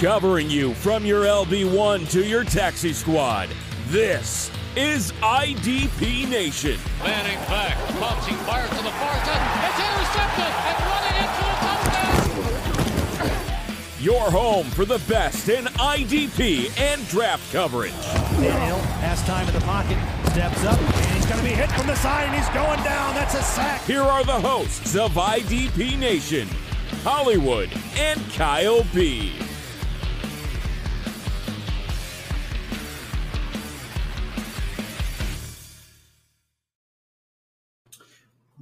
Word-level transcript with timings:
Covering 0.00 0.48
you 0.48 0.72
from 0.72 1.04
your 1.04 1.24
LB1 1.24 2.10
to 2.12 2.24
your 2.24 2.42
taxi 2.42 2.94
squad. 2.94 3.50
This 3.88 4.50
is 4.74 5.12
IDP 5.20 6.26
Nation. 6.26 6.78
Manning 7.00 7.36
back, 7.48 7.76
pumps, 7.98 8.26
he 8.26 8.34
fires 8.36 8.70
to 8.70 8.76
the 8.76 8.92
far 8.92 9.14
side. 9.26 9.42
It's 9.68 9.78
intercepted 9.78 10.52
and 10.64 10.80
running 10.88 11.16
into 11.20 11.44
the 11.44 11.52
touchdown. 13.20 13.36
Your 14.00 14.30
home 14.30 14.70
for 14.70 14.86
the 14.86 15.00
best 15.06 15.50
in 15.50 15.66
IDP 15.66 16.70
and 16.80 17.06
draft 17.08 17.52
coverage. 17.52 17.92
Daniel 18.40 18.78
has 19.02 19.22
time 19.24 19.46
in 19.48 19.52
the 19.54 19.60
pocket, 19.60 19.98
steps 20.30 20.64
up, 20.64 20.80
and 20.80 21.14
he's 21.14 21.26
going 21.26 21.40
to 21.40 21.44
be 21.44 21.54
hit 21.54 21.70
from 21.72 21.86
the 21.86 21.96
side, 21.96 22.24
and 22.24 22.34
he's 22.34 22.48
going 22.54 22.82
down. 22.84 23.14
That's 23.14 23.34
a 23.34 23.42
sack. 23.42 23.82
Here 23.82 24.00
are 24.00 24.24
the 24.24 24.40
hosts 24.40 24.96
of 24.96 25.12
IDP 25.12 25.98
Nation, 25.98 26.48
Hollywood 27.04 27.68
and 27.98 28.18
Kyle 28.32 28.82
B. 28.94 29.34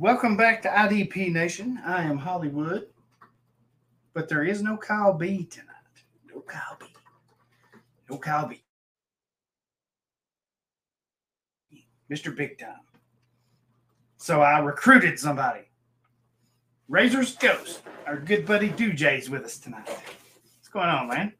Welcome 0.08 0.38
back 0.38 0.62
to 0.62 0.70
IDP 0.70 1.30
Nation. 1.34 1.78
I 1.84 2.02
am 2.02 2.16
Hollywood, 2.16 2.86
but 4.14 4.26
there 4.26 4.42
is 4.42 4.62
no 4.62 4.74
Kyle 4.78 5.12
B 5.12 5.44
tonight. 5.44 5.66
No 6.34 6.40
Kyle 6.40 6.78
B. 6.80 6.86
No 8.08 8.16
Kyle 8.16 8.48
B. 8.48 8.64
Mr. 12.10 12.34
Big 12.34 12.58
Time. 12.58 12.80
So 14.16 14.40
I 14.40 14.60
recruited 14.60 15.18
somebody. 15.18 15.68
Razor's 16.88 17.36
Ghost, 17.36 17.82
our 18.06 18.16
good 18.16 18.46
buddy 18.46 18.70
Dujay's 18.70 19.28
with 19.28 19.44
us 19.44 19.58
tonight. 19.58 19.90
What's 19.90 20.68
going 20.72 20.88
on, 20.88 21.08
man? 21.08 21.34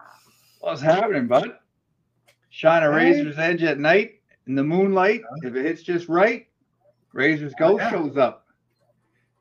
What's 0.60 0.82
happening, 0.82 1.27
bud? 1.27 1.56
Shine 2.50 2.82
a 2.82 2.91
Hey. 2.92 3.12
razor's 3.12 3.38
edge 3.38 3.62
at 3.62 3.78
night 3.78 4.20
in 4.47 4.55
the 4.55 4.62
moonlight. 4.62 5.22
If 5.42 5.56
it 5.56 5.64
hits 5.64 5.82
just 5.82 6.10
right, 6.10 6.47
Razor's 7.14 7.55
Ghost 7.58 7.82
oh, 7.82 7.84
yeah. 7.84 7.91
shows 7.91 8.19
up. 8.19 8.44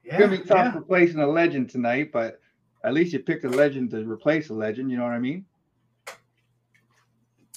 Yeah, 0.08 0.19
gonna 0.19 0.38
be 0.38 0.44
tough 0.44 0.73
yeah. 0.73 0.75
replacing 0.75 1.19
a 1.19 1.27
legend 1.27 1.69
tonight, 1.69 2.13
but 2.13 2.39
at 2.86 2.94
least 2.94 3.11
you 3.11 3.19
picked 3.19 3.44
a 3.44 3.50
legend 3.50 3.91
to 3.91 4.09
replace 4.09 4.50
a 4.50 4.53
legend. 4.53 4.89
You 4.89 4.97
know 4.97 5.03
what 5.03 5.11
I 5.11 5.19
mean? 5.19 5.45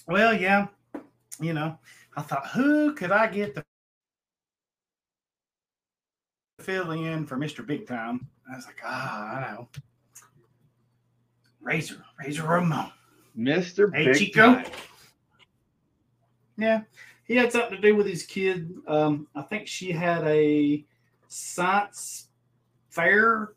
Well, 0.08 0.34
yeah. 0.34 0.66
You 1.40 1.52
know, 1.52 1.78
I 2.16 2.22
thought, 2.22 2.48
who 2.48 2.92
could 2.94 3.12
I 3.12 3.28
get 3.28 3.54
to 3.54 3.64
fill 6.60 6.90
in 6.90 7.24
for 7.24 7.36
Mr. 7.36 7.64
Big 7.64 7.86
Time? 7.86 8.26
I 8.50 8.56
was 8.56 8.66
like, 8.66 8.80
ah, 8.84 9.36
I 9.36 9.52
know. 9.52 9.68
Razor, 11.60 12.04
Razor 12.18 12.42
Ramon. 12.42 12.90
Mister 13.36 13.92
Hey, 13.92 14.06
Big 14.06 14.16
Chico. 14.16 14.54
Time. 14.54 14.66
Yeah, 16.56 16.80
he 17.22 17.36
had 17.36 17.52
something 17.52 17.76
to 17.76 17.80
do 17.80 17.94
with 17.94 18.08
his 18.08 18.24
kid. 18.24 18.74
Um, 18.88 19.28
I 19.36 19.42
think 19.42 19.68
she 19.68 19.92
had 19.92 20.24
a 20.24 20.84
science 21.28 22.30
fair 22.91 23.52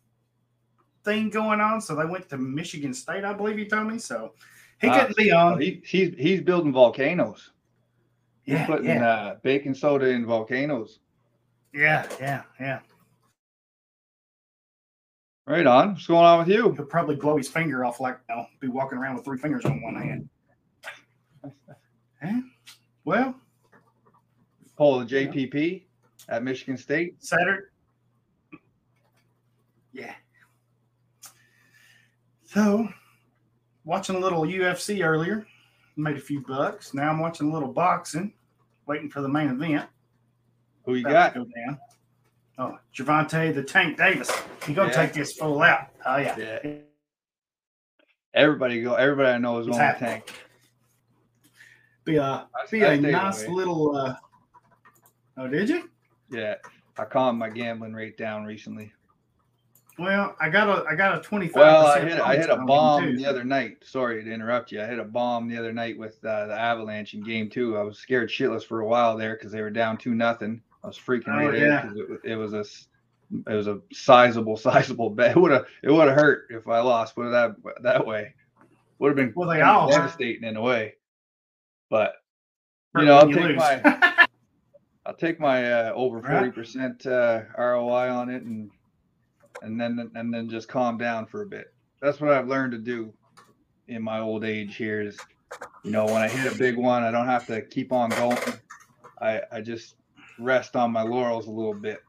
thing 1.03 1.29
going 1.29 1.59
on, 1.59 1.81
so 1.81 1.95
they 1.95 2.05
went 2.05 2.29
to 2.29 2.37
Michigan 2.37 2.93
State, 2.93 3.23
I 3.25 3.33
believe 3.33 3.57
he 3.57 3.65
told 3.65 3.87
me. 3.91 3.99
So 3.99 4.33
he 4.79 4.87
Ah, 4.87 4.99
couldn't 4.99 5.17
be 5.17 5.31
on. 5.31 5.59
he, 5.61 5.81
he's 5.85 6.15
he's 6.17 6.41
building 6.41 6.71
volcanoes. 6.71 7.51
He's 8.43 8.55
Yeah, 8.55 8.65
putting 8.65 8.85
yeah, 8.85 9.07
uh, 9.07 9.35
baking 9.43 9.73
soda 9.75 10.07
in 10.07 10.25
volcanoes. 10.25 10.99
yeah, 11.73 12.07
yeah, 12.19 12.43
yeah. 12.59 12.79
Right 15.45 15.65
on. 15.67 15.89
What's 15.93 16.07
going 16.07 16.23
on 16.23 16.39
with 16.39 16.47
you? 16.47 16.71
He'll 16.73 16.85
probably 16.85 17.15
blow 17.17 17.35
his 17.35 17.49
finger 17.49 17.83
off 17.83 17.99
like 17.99 18.17
you 18.29 18.35
know, 18.35 18.45
be 18.61 18.67
walking 18.69 18.97
around 18.97 19.15
with 19.15 19.25
three 19.25 19.37
fingers 19.37 19.65
on 19.65 19.81
one 19.81 19.95
hand. 19.95 20.29
Eh, 22.21 22.41
Well, 23.03 23.35
Pull 24.77 24.99
the 24.99 25.05
JPP 25.05 25.83
at 26.29 26.43
Michigan 26.43 26.77
State. 26.77 27.21
Saturday. 27.23 27.63
Yeah. 29.91 30.13
So, 32.53 32.87
watching 33.83 34.15
a 34.15 34.19
little 34.19 34.43
UFC 34.43 35.03
earlier, 35.03 35.47
made 35.97 36.17
a 36.17 36.19
few 36.19 36.41
bucks. 36.41 36.93
Now 36.93 37.09
I'm 37.09 37.17
watching 37.19 37.49
a 37.49 37.53
little 37.53 37.71
boxing, 37.73 38.31
waiting 38.85 39.09
for 39.09 39.21
the 39.21 39.27
main 39.29 39.49
event. 39.49 39.89
Who 40.85 40.93
you 40.95 41.01
About 41.07 41.33
got? 41.33 41.45
Go 41.45 41.45
down. 41.65 41.79
Oh, 42.59 42.77
Gervonta 42.95 43.53
the 43.55 43.63
Tank 43.63 43.97
Davis. 43.97 44.31
He 44.67 44.73
gonna 44.75 44.89
Yeah. 44.89 44.95
take 44.95 45.13
this 45.13 45.33
fool 45.33 45.63
out. 45.63 45.87
Oh 46.05 46.17
yeah. 46.17 46.37
Yeah. 46.37 46.73
Everybody 48.35 48.83
go. 48.83 48.93
Everybody 48.93 49.29
I 49.29 49.37
know 49.39 49.57
is 49.57 49.67
on 49.67 49.71
the 49.73 49.95
tank. 49.97 50.31
Be 52.05 52.17
a 52.17 52.47
be 52.69 52.83
a 52.83 52.97
nice 52.99 53.47
little. 53.47 53.95
uh 53.95 54.15
Oh, 55.37 55.47
did 55.47 55.69
you? 55.69 55.89
Yeah, 56.29 56.55
I 56.99 57.05
calmed 57.05 57.39
my 57.39 57.49
gambling 57.49 57.93
rate 57.93 58.17
down 58.17 58.43
recently. 58.45 58.93
Well, 59.99 60.35
I 60.39 60.49
got 60.49 60.67
a 60.69 60.85
I 60.89 60.95
got 60.95 61.17
a 61.17 61.21
twenty 61.21 61.47
five. 61.47 61.61
Well, 61.61 61.85
I 61.87 61.99
hit 62.01 62.19
I 62.19 62.35
hit 62.35 62.49
a 62.49 62.57
bomb 62.57 63.15
the 63.15 63.25
other 63.25 63.43
night. 63.43 63.77
Sorry 63.83 64.23
to 64.23 64.31
interrupt 64.31 64.71
you. 64.71 64.81
I 64.81 64.85
hit 64.85 64.97
a 64.99 65.03
bomb 65.03 65.47
the 65.47 65.57
other 65.57 65.71
night 65.71 65.97
with 65.97 66.23
uh, 66.25 66.47
the 66.47 66.53
Avalanche 66.59 67.13
in 67.13 67.23
Game 67.23 67.49
Two. 67.49 67.77
I 67.77 67.83
was 67.83 67.99
scared 67.99 68.29
shitless 68.29 68.63
for 68.65 68.79
a 68.81 68.87
while 68.87 69.15
there 69.17 69.35
because 69.35 69.51
they 69.51 69.61
were 69.61 69.69
down 69.69 69.97
two 69.97 70.15
nothing. 70.15 70.61
I 70.83 70.87
was 70.87 70.97
freaking 70.97 71.27
Oh, 71.27 71.47
right 71.49 71.59
yeah. 71.59 71.85
out 71.89 71.95
it, 71.95 72.31
it 72.31 72.35
was 72.35 72.53
a 72.53 72.65
it 73.49 73.53
was 73.55 73.67
a 73.67 73.79
sizable 73.91 74.57
sizable 74.57 75.11
bet. 75.11 75.31
It 75.31 75.39
would 75.39 75.51
have 75.51 75.65
it 75.83 75.91
would 75.91 76.07
have 76.07 76.17
hurt 76.17 76.47
if 76.49 76.67
I 76.67 76.79
lost. 76.79 77.13
Put 77.15 77.27
it 77.27 77.31
that 77.31 77.55
that 77.83 78.05
way. 78.07 78.33
Would 78.99 79.09
have 79.09 79.15
been 79.15 79.33
Well, 79.35 79.49
they 79.49 79.61
all 79.61 79.89
devastating 79.89 80.43
in 80.43 80.57
a 80.57 80.61
way. 80.61 80.95
But 81.89 82.15
you 82.97 83.05
know, 83.05 83.17
I'll 83.17 83.27
you 83.29 83.35
take 83.35 83.43
lose. 83.43 83.57
my 83.57 84.25
I'll 85.05 85.15
take 85.15 85.39
my 85.39 85.71
uh, 85.71 85.93
over 85.93 86.21
forty 86.21 86.49
percent 86.51 87.05
uh, 87.05 87.41
ROI 87.57 88.09
on 88.09 88.29
it, 88.29 88.43
and 88.43 88.71
and 89.63 89.79
then 89.79 90.11
and 90.13 90.33
then 90.33 90.49
just 90.49 90.67
calm 90.67 90.97
down 90.97 91.25
for 91.25 91.41
a 91.41 91.45
bit. 91.45 91.73
That's 92.01 92.19
what 92.19 92.31
I've 92.31 92.47
learned 92.47 92.73
to 92.73 92.77
do 92.77 93.13
in 93.87 94.03
my 94.03 94.19
old 94.19 94.43
age. 94.43 94.75
Here 94.75 95.01
is, 95.01 95.17
you 95.83 95.91
know, 95.91 96.05
when 96.05 96.21
I 96.21 96.27
hit 96.27 96.53
a 96.53 96.57
big 96.57 96.77
one, 96.77 97.03
I 97.03 97.11
don't 97.11 97.25
have 97.25 97.47
to 97.47 97.61
keep 97.61 97.91
on 97.91 98.09
going. 98.11 98.37
I 99.21 99.41
I 99.51 99.61
just 99.61 99.95
rest 100.37 100.75
on 100.75 100.91
my 100.91 101.01
laurels 101.01 101.47
a 101.47 101.51
little 101.51 101.73
bit. 101.73 102.03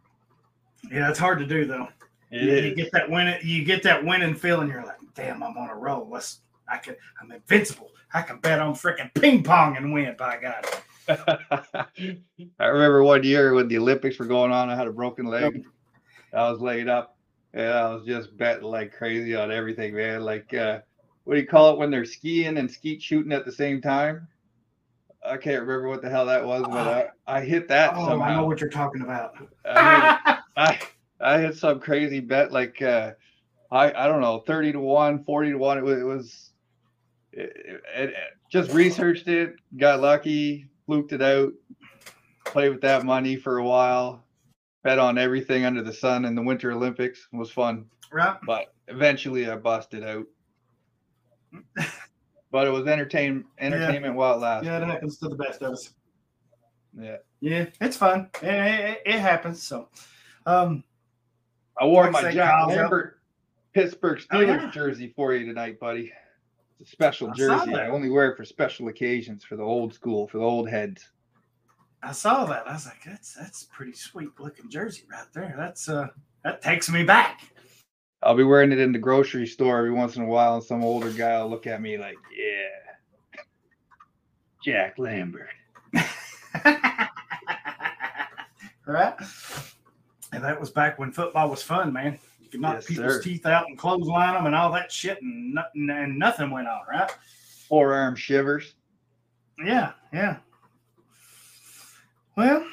Yeah, 0.91 1.09
it's 1.09 1.19
hard 1.19 1.39
to 1.39 1.47
do 1.47 1.65
though. 1.65 1.89
You, 2.31 2.41
you 2.41 2.75
get 2.75 2.91
that 2.93 3.09
win 3.09 3.39
you 3.43 3.65
get 3.65 3.85
that 3.85 4.05
winning 4.05 4.35
feeling, 4.35 4.69
you're 4.69 4.85
like, 4.85 4.99
damn, 5.15 5.43
I'm 5.43 5.57
on 5.57 5.71
a 5.71 5.77
roll. 5.77 6.09
Let's 6.11 6.41
I 6.69 6.79
can 6.79 6.97
I'm 7.23 7.31
invincible. 7.31 7.91
I 8.13 8.23
can 8.23 8.39
bet 8.39 8.61
on 8.61 8.75
freaking 8.75 9.13
ping 9.15 9.43
pong 9.43 9.77
and 9.77 9.93
win, 9.93 10.15
by 10.17 10.39
God. 10.39 10.67
I 12.59 12.65
remember 12.65 13.03
one 13.03 13.25
year 13.25 13.55
when 13.55 13.69
the 13.69 13.79
Olympics 13.79 14.19
were 14.19 14.27
going 14.27 14.53
on, 14.53 14.71
I 14.71 14.77
had 14.77 14.87
a 14.87 14.93
broken 14.93 15.27
leg. 15.27 15.65
I 16.33 16.51
was 16.51 16.61
laid 16.61 16.89
up 16.89 17.14
and 17.55 17.69
I 17.73 17.95
was 17.95 18.05
just 18.05 18.37
betting 18.37 18.65
like 18.65 18.93
crazy 18.93 19.35
on 19.35 19.51
everything, 19.51 19.95
man. 19.95 20.23
Like, 20.23 20.53
uh, 20.53 20.81
what 21.25 21.35
do 21.35 21.41
you 21.41 21.47
call 21.47 21.73
it 21.73 21.79
when 21.79 21.91
they're 21.91 22.05
skiing 22.05 22.59
and 22.59 22.71
skeet 22.71 23.01
shooting 23.01 23.33
at 23.33 23.45
the 23.47 23.53
same 23.53 23.81
time? 23.81 24.29
I 25.25 25.39
can't 25.39 25.63
remember 25.63 25.89
what 25.89 26.03
the 26.03 26.11
hell 26.11 26.27
that 26.27 26.45
was, 26.45 26.63
but 26.63 27.13
I, 27.27 27.39
I 27.39 27.41
hit 27.41 27.69
that 27.69 27.97
Oh, 27.97 28.21
I 28.21 28.35
know 28.37 28.45
what 28.47 28.61
you're 28.61 28.69
talking 28.69 29.01
about. 29.01 29.35
I, 29.65 29.81
hit, 30.27 30.43
I, 30.57 30.81
I 31.21 31.39
hit 31.39 31.57
some 31.57 31.81
crazy 31.81 32.21
bet, 32.21 32.53
like, 32.53 32.83
uh, 32.83 33.13
I, 33.71 33.91
I 33.93 34.07
don't 34.07 34.21
know, 34.21 34.41
30 34.41 34.73
to 34.73 34.81
1, 34.81 35.25
40 35.25 35.51
to 35.53 35.57
1. 35.57 35.79
It 35.79 35.85
was, 35.85 35.99
it 35.99 36.05
was 36.05 36.51
it, 37.33 37.53
it, 37.97 38.11
it- 38.11 38.15
just 38.51 38.71
researched 38.73 39.27
it, 39.27 39.57
got 39.79 40.01
lucky, 40.01 40.69
fluked 40.87 41.13
it 41.13 41.21
out, 41.23 41.53
played 42.45 42.69
with 42.69 42.83
that 42.83 43.05
money 43.05 43.35
for 43.35 43.59
a 43.59 43.65
while, 43.65 44.24
bet 44.85 44.99
on 45.01 45.19
everything 45.19 45.65
under 45.65 45.83
the 45.83 45.93
sun 45.93 46.25
in 46.25 46.35
the 46.37 46.43
Winter 46.43 46.71
Olympics. 46.71 47.27
It 47.33 47.37
was 47.37 47.51
fun, 47.51 47.87
right? 48.13 48.37
but 48.47 48.73
eventually 48.87 49.51
I 49.51 49.57
busted 49.57 50.05
out. 50.05 50.27
but 52.53 52.67
it 52.67 52.71
was 52.71 52.87
entertain 52.87 53.45
entertainment 53.59 54.15
while 54.15 54.35
it 54.35 54.41
lasted. 54.41 54.67
Yeah, 54.67 54.83
it 54.83 54.87
happens 54.87 55.19
to 55.19 55.29
the 55.29 55.37
best 55.37 55.63
of 55.63 55.73
us. 55.73 55.95
Yeah. 56.97 57.17
Yeah, 57.41 57.67
it's 57.81 57.97
fun. 57.97 58.31
It, 58.43 58.49
it, 58.49 59.03
it 59.05 59.19
happens. 59.19 59.63
So 59.63 59.89
um 60.47 60.85
I 61.81 61.87
wore 61.87 62.09
my 62.11 62.23
say, 62.23 62.35
Jack 62.35 62.51
Kyle's 62.51 62.73
out- 62.73 62.77
Lambert 62.79 63.21
Pittsburgh 63.73 64.23
Oh, 64.31 64.37
Steelers 64.37 64.63
yeah. 64.63 64.71
jersey 64.71 65.13
for 65.17 65.35
you 65.35 65.45
tonight, 65.47 65.81
buddy. 65.81 66.13
It's 66.81 66.91
a 66.91 66.93
special 66.93 67.31
I 67.31 67.35
jersey. 67.35 67.75
I 67.75 67.89
only 67.89 68.11
wear 68.11 68.31
it 68.31 68.37
for 68.37 68.45
special 68.45 68.89
occasions 68.89 69.45
for 69.45 69.57
the 69.57 69.63
old 69.65 69.93
school, 69.95 70.29
for 70.29 70.39
the 70.39 70.45
old 70.45 70.69
heads. 70.69 71.11
I 72.05 72.13
saw 72.13 72.45
that. 72.45 72.69
I 72.69 72.73
was 72.75 72.87
like, 72.87 73.03
that's 73.05 73.35
that's 73.35 73.63
a 73.63 73.69
pretty 73.69 73.95
sweet 73.95 74.29
looking 74.39 74.69
jersey 74.69 75.05
right 75.11 75.27
there. 75.33 75.55
That's 75.57 75.89
uh 75.89 76.09
that 76.43 76.61
takes 76.61 76.91
me 76.91 77.03
back. 77.03 77.41
I'll 78.23 78.37
be 78.37 78.45
wearing 78.45 78.73
it 78.73 78.79
in 78.79 78.93
the 78.93 78.99
grocery 78.99 79.47
store 79.47 79.79
every 79.79 79.93
once 79.93 80.17
in 80.17 80.23
a 80.23 80.27
while, 80.27 80.55
and 80.57 80.65
some 80.65 80.83
older 80.85 81.11
guy 81.11 81.43
will 81.43 81.51
look 81.51 81.67
at 81.67 81.81
me 81.81 81.99
like, 81.99 82.17
"Yeah, 82.37 83.41
Jack 84.63 84.99
Lambert." 84.99 85.49
right? 88.87 89.15
And 90.33 90.43
that 90.43 90.59
was 90.59 90.71
back 90.71 90.99
when 90.99 91.13
football 91.13 91.49
was 91.51 91.63
fun, 91.63 91.93
man. 91.93 92.19
You 92.41 92.49
could 92.49 92.61
knock 92.61 92.75
Yes, 92.77 92.87
people's 92.87 93.17
sir. 93.17 93.23
teeth 93.23 93.47
out 93.47 93.69
and 93.69 93.79
clothesline 93.79 94.35
them 94.35 94.47
and 94.47 94.55
all 94.55 94.73
that 94.73 94.91
shit, 94.91 95.21
and 95.23 95.55
nothing 95.55 95.89
and 95.91 96.19
nothing 96.19 96.51
went 96.51 96.69
on, 96.69 96.81
right? 96.91 97.11
Forearm 97.69 98.17
shivers. 98.17 98.75
Yeah, 99.65 99.93
yeah. 100.13 100.39
Well, 102.37 102.67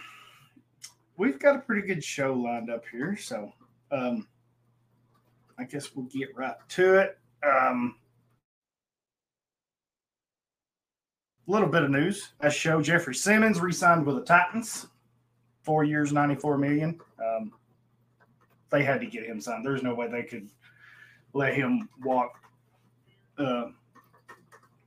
we've 1.18 1.40
got 1.40 1.56
a 1.56 1.60
pretty 1.60 1.88
good 1.88 2.04
show 2.04 2.34
lined 2.34 2.72
up 2.72 2.84
here, 2.92 3.16
so 3.16 3.54
um, 3.92 4.28
I 5.60 5.66
guess 5.66 5.96
we'll 5.96 6.08
get 6.08 6.36
right 6.36 6.56
to 6.70 6.96
it. 6.96 7.20
Um, 7.46 7.96
little 11.46 11.68
bit 11.68 11.84
of 11.84 11.92
news. 11.92 12.30
As 12.42 12.56
show 12.56 12.82
Jeffery 12.82 13.14
Simmons 13.14 13.60
re-signed 13.60 14.06
with 14.06 14.16
the 14.16 14.24
Titans, 14.24 14.88
four 15.62 15.84
years, 15.84 16.12
ninety-four 16.12 16.58
million. 16.58 17.00
Um, 17.24 17.52
they 18.72 18.84
had 18.84 19.00
to 19.02 19.06
get 19.06 19.26
him 19.26 19.40
signed. 19.40 19.64
There's 19.64 19.84
no 19.84 19.94
way 19.94 20.08
they 20.08 20.24
could 20.24 20.50
let 21.34 21.54
him 21.54 21.88
walk. 22.04 22.40
Uh, 23.38 23.66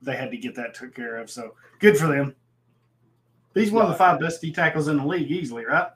they 0.01 0.17
had 0.17 0.31
to 0.31 0.37
get 0.37 0.53
that 0.55 0.73
took 0.73 0.93
care 0.93 1.15
of. 1.17 1.29
So 1.29 1.55
good 1.79 1.97
for 1.97 2.07
them. 2.07 2.35
He's 3.55 3.71
one 3.71 3.83
of 3.85 3.89
the 3.89 3.97
five 3.97 4.19
best 4.19 4.41
D 4.41 4.51
tackles 4.51 4.87
in 4.89 4.97
the 4.97 5.05
league, 5.05 5.31
easily, 5.31 5.65
right? 5.65 5.87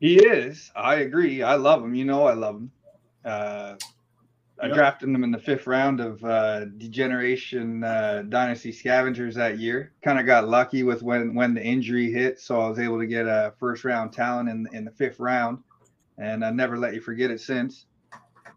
He 0.00 0.16
is. 0.16 0.70
I 0.74 0.96
agree. 0.96 1.42
I 1.42 1.54
love 1.54 1.84
him. 1.84 1.94
You 1.94 2.04
know, 2.04 2.26
I 2.26 2.32
love 2.32 2.56
him. 2.56 2.72
Uh, 3.24 3.74
I 4.60 4.68
Yep. 4.68 4.74
drafted 4.74 5.08
him 5.08 5.24
in 5.24 5.30
the 5.32 5.38
fifth 5.38 5.66
round 5.66 6.00
of 6.00 6.24
uh, 6.24 6.66
Degeneration 6.66 7.82
uh, 7.84 8.24
Dynasty 8.28 8.72
Scavengers 8.72 9.34
that 9.34 9.58
year. 9.58 9.92
Kind 10.02 10.18
of 10.18 10.26
got 10.26 10.48
lucky 10.48 10.82
with 10.82 11.02
when 11.02 11.34
when 11.34 11.52
the 11.54 11.62
injury 11.62 12.10
hit, 12.10 12.40
so 12.40 12.60
I 12.60 12.68
was 12.68 12.78
able 12.78 12.98
to 13.00 13.06
get 13.06 13.26
a 13.26 13.52
first 13.58 13.84
round 13.84 14.12
talent 14.12 14.48
in 14.48 14.68
in 14.72 14.84
the 14.84 14.90
fifth 14.92 15.20
round, 15.20 15.58
and 16.18 16.44
I 16.44 16.50
never 16.50 16.78
let 16.78 16.94
you 16.94 17.00
forget 17.00 17.30
it 17.30 17.40
since. 17.40 17.86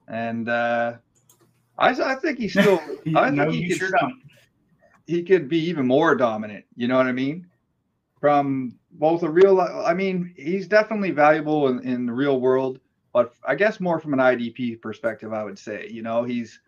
And 0.07 0.47
uh, 0.47 0.93
I 1.77 1.89
I 1.89 2.15
think 2.15 2.39
he's 2.39 2.53
still. 2.57 2.81
I 3.15 3.29
no, 3.31 3.49
he 3.49 3.67
could 3.67 3.77
sure 3.77 3.91
don't. 3.91 4.13
he 5.07 5.23
could 5.23 5.49
be 5.49 5.59
even 5.59 5.87
more 5.87 6.15
dominant. 6.15 6.65
You 6.75 6.87
know 6.87 6.97
what 6.97 7.07
I 7.07 7.11
mean? 7.11 7.47
From 8.25 8.79
both 8.89 9.21
a 9.21 9.29
real, 9.29 9.61
I 9.61 9.93
mean, 9.93 10.33
he's 10.35 10.67
definitely 10.67 11.11
valuable 11.11 11.67
in, 11.67 11.87
in 11.87 12.07
the 12.07 12.11
real 12.11 12.41
world, 12.41 12.79
but 13.13 13.31
I 13.47 13.53
guess 13.53 13.79
more 13.79 13.99
from 13.99 14.13
an 14.13 14.19
IDP 14.19 14.81
perspective, 14.81 15.31
I 15.31 15.43
would 15.43 15.59
say. 15.59 15.87
You 15.91 16.01
know, 16.01 16.23
he's 16.23 16.59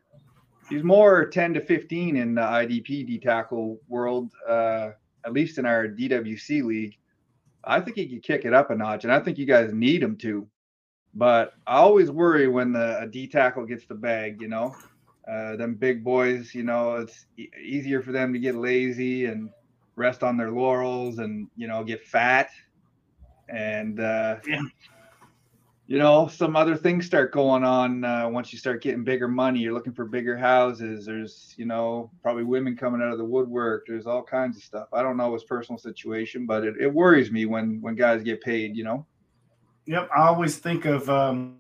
he's 0.70 0.84
more 0.84 1.26
10 1.26 1.56
to 1.56 1.62
15 1.62 2.16
in 2.16 2.36
the 2.36 2.42
IDP 2.42 3.08
D 3.08 3.18
tackle 3.18 3.82
world, 3.88 4.32
uh, 4.48 4.92
at 5.26 5.34
least 5.34 5.58
in 5.58 5.66
our 5.66 5.88
DWC 5.88 6.64
league. 6.64 6.96
I 7.64 7.82
think 7.82 7.98
he 7.98 8.08
could 8.08 8.22
kick 8.22 8.46
it 8.46 8.54
up 8.54 8.70
a 8.70 8.76
notch, 8.76 9.04
and 9.04 9.12
I 9.12 9.20
think 9.20 9.40
you 9.40 9.48
guys 9.48 9.74
need 9.74 10.04
him 10.04 10.16
to. 10.18 10.48
But 11.16 11.54
I 11.66 11.78
always 11.78 12.12
worry 12.12 12.48
when 12.48 12.72
the 12.72 13.02
a 13.02 13.08
D 13.08 13.28
tackle 13.28 13.66
gets 13.66 13.88
the 13.88 13.96
bag. 13.96 14.40
You 14.42 14.50
know, 14.50 14.76
uh, 15.28 15.56
them 15.56 15.74
big 15.74 16.04
boys, 16.04 16.54
you 16.54 16.62
know, 16.62 16.98
it's 16.98 17.26
e- 17.36 17.50
easier 17.60 18.04
for 18.04 18.12
them 18.12 18.32
to 18.34 18.38
get 18.38 18.54
lazy 18.54 19.26
and 19.26 19.50
rest 19.98 20.24
on 20.24 20.38
their 20.38 20.52
laurels 20.52 21.20
and, 21.20 21.50
you 21.58 21.68
know, 21.68 21.84
get 21.84 22.02
fat. 22.06 22.50
And, 23.50 24.00
uh, 24.00 24.38
Yeah. 24.48 24.62
you 25.88 25.98
know, 25.98 26.28
some 26.28 26.56
other 26.56 26.76
things 26.76 27.06
start 27.06 27.32
going 27.32 27.64
on 27.64 28.04
uh, 28.04 28.30
once 28.30 28.52
you 28.54 28.60
start 28.60 28.82
getting 28.84 29.04
bigger 29.04 29.28
money. 29.28 29.60
You're 29.60 29.74
looking 29.74 29.94
for 29.94 30.06
bigger 30.06 30.38
houses. 30.38 31.06
There's, 31.06 31.54
you 31.58 31.66
know, 31.66 32.12
probably 32.22 32.44
women 32.44 32.76
coming 32.78 33.02
out 33.02 33.12
of 33.12 33.18
the 33.18 33.26
woodwork. 33.26 33.86
There's 33.88 34.06
all 34.06 34.22
kinds 34.24 34.58
of 34.58 34.64
stuff. 34.64 34.88
I 34.94 35.02
don't 35.02 35.18
know 35.18 35.34
his 35.34 35.46
personal 35.46 35.80
situation, 35.80 36.46
but 36.46 36.64
it, 36.64 36.76
it 36.80 36.94
worries 36.94 37.32
me 37.32 37.46
when 37.46 37.82
when 37.82 37.96
guys 37.96 38.22
get 38.24 38.42
paid. 38.42 38.76
You 38.76 38.84
know, 38.84 39.06
Yep, 39.86 40.10
I 40.16 40.28
always 40.28 40.58
think 40.58 40.86
of 40.86 41.10
um, 41.10 41.60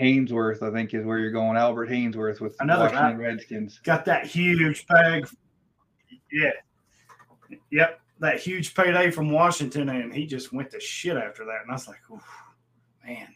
Haynesworth, 0.00 0.62
I 0.62 0.72
think, 0.72 0.94
is 0.94 1.04
where 1.04 1.18
you're 1.18 1.30
going. 1.30 1.56
Albert 1.56 1.88
Haynesworth 1.90 2.40
with 2.40 2.56
the 2.56 2.64
Another 2.64 2.84
Washington 2.84 3.18
guy. 3.18 3.22
Redskins. 3.24 3.78
got 3.84 4.04
that 4.06 4.26
huge 4.26 4.86
bag. 4.86 5.28
Yeah. 6.32 6.50
Yep, 7.70 8.00
that 8.20 8.40
huge 8.40 8.74
payday 8.74 9.10
from 9.10 9.30
Washington, 9.30 9.88
and 9.88 10.12
he 10.14 10.26
just 10.26 10.52
went 10.52 10.70
to 10.72 10.80
shit 10.80 11.16
after 11.16 11.44
that. 11.44 11.62
And 11.62 11.70
I 11.70 11.74
was 11.74 11.86
like, 11.88 12.00
man. 13.04 13.28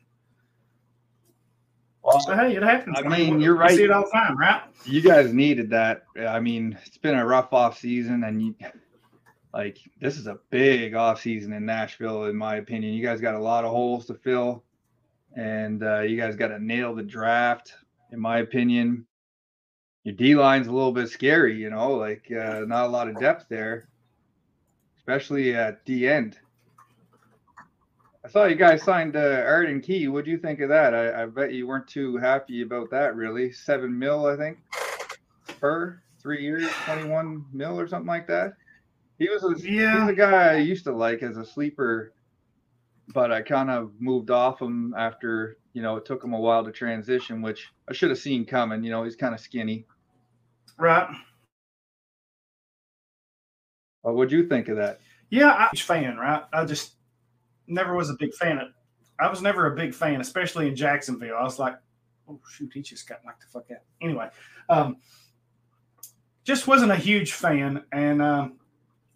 Well, 2.02 2.20
So 2.20 2.34
hey, 2.34 2.56
it 2.56 2.62
happens. 2.62 2.96
I 2.98 3.02
mean, 3.08 3.36
we- 3.36 3.44
you're 3.44 3.56
right. 3.56 3.76
See 3.76 3.84
it 3.84 3.90
all 3.90 4.04
the 4.04 4.10
time, 4.10 4.38
right? 4.38 4.62
you 4.84 5.02
guys 5.02 5.32
needed 5.32 5.68
that. 5.70 6.04
I 6.18 6.40
mean, 6.40 6.78
it's 6.86 6.96
been 6.98 7.16
a 7.18 7.26
rough 7.26 7.52
off 7.52 7.78
season, 7.78 8.24
and 8.24 8.40
you 8.40 8.54
like 9.52 9.78
this 10.00 10.16
is 10.16 10.26
a 10.26 10.38
big 10.50 10.94
off 10.94 11.20
season 11.20 11.52
in 11.52 11.66
Nashville, 11.66 12.24
in 12.24 12.36
my 12.36 12.56
opinion. 12.56 12.94
You 12.94 13.02
guys 13.04 13.20
got 13.20 13.34
a 13.34 13.38
lot 13.40 13.64
of 13.64 13.70
holes 13.70 14.06
to 14.06 14.14
fill, 14.14 14.64
and 15.36 15.82
uh, 15.82 16.00
you 16.00 16.16
guys 16.16 16.34
got 16.36 16.48
to 16.48 16.58
nail 16.58 16.94
the 16.94 17.02
draft, 17.02 17.74
in 18.12 18.20
my 18.20 18.38
opinion. 18.38 19.06
Your 20.08 20.16
D 20.16 20.34
line's 20.34 20.68
a 20.68 20.72
little 20.72 20.92
bit 20.92 21.10
scary, 21.10 21.54
you 21.54 21.68
know, 21.68 21.92
like 21.92 22.32
uh, 22.32 22.60
not 22.66 22.86
a 22.86 22.88
lot 22.88 23.08
of 23.08 23.20
depth 23.20 23.44
there, 23.50 23.90
especially 24.96 25.54
at 25.54 25.84
the 25.84 26.08
end. 26.08 26.38
I 28.24 28.28
saw 28.30 28.46
you 28.46 28.54
guys 28.54 28.82
signed 28.82 29.16
uh, 29.16 29.42
Arden 29.46 29.82
Key. 29.82 30.08
What 30.08 30.24
do 30.24 30.30
you 30.30 30.38
think 30.38 30.60
of 30.60 30.70
that? 30.70 30.94
I, 30.94 31.24
I 31.24 31.26
bet 31.26 31.52
you 31.52 31.66
weren't 31.66 31.86
too 31.88 32.16
happy 32.16 32.62
about 32.62 32.88
that, 32.88 33.16
really. 33.16 33.52
Seven 33.52 33.98
mil, 33.98 34.24
I 34.24 34.38
think, 34.38 34.56
per 35.60 36.00
three 36.22 36.42
years, 36.42 36.66
twenty-one 36.86 37.44
mil 37.52 37.78
or 37.78 37.86
something 37.86 38.08
like 38.08 38.26
that. 38.28 38.54
He 39.18 39.28
was 39.28 39.44
a, 39.44 39.60
Yeah. 39.60 40.00
he's 40.00 40.12
a 40.12 40.14
guy 40.14 40.54
I 40.54 40.56
used 40.56 40.84
to 40.84 40.92
like 40.92 41.22
as 41.22 41.36
a 41.36 41.44
sleeper, 41.44 42.14
but 43.12 43.30
I 43.30 43.42
kind 43.42 43.68
of 43.68 43.92
moved 43.98 44.30
off 44.30 44.62
him 44.62 44.94
after 44.96 45.58
you 45.74 45.82
know 45.82 45.96
it 45.96 46.06
took 46.06 46.24
him 46.24 46.32
a 46.32 46.40
while 46.40 46.64
to 46.64 46.72
transition, 46.72 47.42
which 47.42 47.68
I 47.86 47.92
should 47.92 48.08
have 48.08 48.18
seen 48.18 48.46
coming. 48.46 48.82
You 48.82 48.90
know, 48.90 49.04
he's 49.04 49.14
kind 49.14 49.34
of 49.34 49.40
skinny. 49.40 49.84
Right. 50.78 51.08
What'd 54.02 54.32
you 54.32 54.46
think 54.46 54.68
of 54.68 54.76
that? 54.76 55.00
Yeah, 55.30 55.52
I'm 55.52 55.62
a 55.62 55.68
huge 55.70 55.82
fan, 55.82 56.16
right? 56.16 56.44
I 56.52 56.64
just 56.64 56.92
never 57.66 57.94
was 57.94 58.10
a 58.10 58.14
big 58.14 58.32
fan 58.34 58.58
of. 58.58 58.68
I 59.20 59.28
was 59.28 59.42
never 59.42 59.66
a 59.66 59.76
big 59.76 59.94
fan, 59.94 60.20
especially 60.20 60.68
in 60.68 60.76
Jacksonville. 60.76 61.36
I 61.38 61.42
was 61.42 61.58
like, 61.58 61.76
oh 62.28 62.40
shoot, 62.50 62.70
he 62.72 62.82
just 62.82 63.08
got 63.08 63.24
knocked 63.24 63.42
the 63.42 63.46
fuck 63.48 63.70
out. 63.70 63.82
Anyway, 64.00 64.28
um, 64.68 64.96
just 66.44 66.66
wasn't 66.66 66.92
a 66.92 66.96
huge 66.96 67.32
fan, 67.32 67.82
and 67.92 68.22
um, 68.22 68.58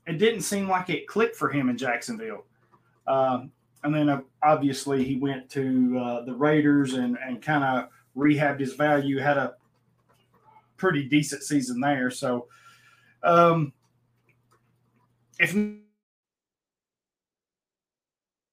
it 0.07 0.19
didn't 0.19 0.43
seem 0.43 0.69
like 0.69 0.91
it 0.91 1.07
clicked 1.07 1.37
for 1.37 1.49
him 1.49 1.69
in 1.71 1.79
Jacksonville. 1.79 2.45
Um, 3.07 3.53
and 3.85 3.95
then 3.95 4.09
uh, 4.09 4.21
obviously 4.43 5.05
he 5.05 5.17
went 5.17 5.49
to 5.51 5.99
uh, 5.99 6.25
the 6.25 6.35
Raiders 6.35 6.95
and 6.95 7.17
and 7.25 7.41
kind 7.41 7.65
of 7.65 7.89
rehabbed 8.17 8.61
his 8.61 8.75
value. 8.75 9.19
Had 9.19 9.39
a 9.39 9.55
pretty 10.83 11.05
decent 11.05 11.45
season 11.45 11.79
there. 11.81 12.11
So, 12.11 12.49
um, 13.23 13.73
if 15.39 15.55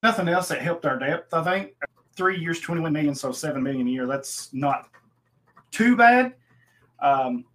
nothing 0.03 0.27
else 0.27 0.47
that 0.49 0.61
helped 0.61 0.85
our 0.85 0.99
depth, 0.99 1.33
I 1.33 1.43
think 1.43 1.73
three 2.15 2.39
years, 2.39 2.59
21 2.59 2.93
million, 2.93 3.15
so 3.15 3.31
seven 3.31 3.63
million 3.63 3.87
a 3.87 3.89
year. 3.89 4.05
That's 4.05 4.53
not 4.53 4.89
too 5.71 5.95
bad. 5.95 6.35
Um, 7.01 7.45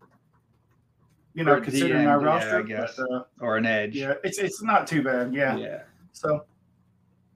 you 1.34 1.44
know, 1.44 1.54
For 1.54 1.58
a 1.58 1.64
considering 1.64 2.08
our 2.08 2.20
yeah, 2.20 2.26
roster, 2.26 2.58
I 2.58 2.62
guess. 2.62 2.96
but, 2.96 3.12
uh, 3.14 3.22
Or 3.40 3.56
an 3.56 3.66
edge? 3.66 3.94
yeah, 3.94 4.14
it's 4.24 4.38
it's 4.38 4.60
not 4.60 4.88
too 4.88 5.04
bad. 5.04 5.32
Yeah. 5.32 5.56
yeah. 5.56 5.82
So 6.12 6.44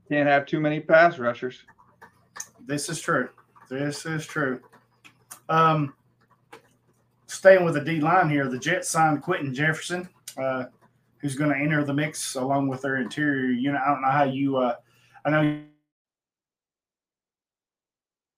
Can't 0.08 0.28
have 0.28 0.44
too 0.44 0.58
many 0.58 0.80
pass 0.80 1.18
rushers. 1.20 1.62
this 2.66 2.88
is 2.88 3.00
true. 3.00 3.28
This 3.70 4.06
is 4.06 4.26
true. 4.26 4.60
Um, 5.48 5.94
staying 7.28 7.64
with 7.64 7.74
the 7.74 7.80
D 7.80 8.00
line 8.00 8.28
here, 8.28 8.48
the 8.48 8.58
Jets 8.58 8.90
signed 8.90 9.22
Quinton 9.22 9.54
Jefferson, 9.54 10.08
uh, 10.36 10.64
who's 11.18 11.36
going 11.36 11.50
to 11.50 11.56
enter 11.56 11.84
the 11.84 11.94
mix 11.94 12.34
along 12.34 12.68
with 12.68 12.82
their 12.82 12.96
interior 12.96 13.50
unit. 13.52 13.80
I 13.84 13.90
don't 13.90 14.02
know 14.02 14.10
how 14.10 14.24
you. 14.24 14.56
Uh, 14.56 14.74
I 15.24 15.30
know 15.30 15.62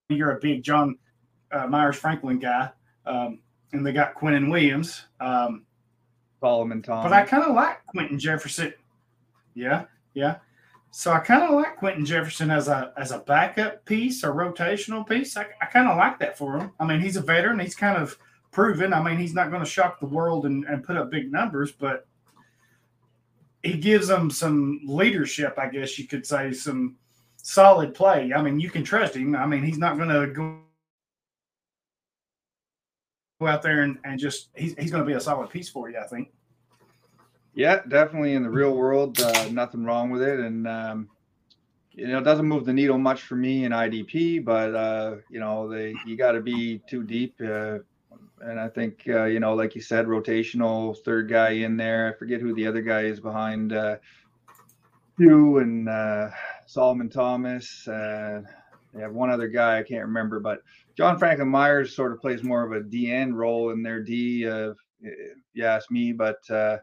you're 0.08 0.36
a 0.36 0.40
big 0.40 0.62
John 0.62 0.98
uh, 1.52 1.66
Myers 1.66 1.96
Franklin 1.96 2.38
guy, 2.38 2.70
um, 3.06 3.40
and 3.72 3.86
they 3.86 3.92
got 3.92 4.14
Quinnen 4.14 4.50
Williams. 4.50 5.06
Um, 5.20 5.64
Solomon 6.40 6.82
Tom. 6.82 7.02
but 7.02 7.12
I 7.12 7.22
kind 7.22 7.44
of 7.44 7.54
like 7.54 7.84
Quinton 7.86 8.18
Jefferson. 8.18 8.74
Yeah, 9.54 9.84
yeah. 10.14 10.36
So 10.90 11.12
I 11.12 11.20
kind 11.20 11.44
of 11.44 11.50
like 11.50 11.76
Quinton 11.76 12.04
Jefferson 12.04 12.50
as 12.50 12.66
a 12.66 12.92
as 12.96 13.12
a 13.12 13.18
backup 13.20 13.84
piece, 13.84 14.24
a 14.24 14.28
rotational 14.28 15.06
piece. 15.06 15.36
I, 15.36 15.46
I 15.62 15.66
kind 15.66 15.88
of 15.88 15.96
like 15.96 16.18
that 16.18 16.36
for 16.36 16.58
him. 16.58 16.72
I 16.80 16.86
mean, 16.86 17.00
he's 17.00 17.16
a 17.16 17.20
veteran. 17.20 17.60
He's 17.60 17.76
kind 17.76 17.96
of 17.96 18.18
proven. 18.50 18.92
I 18.92 19.02
mean, 19.02 19.18
he's 19.18 19.34
not 19.34 19.50
going 19.50 19.62
to 19.62 19.70
shock 19.70 20.00
the 20.00 20.06
world 20.06 20.46
and, 20.46 20.64
and 20.64 20.84
put 20.84 20.96
up 20.96 21.10
big 21.10 21.30
numbers, 21.30 21.72
but 21.72 22.06
he 23.62 23.76
gives 23.76 24.08
them 24.08 24.30
some 24.30 24.80
leadership, 24.84 25.58
I 25.58 25.68
guess 25.68 25.98
you 25.98 26.06
could 26.06 26.26
say, 26.26 26.52
some 26.52 26.96
solid 27.36 27.94
play. 27.94 28.32
I 28.32 28.42
mean, 28.42 28.58
you 28.60 28.70
can 28.70 28.84
trust 28.84 29.14
him. 29.14 29.34
I 29.36 29.46
mean, 29.46 29.62
he's 29.62 29.78
not 29.78 29.96
going 29.96 30.08
to 30.08 30.26
go 30.28 30.60
out 33.46 33.62
there 33.62 33.82
and, 33.82 33.98
and 34.04 34.18
just 34.18 34.48
he's, 34.54 34.74
he's 34.78 34.90
going 34.90 35.02
to 35.02 35.06
be 35.06 35.14
a 35.14 35.20
solid 35.20 35.50
piece 35.50 35.68
for 35.68 35.90
you, 35.90 35.98
I 35.98 36.06
think. 36.06 36.30
Yeah, 37.54 37.80
definitely 37.88 38.34
in 38.34 38.42
the 38.42 38.50
real 38.50 38.74
world, 38.76 39.20
uh, 39.20 39.48
nothing 39.50 39.84
wrong 39.84 40.10
with 40.10 40.22
it. 40.22 40.38
And 40.38 40.68
um, 40.68 41.08
you 41.92 42.06
know, 42.06 42.18
it 42.18 42.24
doesn't 42.24 42.46
move 42.46 42.64
the 42.64 42.72
needle 42.72 42.98
much 42.98 43.22
for 43.22 43.34
me 43.34 43.64
in 43.64 43.72
IDP, 43.72 44.44
but 44.44 44.74
uh, 44.74 45.16
you 45.28 45.40
know, 45.40 45.68
they 45.68 45.94
you 46.06 46.16
got 46.16 46.32
to 46.32 46.40
be 46.40 46.80
too 46.88 47.02
deep. 47.02 47.34
Uh, 47.44 47.78
and 48.40 48.58
I 48.58 48.68
think 48.68 49.02
uh, 49.08 49.24
you 49.24 49.40
know, 49.40 49.54
like 49.54 49.74
you 49.74 49.80
said, 49.80 50.06
rotational 50.06 50.96
third 51.04 51.28
guy 51.28 51.50
in 51.50 51.76
there. 51.76 52.12
I 52.12 52.18
forget 52.18 52.40
who 52.40 52.54
the 52.54 52.66
other 52.66 52.82
guy 52.82 53.02
is 53.02 53.20
behind 53.20 53.72
uh, 53.72 53.96
you 55.18 55.58
and 55.58 55.88
uh, 55.88 56.30
Solomon 56.66 57.08
Thomas. 57.08 57.86
Uh, 57.86 58.42
they 58.94 59.02
have 59.02 59.12
one 59.12 59.30
other 59.30 59.48
guy 59.48 59.78
I 59.78 59.82
can't 59.82 60.06
remember, 60.06 60.40
but 60.40 60.62
John 60.96 61.18
Franklin 61.18 61.48
Myers 61.48 61.94
sort 61.94 62.12
of 62.12 62.20
plays 62.20 62.42
more 62.42 62.64
of 62.64 62.72
a 62.72 62.84
DN 62.84 63.34
role 63.34 63.70
in 63.70 63.82
their 63.82 64.02
D. 64.02 64.48
Uh, 64.48 64.72
if 65.02 65.36
you 65.54 65.64
ask 65.64 65.90
me, 65.90 66.12
but 66.12 66.38
uh, 66.50 66.78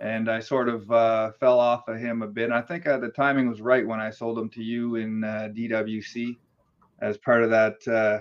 and 0.00 0.30
I 0.30 0.40
sort 0.40 0.68
of 0.68 0.90
uh, 0.90 1.32
fell 1.32 1.58
off 1.58 1.88
of 1.88 1.98
him 1.98 2.22
a 2.22 2.26
bit. 2.26 2.44
And 2.44 2.54
I 2.54 2.60
think 2.60 2.86
uh, 2.86 2.98
the 2.98 3.08
timing 3.08 3.48
was 3.48 3.60
right 3.60 3.86
when 3.86 4.00
I 4.00 4.10
sold 4.10 4.38
him 4.38 4.48
to 4.50 4.62
you 4.62 4.96
in 4.96 5.24
uh, 5.24 5.48
DWC 5.54 6.36
as 7.00 7.16
part 7.18 7.42
of 7.42 7.50
that 7.50 7.88
uh, 7.88 8.20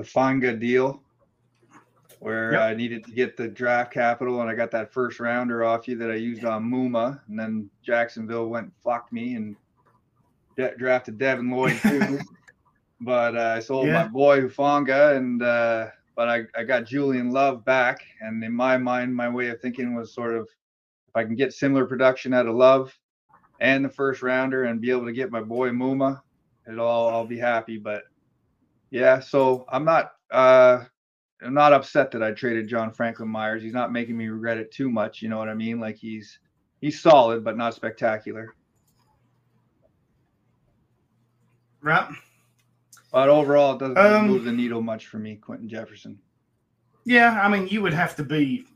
Hufanga 0.00 0.58
deal, 0.58 1.02
where 2.26 2.54
Yep. 2.54 2.60
I 2.60 2.74
needed 2.74 3.04
to 3.04 3.12
get 3.12 3.36
the 3.36 3.46
draft 3.46 3.92
capital, 3.92 4.40
and 4.40 4.50
I 4.50 4.56
got 4.56 4.72
that 4.72 4.92
first 4.92 5.20
rounder 5.20 5.62
off 5.62 5.86
you 5.86 5.96
that 5.98 6.10
I 6.10 6.16
used 6.16 6.44
on 6.44 6.68
Muma, 6.68 7.20
and 7.28 7.38
then 7.38 7.70
Jacksonville 7.84 8.48
went 8.48 8.64
and 8.64 8.72
fucked 8.82 9.12
me 9.12 9.36
and 9.36 9.54
de- 10.56 10.74
drafted 10.76 11.18
Devin 11.18 11.48
Lloyd 11.48 11.78
too. 11.82 12.18
but 13.00 13.36
uh, 13.36 13.54
I 13.56 13.60
sold 13.60 13.86
Yeah. 13.86 13.92
my 14.02 14.08
boy 14.08 14.40
Hufanga, 14.40 15.16
and 15.16 15.40
uh, 15.40 15.86
but 16.16 16.28
I, 16.28 16.42
I 16.56 16.64
got 16.64 16.84
Julian 16.84 17.30
Love 17.30 17.64
back, 17.64 18.00
and 18.20 18.42
in 18.42 18.52
my 18.52 18.76
mind, 18.76 19.14
my 19.14 19.28
way 19.28 19.46
of 19.50 19.60
thinking 19.60 19.94
was 19.94 20.12
sort 20.12 20.34
of 20.34 20.48
if 21.06 21.14
I 21.14 21.22
can 21.22 21.36
get 21.36 21.52
similar 21.52 21.86
production 21.86 22.34
out 22.34 22.48
of 22.48 22.56
Love 22.56 22.92
and 23.60 23.84
the 23.84 23.88
first 23.88 24.20
rounder, 24.22 24.64
and 24.64 24.80
be 24.80 24.90
able 24.90 25.06
to 25.06 25.12
get 25.12 25.30
my 25.30 25.42
boy 25.42 25.70
Muma, 25.70 26.20
it'll 26.66 26.88
all 26.88 27.08
I'll 27.08 27.24
be 27.24 27.38
happy. 27.38 27.78
But 27.78 28.02
yeah, 28.90 29.20
so 29.20 29.64
I'm 29.68 29.84
not 29.84 30.10
uh, 30.32 30.86
I'm 31.42 31.54
not 31.54 31.72
upset 31.72 32.10
that 32.12 32.22
I 32.22 32.32
traded 32.32 32.68
John 32.68 32.90
Franklin 32.90 33.28
Myers. 33.28 33.62
He's 33.62 33.74
not 33.74 33.92
making 33.92 34.16
me 34.16 34.28
regret 34.28 34.58
it 34.58 34.70
too 34.72 34.90
much. 34.90 35.20
You 35.20 35.28
know 35.28 35.38
what 35.38 35.48
I 35.48 35.54
mean? 35.54 35.78
Like 35.78 35.96
he's 35.96 36.38
he's 36.80 37.00
solid, 37.00 37.44
but 37.44 37.56
not 37.56 37.74
spectacular. 37.74 38.54
Right. 41.82 42.08
But 43.12 43.28
overall, 43.28 43.74
it 43.74 43.78
doesn't 43.78 43.96
Um, 43.96 44.26
move 44.26 44.44
the 44.44 44.52
needle 44.52 44.82
much 44.82 45.06
for 45.06 45.18
me, 45.18 45.36
Quinton 45.36 45.68
Jefferson. 45.68 46.18
Yeah, 47.04 47.40
I 47.40 47.48
mean, 47.48 47.68
you 47.68 47.80
would 47.82 47.94
have 47.94 48.16
to 48.16 48.24
be, 48.24 48.66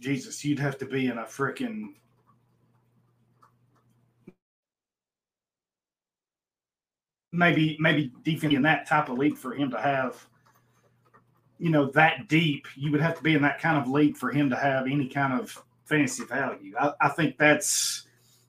Jesus, 0.00 0.42
you'd 0.44 0.58
have 0.58 0.78
to 0.78 0.86
be 0.86 1.08
in 1.08 1.18
a 1.18 1.24
freaking. 1.24 1.88
Maybe, 7.32 7.76
maybe 7.78 8.10
defense 8.22 8.54
in 8.54 8.62
that 8.62 8.86
type 8.86 9.10
of 9.10 9.18
league 9.18 9.36
for 9.36 9.54
him 9.54 9.70
to 9.72 9.78
have, 9.78 10.26
you 11.58 11.70
know, 11.70 11.90
that 11.92 12.28
deep. 12.28 12.66
You 12.76 12.90
would 12.92 13.00
have 13.00 13.16
to 13.16 13.22
be 13.22 13.34
in 13.34 13.42
that 13.42 13.60
kind 13.60 13.78
of 13.78 13.88
league 13.90 14.16
for 14.16 14.30
him 14.30 14.50
to 14.50 14.56
have 14.56 14.86
any 14.86 15.08
kind 15.08 15.38
of 15.38 15.62
fantasy 15.84 16.24
value. 16.24 16.74
I, 16.78 16.92
I 17.00 17.08
think 17.08 17.38
that's 17.38 18.06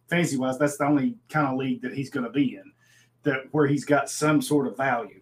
fantasy 0.10 0.38
wise, 0.38 0.58
that's 0.58 0.78
the 0.78 0.86
only 0.86 1.16
kind 1.30 1.48
of 1.48 1.58
league 1.58 1.82
that 1.82 1.94
he's 1.94 2.10
going 2.10 2.26
to 2.26 2.32
be 2.32 2.56
in, 2.56 2.72
that 3.24 3.44
where 3.52 3.68
he's 3.68 3.86
got 3.86 4.10
some 4.10 4.42
sort 4.42 4.68
of 4.68 4.78
value. 4.78 5.22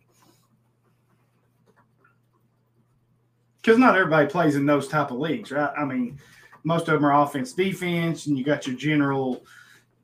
because 3.66 3.80
not 3.80 3.96
everybody 3.96 4.28
plays 4.28 4.56
in 4.56 4.68
those 4.68 4.88
type 4.88 5.10
of 5.10 5.18
leagues, 5.18 5.52
right? 5.52 5.72
I 5.76 5.86
mean, 5.86 6.20
most 6.64 6.88
of 6.88 6.94
them 6.94 7.06
are 7.06 7.24
offense, 7.24 7.52
defense, 7.52 8.28
and 8.28 8.38
you 8.38 8.44
got 8.44 8.68
your 8.68 8.76
general 8.76 9.44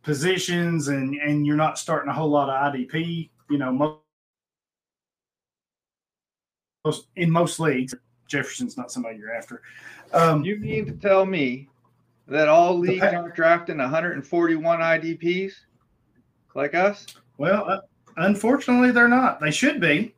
positions, 0.02 0.88
and 0.88 1.14
and 1.16 1.46
you're 1.46 1.56
not 1.56 1.78
starting 1.78 2.10
a 2.10 2.14
whole 2.14 2.30
lot 2.30 2.50
of 2.50 2.74
IDP. 2.74 3.30
You 3.52 3.58
know, 3.60 3.72
most, 3.72 4.00
most 6.84 7.08
in 7.16 7.30
most 7.30 7.60
leagues, 7.60 7.94
Jefferson's 8.28 8.78
not 8.78 8.92
somebody 8.92 9.18
you're 9.18 9.34
after. 9.34 9.62
Um, 10.14 10.44
You 10.44 10.58
mean 10.58 10.86
to 10.86 10.94
tell 10.94 11.26
me 11.26 11.70
that 12.28 12.48
all 12.48 12.78
leagues 12.78 13.04
aren't 13.04 13.36
drafting 13.36 13.78
141 13.78 14.80
IDPs 14.80 15.54
like 16.56 16.76
us? 16.76 17.06
Well, 17.38 17.70
uh, 17.70 17.82
unfortunately, 18.18 18.92
they're 18.92 19.08
not. 19.08 19.40
They 19.40 19.52
should 19.52 19.80
be, 19.80 20.16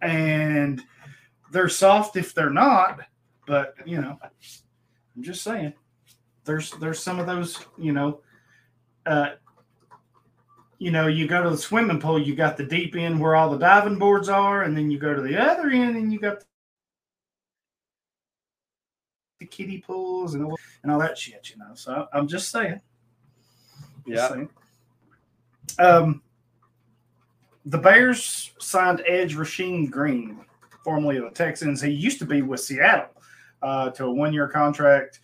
and 0.00 0.82
they're 1.52 1.68
soft 1.68 2.16
if 2.16 2.34
they're 2.34 2.50
not. 2.50 3.00
But 3.46 3.74
you 3.84 4.00
know, 4.00 4.18
I'm 4.22 5.22
just 5.22 5.42
saying, 5.42 5.72
there's 6.44 6.70
there's 6.72 7.00
some 7.00 7.18
of 7.18 7.26
those. 7.26 7.58
You 7.78 7.92
know, 7.92 8.20
uh, 9.06 9.30
you 10.78 10.90
know, 10.90 11.06
you 11.06 11.26
go 11.26 11.42
to 11.42 11.50
the 11.50 11.58
swimming 11.58 12.00
pool, 12.00 12.20
you 12.20 12.34
got 12.34 12.56
the 12.56 12.64
deep 12.64 12.96
end 12.96 13.20
where 13.20 13.34
all 13.34 13.50
the 13.50 13.58
diving 13.58 13.98
boards 13.98 14.28
are, 14.28 14.62
and 14.62 14.76
then 14.76 14.90
you 14.90 14.98
go 14.98 15.14
to 15.14 15.22
the 15.22 15.36
other 15.36 15.70
end, 15.70 15.96
and 15.96 16.12
you 16.12 16.18
got 16.18 16.42
the 19.38 19.46
kiddie 19.46 19.78
pools 19.78 20.34
and 20.34 20.44
all, 20.44 20.58
and 20.82 20.92
all 20.92 20.98
that 20.98 21.16
shit. 21.16 21.50
You 21.50 21.58
know, 21.58 21.74
so 21.74 22.06
I'm 22.12 22.28
just 22.28 22.50
saying. 22.50 22.80
Just 24.06 24.06
Yeah. 24.06 24.28
saying. 24.28 24.48
Um, 25.78 26.22
the 27.64 27.78
Bears 27.78 28.52
signed 28.58 29.02
Edge 29.06 29.34
Rasheem 29.34 29.90
Green, 29.90 30.44
formerly 30.84 31.16
of 31.16 31.24
the 31.24 31.30
Texans. 31.30 31.82
He 31.82 31.90
used 31.90 32.18
to 32.20 32.26
be 32.26 32.42
with 32.42 32.60
Seattle 32.60 33.10
uh, 33.62 33.90
to 33.90 34.04
a 34.04 34.10
one 34.10 34.32
year 34.32 34.46
contract. 34.48 35.20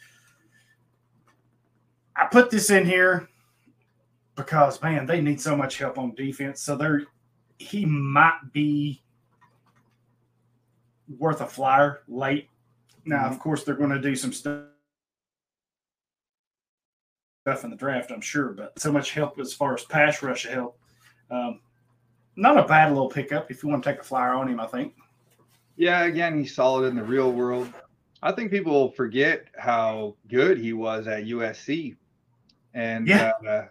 I 2.16 2.26
put 2.26 2.50
this 2.50 2.70
in 2.70 2.84
here 2.84 3.28
because, 4.36 4.80
man, 4.82 5.06
they 5.06 5.20
need 5.20 5.40
so 5.40 5.56
much 5.56 5.78
help 5.78 5.98
on 5.98 6.14
defense. 6.14 6.60
So 6.60 6.76
they're, 6.76 7.02
he 7.58 7.84
might 7.84 8.40
be 8.52 9.02
worth 11.18 11.40
a 11.40 11.46
flyer 11.46 12.02
late. 12.08 12.48
Now, 13.04 13.26
of 13.26 13.38
course, 13.38 13.64
they're 13.64 13.74
going 13.74 13.90
to 13.90 14.00
do 14.00 14.16
some 14.16 14.32
stuff 14.32 14.64
stuff 17.42 17.64
in 17.64 17.70
the 17.70 17.76
draft, 17.76 18.12
I'm 18.12 18.20
sure, 18.20 18.50
but 18.50 18.78
so 18.78 18.92
much 18.92 19.10
help 19.12 19.38
as 19.40 19.52
far 19.52 19.74
as 19.74 19.82
pass 19.84 20.22
rush 20.22 20.46
help. 20.46 20.78
Um, 21.28 21.60
not 22.36 22.56
a 22.56 22.62
bad 22.62 22.90
little 22.90 23.08
pickup 23.08 23.50
if 23.50 23.62
you 23.62 23.68
want 23.68 23.82
to 23.82 23.90
take 23.90 24.00
a 24.00 24.04
flyer 24.04 24.34
on 24.34 24.48
him, 24.48 24.60
I 24.60 24.66
think. 24.66 24.94
Yeah, 25.76 26.04
again, 26.04 26.38
he's 26.38 26.54
solid 26.54 26.86
in 26.86 26.94
the 26.94 27.02
real 27.02 27.32
world. 27.32 27.68
I 28.22 28.30
think 28.30 28.52
people 28.52 28.92
forget 28.92 29.46
how 29.58 30.14
good 30.28 30.58
he 30.58 30.72
was 30.72 31.08
at 31.08 31.24
USC. 31.24 31.96
And 32.74 33.08
Yeah. 33.08 33.32
uh, 33.48 33.64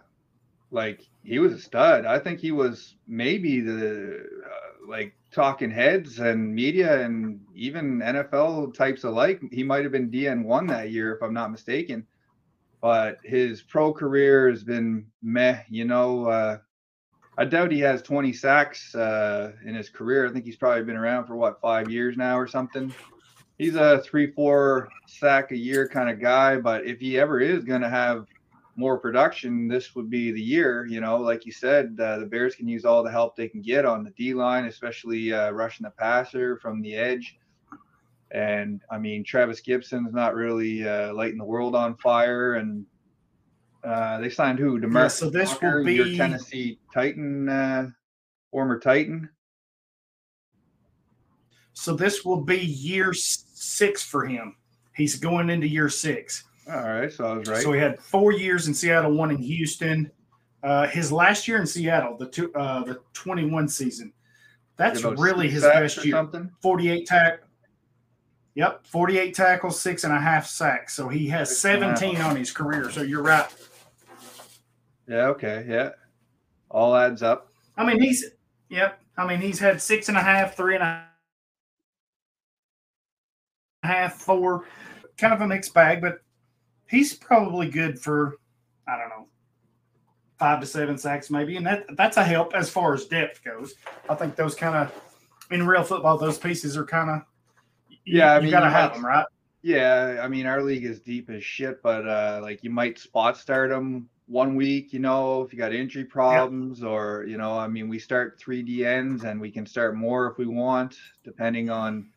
like 0.72 1.06
he 1.22 1.38
was 1.38 1.52
a 1.52 1.60
stud. 1.60 2.06
I 2.06 2.18
think 2.18 2.40
he 2.40 2.50
was 2.50 2.96
maybe 3.06 3.60
the 3.60 4.24
uh, 4.44 4.88
like 4.88 5.14
talking 5.30 5.70
heads 5.70 6.18
and 6.18 6.54
media 6.54 7.04
and 7.04 7.40
even 7.54 8.00
NFL 8.00 8.74
types 8.74 9.04
alike. 9.04 9.40
He 9.52 9.62
might 9.62 9.84
have 9.84 9.92
been 9.92 10.10
DN1 10.10 10.68
that 10.68 10.90
year, 10.90 11.14
if 11.14 11.22
I'm 11.22 11.34
not 11.34 11.52
mistaken. 11.52 12.06
But 12.80 13.18
his 13.22 13.62
pro 13.62 13.92
career 13.92 14.50
has 14.50 14.64
been 14.64 15.06
meh. 15.22 15.60
You 15.68 15.84
know, 15.84 16.26
uh, 16.26 16.58
I 17.38 17.44
doubt 17.44 17.70
he 17.70 17.80
has 17.80 18.02
20 18.02 18.32
sacks 18.32 18.94
uh, 18.94 19.52
in 19.64 19.74
his 19.74 19.88
career. 19.88 20.26
I 20.26 20.32
think 20.32 20.44
he's 20.44 20.56
probably 20.56 20.82
been 20.82 20.96
around 20.96 21.26
for 21.26 21.36
what 21.36 21.60
five 21.60 21.90
years 21.90 22.16
now 22.16 22.36
or 22.38 22.48
something. 22.48 22.92
He's 23.58 23.76
a 23.76 24.02
three, 24.02 24.32
four 24.32 24.88
sack 25.06 25.52
a 25.52 25.56
year 25.56 25.86
kind 25.86 26.10
of 26.10 26.20
guy. 26.20 26.56
But 26.56 26.84
if 26.86 26.98
he 26.98 27.20
ever 27.20 27.40
is 27.40 27.62
going 27.62 27.82
to 27.82 27.88
have 27.88 28.26
more 28.76 28.98
production, 28.98 29.68
this 29.68 29.94
would 29.94 30.08
be 30.08 30.32
the 30.32 30.40
year. 30.40 30.86
You 30.86 31.00
know, 31.00 31.16
like 31.18 31.44
you 31.44 31.52
said, 31.52 31.96
uh, 32.00 32.18
the 32.18 32.26
Bears 32.26 32.54
can 32.54 32.68
use 32.68 32.84
all 32.84 33.02
the 33.02 33.10
help 33.10 33.36
they 33.36 33.48
can 33.48 33.60
get 33.60 33.84
on 33.84 34.02
the 34.02 34.10
D 34.10 34.34
line, 34.34 34.64
especially 34.64 35.32
uh, 35.32 35.50
rushing 35.50 35.84
the 35.84 35.90
passer 35.90 36.56
from 36.58 36.80
the 36.80 36.94
edge. 36.94 37.38
And 38.30 38.80
I 38.90 38.98
mean, 38.98 39.24
Trevis 39.24 39.60
Gipson's 39.60 40.14
not 40.14 40.34
really 40.34 40.88
uh, 40.88 41.12
lighting 41.12 41.38
the 41.38 41.44
world 41.44 41.74
on 41.74 41.96
fire. 41.96 42.54
And 42.54 42.86
uh, 43.84 44.20
they 44.20 44.30
signed 44.30 44.58
who? 44.58 44.80
Demarcus 44.80 45.12
so 45.12 45.28
this 45.28 45.60
will 45.60 45.68
Walker, 45.68 45.90
your 45.90 46.06
be- 46.06 46.16
Tennessee 46.16 46.78
Titan, 46.94 47.48
uh, 47.48 47.90
former 48.50 48.78
Titan. 48.78 49.28
So 51.74 51.94
this 51.94 52.24
will 52.24 52.40
be 52.40 52.58
year 52.58 53.12
six 53.12 54.02
for 54.02 54.24
him. 54.24 54.56
He's 54.94 55.16
going 55.16 55.50
into 55.50 55.66
year 55.66 55.88
six. 55.88 56.44
All 56.70 56.88
right, 56.88 57.12
so 57.12 57.24
I 57.24 57.36
was 57.36 57.48
right. 57.48 57.62
So 57.62 57.72
he 57.72 57.80
had 57.80 57.98
four 57.98 58.32
years 58.32 58.68
in 58.68 58.74
Seattle, 58.74 59.12
one 59.12 59.30
in 59.30 59.38
Houston. 59.38 60.10
Uh, 60.62 60.86
his 60.86 61.10
last 61.10 61.48
year 61.48 61.60
in 61.60 61.66
Seattle, 61.66 62.16
the 62.16 62.28
two, 62.28 62.54
uh, 62.54 62.84
the 62.84 63.00
21 63.14 63.68
season, 63.68 64.12
that's 64.76 65.02
really 65.02 65.48
his 65.48 65.62
best 65.62 66.04
year. 66.04 66.14
Something. 66.14 66.50
48 66.60 67.06
tack. 67.06 67.40
Yep, 68.54 68.86
48 68.86 69.34
tackles, 69.34 69.80
six 69.80 70.04
and 70.04 70.12
a 70.12 70.20
half 70.20 70.46
sacks. 70.46 70.94
So 70.94 71.08
he 71.08 71.26
has 71.28 71.48
Six 71.48 71.64
and 71.64 71.84
a 71.84 71.88
half. 71.88 71.98
17 71.98 72.20
on 72.20 72.36
his 72.36 72.52
career. 72.52 72.90
So 72.90 73.02
you're 73.02 73.22
right. 73.22 73.46
Yeah. 75.08 75.28
Okay. 75.28 75.64
Yeah. 75.68 75.90
All 76.70 76.94
adds 76.94 77.22
up. 77.22 77.52
I 77.76 77.84
mean, 77.84 78.00
he's 78.00 78.24
yep. 78.68 79.00
I 79.16 79.26
mean, 79.26 79.40
he's 79.40 79.58
had 79.58 79.80
six 79.80 80.08
and 80.08 80.16
a 80.16 80.22
half, 80.22 80.56
three 80.56 80.74
and 80.74 80.84
a 80.84 81.06
half, 83.82 84.14
four, 84.14 84.66
kind 85.18 85.32
of 85.34 85.40
a 85.40 85.46
mixed 85.46 85.74
bag, 85.74 86.00
but 86.00 86.20
he's 86.92 87.14
probably 87.14 87.68
good 87.68 87.98
for 87.98 88.36
I 88.86 88.96
don't 88.98 89.08
know, 89.08 89.26
five 90.38 90.60
to 90.60 90.66
seven 90.66 90.96
sacks 90.98 91.30
maybe, 91.30 91.56
and 91.56 91.66
that 91.66 91.86
that's 91.96 92.16
a 92.18 92.22
help 92.24 92.54
as 92.54 92.70
far 92.70 92.94
as 92.94 93.06
depth 93.06 93.42
goes. 93.42 93.74
I 94.08 94.14
think 94.14 94.36
those 94.36 94.54
kind 94.54 94.76
of 94.76 94.92
in 95.50 95.66
real 95.66 95.82
football, 95.82 96.16
those 96.18 96.38
pieces 96.38 96.76
are 96.76 96.84
kind 96.84 97.10
of 97.10 97.22
Yeah, 98.04 98.34
I 98.34 98.38
you 98.40 98.50
gotta 98.50 98.66
you 98.66 98.72
have 98.72 98.90
might- 98.90 98.96
them, 98.96 99.06
right? 99.06 99.26
Yeah, 99.64 100.20
I 100.20 100.26
mean, 100.26 100.46
our 100.46 100.60
league 100.60 100.84
is 100.84 100.98
deep 100.98 101.30
as 101.30 101.44
shit, 101.44 101.80
but 101.84 102.04
uh, 102.08 102.40
like 102.42 102.64
you 102.64 102.70
might 102.70 102.98
spot 102.98 103.36
start 103.36 103.70
them 103.70 104.08
one 104.26 104.56
week, 104.56 104.92
you 104.92 104.98
know, 104.98 105.42
if 105.42 105.52
you 105.52 105.58
got 105.58 105.72
injury 105.72 106.04
problems, 106.04 106.82
or 106.82 107.24
you 107.28 107.38
know, 107.38 107.56
I 107.56 107.68
mean, 107.68 107.88
we 107.88 108.00
start 108.00 108.40
three 108.40 108.64
DNs 108.64 109.22
and 109.22 109.40
we 109.40 109.52
can 109.52 109.64
start 109.64 109.94
more 109.94 110.26
if 110.28 110.36
we 110.36 110.46
want, 110.46 110.96
depending 111.22 111.70
on, 111.70 112.08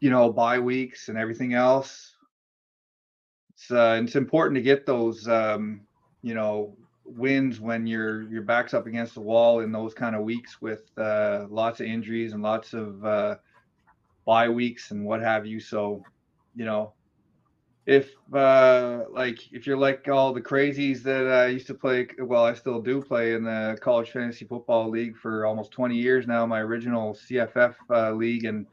you 0.00 0.10
know, 0.10 0.30
bye 0.30 0.58
weeks 0.58 1.08
and 1.08 1.16
everything 1.16 1.54
else. 1.54 2.16
It's 3.58 3.72
uh, 3.72 4.00
it's 4.02 4.14
important 4.14 4.54
to 4.54 4.62
get 4.62 4.86
those, 4.86 5.26
um, 5.26 5.80
you 6.22 6.34
know, 6.34 6.76
wins 7.04 7.60
when 7.60 7.88
your 7.88 8.30
your 8.30 8.42
back's 8.42 8.72
up 8.72 8.86
against 8.86 9.14
the 9.14 9.20
wall 9.20 9.60
in 9.60 9.72
those 9.72 9.94
kind 9.94 10.14
of 10.14 10.22
weeks 10.22 10.60
with 10.62 10.82
uh, 10.96 11.46
lots 11.50 11.80
of 11.80 11.86
injuries 11.86 12.34
and 12.34 12.42
lots 12.42 12.72
of 12.72 13.04
uh, 13.04 13.36
bye 14.24 14.48
weeks 14.48 14.92
and 14.92 15.04
what 15.04 15.20
have 15.20 15.44
you. 15.44 15.58
So 15.58 16.04
you 16.54 16.64
know 16.64 16.92
if 17.86 18.10
uh 18.34 19.04
like 19.12 19.50
if 19.52 19.66
you're 19.66 19.76
like 19.76 20.08
all 20.08 20.32
the 20.32 20.40
crazies 20.40 21.02
that 21.02 21.26
I 21.26 21.46
used 21.46 21.66
to 21.68 21.74
play 21.74 22.06
well 22.18 22.44
I 22.44 22.52
still 22.52 22.82
do 22.82 23.00
play 23.00 23.34
in 23.34 23.44
the 23.44 23.78
college 23.80 24.10
fantasy 24.10 24.44
football 24.44 24.90
league 24.90 25.16
for 25.16 25.46
almost 25.46 25.70
20 25.70 25.96
years 25.96 26.26
now 26.26 26.44
my 26.44 26.60
original 26.60 27.14
CFF 27.14 27.74
uh, 27.90 28.12
league 28.12 28.44
and 28.44 28.66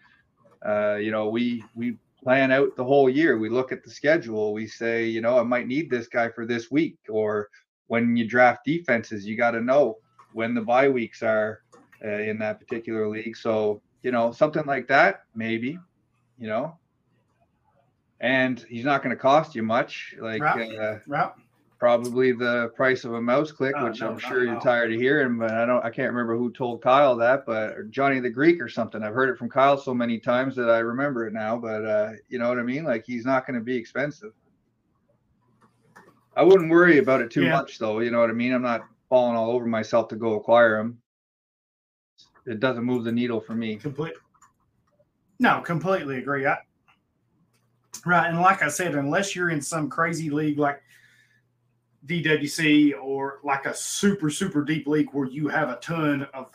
uh 0.66 0.96
you 0.96 1.12
know 1.12 1.30
we 1.30 1.64
we 1.76 1.98
plan 2.26 2.52
out 2.52 2.76
the 2.78 2.86
whole 2.86 3.10
year 3.10 3.40
we 3.40 3.50
look 3.50 3.72
at 3.74 3.84
the 3.84 3.92
schedule 3.92 4.54
we 4.54 4.68
say 4.68 5.06
you 5.06 5.22
know 5.22 5.40
I 5.40 5.44
might 5.44 5.68
need 5.68 5.90
this 5.92 6.10
guy 6.10 6.30
for 6.30 6.46
this 6.48 6.72
week 6.72 6.98
or 7.10 7.50
when 7.88 8.18
you 8.18 8.28
draft 8.28 8.62
defenses 8.66 9.28
you 9.28 9.38
got 9.38 9.52
to 9.52 9.62
know 9.62 9.98
when 10.34 10.56
the 10.56 10.62
bye 10.62 10.90
weeks 10.90 11.24
are 11.24 11.62
uh, 12.06 12.10
in 12.20 12.40
that 12.40 12.60
particular 12.60 13.08
league 13.10 13.38
so 13.38 13.82
you 14.04 14.12
know 14.12 14.32
something 14.32 14.66
like 14.68 14.88
that 14.90 15.22
maybe 15.36 15.80
you 16.38 16.48
know 16.48 16.80
and 18.22 18.66
he's 18.70 18.86
not 18.86 19.04
going 19.04 19.16
to 19.16 19.22
cost 19.22 19.56
you 19.56 19.64
much 19.64 20.16
like 20.22 20.42
Right. 20.42 20.78
uh, 20.80 20.98
Right. 21.08 21.32
Probably 21.78 22.32
the 22.32 22.70
price 22.76 23.04
of 23.04 23.14
a 23.14 23.22
mouse 23.22 23.52
click 23.52 23.76
Oh, 23.78 23.86
which 23.86 24.02
no, 24.02 24.10
i'm 24.12 24.18
sure 24.18 24.46
you're 24.46 24.60
tired 24.62 24.94
of 24.94 25.00
hearing 25.00 25.38
but 25.38 25.52
i 25.52 25.66
don't 25.66 25.84
i 25.84 25.90
can't 25.90 26.10
remember 26.12 26.38
who 26.38 26.50
told 26.52 26.82
kyle 26.82 27.16
that 27.18 27.46
but 27.46 27.72
or 27.78 27.84
johnny 27.84 28.20
the 28.22 28.30
greek 28.30 28.62
or 28.62 28.70
something 28.70 29.04
i've 29.04 29.14
heard 29.14 29.30
it 29.30 29.38
from 29.38 29.50
kyle 29.50 29.78
so 29.78 29.94
many 29.94 30.18
times 30.18 30.56
that 30.56 30.70
i 30.70 30.80
remember 30.80 31.28
it 31.28 31.34
now 31.34 31.58
but 31.58 31.84
uh 31.86 32.12
you 32.30 32.40
know 32.40 32.48
what 32.48 32.60
i 32.60 32.64
mean 32.64 32.86
like 32.86 33.04
he's 33.06 33.26
not 33.26 33.46
going 33.46 33.60
to 33.60 33.64
be 33.64 33.76
expensive 33.76 34.32
i 36.38 36.42
wouldn't 36.44 36.70
worry 36.72 36.98
about 37.00 37.20
it 37.22 37.30
too 37.30 37.44
Yeah. 37.44 37.52
much 37.52 37.78
though 37.78 38.00
you 38.00 38.10
know 38.10 38.22
what 38.22 38.30
i 38.30 38.34
mean 38.34 38.54
i'm 38.54 38.62
not 38.62 38.88
falling 39.10 39.36
all 39.36 39.52
over 39.52 39.66
myself 39.66 40.08
to 40.10 40.16
go 40.16 40.36
acquire 40.36 40.80
him 40.80 40.98
it 42.46 42.60
doesn't 42.62 42.84
move 42.84 43.04
the 43.04 43.12
needle 43.12 43.42
for 43.42 43.54
me 43.54 43.76
Complete. 43.76 44.14
No, 45.38 45.60
completely 45.60 46.20
agree. 46.20 46.46
I, 46.46 46.58
right, 48.06 48.30
and 48.30 48.40
like 48.40 48.64
I 48.64 48.70
said, 48.70 48.96
unless 48.96 49.36
you're 49.36 49.50
in 49.50 49.60
some 49.62 49.90
crazy 49.90 50.30
league 50.30 50.58
like 50.58 50.82
DWC 52.06 52.94
or 53.02 53.40
like 53.44 53.66
a 53.66 53.74
super 53.74 54.30
super 54.30 54.64
deep 54.64 54.88
league 54.88 55.10
where 55.12 55.28
you 55.28 55.48
have 55.48 55.70
a 55.70 55.78
ton 55.78 56.28
of 56.34 56.48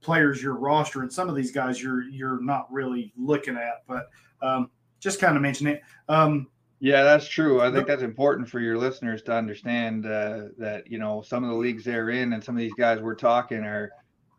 players 0.00 0.42
your 0.42 0.54
roster, 0.54 1.02
and 1.02 1.12
some 1.12 1.28
of 1.28 1.34
these 1.34 1.50
guys 1.50 1.82
you're 1.82 2.04
you're 2.04 2.40
not 2.42 2.70
really 2.72 3.12
looking 3.16 3.56
at, 3.56 3.82
but 3.88 4.08
um, 4.42 4.70
just 5.00 5.20
kind 5.20 5.36
of 5.36 5.42
mention 5.42 5.66
it. 5.66 5.82
Um, 6.08 6.48
Yeah, 6.78 7.02
that's 7.04 7.26
true. 7.26 7.60
I 7.60 7.72
think 7.72 7.86
that's 7.86 8.02
important 8.02 8.48
for 8.48 8.60
your 8.60 8.76
listeners 8.76 9.22
to 9.22 9.32
understand 9.32 10.06
uh, 10.06 10.48
that 10.58 10.90
you 10.90 10.98
know 10.98 11.22
some 11.22 11.42
of 11.42 11.50
the 11.50 11.56
leagues 11.56 11.84
they're 11.84 12.10
in 12.10 12.32
and 12.34 12.44
some 12.44 12.54
of 12.54 12.60
these 12.60 12.74
guys 12.74 13.00
we're 13.00 13.14
talking 13.14 13.64
are, 13.64 13.90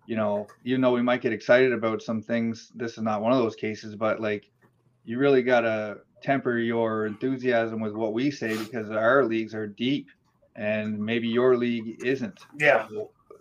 you 0.06 0.16
know, 0.16 0.48
even 0.64 0.82
though 0.82 0.94
we 0.94 1.02
might 1.02 1.22
get 1.22 1.34
excited 1.34 1.74
about 1.74 2.02
some 2.02 2.22
things, 2.22 2.72
this 2.76 2.94
is 2.94 3.04
not 3.04 3.22
one 3.22 3.34
of 3.34 3.40
those 3.40 3.56
cases. 3.56 3.96
But 3.96 4.22
like, 4.22 4.50
you 5.04 5.18
really 5.18 5.42
gotta 5.42 5.98
temper 6.22 6.58
your 6.58 7.08
enthusiasm 7.08 7.80
with 7.80 7.94
what 7.94 8.14
we 8.14 8.32
say 8.32 8.56
because 8.58 8.90
our 8.92 9.26
leagues 9.26 9.56
are 9.56 9.68
deep, 9.68 10.08
and 10.58 11.00
maybe 11.00 11.28
your 11.28 11.56
league 11.56 12.04
isn't. 12.04 12.40
yeah, 12.60 12.88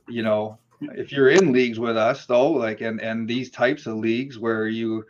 you 0.09 0.23
know, 0.23 0.59
if 0.81 1.11
you're 1.11 1.31
in 1.31 1.53
leagues 1.53 1.79
with 1.79 1.97
us 1.97 2.27
though, 2.27 2.51
like 2.51 2.81
and 2.83 3.01
and 3.01 3.29
these 3.29 3.51
types 3.51 3.87
of 3.87 3.97
leagues 3.97 4.39
where 4.39 4.69
you, 4.69 5.05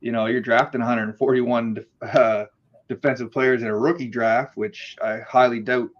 you 0.00 0.12
know, 0.12 0.26
you're 0.26 0.40
drafting 0.40 0.80
141 0.80 1.74
def- 1.74 2.14
uh, 2.14 2.46
defensive 2.88 3.32
players 3.32 3.62
in 3.62 3.68
a 3.68 3.76
rookie 3.76 4.08
draft, 4.08 4.56
which 4.56 4.96
I 5.02 5.18
highly 5.18 5.60
doubt 5.60 5.90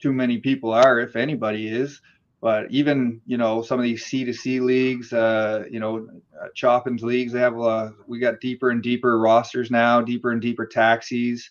too 0.00 0.12
many 0.12 0.38
people 0.38 0.72
are, 0.72 1.00
if 1.00 1.16
anybody 1.16 1.68
is. 1.68 2.00
But 2.42 2.70
even 2.70 3.20
you 3.26 3.36
know 3.36 3.60
some 3.62 3.78
of 3.78 3.84
these 3.84 4.06
C 4.06 4.24
to 4.24 4.32
C 4.32 4.60
leagues, 4.60 5.12
uh, 5.12 5.64
you 5.70 5.80
know, 5.80 6.08
uh, 6.40 6.46
Choppins 6.54 7.02
leagues, 7.02 7.32
they 7.32 7.40
have 7.40 7.58
uh, 7.58 7.90
we 8.06 8.18
got 8.18 8.40
deeper 8.40 8.70
and 8.70 8.82
deeper 8.82 9.18
rosters 9.18 9.70
now, 9.70 10.00
deeper 10.00 10.30
and 10.32 10.40
deeper 10.40 10.64
taxis, 10.64 11.50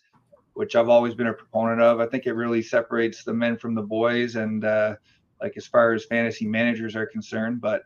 which 0.60 0.76
I've 0.76 0.90
always 0.90 1.16
been 1.16 1.28
a 1.28 1.34
proponent 1.34 1.80
of. 1.80 2.02
I 2.02 2.06
think 2.06 2.26
it 2.26 2.34
really 2.34 2.62
separates 2.62 3.24
the 3.24 3.34
men 3.34 3.56
from 3.56 3.76
the 3.76 3.82
boys, 3.82 4.36
and 4.36 4.66
uh, 4.66 4.98
like 5.40 5.54
as 5.56 5.66
far 5.66 5.94
as 5.94 6.04
fantasy 6.04 6.46
managers 6.46 6.98
are 6.98 7.06
concerned, 7.06 7.62
but 7.62 7.84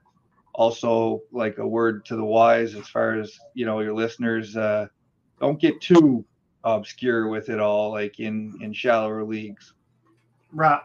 also 0.56 1.22
like 1.32 1.60
a 1.60 1.68
word 1.68 2.04
to 2.06 2.16
the 2.16 2.24
wise 2.24 2.74
as 2.74 2.88
far 2.88 3.14
as 3.14 3.40
you 3.54 3.68
know 3.68 3.80
your 3.82 3.94
listeners 3.94 4.58
uh, 4.58 4.88
don't 5.40 5.62
get 5.62 5.80
too 5.82 6.26
obscure 6.64 7.28
with 7.28 7.50
it 7.50 7.60
all 7.60 7.92
like 7.92 8.20
in 8.20 8.58
in 8.62 8.74
shallower 8.74 9.24
leagues 9.24 9.74
Right. 10.52 10.82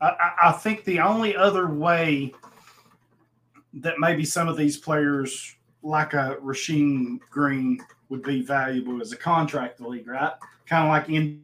I, 0.00 0.32
I- 0.44 0.52
think 0.52 0.84
the 0.84 1.00
only 1.00 1.34
other 1.36 1.66
way 1.68 2.34
that 3.74 3.94
maybe 3.98 4.24
some 4.24 4.46
of 4.46 4.56
these 4.56 4.76
players, 4.76 5.56
like 5.82 6.12
a 6.14 6.36
Rasheem 6.40 7.18
Green, 7.30 7.80
would 8.12 8.22
be 8.22 8.42
valuable 8.42 9.00
as 9.00 9.10
a 9.12 9.16
contract 9.16 9.80
league, 9.80 10.06
right? 10.06 10.34
Kind 10.66 10.84
of 10.84 10.90
like 10.90 11.08
in 11.08 11.42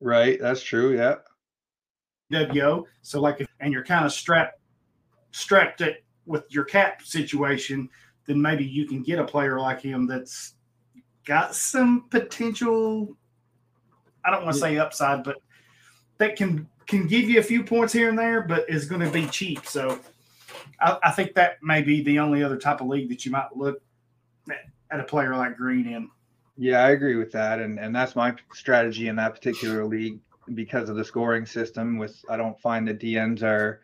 right 0.00 0.38
that's 0.40 0.62
true 0.62 0.94
yeah 0.94 1.16
WO. 2.30 2.86
So 3.02 3.20
like, 3.20 3.40
if, 3.40 3.48
and 3.58 3.72
you're 3.72 3.84
kind 3.84 4.06
of 4.06 4.12
strapped 4.12 4.60
strapped 5.32 5.80
it 5.80 6.04
with 6.24 6.44
your 6.50 6.64
cap 6.64 7.02
situation, 7.02 7.88
then 8.26 8.40
maybe 8.40 8.64
you 8.64 8.86
can 8.86 9.02
get 9.02 9.18
a 9.18 9.24
player 9.24 9.58
like 9.58 9.80
him 9.80 10.06
that's 10.06 10.54
got 11.26 11.56
some 11.56 12.04
potential. 12.10 13.16
I 14.24 14.30
don't 14.30 14.44
want 14.44 14.54
to 14.54 14.60
say 14.60 14.78
upside, 14.78 15.24
but 15.24 15.38
that 16.18 16.36
can 16.36 16.68
can 16.86 17.08
give 17.08 17.28
you 17.28 17.40
a 17.40 17.42
few 17.42 17.64
points 17.64 17.92
here 17.92 18.08
and 18.08 18.16
there, 18.18 18.42
but 18.42 18.70
is 18.70 18.86
going 18.86 19.00
to 19.00 19.10
be 19.10 19.26
cheap. 19.26 19.66
So 19.66 19.98
I, 20.80 20.96
I 21.02 21.10
think 21.10 21.34
that 21.34 21.56
may 21.60 21.82
be 21.82 22.04
the 22.04 22.20
only 22.20 22.44
other 22.44 22.56
type 22.56 22.80
of 22.80 22.86
league 22.86 23.08
that 23.08 23.24
you 23.24 23.32
might 23.32 23.56
look 23.56 23.82
at, 24.94 25.00
a 25.00 25.04
player 25.04 25.34
like 25.36 25.56
Green 25.56 25.86
in. 25.86 26.08
yeah 26.56 26.84
i 26.84 26.90
agree 26.90 27.16
with 27.16 27.32
that 27.32 27.58
and 27.60 27.78
and 27.78 27.94
that's 27.94 28.14
my 28.16 28.34
strategy 28.52 29.08
in 29.08 29.16
that 29.16 29.34
particular 29.34 29.84
league 29.84 30.20
because 30.54 30.88
of 30.88 30.96
the 30.96 31.04
scoring 31.04 31.44
system 31.46 31.96
with 31.98 32.24
i 32.28 32.36
don't 32.36 32.58
find 32.60 32.86
the 32.86 32.94
dns 32.94 33.42
are 33.42 33.80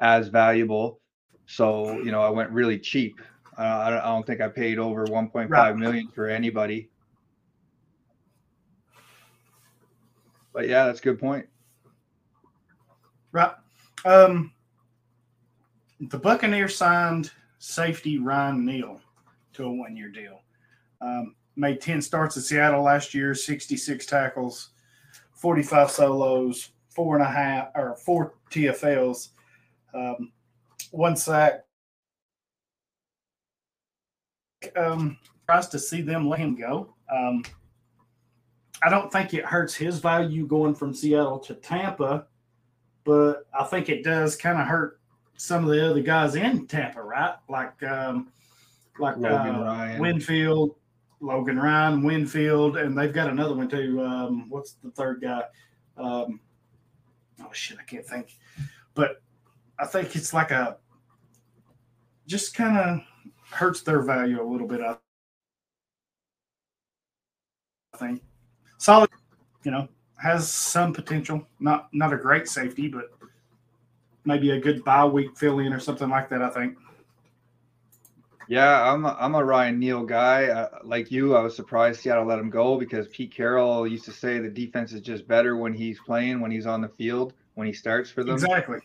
as 0.00 0.28
valuable 0.28 1.00
so 1.46 1.98
you 2.02 2.10
know 2.12 2.20
i 2.22 2.28
went 2.28 2.50
really 2.50 2.78
cheap 2.78 3.20
uh, 3.58 3.62
I, 3.62 3.90
don't, 3.90 3.98
I 4.00 4.06
don't 4.06 4.26
think 4.26 4.40
i 4.40 4.48
paid 4.48 4.78
over 4.78 5.06
1.5 5.08 5.48
Right. 5.50 5.76
million 5.76 6.08
for 6.14 6.28
anybody 6.28 6.90
but 10.52 10.68
yeah 10.68 10.86
that's 10.86 11.00
a 11.00 11.02
good 11.04 11.18
point 11.18 11.46
Right. 13.32 13.52
Um, 14.04 14.52
the 16.00 16.18
Buccaneers 16.18 16.76
signed 16.76 17.30
safety 17.58 18.18
Ryan 18.18 18.64
Neal 18.64 19.00
to 19.52 19.64
a 19.66 19.72
one 19.72 19.96
year 19.96 20.08
deal. 20.08 20.40
Um, 21.00 21.34
made 21.56 21.80
10 21.80 22.02
starts 22.02 22.36
in 22.36 22.42
Seattle 22.42 22.82
last 22.82 23.14
year, 23.14 23.34
66 23.34 24.06
tackles, 24.06 24.70
45 25.34 25.90
solos, 25.90 26.70
four 26.88 27.16
and 27.16 27.24
a 27.24 27.30
half 27.30 27.68
or 27.74 27.96
four 27.96 28.34
TFLs, 28.50 29.28
um, 29.94 30.32
one 30.90 31.16
sack. 31.16 31.64
Um, 34.76 35.18
tries 35.46 35.68
to 35.68 35.78
see 35.78 36.02
them 36.02 36.28
let 36.28 36.40
him 36.40 36.54
go. 36.54 36.94
Um, 37.10 37.44
I 38.82 38.90
don't 38.90 39.10
think 39.10 39.34
it 39.34 39.44
hurts 39.44 39.74
his 39.74 39.98
value 39.98 40.46
going 40.46 40.74
from 40.74 40.94
Seattle 40.94 41.38
to 41.40 41.54
Tampa 41.54 42.26
but 43.04 43.46
I 43.58 43.64
think 43.64 43.88
it 43.88 44.04
does 44.04 44.36
kind 44.36 44.58
of 44.58 44.66
hurt 44.66 45.00
some 45.36 45.64
of 45.64 45.70
the 45.70 45.90
other 45.90 46.02
guys 46.02 46.34
in 46.34 46.66
Tampa, 46.66 47.02
right? 47.02 47.34
Like 47.48 47.82
um, 47.82 48.32
like 48.98 49.16
Logan 49.16 49.56
uh. 49.56 49.96
Winfield, 49.98 50.76
Logan 51.20 51.58
Ryan, 51.58 52.02
Winfield, 52.02 52.76
and 52.76 52.96
they've 52.96 53.12
got 53.12 53.28
another 53.28 53.54
one 53.54 53.68
too. 53.68 54.02
Um, 54.02 54.48
what's 54.48 54.72
the 54.82 54.90
third 54.90 55.20
guy? 55.20 55.44
Um, 55.96 56.40
oh 57.42 57.52
shit, 57.52 57.78
I 57.78 57.82
can't 57.82 58.06
think. 58.06 58.38
But 58.94 59.22
I 59.78 59.86
think 59.86 60.16
it's 60.16 60.32
like 60.32 60.50
a 60.50 60.78
just 62.26 62.54
kind 62.54 62.78
of 62.78 63.00
hurts 63.50 63.82
their 63.82 64.02
value 64.02 64.42
a 64.42 64.48
little 64.48 64.66
bit. 64.66 64.80
I 64.80 64.96
think 67.96 68.22
solid, 68.78 69.10
you 69.64 69.70
know, 69.70 69.88
has 70.16 70.50
some 70.50 70.92
potential. 70.92 71.46
Not 71.58 71.88
not 71.92 72.12
a 72.12 72.16
great 72.16 72.48
safety, 72.48 72.88
but 72.88 73.10
maybe 74.24 74.50
a 74.52 74.60
good 74.60 74.84
bye 74.84 75.04
week 75.04 75.36
fill 75.36 75.58
in 75.58 75.72
or 75.72 75.80
something 75.80 76.08
like 76.08 76.30
that. 76.30 76.40
I 76.42 76.50
think. 76.50 76.78
Yeah, 78.50 78.92
I'm 78.92 79.04
a, 79.04 79.16
I'm 79.20 79.36
a 79.36 79.44
Ryan 79.44 79.78
Neal 79.78 80.02
guy. 80.02 80.46
Uh, 80.46 80.80
like 80.82 81.12
you, 81.12 81.36
I 81.36 81.40
was 81.40 81.54
surprised 81.54 82.00
Seattle 82.00 82.26
let 82.26 82.40
him 82.40 82.50
go 82.50 82.76
because 82.76 83.06
Pete 83.06 83.32
Carroll 83.32 83.86
used 83.86 84.04
to 84.06 84.10
say 84.10 84.40
the 84.40 84.48
defense 84.48 84.92
is 84.92 85.02
just 85.02 85.28
better 85.28 85.56
when 85.56 85.72
he's 85.72 86.00
playing, 86.00 86.40
when 86.40 86.50
he's 86.50 86.66
on 86.66 86.80
the 86.80 86.88
field, 86.88 87.32
when 87.54 87.68
he 87.68 87.72
starts 87.72 88.10
for 88.10 88.24
them. 88.24 88.34
Exactly. 88.34 88.78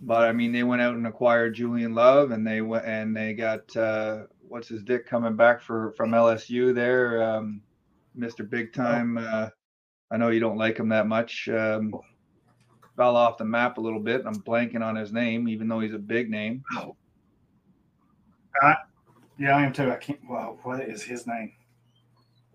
But 0.00 0.22
I 0.22 0.32
mean, 0.32 0.50
they 0.50 0.64
went 0.64 0.82
out 0.82 0.96
and 0.96 1.06
acquired 1.06 1.54
Julian 1.54 1.94
Love, 1.94 2.32
and 2.32 2.44
they 2.44 2.62
went 2.62 2.84
and 2.84 3.16
they 3.16 3.32
got 3.32 3.76
uh, 3.76 4.24
what's 4.48 4.66
his 4.66 4.82
dick 4.82 5.06
coming 5.06 5.36
back 5.36 5.62
for 5.62 5.92
from 5.92 6.10
LSU 6.10 6.74
there, 6.74 7.22
um, 7.22 7.62
Mr. 8.18 8.48
Big 8.48 8.72
Time. 8.72 9.18
Uh, 9.18 9.50
I 10.10 10.16
know 10.16 10.30
you 10.30 10.40
don't 10.40 10.58
like 10.58 10.78
him 10.78 10.88
that 10.88 11.06
much. 11.06 11.48
Um, 11.48 11.94
fell 12.96 13.14
off 13.14 13.38
the 13.38 13.44
map 13.44 13.78
a 13.78 13.80
little 13.80 14.00
bit. 14.00 14.22
I'm 14.26 14.42
blanking 14.42 14.82
on 14.82 14.96
his 14.96 15.12
name, 15.12 15.48
even 15.48 15.68
though 15.68 15.78
he's 15.78 15.94
a 15.94 15.98
big 15.98 16.28
name. 16.28 16.64
Yeah, 19.38 19.56
I 19.56 19.62
am 19.64 19.72
too. 19.72 19.90
I 19.90 19.96
can't. 19.96 20.18
Wow, 20.28 20.58
what 20.62 20.80
is 20.80 21.02
his 21.02 21.26
name? 21.26 21.52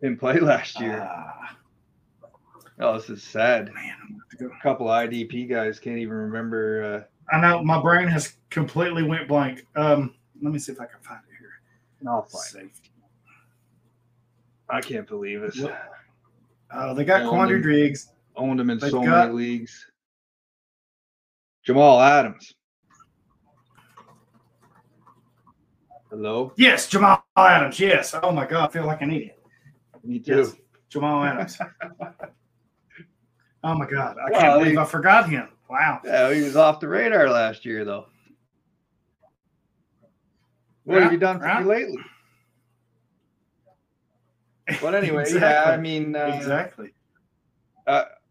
Didn't 0.02 0.20
play 0.20 0.40
last 0.40 0.80
year. 0.80 1.08
Ah, 1.10 1.58
oh, 2.80 2.94
this 3.00 3.10
is 3.10 3.24
sad. 3.24 3.74
man, 3.74 3.96
I'm 4.02 4.08
gonna 4.10 4.20
have 4.30 4.38
to 4.40 4.46
go. 4.46 4.52
A 4.58 4.62
couple 4.62 4.88
IDP 4.88 5.50
guys 5.50 5.80
can't 5.80 5.98
even 5.98 6.16
remember. 6.16 7.08
Uh, 7.32 7.36
I 7.36 7.42
know 7.42 7.64
my 7.64 7.82
brain 7.82 8.08
has 8.08 8.34
completely 8.50 9.04
went 9.04 9.28
blank. 9.28 9.66
Um, 9.76 10.14
let 10.42 10.54
me 10.54 10.60
see 10.60 10.72
if 10.72 10.80
I 10.80 10.86
can 10.86 11.00
find 11.02 11.20
it 11.30 11.36
here. 11.40 12.10
I'll 12.10 12.22
find 12.24 12.44
Safety. 12.44 12.92
I 14.70 14.82
can't 14.82 15.08
believe 15.08 15.44
it. 15.44 15.56
Yep. 15.56 15.84
Uh, 16.70 16.94
they 16.94 17.04
got 17.06 17.24
Yeah, 17.24 17.30
Quandary 17.30 17.64
only- 17.84 17.96
Owned 18.36 18.60
him 18.60 18.70
in 18.70 18.78
They've 18.78 18.92
so 18.92 19.02
got- 19.04 19.30
many 19.30 19.34
leagues. 19.34 19.90
Jamal 21.64 22.00
Adams. 22.02 22.54
Hello. 26.10 26.54
Yes, 26.56 26.88
Jamal 26.88 27.24
Adams. 27.36 27.80
Yes. 27.80 28.16
Oh 28.22 28.32
my 28.32 28.46
God, 28.46 28.70
I 28.70 28.74
feel 28.74 28.86
like 28.86 29.02
an 29.02 29.12
idiot. 29.12 29.40
Me 30.04 30.20
too. 30.20 30.38
Yes, 30.38 30.56
Jamal 30.90 31.24
Adams. 31.24 31.58
oh 33.64 33.76
my 33.76 33.86
God, 33.90 34.18
I 34.18 34.32
Well, 34.32 34.42
can't 34.42 34.60
believe 34.60 34.72
he- 34.74 34.78
I 34.78 34.86
forgot 34.86 35.30
him. 35.30 35.50
Wow. 35.70 36.00
Yeah, 36.06 36.34
he 36.34 36.44
was 36.44 36.56
off 36.56 36.80
the 36.80 36.88
radar 36.88 37.30
last 37.30 37.66
year, 37.66 37.84
though. 37.84 38.06
What 40.86 41.04
have 41.04 41.12
you 41.12 41.18
done 41.18 41.40
for 41.40 41.46
Yeah, 41.46 41.60
me 41.60 41.66
lately? 41.66 41.98
But 44.82 44.96
anyway, 44.96 45.26
yeah, 45.34 45.66
I 45.66 45.76
mean, 45.76 46.16
uh, 46.16 46.38
exactly. 46.40 46.94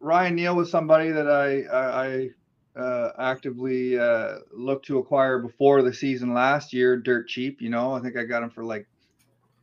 Ryan 0.01 0.35
Neal 0.35 0.57
was 0.57 0.71
somebody 0.71 1.11
that 1.11 1.31
I 1.31 1.62
I, 1.65 2.07
I 2.07 2.31
uh, 2.77 3.11
actively 3.19 3.99
uh, 3.99 4.37
looked 4.53 4.87
to 4.87 4.99
acquire 4.99 5.39
before 5.39 5.83
the 5.83 5.93
season 5.93 6.35
last 6.35 6.73
year, 6.73 6.97
dirt 6.97 7.29
cheap. 7.29 7.61
You 7.61 7.71
know, 7.71 7.93
I 7.93 8.01
think 8.01 8.17
I 8.17 8.25
got 8.25 8.43
him 8.43 8.51
for 8.51 8.65
like 8.65 8.87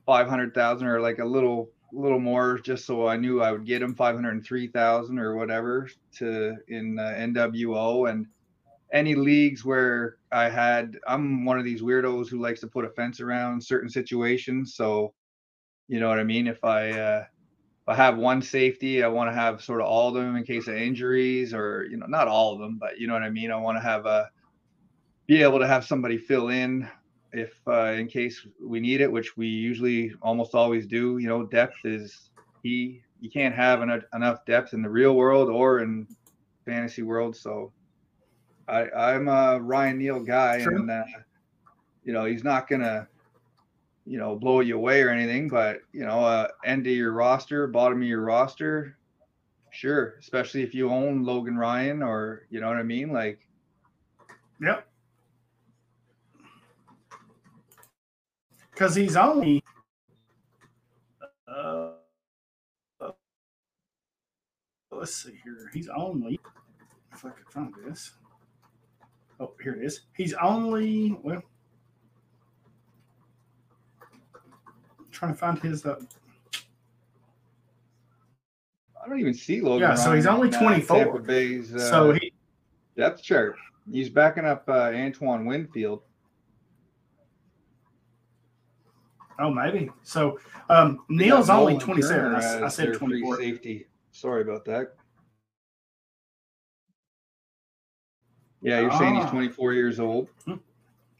five 0.05 0.27
hundred 0.27 0.53
thousand 0.53 0.87
or 0.87 0.99
like 0.99 1.19
a 1.19 1.25
little 1.25 1.69
little 1.91 2.19
more, 2.19 2.57
just 2.59 2.85
so 2.85 3.07
I 3.07 3.17
knew 3.17 3.41
I 3.41 3.51
would 3.51 3.65
get 3.65 3.81
him 3.81 3.95
five 3.95 4.15
hundred 4.15 4.43
three 4.43 4.67
thousand 4.67 5.19
or 5.19 5.35
whatever 5.35 5.89
to 6.17 6.55
in 6.67 6.97
uh, 6.97 7.13
NWO 7.17 8.09
and 8.09 8.25
any 8.91 9.15
leagues 9.15 9.63
where 9.63 10.17
I 10.31 10.49
had. 10.49 10.97
I'm 11.07 11.45
one 11.45 11.59
of 11.59 11.65
these 11.65 11.81
weirdos 11.81 12.29
who 12.29 12.41
likes 12.41 12.61
to 12.61 12.67
put 12.67 12.85
a 12.85 12.89
fence 12.89 13.19
around 13.19 13.63
certain 13.63 13.89
situations, 13.89 14.75
so 14.75 15.13
you 15.87 15.99
know 15.99 16.09
what 16.09 16.19
I 16.19 16.23
mean. 16.23 16.47
If 16.47 16.63
I 16.63 16.91
uh, 16.91 17.25
I 17.87 17.95
have 17.95 18.17
one 18.17 18.41
safety, 18.41 19.03
I 19.03 19.07
want 19.07 19.29
to 19.29 19.33
have 19.33 19.61
sort 19.61 19.81
of 19.81 19.87
all 19.87 20.09
of 20.09 20.13
them 20.13 20.35
in 20.35 20.43
case 20.43 20.67
of 20.67 20.75
injuries, 20.75 21.53
or 21.53 21.85
you 21.89 21.97
know, 21.97 22.05
not 22.05 22.27
all 22.27 22.53
of 22.53 22.59
them, 22.59 22.77
but 22.79 22.99
you 22.99 23.07
know 23.07 23.13
what 23.13 23.23
I 23.23 23.29
mean. 23.29 23.51
I 23.51 23.57
want 23.57 23.77
to 23.77 23.81
have 23.81 24.05
a 24.05 24.29
be 25.27 25.41
able 25.41 25.59
to 25.59 25.67
have 25.67 25.85
somebody 25.85 26.17
fill 26.17 26.49
in 26.49 26.87
if 27.33 27.53
uh, 27.67 27.93
in 27.93 28.07
case 28.07 28.45
we 28.61 28.79
need 28.79 29.01
it, 29.01 29.11
which 29.11 29.35
we 29.35 29.47
usually 29.47 30.13
almost 30.21 30.55
always 30.55 30.85
do. 30.87 31.17
You 31.17 31.27
know, 31.27 31.45
depth 31.45 31.77
is 31.83 32.29
key. 32.61 33.01
You 33.19 33.29
can't 33.29 33.55
have 33.55 33.81
enough, 33.81 34.03
enough 34.13 34.45
depth 34.45 34.73
in 34.73 34.81
the 34.81 34.89
real 34.89 35.15
world 35.15 35.49
or 35.49 35.79
in 35.79 36.07
fantasy 36.65 37.03
world. 37.03 37.35
So 37.35 37.71
I, 38.67 38.89
I'm 38.91 39.27
a 39.27 39.59
Ryan 39.59 39.97
Neal 39.97 40.19
guy, 40.21 40.63
True. 40.63 40.77
and 40.77 40.91
uh, 40.91 41.03
you 42.03 42.13
know 42.13 42.25
he's 42.25 42.43
not 42.43 42.69
gonna 42.69 43.07
you 44.05 44.17
know 44.17 44.35
blow 44.35 44.59
you 44.59 44.75
away 44.75 45.01
or 45.01 45.09
anything, 45.09 45.47
but 45.47 45.79
you 45.91 46.05
know 46.05 46.19
uh, 46.19 46.47
end 46.65 46.85
of 46.87 46.93
your 46.93 47.11
roster, 47.13 47.67
bottom 47.67 48.01
of 48.01 48.07
your 48.07 48.21
roster, 48.21 48.97
sure. 49.71 50.15
Especially 50.19 50.61
if 50.63 50.73
you 50.73 50.89
own 50.89 51.23
Logan 51.23 51.57
Ryan 51.57 52.03
or 52.03 52.45
you 52.49 52.59
know 52.59 52.67
what 52.67 52.77
I 52.77 52.83
mean, 52.83 53.11
like. 53.11 53.39
Yep. 54.61 54.87
Because 58.71 58.95
he's 58.95 59.15
only. 59.15 59.63
Uh, 61.47 61.91
let's 64.91 65.15
see 65.15 65.33
here. 65.43 65.69
He's 65.73 65.89
only. 65.95 66.39
If 67.13 67.25
I 67.25 67.29
could 67.29 67.49
find 67.49 67.73
this. 67.85 68.11
Oh, 69.39 69.53
here 69.61 69.73
it 69.73 69.85
is. 69.85 70.01
He's 70.15 70.33
only. 70.33 71.17
Well. 71.21 71.43
Trying 75.13 75.31
to 75.33 75.37
find 75.37 75.59
his. 75.59 75.85
Uh, 75.85 75.95
I 79.03 79.07
don't 79.07 79.19
even 79.19 79.33
see 79.33 79.61
Logan. 79.61 79.89
Yeah, 79.89 79.95
so 79.95 80.13
he's 80.13 80.25
only 80.25 80.49
uh, 80.49 80.59
24. 80.59 80.97
Tampa 80.97 81.19
Bay's 81.19 81.73
uh, 81.75 81.79
so 81.89 82.11
he. 82.13 82.33
depth 82.97 83.21
chart. 83.21 83.55
He's 83.91 84.09
backing 84.09 84.45
up 84.45 84.63
uh, 84.67 84.91
Antoine 84.93 85.45
Winfield. 85.45 86.01
Oh, 89.39 89.49
maybe. 89.51 89.89
So 90.03 90.39
um, 90.69 91.03
Neal's 91.09 91.49
Yeah, 91.49 91.57
only 91.57 91.77
27. 91.77 92.25
I, 92.33 92.35
I, 92.35 92.37
s- 92.37 92.45
I 92.55 92.65
as 92.65 92.75
said 92.75 92.93
24. 92.95 93.37
Safety. 93.37 93.85
Sorry 94.11 94.41
about 94.41 94.63
that. 94.65 94.93
Yeah, 98.61 98.79
you're 98.79 98.91
saying 98.93 99.15
he's 99.15 99.25
Ah. 99.25 99.29
24 99.31 99.73
years 99.73 99.99
old. 99.99 100.29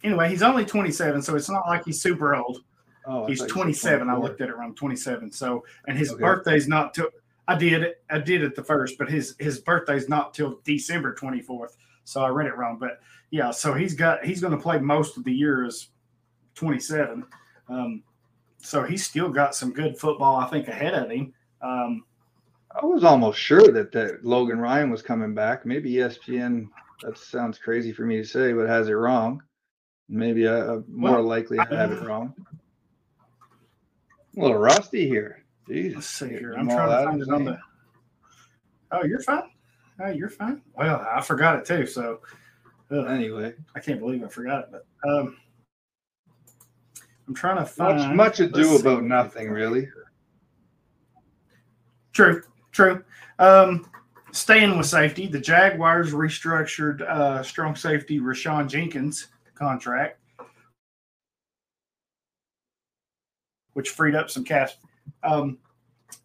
Anyway, 0.04 0.30
he's 0.30 0.42
only 0.44 0.64
27, 0.66 1.22
so 1.22 1.36
it's 1.36 1.50
not 1.50 1.68
like 1.68 1.84
he's 1.86 2.02
super 2.02 2.36
old. 2.36 2.64
Oh, 3.06 3.26
He's 3.26 3.40
thought 3.40 3.46
you 3.46 3.74
said 3.74 4.00
27. 4.00 4.10
I 4.10 4.18
looked 4.18 4.42
at 4.42 4.50
it 4.50 4.56
wrong. 4.58 4.74
27. 4.76 5.32
So, 5.32 5.66
and 5.88 5.98
his 5.98 6.12
Okay. 6.12 6.22
birthday's 6.22 6.68
not 6.68 6.94
till 6.94 7.10
I 7.48 7.58
did 7.58 7.84
it. 7.84 8.02
I 8.10 8.20
did 8.20 8.44
it 8.44 8.56
the 8.56 8.64
first, 8.64 8.98
but 8.98 9.10
his 9.10 9.36
his 9.40 9.60
birthday's 9.60 10.08
not 10.08 10.34
till 10.34 10.62
December 10.64 11.14
24th. 11.14 11.76
So 12.06 12.22
I 12.22 12.30
read 12.30 12.48
it 12.48 12.56
wrong. 12.56 12.78
But 12.80 13.02
yeah, 13.32 13.52
so 13.52 13.74
he's 13.74 13.94
got 13.96 14.24
he's 14.24 14.40
going 14.40 14.56
to 14.56 14.62
play 14.62 14.80
most 14.80 15.18
of 15.18 15.24
the 15.26 15.34
year 15.34 15.66
as 15.66 15.88
27. 16.56 17.26
Um, 17.68 18.04
so 18.60 18.84
he's 18.84 19.06
still 19.06 19.30
got 19.30 19.56
some 19.56 19.74
good 19.74 19.98
football, 19.98 20.38
I 20.38 20.48
think, 20.48 20.68
ahead 20.70 20.94
of 20.94 21.10
him. 21.12 21.34
Um, 21.62 22.06
I 22.82 22.86
was 22.86 23.04
almost 23.04 23.38
sure 23.40 23.72
that, 23.72 23.92
that 23.92 24.24
Logan 24.26 24.58
Ryan 24.60 24.90
was 24.90 25.02
coming 25.02 25.34
back. 25.36 25.66
Maybe 25.66 25.92
ESPN. 25.94 26.70
That 27.02 27.18
sounds 27.18 27.60
crazy 27.60 27.92
for 27.92 28.04
me 28.06 28.18
to 28.18 28.24
say, 28.24 28.54
but 28.54 28.68
has 28.68 28.88
it 28.88 28.94
wrong. 28.94 29.44
Maybe 30.08 30.48
I, 30.48 30.60
I'm 30.60 30.86
more 30.88 31.16
Well, 31.16 31.24
likely 31.24 31.58
to 31.58 31.66
have 31.66 31.92
it 31.92 32.02
wrong. 32.02 32.34
A 34.36 34.40
little 34.40 34.58
rusty 34.58 35.08
here. 35.08 35.44
Jesus. 35.68 35.96
let's 35.96 36.08
see 36.08 36.30
here. 36.30 36.54
I'm 36.58 36.68
trying 36.68 36.90
to 36.90 37.10
find 37.10 37.22
it 37.22 37.30
on 37.30 37.46
the. 37.46 37.60
Oh, 38.92 39.04
you're 39.04 39.22
fine. 39.22 39.50
Oh, 40.02 40.10
you're 40.10 40.30
fine. 40.30 40.62
Well, 40.76 41.06
I 41.10 41.22
forgot 41.22 41.58
it 41.58 41.66
too. 41.66 41.86
So 41.86 42.20
ugh, 42.92 43.06
Anyway, 43.08 43.54
I 43.76 43.80
can't 43.80 44.00
believe 44.00 44.24
I 44.24 44.28
forgot 44.28 44.66
it. 44.66 44.70
But 44.72 45.10
um, 45.10 45.38
I'm 47.28 47.34
trying 47.34 47.58
to 47.58 47.66
find 47.66 48.16
much 48.16 48.40
ado 48.40 48.58
let's 48.58 48.70
see 48.70 48.80
about 48.82 48.96
what 48.96 49.04
nothing, 49.06 49.50
really. 49.50 49.88
True, 52.12 52.44
true. 52.72 53.04
Um, 53.40 53.90
staying 54.32 54.78
with 54.78 54.88
safety, 54.88 55.28
the 55.28 55.40
Jaguars 55.40 56.12
restructured 56.12 57.02
uh, 57.02 57.42
strong 57.44 57.76
safety 57.76 58.20
Rayshawn 58.20 58.68
Jenkins 58.68 59.28
contract, 59.56 60.20
which 63.74 63.90
freed 63.90 64.16
up 64.16 64.30
some 64.30 64.44
cash. 64.44 64.78
Um, 65.24 65.58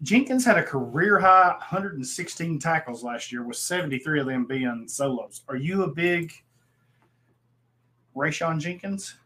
Jenkins 0.02 0.44
had 0.44 0.58
a 0.58 0.62
career 0.62 1.18
high 1.18 1.48
116 1.58 2.58
tackles 2.58 3.02
last 3.02 3.32
year, 3.32 3.42
with 3.42 3.56
73 3.56 4.20
of 4.20 4.26
them 4.26 4.44
being 4.44 4.84
solos. 4.86 5.42
Are 5.48 5.56
you 5.56 5.82
a 5.84 5.88
big 5.88 6.32
Rayshawn 8.16 8.60
Jenkins? 8.60 9.16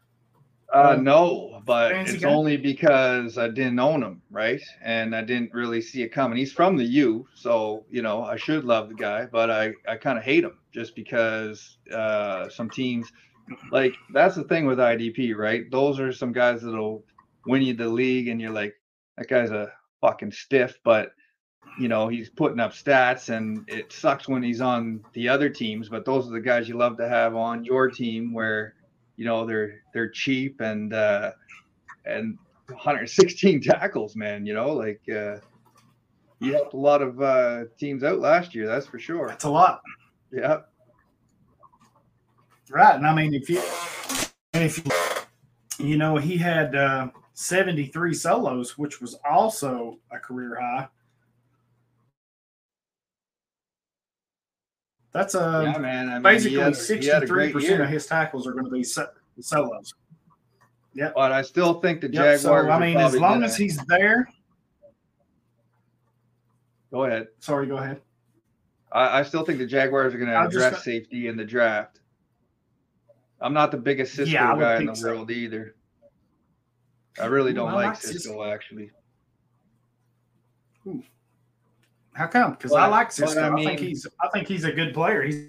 Uh, 0.73 0.93
Um, 0.95 1.03
no, 1.03 1.61
but 1.65 1.91
fancy 1.91 2.13
it's 2.15 2.23
guy? 2.23 2.29
only 2.31 2.57
because 2.57 3.37
I 3.37 3.47
didn't 3.47 3.79
own 3.79 4.01
him, 4.01 4.21
right? 4.31 4.61
And 4.81 5.15
I 5.15 5.21
didn't 5.21 5.53
really 5.53 5.81
see 5.81 6.01
it 6.01 6.09
coming. 6.09 6.37
He's 6.37 6.51
from 6.53 6.77
the 6.77 6.83
U, 6.85 7.27
so 7.35 7.85
you 7.91 8.01
know 8.01 8.23
I 8.23 8.37
should 8.37 8.63
love 8.63 8.89
the 8.89 8.95
guy, 8.95 9.25
but 9.25 9.51
I 9.51 9.73
I 9.87 9.97
kind 9.97 10.17
of 10.17 10.23
hate 10.23 10.43
him 10.43 10.57
just 10.71 10.95
because 10.95 11.77
uh, 11.93 12.49
some 12.49 12.69
teams, 12.71 13.11
like 13.71 13.93
that's 14.13 14.35
the 14.35 14.45
thing 14.45 14.65
with 14.65 14.79
IDP, 14.79 15.35
right? 15.35 15.69
Those 15.69 15.99
are 15.99 16.11
some 16.11 16.31
guys 16.31 16.63
that'll 16.63 17.03
win 17.45 17.61
you 17.61 17.73
the 17.73 17.87
league, 17.87 18.27
and 18.27 18.39
you're 18.41 18.51
like, 18.51 18.75
that 19.17 19.27
guy's 19.27 19.51
a 19.51 19.71
fucking 20.01 20.31
stiff, 20.31 20.77
but 20.83 21.11
you 21.79 21.87
know, 21.87 22.07
he's 22.07 22.29
putting 22.29 22.59
up 22.59 22.73
stats, 22.73 23.29
and 23.35 23.67
it 23.67 23.91
sucks 23.91 24.27
when 24.27 24.43
he's 24.43 24.61
on 24.61 25.03
the 25.13 25.27
other 25.27 25.49
teams. 25.49 25.89
But 25.89 26.05
those 26.05 26.27
are 26.27 26.31
the 26.31 26.41
guys 26.41 26.69
you 26.69 26.77
love 26.77 26.97
to 26.97 27.07
have 27.07 27.35
on 27.35 27.65
your 27.65 27.89
team, 27.89 28.33
where 28.33 28.75
you 29.15 29.25
know 29.25 29.45
they're 29.45 29.81
they're 29.93 30.09
cheap 30.09 30.61
and 30.61 30.93
uh, 30.93 31.31
and 32.05 32.37
116 32.67 33.61
tackles, 33.63 34.15
man. 34.15 34.45
You 34.45 34.53
know, 34.53 34.71
like 34.71 35.01
uh, 35.09 35.37
he 36.39 36.49
helped 36.49 36.73
a 36.73 36.77
lot 36.77 37.01
of 37.01 37.21
uh, 37.21 37.65
teams 37.77 38.03
out 38.03 38.19
last 38.19 38.53
year. 38.53 38.67
That's 38.67 38.85
for 38.85 38.99
sure. 38.99 39.27
That's 39.27 39.45
a 39.45 39.49
lot. 39.49 39.81
Yeah. 40.31 40.61
Right. 42.69 42.95
And 42.95 43.05
I 43.05 43.13
mean, 43.13 43.33
if 43.33 43.49
you, 43.49 43.61
if 44.53 44.77
you, 44.77 45.85
you 45.85 45.97
know, 45.97 46.17
he 46.17 46.37
had 46.37 46.75
uh, 46.75 47.09
73 47.33 48.13
solos, 48.13 48.77
which 48.77 49.01
was 49.01 49.17
also 49.29 49.97
a 50.11 50.19
career 50.19 50.59
high. 50.59 50.87
That's 55.13 55.35
a 55.35 55.71
yeah, 55.73 55.77
man. 55.77 56.09
I 56.09 56.13
mean, 56.13 56.23
basically 56.23 56.73
sixty-three 56.73 57.53
percent 57.53 57.81
of 57.81 57.89
his 57.89 58.07
tackles 58.07 58.47
are 58.47 58.53
going 58.53 58.65
to 58.65 58.71
be 58.71 58.83
solos. 58.83 59.93
Yeah, 60.95 61.11
but 61.15 61.31
I 61.31 61.43
still 61.43 61.79
think 61.81 62.01
the 62.01 62.07
yep, 62.07 62.39
Jaguars. 62.39 62.41
So, 62.41 62.71
I 62.71 62.79
mean, 62.79 62.97
as 62.97 63.13
long 63.13 63.33
gonna... 63.33 63.45
as 63.45 63.55
he's 63.55 63.77
there. 63.85 64.27
Go 66.91 67.05
ahead. 67.05 67.27
Sorry, 67.39 67.67
go 67.67 67.77
ahead. 67.77 68.01
I, 68.91 69.19
I 69.19 69.23
still 69.23 69.43
think 69.43 69.57
the 69.57 69.65
Jaguars 69.65 70.13
are 70.13 70.17
going 70.17 70.29
to 70.29 70.39
address 70.39 70.73
just, 70.73 70.83
safety 70.83 71.27
in 71.27 71.35
the 71.35 71.45
draft. 71.45 72.01
I'm 73.41 73.53
not 73.53 73.71
the 73.71 73.77
biggest 73.77 74.13
Cisco 74.13 74.31
yeah, 74.31 74.55
guy 74.55 74.77
in 74.77 74.85
the 74.85 74.95
so. 74.95 75.09
world 75.09 75.31
either. 75.31 75.75
I 77.19 77.25
really 77.25 77.53
don't 77.53 77.71
like, 77.71 77.85
like 77.87 77.95
Cisco, 77.95 78.17
Cisco, 78.17 78.43
actually. 78.43 78.91
Ooh. 80.87 81.03
How 82.13 82.27
come? 82.27 82.51
Because 82.51 82.73
I 82.73 82.87
like 82.87 83.11
Cisco. 83.11 83.41
I, 83.41 83.49
mean, 83.49 83.67
I, 83.67 83.69
think 83.69 83.79
he's 83.79 84.07
I 84.21 84.29
think 84.29 84.47
he's 84.47 84.63
a 84.63 84.71
good 84.71 84.93
player. 84.93 85.23
He's 85.23 85.47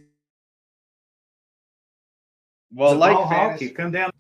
well, 2.73 2.97
like 2.97 3.17
fantasy, 3.29 3.71
come 3.71 3.93
down. 3.93 4.11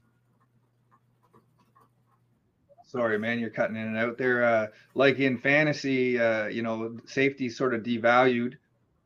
Sorry, 2.87 3.19
man, 3.19 3.41
you're 3.41 3.51
cutting 3.51 3.75
in 3.75 3.89
and 3.89 3.97
out 3.97 4.17
there. 4.17 4.45
Uh, 4.45 4.67
like 4.95 5.19
in 5.19 5.37
fantasy, 5.37 6.21
uh, 6.21 6.47
you 6.47 6.63
know, 6.63 6.97
safety 7.07 7.49
sort 7.49 7.75
of 7.75 7.83
devalued. 7.83 8.55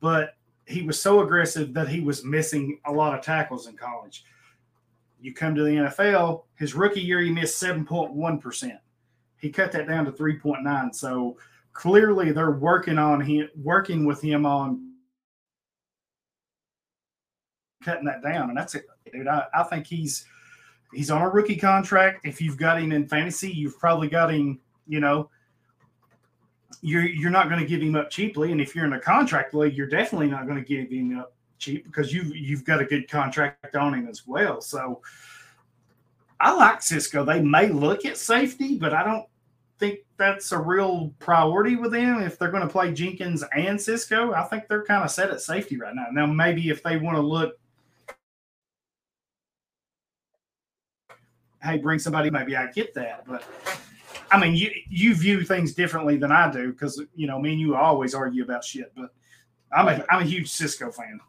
but 0.00 0.34
he 0.66 0.82
was 0.82 1.00
so 1.00 1.20
aggressive 1.20 1.72
that 1.74 1.88
he 1.88 2.00
was 2.00 2.24
missing 2.24 2.80
a 2.86 2.92
lot 2.92 3.16
of 3.16 3.24
tackles 3.24 3.68
in 3.68 3.76
college. 3.76 4.24
You 5.20 5.32
come 5.32 5.54
to 5.54 5.62
the 5.62 5.70
NFL, 5.70 6.44
his 6.56 6.74
rookie 6.74 7.00
year, 7.00 7.20
he 7.20 7.30
missed 7.30 7.62
7.1%. 7.62 8.78
He 9.38 9.50
cut 9.50 9.72
that 9.72 9.88
down 9.88 10.04
to 10.04 10.12
3.9. 10.12 10.94
So 10.94 11.36
clearly 11.72 12.32
they're 12.32 12.50
working 12.50 12.98
on 12.98 13.20
him, 13.20 13.48
working 13.62 14.06
with 14.06 14.20
him 14.20 14.44
on 14.44 14.85
cutting 17.86 18.04
that 18.04 18.22
down. 18.22 18.50
And 18.50 18.58
that's 18.58 18.74
it, 18.74 18.86
dude. 19.12 19.28
I, 19.28 19.44
I 19.54 19.62
think 19.62 19.86
he's 19.86 20.26
he's 20.92 21.10
on 21.10 21.22
a 21.22 21.28
rookie 21.28 21.56
contract. 21.56 22.26
If 22.26 22.40
you've 22.40 22.58
got 22.58 22.80
him 22.80 22.92
in 22.92 23.06
fantasy, 23.08 23.50
you've 23.50 23.78
probably 23.78 24.08
got 24.08 24.32
him 24.32 24.60
you 24.86 25.00
know, 25.00 25.30
you're 26.82 27.06
you're 27.06 27.30
not 27.30 27.48
going 27.48 27.60
to 27.60 27.66
give 27.66 27.82
him 27.82 27.96
up 27.96 28.10
cheaply. 28.10 28.52
And 28.52 28.60
if 28.60 28.74
you're 28.74 28.84
in 28.84 28.92
a 28.92 29.00
contract 29.00 29.54
league, 29.54 29.76
you're 29.76 29.88
definitely 29.88 30.28
not 30.28 30.46
going 30.46 30.62
to 30.62 30.64
give 30.64 30.90
him 30.90 31.18
up 31.18 31.34
cheap 31.58 31.84
because 31.84 32.12
you've 32.12 32.34
you've 32.34 32.64
got 32.64 32.80
a 32.80 32.84
good 32.84 33.08
contract 33.08 33.74
on 33.74 33.94
him 33.94 34.08
as 34.08 34.26
well. 34.26 34.60
So 34.60 35.02
I 36.38 36.54
like 36.54 36.82
Cisco. 36.82 37.24
They 37.24 37.40
may 37.40 37.68
look 37.68 38.04
at 38.04 38.16
safety, 38.16 38.78
but 38.78 38.92
I 38.92 39.02
don't 39.02 39.26
think 39.78 40.00
that's 40.16 40.52
a 40.52 40.58
real 40.58 41.12
priority 41.18 41.76
with 41.76 41.92
them. 41.92 42.22
If 42.22 42.38
they're 42.38 42.50
going 42.50 42.62
to 42.62 42.68
play 42.68 42.92
Jenkins 42.92 43.42
and 43.54 43.80
Cisco, 43.80 44.32
I 44.32 44.44
think 44.44 44.68
they're 44.68 44.84
kind 44.84 45.04
of 45.04 45.10
set 45.10 45.30
at 45.30 45.40
safety 45.40 45.78
right 45.78 45.94
now. 45.94 46.06
Now 46.12 46.26
maybe 46.26 46.68
if 46.68 46.82
they 46.82 46.96
want 46.98 47.16
to 47.16 47.22
look 47.22 47.58
hey, 51.62 51.78
bring 51.78 51.98
somebody, 51.98 52.30
maybe 52.30 52.56
I 52.56 52.70
get 52.72 52.94
that. 52.94 53.24
But 53.26 53.44
I 54.30 54.40
mean, 54.40 54.54
you 54.54 54.70
you 54.88 55.14
view 55.14 55.44
things 55.44 55.74
differently 55.74 56.16
than 56.16 56.32
I 56.32 56.50
do 56.50 56.72
because 56.72 57.02
you 57.14 57.26
know 57.26 57.38
me 57.38 57.52
and 57.52 57.60
you 57.60 57.76
always 57.76 58.14
argue 58.14 58.42
about 58.42 58.64
shit. 58.64 58.92
But 58.96 59.10
I'm 59.72 59.88
a 59.88 60.04
I'm 60.10 60.22
a 60.22 60.26
huge 60.26 60.48
Cisco 60.48 60.90
fan. 60.90 61.20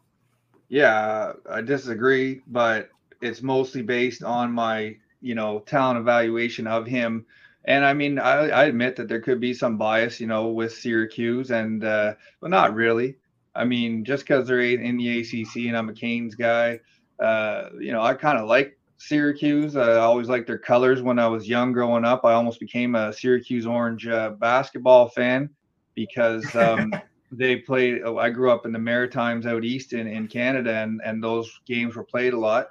Yeah, 0.68 1.32
I 1.50 1.62
disagree, 1.62 2.42
but 2.46 2.90
it's 3.20 3.42
mostly 3.42 3.82
based 3.82 4.22
on 4.22 4.52
my 4.52 4.96
you 5.20 5.34
know 5.34 5.60
talent 5.60 5.98
evaluation 5.98 6.66
of 6.66 6.86
him. 6.86 7.26
And 7.64 7.84
I 7.84 7.92
mean, 7.92 8.18
I, 8.18 8.48
I 8.48 8.64
admit 8.64 8.96
that 8.96 9.08
there 9.08 9.20
could 9.20 9.40
be 9.40 9.52
some 9.52 9.76
bias, 9.76 10.20
you 10.20 10.26
know, 10.26 10.48
with 10.48 10.72
Syracuse, 10.72 11.50
and 11.50 11.84
uh, 11.84 12.14
but 12.40 12.50
not 12.50 12.74
really. 12.74 13.16
I 13.54 13.64
mean, 13.64 14.04
just 14.04 14.22
because 14.22 14.46
they're 14.46 14.60
in 14.60 14.96
the 14.96 15.20
ACC 15.20 15.66
and 15.66 15.76
I'm 15.76 15.88
a 15.88 15.92
Canes 15.92 16.36
guy, 16.36 16.80
uh, 17.18 17.70
you 17.80 17.92
know, 17.92 18.02
I 18.02 18.14
kind 18.14 18.38
of 18.38 18.48
like 18.48 18.77
Syracuse. 18.98 19.76
I 19.76 19.94
always 19.94 20.28
liked 20.28 20.46
their 20.46 20.58
colors 20.58 21.02
when 21.02 21.18
I 21.18 21.28
was 21.28 21.48
young 21.48 21.72
growing 21.72 22.04
up. 22.04 22.24
I 22.24 22.34
almost 22.34 22.60
became 22.60 22.94
a 22.94 23.12
Syracuse 23.12 23.66
Orange 23.66 24.06
uh, 24.06 24.30
basketball 24.30 25.08
fan 25.08 25.48
because 25.94 26.54
um, 26.56 26.92
they 27.32 27.56
played. 27.56 28.02
Oh, 28.04 28.18
I 28.18 28.30
grew 28.30 28.50
up 28.50 28.66
in 28.66 28.72
the 28.72 28.78
Maritimes 28.78 29.46
out 29.46 29.64
east 29.64 29.92
in, 29.92 30.06
in 30.06 30.26
Canada, 30.26 30.74
and, 30.74 31.00
and 31.04 31.22
those 31.22 31.60
games 31.66 31.94
were 31.94 32.04
played 32.04 32.34
a 32.34 32.38
lot. 32.38 32.68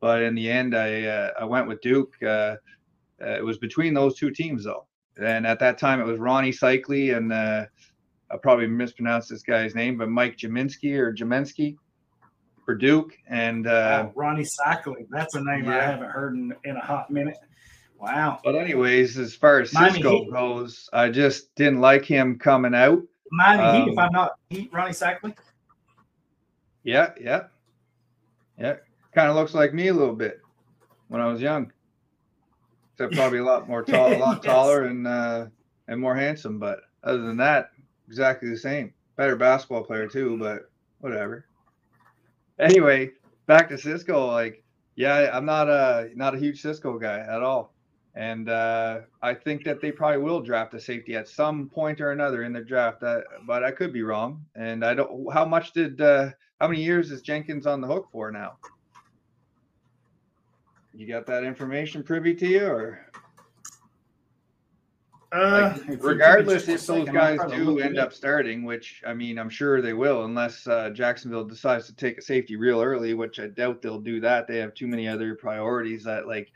But 0.00 0.22
in 0.22 0.34
the 0.34 0.50
end, 0.50 0.74
I 0.74 1.04
uh, 1.04 1.30
I 1.40 1.44
went 1.44 1.68
with 1.68 1.80
Duke. 1.82 2.14
Uh, 2.22 2.56
uh 3.22 3.36
it 3.38 3.44
was 3.44 3.58
between 3.58 3.94
those 3.94 4.16
two 4.16 4.30
teams 4.30 4.64
though, 4.64 4.86
and 5.22 5.46
at 5.46 5.58
that 5.60 5.78
time 5.78 6.00
it 6.00 6.06
was 6.06 6.18
Rony 6.18 6.56
Seikaly 6.56 7.16
and 7.16 7.32
uh, 7.32 7.66
I 8.30 8.36
probably 8.36 8.66
mispronounced 8.66 9.30
this 9.30 9.42
guy's 9.42 9.74
name, 9.74 9.96
but 9.98 10.08
Mike 10.08 10.36
Jaminski 10.36 10.96
or 10.96 11.14
Jamensky 11.14 11.76
for 12.66 12.74
Duke 12.74 13.16
and 13.28 13.66
uh, 13.66 14.08
oh, 14.08 14.20
Rony 14.20 14.46
Seikaly. 14.46 15.06
That's 15.08 15.36
a 15.36 15.40
name 15.40 15.64
yeah. 15.64 15.78
I 15.78 15.82
haven't 15.82 16.10
heard 16.10 16.34
in, 16.34 16.54
in 16.64 16.76
a 16.76 16.80
hot 16.84 17.10
minute. 17.10 17.38
Wow. 17.98 18.40
But 18.44 18.56
anyways, 18.56 19.16
as 19.18 19.34
far 19.34 19.60
as 19.60 19.70
Cisco 19.70 20.30
goes, 20.30 20.90
I 20.92 21.08
just 21.08 21.54
didn't 21.54 21.80
like 21.80 22.04
him 22.04 22.38
coming 22.38 22.74
out. 22.74 23.00
Miami 23.30 23.78
Heat, 23.84 23.92
if 23.92 23.98
Um, 23.98 24.04
I'm 24.04 24.12
not 24.12 24.32
Heat, 24.50 24.70
Ronnie 24.72 24.92
Sackley. 24.92 25.34
Yeah, 26.82 27.12
yeah, 27.20 27.44
yeah. 28.58 28.76
Kind 29.14 29.30
of 29.30 29.36
looks 29.36 29.54
like 29.54 29.72
me 29.72 29.88
a 29.88 29.94
little 29.94 30.14
bit 30.14 30.40
when 31.08 31.20
I 31.20 31.26
was 31.26 31.40
young. 31.40 31.72
Except 32.92 33.14
probably 33.14 33.38
a 33.38 33.44
lot 33.44 33.68
more 33.68 33.82
tall, 33.82 34.12
a 34.14 34.18
lot 34.18 34.36
Yes. 34.44 34.52
taller 34.52 34.84
and 34.84 35.06
uh, 35.06 35.46
and 35.88 36.00
more 36.00 36.14
handsome. 36.14 36.58
But 36.58 36.80
other 37.02 37.22
than 37.22 37.36
that, 37.38 37.70
exactly 38.08 38.48
the 38.50 38.58
same. 38.58 38.92
Better 39.16 39.36
basketball 39.36 39.84
player 39.84 40.06
too, 40.06 40.36
but 40.38 40.70
whatever. 41.00 41.46
Anyway, 42.58 43.10
back 43.46 43.68
to 43.68 43.78
Cisco. 43.78 44.26
Like, 44.26 44.62
yeah, 44.94 45.30
I'm 45.32 45.44
not 45.44 45.68
a 45.68 46.10
not 46.14 46.34
a 46.34 46.38
huge 46.38 46.62
Cisco 46.62 46.98
guy 46.98 47.18
at 47.18 47.42
all, 47.42 47.74
and 48.14 48.48
uh, 48.48 49.00
I 49.22 49.34
think 49.34 49.64
that 49.64 49.80
they 49.80 49.92
probably 49.92 50.22
will 50.22 50.40
draft 50.40 50.72
a 50.74 50.80
safety 50.80 51.14
at 51.16 51.28
some 51.28 51.68
point 51.68 52.00
or 52.00 52.12
another 52.12 52.44
in 52.44 52.52
the 52.52 52.62
draft. 52.62 53.00
That, 53.00 53.24
but 53.46 53.62
I 53.62 53.72
could 53.72 53.92
be 53.92 54.02
wrong. 54.02 54.44
And 54.54 54.84
I 54.84 54.94
don't. 54.94 55.32
How 55.32 55.44
much 55.44 55.72
did? 55.72 56.00
Uh, 56.00 56.30
how 56.60 56.68
many 56.68 56.82
years 56.82 57.10
is 57.10 57.20
Jenkins 57.20 57.66
on 57.66 57.82
the 57.82 57.86
hook 57.86 58.08
for 58.10 58.32
now? 58.32 58.56
You 60.94 61.06
got 61.06 61.26
that 61.26 61.44
information 61.44 62.02
privy 62.02 62.34
to 62.36 62.46
you, 62.46 62.66
or 62.66 63.06
Uh, 65.32 65.72
like, 65.74 65.76
if 65.76 65.78
you 65.78 65.84
give 65.86 66.00
me 66.00 66.08
regardless 66.08 66.68
if 66.68 66.86
those 66.86 67.06
second, 67.06 67.14
guys 67.14 67.40
do 67.50 67.78
end 67.80 67.98
up 67.98 68.12
starting, 68.12 68.64
which 68.64 69.02
I 69.06 69.12
mean, 69.12 69.38
I'm 69.38 69.50
sure 69.50 69.82
they 69.82 69.92
will, 69.92 70.24
unless 70.24 70.66
uh, 70.66 70.90
Jacksonville 70.90 71.44
decides 71.44 71.86
to 71.86 71.94
take 71.96 72.18
a 72.18 72.22
safety 72.22 72.56
real 72.56 72.80
early, 72.80 73.14
which 73.14 73.40
I 73.40 73.48
doubt 73.48 73.82
they'll 73.82 74.00
do 74.00 74.20
that. 74.20 74.46
They 74.46 74.58
have 74.58 74.74
too 74.74 74.86
many 74.86 75.08
other 75.08 75.34
priorities 75.34 76.04
that 76.04 76.28
like 76.28 76.52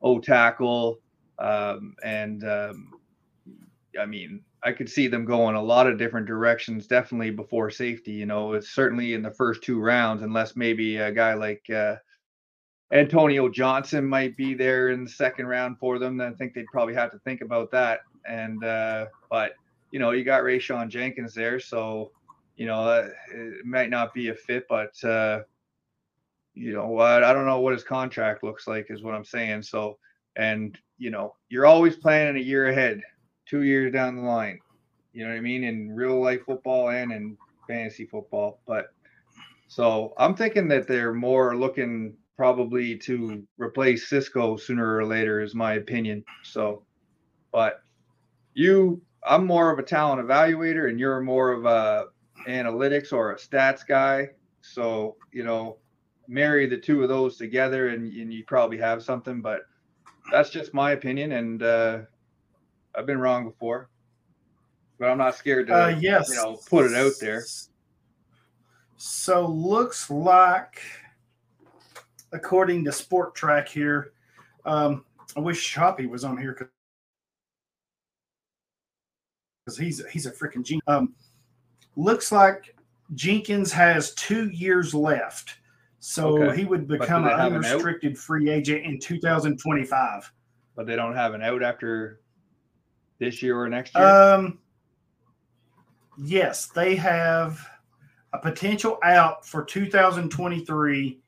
O 0.00 0.18
tackle, 0.18 1.00
um, 1.38 1.94
and 2.02 2.44
um, 2.44 2.92
I 4.00 4.06
mean, 4.06 4.42
I 4.62 4.72
could 4.72 4.88
see 4.88 5.06
them 5.06 5.26
going 5.26 5.54
a 5.54 5.62
lot 5.62 5.86
of 5.86 5.98
different 5.98 6.26
directions, 6.26 6.86
definitely 6.86 7.30
before 7.30 7.70
safety. 7.70 8.12
You 8.12 8.26
know, 8.26 8.54
it's 8.54 8.70
certainly 8.70 9.12
in 9.12 9.22
the 9.22 9.30
first 9.30 9.62
two 9.62 9.80
rounds, 9.80 10.22
unless 10.22 10.56
maybe 10.56 10.96
a 10.96 11.12
guy 11.12 11.34
like 11.34 11.68
uh, 11.68 11.96
Antonio 12.90 13.50
Johnson 13.50 14.06
might 14.06 14.36
be 14.36 14.54
there 14.54 14.90
in 14.90 15.04
the 15.04 15.10
second 15.10 15.46
round 15.46 15.78
for 15.78 15.98
them. 15.98 16.20
I 16.20 16.30
think 16.30 16.54
they'd 16.54 16.66
probably 16.72 16.94
have 16.94 17.10
to 17.10 17.18
think 17.18 17.42
about 17.42 17.70
that. 17.72 18.00
And 18.28 18.64
uh, 18.64 19.06
but 19.30 19.52
you 19.90 19.98
know, 19.98 20.10
you 20.10 20.24
got 20.24 20.42
Rayshawn 20.42 20.88
Jenkins 20.88 21.34
there, 21.34 21.60
so 21.60 22.10
you 22.56 22.66
know 22.66 23.10
it 23.32 23.64
might 23.64 23.90
not 23.90 24.14
be 24.14 24.28
a 24.28 24.34
fit, 24.34 24.66
but 24.68 25.02
uh, 25.04 25.42
you 26.54 26.72
know 26.72 26.88
what? 26.88 27.24
I 27.24 27.32
don't 27.32 27.46
know 27.46 27.60
what 27.60 27.72
his 27.72 27.84
contract 27.84 28.42
looks 28.42 28.66
like, 28.66 28.86
is 28.90 29.02
what 29.02 29.14
I'm 29.14 29.24
saying. 29.24 29.62
So, 29.62 29.98
and 30.36 30.78
you 30.98 31.10
know, 31.10 31.34
you're 31.48 31.66
always 31.66 31.96
planning 31.96 32.36
a 32.36 32.44
year 32.44 32.68
ahead, 32.68 33.02
two 33.46 33.62
years 33.62 33.92
down 33.92 34.16
the 34.16 34.22
line. 34.22 34.60
You 35.12 35.24
know 35.24 35.30
what 35.30 35.38
I 35.38 35.42
mean? 35.42 35.64
In 35.64 35.94
real 35.94 36.20
life 36.20 36.44
football 36.44 36.88
and 36.90 37.12
in 37.12 37.36
fantasy 37.68 38.06
football. 38.06 38.60
But 38.66 38.86
so 39.68 40.12
I'm 40.18 40.34
thinking 40.34 40.68
that 40.68 40.86
they're 40.86 41.14
more 41.14 41.56
looking 41.56 42.14
probably 42.36 42.96
to 42.98 43.46
replace 43.58 44.08
Cisco 44.08 44.56
sooner 44.56 44.96
or 44.96 45.06
later, 45.06 45.40
is 45.40 45.54
my 45.54 45.74
opinion. 45.74 46.24
So, 46.42 46.84
but 47.52 47.83
you, 48.54 49.02
I'm 49.26 49.46
more 49.46 49.70
of 49.70 49.78
a 49.78 49.82
talent 49.82 50.26
evaluator, 50.26 50.88
and 50.88 50.98
you're 50.98 51.20
more 51.20 51.52
of 51.52 51.66
a 51.66 52.06
analytics 52.48 53.12
or 53.12 53.32
a 53.32 53.36
stats 53.36 53.86
guy. 53.86 54.30
So, 54.62 55.16
you 55.32 55.44
know, 55.44 55.78
marry 56.26 56.66
the 56.66 56.78
two 56.78 57.02
of 57.02 57.08
those 57.08 57.36
together, 57.36 57.88
and, 57.88 58.10
and 58.12 58.32
you 58.32 58.44
probably 58.44 58.78
have 58.78 59.02
something. 59.02 59.42
But 59.42 59.62
that's 60.32 60.50
just 60.50 60.72
my 60.72 60.92
opinion, 60.92 61.32
and 61.32 61.62
uh, 61.62 61.98
I've 62.94 63.06
been 63.06 63.18
wrong 63.18 63.44
before. 63.44 63.90
But 64.98 65.10
I'm 65.10 65.18
not 65.18 65.34
scared 65.34 65.66
to, 65.66 65.74
Uh, 65.74 65.88
yes. 66.00 66.30
you 66.30 66.36
know, 66.36 66.56
put 66.68 66.86
it 66.86 66.94
out 66.94 67.12
there. 67.20 67.42
So 68.96 69.46
looks 69.46 70.08
like, 70.08 70.80
according 72.32 72.84
to 72.84 72.90
Spotrac 72.90 73.68
here, 73.68 74.12
um, 74.64 75.04
I 75.36 75.40
wish 75.40 75.60
Shoppy 75.60 76.06
was 76.06 76.24
on 76.24 76.38
here 76.38 76.52
because 76.52 76.68
he's 79.72 80.04
he's 80.10 80.26
a 80.26 80.30
freaking 80.30 80.62
genius. 80.62 80.82
Um, 80.86 81.14
looks 81.96 82.30
like 82.32 82.76
Jenkins 83.14 83.72
has 83.72 84.14
two 84.14 84.50
years 84.50 84.94
left, 84.94 85.58
so 86.00 86.42
Okay. 86.42 86.58
he 86.58 86.64
would 86.64 86.86
become 86.86 87.24
an 87.24 87.30
have 87.30 87.52
an 87.52 87.64
unrestricted 87.64 88.18
free 88.18 88.50
agent 88.50 88.84
in 88.84 88.98
2025. 88.98 90.32
But 90.76 90.86
they 90.86 90.96
don't 90.96 91.14
have 91.14 91.34
an 91.34 91.42
out 91.42 91.62
after 91.62 92.20
this 93.18 93.42
year 93.42 93.58
or 93.58 93.68
next 93.68 93.94
year. 93.94 94.04
Um, 94.04 94.58
yes, 96.18 96.66
they 96.66 96.96
have 96.96 97.64
a 98.32 98.38
potential 98.38 98.98
out 99.04 99.46
for 99.46 99.64
2023, 99.64 101.20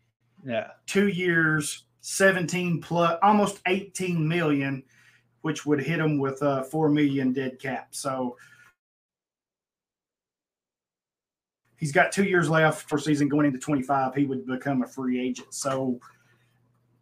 yeah. 0.44 0.66
two 0.87 1.07
years, 1.07 1.85
17 2.01 2.81
plus, 2.81 3.16
almost 3.22 3.61
18 3.68 4.27
million, 4.27 4.83
which 5.47 5.65
would 5.65 5.81
hit 5.81 5.99
them 5.99 6.19
with 6.19 6.43
a 6.43 6.65
4 6.65 6.89
million 6.89 7.33
dead 7.33 7.61
cap. 7.61 7.95
So 7.95 8.37
he's 11.77 11.93
got 11.93 12.11
two 12.11 12.25
years 12.25 12.51
left 12.51 12.89
for 12.89 12.99
season 12.99 13.29
going 13.29 13.47
into 13.47 13.61
25. 13.61 14.13
He 14.17 14.25
would 14.25 14.45
become 14.45 14.83
a 14.83 14.89
free 14.89 15.21
agent. 15.21 15.55
So 15.55 16.01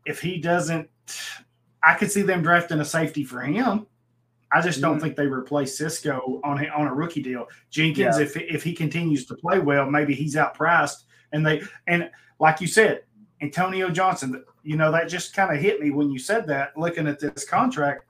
if 0.05 0.21
he 0.21 0.37
doesn't, 0.39 0.91
I 1.83 1.95
could 1.95 2.13
see 2.13 2.21
them 2.21 2.43
drafting 2.43 2.81
a 2.81 2.85
safety 2.85 3.25
for 3.25 3.41
him. 3.41 3.87
I 4.53 4.61
just 4.61 4.83
don't 4.83 4.99
Mhm. 4.99 5.01
think 5.01 5.17
they 5.17 5.27
replace 5.27 5.79
Cisco 5.79 6.43
on 6.45 6.63
a, 6.63 6.69
on 6.69 6.87
a 6.87 6.95
rookie 6.95 7.23
deal. 7.23 7.49
Jenkins, 7.71 8.19
Yeah. 8.19 8.25
if 8.25 8.37
if 8.37 8.63
he 8.63 8.75
continues 8.75 9.25
to 9.25 9.35
play 9.37 9.59
well, 9.59 9.91
maybe 9.91 10.15
he's 10.15 10.37
outpriced. 10.37 11.05
And 11.33 11.47
they 11.47 11.63
and 11.87 12.11
like 12.39 12.61
you 12.61 12.67
said, 12.67 13.05
Antonio 13.41 13.89
Johnson, 13.89 14.45
you 14.63 14.77
know 14.77 14.93
that 14.93 15.09
just 15.09 15.35
kind 15.35 15.51
of 15.51 15.63
hit 15.63 15.81
me 15.81 15.91
when 15.93 16.11
you 16.11 16.19
said 16.19 16.47
that. 16.49 16.77
Looking 16.77 17.07
at 17.09 17.19
this 17.19 17.47
contract, 17.49 18.05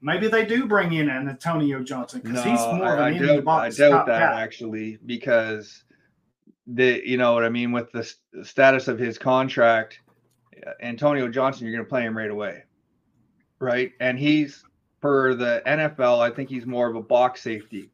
maybe 0.00 0.28
they 0.28 0.44
do 0.44 0.66
bring 0.66 0.92
in 0.92 1.08
an 1.08 1.28
Antonio 1.28 1.82
Johnson 1.82 2.20
because 2.22 2.44
he's 2.44 2.60
more 2.60 2.94
of 2.94 3.00
I, 3.00 3.10
an 3.10 3.14
I 3.14 3.18
the 3.18 3.26
doubt, 3.26 3.36
I 3.36 3.40
box 3.40 3.76
doubt 3.76 3.90
top 3.90 4.06
that 4.06 4.20
guy. 4.20 4.40
actually 4.40 4.98
because 5.04 5.84
the 6.66 7.02
you 7.04 7.16
know 7.16 7.32
what 7.34 7.44
I 7.44 7.48
mean 7.48 7.72
with 7.72 7.90
the 7.92 8.12
status 8.44 8.88
of 8.88 8.98
his 8.98 9.18
contract, 9.18 10.00
uh, 10.66 10.72
Antonio 10.82 11.28
Johnson, 11.28 11.66
you're 11.66 11.74
going 11.74 11.84
to 11.84 11.88
play 11.88 12.02
him 12.02 12.16
right 12.16 12.30
away, 12.30 12.64
right? 13.58 13.92
And 14.00 14.18
he's 14.18 14.64
for 15.00 15.34
the 15.34 15.62
NFL, 15.66 16.20
I 16.20 16.30
think 16.30 16.48
he's 16.48 16.66
more 16.66 16.88
of 16.88 16.96
a 16.96 17.02
box 17.02 17.42
safety. 17.42 17.90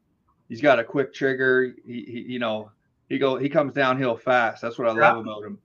He's 0.49 0.61
got 0.61 0.79
a 0.79 0.83
quick 0.83 1.13
trigger. 1.13 1.73
He, 1.85 2.03
he 2.03 2.33
you 2.33 2.39
know 2.39 2.71
he 3.09 3.17
go 3.17 3.37
he 3.37 3.49
comes 3.49 3.73
downhill 3.73 4.17
fast. 4.17 4.61
That's 4.61 4.77
what 4.77 4.87
I 4.87 4.91
love 4.91 5.17
about 5.17 5.43
him. 5.43 5.57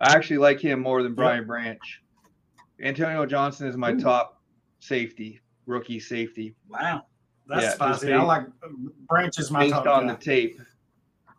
I 0.00 0.14
actually 0.14 0.38
like 0.38 0.60
him 0.60 0.80
more 0.80 1.02
than 1.02 1.14
Brian 1.14 1.46
Branch. 1.46 2.02
Antonio 2.82 3.24
Johnson 3.26 3.68
is 3.68 3.76
my 3.76 3.92
Ooh. 3.92 4.00
top 4.00 4.42
safety, 4.80 5.40
rookie 5.66 6.00
safety. 6.00 6.54
Wow, 6.68 7.06
that's 7.46 7.62
Yeah, 7.62 7.70
spicy. 7.72 8.12
I 8.12 8.22
like 8.22 8.46
branches 9.08 9.50
my 9.50 9.60
based 9.64 9.74
on 9.74 10.06
guy. 10.06 10.12
the 10.14 10.18
tape. 10.18 10.60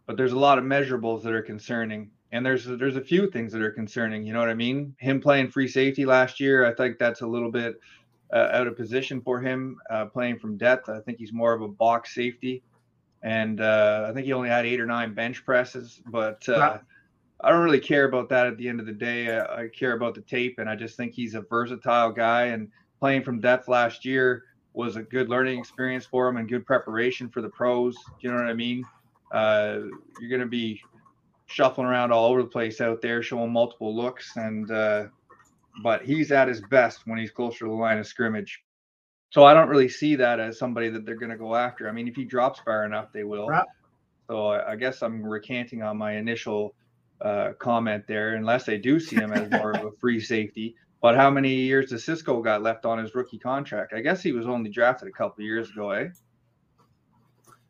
But 0.06 0.18
there's 0.18 0.34
a 0.34 0.40
lot 0.40 0.58
of 0.58 0.66
measurables 0.66 1.24
that 1.24 1.34
are 1.34 1.42
concerning, 1.42 2.12
and 2.34 2.46
there's 2.46 2.66
there's 2.66 2.98
a 2.98 3.02
few 3.02 3.30
things 3.30 3.54
that 3.54 3.62
are 3.62 3.72
concerning. 3.72 4.26
You 4.26 4.34
know 4.34 4.40
what 4.40 4.50
I 4.50 4.54
mean? 4.54 4.96
Him 5.00 5.22
playing 5.22 5.50
free 5.50 5.68
safety 5.68 6.06
last 6.06 6.40
year, 6.40 6.66
I 6.66 6.74
think 6.74 6.98
that's 7.00 7.22
a 7.22 7.28
little 7.28 7.52
bit 7.52 7.80
uh, 8.34 8.50
out 8.52 8.68
of 8.68 8.76
position 8.76 9.22
for 9.22 9.40
him 9.40 9.78
uh, 9.90 10.06
playing 10.06 10.40
from 10.40 10.58
depth. 10.58 10.90
I 10.90 11.00
think 11.00 11.20
he's 11.20 11.32
more 11.32 11.54
of 11.54 11.62
a 11.62 11.70
box 11.70 12.14
safety, 12.14 12.64
and 13.22 13.62
uh, 13.62 14.08
I 14.10 14.14
think 14.14 14.26
he 14.26 14.34
only 14.34 14.50
had 14.50 14.66
eight 14.66 14.82
or 14.82 14.86
nine 14.86 15.14
bench 15.14 15.46
presses. 15.46 16.02
But 16.08 16.48
uh. 16.50 16.80
I 17.44 17.52
don't 17.52 17.64
really 17.64 17.80
care 17.80 18.06
about 18.06 18.30
that 18.30 18.48
at 18.48 18.58
the 18.58 18.70
end 18.70 18.80
of 18.80 18.86
the 18.86 18.94
day. 18.94 19.38
I, 19.38 19.64
I 19.64 19.68
care 19.68 19.94
about 19.94 20.16
the 20.16 20.22
tape, 20.22 20.60
and 20.60 20.70
I 20.70 20.76
just 20.76 20.96
think 20.96 21.14
he's 21.14 21.36
a 21.36 21.42
versatile 21.42 22.12
guy. 22.12 22.46
And 22.46 22.70
playing 23.04 23.22
from 23.22 23.42
depth 23.42 23.68
last 23.68 24.06
year 24.06 24.46
was 24.72 24.96
a 24.96 25.02
good 25.02 25.28
learning 25.28 25.60
experience 25.60 26.06
for 26.06 26.30
him 26.30 26.38
and 26.38 26.48
good 26.48 26.66
preparation 26.66 27.28
for 27.28 27.42
the 27.42 27.50
pros. 27.50 27.98
You 28.22 28.32
know 28.32 28.38
what 28.38 28.48
I 28.48 28.54
mean? 28.54 28.86
Uh, 29.30 29.80
you're 30.22 30.30
going 30.30 30.40
to 30.40 30.48
be 30.48 30.82
shuffling 31.48 31.86
around 31.86 32.14
all 32.14 32.32
over 32.32 32.42
the 32.42 32.48
place 32.48 32.80
out 32.80 33.02
there, 33.02 33.22
showing 33.22 33.52
multiple 33.52 33.94
looks, 33.94 34.38
and 34.38 34.72
uh, 34.72 35.08
but 35.84 36.06
he's 36.06 36.32
at 36.32 36.48
his 36.48 36.62
best 36.62 37.02
when 37.06 37.20
he's 37.20 37.30
closer 37.30 37.66
to 37.66 37.72
the 37.72 37.72
line 37.72 37.98
of 37.98 38.08
scrimmage. 38.08 38.64
So 39.32 39.44
I 39.44 39.54
don't 39.54 39.68
really 39.68 39.90
see 39.90 40.16
that 40.16 40.40
as 40.40 40.58
somebody 40.58 40.88
that 40.88 41.06
they're 41.06 41.18
going 41.18 41.30
to 41.30 41.38
go 41.38 41.56
after. 41.56 41.90
I 41.90 41.92
mean, 41.92 42.08
if 42.08 42.16
he 42.16 42.24
drops 42.24 42.62
far 42.62 42.86
enough, 42.86 43.12
they 43.12 43.26
will. 43.26 43.50
Right. 43.50 43.66
So 44.30 44.48
I, 44.48 44.72
I 44.72 44.76
guess 44.78 45.02
I'm 45.02 45.22
recanting 45.22 45.84
on 45.84 45.98
my 45.98 46.14
initial 46.14 46.74
uh, 47.20 47.52
comment 47.60 48.06
there, 48.08 48.36
unless 48.36 48.64
they 48.64 48.78
do 48.78 48.98
see 48.98 49.18
him 49.18 49.34
as 49.34 49.52
more 49.52 49.72
of 49.74 49.84
a 49.84 49.92
free 49.92 50.22
safety. 50.22 50.78
But 51.04 51.18
how 51.18 51.30
many 51.30 51.54
years 51.54 51.90
does 51.90 52.06
Cisco 52.06 52.42
got 52.42 52.62
left 52.64 52.86
on 52.86 52.98
his 52.98 53.14
rookie 53.14 53.38
contract? 53.38 53.92
I 53.94 54.00
guess 54.00 54.24
he 54.24 54.32
was 54.32 54.48
only 54.48 54.70
drafted 54.70 55.10
a 55.10 55.12
couple 55.12 55.44
years 55.44 55.70
ago, 55.70 55.92
eh? 55.92 56.08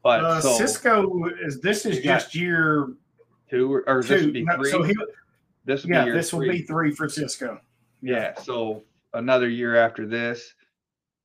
But 0.03 0.23
Uh, 0.23 0.39
so 0.39 0.53
Cisco 0.53 1.25
is 1.41 1.59
this 1.59 1.87
is 1.87 1.99
just 2.01 2.35
year 2.35 2.93
two 3.49 3.73
or, 3.73 3.89
or 3.89 4.03
this 4.03 4.19
two. 4.21 4.25
would 4.27 4.33
be 4.35 4.43
No, 4.43 4.55
three. 4.57 4.69
so 4.69 4.83
he, 4.83 4.93
this 5.65 5.81
would 5.83 5.91
yeah, 5.91 6.05
this 6.11 6.31
will 6.31 6.41
three. 6.41 6.59
be 6.59 6.61
three 6.61 6.91
for 6.91 7.09
Cisco. 7.09 7.59
Yeah, 8.03 8.39
so 8.39 8.83
another 9.15 9.49
year 9.49 9.77
after 9.77 10.05
this. 10.05 10.53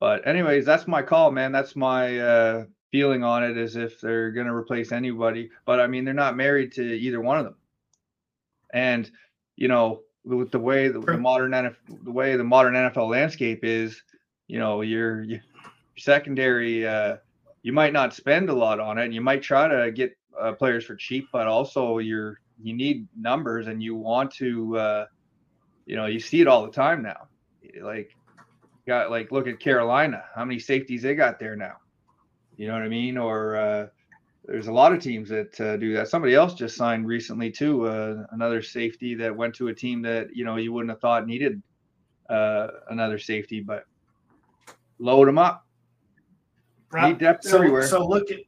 But 0.01 0.27
anyways, 0.27 0.65
that's 0.65 0.87
my 0.89 1.03
call, 1.03 1.31
man. 1.31 1.53
That's 1.53 1.77
my 1.77 2.19
uh 2.21 2.65
feeling 2.91 3.23
on 3.23 3.45
it 3.45 3.59
as 3.59 3.77
if 3.77 4.01
they're 4.01 4.31
going 4.31 4.47
to 4.47 4.55
replace 4.55 4.93
anybody. 4.93 5.51
But 5.67 5.79
I 5.79 5.87
mean, 5.87 6.07
they're 6.07 6.15
not 6.15 6.39
married 6.39 6.73
to 6.73 6.83
either 6.83 7.21
one 7.21 7.37
of 7.37 7.45
them. 7.45 7.57
And 8.73 9.11
you 9.57 9.69
know, 9.69 10.05
with 10.37 10.51
the 10.51 10.59
way 10.59 10.89
the, 10.89 11.01
the 11.01 11.17
modern 11.17 11.53
NFL, 11.53 12.05
the 12.05 12.13
way 12.13 12.37
the 12.37 12.45
modern 12.45 12.75
NFL 12.75 13.11
landscape 13.11 13.65
is, 13.65 14.03
you 14.47 14.59
know, 14.59 14.83
your, 14.83 15.23
your 15.23 15.41
secondary, 15.97 16.87
uh, 16.87 17.17
you 17.63 17.73
might 17.73 17.93
not 17.93 18.15
spend 18.15 18.51
a 18.51 18.55
lot 18.55 18.81
on 18.81 18.99
it, 18.99 19.05
and 19.07 19.15
you 19.15 19.21
might 19.21 19.43
try 19.43 19.67
to 19.67 19.91
get 19.91 20.17
uh, 20.39 20.53
players 20.53 20.85
for 20.85 20.95
cheap, 20.95 21.29
but 21.33 21.47
also 21.47 21.99
you're 21.99 22.41
you 22.61 22.75
need 22.75 23.07
numbers, 23.17 23.69
and 23.69 23.83
you 23.83 23.95
want 23.95 24.33
to, 24.33 24.77
uh, 24.77 25.07
you 25.87 25.97
know, 25.97 26.07
you 26.07 26.19
see 26.19 26.41
it 26.41 26.49
all 26.49 26.65
the 26.67 26.73
time 26.73 27.03
now. 27.03 27.29
Like, 27.81 28.17
got 28.87 29.11
like 29.11 29.31
look 29.31 29.47
at 29.47 29.61
Carolina, 29.61 30.25
how 30.35 30.45
many 30.45 30.59
safeties 30.59 31.03
they 31.03 31.15
got 31.15 31.39
there 31.39 31.57
now. 31.57 31.77
You 32.57 32.67
know 32.67 32.75
what 32.75 32.83
I 32.83 32.89
mean? 32.89 33.17
Or 33.17 33.57
uh, 33.57 33.87
there's 34.49 34.69
a 34.69 34.73
lot 34.73 34.95
of 34.95 35.03
teams 35.03 35.29
that 35.29 35.61
uh, 35.61 35.77
do 35.77 35.93
that. 35.93 36.09
Somebody 36.09 36.35
else 36.35 36.55
just 36.55 36.75
signed 36.75 37.07
recently 37.07 37.51
too, 37.51 37.87
uh, 37.87 38.25
another 38.31 38.63
safety 38.63 39.15
that 39.15 39.35
went 39.35 39.55
to 39.57 39.69
a 39.69 39.75
team 39.75 40.01
that 40.03 40.35
you 40.35 40.45
know 40.45 40.57
you 40.57 40.73
wouldn't 40.73 40.91
have 40.91 41.01
thought 41.01 41.27
needed 41.27 41.63
uh, 42.31 42.69
another 42.89 43.19
safety, 43.19 43.61
but 43.61 43.85
load 44.99 45.29
them 45.29 45.37
up. 45.37 45.67
Right. 46.91 47.11
Need 47.11 47.19
depth 47.19 47.45
so, 47.45 47.59
everywhere. 47.59 47.87
So 47.87 48.07
look 48.07 48.31
at, 48.31 48.39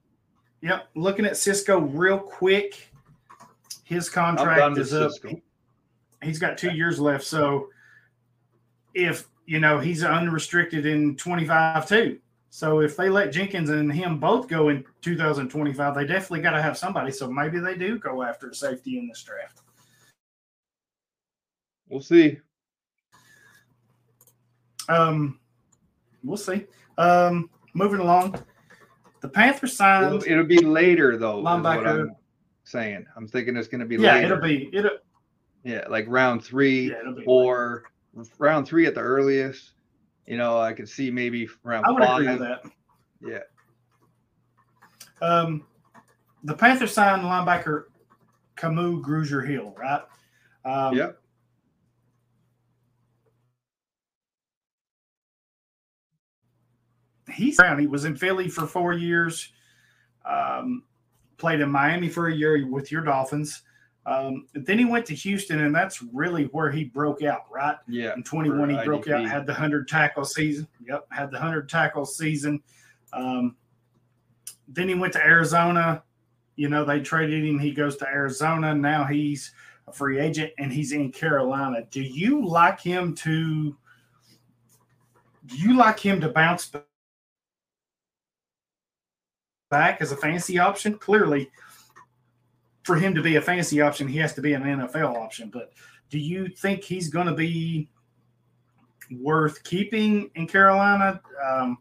yep, 0.62 0.88
looking 0.94 1.26
at 1.26 1.36
Cisco 1.36 1.80
real 1.80 2.18
quick. 2.18 2.88
His 3.84 4.09
contract 4.09 4.78
is 4.78 4.94
up. 4.94 5.12
Cisco. 5.12 5.38
He's 6.22 6.38
got 6.38 6.57
two 6.57 6.70
years 6.70 6.98
left. 6.98 7.24
So 7.24 7.68
if 8.94 9.28
you 9.44 9.61
know 9.61 9.78
he's 9.78 10.03
unrestricted 10.03 10.86
in 10.86 11.16
25 11.16 11.86
too 11.86 12.18
so 12.51 12.80
if 12.80 12.96
they 12.96 13.09
let 13.09 13.32
Jenkins 13.32 13.70
and 13.70 13.92
him 13.92 14.18
both 14.18 14.48
go 14.48 14.70
in 14.70 14.84
2025, 15.03 15.94
they 15.94 16.05
definitely 16.05 16.40
got 16.40 16.51
to 16.51 16.61
have 16.61 16.76
somebody. 16.76 17.12
So 17.12 17.30
maybe 17.30 17.61
they 17.61 17.76
do 17.76 17.96
go 17.98 18.24
after 18.24 18.51
a 18.51 18.55
safety 18.55 18.98
in 18.98 19.07
this 19.07 19.22
draft. 19.22 19.61
We'll 21.88 22.01
see. 22.01 22.38
Um, 24.88 25.38
we'll 26.24 26.36
see. 26.36 26.66
Um, 26.98 27.48
moving 27.72 28.01
along, 28.01 28.44
the 29.20 29.28
Panthers 29.28 29.76
signed. 29.76 30.07
It'll, 30.07 30.32
it'll 30.32 30.44
be 30.44 30.59
later 30.59 31.16
though. 31.16 31.40
Linebacker. 31.40 32.01
I'm 32.01 32.16
saying. 32.64 33.07
I'm 33.16 33.28
thinking 33.28 33.57
it's 33.57 33.68
going 33.68 33.80
to 33.80 33.86
be. 33.86 33.96
Yeah, 33.96 34.14
later. 34.14 34.26
it'll 34.26 34.42
be. 34.42 34.70
It'll. 34.72 34.98
Yeah, 35.62 35.84
like 35.88 36.07
round 36.09 36.42
three 36.42 36.90
yeah, 36.90 37.12
or 37.26 37.84
later. 38.14 38.30
round 38.38 38.66
three 38.66 38.86
at 38.86 38.94
the 38.96 39.03
earliest. 39.03 39.70
You 40.31 40.37
know, 40.37 40.61
I 40.61 40.72
could 40.72 40.89
see 40.89 41.11
maybe 41.11 41.49
around 41.64 41.87
I 41.87 41.91
would 41.91 42.05
five. 42.05 42.20
agree 42.20 42.28
with 42.28 42.39
that. 42.39 42.62
Yeah. 43.20 43.41
Um, 45.26 45.66
the 46.45 46.55
Panthers 46.55 46.95
signed 46.95 47.22
linebacker 47.22 47.87
Kamu 48.57 49.03
Grugier 49.03 49.45
Hill, 49.45 49.74
right? 49.76 50.03
Um, 50.64 50.97
yep. 50.97 51.20
He's 57.33 57.59
around. 57.59 57.81
He 57.81 57.89
was 57.89 58.05
in 58.05 58.14
Philly 58.14 58.49
for 58.49 58.68
four 58.68 58.93
years. 58.93 59.53
Um, 60.24 60.85
played 61.39 61.59
in 61.59 61.72
Miami 61.72 62.09
for 62.09 62.28
a 62.28 62.33
year 62.33 62.68
with 62.68 62.93
your 62.93 63.03
Dolphins. 63.03 63.62
Um, 64.07 64.46
then 64.55 64.78
he 64.78 64.84
went 64.84 65.07
to 65.07 65.14
Houston, 65.14 65.61
and 65.61 65.74
that's 65.74 66.03
really 66.03 66.44
where 66.46 66.70
he 66.70 66.84
broke 66.84 67.22
out, 67.22 67.42
right? 67.51 67.76
Yeah. 67.86 68.14
In 68.14 68.22
21, 68.22 68.70
he 68.70 68.76
IDP. 68.76 68.84
broke 68.84 69.09
out, 69.09 69.24
had 69.26 69.46
the 69.46 69.53
100 69.53 69.88
tackle 69.88 70.24
season. 70.24 70.66
Yep, 70.86 71.07
had 71.11 71.30
the 71.30 71.36
100 71.38 71.68
tackle 71.68 72.07
season. 72.07 72.62
Um, 73.12 73.57
then 74.68 74.88
he 74.88 74.94
went 74.94 75.12
to 75.14 75.24
Arizona. 75.24 76.03
You 76.57 76.68
know, 76.68 76.84
they 76.84 77.01
traded 77.01 77.44
him. 77.44 77.59
He 77.59 77.72
goes 77.72 77.96
to 77.98 78.09
Arizona. 78.09 78.74
Now 78.74 79.05
he's 79.05 79.53
a 79.86 79.92
free 79.92 80.18
agent, 80.18 80.53
and 80.59 80.72
he's 80.72 80.92
in 80.92 81.12
Carolina. 81.12 81.82
Do 81.90 82.01
you 82.01 82.46
like 82.46 82.80
him 82.80 83.14
to? 83.16 83.76
Do 85.46 85.57
you 85.57 85.76
like 85.76 85.98
him 85.98 86.20
to 86.20 86.28
bounce 86.28 86.70
back 89.70 90.01
as 90.01 90.12
a 90.12 90.16
fantasy 90.16 90.59
option? 90.59 90.96
Clearly, 90.98 91.51
for 92.83 92.97
him 92.97 93.14
to 93.14 93.22
be 93.22 93.37
a 93.37 93.41
fantasy 93.43 93.81
option, 93.81 94.09
he 94.09 94.18
has 94.18 94.35
to 94.35 94.41
be 94.41 94.55
an 94.55 94.62
NFL 94.62 95.16
option. 95.16 95.51
But 95.51 95.72
do 96.11 96.18
you 96.18 96.49
think 96.49 96.83
he's 96.83 97.09
going 97.09 97.26
to 97.26 97.35
be 97.35 97.89
worth 99.20 99.62
keeping 99.64 100.31
in 100.35 100.47
Carolina? 100.47 101.20
Um, 101.45 101.78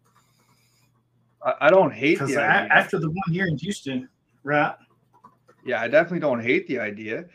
I, 1.41 1.70
don't 1.70 1.93
hate 1.93 2.20
the 2.20 2.26
idea. 2.26 2.68
after 2.72 3.00
the 3.00 3.10
one 3.10 3.34
year 3.34 3.47
in 3.47 3.58
Houston, 3.58 4.10
right? 4.43 4.76
Yeah, 5.66 5.82
I 5.82 5.88
definitely 5.88 6.20
don't 6.20 6.41
hate 6.41 6.68
the 6.68 6.80
idea. 6.80 7.26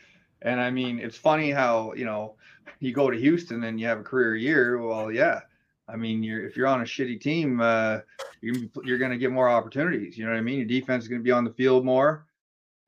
And 0.41 0.59
I 0.59 0.69
mean, 0.69 0.99
it's 0.99 1.17
funny 1.17 1.51
how 1.51 1.93
you 1.93 2.05
know 2.05 2.35
you 2.79 2.93
go 2.93 3.09
to 3.09 3.17
Houston 3.17 3.63
and 3.63 3.79
you 3.79 3.87
have 3.87 3.99
a 3.99 4.03
career 4.03 4.35
year. 4.35 4.79
Well, 4.79 5.11
yeah. 5.11 5.41
I 5.87 5.95
mean, 5.95 6.23
you're 6.23 6.45
if 6.45 6.55
you're 6.55 6.67
on 6.67 6.81
a 6.81 6.85
shitty 6.85 7.19
team, 7.21 7.61
uh, 7.61 7.99
you're, 8.41 8.55
you're 8.83 8.97
going 8.97 9.11
to 9.11 9.17
get 9.17 9.31
more 9.31 9.49
opportunities. 9.49 10.17
You 10.17 10.25
know 10.25 10.31
what 10.31 10.37
I 10.37 10.41
mean? 10.41 10.59
Your 10.59 10.67
defense 10.67 11.03
is 11.03 11.07
going 11.07 11.21
to 11.21 11.23
be 11.23 11.31
on 11.31 11.43
the 11.43 11.53
field 11.53 11.85
more. 11.85 12.24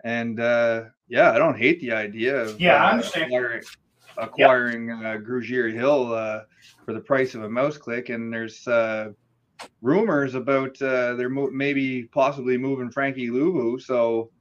And 0.07 0.39
uh, 0.39 0.83
yeah, 1.09 1.31
I 1.31 1.37
don't 1.37 1.57
hate 1.57 1.81
the 1.81 1.91
idea 1.91 2.37
of 2.37 2.61
yeah, 2.61 2.75
uh, 2.75 2.87
I 2.87 2.91
understand. 2.91 3.25
acquiring, 3.25 3.63
acquiring 4.17 4.87
yep. 4.87 4.97
uh, 4.99 5.17
Grugier 5.17 5.73
Hill 5.73 6.13
uh, 6.13 6.43
for 6.85 6.93
the 6.93 7.01
price 7.01 7.35
of 7.35 7.43
a 7.43 7.49
mouse 7.49 7.77
click. 7.77 8.07
And 8.07 8.31
there's 8.31 8.65
uh, 8.69 9.09
rumors 9.81 10.33
about 10.33 10.81
uh, 10.81 11.15
they're 11.15 11.27
mo- 11.27 11.51
maybe 11.51 12.03
possibly 12.03 12.57
moving 12.57 12.89
Frankie 12.89 13.27
Luvu. 13.27 13.81
So 13.81 14.31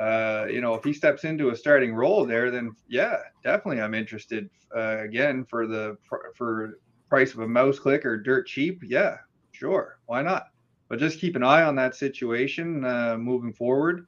uh, 0.00 0.46
you 0.50 0.62
know, 0.62 0.72
if 0.72 0.82
he 0.82 0.94
steps 0.94 1.24
into 1.24 1.50
a 1.50 1.56
starting 1.56 1.94
role 1.94 2.24
there, 2.24 2.50
then 2.50 2.74
yeah, 2.88 3.18
definitely 3.44 3.82
I'm 3.82 3.92
interested 3.92 4.48
uh, 4.74 5.00
again 5.00 5.44
for 5.44 5.66
the 5.66 5.98
for, 6.08 6.32
for 6.34 6.78
price 7.10 7.34
of 7.34 7.40
a 7.40 7.48
mouse 7.48 7.78
click 7.78 8.06
or 8.06 8.16
dirt 8.16 8.46
cheap. 8.46 8.80
Yeah, 8.82 9.18
sure, 9.50 9.98
why 10.06 10.22
not? 10.22 10.46
But 10.88 11.00
just 11.00 11.18
keep 11.18 11.36
an 11.36 11.42
eye 11.42 11.64
on 11.64 11.76
that 11.76 11.96
situation 11.96 12.82
uh, 12.86 13.18
moving 13.18 13.52
forward 13.52 14.06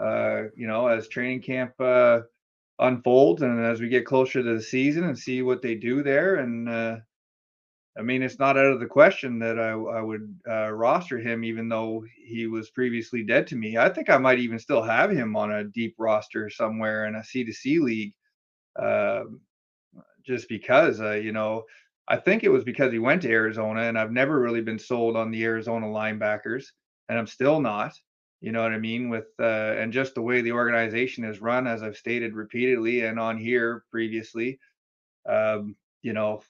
uh, 0.00 0.44
you 0.56 0.66
know, 0.66 0.88
as 0.88 1.08
training 1.08 1.42
camp 1.42 1.72
uh, 1.80 2.20
unfolds 2.78 3.42
and 3.42 3.64
as 3.64 3.80
we 3.80 3.88
get 3.88 4.06
closer 4.06 4.42
to 4.42 4.54
the 4.54 4.62
season 4.62 5.04
and 5.04 5.18
see 5.18 5.42
what 5.42 5.62
they 5.62 5.74
do 5.74 6.02
there. 6.02 6.36
And 6.36 6.68
uh, 6.68 6.96
I 7.98 8.02
mean, 8.02 8.22
it's 8.22 8.38
not 8.38 8.56
out 8.56 8.72
of 8.72 8.80
the 8.80 8.86
question 8.86 9.38
that 9.40 9.58
I, 9.58 9.70
I 9.70 10.00
would 10.00 10.38
uh, 10.48 10.70
roster 10.70 11.18
him, 11.18 11.44
even 11.44 11.68
though 11.68 12.04
he 12.24 12.46
was 12.46 12.70
previously 12.70 13.22
dead 13.24 13.46
to 13.48 13.56
me. 13.56 13.76
I 13.76 13.88
think 13.88 14.08
I 14.08 14.16
might 14.18 14.38
even 14.38 14.58
still 14.58 14.82
have 14.82 15.10
him 15.10 15.36
on 15.36 15.52
a 15.52 15.64
deep 15.64 15.96
roster 15.98 16.48
somewhere 16.48 17.06
in 17.06 17.16
a 17.16 17.22
C2C 17.22 17.80
league, 17.80 18.14
uh, 18.80 19.24
just 20.24 20.48
because, 20.48 21.00
uh, 21.00 21.12
you 21.12 21.32
know, 21.32 21.64
I 22.08 22.16
think 22.16 22.44
it 22.44 22.48
was 22.48 22.64
because 22.64 22.92
he 22.92 22.98
went 22.98 23.22
to 23.22 23.30
Arizona, 23.30 23.82
and 23.82 23.98
I've 23.98 24.12
never 24.12 24.40
really 24.40 24.62
been 24.62 24.78
sold 24.78 25.16
on 25.16 25.30
the 25.30 25.44
Arizona 25.44 25.86
linebackers, 25.86 26.64
and 27.08 27.18
I'm 27.18 27.26
still 27.26 27.60
not. 27.60 27.92
You 28.40 28.52
know 28.52 28.62
what 28.62 28.72
I 28.72 28.78
mean? 28.78 29.10
With 29.10 29.28
uh, 29.38 29.74
and 29.78 29.92
just 29.92 30.14
the 30.14 30.22
way 30.22 30.40
the 30.40 30.52
organization 30.52 31.24
is 31.24 31.42
run, 31.42 31.66
as 31.66 31.82
I've 31.82 31.96
stated 31.96 32.34
repeatedly 32.34 33.02
and 33.02 33.20
on 33.20 33.36
here 33.36 33.84
previously, 33.90 34.58
um, 35.28 35.76
you 36.02 36.14
know, 36.14 36.42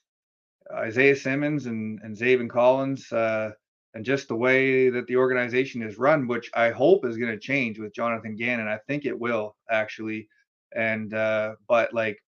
Isaiah 0.72 1.16
Simmons 1.16 1.66
and 1.66 2.00
and 2.02 2.16
Zaven 2.16 2.48
Collins, 2.48 3.10
uh, 3.12 3.50
and 3.94 4.04
just 4.04 4.28
the 4.28 4.36
way 4.36 4.88
that 4.90 5.08
the 5.08 5.16
organization 5.16 5.82
is 5.82 5.98
run, 5.98 6.28
which 6.28 6.48
I 6.54 6.70
hope 6.70 7.04
is 7.04 7.16
going 7.16 7.32
to 7.32 7.38
change 7.38 7.80
with 7.80 7.94
Jonathan 7.94 8.36
Gannon. 8.36 8.68
I 8.68 8.78
think 8.86 9.04
it 9.04 9.18
will 9.18 9.56
actually. 9.68 10.28
And 10.72 11.12
uh, 11.12 11.54
but 11.66 11.92
like, 11.92 12.22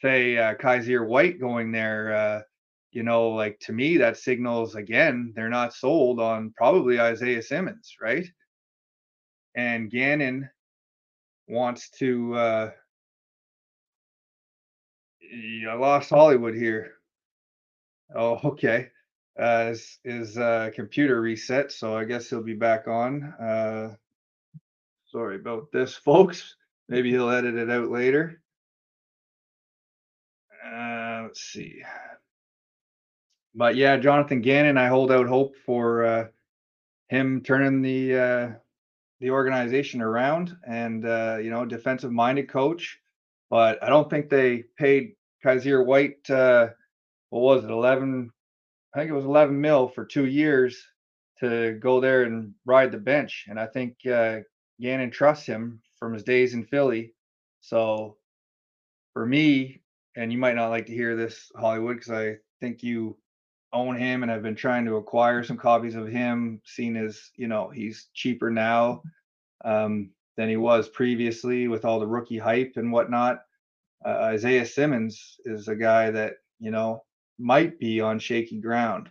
say 0.00 0.38
uh, 0.38 0.54
Kyzir 0.54 1.06
White 1.06 1.38
going 1.38 1.72
there, 1.72 2.14
uh, 2.14 2.42
you 2.92 3.02
know, 3.02 3.28
like 3.30 3.58
to 3.60 3.72
me 3.72 3.98
that 3.98 4.16
signals 4.16 4.74
again 4.74 5.34
they're 5.36 5.50
not 5.50 5.74
sold 5.74 6.20
on 6.20 6.54
probably 6.56 6.98
Isaiah 6.98 7.42
Simmons, 7.42 7.94
right? 8.00 8.26
And 9.58 9.90
Gannon 9.90 10.48
wants 11.48 11.90
to. 11.98 12.34
Uh, 12.34 12.70
I 15.68 15.74
lost 15.74 16.10
Hollywood 16.10 16.54
here. 16.54 16.92
Oh, 18.14 18.38
okay. 18.44 18.88
Uh, 19.36 19.68
his, 19.68 19.98
his 20.04 20.38
uh, 20.38 20.70
computer 20.74 21.20
reset, 21.20 21.72
so 21.72 21.96
I 21.96 22.04
guess 22.04 22.30
he'll 22.30 22.42
be 22.42 22.54
back 22.54 22.86
on. 22.86 23.24
Uh, 23.24 23.96
sorry 25.06 25.36
about 25.36 25.72
this, 25.72 25.94
folks. 26.04 26.54
Maybe 26.88 27.10
he'll 27.10 27.28
edit 27.28 27.56
it 27.56 27.68
out 27.68 27.90
later. 27.90 28.40
Uh, 30.64 31.22
let's 31.24 31.42
see. 31.42 31.82
But 33.56 33.74
yeah, 33.74 33.96
Jonathan 33.96 34.40
Gannon, 34.40 34.78
I 34.78 34.86
hold 34.86 35.10
out 35.10 35.26
hope 35.26 35.56
for 35.66 36.04
uh, 36.04 36.26
him 37.08 37.42
turning 37.42 37.82
the 37.82 38.16
uh, 38.16 38.50
the 39.20 39.30
organization 39.30 40.00
around 40.00 40.56
and 40.66 41.04
uh, 41.06 41.38
you 41.40 41.50
know 41.50 41.64
defensive 41.64 42.12
minded 42.12 42.48
coach 42.48 42.98
but 43.50 43.82
i 43.82 43.88
don't 43.88 44.10
think 44.10 44.28
they 44.28 44.64
paid 44.78 45.12
Kyzir 45.44 45.84
White 45.84 46.28
uh, 46.30 46.68
what 47.30 47.40
was 47.40 47.64
it 47.64 47.70
11 47.70 48.30
I 48.94 48.98
think 48.98 49.10
it 49.10 49.14
was 49.14 49.24
11 49.24 49.60
mil 49.60 49.88
for 49.88 50.04
2 50.04 50.26
years 50.26 50.82
to 51.40 51.78
go 51.80 52.00
there 52.00 52.24
and 52.24 52.54
ride 52.64 52.90
the 52.90 52.98
bench. 52.98 53.46
And 53.48 53.58
I 53.58 53.66
think 53.66 53.94
uh, 54.06 54.40
Gannon 54.80 55.10
trusts 55.10 55.46
him 55.46 55.80
from 55.98 56.12
his 56.14 56.24
days 56.24 56.54
in 56.54 56.64
Philly. 56.64 57.14
So 57.60 58.16
for 59.12 59.26
me, 59.26 59.82
and 60.16 60.32
you 60.32 60.38
might 60.38 60.56
not 60.56 60.70
like 60.70 60.86
to 60.86 60.94
hear 60.94 61.16
this, 61.16 61.50
Hollywood, 61.56 61.96
because 61.96 62.12
I 62.12 62.36
think 62.60 62.82
you 62.82 63.16
own 63.72 63.96
him 63.96 64.22
and 64.22 64.30
have 64.30 64.42
been 64.42 64.54
trying 64.54 64.84
to 64.86 64.96
acquire 64.96 65.42
some 65.42 65.56
copies 65.56 65.94
of 65.94 66.08
him, 66.08 66.60
seen 66.64 66.96
as, 66.96 67.30
you 67.36 67.48
know, 67.48 67.68
he's 67.68 68.08
cheaper 68.14 68.50
now 68.50 69.02
um, 69.64 70.10
than 70.36 70.48
he 70.48 70.56
was 70.56 70.88
previously 70.88 71.68
with 71.68 71.84
all 71.84 72.00
the 72.00 72.06
rookie 72.06 72.38
hype 72.38 72.72
and 72.76 72.92
whatnot. 72.92 73.42
Uh, 74.04 74.18
Isaiah 74.32 74.64
Simmons 74.64 75.36
is 75.44 75.68
a 75.68 75.76
guy 75.76 76.10
that, 76.10 76.34
you 76.60 76.70
know, 76.70 77.04
might 77.38 77.78
be 77.78 78.00
on 78.00 78.18
shaky 78.18 78.60
ground. 78.60 79.08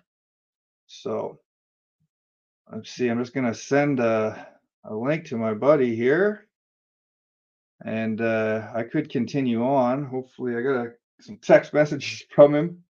So 0.88 1.39
let's 2.72 2.91
see, 2.91 3.10
I'm 3.10 3.20
just 3.20 3.34
going 3.34 3.45
to 3.45 3.53
send 3.53 3.99
a, 3.99 4.47
a 4.86 4.95
link 4.95 5.26
to 5.26 5.38
my 5.38 5.53
buddy 5.53 5.95
here. 5.95 6.47
And 7.86 8.22
uh, 8.22 8.72
I 8.74 8.84
could 8.84 9.10
continue 9.10 9.64
on. 9.64 10.05
Hopefully, 10.05 10.55
I 10.55 10.62
got 10.62 10.86
a, 10.88 10.91
some 11.22 11.38
text 11.38 11.74
messages 11.76 12.24
from 12.34 12.55
him. 12.55 12.84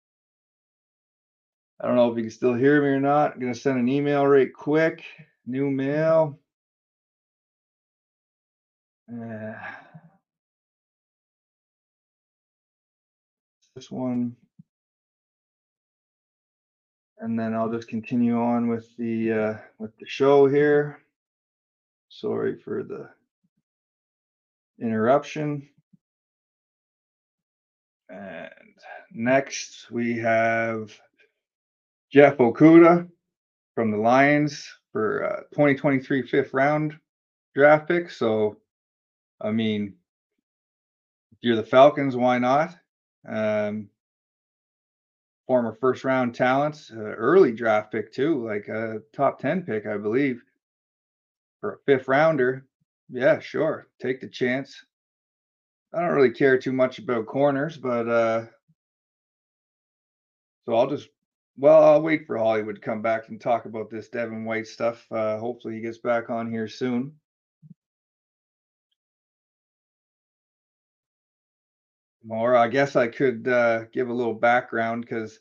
I 1.80 1.88
don't 1.88 1.95
know 1.97 2.09
if 2.09 2.17
you 2.17 2.23
can 2.23 2.32
still 2.32 2.53
hear 2.53 2.82
me 2.82 2.88
or 2.89 2.99
not. 2.99 3.34
I'm 3.34 3.39
going 3.39 3.53
to 3.53 3.59
send 3.59 3.78
an 3.78 3.89
email 3.89 4.26
right 4.26 4.53
quick. 4.53 5.03
New 5.45 5.69
mail. 5.69 6.39
Uh, 9.11 9.53
this 13.76 13.91
one. 13.91 14.36
And 17.19 17.38
then 17.38 17.53
I'll 17.53 17.71
just 17.71 17.88
continue 17.88 18.39
on 18.39 18.67
with 18.67 18.95
the 18.97 19.32
uh, 19.32 19.53
with 19.78 19.97
the 19.97 20.05
show 20.05 20.47
here. 20.47 21.01
Sorry 22.09 22.57
for 22.57 22.84
the 22.84 23.09
interruption. 24.80 25.67
And 28.09 28.49
next 29.11 29.91
we 29.91 30.17
have 30.19 30.97
Jeff 32.12 32.38
Okudah 32.38 33.08
from 33.76 33.91
the 33.91 33.97
Lions 33.97 34.68
for 34.91 35.26
uh, 35.26 35.39
2023 35.53 36.24
fifth 36.28 36.53
round 36.53 36.95
draft 37.56 37.88
pick. 37.88 38.10
So, 38.10 38.58
I 39.41 39.51
mean, 39.51 39.95
if 41.32 41.38
you're 41.41 41.56
the 41.56 41.64
Falcons, 41.64 42.16
why 42.16 42.38
not? 42.38 42.76
Um, 43.28 43.89
former 45.47 45.74
first 45.80 46.03
round 46.03 46.34
talents, 46.36 46.91
uh, 46.91 46.99
early 46.99 47.51
draft 47.51 47.91
pick 47.91 48.12
too, 48.12 48.45
like 48.47 48.68
a 48.68 49.01
top 49.14 49.39
10 49.39 49.64
pick, 49.64 49.86
I 49.86 49.97
believe, 49.97 50.41
for 51.60 51.74
a 51.74 51.78
fifth 51.86 52.08
rounder. 52.08 52.66
Yeah, 53.10 53.39
sure. 53.39 53.88
Take 54.01 54.22
the 54.22 54.28
chance. 54.28 54.84
I 55.93 56.01
don't 56.01 56.16
really 56.16 56.32
care 56.32 56.58
too 56.58 56.74
much 56.74 56.99
about 56.99 57.28
corners, 57.28 57.78
but 57.78 58.08
uh 58.10 58.45
so 60.66 60.76
I'll 60.76 60.89
just 60.89 61.10
well, 61.58 61.84
I'll 61.84 62.01
wait 62.01 62.26
for 62.26 62.38
Hollywood 62.38 62.76
to 62.76 62.82
come 62.82 63.01
back 63.01 63.30
and 63.30 63.39
talk 63.39 63.66
about 63.66 63.89
this 63.89 64.10
Devin 64.10 64.45
White 64.45 64.68
stuff. 64.68 65.06
Uh 65.12 65.38
hopefully 65.39 65.76
he 65.76 65.82
gets 65.82 65.97
back 65.97 66.30
on 66.30 66.49
here 66.51 66.68
soon. 66.68 67.14
Or 72.30 72.56
I 72.56 72.68
guess 72.68 72.95
I 72.95 73.08
could 73.08 73.47
uh, 73.47 73.86
give 73.93 74.10
a 74.10 74.14
little 74.14 74.34
background 74.34 75.01
because 75.01 75.39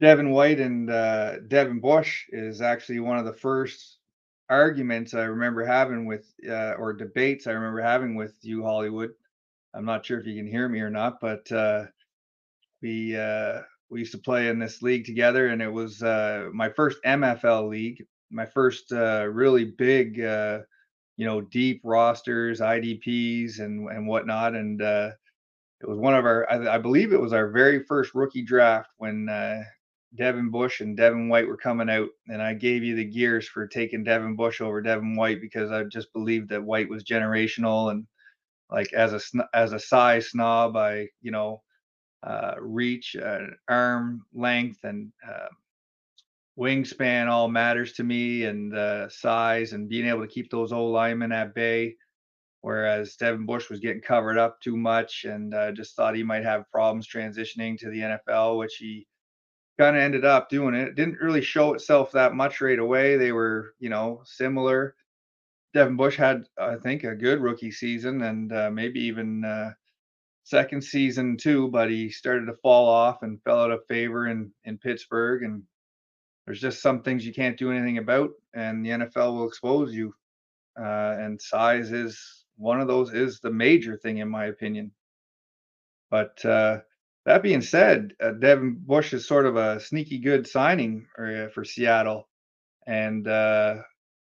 Devin 0.00 0.30
White 0.30 0.60
and 0.60 0.90
uh, 0.90 1.40
Devin 1.48 1.80
Bush 1.80 2.26
is 2.30 2.60
actually 2.60 3.00
one 3.00 3.18
of 3.18 3.24
the 3.24 3.32
first 3.32 3.98
arguments 4.50 5.14
I 5.14 5.24
remember 5.24 5.64
having 5.64 6.06
with, 6.06 6.32
uh, 6.48 6.74
or 6.78 6.92
debates 6.92 7.46
I 7.46 7.52
remember 7.52 7.80
having 7.80 8.14
with 8.14 8.36
you, 8.42 8.62
Hollywood. 8.62 9.12
I'm 9.74 9.84
not 9.86 10.04
sure 10.04 10.20
if 10.20 10.26
you 10.26 10.36
can 10.36 10.46
hear 10.50 10.68
me 10.68 10.80
or 10.80 10.90
not, 10.90 11.20
but 11.20 11.50
uh, 11.52 11.86
we 12.82 13.16
uh, 13.16 13.62
we 13.90 14.00
used 14.00 14.12
to 14.12 14.18
play 14.18 14.48
in 14.48 14.58
this 14.58 14.82
league 14.82 15.04
together, 15.04 15.48
and 15.48 15.62
it 15.62 15.72
was 15.72 16.02
uh, 16.02 16.48
my 16.52 16.68
first 16.70 16.98
MFL 17.04 17.68
league, 17.68 18.04
my 18.30 18.46
first 18.46 18.92
uh, 18.92 19.26
really 19.30 19.64
big, 19.64 20.20
uh, 20.20 20.60
you 21.16 21.26
know, 21.26 21.40
deep 21.40 21.80
rosters, 21.84 22.60
IDPs, 22.60 23.60
and 23.60 23.88
and 23.88 24.06
whatnot, 24.06 24.54
and 24.54 24.82
uh, 24.82 25.10
it 25.80 25.88
was 25.88 25.98
one 25.98 26.14
of 26.14 26.24
our, 26.24 26.50
I, 26.50 26.76
I 26.76 26.78
believe 26.78 27.12
it 27.12 27.20
was 27.20 27.32
our 27.32 27.50
very 27.50 27.82
first 27.84 28.14
rookie 28.14 28.44
draft 28.44 28.90
when 28.96 29.28
uh, 29.28 29.62
Devin 30.16 30.50
Bush 30.50 30.80
and 30.80 30.96
Devin 30.96 31.28
White 31.28 31.46
were 31.46 31.56
coming 31.56 31.90
out, 31.90 32.08
and 32.28 32.40
I 32.42 32.54
gave 32.54 32.82
you 32.82 32.96
the 32.96 33.04
gears 33.04 33.46
for 33.46 33.66
taking 33.66 34.02
Devin 34.04 34.36
Bush 34.36 34.60
over 34.60 34.80
Devin 34.80 35.16
White 35.16 35.40
because 35.40 35.70
I 35.70 35.84
just 35.84 36.12
believed 36.12 36.48
that 36.50 36.64
White 36.64 36.88
was 36.88 37.04
generational 37.04 37.90
and 37.90 38.06
like 38.70 38.92
as 38.92 39.12
a 39.12 39.46
as 39.54 39.72
a 39.72 39.78
size 39.78 40.30
snob, 40.30 40.76
I 40.76 41.08
you 41.22 41.30
know 41.30 41.62
uh, 42.22 42.54
reach, 42.60 43.16
uh, 43.16 43.46
arm 43.68 44.24
length, 44.34 44.84
and 44.84 45.12
uh, 45.26 45.48
wingspan 46.58 47.28
all 47.28 47.48
matters 47.48 47.92
to 47.94 48.04
me, 48.04 48.44
and 48.44 48.74
uh, 48.74 49.08
size, 49.08 49.72
and 49.72 49.88
being 49.88 50.06
able 50.06 50.22
to 50.22 50.32
keep 50.32 50.50
those 50.50 50.72
old 50.72 50.92
linemen 50.92 51.32
at 51.32 51.54
bay. 51.54 51.96
Whereas 52.62 53.14
Devin 53.16 53.46
Bush 53.46 53.70
was 53.70 53.80
getting 53.80 54.02
covered 54.02 54.38
up 54.38 54.60
too 54.60 54.76
much, 54.76 55.24
and 55.24 55.54
uh, 55.54 55.72
just 55.72 55.94
thought 55.94 56.16
he 56.16 56.24
might 56.24 56.44
have 56.44 56.70
problems 56.72 57.06
transitioning 57.06 57.78
to 57.78 57.90
the 57.90 58.00
NFL, 58.00 58.58
which 58.58 58.76
he 58.76 59.06
kind 59.78 59.96
of 59.96 60.02
ended 60.02 60.24
up 60.24 60.48
doing. 60.48 60.74
It. 60.74 60.88
it 60.88 60.94
didn't 60.96 61.20
really 61.20 61.42
show 61.42 61.74
itself 61.74 62.10
that 62.12 62.34
much 62.34 62.60
right 62.60 62.78
away. 62.78 63.16
They 63.16 63.32
were, 63.32 63.74
you 63.78 63.90
know, 63.90 64.22
similar. 64.24 64.96
Devin 65.74 65.96
Bush 65.96 66.16
had, 66.16 66.44
I 66.58 66.76
think, 66.76 67.04
a 67.04 67.14
good 67.14 67.40
rookie 67.40 67.70
season, 67.70 68.22
and 68.22 68.52
uh, 68.52 68.70
maybe 68.70 69.00
even 69.00 69.44
second 70.46 70.80
season 70.82 71.36
too, 71.36 71.68
but 71.68 71.90
he 71.90 72.08
started 72.08 72.46
to 72.46 72.54
fall 72.54 72.88
off 72.88 73.22
and 73.22 73.42
fell 73.42 73.60
out 73.60 73.72
of 73.72 73.84
favor 73.88 74.28
in 74.28 74.50
in 74.64 74.78
Pittsburgh. 74.78 75.42
And 75.42 75.62
there's 76.46 76.60
just 76.60 76.80
some 76.80 77.02
things 77.02 77.26
you 77.26 77.34
can't 77.34 77.58
do 77.58 77.72
anything 77.72 77.98
about, 77.98 78.30
and 78.54 78.84
the 78.84 78.90
NFL 78.90 79.34
will 79.34 79.48
expose 79.48 79.92
you. 79.92 80.14
Uh, 80.78 81.16
and 81.18 81.40
size 81.40 81.90
is 81.90 82.44
one 82.56 82.80
of 82.80 82.86
those 82.86 83.12
is 83.12 83.40
the 83.40 83.50
major 83.50 83.96
thing 83.96 84.18
in 84.18 84.28
my 84.28 84.46
opinion. 84.46 84.92
But 86.10 86.42
uh, 86.44 86.78
that 87.24 87.42
being 87.42 87.62
said, 87.62 88.12
uh, 88.22 88.32
Devin 88.32 88.76
Bush 88.78 89.12
is 89.12 89.26
sort 89.26 89.46
of 89.46 89.56
a 89.56 89.80
sneaky 89.80 90.18
good 90.18 90.46
signing 90.46 91.06
for, 91.14 91.46
uh, 91.46 91.48
for 91.52 91.64
Seattle, 91.64 92.28
and 92.86 93.26
uh, 93.26 93.78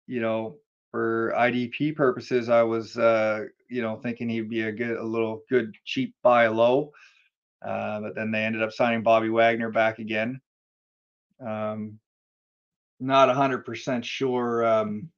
you 0.07 0.21
know 0.23 0.57
for 0.97 1.35
IDP 1.37 1.95
purposes, 1.95 2.49
I 2.49 2.63
was 2.63 2.97
uh, 2.97 3.45
you 3.69 3.83
know 3.83 3.97
thinking 3.97 4.31
he'd 4.31 4.49
be 4.49 4.63
a 4.63 4.73
good, 4.73 4.97
a 4.97 5.05
little 5.05 5.43
good 5.51 5.75
cheap 5.85 6.15
buy 6.23 6.47
low, 6.47 6.91
uh, 7.63 8.01
but 8.01 8.15
then 8.15 8.31
they 8.31 8.43
ended 8.43 8.63
up 8.63 8.73
signing 8.73 9.03
Bobby 9.03 9.29
Wagner 9.29 9.71
back 9.71 9.99
again. 9.99 10.41
Um, 11.47 11.99
not 12.99 13.29
hundred 13.29 13.67
percent 13.67 14.07
sure 14.07 14.65
um, 14.65 15.11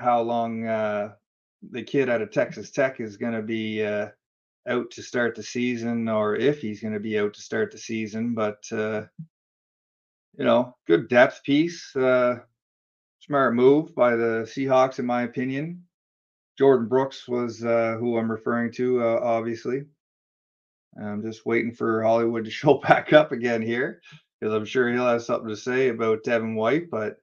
how 0.00 0.20
long 0.20 0.66
uh, 0.66 1.12
the 1.70 1.84
kid 1.84 2.08
out 2.08 2.20
of 2.20 2.32
Texas 2.32 2.72
Tech 2.72 2.98
is 2.98 3.16
going 3.16 3.34
to 3.34 3.42
be 3.42 3.84
uh, 3.84 4.08
out 4.66 4.90
to 4.90 5.02
start 5.04 5.36
the 5.36 5.44
season, 5.44 6.08
or 6.08 6.34
if 6.34 6.60
he's 6.60 6.80
going 6.80 6.94
to 6.94 6.98
be 6.98 7.20
out 7.20 7.34
to 7.34 7.40
start 7.40 7.70
the 7.70 7.78
season. 7.78 8.34
But 8.34 8.64
uh, 8.72 9.02
you 10.36 10.44
know, 10.44 10.74
good 10.88 11.08
depth 11.08 11.44
piece. 11.44 11.94
Uh, 11.94 12.40
smart 13.26 13.54
move 13.54 13.94
by 13.94 14.16
the 14.16 14.46
Seahawks, 14.46 14.98
in 14.98 15.06
my 15.06 15.22
opinion. 15.22 15.82
Jordyn 16.60 16.88
Brooks 16.88 17.26
was 17.26 17.64
uh, 17.64 17.96
who 17.98 18.18
I'm 18.18 18.30
referring 18.30 18.70
to, 18.72 19.02
uh, 19.02 19.20
obviously. 19.22 19.84
I'm 21.02 21.22
just 21.22 21.46
waiting 21.46 21.72
for 21.72 22.02
Hollywood 22.02 22.44
to 22.44 22.50
show 22.50 22.74
back 22.74 23.12
up 23.12 23.32
again 23.32 23.62
here 23.62 24.00
because 24.38 24.54
I'm 24.54 24.66
sure 24.66 24.92
he'll 24.92 25.06
have 25.06 25.22
something 25.22 25.48
to 25.48 25.56
say 25.56 25.88
about 25.88 26.22
Devin 26.22 26.54
White, 26.54 26.90
but 26.90 27.16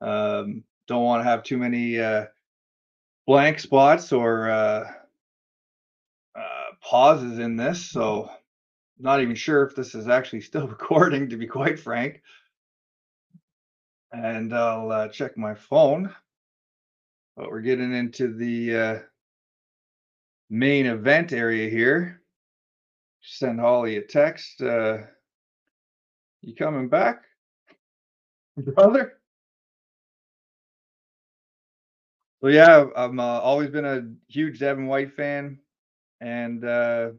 um, 0.00 0.62
don't 0.86 1.04
want 1.04 1.24
to 1.24 1.28
have 1.28 1.42
too 1.42 1.56
many 1.56 1.98
uh, 1.98 2.26
blank 3.26 3.60
spots 3.60 4.12
or 4.12 4.50
uh, 4.50 4.92
uh, 6.38 6.66
pauses 6.82 7.38
in 7.38 7.56
this. 7.56 7.82
So, 7.82 8.30
not 8.98 9.22
even 9.22 9.34
sure 9.34 9.64
if 9.64 9.74
this 9.74 9.94
is 9.94 10.06
actually 10.06 10.42
still 10.42 10.68
recording, 10.68 11.30
to 11.30 11.36
be 11.36 11.46
quite 11.46 11.80
frank 11.80 12.20
and 14.14 14.54
I'll 14.54 14.92
uh, 14.92 15.08
check 15.08 15.36
my 15.36 15.54
phone. 15.54 16.14
But 17.36 17.50
we're 17.50 17.62
getting 17.62 17.92
into 17.92 18.32
the 18.32 18.76
uh, 18.76 18.98
main 20.50 20.86
event 20.86 21.32
area 21.32 21.68
here. 21.68 22.22
Send 23.22 23.58
Holly 23.58 23.96
a 23.96 24.02
text. 24.02 24.60
Uh, 24.60 24.98
you 26.42 26.54
coming 26.54 26.88
back, 26.88 27.22
brother? 28.56 29.14
So 32.40 32.48
yeah, 32.48 32.84
I'm 32.94 33.18
uh, 33.18 33.40
always 33.40 33.70
been 33.70 33.86
a 33.86 34.02
huge 34.28 34.58
Devin 34.58 34.86
White 34.86 35.14
fan, 35.14 35.58
and 36.20 36.62
uh, 36.64 37.12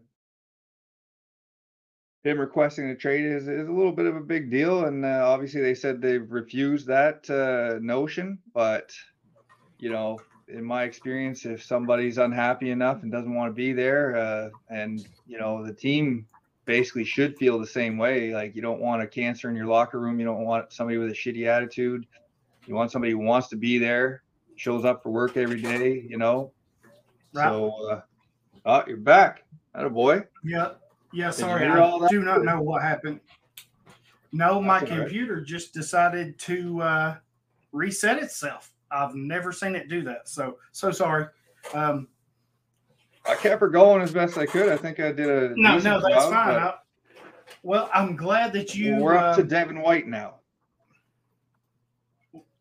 him 2.26 2.40
requesting 2.40 2.90
a 2.90 2.96
trade 2.96 3.24
is, 3.24 3.48
is 3.48 3.68
a 3.68 3.72
little 3.72 3.92
bit 3.92 4.08
of 4.08 4.16
a 4.16 4.22
big 4.22 4.50
deal, 4.50 4.86
and 4.86 5.06
uh, 5.06 5.24
obviously 5.26 5.62
they 5.62 5.76
said 5.76 6.02
they've 6.02 6.30
refused 6.32 6.88
that 6.88 7.30
uh, 7.30 7.78
notion. 7.80 8.40
But 8.54 8.92
you 9.78 9.92
know, 9.92 10.20
in 10.48 10.64
my 10.64 10.84
experience, 10.84 11.46
if 11.46 11.64
somebody's 11.64 12.18
unhappy 12.18 12.72
enough 12.72 13.04
and 13.04 13.12
doesn't 13.12 13.34
want 13.34 13.52
to 13.52 13.54
be 13.54 13.74
there, 13.74 14.16
uh, 14.16 14.50
and 14.70 15.08
you 15.28 15.38
know 15.38 15.64
the 15.64 15.74
team 15.74 16.26
basically 16.66 17.04
should 17.04 17.38
feel 17.38 17.60
the 17.60 17.68
same 17.68 17.98
way. 17.98 18.34
Like 18.34 18.56
you 18.56 18.62
don't 18.62 18.82
want 18.82 19.04
a 19.04 19.08
cancer 19.08 19.48
in 19.50 19.56
your 19.56 19.68
locker 19.68 20.00
room. 20.00 20.20
You 20.20 20.26
don't 20.26 20.44
want 20.44 20.74
somebody 20.74 20.98
with 20.98 21.10
a 21.10 21.14
shitty 21.14 21.46
attitude. 21.46 22.08
You 22.66 22.74
want 22.74 22.92
somebody 22.92 23.12
who 23.12 23.20
wants 23.20 23.50
to 23.50 23.56
be 23.56 23.78
there, 23.78 24.24
shows 24.56 24.84
up 24.84 25.04
for 25.04 25.12
work 25.12 25.38
every 25.38 25.62
day. 25.62 26.04
You 26.10 26.18
know. 26.18 26.52
Right. 27.34 27.50
So, 27.50 27.92
uh, 27.92 28.02
oh, 28.66 28.84
you're 28.88 28.98
back. 28.98 29.44
That 29.76 29.86
a 29.86 29.90
boy. 29.92 30.24
Yeah. 30.44 30.72
Yeah. 31.16 31.32
Sorry, 31.32 31.66
I 31.66 32.08
do 32.10 32.24
not 32.24 32.44
know 32.44 32.62
what 32.62 32.82
happened. 32.82 33.22
No, 34.32 34.62
my 34.62 34.80
right. 34.80 34.88
computer 34.88 35.40
just 35.40 35.74
decided 35.74 36.38
to 36.40 36.82
uh, 36.82 37.16
reset 37.72 38.22
itself. 38.22 38.74
I've 38.92 39.16
never 39.16 39.54
seen 39.54 39.76
it 39.76 39.88
do 39.88 40.04
that. 40.04 40.28
So 40.28 40.58
so 40.74 40.92
sorry. 40.92 41.28
Um, 41.74 42.10
I 43.28 43.36
kept 43.36 43.62
her 43.62 43.70
going 43.70 44.02
as 44.02 44.12
best 44.12 44.38
I 44.38 44.46
could. 44.46 44.70
I 44.70 44.78
think 44.78 45.00
I 45.00 45.12
did 45.12 45.30
a 45.30 45.54
no, 45.56 45.78
no, 45.80 46.02
that's 46.02 46.16
job, 46.16 46.34
fine. 46.34 46.56
I- 46.56 46.74
well, 47.64 47.90
I'm 47.94 48.16
glad 48.16 48.54
that 48.54 48.76
you. 48.76 48.98
we're 48.98 49.16
up 49.16 49.38
to 49.38 49.44
uh, 49.44 49.46
Devin 49.46 49.82
White 49.82 50.08
now. 50.08 50.36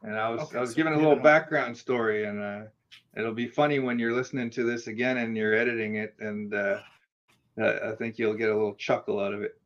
And 0.02 0.16
I 0.16 0.28
was 0.28 0.42
Okay, 0.42 0.59
I 0.59 0.61
was 0.61 0.70
so 0.70 0.76
giving 0.76 0.92
a 0.92 0.96
little 0.96 1.16
background 1.16 1.76
story, 1.76 2.26
and 2.26 2.40
uh, 2.40 2.61
it'll 3.16 3.34
be 3.34 3.46
funny 3.46 3.78
when 3.78 3.98
you're 3.98 4.12
listening 4.12 4.50
to 4.50 4.64
this 4.64 4.86
again 4.86 5.18
and 5.18 5.36
you're 5.36 5.55
editing 5.55 5.96
it, 5.96 6.14
and 6.20 6.55
uh, 6.55 6.78
I 7.62 7.92
think 7.98 8.18
you'll 8.18 8.34
get 8.34 8.50
a 8.50 8.55
little 8.55 8.74
chuckle 8.74 9.20
out 9.20 9.32
of 9.32 9.42
it 9.42 9.57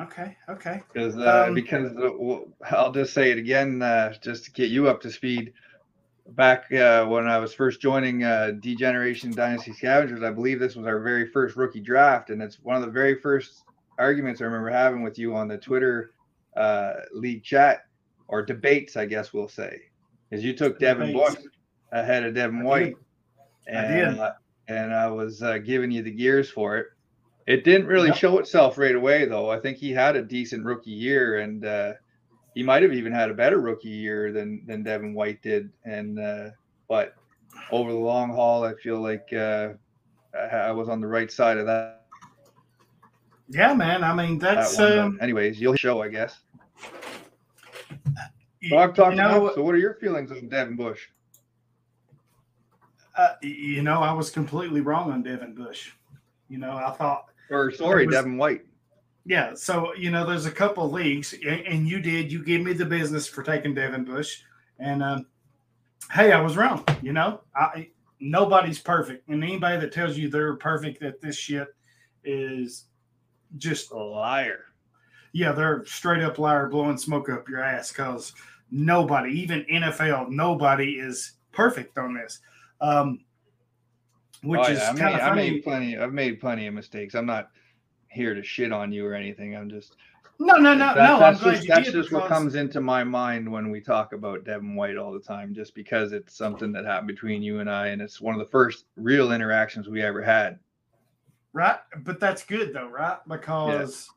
okay. 0.00 0.36
Okay. 0.48 0.82
because 0.92 1.16
uh, 1.16 1.46
Um, 1.48 1.54
because 1.54 1.92
I'll 2.70 2.92
just 2.92 3.14
say 3.14 3.30
it 3.30 3.38
again 3.38 3.82
uh, 3.82 4.14
just 4.20 4.44
to 4.44 4.52
get 4.52 4.70
you 4.70 4.88
up 4.88 5.00
to 5.02 5.10
speed. 5.10 5.52
Back 6.26 6.72
uh, 6.72 7.04
when 7.04 7.28
I 7.28 7.38
was 7.38 7.52
first 7.52 7.82
joining 7.82 8.24
uh, 8.24 8.52
Degeneration 8.60 9.30
Dynasty 9.32 9.74
Scavengers, 9.74 10.22
I 10.22 10.30
believe 10.30 10.58
this 10.58 10.74
was 10.74 10.86
our 10.86 11.00
very 11.00 11.26
first 11.26 11.54
rookie 11.54 11.80
draft, 11.80 12.30
and 12.30 12.40
it's 12.40 12.56
one 12.62 12.76
of 12.76 12.82
the 12.82 12.90
very 12.90 13.20
first 13.20 13.64
arguments 13.98 14.40
I 14.40 14.44
remember 14.44 14.70
having 14.70 15.02
with 15.02 15.18
you 15.18 15.34
on 15.34 15.48
the 15.48 15.58
Twitter 15.58 16.12
uh, 16.56 16.94
league 17.12 17.44
chat 17.44 17.84
or 18.26 18.42
debates, 18.42 18.96
I 18.96 19.04
guess 19.04 19.34
we'll 19.34 19.48
say, 19.48 19.78
is 20.30 20.42
you 20.42 20.54
took 20.54 20.78
Devin. 20.78 21.12
Bush 21.12 21.34
ahead 21.92 22.24
of 22.24 22.34
Devin 22.34 22.64
White. 22.64 22.94
I 23.68 23.70
and 23.70 24.14
did. 24.14 24.18
uh, 24.18 24.32
and 24.68 24.94
I 24.94 25.08
was 25.08 25.42
uh, 25.42 25.58
giving 25.58 25.90
you 25.90 26.02
the 26.02 26.10
gears 26.10 26.50
for 26.50 26.78
it. 26.78 26.86
It 27.46 27.64
didn't 27.64 27.86
really 27.88 28.08
Yep. 28.08 28.16
show 28.16 28.38
itself 28.38 28.78
right 28.78 28.94
away, 28.94 29.26
though. 29.26 29.50
I 29.50 29.60
think 29.60 29.76
he 29.76 29.90
had 29.92 30.16
a 30.16 30.22
decent 30.22 30.64
rookie 30.64 30.90
year, 30.90 31.40
and 31.40 31.64
uh, 31.64 31.92
he 32.54 32.62
might 32.62 32.82
have 32.82 32.92
even 32.94 33.12
had 33.12 33.30
a 33.30 33.34
better 33.34 33.60
rookie 33.60 33.88
year 33.88 34.32
than 34.32 34.64
than 34.66 34.82
Devin 34.82 35.12
White 35.14 35.42
did. 35.42 35.70
And 35.84 36.18
uh, 36.18 36.50
but 36.88 37.14
over 37.70 37.92
the 37.92 37.98
long 37.98 38.30
haul, 38.30 38.64
I 38.64 38.74
feel 38.74 39.00
like 39.00 39.26
uh, 39.32 39.70
I, 40.34 40.56
I 40.56 40.70
was 40.72 40.88
on 40.88 41.00
the 41.00 41.06
right 41.06 41.30
side 41.30 41.58
of 41.58 41.66
that. 41.66 42.00
Yeah, 43.48 43.74
man. 43.74 44.02
I 44.02 44.14
mean, 44.14 44.38
that 44.38 44.54
that's 44.54 44.78
one. 44.78 44.98
Um, 44.98 45.18
anyways, 45.20 45.60
you'll 45.60 45.76
show, 45.76 46.00
I 46.00 46.08
guess. 46.08 46.40
y- 48.62 48.68
So 48.70 48.78
I've 48.78 48.94
talked 48.94 49.16
you 49.16 49.22
know. 49.22 49.52
So 49.54 49.62
what 49.62 49.74
are 49.74 49.78
your 49.78 49.94
feelings 49.94 50.30
on 50.32 50.48
Devin 50.48 50.76
Bush? 50.76 51.08
Uh, 53.16 53.34
you 53.42 53.82
know, 53.82 54.00
I 54.00 54.12
was 54.12 54.30
completely 54.30 54.80
wrong 54.80 55.10
on 55.12 55.22
Devin 55.22 55.54
Bush. 55.54 55.92
You 56.48 56.58
know, 56.58 56.72
I 56.76 56.90
thought 56.92 57.26
Or 57.50 57.70
sorry, 57.70 58.06
was- 58.06 58.14
Devin 58.14 58.36
White. 58.36 58.62
Yeah, 59.26 59.54
so 59.54 59.94
you 59.94 60.10
know, 60.10 60.26
there's 60.26 60.44
a 60.44 60.50
couple 60.50 60.90
leagues, 60.90 61.32
and, 61.32 61.60
and 61.66 61.88
you 61.88 61.98
did. 62.00 62.30
You 62.30 62.44
gave 62.44 62.60
me 62.62 62.74
the 62.74 62.84
business 62.84 63.26
for 63.26 63.42
taking 63.42 63.72
Devin 63.74 64.04
Bush, 64.04 64.42
and 64.78 65.02
um, 65.02 65.26
hey, 66.12 66.32
I 66.32 66.40
was 66.42 66.58
wrong. 66.58 66.84
You 67.00 67.14
know, 67.14 67.40
I 67.56 67.88
nobody's 68.20 68.78
perfect, 68.78 69.26
and 69.30 69.42
anybody 69.42 69.80
that 69.80 69.92
tells 69.92 70.18
you 70.18 70.28
they're 70.28 70.56
perfect 70.56 71.02
at 71.02 71.22
this 71.22 71.36
shit 71.36 71.68
is 72.22 72.84
just 73.56 73.92
A 73.92 73.96
liar. 73.96 74.66
yeah, 75.32 75.52
they're 75.52 75.86
straight 75.86 76.22
up 76.22 76.38
liar, 76.38 76.68
blowing 76.68 76.98
smoke 76.98 77.30
up 77.30 77.48
your 77.48 77.62
ass. 77.62 77.88
Because 77.92 78.34
nobody, 78.70 79.30
even 79.40 79.64
NFL, 79.72 80.28
nobody 80.28 80.98
is 80.98 81.32
perfect 81.52 81.96
on 81.96 82.12
this. 82.14 82.40
Um, 82.80 83.20
which 84.42 84.60
Oh, 84.60 84.64
is 84.70 84.78
yeah, 84.78 84.90
I, 84.90 84.94
kind 84.94 84.98
made, 84.98 85.14
of 85.14 85.20
I 85.20 85.28
funny. 85.28 85.50
made 85.50 85.64
plenty. 85.64 85.98
I've 85.98 86.12
made 86.12 86.40
plenty 86.40 86.66
of 86.66 86.74
mistakes. 86.74 87.14
I'm 87.14 87.26
not 87.26 87.50
here 88.08 88.34
to 88.34 88.42
shit 88.42 88.72
on 88.72 88.92
you 88.92 89.06
or 89.06 89.14
anything. 89.14 89.56
I'm 89.56 89.70
just 89.70 89.96
no, 90.38 90.56
no, 90.56 90.74
no, 90.74 90.78
that- 90.78 90.96
no. 90.96 91.14
I'm 91.14 91.20
that's 91.20 91.40
glad 91.40 91.54
just, 91.56 91.68
that's 91.68 91.92
just 91.92 92.12
what 92.12 92.26
comes 92.28 92.56
into 92.56 92.80
my 92.80 93.04
mind 93.04 93.50
when 93.50 93.70
we 93.70 93.80
talk 93.80 94.12
about 94.12 94.44
Devin 94.44 94.74
White 94.74 94.96
all 94.96 95.12
the 95.12 95.20
time, 95.20 95.54
just 95.54 95.74
because 95.74 96.12
it's 96.12 96.36
something 96.36 96.72
that 96.72 96.84
happened 96.84 97.06
between 97.08 97.42
you 97.42 97.60
and 97.60 97.70
I, 97.70 97.88
and 97.88 98.02
it's 98.02 98.20
one 98.20 98.34
of 98.34 98.40
the 98.40 98.50
first 98.50 98.86
real 98.96 99.30
interactions 99.32 99.88
we 99.88 100.02
ever 100.02 100.20
had. 100.22 100.58
right? 101.52 101.78
But 102.02 102.18
that's 102.20 102.44
good 102.44 102.72
though, 102.74 102.88
right? 102.88 103.18
Because 103.28 104.10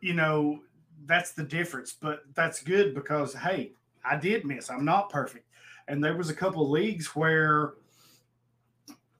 you 0.00 0.14
know 0.14 0.60
that's 1.06 1.32
the 1.32 1.44
difference. 1.44 1.92
But 1.92 2.20
that's 2.34 2.62
good 2.62 2.94
because 2.94 3.34
hey, 3.34 3.72
I 4.04 4.16
did 4.16 4.44
miss. 4.46 4.70
I'm 4.70 4.84
not 4.86 5.10
perfect, 5.10 5.46
and 5.88 6.02
there 6.02 6.16
was 6.16 6.30
a 6.30 6.34
couple 6.34 6.68
leagues 6.70 7.14
where 7.16 7.74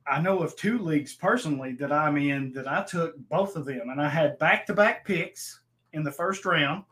I 0.06 0.20
know 0.20 0.40
of 0.40 0.56
two 0.56 0.78
leagues 0.78 1.14
personally 1.14 1.72
that 1.74 1.92
I'm 1.92 2.16
in 2.16 2.52
that 2.52 2.68
I 2.68 2.84
took 2.84 3.16
both 3.28 3.56
of 3.56 3.66
them, 3.66 3.90
and 3.90 4.00
I 4.00 4.08
had 4.08 4.38
back 4.38 4.66
to 4.66 4.74
back 4.74 5.04
picks 5.04 5.60
in 5.92 6.02
the 6.02 6.12
first 6.12 6.44
round. 6.44 6.84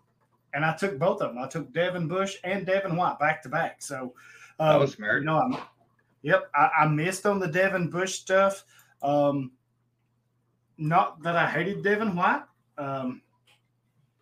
And 0.54 0.64
I 0.64 0.74
took 0.74 0.98
both 0.98 1.20
of 1.20 1.34
them. 1.34 1.42
I 1.42 1.48
took 1.48 1.70
Devin 1.72 2.08
Bush 2.08 2.36
and 2.42 2.64
Devin 2.64 2.96
White 2.96 3.18
back 3.18 3.42
to 3.42 3.48
back. 3.50 3.82
So, 3.82 4.14
um, 4.58 4.68
That 4.68 4.80
was 4.80 4.92
smart. 4.94 5.20
You 5.20 5.26
know, 5.26 5.38
I'm, 5.38 5.58
Yep, 6.26 6.50
I, 6.56 6.70
I 6.80 6.88
missed 6.88 7.24
on 7.24 7.38
the 7.38 7.46
Devin 7.46 7.88
Bush 7.88 8.14
stuff. 8.14 8.64
Um, 9.00 9.52
not 10.76 11.22
that 11.22 11.36
I 11.36 11.48
hated 11.48 11.84
Devin 11.84 12.16
White. 12.16 12.42
Um, 12.76 13.22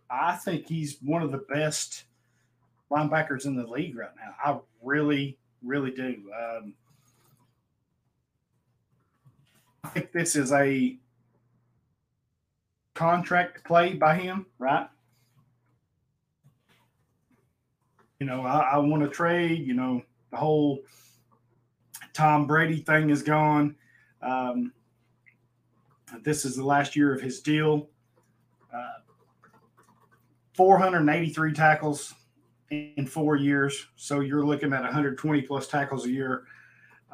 I 0.07 0.35
think 0.35 0.67
he's 0.67 0.99
one 1.01 1.23
of 1.23 1.31
the 1.31 1.43
best 1.49 2.03
linebackers 2.91 3.45
in 3.45 3.55
the 3.55 3.65
league 3.65 3.97
right 3.97 4.11
now. 4.15 4.35
I 4.43 4.59
really, 4.83 5.39
really 5.65 5.91
do. 5.91 6.31
Um, 6.39 6.73
I 9.83 9.89
think 9.89 10.11
this 10.11 10.35
is 10.35 10.51
a 10.51 10.97
contract 12.93 13.63
play 13.65 13.93
by 13.93 14.15
him, 14.15 14.45
right? 14.57 14.87
You 18.19 18.25
know, 18.25 18.41
I, 18.41 18.59
I 18.59 18.77
want 18.77 19.03
to 19.03 19.09
trade. 19.09 19.65
You 19.65 19.73
know, 19.73 20.01
the 20.31 20.37
whole 20.37 20.79
Tom 22.13 22.47
Brady 22.47 22.77
thing 22.77 23.09
is 23.09 23.21
gone. 23.21 23.75
Um, 24.21 24.71
this 26.23 26.45
is 26.45 26.55
the 26.55 26.63
last 26.63 26.95
year 26.95 27.13
of 27.13 27.21
his 27.21 27.41
deal. 27.41 27.89
Uh, 28.73 28.99
483 30.53 31.53
tackles 31.53 32.13
in 32.71 33.05
four 33.05 33.35
years. 33.35 33.87
So 33.95 34.21
you're 34.21 34.45
looking 34.45 34.73
at 34.73 34.81
120 34.81 35.41
plus 35.43 35.67
tackles 35.67 36.05
a 36.05 36.09
year. 36.09 36.45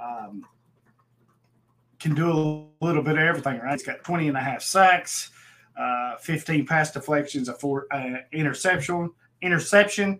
Um, 0.01 0.45
can 1.99 2.15
do 2.15 2.31
a 2.31 2.85
little 2.85 3.03
bit 3.03 3.13
of 3.13 3.19
everything, 3.19 3.59
right? 3.59 3.73
He's 3.73 3.83
got 3.83 4.03
20 4.03 4.27
and 4.29 4.37
a 4.37 4.41
half 4.41 4.61
sacks, 4.61 5.29
uh, 5.77 6.17
15 6.17 6.65
pass 6.65 6.91
deflections, 6.91 7.47
a 7.47 7.53
four 7.53 7.87
uh, 7.91 8.17
interception, 8.31 9.11
interception, 9.41 10.19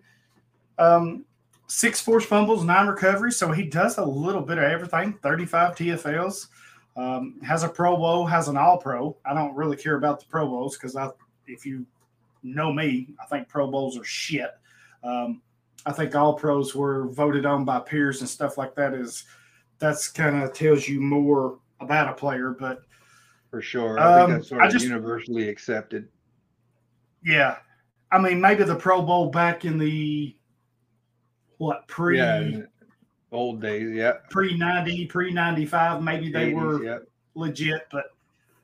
um, 0.78 1.24
six 1.66 2.00
forced 2.00 2.28
fumbles, 2.28 2.62
nine 2.62 2.86
recoveries. 2.86 3.36
So 3.36 3.50
he 3.50 3.64
does 3.64 3.98
a 3.98 4.04
little 4.04 4.42
bit 4.42 4.58
of 4.58 4.64
everything. 4.64 5.14
35 5.22 5.74
TFLs. 5.74 6.48
Um, 6.94 7.40
has 7.42 7.62
a 7.62 7.68
Pro 7.68 7.96
Bowl, 7.96 8.26
has 8.26 8.48
an 8.48 8.58
All 8.58 8.76
Pro. 8.76 9.16
I 9.24 9.32
don't 9.32 9.56
really 9.56 9.78
care 9.78 9.96
about 9.96 10.20
the 10.20 10.26
Pro 10.26 10.46
Bowls 10.46 10.76
because 10.76 10.94
I, 10.94 11.08
if 11.46 11.64
you 11.64 11.86
know 12.42 12.70
me, 12.70 13.08
I 13.20 13.24
think 13.26 13.48
Pro 13.48 13.70
Bowls 13.70 13.98
are 13.98 14.04
shit. 14.04 14.50
Um, 15.04 15.42
I 15.86 15.92
think 15.92 16.14
All 16.14 16.34
Pros 16.34 16.74
were 16.74 17.08
voted 17.08 17.44
on 17.46 17.64
by 17.64 17.80
peers 17.80 18.20
and 18.20 18.28
stuff 18.28 18.56
like 18.58 18.74
that. 18.76 18.94
Is 18.94 19.24
that's 19.78 20.08
kind 20.08 20.42
of 20.42 20.52
tells 20.52 20.86
you 20.88 21.00
more 21.00 21.58
about 21.80 22.08
a 22.08 22.12
player, 22.14 22.50
but 22.58 22.82
For 23.50 23.60
sure. 23.60 23.98
I 23.98 24.20
Um, 24.22 24.30
think 24.30 24.38
that's 24.38 24.48
sort 24.48 24.62
I 24.62 24.66
of 24.66 24.72
just- 24.72 24.84
universally 24.86 25.48
accepted. 25.48 26.08
yeah, 27.24 27.56
I 28.10 28.18
mean 28.18 28.40
maybe 28.40 28.64
the 28.64 28.74
Pro 28.76 29.02
Bowl 29.02 29.30
back 29.30 29.64
in 29.64 29.76
the 29.78 30.36
what 31.58 31.86
pre 31.88 32.18
yeah. 32.18 32.60
Old 33.30 33.60
days, 33.62 33.90
yeah. 33.94 34.12
pre 34.30 34.56
ninety 34.58 35.06
pre 35.06 35.32
ninety 35.32 35.64
five 35.64 36.02
maybe 36.02 36.30
they 36.30 36.52
80s, 36.52 36.54
were 36.54 36.84
yeah. 36.84 36.98
legit, 37.34 37.86
but 37.90 38.04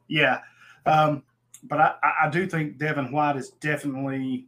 yeah. 0.08 0.40
Um, 0.86 1.22
but 1.64 1.80
I- 1.80 1.94
I 2.24 2.28
do 2.30 2.46
think 2.46 2.76
Devin 2.78 3.10
White 3.10 3.36
is 3.36 3.50
definitely 3.60 4.46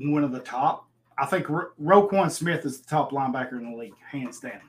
one 0.00 0.24
of 0.24 0.32
the 0.32 0.40
top. 0.40 0.88
I 1.16 1.26
think 1.26 1.48
Ro- 1.48 1.70
Roquan 1.80 2.30
Smith 2.30 2.64
is 2.64 2.80
the 2.80 2.88
top 2.88 3.12
linebacker 3.12 3.52
in 3.52 3.70
the 3.70 3.76
league, 3.76 3.94
hands 4.10 4.40
down, 4.40 4.60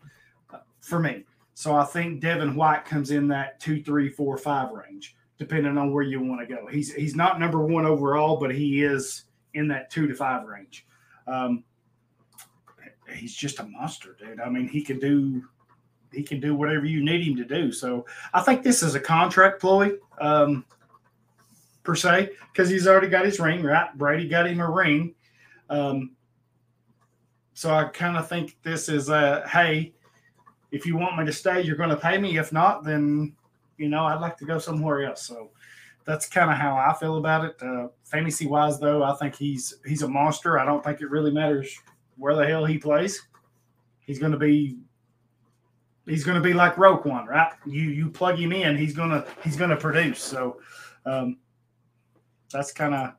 uh, 0.54 0.60
for 0.82 1.00
me. 1.00 1.26
So 1.56 1.76
I 1.76 1.86
think 1.86 2.22
Devin 2.22 2.56
White 2.56 2.86
comes 2.86 3.12
in 3.12 3.28
that 3.30 3.60
two, 3.60 3.82
three, 3.82 4.10
four, 4.10 4.38
five 4.38 4.72
range, 4.72 5.16
depending 5.38 5.78
on 5.78 5.92
where 5.92 6.04
you 6.04 6.22
want 6.22 6.42
to 6.42 6.54
go. 6.54 6.68
He's 6.68 6.94
he's 6.94 7.16
not 7.16 7.40
number 7.40 7.66
one 7.66 7.86
overall, 7.86 8.38
but 8.38 8.54
he 8.54 8.84
is 8.84 9.24
in 9.54 9.68
that 9.70 9.90
two 9.90 10.06
to 10.08 10.14
five 10.14 10.46
range. 10.46 10.86
Um, 11.28 11.64
he's 13.14 13.34
just 13.34 13.60
a 13.60 13.64
monster, 13.64 14.16
dude. 14.20 14.40
I 14.40 14.50
mean, 14.50 14.68
he 14.68 14.82
can 14.82 15.00
do 15.00 15.44
he 16.12 16.24
can 16.24 16.40
do 16.40 16.56
whatever 16.56 16.86
you 16.86 17.04
need 17.04 17.28
him 17.28 17.36
to 17.38 17.46
do. 17.46 17.72
So 17.72 18.06
I 18.34 18.42
think 18.42 18.64
this 18.64 18.84
is 18.84 18.96
a 18.96 19.00
contract 19.00 19.60
ploy, 19.60 19.94
um, 20.20 20.66
per 21.86 21.96
se, 21.96 22.32
because 22.52 22.70
he's 22.70 22.88
already 22.88 23.08
got 23.08 23.26
his 23.26 23.40
ring, 23.40 23.64
right? 23.64 23.96
Brady 23.98 24.28
got 24.28 24.48
him 24.48 24.60
a 24.60 24.70
ring. 24.70 25.16
Um, 25.70 26.16
so 27.54 27.74
I 27.74 27.86
kind 27.86 28.18
of 28.18 28.28
think 28.28 28.58
this 28.64 28.90
is 28.90 29.10
a 29.10 29.48
hey, 29.48 29.94
if 30.72 30.86
you 30.86 30.98
want 30.98 31.18
me 31.18 31.26
to 31.26 31.32
stay, 31.32 31.62
you're 31.62 31.78
going 31.78 31.90
to 31.90 31.96
pay 31.96 32.18
me. 32.18 32.38
If 32.38 32.52
not, 32.52 32.84
then 32.84 33.34
you 33.78 33.88
know 33.88 34.06
I'd 34.06 34.20
like 34.20 34.38
to 34.38 34.46
go 34.46 34.60
somewhere 34.60 35.06
else. 35.06 35.26
So 35.26 35.52
that's 36.06 36.28
kind 36.28 36.52
of 36.52 36.58
how 36.58 36.76
I 36.76 36.94
feel 37.00 37.18
about 37.18 37.46
it. 37.46 37.56
Uh, 37.62 37.88
fantasy 38.04 38.46
wise, 38.46 38.80
though, 38.80 39.04
I 39.04 39.16
think 39.16 39.36
he's 39.36 39.76
he's 39.86 40.02
a 40.02 40.08
monster. 40.08 40.60
I 40.60 40.66
don't 40.66 40.84
think 40.84 41.02
it 41.02 41.10
really 41.10 41.32
matters 41.32 41.80
where 42.18 42.36
the 42.36 42.46
hell 42.46 42.66
he 42.66 42.78
plays. 42.78 43.22
He's 44.02 44.20
going 44.20 44.32
to 44.34 44.38
be 44.38 44.78
he's 46.06 46.24
going 46.24 46.36
to 46.36 46.48
be 46.48 46.54
like 46.54 46.76
Roquan, 46.76 47.26
right? 47.26 47.52
You 47.66 47.84
you 47.84 48.10
plug 48.10 48.38
him 48.38 48.52
in, 48.52 48.78
he's 48.78 48.94
gonna 48.94 49.26
he's 49.44 49.56
gonna 49.56 49.78
produce. 49.78 50.22
So 50.22 50.60
um, 51.06 51.38
that's 52.52 52.72
kind 52.72 52.94
of 52.94 53.14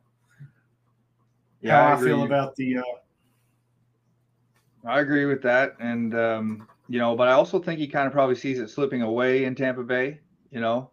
Yeah, 1.61 1.77
how 1.83 1.93
I, 1.93 1.95
agree. 1.95 2.11
feel 2.11 2.22
about 2.24 2.57
the. 2.57 2.79
Uh, 2.79 2.83
I 4.85 5.01
agree 5.01 5.24
with 5.27 5.43
that, 5.43 5.77
and 5.81 6.14
um, 6.14 6.68
you 6.89 6.99
know, 6.99 7.16
but 7.16 7.29
I 7.29 7.33
also 7.33 7.59
think 7.61 7.79
he 7.81 7.89
kind 7.89 8.07
of 8.07 8.12
probably 8.12 8.37
sees 8.37 8.59
it 8.59 8.68
slipping 8.70 9.03
away 9.03 9.45
in 9.45 9.55
Tampa 9.55 9.83
Bay. 9.83 10.20
You 10.51 10.61
know, 10.61 10.91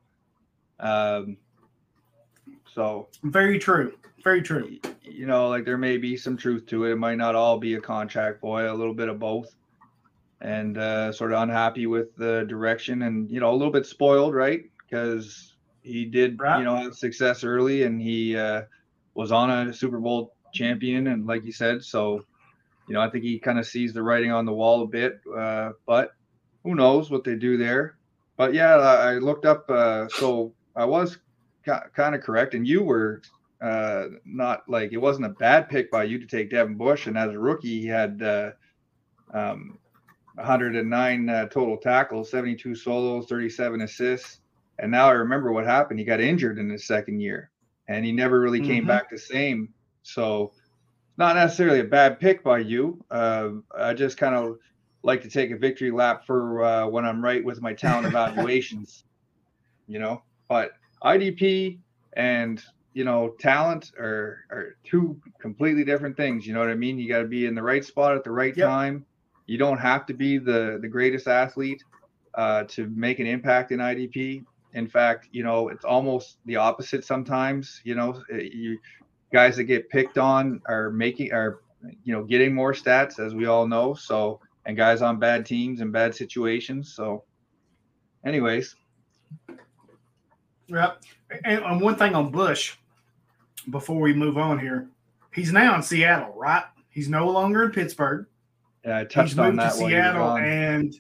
um, 0.80 1.38
so 2.74 3.08
very 3.24 3.60
true. 3.60 3.94
Very 4.24 4.42
true. 4.42 4.78
you 5.02 5.26
know, 5.28 5.50
like 5.50 5.66
there 5.66 5.78
may 5.78 5.98
be 5.98 6.16
some 6.18 6.38
truth 6.38 6.66
to 6.68 6.86
it. 6.86 6.94
It 6.94 6.96
might 6.98 7.18
not 7.18 7.36
all 7.36 7.60
be 7.60 7.76
a 7.76 7.82
contract 7.82 8.40
boy, 8.42 8.72
a 8.72 8.74
little 8.74 8.94
bit 8.94 9.10
of 9.10 9.20
both, 9.20 9.54
and 10.42 10.78
uh, 10.78 11.12
sort 11.12 11.34
of 11.34 11.42
unhappy 11.42 11.86
with 11.88 12.16
the 12.16 12.46
direction, 12.48 13.04
and 13.04 13.30
you 13.30 13.40
know, 13.42 13.52
a 13.52 13.56
little 13.56 13.72
bit 13.72 13.86
spoiled, 13.86 14.34
right? 14.34 14.64
Because 14.90 15.53
he 15.84 16.06
did, 16.06 16.40
Right. 16.40 16.60
you 16.60 16.64
know, 16.66 16.76
have 16.78 16.96
success 16.96 17.44
early, 17.44 17.84
and 17.84 18.02
he 18.02 18.36
uh, 18.38 18.64
was 19.14 19.32
on 19.32 19.50
a 19.52 19.74
Super 19.74 20.00
Bowl 20.00 20.34
champion, 20.54 21.08
and 21.08 21.26
like 21.28 21.44
you 21.46 21.52
said, 21.52 21.84
so 21.84 22.26
you 22.88 22.94
know, 22.94 23.02
I 23.02 23.10
think 23.10 23.24
he 23.24 23.40
kind 23.40 23.60
of 23.60 23.66
sees 23.66 23.94
the 23.94 24.04
writing 24.04 24.32
on 24.32 24.46
the 24.46 24.54
wall 24.54 24.84
a 24.84 24.88
bit, 24.88 25.22
uh, 25.38 25.72
but 25.86 26.12
who 26.64 26.76
knows 26.76 27.10
what 27.10 27.24
they 27.24 27.36
do 27.36 27.58
there. 27.58 27.98
But 28.38 28.54
yeah, 28.54 28.76
I 28.76 29.14
I 29.14 29.14
looked 29.20 29.46
up. 29.46 29.70
Uh, 29.70 30.08
so 30.10 30.54
I 30.76 30.86
was 30.86 31.18
kind 31.66 32.16
of 32.16 32.22
correct, 32.22 32.56
and 32.56 32.68
you 32.68 32.84
were 32.84 33.22
uh, 33.62 34.06
not 34.26 34.64
like 34.68 34.92
it 34.92 34.98
wasn't 34.98 35.26
a 35.26 35.30
bad 35.30 35.70
pick 35.70 35.90
by 35.92 36.04
you 36.04 36.20
to 36.20 36.26
take 36.28 36.50
Devin 36.50 36.76
Bush. 36.76 37.08
And 37.08 37.18
as 37.18 37.32
a 37.32 37.40
rookie, 37.40 37.80
he 37.82 37.88
had 37.88 38.22
uh, 38.22 38.52
um, 39.34 39.78
109 40.36 41.30
uh, 41.30 41.48
total 41.48 41.78
tackles, 41.78 42.30
72 42.32 42.76
solos, 42.76 43.28
37 43.28 43.82
assists. 43.82 44.40
And 44.80 44.92
now 44.92 45.08
I 45.08 45.12
remember 45.14 45.52
what 45.52 45.66
happened. 45.66 46.00
He 46.00 46.06
got 46.06 46.22
injured 46.22 46.58
in 46.60 46.70
his 46.70 46.88
second 46.88 47.20
year, 47.22 47.52
and 47.88 48.06
he 48.06 48.12
never 48.12 48.40
really 48.40 48.62
came 48.62 48.86
Mhm. 48.86 48.88
back 48.88 49.10
the 49.10 49.18
same. 49.18 49.70
So 50.04 50.54
not 51.18 51.36
necessarily 51.36 51.80
a 51.82 51.84
bad 51.86 52.20
pick 52.20 52.44
by 52.44 52.60
you. 52.60 53.04
Uh, 53.12 53.50
I 53.78 53.94
just 53.94 54.18
kind 54.18 54.36
of 54.36 54.56
like 55.04 55.22
to 55.22 55.30
take 55.30 55.52
a 55.52 55.58
victory 55.58 55.92
lap 55.92 56.26
for 56.26 56.64
uh, 56.64 56.88
when 56.88 57.06
I'm 57.06 57.24
right 57.24 57.44
with 57.44 57.62
my 57.62 57.74
talent 57.74 58.08
evaluations, 58.08 59.06
you 59.88 60.00
know. 60.00 60.24
But 60.50 60.72
IDP 61.04 61.82
and 62.16 62.62
you 62.94 63.04
know 63.04 63.36
talent 63.40 63.92
are 64.00 64.40
are 64.52 64.76
two 64.84 65.20
completely 65.42 65.84
different 65.84 66.18
things. 66.18 66.46
You 66.48 66.54
know 66.54 66.60
what 66.60 66.70
I 66.70 66.76
mean? 66.76 66.98
You 67.00 67.10
got 67.10 67.22
to 67.22 67.28
be 67.28 67.46
in 67.46 67.56
the 67.56 67.64
right 67.64 67.84
spot 67.84 68.16
at 68.16 68.24
the 68.24 68.32
right 68.32 68.56
Yep. 68.56 68.58
time. 68.58 69.06
You 69.48 69.58
don't 69.58 69.80
have 69.80 70.06
to 70.08 70.14
be 70.14 70.38
the 70.38 70.80
the 70.82 70.88
greatest 70.90 71.28
athlete 71.28 71.84
uh, 72.38 72.64
to 72.70 72.88
make 72.96 73.20
an 73.20 73.28
impact 73.28 73.72
in 73.72 73.80
IDP. 73.82 74.46
In 74.74 74.88
fact, 74.88 75.28
you 75.32 75.44
know 75.44 75.70
it's 75.70 75.86
almost 75.86 76.38
the 76.46 76.56
opposite 76.56 77.06
sometimes. 77.06 77.82
You 77.84 77.96
know, 77.96 78.24
uh, 78.32 78.38
you 78.38 78.80
guys 79.32 79.56
that 79.58 79.66
get 79.66 79.90
picked 79.90 80.18
on 80.18 80.62
are 80.68 80.90
making 80.90 81.32
are 81.34 81.62
you 82.04 82.14
know 82.14 82.24
getting 82.24 82.54
more 82.54 82.74
stats 82.74 83.20
as 83.20 83.36
we 83.36 83.46
all 83.46 83.68
know. 83.68 83.94
So 83.94 84.40
and 84.66 84.78
guys 84.78 85.02
on 85.02 85.20
bad 85.20 85.46
teams 85.46 85.82
and 85.82 85.92
bad 85.92 86.16
situations. 86.16 86.94
So, 86.94 87.24
anyways, 88.26 88.76
Yep. 90.68 91.04
And, 91.44 91.82
one 91.82 91.96
thing 91.96 92.16
on 92.16 92.32
Bush, 92.32 92.76
before 93.70 94.00
we 94.00 94.14
move 94.14 94.38
on 94.38 94.60
here, 94.60 94.90
he's 95.34 95.52
now 95.52 95.76
in 95.76 95.84
Seattle, 95.84 96.34
right? 96.36 96.64
He's 96.90 97.10
no 97.10 97.30
longer 97.30 97.64
in 97.64 97.72
Pittsburgh. 97.72 98.28
yeah, 98.86 98.98
I 98.98 99.04
He's 99.04 99.14
touched 99.14 99.38
on 99.38 99.56
moved 99.56 99.72
to 99.72 99.78
that 99.78 99.84
you 99.84 99.90
Seattle, 99.90 100.38
and 100.38 100.96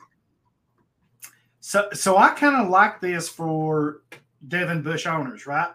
so 1.65 1.87
so 1.93 2.17
I 2.17 2.31
kind 2.31 2.61
of 2.61 2.67
like 2.67 2.99
this 2.99 3.29
for 3.29 4.01
Devin 4.49 4.81
Bush 4.81 5.07
owners, 5.07 5.47
right? 5.47 5.71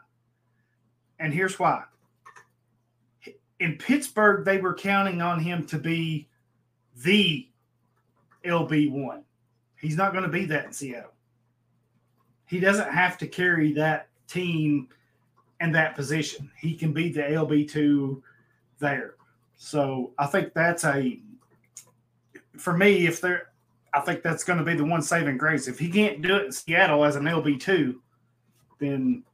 And 1.19 1.33
here's 1.33 1.59
why. 1.59 1.85
In 3.59 3.79
Pittsburgh, 3.79 4.45
they 4.45 4.59
were 4.59 4.75
counting 4.75 5.23
on 5.23 5.41
him 5.41 5.65
to 5.69 5.79
be 5.79 6.29
the 7.05 7.49
LB 8.45 8.91
one. 8.91 9.25
He's 9.81 9.97
not 9.97 10.13
going 10.13 10.25
to 10.25 10.31
be 10.31 10.45
that 10.45 10.67
in 10.67 10.73
Seattle. 10.75 11.15
He 12.45 12.61
doesn't 12.61 12.93
have 12.93 13.17
to 13.19 13.27
carry 13.27 13.73
that 13.73 14.09
team 14.27 14.89
and 15.59 15.75
that 15.75 15.97
position. 15.97 16.51
He 16.61 16.75
can 16.75 16.93
be 16.93 17.11
the 17.11 17.23
LB 17.23 17.67
two 17.71 18.23
there. 18.79 19.15
So 19.57 20.13
I 20.19 20.27
think 20.27 20.53
that's 20.53 20.85
a 20.85 21.19
for 22.59 22.77
me, 22.77 23.07
if 23.07 23.23
they're, 23.23 23.53
I 23.99 24.01
think 24.03 24.23
that's 24.23 24.45
going 24.45 24.59
to 24.59 24.65
be 24.65 24.75
the 24.75 24.85
one 24.85 25.03
saving 25.03 25.39
grace. 25.39 25.67
If 25.67 25.79
he 25.79 25.91
can't 25.91 26.23
do 26.23 26.37
it 26.37 26.47
in 26.47 26.53
Seattle 26.53 27.05
as 27.05 27.17
an 27.17 27.25
LB 27.25 27.59
two, 27.61 28.01
then 28.79 29.25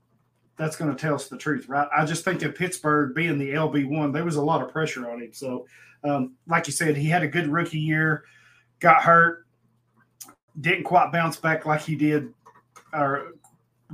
that's 0.57 0.77
going 0.77 0.91
to 0.91 0.97
tell 0.97 1.15
us 1.15 1.29
the 1.29 1.37
truth, 1.37 1.69
right? 1.69 1.89
I 1.95 2.05
just 2.07 2.25
think 2.25 2.43
in 2.43 2.53
Pittsburgh 2.53 3.15
being 3.15 3.39
the 3.39 3.51
LB 3.51 3.89
one, 3.89 4.11
there 4.11 4.25
was 4.25 4.37
a 4.37 4.43
lot 4.43 4.63
of 4.63 4.71
pressure 4.71 5.11
on 5.11 5.21
him. 5.21 5.33
So, 5.33 5.67
um, 6.03 6.35
like 6.47 6.67
you 6.67 6.73
said, 6.73 6.97
he 6.97 7.09
had 7.09 7.23
a 7.23 7.29
good 7.29 7.49
rookie 7.49 7.79
year, 7.79 8.25
got 8.81 9.03
hurt, 9.03 9.47
didn't 10.61 10.85
quite 10.85 11.13
bounce 11.13 11.37
back 11.37 11.67
like 11.67 11.83
he 11.83 11.97
did, 11.97 12.33
or 12.93 13.33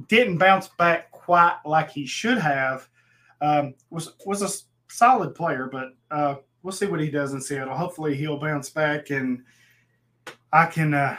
didn't 0.09 0.39
bounce 0.39 0.69
back 0.69 1.11
quite 1.11 1.59
like 1.65 1.91
he 1.91 2.07
should 2.07 2.39
have. 2.39 2.89
Um, 3.41 3.75
was 3.89 4.13
was 4.25 4.43
a 4.43 4.93
solid 4.93 5.35
player, 5.35 5.69
but 5.73 5.95
uh, 6.11 6.37
we'll 6.63 6.73
see 6.73 6.87
what 6.87 7.01
he 7.01 7.11
does 7.11 7.33
in 7.33 7.41
Seattle. 7.41 7.77
Hopefully, 7.77 8.15
he'll 8.15 8.39
bounce 8.39 8.69
back 8.69 9.11
and 9.11 9.43
I 10.53 10.67
can 10.67 10.95
uh, 10.95 11.17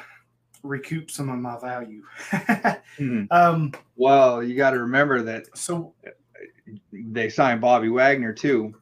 recoup 0.63 1.09
some 1.11 1.29
of 1.29 1.39
my 1.39 1.59
value. 1.59 2.03
Hmm. 2.97 3.23
um, 3.31 3.71
Well, 3.95 4.43
you 4.43 4.53
got 4.53 4.71
to 4.71 4.79
remember 4.79 5.23
that 5.23 5.57
so 5.57 5.93
they 6.91 7.29
signed 7.29 7.61
Bobby 7.61 7.87
Wagner 7.87 8.33
too, 8.33 8.75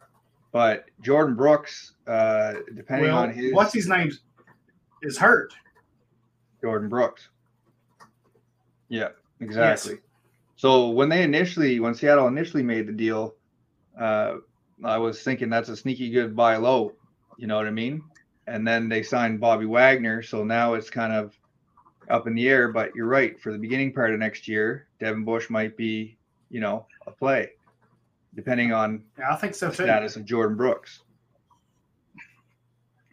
but 0.52 0.86
Jordyn 1.04 1.38
Brooks, 1.38 1.94
uh, 2.08 2.56
depending 2.76 3.12
well, 3.12 3.20
on 3.20 3.32
his 3.32 3.54
what's 3.54 3.72
his 3.72 3.88
name 3.88 4.12
is 5.04 5.16
hurt. 5.16 5.54
Jordyn 6.64 6.90
Brooks. 6.90 7.30
Yeah, 8.90 9.10
exactly. 9.40 10.00
So 10.56 10.90
when 10.90 11.08
they 11.08 11.22
initially, 11.22 11.80
when 11.80 11.94
Seattle 11.94 12.28
initially 12.28 12.64
made 12.64 12.88
the 12.88 12.94
deal, 12.94 13.36
uh, 13.98 14.38
I 14.84 14.98
was 14.98 15.22
thinking 15.22 15.50
that's 15.50 15.70
a 15.70 15.78
sneaky 15.78 16.10
good 16.10 16.36
buy 16.36 16.58
low. 16.58 16.94
You 17.38 17.48
know 17.48 17.56
what 17.56 17.68
I 17.68 17.72
mean? 17.72 18.02
And 18.50 18.68
then 18.68 18.90
they 18.90 19.04
signed 19.04 19.40
Bobby 19.40 19.66
Wagner, 19.66 20.22
so 20.22 20.44
now 20.44 20.74
it's 20.74 20.90
kind 20.90 21.14
of 21.14 21.38
up 22.10 22.28
in 22.28 22.34
the 22.36 22.50
air. 22.50 22.70
But 22.70 22.96
you're 22.96 23.08
right. 23.08 23.40
For 23.40 23.52
the 23.52 23.58
beginning 23.60 23.94
part 23.94 24.14
of 24.14 24.20
next 24.20 24.48
year, 24.48 24.88
Devin 25.00 25.24
Bush 25.24 25.50
might 25.50 25.78
be, 25.78 26.18
you 26.50 26.60
know, 26.60 26.86
a 27.08 27.12
play, 27.12 27.52
depending 28.36 28.74
on 28.74 29.04
Yeah, 29.18 29.32
I 29.32 29.36
think 29.36 29.56
so 29.56 29.68
too. 29.70 29.84
status 29.84 30.16
of 30.16 30.24
Jordyn 30.26 30.58
Brooks. 30.58 31.02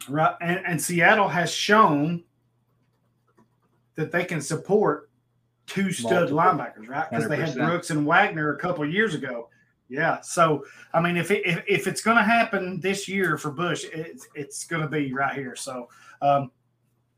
Right, 0.09 0.35
and, 0.41 0.61
and 0.65 0.81
Seattle 0.81 1.29
has 1.29 1.51
shown 1.51 2.23
that 3.97 4.13
they 4.13 4.25
can 4.25 4.41
support 4.41 5.11
two 5.67 5.93
stud 5.93 6.31
Multiple. 6.31 6.39
linebackers, 6.39 6.89
right? 6.89 7.11
Because 7.11 7.29
they 7.29 7.37
had 7.37 7.55
Brooks 7.55 7.91
and 7.91 8.07
Wagner 8.07 8.55
a 8.55 8.59
couple 8.59 8.85
of 8.85 8.91
years 8.91 9.15
ago. 9.15 9.49
Yeah, 9.89 10.21
so 10.21 10.65
I 10.93 11.01
mean, 11.01 11.17
if 11.17 11.31
it, 11.31 11.47
if, 11.47 11.63
if 11.69 11.87
it's 11.87 12.03
going 12.03 12.17
to 12.17 12.23
happen 12.23 12.81
this 12.81 13.07
year 13.09 13.39
for 13.39 13.51
Bush, 13.51 13.85
it's 13.93 14.27
it's 14.35 14.67
going 14.67 14.83
to 14.83 14.89
be 14.89 15.13
right 15.13 15.35
here. 15.35 15.55
So 15.55 15.89
um, 16.23 16.51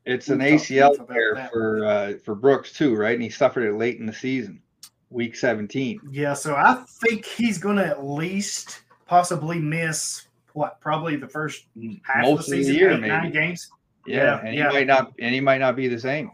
It's 0.05 0.29
an 0.29 0.39
ACL 0.39 1.07
tear 1.07 1.49
for 1.51 1.85
uh, 1.85 2.13
for 2.23 2.35
Brooks 2.35 2.71
too, 2.73 2.95
right? 2.95 3.13
And 3.13 3.23
he 3.23 3.29
suffered 3.29 3.63
it 3.63 3.73
late 3.73 3.99
in 3.99 4.05
the 4.05 4.13
season, 4.13 4.61
week 5.09 5.35
17. 5.35 6.01
yeah, 6.11 6.33
so 6.33 6.55
I 6.55 6.83
think 7.01 7.25
he's 7.25 7.57
going 7.57 7.77
to 7.77 7.85
at 7.85 8.05
least 8.05 8.81
possibly 9.07 9.59
miss 9.59 10.27
what 10.53 10.79
probably 10.79 11.15
the 11.15 11.27
first 11.27 11.65
half 12.03 12.23
Most 12.23 12.47
of 12.47 12.51
the 12.51 12.63
season, 12.63 13.03
eight, 13.03 13.07
nine 13.07 13.31
games. 13.31 13.69
Yeah, 14.05 14.17
Yeah, 14.17 14.39
and 14.45 14.55
yeah. 14.55 14.67
he 14.69 14.73
might 14.75 14.87
not, 14.87 15.13
and 15.19 15.33
he 15.33 15.41
might 15.41 15.59
not 15.59 15.75
be 15.75 15.87
the 15.87 15.99
same. 15.99 16.31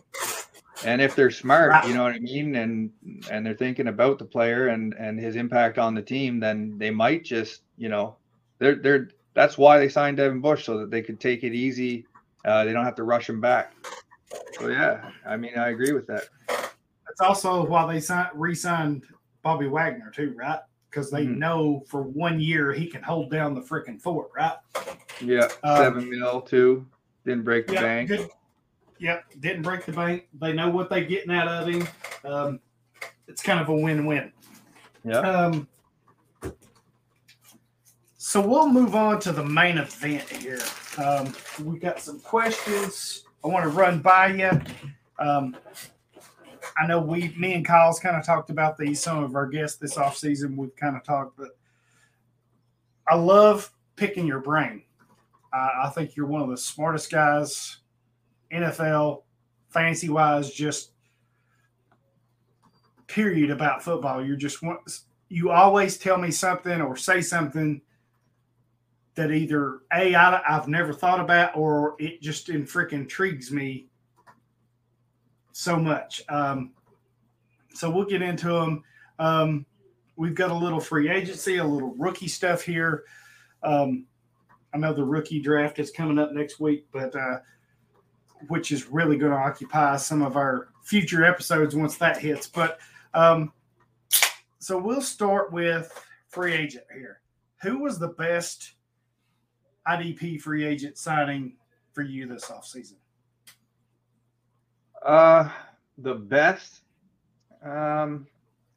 And 0.84 1.02
if 1.02 1.16
they're 1.16 1.32
smart, 1.32 1.86
you 1.88 1.94
know 1.94 2.04
what 2.04 2.14
I 2.14 2.20
mean, 2.20 2.56
and 2.56 2.92
and 3.30 3.46
they're 3.46 3.56
thinking 3.56 3.88
about 3.88 4.20
the 4.20 4.26
player 4.26 4.68
and 4.68 4.94
and 4.94 5.20
his 5.20 5.36
impact 5.36 5.78
on 5.78 5.96
the 5.96 6.02
team, 6.02 6.40
then 6.40 6.78
they 6.78 6.92
might 6.92 7.24
just, 7.24 7.62
you 7.78 7.90
know, 7.90 8.16
they're 8.60 8.76
they're 8.76 9.10
that's 9.34 9.58
why 9.58 9.78
they 9.78 9.90
signed 9.90 10.18
Devin 10.18 10.42
Bush 10.42 10.66
so 10.66 10.78
that 10.80 10.92
they 10.92 11.02
could 11.02 11.20
take 11.20 11.44
it 11.44 11.54
easy. 11.54 12.06
Uh, 12.44 12.64
they 12.64 12.74
don't 12.74 12.86
have 12.86 12.96
to 12.96 13.04
rush 13.04 13.30
him 13.30 13.42
back. 13.42 13.74
So 14.60 14.68
yeah, 14.68 15.10
I 15.26 15.38
mean, 15.38 15.58
I 15.58 15.70
agree 15.70 15.94
with 15.94 16.08
that. 16.08 16.24
That's 16.48 17.22
also 17.22 17.66
why 17.66 17.92
they 17.92 18.00
signed, 18.00 18.30
re-signed 18.34 19.06
Bobby 19.42 19.68
Wagner 19.68 20.12
too, 20.12 20.34
right? 20.36 20.60
Because 20.90 21.12
they 21.12 21.26
Mhm. 21.26 21.38
know 21.38 21.84
for 21.88 22.04
one 22.04 22.40
year 22.40 22.72
he 22.74 22.88
can 22.88 23.04
hold 23.04 23.30
down 23.32 23.54
the 23.54 23.62
freaking 23.62 24.02
fort, 24.02 24.30
right? 24.36 24.58
Yeah, 25.20 25.50
Um, 25.64 25.78
seven 25.78 26.10
mil 26.10 26.42
too. 26.42 26.86
Didn't 27.26 27.44
break 27.44 27.68
the 27.68 27.74
Yeah, 27.74 27.82
bank. 27.82 28.10
good. 28.10 28.30
Yep, 29.00 29.26
didn't 29.40 29.62
break 29.62 29.86
the 29.86 29.92
bank. 29.92 30.28
They 30.40 30.54
know 30.54 30.70
what 30.70 30.90
they're 30.90 31.04
getting 31.04 31.32
out 31.32 31.48
of 31.48 31.68
him. 31.68 31.88
Um, 32.24 32.60
it's 33.28 33.42
kind 33.42 33.60
of 33.60 33.70
a 33.70 33.76
win-win. 33.76 34.32
Yeah. 35.04 35.20
Um, 35.20 35.68
so 38.18 38.42
we'll 38.42 38.70
move 38.70 38.96
on 38.96 39.20
to 39.22 39.32
the 39.32 39.44
main 39.44 39.78
event 39.78 40.28
here. 40.30 40.62
Um, 40.98 41.34
we 41.64 41.78
got 41.78 42.00
some 42.00 42.20
questions 42.20 43.24
I 43.44 43.48
want 43.48 43.64
to 43.64 43.70
run 43.70 44.00
by 44.00 44.28
you. 44.28 44.62
Um, 45.20 45.56
I 46.78 46.88
know 46.88 47.00
we, 47.00 47.34
me 47.38 47.54
and 47.54 47.66
Kyle's 47.66 48.00
kind 48.00 48.16
of 48.16 48.26
talked 48.26 48.50
about 48.50 48.78
these. 48.78 49.00
Some 49.02 49.24
of 49.24 49.36
our 49.36 49.48
guests 49.48 49.78
this 49.78 49.98
off 49.98 50.18
season 50.18 50.58
we've 50.58 50.76
kind 50.76 50.96
of 50.96 51.04
talked, 51.04 51.38
but 51.38 51.58
I 53.08 53.16
love 53.16 53.72
picking 53.96 54.26
your 54.26 54.40
brain. 54.40 54.84
I, 55.54 55.84
I 55.84 55.90
think 55.90 56.16
you're 56.16 56.26
one 56.26 56.42
of 56.42 56.50
the 56.50 56.58
smartest 56.58 57.12
guys, 57.12 57.78
NFL, 58.52 59.24
fantasy 59.70 60.10
wise, 60.10 60.52
just 60.52 60.92
period 63.08 63.52
about 63.52 63.84
football. 63.84 64.24
You're 64.24 64.36
just 64.36 64.62
one, 64.62 64.78
you 65.30 65.52
always 65.52 65.98
tell 65.98 66.18
me 66.18 66.32
something 66.32 66.82
or 66.82 66.96
say 66.96 67.22
something 67.22 67.82
that 69.16 69.32
either 69.32 69.80
a 69.94 70.14
I, 70.14 70.42
I've 70.48 70.68
never 70.68 70.94
thought 70.94 71.20
about 71.20 71.56
or 71.56 71.96
it 72.00 72.22
just 72.22 72.50
in 72.50 72.66
freaking 72.66 72.94
intrigues 72.94 73.52
me 73.52 73.88
so 75.54 75.78
much. 75.78 76.22
Um, 76.28 76.74
so 77.74 77.90
we'll 77.90 78.06
get 78.06 78.22
into 78.22 78.50
them. 78.50 78.84
Um, 79.20 79.66
we've 80.18 80.36
got 80.36 80.52
a 80.52 80.56
little 80.56 80.80
free 80.80 81.10
agency, 81.10 81.58
a 81.58 81.64
little 81.64 81.94
rookie 81.98 82.28
stuff 82.28 82.62
here. 82.62 83.04
Um, 83.64 84.06
I 84.74 84.78
know 84.78 84.94
the 84.94 85.06
rookie 85.06 85.40
draft 85.42 85.80
is 85.80 85.92
coming 85.92 86.20
up 86.20 86.34
next 86.34 86.60
week, 86.60 86.86
but 86.92 87.16
uh, 87.16 87.40
which 88.48 88.72
is 88.72 88.88
really 88.88 89.18
going 89.18 89.32
to 89.32 89.38
occupy 89.38 89.98
some 89.98 90.22
of 90.22 90.36
our 90.36 90.70
future 90.84 91.24
episodes 91.24 91.76
once 91.76 91.98
that 91.98 92.18
hits. 92.18 92.48
But 92.48 92.80
um, 93.14 93.52
so 94.60 94.78
we'll 94.78 95.02
start 95.02 95.52
with 95.52 95.92
free 96.28 96.54
agent 96.54 96.86
here. 96.94 97.22
Who 97.62 97.80
was 97.80 98.00
the 98.00 98.10
best 98.10 98.74
IDP 99.88 100.42
free 100.42 100.66
agent 100.66 100.98
signing 100.98 101.56
for 101.94 102.02
you 102.02 102.28
this 102.28 102.46
offseason? 102.46 102.96
Uh, 105.04 105.50
the 105.98 106.16
best. 106.16 106.82
Um, 107.64 108.28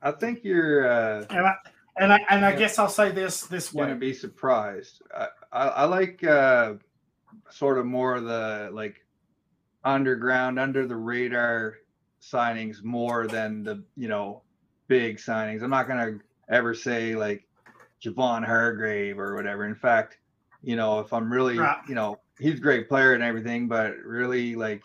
I 0.02 0.12
think 0.12 0.44
you're 0.44 0.88
uh, 0.88 1.26
And 1.30 1.46
I 1.46 1.54
and 1.96 2.12
I 2.12 2.20
and 2.30 2.44
I 2.44 2.54
guess 2.54 2.78
I'll 2.78 2.88
say 2.88 3.10
this 3.10 3.42
this 3.42 3.72
gonna 3.72 3.96
be 3.96 4.12
surprised. 4.12 5.02
I, 5.14 5.28
I, 5.52 5.68
I 5.68 5.84
like 5.84 6.22
uh, 6.22 6.74
sort 7.50 7.78
of 7.78 7.86
more 7.86 8.16
of 8.16 8.24
the 8.24 8.70
like 8.72 9.04
underground, 9.88 10.58
under 10.58 10.86
the 10.86 10.96
radar 10.96 11.76
signings 12.20 12.82
more 12.82 13.26
than 13.26 13.62
the 13.62 13.82
you 13.96 14.08
know 14.08 14.42
big 14.88 15.18
signings. 15.18 15.62
I'm 15.62 15.70
not 15.70 15.88
gonna 15.88 16.18
ever 16.50 16.74
say 16.74 17.14
like 17.14 17.46
Javon 18.04 18.44
Hargrave 18.44 19.18
or 19.18 19.34
whatever. 19.34 19.64
In 19.64 19.74
fact, 19.74 20.18
you 20.62 20.76
know, 20.76 21.00
if 21.00 21.12
I'm 21.12 21.32
really, 21.32 21.56
you 21.88 21.94
know, 21.94 22.18
he's 22.38 22.54
a 22.58 22.62
great 22.62 22.88
player 22.88 23.14
and 23.14 23.22
everything, 23.22 23.68
but 23.68 23.96
really 24.04 24.54
like 24.54 24.82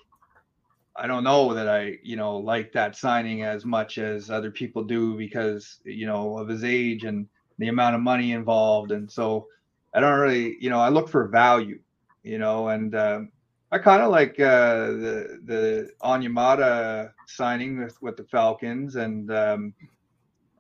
I 0.96 1.08
don't 1.08 1.24
know 1.24 1.54
that 1.56 1.68
I, 1.68 1.98
you 2.04 2.16
know, 2.16 2.38
like 2.38 2.72
that 2.74 2.96
signing 2.96 3.42
as 3.44 3.66
much 3.66 3.98
as 3.98 4.30
other 4.30 4.52
people 4.52 4.84
do 4.84 5.18
because, 5.18 5.80
you 5.84 6.06
know, 6.06 6.38
of 6.38 6.48
his 6.48 6.64
age 6.64 7.04
and 7.04 7.28
the 7.58 7.70
amount 7.70 7.96
of 7.96 8.02
money 8.02 8.32
involved. 8.32 8.92
And 8.92 9.12
so 9.12 9.48
I 9.94 10.00
don't 10.00 10.20
really, 10.20 10.56
you 10.60 10.70
know, 10.70 10.80
I 10.80 10.90
look 10.90 11.10
for 11.10 11.28
value, 11.28 11.80
you 12.22 12.38
know, 12.38 12.68
and 12.68 12.94
um, 12.96 13.32
I 13.74 13.80
kind 13.80 14.04
of 14.04 14.12
like 14.12 14.40
uh, 14.40 14.86
the 14.86 15.40
the 15.46 15.90
Onyemata 16.04 17.12
signing 17.26 17.80
with, 17.80 18.00
with 18.04 18.16
the 18.18 18.24
Falcons 18.24 18.98
and 18.98 19.32
um, 19.32 19.74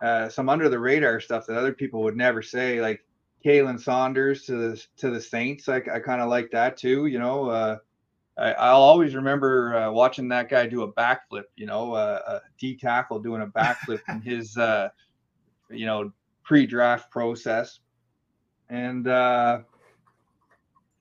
uh, 0.01 0.29
some 0.29 0.49
under 0.49 0.67
the 0.67 0.79
radar 0.79 1.19
stuff 1.19 1.45
that 1.45 1.55
other 1.55 1.73
people 1.73 2.01
would 2.01 2.17
never 2.17 2.41
say, 2.41 2.81
like 2.81 3.05
Khalen 3.45 3.79
Saunders 3.79 4.45
to 4.45 4.55
the 4.55 4.83
to 4.97 5.11
the 5.11 5.21
Saints. 5.21 5.69
I, 5.69 5.75
I 5.93 5.99
kind 5.99 6.21
of 6.21 6.29
like 6.29 6.49
that 6.51 6.75
too, 6.75 7.05
you 7.05 7.19
know. 7.19 7.49
Uh, 7.51 7.77
I, 8.35 8.53
I'll 8.53 8.81
always 8.81 9.13
remember 9.13 9.77
uh, 9.77 9.91
watching 9.91 10.27
that 10.29 10.49
guy 10.49 10.65
do 10.65 10.81
a 10.81 10.91
backflip, 10.91 11.43
you 11.55 11.67
know, 11.67 11.93
uh, 11.93 12.19
a 12.27 12.41
D 12.59 12.75
tackle 12.75 13.19
doing 13.19 13.43
a 13.43 13.47
backflip 13.47 14.01
in 14.09 14.21
his, 14.23 14.57
uh, 14.57 14.89
you 15.69 15.85
know, 15.85 16.11
pre-draft 16.41 17.11
process. 17.11 17.79
And, 18.69 19.07
uh, 19.07 19.59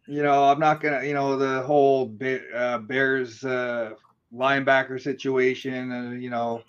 you 0.07 0.23
know, 0.23 0.45
I'm 0.45 0.59
not 0.59 0.81
to, 1.01 1.07
you 1.07 1.15
know, 1.15 1.37
the 1.37 1.63
whole 1.63 2.17
uh, 2.55 2.79
Bears 2.79 3.45
uh, 3.45 3.93
linebacker 4.35 5.01
situation, 5.01 5.93
uh, 5.93 6.11
you 6.13 6.31
know, 6.31 6.63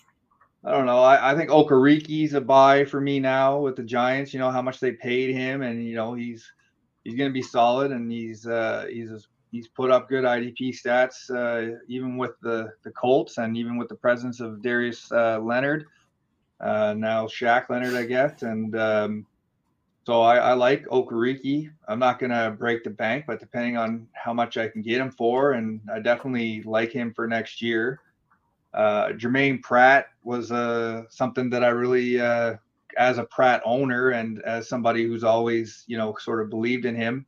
I 0.64 0.70
don't 0.70 0.86
know. 0.86 1.02
I, 1.02 1.32
I 1.32 1.36
think 1.36 1.50
Okereke's 1.50 2.32
a 2.32 2.40
buy 2.40 2.84
for 2.86 3.00
me 3.00 3.20
now 3.20 3.58
with 3.58 3.76
the 3.76 3.82
Giants. 3.82 4.32
You 4.32 4.40
know 4.40 4.50
how 4.50 4.62
much 4.62 4.80
they 4.80 4.92
paid 4.92 5.34
him, 5.34 5.60
and 5.60 5.84
you 5.84 5.94
know 5.94 6.14
he's 6.14 6.50
he's 7.04 7.16
to 7.18 7.30
be 7.30 7.42
solid, 7.42 7.92
and 7.92 8.10
he's 8.10 8.46
uh, 8.46 8.86
he's 8.88 9.28
he's 9.52 9.68
put 9.68 9.90
up 9.90 10.08
good 10.08 10.24
IDP 10.24 10.74
stats, 10.74 11.30
uh, 11.30 11.76
even 11.86 12.16
with 12.16 12.32
the 12.40 12.72
the 12.82 12.90
Colts, 12.92 13.36
and 13.36 13.58
even 13.58 13.76
with 13.76 13.88
the 13.88 13.94
presence 13.94 14.40
of 14.40 14.62
Darius 14.62 15.12
uh, 15.12 15.38
Leonard, 15.38 15.84
uh, 16.60 16.94
now 16.96 17.26
Shaq 17.26 17.68
Leonard, 17.68 17.94
I 17.94 18.04
guess, 18.04 18.42
and 18.42 18.74
um, 18.74 19.26
so 20.04 20.20
I, 20.20 20.36
I 20.36 20.52
like 20.52 20.86
Okereke. 20.88 21.70
I'm 21.88 21.98
not 21.98 22.18
going 22.18 22.30
to 22.30 22.54
break 22.58 22.84
the 22.84 22.90
bank, 22.90 23.24
but 23.26 23.40
depending 23.40 23.78
on 23.78 24.06
how 24.12 24.34
much 24.34 24.58
I 24.58 24.68
can 24.68 24.82
get 24.82 25.00
him 25.00 25.10
for, 25.10 25.52
and 25.52 25.80
I 25.92 26.00
definitely 26.00 26.62
like 26.62 26.92
him 26.92 27.14
for 27.14 27.26
next 27.26 27.62
year. 27.62 28.00
Uh, 28.74 29.12
Germaine 29.12 29.62
Pratt 29.62 30.08
was 30.22 30.52
uh, 30.52 31.04
something 31.08 31.48
that 31.50 31.64
I 31.64 31.68
really, 31.68 32.20
uh, 32.20 32.56
as 32.98 33.18
a 33.18 33.24
Pratt 33.24 33.62
owner 33.64 34.10
and 34.10 34.42
as 34.42 34.68
somebody 34.68 35.06
who's 35.06 35.24
always, 35.24 35.84
you 35.86 35.96
know, 35.96 36.14
sort 36.20 36.42
of 36.42 36.50
believed 36.50 36.84
in 36.84 36.94
him, 36.94 37.24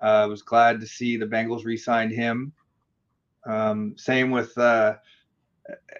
I 0.00 0.22
uh, 0.22 0.28
was 0.28 0.42
glad 0.42 0.80
to 0.80 0.86
see 0.86 1.16
the 1.16 1.26
Bengals 1.26 1.64
re-signed 1.64 2.12
him. 2.12 2.52
Um, 3.46 3.94
same 3.96 4.30
with 4.30 4.56
uh, 4.56 4.96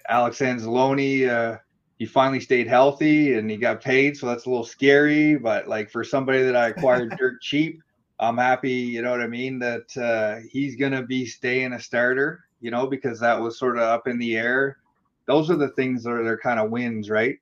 Alex 0.09 0.39
Anzalone. 0.39 1.59
He 1.99 2.07
finally 2.07 2.41
stayed 2.41 2.67
healthy 2.67 3.35
and 3.35 3.51
he 3.51 3.57
got 3.57 3.81
paid, 3.81 4.17
so 4.17 4.27
that's 4.27 4.47
a 4.47 4.51
little 4.51 4.65
scary. 4.65 5.37
But 5.37 5.69
like 5.69 5.91
for 5.91 6.05
somebody 6.05 6.43
that 6.43 6.57
I 6.57 6.69
acquired 6.69 7.15
dirt 7.19 7.41
cheap, 7.41 7.81
I'm 8.19 8.37
happy. 8.37 8.73
You 8.73 9.03
know 9.03 9.11
what 9.11 9.21
I 9.21 9.27
mean? 9.27 9.59
That 9.59 9.97
uh, 9.97 10.47
he's 10.51 10.77
gonna 10.77 11.03
be 11.03 11.25
staying 11.27 11.73
a 11.73 11.81
starter 11.81 12.45
you 12.65 12.71
know, 12.71 12.87
because 12.87 13.21
that 13.21 13.39
was 13.39 13.59
sort 13.59 13.77
of 13.77 13.83
up 13.83 14.09
in 14.09 14.19
the 14.19 14.39
air. 14.39 14.79
Those 15.27 15.51
are 15.51 15.57
the 15.57 15.69
things 15.69 16.03
that 16.03 16.11
are, 16.11 16.27
are 16.27 16.39
kind 16.39 16.59
of 16.59 16.71
wins, 16.71 17.11
right? 17.11 17.37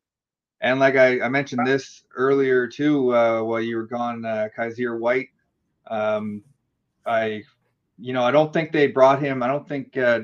And 0.61 0.81
like 0.81 0.97
I, 0.97 1.21
I 1.21 1.29
mentioned 1.29 1.65
this 1.65 2.03
earlier 2.17 2.67
too, 2.67 3.15
uh, 3.15 3.41
while 3.43 3.61
you 3.61 3.77
were 3.77 3.87
gone, 3.87 4.25
uh, 4.25 4.49
Kyzir 4.57 4.99
White. 4.99 5.29
Um, 5.87 6.43
I, 7.07 7.45
you 7.99 8.13
know, 8.13 8.25
I 8.25 8.33
don't 8.33 8.53
think 8.53 8.73
they 8.73 8.89
brought 8.89 9.23
him. 9.23 9.45
I 9.45 9.47
don't 9.47 9.69
think 9.69 9.97
uh, 9.97 10.23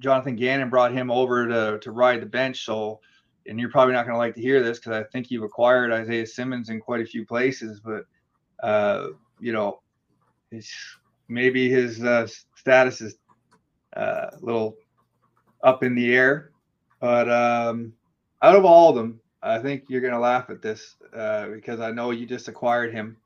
Jonathan 0.00 0.34
Gannon 0.34 0.68
brought 0.68 0.92
him 0.92 1.12
over 1.12 1.46
to 1.46 1.78
to 1.78 1.92
ride 1.92 2.20
the 2.20 2.26
bench. 2.26 2.64
So, 2.64 3.00
and 3.46 3.58
you're 3.58 3.70
probably 3.70 3.94
not 3.94 4.04
going 4.04 4.14
to 4.14 4.18
like 4.18 4.34
to 4.34 4.40
hear 4.40 4.62
this 4.62 4.78
because 4.78 4.92
I 4.92 5.04
think 5.04 5.30
you've 5.30 5.42
acquired 5.42 5.92
Isaiah 5.92 6.26
Simmons 6.26 6.68
in 6.68 6.80
quite 6.80 7.00
a 7.00 7.06
few 7.06 7.24
places, 7.26 7.80
but 7.80 8.04
uh, 8.62 9.08
you 9.40 9.52
know, 9.52 9.80
maybe 11.28 11.68
his 11.70 12.02
uh, 12.02 12.26
status 12.56 13.00
is 13.00 13.16
uh, 13.96 14.26
a 14.32 14.38
little 14.40 14.76
up 15.62 15.82
in 15.82 15.94
the 15.94 16.14
air. 16.14 16.50
But 17.00 17.30
um, 17.30 17.94
out 18.42 18.56
of 18.56 18.64
all 18.64 18.90
of 18.90 18.96
them, 18.96 19.20
I 19.42 19.58
think 19.58 19.84
you're 19.88 20.02
going 20.02 20.12
to 20.12 20.20
laugh 20.20 20.50
at 20.50 20.60
this 20.60 20.96
uh, 21.14 21.48
because 21.48 21.80
I 21.80 21.90
know 21.90 22.10
you 22.10 22.26
just 22.26 22.48
acquired 22.48 22.92
him, 22.92 23.16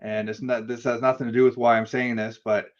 and 0.00 0.28
it's 0.30 0.40
not. 0.40 0.66
This 0.66 0.84
has 0.84 1.02
nothing 1.02 1.26
to 1.26 1.32
do 1.32 1.44
with 1.44 1.58
why 1.58 1.76
I'm 1.76 1.86
saying 1.86 2.16
this, 2.16 2.38
but 2.42 2.70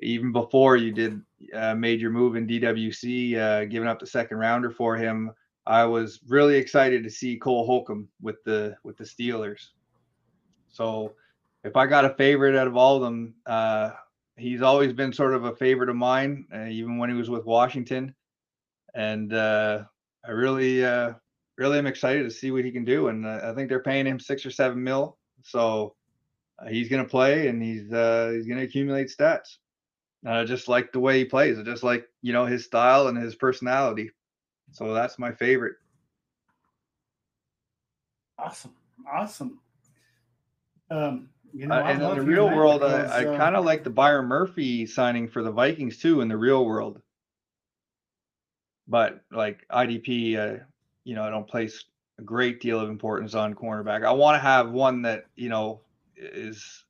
even 0.00 0.30
before 0.30 0.76
you 0.76 0.92
did 0.92 1.20
uh, 1.52 1.74
made 1.74 2.00
your 2.00 2.12
move 2.12 2.36
in 2.36 2.46
DWC, 2.46 3.36
uh, 3.36 3.64
giving 3.64 3.88
up 3.88 3.98
the 3.98 4.06
second 4.06 4.38
rounder 4.38 4.70
for 4.70 4.96
him, 4.96 5.32
I 5.68 5.84
was 5.84 6.20
really 6.26 6.56
excited 6.56 7.04
to 7.04 7.10
see 7.10 7.36
Cole 7.36 7.66
Holcomb 7.66 8.08
with 8.22 8.42
the 8.44 8.76
with 8.84 8.96
the 8.96 9.04
Steelers. 9.04 9.68
So, 10.68 11.14
if 11.64 11.76
I 11.76 11.86
got 11.86 12.06
a 12.06 12.14
favorite 12.14 12.56
out 12.56 12.66
of 12.66 12.76
all 12.76 12.96
of 12.96 13.02
them, 13.02 13.34
uh, 13.46 13.90
he's 14.38 14.62
always 14.62 14.94
been 14.94 15.12
sort 15.12 15.34
of 15.34 15.44
a 15.44 15.56
favorite 15.56 15.90
of 15.90 15.96
mine, 15.96 16.46
uh, 16.54 16.66
even 16.66 16.98
when 16.98 17.10
he 17.10 17.16
was 17.16 17.30
with 17.30 17.44
Washington. 17.44 18.14
and 18.94 19.32
uh, 19.34 19.84
I 20.26 20.30
really, 20.32 20.84
uh, 20.84 21.14
really 21.56 21.78
am 21.78 21.86
excited 21.86 22.24
to 22.24 22.30
see 22.30 22.50
what 22.50 22.64
he 22.64 22.70
can 22.72 22.84
do. 22.84 23.08
And 23.08 23.26
uh, 23.26 23.40
I 23.44 23.54
think 23.54 23.68
they're 23.68 23.82
paying 23.82 24.06
him 24.06 24.20
six 24.20 24.46
or 24.46 24.50
seven 24.50 24.82
mil, 24.82 25.18
so 25.42 25.94
uh, 26.58 26.68
he's 26.68 26.88
going 26.88 27.02
to 27.02 27.08
play 27.08 27.48
and 27.48 27.62
he's 27.62 27.92
uh, 27.92 28.32
he's 28.34 28.46
going 28.46 28.58
to 28.58 28.64
accumulate 28.64 29.08
stats. 29.16 29.58
And 30.24 30.34
I 30.34 30.44
just 30.44 30.68
like 30.68 30.92
the 30.92 31.00
way 31.00 31.18
he 31.18 31.24
plays. 31.26 31.58
I 31.58 31.62
just 31.62 31.84
like 31.84 32.06
you 32.22 32.32
know 32.32 32.46
his 32.46 32.64
style 32.64 33.08
and 33.08 33.18
his 33.18 33.34
personality. 33.36 34.10
So 34.72 34.94
that's 34.94 35.18
my 35.18 35.32
favorite. 35.32 35.76
Awesome, 38.38 38.74
awesome. 39.10 39.60
Um, 40.90 41.28
you 41.52 41.66
know, 41.66 41.74
Uh, 41.74 41.82
and 41.88 42.02
in 42.02 42.14
the 42.14 42.22
real 42.22 42.48
world, 42.50 42.80
because, 42.80 43.10
I, 43.10 43.22
I 43.22 43.24
uh, 43.24 43.36
kind 43.36 43.56
of 43.56 43.64
like 43.64 43.84
the 43.84 43.90
Byron 43.90 44.26
Murphy 44.26 44.86
signing 44.86 45.28
for 45.28 45.42
the 45.42 45.50
Vikings 45.50 45.98
too. 45.98 46.20
In 46.20 46.28
the 46.28 46.36
real 46.36 46.64
world, 46.64 47.02
but 48.86 49.22
like 49.30 49.66
IDP, 49.70 50.36
uh, 50.36 50.62
you 51.04 51.14
know, 51.14 51.24
I 51.24 51.30
don't 51.30 51.46
place 51.46 51.84
a 52.18 52.22
great 52.22 52.60
deal 52.60 52.80
of 52.80 52.88
importance 52.88 53.34
on 53.34 53.54
cornerback. 53.54 54.04
I 54.04 54.12
want 54.12 54.36
to 54.36 54.40
have 54.40 54.70
one 54.70 55.02
that 55.02 55.26
you 55.36 55.48
know 55.48 55.80
is 56.16 56.84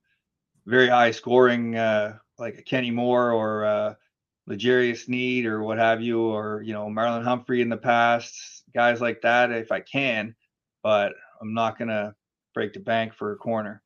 very 0.66 0.88
high 0.88 1.10
scoring, 1.10 1.76
uh, 1.76 2.18
like 2.38 2.58
a 2.58 2.62
Kenny 2.62 2.90
Moore 2.90 3.32
or 3.32 3.64
uh, 3.64 3.94
Legarius 4.48 5.08
Need 5.08 5.46
or 5.46 5.62
what 5.62 5.78
have 5.78 6.00
you, 6.00 6.20
or 6.20 6.62
you 6.62 6.72
know 6.72 6.86
Marlon 6.86 7.24
Humphrey 7.24 7.60
in 7.60 7.68
the 7.68 7.76
past, 7.76 8.64
guys 8.74 9.00
like 9.00 9.20
that 9.22 9.50
if 9.50 9.70
I 9.70 9.80
can. 9.80 10.34
But 10.82 11.12
I'm 11.40 11.54
not 11.54 11.78
gonna 11.78 12.14
break 12.54 12.72
the 12.72 12.80
bank 12.80 13.14
for 13.14 13.32
a 13.32 13.36
corner. 13.36 13.82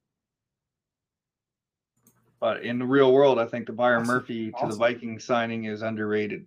But 2.41 2.65
in 2.65 2.79
the 2.79 2.87
real 2.87 3.13
world, 3.13 3.39
I 3.39 3.47
think 3.47 3.67
the 3.67 3.73
Byron 3.73 4.03
Awesome. 4.03 4.15
Murphy 4.15 4.47
to 4.47 4.57
the 4.61 4.67
Awesome. 4.67 4.79
Vikings 4.79 5.25
signing 5.25 5.65
is 5.67 5.83
underrated. 5.83 6.47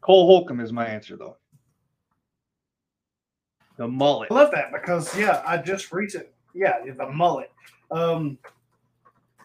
Cole 0.00 0.26
Holcomb 0.26 0.60
is 0.60 0.72
my 0.72 0.86
answer, 0.86 1.16
though. 1.16 1.36
The 3.76 3.86
mullet. 3.86 4.30
I 4.30 4.34
love 4.34 4.50
that 4.50 4.72
because 4.72 5.16
yeah, 5.16 5.42
I 5.46 5.58
just 5.58 5.92
recent 5.92 6.26
yeah 6.54 6.78
the 6.84 7.06
mullet, 7.06 7.52
um, 7.90 8.36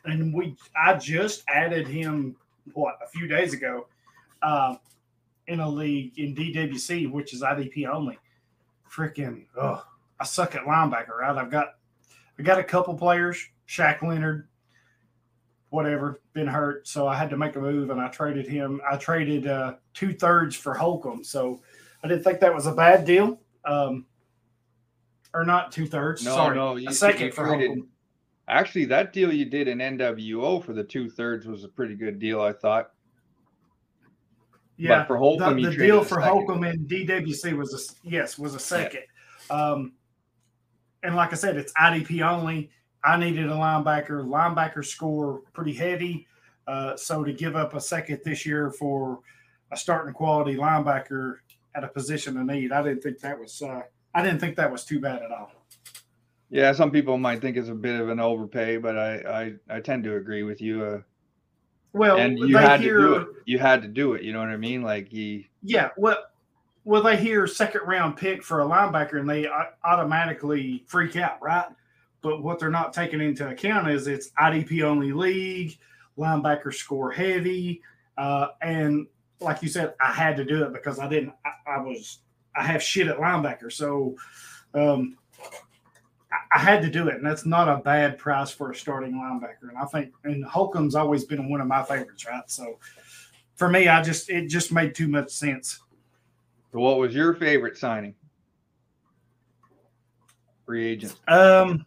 and 0.06 0.34
we 0.34 0.56
I 0.78 0.96
just 0.96 1.44
added 1.48 1.88
him 1.88 2.36
what 2.74 2.96
a 3.04 3.08
few 3.08 3.28
days 3.28 3.54
ago, 3.54 3.88
uh, 4.42 4.76
in 5.48 5.60
a 5.60 5.70
league 5.70 6.18
in 6.18 6.36
DWC 6.36 7.12
which 7.12 7.34
is 7.34 7.42
IDP 7.42 7.88
only. 7.88 8.18
Freaking 8.92 9.46
oh, 9.58 9.84
I 10.20 10.26
suck 10.26 10.56
at 10.56 10.64
linebacker. 10.64 11.18
Right, 11.20 11.36
I've 11.38 11.52
got 11.52 11.76
I 12.40 12.44
got 12.44 12.60
a 12.60 12.64
couple 12.64 12.96
players, 12.96 13.46
Shaq 13.68 14.02
Leonard, 14.02 14.48
whatever, 15.70 16.22
been 16.34 16.48
hurt, 16.48 16.88
so 16.88 17.08
I 17.08 17.16
had 17.16 17.30
to 17.30 17.38
make 17.38 17.56
a 17.56 17.60
move 17.60 17.90
and 17.90 18.00
I 18.00 18.08
traded 18.10 18.48
him. 18.48 18.82
I 18.90 18.98
traded 18.98 19.48
uh, 19.48 19.76
two 19.94 20.14
thirds 20.14 20.56
for 20.56 20.74
Holcomb, 20.74 21.24
so 21.24 21.62
I 22.04 22.08
didn't 22.08 22.24
think 22.24 22.40
that 22.40 22.54
was 22.54 22.66
a 22.68 22.74
bad 22.74 23.06
deal. 23.06 23.40
Um, 23.66 24.06
or 25.34 25.44
not 25.44 25.72
two 25.72 25.86
thirds. 25.86 26.24
No, 26.24 26.34
sorry, 26.34 26.56
no, 26.56 26.76
you, 26.78 26.88
a 26.88 26.94
second 26.94 27.28
you 27.28 27.32
for 27.32 27.48
traded- 27.48 27.68
Holcomb. 27.68 27.90
Actually, 28.48 28.86
that 28.86 29.12
deal 29.12 29.34
you 29.34 29.46
did 29.46 29.68
in 29.68 29.80
NWO 29.80 30.64
for 30.64 30.74
the 30.74 30.84
two 30.84 31.10
thirds 31.10 31.48
was 31.48 31.64
a 31.64 31.68
pretty 31.68 31.96
good 31.96 32.20
deal, 32.20 32.42
I 32.42 32.54
thought. 32.54 32.92
Yeah, 34.78 35.06
for 35.06 35.18
Holcomb, 35.18 35.62
the, 35.62 35.70
the 35.70 35.78
deal 35.78 36.04
for. 36.04 36.20
Holcomb 36.20 36.64
in 36.64 36.86
DWC 36.86 37.58
was 37.58 37.74
a 37.74 38.08
yes 38.08 38.38
was 38.38 38.56
a 38.56 38.60
second. 38.60 39.04
Um, 39.50 39.94
and 41.02 41.16
like 41.16 41.32
I 41.32 41.36
said, 41.36 41.56
it's 41.56 41.72
IDP 41.74 42.22
only. 42.22 42.70
I 43.04 43.18
needed 43.18 43.46
a 43.46 43.54
linebacker. 43.54 44.26
Linebacker 44.26 44.84
score 44.84 45.42
pretty 45.54 45.74
heavy, 45.74 46.28
uh, 46.68 46.98
so 46.98 47.24
to 47.24 47.32
give 47.32 47.56
up 47.56 47.74
a 47.74 47.80
second 47.80 48.20
this 48.26 48.46
year 48.46 48.72
for 48.72 49.20
a 49.72 49.78
starting 49.78 50.14
quality 50.14 50.56
linebacker 50.56 51.38
at 51.76 51.84
a 51.84 51.88
position 51.88 52.38
of 52.38 52.46
need, 52.46 52.72
I 52.72 52.84
didn't 52.84 53.02
think 53.02 53.20
that 53.20 53.40
was 53.40 53.62
uh, 53.62 53.82
I 54.14 54.24
didn't 54.24 54.40
think 54.40 54.56
that 54.58 54.72
was 54.72 54.84
too 54.84 55.00
bad 55.00 55.22
at 55.22 55.32
all. 55.32 55.52
Yeah, 56.56 56.72
some 56.72 56.90
people 56.90 57.18
might 57.18 57.42
think 57.42 57.58
it's 57.58 57.68
a 57.68 57.76
bit 57.76 58.00
of 58.00 58.08
an 58.08 58.22
overpay, 58.22 58.78
but 58.78 58.98
I 58.98 59.56
I, 59.70 59.76
I 59.76 59.80
tend 59.82 60.06
to 60.06 60.16
agree 60.16 60.44
with 60.44 60.62
you. 60.62 60.86
Uh, 60.86 61.02
Well, 61.92 62.16
and 62.16 62.40
you 62.40 62.56
had 62.56 62.80
hear, 62.80 62.98
to 62.98 63.02
do 63.02 63.16
it. 63.16 63.28
You 63.44 63.60
had 63.60 63.82
to 63.82 63.90
do 63.90 64.14
it. 64.14 64.24
You 64.24 64.32
know 64.32 64.40
what 64.40 64.48
I 64.48 64.56
mean? 64.56 64.82
Like 64.82 65.10
he. 65.10 65.50
Yeah, 65.64 65.90
well, 65.98 66.16
well, 66.86 67.04
they 67.04 67.18
hear 67.18 67.46
second 67.46 67.82
round 67.86 68.16
pick 68.16 68.42
for 68.42 68.62
a 68.62 68.66
linebacker 68.66 69.20
and 69.20 69.30
they 69.30 69.50
automatically 69.84 70.86
freak 70.88 71.18
out, 71.18 71.42
right? 71.42 71.68
But 72.22 72.42
what 72.42 72.58
they're 72.58 72.70
not 72.70 72.94
taking 72.94 73.20
into 73.20 73.50
account 73.50 73.90
is 73.90 74.08
it's 74.08 74.30
IDP 74.40 74.82
only 74.82 75.12
league, 75.12 75.78
linebacker 76.18 76.74
score 76.74 77.12
heavy, 77.12 77.82
uh, 78.18 78.48
and 78.62 79.08
like 79.42 79.62
you 79.62 79.68
said, 79.68 79.94
I 80.00 80.14
had 80.14 80.38
to 80.38 80.46
do 80.46 80.64
it 80.64 80.72
because 80.72 81.00
I 81.00 81.10
didn't. 81.10 81.34
I, 81.46 81.74
I 81.74 81.82
was 81.82 82.20
I 82.56 82.64
have 82.64 82.82
shit 82.82 83.08
at 83.08 83.18
linebacker, 83.18 83.74
so 83.74 84.16
um, 84.74 85.18
I, 86.56 86.60
had 86.60 86.82
to 86.84 86.90
do 86.90 87.08
it, 87.08 87.16
and 87.16 87.26
that's 87.26 87.46
not 87.46 87.68
a 87.68 87.82
bad 87.82 88.18
price 88.18 88.52
for 88.52 88.72
a 88.72 88.76
starting 88.76 89.14
linebacker. 89.14 89.70
And 89.70 89.78
I 89.78 89.86
think 89.86 90.14
and 90.24 90.44
Holcomb's 90.46 90.96
always 90.96 91.26
been 91.26 91.50
one 91.50 91.62
of 91.62 91.68
my 91.68 91.84
favorites, 91.84 92.26
right? 92.26 92.50
So 92.50 92.80
for 93.56 93.70
me, 93.70 93.88
I 93.88 94.02
just 94.02 94.30
it 94.30 94.48
just 94.48 94.72
made 94.72 94.96
too 94.96 95.08
much 95.08 95.32
sense. 95.32 95.80
So 96.72 96.80
what 96.80 96.98
was 96.98 97.14
your 97.14 97.34
favorite 97.34 97.78
signing? 97.78 98.16
Free 100.66 100.86
agent. 100.88 101.16
Um, 101.28 101.86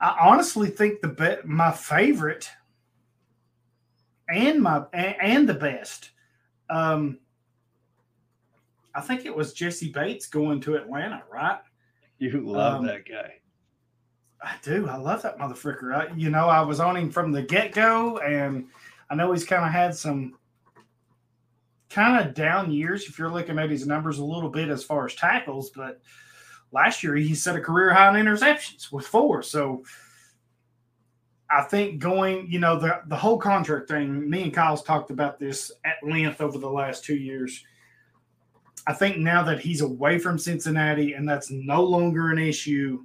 I 0.00 0.16
honestly 0.20 0.68
think 0.68 1.00
the 1.00 1.08
be- 1.08 1.48
my 1.48 1.70
favorite 1.72 2.50
and 4.28 4.60
my 4.60 4.84
and, 4.92 5.16
and 5.20 5.48
the 5.48 5.54
best. 5.54 6.10
Um, 6.68 7.18
I 8.94 9.00
think 9.00 9.24
it 9.24 9.34
was 9.34 9.52
Jessie 9.52 9.90
Bates 9.90 10.26
going 10.26 10.60
to 10.62 10.76
Atlanta, 10.76 11.22
right? 11.30 11.58
You 12.18 12.40
love 12.40 12.80
Um, 12.80 12.86
that 12.86 13.08
guy. 13.08 13.34
I 14.42 14.54
do. 14.62 14.88
I 14.88 14.96
love 14.96 15.22
that 15.22 15.38
motherfucker. 15.38 15.94
I, 15.94 16.14
you 16.14 16.28
know, 16.30 16.48
I 16.48 16.60
was 16.62 16.80
on 16.80 16.96
him 16.96 17.10
from 17.10 17.30
the 17.32 17.42
get 17.42 17.72
go, 17.72 18.18
and 18.18 18.66
I 19.08 19.14
know 19.14 19.32
he's 19.32 19.44
kind 19.44 19.64
of 19.64 19.70
had 19.70 19.94
some 19.94 20.36
kind 21.90 22.26
of 22.26 22.34
down 22.34 22.72
years 22.72 23.04
if 23.04 23.18
you're 23.18 23.30
looking 23.30 23.58
at 23.58 23.70
his 23.70 23.86
numbers 23.86 24.18
a 24.18 24.24
little 24.24 24.48
bit 24.50 24.68
as 24.68 24.82
far 24.82 25.04
as 25.06 25.14
tackles, 25.14 25.70
but 25.70 26.00
last 26.72 27.02
year 27.02 27.14
he 27.14 27.34
set 27.34 27.54
a 27.56 27.60
career 27.60 27.92
high 27.92 28.08
in 28.18 28.24
interceptions 28.26 28.90
with 28.90 29.06
four. 29.06 29.42
So 29.42 29.84
I 31.50 31.62
think 31.64 31.98
going, 32.00 32.50
you 32.50 32.58
know, 32.58 32.78
the 32.78 33.02
the 33.06 33.16
whole 33.16 33.38
contract 33.38 33.88
thing, 33.88 34.28
me 34.28 34.44
and 34.44 34.54
Kyle's 34.54 34.82
talked 34.82 35.10
about 35.10 35.38
this 35.38 35.70
at 35.84 35.96
length 36.02 36.40
over 36.40 36.56
the 36.58 36.70
last 36.70 37.04
two 37.04 37.16
years. 37.16 37.62
I 38.86 38.92
think 38.92 39.18
now 39.18 39.42
that 39.44 39.60
he's 39.60 39.80
away 39.80 40.18
from 40.18 40.38
Cincinnati 40.38 41.12
and 41.14 41.28
that's 41.28 41.50
no 41.50 41.82
longer 41.84 42.30
an 42.30 42.38
issue, 42.38 43.04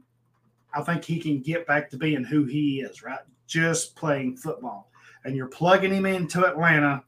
I 0.73 0.81
think 0.81 1.03
he 1.03 1.19
can 1.19 1.39
get 1.41 1.67
back 1.67 1.89
to 1.91 1.97
being 1.97 2.23
who 2.23 2.45
he 2.45 2.81
is, 2.81 3.03
right? 3.03 3.19
Just 3.45 3.95
playing 3.95 4.37
football. 4.37 4.91
And 5.23 5.35
you're 5.35 5.47
plugging 5.47 5.93
him 5.93 6.05
into 6.05 6.45
Atlanta, 6.45 7.03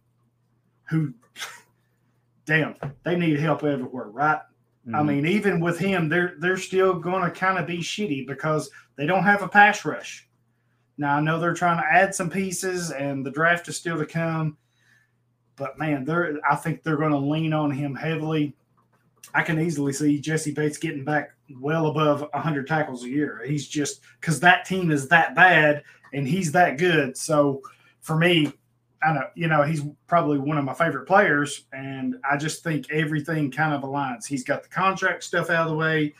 who, 0.89 1.13
damn, 2.45 2.75
they 3.03 3.15
need 3.15 3.39
help 3.39 3.63
everywhere, 3.63 4.09
right? 4.09 4.41
I 4.87 5.01
Mhm. 5.01 5.05
mean, 5.07 5.25
even 5.25 5.59
with 5.59 5.77
him, 5.77 6.09
they're 6.09 6.35
they're 6.39 6.57
still 6.57 6.93
going 6.99 7.23
to 7.23 7.31
kind 7.31 7.59
of 7.59 7.67
be 7.67 7.79
shitty 7.79 8.25
because 8.25 8.71
they 8.95 9.05
don't 9.05 9.23
have 9.23 9.41
a 9.43 9.47
pass 9.47 9.85
rush. 9.85 10.27
Now 10.97 11.17
I 11.17 11.21
know 11.21 11.39
they're 11.39 11.53
trying 11.53 11.77
to 11.77 11.85
add 11.87 12.15
some 12.15 12.29
pieces, 12.29 12.91
and 12.91 13.25
the 13.25 13.31
draft 13.31 13.67
is 13.67 13.77
still 13.77 13.97
to 13.99 14.05
come. 14.05 14.57
But 15.57 15.77
man, 15.77 16.05
they're 16.05 16.39
I 16.49 16.55
think 16.55 16.81
they're 16.83 16.97
going 16.97 17.11
to 17.11 17.17
lean 17.17 17.53
on 17.53 17.71
him 17.71 17.93
heavily. 17.93 18.55
I 19.33 19.43
can 19.43 19.59
easily 19.59 19.93
see 19.93 20.19
Jessie 20.19 20.51
Bates 20.51 20.77
getting 20.77 21.03
back 21.03 21.31
well 21.59 21.87
above 21.87 22.21
100 22.21 22.67
tackles 22.67 23.03
a 23.03 23.09
year. 23.09 23.41
He's 23.45 23.67
just 23.67 24.01
because 24.19 24.39
that 24.41 24.65
team 24.65 24.91
is 24.91 25.07
that 25.09 25.35
bad 25.35 25.83
and 26.13 26.27
he's 26.27 26.51
that 26.53 26.77
good. 26.77 27.15
So 27.17 27.61
for 28.01 28.17
me, 28.17 28.53
I 29.01 29.13
know, 29.13 29.27
you 29.35 29.47
know, 29.47 29.63
he's 29.63 29.81
probably 30.07 30.39
one 30.39 30.57
of 30.57 30.65
my 30.65 30.73
favorite 30.73 31.05
players, 31.05 31.65
and 31.71 32.15
I 32.29 32.35
just 32.37 32.63
think 32.63 32.91
everything 32.91 33.49
kind 33.49 33.73
of 33.73 33.81
aligns. 33.81 34.25
He's 34.25 34.43
got 34.43 34.63
the 34.63 34.69
contract 34.69 35.23
stuff 35.23 35.49
out 35.49 35.67
of 35.67 35.69
the 35.69 35.77
way. 35.77 36.13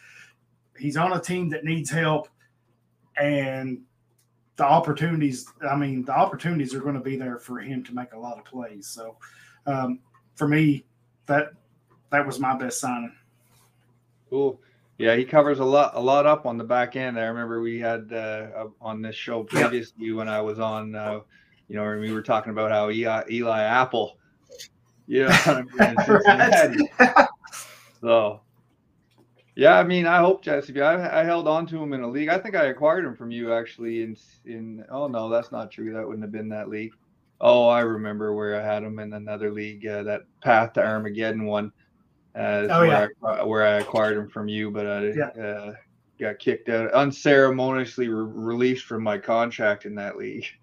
He's 0.78 0.96
on 0.96 1.12
a 1.12 1.20
team 1.20 1.50
that 1.50 1.66
needs 1.66 1.90
help, 1.90 2.30
and 3.18 3.82
the 4.56 4.64
opportunities. 4.64 5.46
I 5.70 5.76
mean, 5.76 6.06
the 6.06 6.14
opportunities 6.14 6.74
are 6.74 6.80
going 6.80 6.96
to 6.96 7.02
be 7.02 7.18
there 7.18 7.38
for 7.38 7.60
him 7.60 7.84
to 7.84 7.94
make 7.94 8.14
a 8.14 8.20
lot 8.20 8.38
of 8.38 8.46
plays. 8.46 8.88
So, 8.88 9.18
um, 9.66 10.00
for 10.36 10.48
me, 10.48 10.86
that 11.26 11.52
that 12.12 12.26
was 12.26 12.40
my 12.40 12.58
best 12.58 12.80
signing. 12.80 13.14
Cool. 14.30 14.60
Yeah, 14.98 15.16
he 15.16 15.24
covers 15.24 15.60
a 15.60 15.66
lot, 15.66 15.92
a 15.96 16.00
lot 16.00 16.26
up 16.26 16.46
on 16.46 16.58
the 16.58 16.64
back 16.64 16.96
end. 16.96 17.18
I 17.18 17.24
remember 17.24 17.62
we 17.62 17.80
had 17.80 18.12
uh, 18.12 18.68
on 18.82 19.02
this 19.02 19.16
show 19.16 19.40
Yep. 19.40 19.48
previously 19.48 20.12
when 20.12 20.28
I 20.28 20.42
was 20.42 20.60
on, 20.60 20.94
uh, 20.94 21.22
you 21.70 21.78
know, 21.78 21.98
we 21.98 22.12
were 22.12 22.22
talking 22.22 22.52
about 22.52 22.72
how 22.72 22.90
Eli, 22.90 23.24
Eli 23.32 23.62
Apple, 23.62 24.18
you 25.08 25.28
know. 25.28 25.66
So, 28.02 28.40
yeah, 29.56 29.78
I 29.78 29.84
mean, 29.84 30.06
I 30.06 30.20
hope 30.20 30.42
Jessie. 30.42 30.80
I, 30.82 31.20
I 31.20 31.24
held 31.26 31.48
on 31.48 31.66
to 31.68 31.84
him 31.84 31.92
in 31.92 32.02
a 32.02 32.08
league. 32.08 32.30
I 32.30 32.38
think 32.38 32.56
I 32.56 32.68
acquired 32.68 33.04
him 33.04 33.14
from 33.16 33.30
you 33.30 33.54
actually. 33.54 34.04
In 34.04 34.16
in 34.46 34.86
oh 34.90 35.08
no, 35.08 35.28
that's 35.28 35.52
not 35.52 35.70
true. 35.70 35.92
That 35.92 36.08
wouldn't 36.08 36.24
have 36.24 36.32
been 36.32 36.48
that 36.50 36.70
league. 36.70 36.94
Oh, 37.42 37.68
I 37.68 37.82
remember 37.82 38.34
where 38.34 38.60
I 38.60 38.64
had 38.64 38.84
him 38.84 39.00
in 39.00 39.12
another 39.14 39.52
league, 39.52 39.86
uh, 39.86 40.04
that 40.04 40.22
Path 40.42 40.74
to 40.74 40.86
Armageddon 40.86 41.46
one. 41.46 41.74
Uh, 42.36 42.68
Oh, 42.70 42.80
where, 42.88 43.12
yeah. 43.24 43.28
I, 43.28 43.44
where 43.44 43.66
I 43.66 43.80
acquired 43.80 44.18
him 44.18 44.30
from 44.30 44.48
you, 44.48 44.70
but 44.72 44.86
I 44.88 45.04
Yeah. 45.12 45.28
uh, 45.44 45.74
got 46.20 46.40
kicked 46.40 46.70
out, 46.70 46.92
unceremoniously 46.92 48.08
re- 48.08 48.32
released 48.32 48.86
from 48.86 49.04
my 49.04 49.18
contract 49.18 49.86
in 49.86 49.96
that 49.96 50.18
league. 50.18 50.46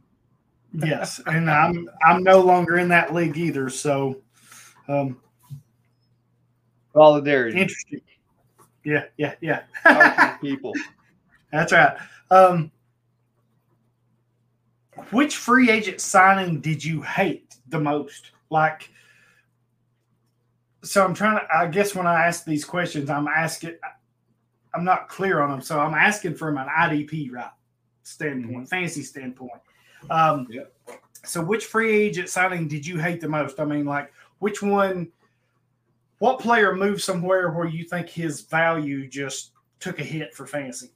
Yes, 0.72 1.20
and 1.26 1.48
I'm 1.50 1.88
I'm 2.04 2.22
no 2.22 2.40
longer 2.40 2.76
in 2.76 2.88
that 2.88 3.14
league 3.14 3.38
either. 3.38 3.70
So, 3.70 4.20
um, 4.88 5.18
Solidarity. 6.92 7.58
interesting. 7.58 8.00
Yeah, 8.84 9.04
yeah, 9.16 9.34
yeah. 9.40 10.36
People. 10.42 10.74
That's 11.50 11.72
right. 11.72 11.96
Um, 12.30 12.70
which 15.12 15.36
free 15.36 15.70
agent 15.70 16.00
signing 16.00 16.60
did 16.60 16.84
you 16.84 17.00
hate 17.00 17.56
the 17.68 17.80
most? 17.80 18.32
Like, 18.50 18.90
so 20.86 21.04
I'm 21.04 21.14
trying 21.14 21.38
to. 21.38 21.46
I 21.54 21.66
guess 21.66 21.94
when 21.94 22.06
I 22.06 22.26
ask 22.26 22.44
these 22.44 22.64
questions, 22.64 23.10
I'm 23.10 23.28
asking. 23.28 23.76
I'm 24.74 24.84
not 24.84 25.08
clear 25.08 25.40
on 25.40 25.50
them, 25.50 25.62
so 25.62 25.80
I'm 25.80 25.94
asking 25.94 26.34
from 26.34 26.58
an 26.58 26.66
IDP 26.66 27.32
right 27.32 27.50
standpoint, 28.02 28.68
fancy 28.68 29.02
standpoint. 29.02 29.60
Um, 30.10 30.46
Yep. 30.50 30.72
So, 31.24 31.42
which 31.42 31.64
free 31.66 31.90
agent 31.90 32.28
signing 32.28 32.68
did 32.68 32.86
you 32.86 32.98
hate 32.98 33.20
the 33.20 33.28
most? 33.28 33.58
I 33.58 33.64
mean, 33.64 33.84
like, 33.84 34.12
which 34.38 34.62
one? 34.62 35.10
What 36.18 36.38
player 36.38 36.74
moved 36.74 37.02
somewhere 37.02 37.50
where 37.50 37.66
you 37.66 37.84
think 37.84 38.08
his 38.08 38.42
value 38.42 39.08
just 39.08 39.52
took 39.80 39.98
a 39.98 40.04
hit 40.04 40.34
for 40.34 40.46
fantasy? 40.46 40.92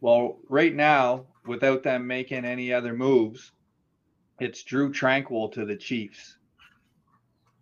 Well, 0.00 0.38
right 0.48 0.74
now, 0.74 1.26
without 1.44 1.82
them 1.82 2.06
making 2.06 2.44
any 2.44 2.72
other 2.72 2.94
moves, 2.94 3.52
it's 4.38 4.62
Drue 4.62 4.92
Tranquill 4.92 5.52
to 5.52 5.64
the 5.64 5.76
Chiefs. 5.76 6.35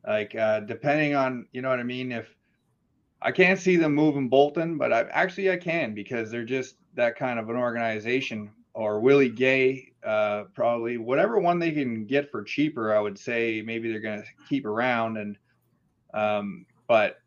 Like, 0.07 0.34
uh, 0.34 0.61
depending 0.61 1.14
on, 1.14 1.46
you 1.52 1.62
know 1.62 1.70
what 1.70 1.80
I 1.80 1.84
mean? 1.84 2.12
If 2.12 2.34
I 3.22 3.32
can't 3.32 3.59
see 3.59 3.76
them 3.76 3.94
moving 3.94 4.28
Bolton, 4.28 4.76
but 4.76 4.92
I 4.92 5.05
actually 5.11 5.50
I 5.50 5.57
can 5.57 5.94
because 5.94 6.30
they're 6.30 6.44
just 6.44 6.76
that 6.94 7.16
kind 7.16 7.38
of 7.38 7.48
an 7.48 7.57
organization. 7.57 8.50
Or 8.76 8.98
Willie 8.98 9.28
Gay, 9.28 9.92
uh, 10.05 10.44
probably 10.52 10.98
whatever 10.98 11.38
one 11.38 11.61
they 11.61 11.70
can 11.70 12.07
get 12.07 12.28
for 12.28 12.42
cheaper. 12.42 12.92
I 12.92 12.98
would 12.98 13.16
say 13.16 13.62
maybe 13.64 13.88
they're 13.88 14.00
going 14.00 14.20
to 14.20 14.26
keep 14.48 14.66
around 14.66 15.16
and, 15.16 15.38
um, 16.12 16.66
but 16.88 17.20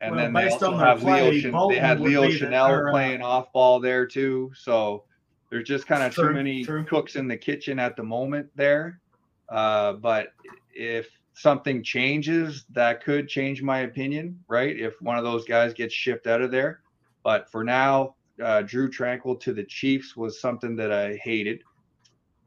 and 0.00 0.14
Well, 0.14 0.24
then 0.24 0.32
they 0.32 0.48
also 0.48 0.76
have 0.76 1.00
play, 1.00 1.28
Leo. 1.28 1.50
Chan- 1.50 1.68
they 1.70 1.78
had 1.80 2.00
Leo 2.00 2.22
the- 2.22 2.38
Chenal 2.38 2.88
uh, 2.88 2.90
playing 2.92 3.20
off 3.20 3.52
ball 3.52 3.80
there 3.80 4.06
too. 4.06 4.52
So 4.54 5.02
there's 5.50 5.66
just 5.66 5.88
kind 5.88 6.04
of 6.04 6.14
too 6.14 6.30
many 6.30 6.64
true. 6.64 6.84
cooks 6.84 7.16
in 7.16 7.26
the 7.26 7.36
kitchen 7.36 7.80
at 7.80 7.96
the 7.96 8.04
moment 8.04 8.48
there. 8.54 9.00
Uh, 9.48 9.94
but 9.94 10.28
if 10.72 11.08
something 11.34 11.82
changes, 11.82 12.64
that 12.70 13.02
could 13.02 13.28
change 13.28 13.62
my 13.62 13.80
opinion, 13.80 14.38
right? 14.48 14.78
If 14.78 15.00
one 15.00 15.16
of 15.18 15.24
those 15.24 15.44
guys 15.44 15.74
gets 15.74 15.94
shipped 15.94 16.26
out 16.26 16.42
of 16.42 16.50
there. 16.50 16.80
But 17.24 17.50
for 17.50 17.64
now, 17.64 18.16
uh, 18.42 18.62
Drue 18.62 18.90
Tranquill 18.90 19.40
to 19.40 19.52
the 19.52 19.64
Chiefs 19.64 20.16
was 20.16 20.40
something 20.40 20.76
that 20.76 20.92
I 20.92 21.16
hated. 21.16 21.62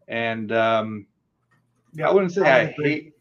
And 0.07 0.51
um, 0.51 1.07
yeah, 1.93 2.09
I 2.09 2.13
wouldn't 2.13 2.33
say 2.33 2.41
I 2.41 2.59
agree. 2.59 2.89
hate. 2.89 3.13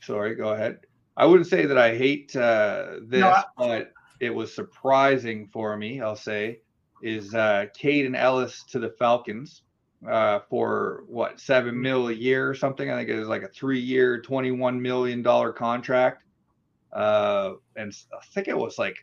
Sorry, 0.00 0.34
go 0.34 0.50
ahead. 0.50 0.80
I 1.16 1.26
wouldn't 1.26 1.48
say 1.48 1.66
that 1.66 1.78
I 1.78 1.96
hate 1.96 2.34
uh, 2.36 3.00
this, 3.06 3.24
I- 3.24 3.44
but 3.56 3.92
it 4.20 4.30
was 4.30 4.54
surprising 4.54 5.48
for 5.48 5.76
me. 5.76 6.00
I'll 6.00 6.16
say 6.16 6.60
is 7.00 7.34
uh, 7.34 7.66
Kaden 7.80 8.16
Elliss 8.16 8.64
to 8.70 8.78
the 8.80 8.90
Falcons 8.98 9.62
uh, 10.06 10.40
for 10.48 11.04
what 11.08 11.40
seven 11.40 11.80
mil 11.80 12.08
a 12.08 12.12
year 12.12 12.48
or 12.48 12.54
something. 12.54 12.90
I 12.90 12.96
think 12.96 13.08
it 13.08 13.18
was 13.18 13.28
like 13.28 13.42
a 13.42 13.48
three-year, 13.48 14.20
twenty-one 14.20 14.80
million 14.80 15.22
dollar 15.22 15.52
contract, 15.52 16.24
uh, 16.92 17.52
and 17.76 17.92
I 18.12 18.24
think 18.32 18.48
it 18.48 18.56
was 18.56 18.78
like 18.78 18.96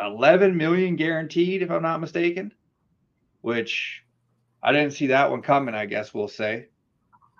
eleven 0.00 0.56
million 0.56 0.96
guaranteed, 0.96 1.62
if 1.62 1.70
I'm 1.70 1.82
not 1.82 2.00
mistaken. 2.00 2.52
Which 3.40 4.02
I 4.62 4.72
didn't 4.72 4.92
see 4.92 5.06
that 5.08 5.30
one 5.30 5.42
coming. 5.42 5.74
I 5.74 5.86
guess 5.86 6.12
we'll 6.12 6.28
say, 6.28 6.68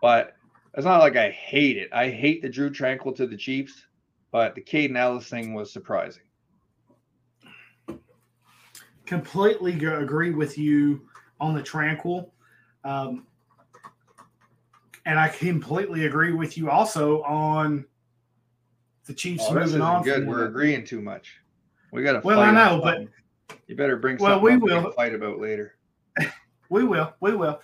but 0.01 0.35
it's 0.75 0.85
not 0.85 1.01
like 1.01 1.17
I 1.17 1.31
hate 1.31 1.77
it. 1.77 1.91
I 1.93 2.09
hate 2.09 2.41
the 2.41 2.49
Drue 2.49 2.71
Tranquill 2.71 3.17
to 3.17 3.27
the 3.27 3.37
Chiefs, 3.37 3.87
but 4.31 4.55
the 4.55 4.63
Kaden 4.63 4.97
Elliss 4.97 5.29
thing 5.29 5.55
was 5.55 5.73
surprising. 5.73 6.23
completely 9.09 9.73
agree 9.73 10.31
with 10.31 10.59
you 10.59 11.08
on 11.41 11.55
the 11.55 11.63
tranquill 11.63 12.31
um, 12.85 13.27
and 15.07 15.19
i 15.19 15.29
completely 15.29 16.07
agree 16.07 16.33
with 16.33 16.57
you 16.59 16.71
also 16.71 17.23
on 17.23 17.85
the 19.07 19.15
chiefs 19.15 19.45
Oh, 19.49 19.55
moving 19.55 19.81
on 19.81 20.03
good. 20.03 20.27
We're 20.29 20.41
that. 20.41 20.49
agreeing 20.49 20.85
too 20.85 21.01
much. 21.01 21.41
We 21.93 22.03
got 22.03 22.13
to. 22.13 22.21
Well, 22.23 22.41
I 22.41 22.51
know, 22.51 22.79
but- 22.83 23.07
you 23.67 23.75
better 23.75 23.97
bring 23.97 24.19
Well, 24.19 24.35
something 24.39 24.61
we 24.61 24.71
up 24.71 24.79
we 24.81 24.85
will. 24.85 24.93
fight 24.93 25.15
about 25.15 25.39
later. 25.41 25.77
we 26.69 26.85
will 26.85 27.15
we 27.21 27.35
will 27.35 27.59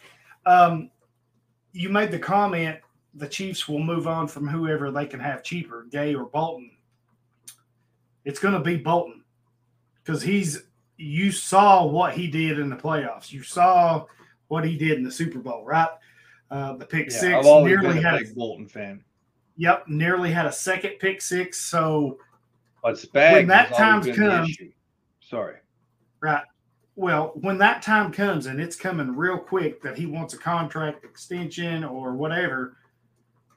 um, 0.47 0.91
you 1.72 1.91
made 1.91 2.11
the 2.11 2.18
comment 2.18 2.79
the 3.12 3.29
chiefs 3.29 3.68
will 3.68 3.79
move 3.81 4.09
on 4.09 4.27
from 4.27 4.49
whoever 4.49 4.91
they 4.91 5.05
can 5.05 5.20
have 5.20 5.43
cheaper 5.43 5.87
gay 5.91 6.14
or 6.14 6.25
bolton 6.25 6.70
it's 8.25 8.39
going 8.39 8.55
to 8.55 8.61
be 8.61 8.79
bolton 8.79 9.22
because 10.03 10.22
he's 10.22 10.62
you 10.97 11.30
saw 11.32 11.84
what 11.86 12.14
he 12.14 12.26
did 12.28 12.59
in 12.59 12.70
the 12.70 12.76
playoffs 12.76 13.32
you 13.32 13.42
saw 13.42 14.05
what 14.49 14.64
he 14.64 14.76
did 14.76 14.92
in 14.99 15.03
the 15.05 15.11
super 15.11 15.38
bowl 15.40 15.64
right 15.64 15.88
uh, 16.51 16.76
the 16.76 16.84
pick 16.86 17.11
Yeah, 17.11 17.18
six 17.18 17.45
nearly 17.64 17.99
a 17.99 18.03
had 18.03 18.18
big 18.20 18.34
Bolton 18.34 18.68
fan, 18.68 19.03
Yep, 19.57 19.88
nearly 19.88 20.30
had 20.30 20.47
a 20.47 20.53
second 20.53 20.99
pick 21.01 21.22
six. 21.22 21.59
So, 21.61 22.18
When 23.34 23.47
that 23.49 23.68
has 23.68 23.76
time's 23.76 24.07
been 24.07 24.14
the 24.20 24.20
come- 24.28 24.72
Sorry. 25.20 25.57
right. 26.20 26.45
Well, 26.97 27.32
when 27.36 27.59
that 27.59 27.82
time 27.82 28.12
comes 28.12 28.47
and 28.47 28.61
it's 28.61 28.76
coming 28.76 29.16
real 29.16 29.38
quick 29.38 29.80
that 29.82 29.97
he 29.97 30.07
wants 30.07 30.34
a 30.34 30.38
contract 30.38 31.05
extension 31.05 31.82
or 31.82 32.12
whatever, 32.14 32.76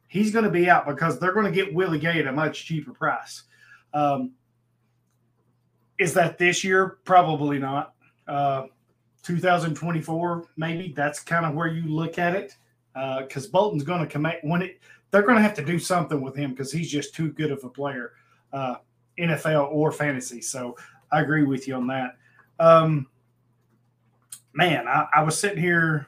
he's 0.07 0.31
going 0.31 0.45
to 0.45 0.51
be 0.51 0.69
out 0.69 0.87
because 0.87 1.19
they're 1.19 1.33
going 1.33 1.45
to 1.45 1.51
get 1.51 1.73
Willie 1.73 1.99
Gay 1.99 2.19
at 2.19 2.25
a 2.27 2.31
much 2.31 2.65
cheaper 2.65 2.93
price. 2.93 3.43
Um, 3.93 4.31
is 5.99 6.13
that 6.13 6.37
this 6.37 6.63
year? 6.63 6.97
Probably 7.03 7.59
not. 7.59 7.93
Uh, 8.27 8.67
2024, 9.23 10.45
maybe. 10.55 10.93
That's 10.95 11.19
kind 11.19 11.45
of 11.45 11.53
where 11.53 11.67
you 11.67 11.83
look 11.87 12.17
at 12.17 12.35
it 12.35 12.55
because 13.21 13.47
Bolton's 13.47 13.83
going 13.83 14.01
to 14.01 14.07
come 14.07 14.25
at 14.25 14.43
when 14.43 14.61
it. 14.61 14.79
They're 15.11 15.21
going 15.21 15.35
to 15.35 15.41
have 15.41 15.53
to 15.55 15.65
do 15.65 15.79
something 15.79 16.21
with 16.21 16.35
him 16.35 16.51
because 16.51 16.71
he's 16.71 16.91
just 16.91 17.15
too 17.15 17.31
good 17.31 17.51
of 17.51 17.63
a 17.63 17.69
player, 17.69 18.11
uh, 18.51 18.75
NFL 19.17 19.71
or 19.71 19.91
fantasy. 19.91 20.41
So 20.41 20.75
I 21.11 21.21
agree 21.21 21.43
with 21.43 21.67
you 21.67 21.75
on 21.75 21.87
that. 21.87 22.17
Um, 22.59 23.07
man, 24.53 24.87
I, 24.87 25.07
I 25.15 25.23
was 25.23 25.37
sitting 25.39 25.61
here 25.61 26.07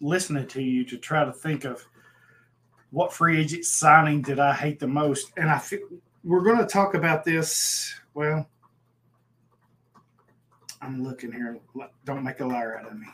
listening 0.00 0.46
to 0.48 0.62
you 0.62 0.84
to 0.84 0.98
try 0.98 1.24
to 1.24 1.32
think 1.32 1.64
of 1.64 1.84
what 2.90 3.12
free 3.12 3.40
agent 3.40 3.64
signing 3.64 4.20
did 4.20 4.38
I 4.38 4.52
hate 4.52 4.78
the 4.80 4.86
most, 4.86 5.32
and 5.36 5.48
I 5.48 5.58
feel 5.58 5.80
we're 6.24 6.42
going 6.42 6.58
to 6.58 6.66
talk 6.66 6.94
about 6.94 7.24
this. 7.24 7.94
Well, 8.14 8.48
I'm 10.80 11.02
looking 11.02 11.32
here. 11.32 11.58
Don't 12.04 12.24
make 12.24 12.40
a 12.40 12.46
liar 12.46 12.78
out 12.78 12.90
of 12.90 12.98
me. 12.98 13.06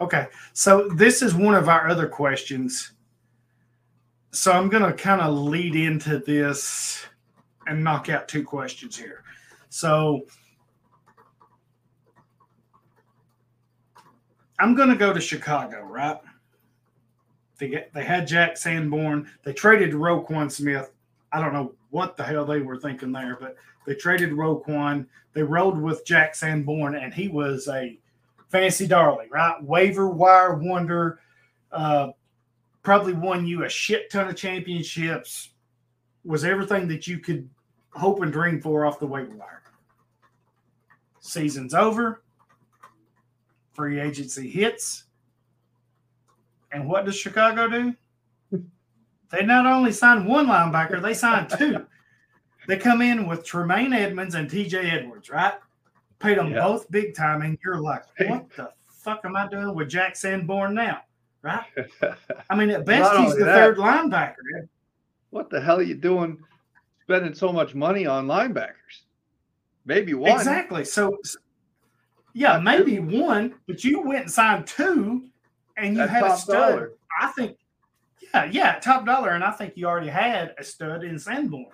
Okay, 0.00 0.26
so 0.52 0.88
this 0.88 1.22
is 1.22 1.34
one 1.34 1.54
of 1.54 1.68
our 1.68 1.88
other 1.88 2.08
questions. 2.08 2.92
So 4.32 4.52
I'm 4.52 4.68
going 4.68 4.82
to 4.82 4.92
kind 4.92 5.20
of 5.20 5.34
lead 5.34 5.76
into 5.76 6.18
this 6.18 7.06
and 7.66 7.82
knock 7.82 8.08
out 8.08 8.26
two 8.26 8.42
questions 8.42 8.96
here. 8.96 9.22
So 9.68 10.26
I'm 14.58 14.74
going 14.74 14.88
to 14.88 14.96
go 14.96 15.12
to 15.12 15.20
Chicago, 15.20 15.82
right? 15.82 16.18
They 17.58 17.68
get, 17.68 17.94
they 17.94 18.04
had 18.04 18.26
Jack 18.26 18.56
Sanborn. 18.56 19.30
They 19.44 19.52
traded 19.52 19.92
Roquan 19.92 20.50
Smith. 20.50 20.90
I 21.32 21.40
don't 21.40 21.52
know 21.52 21.74
what 21.94 22.16
the 22.16 22.24
hell 22.24 22.44
they 22.44 22.60
were 22.60 22.76
thinking 22.76 23.12
there, 23.12 23.38
but 23.40 23.54
they 23.86 23.94
traded 23.94 24.30
Roquan. 24.32 25.06
They 25.32 25.44
rolled 25.44 25.80
with 25.80 26.04
Jack 26.04 26.34
Sanborn, 26.34 26.96
and 26.96 27.14
he 27.14 27.28
was 27.28 27.68
a 27.68 27.96
fancy 28.48 28.88
darling, 28.88 29.28
right? 29.30 29.62
Waiver 29.62 30.08
wire 30.08 30.54
wonder. 30.54 31.20
Uh, 31.70 32.08
probably 32.82 33.12
won 33.12 33.46
you 33.46 33.62
a 33.62 33.68
shit 33.68 34.10
ton 34.10 34.28
of 34.28 34.36
championships. 34.36 35.50
Was 36.24 36.44
everything 36.44 36.88
that 36.88 37.06
you 37.06 37.18
could 37.20 37.48
hope 37.92 38.22
and 38.22 38.32
dream 38.32 38.60
for 38.60 38.84
off 38.84 38.98
the 38.98 39.06
waiver 39.06 39.36
wire. 39.36 39.62
Season's 41.20 41.74
over. 41.74 42.24
Free 43.72 44.00
agency 44.00 44.50
hits. 44.50 45.04
And 46.72 46.88
what 46.88 47.04
does 47.04 47.16
Chicago 47.16 47.68
do? 47.68 47.94
They 49.34 49.44
not 49.44 49.66
only 49.66 49.92
sign 49.92 50.24
one 50.26 50.46
linebacker, 50.46 51.02
they 51.02 51.14
sign 51.14 51.48
two. 51.48 51.86
they 52.68 52.76
come 52.76 53.02
in 53.02 53.26
with 53.26 53.44
Tremaine 53.44 53.92
Edmunds 53.92 54.34
and 54.34 54.48
TJ 54.50 54.92
Edwards, 54.92 55.28
right? 55.30 55.54
Paid 56.20 56.38
them 56.38 56.52
Yeah. 56.52 56.60
both 56.62 56.90
big 56.90 57.14
time, 57.14 57.42
and 57.42 57.58
you're 57.64 57.80
like, 57.80 58.04
what 58.28 58.48
the 58.56 58.70
fuck 58.88 59.20
am 59.24 59.36
I 59.36 59.48
doing 59.48 59.74
with 59.74 59.88
Jack 59.88 60.16
Sanborn 60.16 60.74
now? 60.74 61.00
right? 61.42 61.64
I 62.50 62.54
mean, 62.56 62.70
at 62.70 62.86
best, 62.86 63.12
Not 63.12 63.24
he's 63.24 63.36
the 63.36 63.44
that- 63.44 63.54
third 63.54 63.76
linebacker. 63.76 64.34
what 65.30 65.50
the 65.50 65.60
hell 65.60 65.76
are 65.78 65.82
you 65.82 65.94
doing 65.94 66.38
spending 67.02 67.34
so 67.34 67.52
much 67.52 67.74
money 67.74 68.06
on 68.06 68.26
linebackers? 68.26 69.02
Maybe 69.84 70.14
one. 70.14 70.32
Exactly. 70.32 70.86
So, 70.86 71.18
yeah, 72.32 72.58
maybe 72.58 72.98
one, 72.98 73.56
but 73.66 73.84
you 73.84 74.00
went 74.00 74.22
and 74.22 74.30
signed 74.30 74.66
two, 74.66 75.24
and 75.76 75.94
you 75.96 76.00
At 76.02 76.08
had 76.08 76.24
a 76.24 76.36
stud. 76.38 76.54
dollar. 76.70 76.92
I 77.20 77.26
think, 77.32 77.58
yeah, 78.34 78.44
yeah, 78.50 78.78
top 78.80 79.06
dollar, 79.06 79.30
and 79.30 79.44
I 79.44 79.50
think 79.52 79.74
you 79.76 79.86
already 79.86 80.08
had 80.08 80.54
a 80.58 80.64
stud 80.64 81.04
in 81.04 81.18
Sanborn. 81.18 81.66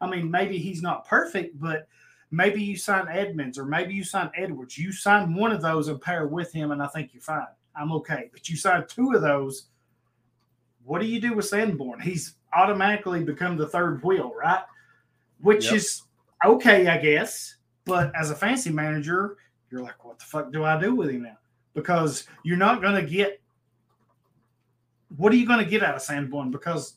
I 0.00 0.08
mean, 0.08 0.30
maybe 0.30 0.58
he's 0.58 0.82
not 0.82 1.06
perfect, 1.06 1.58
but 1.60 1.86
maybe 2.30 2.62
you 2.62 2.76
sign 2.76 3.06
Edmunds 3.08 3.58
or 3.58 3.64
maybe 3.64 3.94
you 3.94 4.04
sign 4.04 4.30
Edwards. 4.36 4.76
You 4.76 4.92
sign 4.92 5.34
one 5.34 5.52
of 5.52 5.62
those 5.62 5.88
and 5.88 6.00
pair 6.00 6.26
with 6.26 6.52
him, 6.52 6.70
and 6.72 6.82
I 6.82 6.86
think 6.88 7.10
you're 7.12 7.22
fine. 7.22 7.46
I'm 7.74 7.92
okay. 7.92 8.28
But 8.32 8.48
you 8.48 8.56
sign 8.56 8.84
two 8.88 9.12
of 9.12 9.22
those. 9.22 9.68
What 10.84 11.00
do 11.00 11.06
you 11.06 11.20
do 11.20 11.34
with 11.34 11.46
Sanborn? 11.46 12.00
He's 12.00 12.34
automatically 12.52 13.22
become 13.22 13.56
the 13.56 13.66
third 13.68 14.02
wheel, 14.02 14.32
right? 14.36 14.62
Which 15.40 15.66
Yep. 15.66 15.74
is 15.74 16.02
okay, 16.44 16.86
I 16.88 16.98
guess. 16.98 17.56
But 17.84 18.12
as 18.14 18.30
a 18.30 18.34
fancy 18.34 18.70
manager, 18.70 19.36
you're 19.70 19.82
like, 19.82 20.04
what 20.04 20.18
the 20.18 20.24
fuck 20.24 20.52
do 20.52 20.64
I 20.64 20.80
do 20.80 20.94
with 20.94 21.10
him 21.10 21.22
now? 21.22 21.38
Because 21.74 22.26
you're 22.42 22.56
not 22.56 22.82
going 22.82 22.94
to 22.94 23.08
get. 23.08 23.40
What 25.16 25.32
are 25.32 25.36
you 25.36 25.46
going 25.46 25.64
to 25.64 25.70
get 25.70 25.82
out 25.82 25.94
of 25.94 26.02
Sanborn? 26.02 26.50
Because 26.50 26.94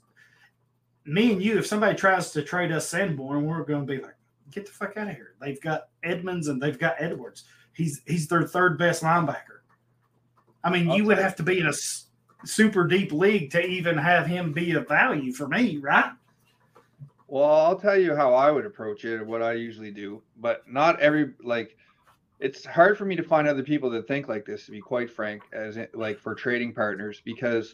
me 1.06 1.32
and 1.32 1.42
you, 1.42 1.58
if 1.58 1.66
somebody 1.66 1.96
tries 1.96 2.32
to 2.32 2.44
trade 2.44 2.72
us 2.72 2.88
Sanborn, 2.88 3.46
we're 3.46 3.64
going 3.64 3.88
to 3.88 3.94
be 3.94 4.02
like, 4.02 4.16
get 4.52 4.66
the 4.66 4.72
fuck 4.72 4.98
out 4.98 5.08
of 5.08 5.16
here. 5.16 5.36
They've 5.40 5.62
got 5.62 5.90
Edmunds 6.04 6.48
and 6.48 6.62
they've 6.62 6.78
got 6.78 6.96
Edwards. 7.00 7.46
He's 7.74 8.02
he's 8.06 8.28
their 8.28 8.44
third 8.44 8.78
best 8.78 9.02
linebacker. 9.02 9.62
I 10.64 10.70
mean, 10.70 10.90
I'll 10.90 10.98
you 10.98 11.06
would 11.06 11.18
have 11.18 11.36
to 11.38 11.44
be 11.44 11.60
in 11.60 11.68
a 11.68 11.74
super 12.46 12.86
deep 12.86 13.12
league 13.12 13.50
to 13.52 13.66
even 13.66 13.98
have 13.98 14.28
him 14.28 14.52
be 14.52 14.74
of 14.74 14.88
value 14.88 15.32
for 15.32 15.48
me, 15.48 15.78
right? 15.78 16.12
Well, 17.28 17.50
I'll 17.50 17.80
tell 17.80 17.98
you 17.98 18.14
how 18.14 18.34
I 18.34 18.52
would 18.52 18.66
approach 18.66 19.06
it, 19.06 19.22
or 19.22 19.24
what 19.24 19.42
I 19.42 19.54
usually 19.54 19.92
do, 19.92 20.22
but 20.38 20.70
not 20.70 21.00
every 21.00 21.34
like. 21.42 21.78
It's 22.40 22.66
hard 22.66 22.98
for 22.98 23.06
me 23.06 23.16
to 23.16 23.24
find 23.24 23.48
other 23.48 23.64
people 23.64 23.90
that 23.92 24.08
think 24.08 24.28
like 24.28 24.46
this, 24.46 24.66
to 24.66 24.72
be 24.72 24.82
quite 24.82 25.10
frank, 25.10 25.44
as 25.54 25.78
like 25.94 26.20
for 26.20 26.36
trading 26.36 26.74
partners, 26.74 27.22
because 27.24 27.74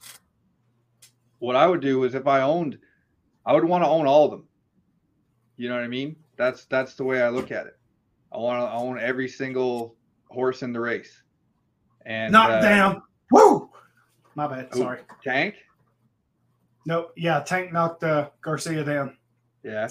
what 1.39 1.55
I 1.55 1.67
would 1.67 1.81
do 1.81 2.03
is 2.03 2.15
if 2.15 2.27
I 2.27 2.41
owned, 2.41 2.77
I 3.45 3.53
would 3.53 3.63
want 3.63 3.83
to 3.83 3.87
own 3.87 4.07
all 4.07 4.25
of 4.25 4.31
them. 4.31 4.47
You 5.57 5.69
know 5.69 5.75
what 5.75 5.83
I 5.83 5.87
mean? 5.87 6.15
That's 6.37 6.65
that's 6.65 6.95
the 6.95 7.03
way 7.03 7.21
I 7.21 7.29
look 7.29 7.51
at 7.51 7.67
it. 7.67 7.77
I 8.31 8.37
want 8.37 8.61
to 8.61 8.71
own 8.71 8.99
every 8.99 9.27
single 9.27 9.95
horse 10.29 10.61
in 10.61 10.73
the 10.73 10.79
race. 10.79 11.23
And 12.05 12.31
Knocked 12.31 12.51
uh, 12.51 12.61
down. 12.61 13.01
Woo! 13.31 13.69
My 14.35 14.47
bad. 14.47 14.73
Sorry. 14.73 14.99
Tank. 15.23 15.55
Nope. 16.85 17.11
Yeah, 17.17 17.41
Tank 17.41 17.73
knocked 17.73 18.03
uh, 18.03 18.29
Garcia 18.41 18.83
down. 18.83 19.17
Yeah. 19.63 19.89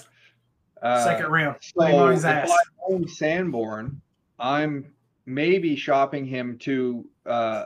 Uh, 0.81 1.05
Second 1.05 1.27
round. 1.27 1.57
So 1.61 1.83
on 1.83 2.13
his 2.13 2.25
if 2.25 2.31
ass. 2.31 2.51
I 2.51 2.93
own 2.93 3.09
Sanborn, 3.09 4.01
I'm 4.39 4.93
maybe 5.27 5.77
shopping 5.77 6.25
him 6.25 6.59
to 6.59 7.07
uh, 7.27 7.65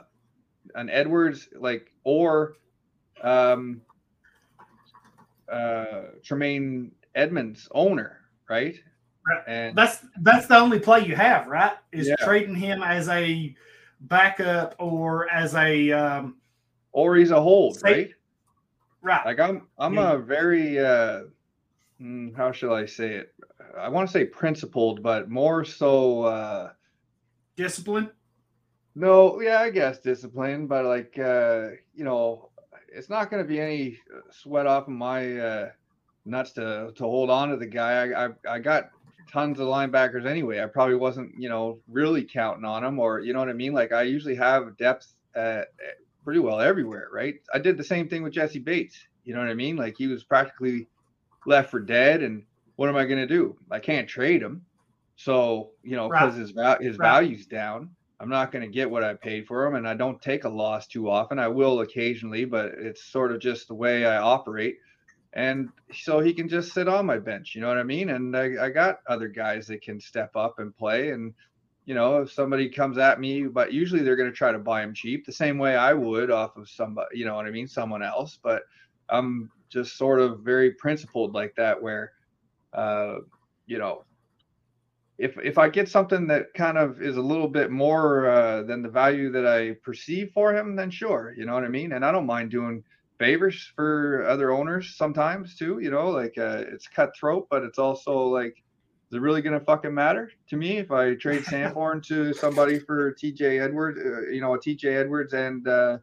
an 0.75 0.89
Edwards, 0.89 1.49
like 1.55 1.91
or 2.03 2.55
um, 3.21 3.81
uh, 5.51 6.03
Tremaine 6.23 6.91
Edmunds 7.15 7.67
owner, 7.71 8.21
right? 8.49 8.75
Right. 9.27 9.43
And 9.47 9.77
That's 9.77 10.05
that's 10.21 10.47
the 10.47 10.57
only 10.57 10.79
play 10.79 11.05
you 11.05 11.15
have, 11.15 11.47
right? 11.47 11.73
Is 11.91 12.07
Yeah. 12.07 12.15
trading 12.19 12.55
him 12.55 12.81
as 12.81 13.07
a 13.09 13.55
backup 14.01 14.75
or 14.79 15.29
as 15.29 15.53
a 15.55 15.91
um, 15.91 16.37
or 16.91 17.15
he's 17.15 17.31
a 17.31 17.41
hold, 17.41 17.77
right? 17.83 18.11
right. 19.01 19.25
Like 19.25 19.39
I'm, 19.39 19.67
I'm 19.77 19.95
Yeah. 19.95 20.13
a 20.13 20.17
very, 20.17 20.79
uh, 20.79 21.23
mm, 22.01 22.35
how 22.35 22.51
shall 22.51 22.73
I 22.73 22.85
say 22.85 23.13
it? 23.15 23.33
I 23.77 23.89
want 23.89 24.07
to 24.09 24.11
say 24.11 24.25
principled, 24.25 25.03
but 25.03 25.29
more 25.29 25.63
so. 25.63 26.23
Uh, 26.23 26.71
Discipline. 27.57 28.09
No, 28.95 29.39
yeah, 29.41 29.59
I 29.59 29.69
guess 29.69 29.99
discipline, 29.99 30.67
but 30.67 30.85
like 30.85 31.17
uh, 31.17 31.69
you 31.93 32.03
know, 32.03 32.50
it's 32.91 33.09
not 33.09 33.31
going 33.31 33.43
to 33.43 33.47
be 33.47 33.59
any 33.59 33.97
uh, 34.15 34.19
sweat 34.31 34.67
off 34.67 34.83
of 34.83 34.93
my 34.93 35.37
uh, 35.39 35.69
nuts 36.25 36.53
to 36.53 36.91
to 36.95 37.03
hold 37.03 37.29
on 37.29 37.49
to 37.49 37.57
the 37.57 37.67
guy. 37.67 38.11
I, 38.11 38.25
I 38.25 38.29
I 38.55 38.59
got 38.59 38.91
tons 39.31 39.59
of 39.59 39.67
linebackers 39.67 40.25
anyway. 40.25 40.61
I 40.61 40.67
probably 40.67 40.95
wasn't 40.95 41.31
you 41.37 41.49
know 41.49 41.81
really 41.87 42.23
counting 42.23 42.65
on 42.65 42.83
them, 42.83 42.99
or 42.99 43.19
you 43.21 43.33
know 43.33 43.39
what 43.39 43.49
I 43.49 43.53
mean. 43.53 43.73
Like 43.73 43.91
I 43.91 44.03
usually 44.03 44.35
have 44.35 44.77
depth 44.77 45.13
uh, 45.35 45.63
pretty 46.23 46.39
well 46.39 46.59
everywhere, 46.59 47.09
right? 47.13 47.35
I 47.53 47.59
did 47.59 47.77
the 47.77 47.83
same 47.83 48.09
thing 48.09 48.23
with 48.23 48.33
Jessie 48.33 48.59
Bates. 48.59 49.07
You 49.23 49.33
know 49.33 49.39
what 49.39 49.49
I 49.49 49.53
mean? 49.55 49.75
Like 49.77 49.95
he 49.97 50.07
was 50.07 50.23
practically 50.23 50.87
left 51.45 51.71
for 51.71 51.79
dead, 51.79 52.23
and 52.23 52.43
what 52.75 52.89
am 52.89 52.95
I 52.97 53.05
going 53.05 53.19
to 53.19 53.27
do? 53.27 53.57
I 53.71 53.79
can't 53.79 54.07
trade 54.07 54.41
him. 54.41 54.65
So 55.15 55.71
you 55.83 55.95
know, 55.95 56.09
because 56.09 56.33
Right. 56.33 56.39
his 56.39 56.51
val- 56.51 56.81
his 56.81 56.97
Right. 56.97 57.21
value's 57.21 57.45
down. 57.47 57.95
I'm 58.21 58.29
not 58.29 58.51
going 58.51 58.61
to 58.61 58.71
get 58.71 58.89
what 58.89 59.03
I 59.03 59.15
paid 59.15 59.47
for 59.47 59.63
them, 59.65 59.75
and 59.75 59.87
I 59.87 59.95
don't 59.95 60.21
take 60.21 60.43
a 60.43 60.49
loss 60.49 60.85
too 60.85 61.09
often. 61.09 61.39
I 61.39 61.47
will 61.47 61.81
occasionally, 61.81 62.45
but 62.45 62.73
it's 62.77 63.03
sort 63.03 63.31
of 63.31 63.41
just 63.41 63.67
the 63.67 63.73
way 63.73 64.05
I 64.05 64.17
operate. 64.17 64.77
And 65.33 65.69
so 65.91 66.19
he 66.19 66.33
can 66.33 66.47
just 66.47 66.73
sit 66.73 66.87
on 66.87 67.05
my 67.05 67.17
bench, 67.17 67.55
you 67.55 67.61
know 67.61 67.67
what 67.67 67.77
I 67.77 67.83
mean? 67.83 68.09
And 68.09 68.37
I, 68.37 68.65
I 68.65 68.69
got 68.69 68.99
other 69.07 69.27
guys 69.27 69.65
that 69.67 69.81
can 69.81 69.99
step 69.99 70.35
up 70.35 70.59
and 70.59 70.75
play. 70.75 71.11
And 71.11 71.33
you 71.85 71.95
know, 71.95 72.21
if 72.21 72.31
somebody 72.31 72.69
comes 72.69 72.97
at 72.97 73.19
me, 73.19 73.43
but 73.43 73.73
usually 73.73 74.03
they're 74.03 74.15
going 74.15 74.29
to 74.29 74.35
try 74.35 74.51
to 74.51 74.59
buy 74.59 74.83
him 74.83 74.93
cheap, 74.93 75.25
the 75.25 75.31
same 75.31 75.57
way 75.57 75.75
I 75.75 75.93
would 75.93 76.29
off 76.29 76.55
of 76.57 76.69
somebody, 76.69 77.17
you 77.17 77.25
know 77.25 77.35
what 77.35 77.47
I 77.47 77.51
mean, 77.51 77.67
someone 77.67 78.03
else. 78.03 78.37
But 78.41 78.63
I'm 79.09 79.49
just 79.69 79.97
sort 79.97 80.19
of 80.19 80.41
very 80.41 80.71
principled 80.71 81.33
like 81.33 81.55
that, 81.55 81.81
where, 81.81 82.13
uh, 82.73 83.15
you 83.65 83.79
know, 83.79 84.03
if 85.21 85.37
if 85.43 85.59
I 85.59 85.69
get 85.69 85.87
something 85.87 86.25
that 86.27 86.51
kind 86.55 86.79
of 86.79 86.99
is 86.99 87.15
a 87.15 87.21
little 87.21 87.47
bit 87.47 87.69
more 87.69 88.27
uh, 88.27 88.63
than 88.63 88.81
the 88.81 88.89
value 88.89 89.31
that 89.31 89.45
I 89.45 89.73
perceive 89.83 90.31
for 90.33 90.51
him, 90.55 90.75
then 90.75 90.89
sure, 90.89 91.35
you 91.37 91.45
know 91.45 91.53
what 91.53 91.63
I 91.63 91.67
mean. 91.67 91.91
And 91.91 92.03
I 92.03 92.11
don't 92.11 92.25
mind 92.25 92.49
doing 92.49 92.83
favors 93.19 93.71
for 93.75 94.25
other 94.27 94.51
owners 94.51 94.95
sometimes 94.97 95.55
too. 95.55 95.77
You 95.79 95.91
know, 95.91 96.09
like 96.09 96.33
uh, 96.39 96.63
it's 96.73 96.87
cutthroat, 96.87 97.47
but 97.51 97.61
it's 97.61 97.77
also 97.77 98.17
like, 98.29 98.55
is 99.11 99.17
it 99.17 99.21
really 99.21 99.43
gonna 99.43 99.59
fucking 99.59 99.93
matter 99.93 100.31
to 100.49 100.57
me 100.57 100.79
if 100.79 100.89
I 100.89 101.13
trade 101.13 101.45
Sanborn 101.51 102.01
to 102.07 102.33
somebody 102.33 102.79
for 102.79 103.13
TJ 103.13 103.61
Edwards? 103.61 103.99
Uh, 104.03 104.21
you 104.31 104.41
know, 104.41 104.55
a 104.55 104.59
TJ 104.59 104.85
Edwards 104.85 105.33
and 105.33 105.67
uh, 105.67 105.99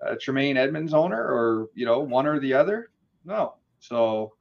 a 0.00 0.14
Tremaine 0.14 0.56
Edmunds 0.56 0.94
owner, 0.94 1.20
or 1.20 1.70
you 1.74 1.86
know, 1.86 1.98
one 1.98 2.28
or 2.28 2.38
the 2.38 2.54
other? 2.54 2.90
No. 3.24 3.54
So 3.80 4.34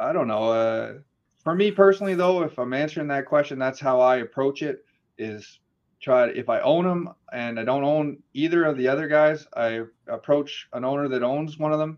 I 0.00 0.12
don't 0.12 0.26
know. 0.26 1.00
For 1.48 1.54
me 1.54 1.70
personally, 1.70 2.14
though, 2.14 2.42
if 2.42 2.58
I'm 2.58 2.74
answering 2.74 3.08
that 3.08 3.24
question, 3.24 3.58
that's 3.58 3.80
how 3.80 4.00
I 4.02 4.16
approach 4.16 4.60
it. 4.60 4.84
Is 5.16 5.60
try 5.98 6.26
to, 6.26 6.38
if 6.38 6.50
I 6.50 6.60
own 6.60 6.84
them 6.84 7.08
and 7.32 7.58
I 7.58 7.64
don't 7.64 7.84
own 7.84 8.18
either 8.34 8.66
of 8.66 8.76
the 8.76 8.86
other 8.86 9.08
guys, 9.08 9.46
I 9.56 9.84
approach 10.08 10.68
an 10.74 10.84
owner 10.84 11.08
that 11.08 11.22
owns 11.22 11.58
one 11.58 11.72
of 11.72 11.78
them. 11.78 11.96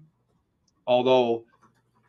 Although, 0.86 1.46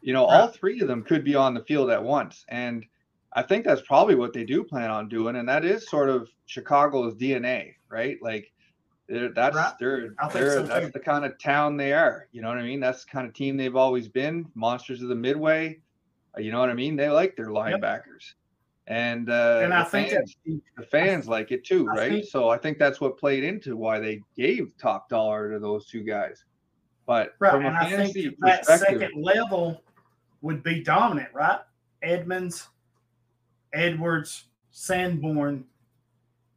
you 0.03 0.13
know, 0.13 0.23
all 0.25 0.49
three 0.49 0.81
of 0.81 0.87
them 0.87 1.01
could 1.01 1.23
be 1.23 1.33
on 1.33 1.55
the 1.55 1.63
field 1.63 1.89
at 1.89 2.03
once, 2.03 2.45
and 2.49 2.85
I 3.33 3.41
think 3.41 3.65
that's 3.65 3.81
probably 3.81 4.13
what 4.13 4.33
they 4.33 4.43
do 4.45 4.63
plan 4.63 4.91
on 4.91 5.09
doing, 5.09 5.35
and 5.35 5.49
that 5.49 5.65
is 5.65 5.89
sort 5.89 6.09
of 6.09 6.29
Chicago's 6.45 7.15
DNA, 7.15 7.73
right? 7.89 8.19
Like. 8.21 8.51
they're- 9.09 9.29
That's 9.33 9.55
Right. 9.55 9.73
they're, 9.79 10.13
they're 10.31 10.51
so, 10.57 10.63
that's 10.67 10.93
the 10.93 10.99
kind 10.99 11.25
of 11.25 11.39
town 11.39 11.75
they 11.75 11.93
are. 11.93 12.27
You 12.33 12.43
know 12.43 12.49
what 12.49 12.59
I 12.59 12.63
mean? 12.63 12.79
That's 12.79 13.03
the 13.03 13.09
kind 13.09 13.27
of 13.27 13.33
team 13.33 13.57
they've 13.57 13.75
always 13.75 14.07
been. 14.07 14.45
Monsters 14.53 15.01
of 15.01 15.09
the 15.09 15.15
Midway. 15.15 15.79
You 16.37 16.51
know 16.51 16.59
what 16.59 16.69
I 16.69 16.73
mean? 16.73 16.95
They 16.95 17.09
like 17.09 17.35
their 17.35 17.47
linebackers, 17.47 18.33
and 18.87 19.29
uh, 19.29 19.59
and 19.63 19.71
the 19.71 19.77
I 19.77 19.83
think 19.83 20.11
that 20.11 20.25
the 20.77 20.83
fans 20.85 21.27
like 21.27 21.51
it 21.51 21.65
too, 21.65 21.89
I 21.89 21.95
right? 21.95 22.11
think- 22.11 22.25
so 22.25 22.49
I 22.49 22.57
think 22.57 22.77
that's 22.77 23.01
what 23.01 23.17
played 23.17 23.43
into 23.43 23.75
why 23.75 23.99
they 23.99 24.21
gave 24.37 24.71
top 24.77 25.09
dollar 25.09 25.51
to 25.51 25.59
those 25.59 25.87
two 25.87 26.03
guys. 26.03 26.45
But 27.05 27.33
right, 27.39 27.51
from 27.51 27.65
a 27.65 27.69
I 27.69 27.89
fantasy 27.89 28.29
think 28.29 28.39
that 28.41 28.65
second 28.65 29.11
level 29.21 29.83
would 30.41 30.63
be 30.63 30.81
dominant, 30.81 31.29
right? 31.33 31.59
Edmunds, 32.01 32.69
Edwards, 33.73 34.45
Sanborn. 34.71 35.65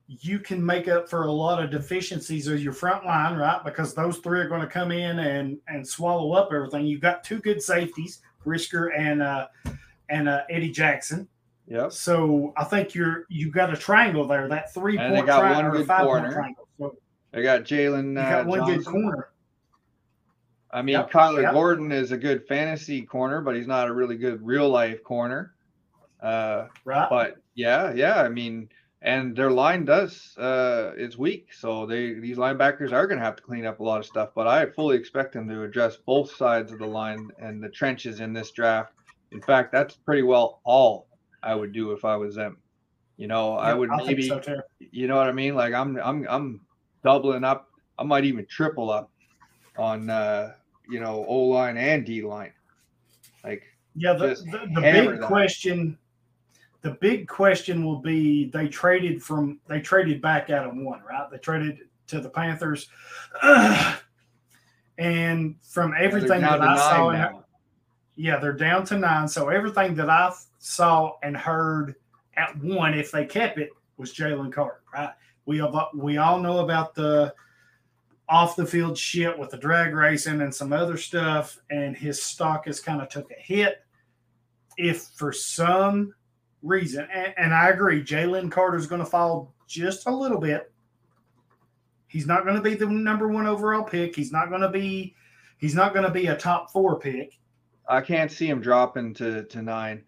You 0.06 0.38
can 0.38 0.64
make 0.64 0.86
up 0.86 1.08
for 1.08 1.24
a 1.24 1.32
lot 1.32 1.62
of 1.64 1.70
deficiencies 1.70 2.46
of 2.46 2.62
your 2.62 2.74
front 2.74 3.06
line, 3.06 3.36
right? 3.36 3.64
Because 3.64 3.94
those 3.94 4.18
three 4.18 4.38
are 4.38 4.48
going 4.48 4.60
to 4.60 4.66
come 4.66 4.92
in 4.92 5.18
and 5.18 5.58
and 5.66 5.86
swallow 5.86 6.32
up 6.32 6.50
everything. 6.52 6.86
You've 6.86 7.00
got 7.00 7.24
two 7.24 7.38
good 7.40 7.60
safeties, 7.62 8.20
Brisker 8.44 8.88
and 8.88 9.22
uh, 9.22 9.48
and 10.08 10.28
uh, 10.28 10.42
Eddie 10.50 10.70
Jackson. 10.70 11.26
yep. 11.66 11.92
So 11.92 12.52
I 12.56 12.64
think 12.64 12.94
you're 12.94 13.24
you 13.28 13.50
got 13.50 13.72
a 13.72 13.76
triangle 13.76 14.26
there. 14.26 14.48
That 14.48 14.72
three 14.72 14.98
and 14.98 15.14
point 15.14 15.26
triangle 15.26 15.80
or 15.80 15.84
five 15.84 16.02
corner. 16.06 16.22
point 16.24 16.34
triangle. 16.34 16.68
So 16.78 16.96
They 17.32 17.42
got 17.42 17.62
Jalen. 17.62 18.18
Uh, 18.18 18.30
got 18.30 18.46
one 18.46 18.64
good 18.66 18.84
corner. 18.84 19.28
I 20.70 20.82
mean, 20.82 20.94
Yep, 20.94 21.10
Kyler 21.12 21.42
yep. 21.42 21.52
Gordon 21.52 21.92
is 21.92 22.10
a 22.10 22.16
good 22.16 22.46
fantasy 22.48 23.02
corner, 23.02 23.40
but 23.40 23.54
he's 23.54 23.68
not 23.68 23.86
a 23.88 23.92
really 23.92 24.16
good 24.16 24.44
real 24.44 24.68
life 24.68 25.04
corner. 25.04 25.54
Uh, 26.20 26.66
Right. 26.84 27.08
but 27.08 27.36
yeah, 27.54 27.92
yeah, 27.94 28.20
I 28.22 28.28
mean, 28.28 28.68
and 29.04 29.36
their 29.36 29.50
line 29.50 29.84
does 29.84 30.36
uh 30.38 30.92
it's 30.96 31.16
weak. 31.16 31.52
So 31.52 31.86
they 31.86 32.14
these 32.14 32.38
linebackers 32.38 32.92
are 32.92 33.06
going 33.06 33.18
to 33.18 33.24
have 33.24 33.36
to 33.36 33.42
clean 33.42 33.66
up 33.66 33.78
a 33.78 33.84
lot 33.84 34.00
of 34.00 34.06
stuff 34.06 34.30
but 34.34 34.46
i 34.48 34.66
fully 34.66 34.96
expect 34.96 35.34
them 35.34 35.46
to 35.48 35.62
address 35.62 35.96
both 35.96 36.34
sides 36.34 36.72
of 36.72 36.78
the 36.78 36.86
line 36.86 37.30
and 37.38 37.62
the 37.62 37.68
trenches 37.68 38.20
in 38.20 38.32
this 38.32 38.50
draft. 38.50 38.92
In 39.30 39.40
fact 39.42 39.70
that's 39.70 39.94
pretty 39.94 40.22
well 40.22 40.60
all 40.64 41.06
i 41.42 41.54
would 41.54 41.72
do 41.72 41.92
if 41.92 42.04
i 42.04 42.16
was 42.16 42.34
them. 42.34 42.56
You 43.18 43.28
know 43.28 43.54
i 43.54 43.72
would 43.74 43.90
I 43.90 44.02
maybe 44.04 44.28
so 44.28 44.40
you 44.80 45.06
know 45.06 45.16
what 45.16 45.28
i 45.28 45.32
mean? 45.32 45.54
Like 45.54 45.74
i'm 45.74 45.96
i'm 45.98 46.26
i'm 46.28 46.60
doubling 47.04 47.44
up. 47.44 47.68
I 47.98 48.02
might 48.04 48.24
even 48.24 48.46
triple 48.46 48.90
up 48.90 49.10
on 49.76 50.08
uh 50.08 50.54
you 50.88 51.00
know 51.00 51.24
o 51.28 51.42
line 51.48 51.76
and 51.76 52.06
d 52.06 52.22
line 52.22 52.52
like 53.44 53.62
Yeah, 53.94 54.14
the, 54.14 54.28
the, 54.28 54.68
the 54.74 54.80
big 54.80 55.20
that. 55.20 55.26
question, 55.26 55.98
the 56.84 56.90
big 57.00 57.26
question 57.26 57.82
will 57.82 57.98
be 57.98 58.50
they 58.50 58.68
traded 58.68 59.22
from 59.22 59.58
they 59.66 59.80
traded 59.80 60.20
back 60.20 60.50
out 60.50 60.66
of 60.66 60.76
one, 60.76 61.00
right? 61.08 61.26
They 61.30 61.38
traded 61.38 61.78
to 62.08 62.20
the 62.20 62.28
Panthers, 62.28 62.88
and 64.98 65.56
from 65.62 65.94
everything 65.98 66.42
that 66.42 66.60
I 66.60 66.76
saw, 66.76 67.08
and 67.08 67.36
yeah, 68.16 68.38
they're 68.38 68.52
down 68.52 68.84
to 68.84 68.98
nine. 68.98 69.26
So 69.28 69.48
everything 69.48 69.94
that 69.94 70.10
I 70.10 70.30
saw 70.58 71.14
and 71.22 71.34
heard 71.34 71.94
at 72.36 72.54
one, 72.62 72.92
if 72.92 73.10
they 73.10 73.24
kept 73.24 73.58
it, 73.58 73.70
was 73.96 74.12
Jalen 74.12 74.52
Carter, 74.52 74.82
right? 74.92 75.14
We 75.46 75.58
have, 75.60 75.74
we 75.94 76.18
all 76.18 76.38
know 76.38 76.58
about 76.58 76.94
the 76.94 77.34
off 78.28 78.56
the 78.56 78.66
field 78.66 78.98
shit 78.98 79.38
with 79.38 79.48
the 79.48 79.56
drag 79.56 79.94
racing 79.94 80.42
and 80.42 80.54
some 80.54 80.74
other 80.74 80.98
stuff, 80.98 81.58
and 81.70 81.96
his 81.96 82.22
stock 82.22 82.66
has 82.66 82.78
kind 82.78 83.00
of 83.00 83.08
took 83.08 83.30
a 83.30 83.40
hit. 83.40 83.86
If 84.76 85.04
for 85.16 85.32
some 85.32 86.12
reason, 86.64 87.06
and, 87.12 87.34
and 87.36 87.54
I 87.54 87.68
agree, 87.68 88.02
Jalen 88.02 88.50
Carter 88.50 88.76
is 88.78 88.86
going 88.86 89.00
to 89.00 89.06
fall 89.06 89.54
just 89.68 90.06
a 90.06 90.10
little 90.10 90.40
bit. 90.40 90.72
He's 92.08 92.26
not 92.26 92.44
going 92.44 92.56
to 92.56 92.62
be 92.62 92.74
the 92.74 92.86
number 92.86 93.28
one 93.28 93.46
overall 93.46 93.82
pick. 93.82 94.16
He's 94.16 94.32
not 94.32 94.48
going 94.48 94.60
to 94.62 94.68
be. 94.70 95.14
He's 95.58 95.74
not 95.74 95.92
going 95.92 96.04
to 96.04 96.10
be 96.10 96.26
a 96.26 96.36
top 96.36 96.70
four 96.70 96.98
pick. 96.98 97.38
I 97.88 98.00
can't 98.00 98.30
see 98.30 98.48
him 98.48 98.60
dropping 98.60 99.14
to 99.14 99.44
to 99.44 99.62
nine. 99.62 100.04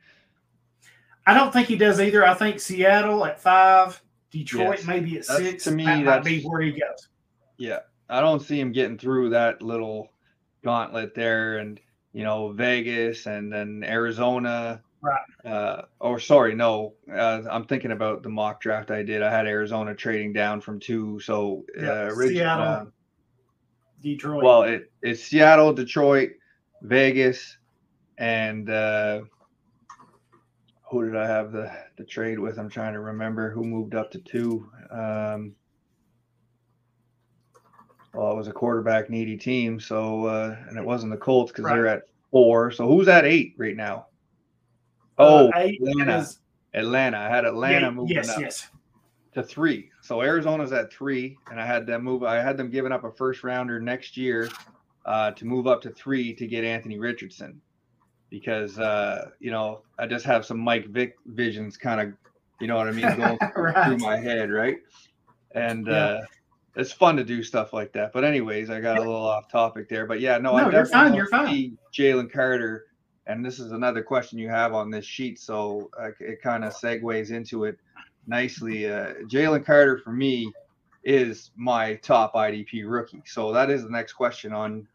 I 1.26 1.34
don't 1.34 1.52
think 1.52 1.66
he 1.68 1.76
does 1.76 2.00
either. 2.00 2.24
I 2.24 2.34
think 2.34 2.60
Seattle 2.60 3.24
at 3.26 3.40
five, 3.40 4.00
Detroit 4.30 4.78
Yes. 4.78 4.86
maybe 4.86 5.18
at 5.18 5.26
That's- 5.26 5.46
six. 5.50 5.64
to 5.64 5.72
me, 5.72 5.84
that 5.84 6.04
might 6.04 6.24
be 6.24 6.42
where 6.42 6.60
he 6.60 6.70
goes. 6.70 7.08
Yeah, 7.58 7.80
I 8.08 8.20
don't 8.20 8.40
see 8.40 8.60
him 8.60 8.70
getting 8.72 8.98
through 8.98 9.30
that 9.30 9.60
little 9.62 10.12
gauntlet 10.62 11.14
there, 11.14 11.58
and 11.58 11.80
you 12.12 12.22
know 12.22 12.52
Vegas 12.52 13.26
and 13.26 13.52
then 13.52 13.82
Arizona. 13.84 14.80
Right. 15.06 15.50
Uh, 15.52 15.82
or 16.00 16.18
sorry, 16.18 16.54
no, 16.54 16.94
uh, 17.12 17.42
I'm 17.50 17.64
thinking 17.64 17.92
about 17.92 18.22
the 18.22 18.28
mock 18.28 18.60
draft 18.60 18.90
I 18.90 19.02
did. 19.02 19.22
I 19.22 19.30
had 19.30 19.46
Arizona 19.46 19.94
trading 19.94 20.32
down 20.32 20.60
from 20.60 20.80
two, 20.80 21.20
so 21.20 21.64
Yeah, 21.78 21.90
uh, 21.90 22.14
Seattle. 22.14 22.64
uh, 22.66 22.84
Detroit. 24.02 24.42
well, 24.42 24.62
it, 24.64 24.90
it's 25.02 25.22
Seattle, 25.22 25.72
Detroit, 25.72 26.30
Vegas, 26.82 27.56
and 28.18 28.68
uh, 28.68 29.20
who 30.90 31.04
did 31.04 31.16
I 31.16 31.26
have 31.26 31.52
the 31.52 31.70
the 31.98 32.04
trade 32.04 32.38
with? 32.38 32.58
I'm 32.58 32.68
trying 32.70 32.92
to 32.94 33.00
remember 33.00 33.50
who 33.50 33.64
moved 33.64 33.94
up 33.94 34.10
to 34.12 34.18
two. 34.18 34.68
Um, 34.90 35.54
well, 38.12 38.32
it 38.32 38.36
was 38.36 38.48
a 38.48 38.52
quarterback 38.52 39.10
needy 39.10 39.36
team, 39.36 39.78
so 39.78 40.26
uh, 40.26 40.56
and 40.68 40.78
it 40.78 40.84
wasn't 40.84 41.12
the 41.12 41.18
Colts 41.18 41.52
because 41.52 41.64
they're 41.66 41.86
at 41.86 42.02
four. 42.30 42.70
So 42.70 42.86
who's 42.88 43.08
at 43.08 43.24
eight 43.24 43.54
right 43.58 43.76
now? 43.76 44.06
Oh, 45.18 45.48
Uh, 45.48 45.52
eight 45.56 45.80
Atlanta. 45.80 46.18
is- 46.18 46.40
Atlanta. 46.74 47.16
I 47.18 47.28
had 47.28 47.44
Atlanta 47.44 47.86
yeah, 47.86 47.90
moving 47.90 48.16
yes, 48.16 48.28
up 48.30 48.40
yes. 48.40 48.68
to 49.32 49.42
three. 49.42 49.90
So 50.02 50.20
Arizona's 50.20 50.72
at 50.72 50.92
three, 50.92 51.38
and 51.50 51.58
I 51.60 51.64
had 51.66 51.86
them 51.86 52.02
move. 52.04 52.22
I 52.22 52.36
had 52.36 52.56
them 52.58 52.68
giving 52.70 52.92
up 52.92 53.04
a 53.04 53.10
first 53.10 53.42
rounder 53.42 53.80
next 53.80 54.16
year 54.16 54.50
uh, 55.06 55.30
to 55.32 55.44
move 55.46 55.66
up 55.66 55.80
to 55.82 55.90
three 55.90 56.34
to 56.34 56.46
get 56.46 56.64
Anthony 56.64 56.98
Richardson, 56.98 57.60
because 58.28 58.78
uh, 58.78 59.30
you 59.40 59.50
know 59.50 59.82
I 59.98 60.06
just 60.06 60.26
have 60.26 60.44
some 60.44 60.58
Mike 60.58 60.86
Vick 60.88 61.16
visions, 61.26 61.78
kind 61.78 62.00
of, 62.00 62.12
you 62.60 62.66
know 62.66 62.76
what 62.76 62.88
I 62.88 62.92
mean, 62.92 63.16
going 63.16 63.38
through 63.84 63.96
my 63.98 64.18
head, 64.18 64.50
right? 64.50 64.76
And 65.54 65.86
Yeah. 65.86 65.94
uh, 65.94 66.24
it's 66.74 66.92
fun 66.92 67.16
to 67.16 67.24
do 67.24 67.42
stuff 67.42 67.72
like 67.72 67.92
that. 67.94 68.12
But 68.12 68.22
anyways, 68.24 68.68
I 68.68 68.80
got 68.82 68.98
a 68.98 69.00
little 69.00 69.14
off 69.14 69.48
topic 69.50 69.88
there. 69.88 70.04
But 70.04 70.20
yeah, 70.20 70.36
no, 70.36 70.52
I 70.54 70.62
No, 70.64 70.70
you're 70.70 70.82
definitely 70.84 71.08
fine, 71.08 71.14
you're 71.14 71.28
fine. 71.28 71.48
see 71.48 71.78
Jalen 71.94 72.30
Carter. 72.30 72.84
And 73.26 73.44
this 73.44 73.58
is 73.58 73.72
another 73.72 74.02
question 74.02 74.38
you 74.38 74.48
have 74.48 74.72
on 74.72 74.90
this 74.90 75.04
sheet, 75.04 75.38
so 75.38 75.90
uh, 76.00 76.10
it 76.20 76.40
kind 76.42 76.64
of 76.64 76.72
segues 76.72 77.30
into 77.30 77.64
it 77.64 77.78
nicely. 78.26 78.88
Uh, 78.88 79.14
Jalen 79.24 79.64
Carter 79.64 79.98
for 79.98 80.12
me 80.12 80.52
is 81.04 81.50
my 81.56 81.94
top 81.96 82.34
IDP 82.34 82.82
rookie. 82.86 83.22
So 83.26 83.52
that 83.52 83.70
is 83.70 83.82
the 83.82 83.90
next 83.90 84.12
question 84.14 84.52
on 84.52 84.86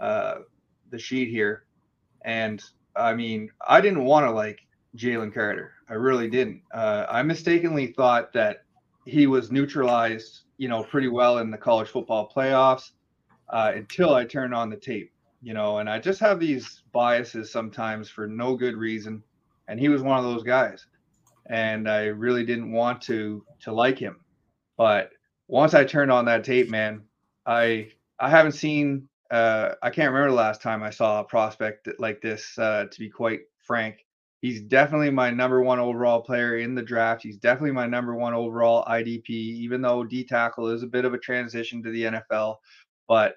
uh, 0.00 0.36
the 0.90 0.98
sheet 0.98 1.28
here. 1.28 1.64
And 2.24 2.62
I 2.96 3.14
mean, 3.14 3.50
I 3.66 3.80
didn't 3.80 4.04
want 4.04 4.26
to 4.26 4.30
like 4.30 4.60
Jalen 4.96 5.32
Carter. 5.32 5.72
I 5.88 5.94
really 5.94 6.28
didn't. 6.28 6.62
Uh, 6.72 7.06
I 7.08 7.22
mistakenly 7.22 7.88
thought 7.88 8.32
that 8.32 8.64
he 9.04 9.26
was 9.26 9.50
neutralized, 9.50 10.40
you 10.58 10.68
know, 10.68 10.82
pretty 10.84 11.08
well 11.08 11.38
in 11.38 11.50
the 11.50 11.58
college 11.58 11.88
football 11.88 12.30
playoffs 12.34 12.90
uh, 13.48 13.72
until 13.74 14.14
I 14.14 14.24
turned 14.24 14.54
on 14.54 14.70
the 14.70 14.76
tape, 14.76 15.12
you 15.40 15.54
know, 15.54 15.78
and 15.78 15.88
I 15.88 15.98
just 15.98 16.20
have 16.20 16.40
these 16.40 16.82
biases 16.92 17.50
sometimes 17.52 18.10
for 18.10 18.26
no 18.26 18.56
good 18.56 18.76
reason. 18.76 19.22
And 19.68 19.78
he 19.78 19.88
was 19.88 20.02
one 20.02 20.18
of 20.18 20.24
those 20.24 20.42
guys 20.42 20.86
and 21.48 21.88
I 21.88 22.06
really 22.06 22.44
didn't 22.44 22.72
want 22.72 23.00
to 23.02 23.44
to 23.60 23.72
like 23.72 23.98
him. 23.98 24.20
But 24.76 25.10
once 25.48 25.74
I 25.74 25.84
turned 25.84 26.12
on 26.12 26.24
that 26.26 26.44
tape, 26.44 26.68
man, 26.70 27.02
I 27.46 27.90
I 28.20 28.30
haven't 28.30 28.52
seen 28.52 29.08
uh 29.30 29.74
I 29.82 29.90
can't 29.90 30.12
remember 30.12 30.30
the 30.30 30.36
last 30.36 30.62
time 30.62 30.82
I 30.82 30.90
saw 30.90 31.20
a 31.20 31.24
prospect 31.24 31.88
like 31.98 32.20
this 32.20 32.58
uh 32.58 32.86
to 32.90 32.98
be 32.98 33.08
quite 33.08 33.40
frank. 33.58 34.04
He's 34.40 34.60
definitely 34.62 35.10
my 35.10 35.30
number 35.30 35.62
one 35.62 35.80
overall 35.80 36.20
player 36.22 36.58
in 36.58 36.74
the 36.74 36.82
draft. 36.82 37.22
He's 37.22 37.38
definitely 37.38 37.72
my 37.72 37.86
number 37.86 38.14
one 38.14 38.34
overall 38.34 38.84
IDP, 38.84 39.30
even 39.30 39.82
though 39.82 40.04
D 40.04 40.24
tackle 40.24 40.68
is 40.68 40.82
a 40.84 40.86
bit 40.86 41.04
of 41.04 41.14
a 41.14 41.18
transition 41.18 41.82
to 41.82 41.90
the 41.90 42.04
NFL. 42.04 42.56
But 43.08 43.36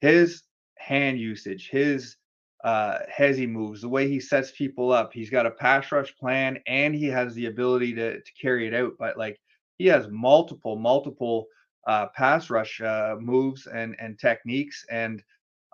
his 0.00 0.42
hand 0.78 1.18
usage, 1.18 1.68
his 1.70 2.16
uh 2.64 2.98
hezzy 3.16 3.46
moves, 3.48 3.82
the 3.82 3.88
way 3.88 4.08
he 4.08 4.20
sets 4.20 4.50
people 4.52 4.92
up. 4.92 5.12
He's 5.12 5.30
got 5.30 5.46
a 5.46 5.50
pass 5.50 5.90
rush 5.92 6.16
plan 6.16 6.58
and 6.66 6.94
he 6.94 7.06
has 7.06 7.34
the 7.34 7.46
ability 7.46 7.94
to 7.94 8.20
to 8.20 8.32
carry 8.40 8.66
it 8.66 8.74
out. 8.74 8.92
But 8.98 9.16
like 9.18 9.40
he 9.78 9.86
has 9.86 10.08
multiple, 10.08 10.76
multiple 10.76 11.46
uh 11.86 12.06
pass 12.16 12.50
rush 12.50 12.80
uh 12.80 13.16
moves 13.20 13.66
and 13.66 13.96
and 14.00 14.18
techniques. 14.18 14.84
And 14.90 15.22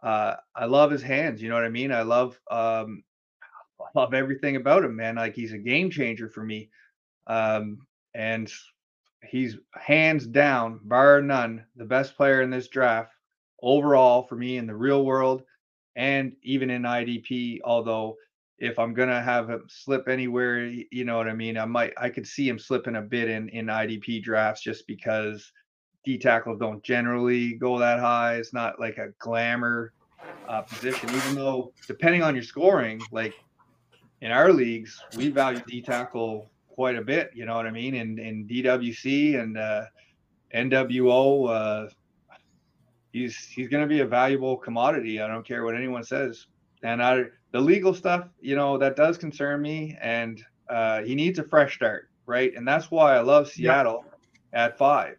uh 0.02 0.36
I 0.55 0.66
love 0.66 0.90
his 0.90 1.02
hands, 1.02 1.43
you 1.43 1.48
know 1.48 1.55
what 1.56 1.64
I 1.64 1.70
mean? 1.70 1.93
I 1.93 2.02
love 2.02 2.39
um 2.51 3.05
I 3.81 3.98
love 3.98 4.14
everything 4.14 4.56
about 4.56 4.85
him, 4.85 4.97
man. 4.97 5.16
Like 5.16 5.35
he's 5.35 5.52
a 5.52 5.59
game 5.59 5.90
changer 5.90 6.28
for 6.28 6.44
me. 6.44 6.70
Um 7.26 7.86
and 8.14 8.52
he's 9.24 9.56
hands 9.74 10.26
down, 10.26 10.81
bar 10.85 11.22
none, 11.22 11.66
the 11.76 11.85
best 11.86 12.16
player 12.16 12.43
in 12.43 12.51
this 12.51 12.68
draft 12.68 13.13
overall 13.64 14.22
for 14.22 14.36
me 14.36 14.58
in 14.58 14.66
the 14.66 14.76
real 14.76 15.04
world 15.04 15.42
and 15.96 16.32
even 16.42 16.70
in 16.70 16.82
IDP. 16.82 17.60
Although, 17.64 18.16
if 18.58 18.78
I'm 18.78 18.94
gonna 18.94 19.22
have 19.22 19.48
him 19.48 19.64
slip 19.68 20.08
anywhere, 20.08 20.66
you 20.66 21.04
know 21.04 21.16
what 21.16 21.28
I 21.28 21.32
mean. 21.32 21.58
I 21.58 21.64
might, 21.64 21.92
I 21.96 22.08
could 22.10 22.26
see 22.26 22.48
him 22.48 22.58
slipping 22.58 22.96
a 22.96 23.02
bit 23.02 23.28
in 23.28 23.48
in 23.48 23.66
IDP 23.66 24.22
drafts 24.22 24.62
just 24.62 24.86
because 24.86 25.50
D 26.04 26.18
tackles 26.18 26.60
don't 26.60 26.82
generally 26.84 27.54
go 27.54 27.78
that 27.78 27.98
high. 27.98 28.36
It's 28.36 28.52
not 28.52 28.78
like 28.78 28.98
a 28.98 29.08
glamour 29.18 29.92
uh, 30.48 30.62
position, 30.62 31.10
even 31.10 31.34
though 31.34 31.72
depending 31.86 32.22
on 32.22 32.34
your 32.34 32.44
scoring, 32.44 33.02
like 33.10 33.34
in 34.20 34.30
our 34.30 34.52
leagues, 34.52 35.02
we 35.16 35.30
value 35.30 35.62
D 35.66 35.82
tackle 35.82 36.50
quite 36.68 36.96
a 36.96 37.02
bit. 37.02 37.30
You 37.34 37.46
know 37.46 37.56
what 37.56 37.66
I 37.66 37.70
mean? 37.70 37.94
In 37.94 38.18
in 38.18 38.46
DWC 38.46 39.40
and 39.40 39.56
uh, 39.58 39.84
NWO, 40.54 41.48
uh, 41.48 41.90
he's 43.14 43.38
he's 43.54 43.68
going 43.68 43.82
to 43.82 43.88
be 43.88 44.00
a 44.00 44.06
valuable 44.06 44.56
commodity. 44.58 45.22
I 45.22 45.28
don't 45.28 45.46
care 45.46 45.64
what 45.64 45.76
anyone 45.76 46.04
says. 46.04 46.46
And 46.82 47.02
I 47.02 47.22
the 47.52 47.60
legal 47.60 47.94
stuff, 47.94 48.28
you 48.40 48.56
know, 48.56 48.76
that 48.78 48.96
does 48.96 49.16
concern 49.16 49.62
me. 49.62 49.96
And 50.02 50.42
uh, 50.68 51.02
he 51.02 51.14
needs 51.14 51.38
a 51.38 51.44
fresh 51.44 51.76
start, 51.76 52.08
right? 52.26 52.52
And 52.54 52.66
that's 52.66 52.90
why 52.90 53.16
I 53.16 53.20
love 53.20 53.48
Seattle 53.48 54.04
at 54.52 54.76
five. 54.76 55.16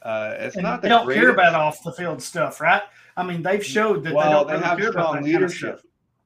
Uh, 0.00 0.36
it's 0.38 0.54
And 0.54 0.62
not 0.62 0.80
they 0.80 0.88
the 0.88 0.94
don't 0.94 1.12
care 1.12 1.30
about 1.30 1.54
off 1.54 1.82
the 1.82 1.92
field 1.92 2.22
stuff, 2.22 2.60
right? 2.60 2.82
I 3.16 3.24
mean, 3.24 3.42
they've 3.42 3.64
showed 3.64 4.04
that 4.04 4.10
they 4.10 4.14
well, 4.14 4.44
don't 4.44 4.48
they 4.48 4.64
have 4.64 4.78
strong 4.80 4.94
that 4.94 5.04
kind 5.04 5.18
of 5.18 5.24
leadership. 5.24 5.80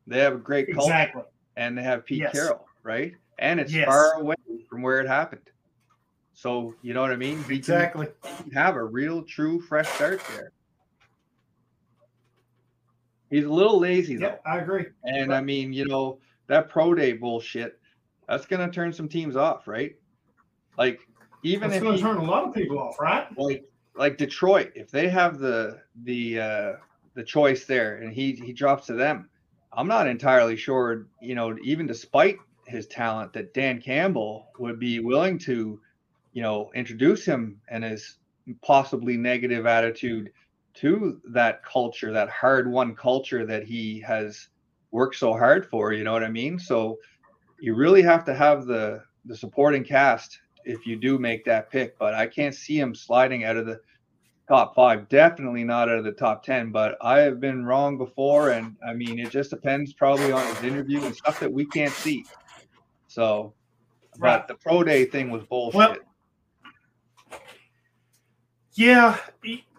They 0.06 0.18
have 0.18 0.34
a 0.34 0.38
great 0.38 0.72
culture, 0.72 0.92
Exactly. 0.92 1.22
and 1.56 1.78
they 1.78 1.82
have 1.82 2.04
Pete 2.04 2.18
Yes. 2.18 2.32
Carroll, 2.32 2.66
right? 2.82 3.14
And 3.38 3.58
it's 3.58 3.72
Yes. 3.72 3.86
far 3.86 4.20
away 4.20 4.34
from 4.68 4.82
where 4.82 5.00
it 5.00 5.08
happened. 5.08 5.48
So 6.34 6.74
you 6.82 6.92
know 6.92 7.00
what 7.00 7.10
I 7.10 7.16
mean? 7.16 7.42
He 7.48 7.54
Exactly. 7.56 8.08
have 8.52 8.76
a 8.76 8.84
real, 8.84 9.22
true, 9.22 9.60
fresh 9.60 9.94
start 9.94 10.20
there. 10.28 10.52
He's 13.30 13.44
a 13.44 13.52
little 13.52 13.78
lazy 13.78 14.16
though. 14.16 14.26
Yep, 14.26 14.42
I 14.44 14.58
agree. 14.58 14.86
And 15.04 15.32
I 15.32 15.40
mean, 15.40 15.72
you 15.72 15.86
know, 15.86 16.18
that 16.48 16.68
pro 16.68 16.94
day 16.94 17.12
bullshit, 17.12 17.78
that's 18.28 18.44
gonna 18.46 18.70
turn 18.70 18.92
some 18.92 19.08
teams 19.08 19.36
off, 19.36 19.68
right? 19.68 19.94
Like 20.76 21.00
even 21.42 21.72
if 21.72 21.80
going 21.80 21.96
he, 21.96 22.02
turn 22.02 22.16
a 22.16 22.24
lot 22.24 22.48
of 22.48 22.54
people 22.54 22.78
off, 22.78 22.98
right? 23.00 23.26
like 23.38 23.64
like 23.94 24.18
Detroit, 24.18 24.72
if 24.74 24.90
they 24.90 25.08
have 25.08 25.38
the 25.38 25.80
the 26.02 26.40
uh 26.40 26.72
the 27.14 27.22
choice 27.22 27.66
there 27.66 27.98
and 27.98 28.12
he 28.12 28.32
he 28.32 28.52
drops 28.52 28.86
to 28.86 28.94
them, 28.94 29.28
I'm 29.72 29.86
not 29.86 30.08
entirely 30.08 30.56
sure, 30.56 31.06
you 31.22 31.34
know, 31.36 31.56
even 31.62 31.86
despite 31.86 32.36
his 32.66 32.86
talent 32.86 33.32
that 33.34 33.54
Dan 33.54 33.80
Campbell 33.80 34.48
would 34.58 34.78
be 34.78 35.00
willing 35.00 35.38
to, 35.40 35.80
you 36.32 36.42
know, 36.42 36.70
introduce 36.74 37.24
him 37.24 37.60
and 37.68 37.84
his 37.84 38.16
possibly 38.62 39.16
negative 39.16 39.66
attitude 39.66 40.32
to 40.74 41.20
that 41.32 41.64
culture, 41.64 42.12
that 42.12 42.28
hard 42.30 42.70
won 42.70 42.94
culture 42.94 43.44
that 43.46 43.64
he 43.64 44.00
has 44.00 44.48
worked 44.90 45.16
so 45.16 45.32
hard 45.32 45.66
for, 45.68 45.92
you 45.92 46.04
know 46.04 46.12
what 46.12 46.24
I 46.24 46.30
mean? 46.30 46.58
So 46.58 46.98
you 47.60 47.74
really 47.74 48.02
have 48.02 48.24
to 48.24 48.34
have 48.34 48.66
the 48.66 49.02
the 49.26 49.36
supporting 49.36 49.84
cast 49.84 50.38
if 50.64 50.86
you 50.86 50.96
do 50.96 51.18
make 51.18 51.44
that 51.44 51.70
pick, 51.70 51.98
but 51.98 52.14
I 52.14 52.26
can't 52.26 52.54
see 52.54 52.78
him 52.78 52.94
sliding 52.94 53.44
out 53.44 53.56
of 53.56 53.66
the 53.66 53.80
top 54.48 54.74
five. 54.74 55.08
Definitely 55.08 55.64
not 55.64 55.88
out 55.88 55.98
of 55.98 56.04
the 56.04 56.12
top 56.12 56.42
10, 56.42 56.72
but 56.72 56.96
I 57.00 57.20
have 57.20 57.38
been 57.40 57.64
wrong 57.64 57.96
before. 57.98 58.50
And 58.50 58.76
I 58.86 58.94
mean, 58.94 59.18
it 59.18 59.30
just 59.30 59.50
depends 59.50 59.92
probably 59.92 60.32
on 60.32 60.46
his 60.54 60.64
interview 60.64 61.04
and 61.04 61.14
stuff 61.14 61.38
that 61.40 61.52
we 61.52 61.64
can't 61.66 61.94
see. 61.94 62.24
So, 63.08 63.54
Right. 64.18 64.38
but 64.38 64.48
the 64.48 64.56
pro 64.56 64.82
day 64.82 65.04
thing 65.04 65.30
was 65.30 65.44
bullshit. 65.44 65.78
Well, 65.78 65.96
Yeah, 68.74 69.18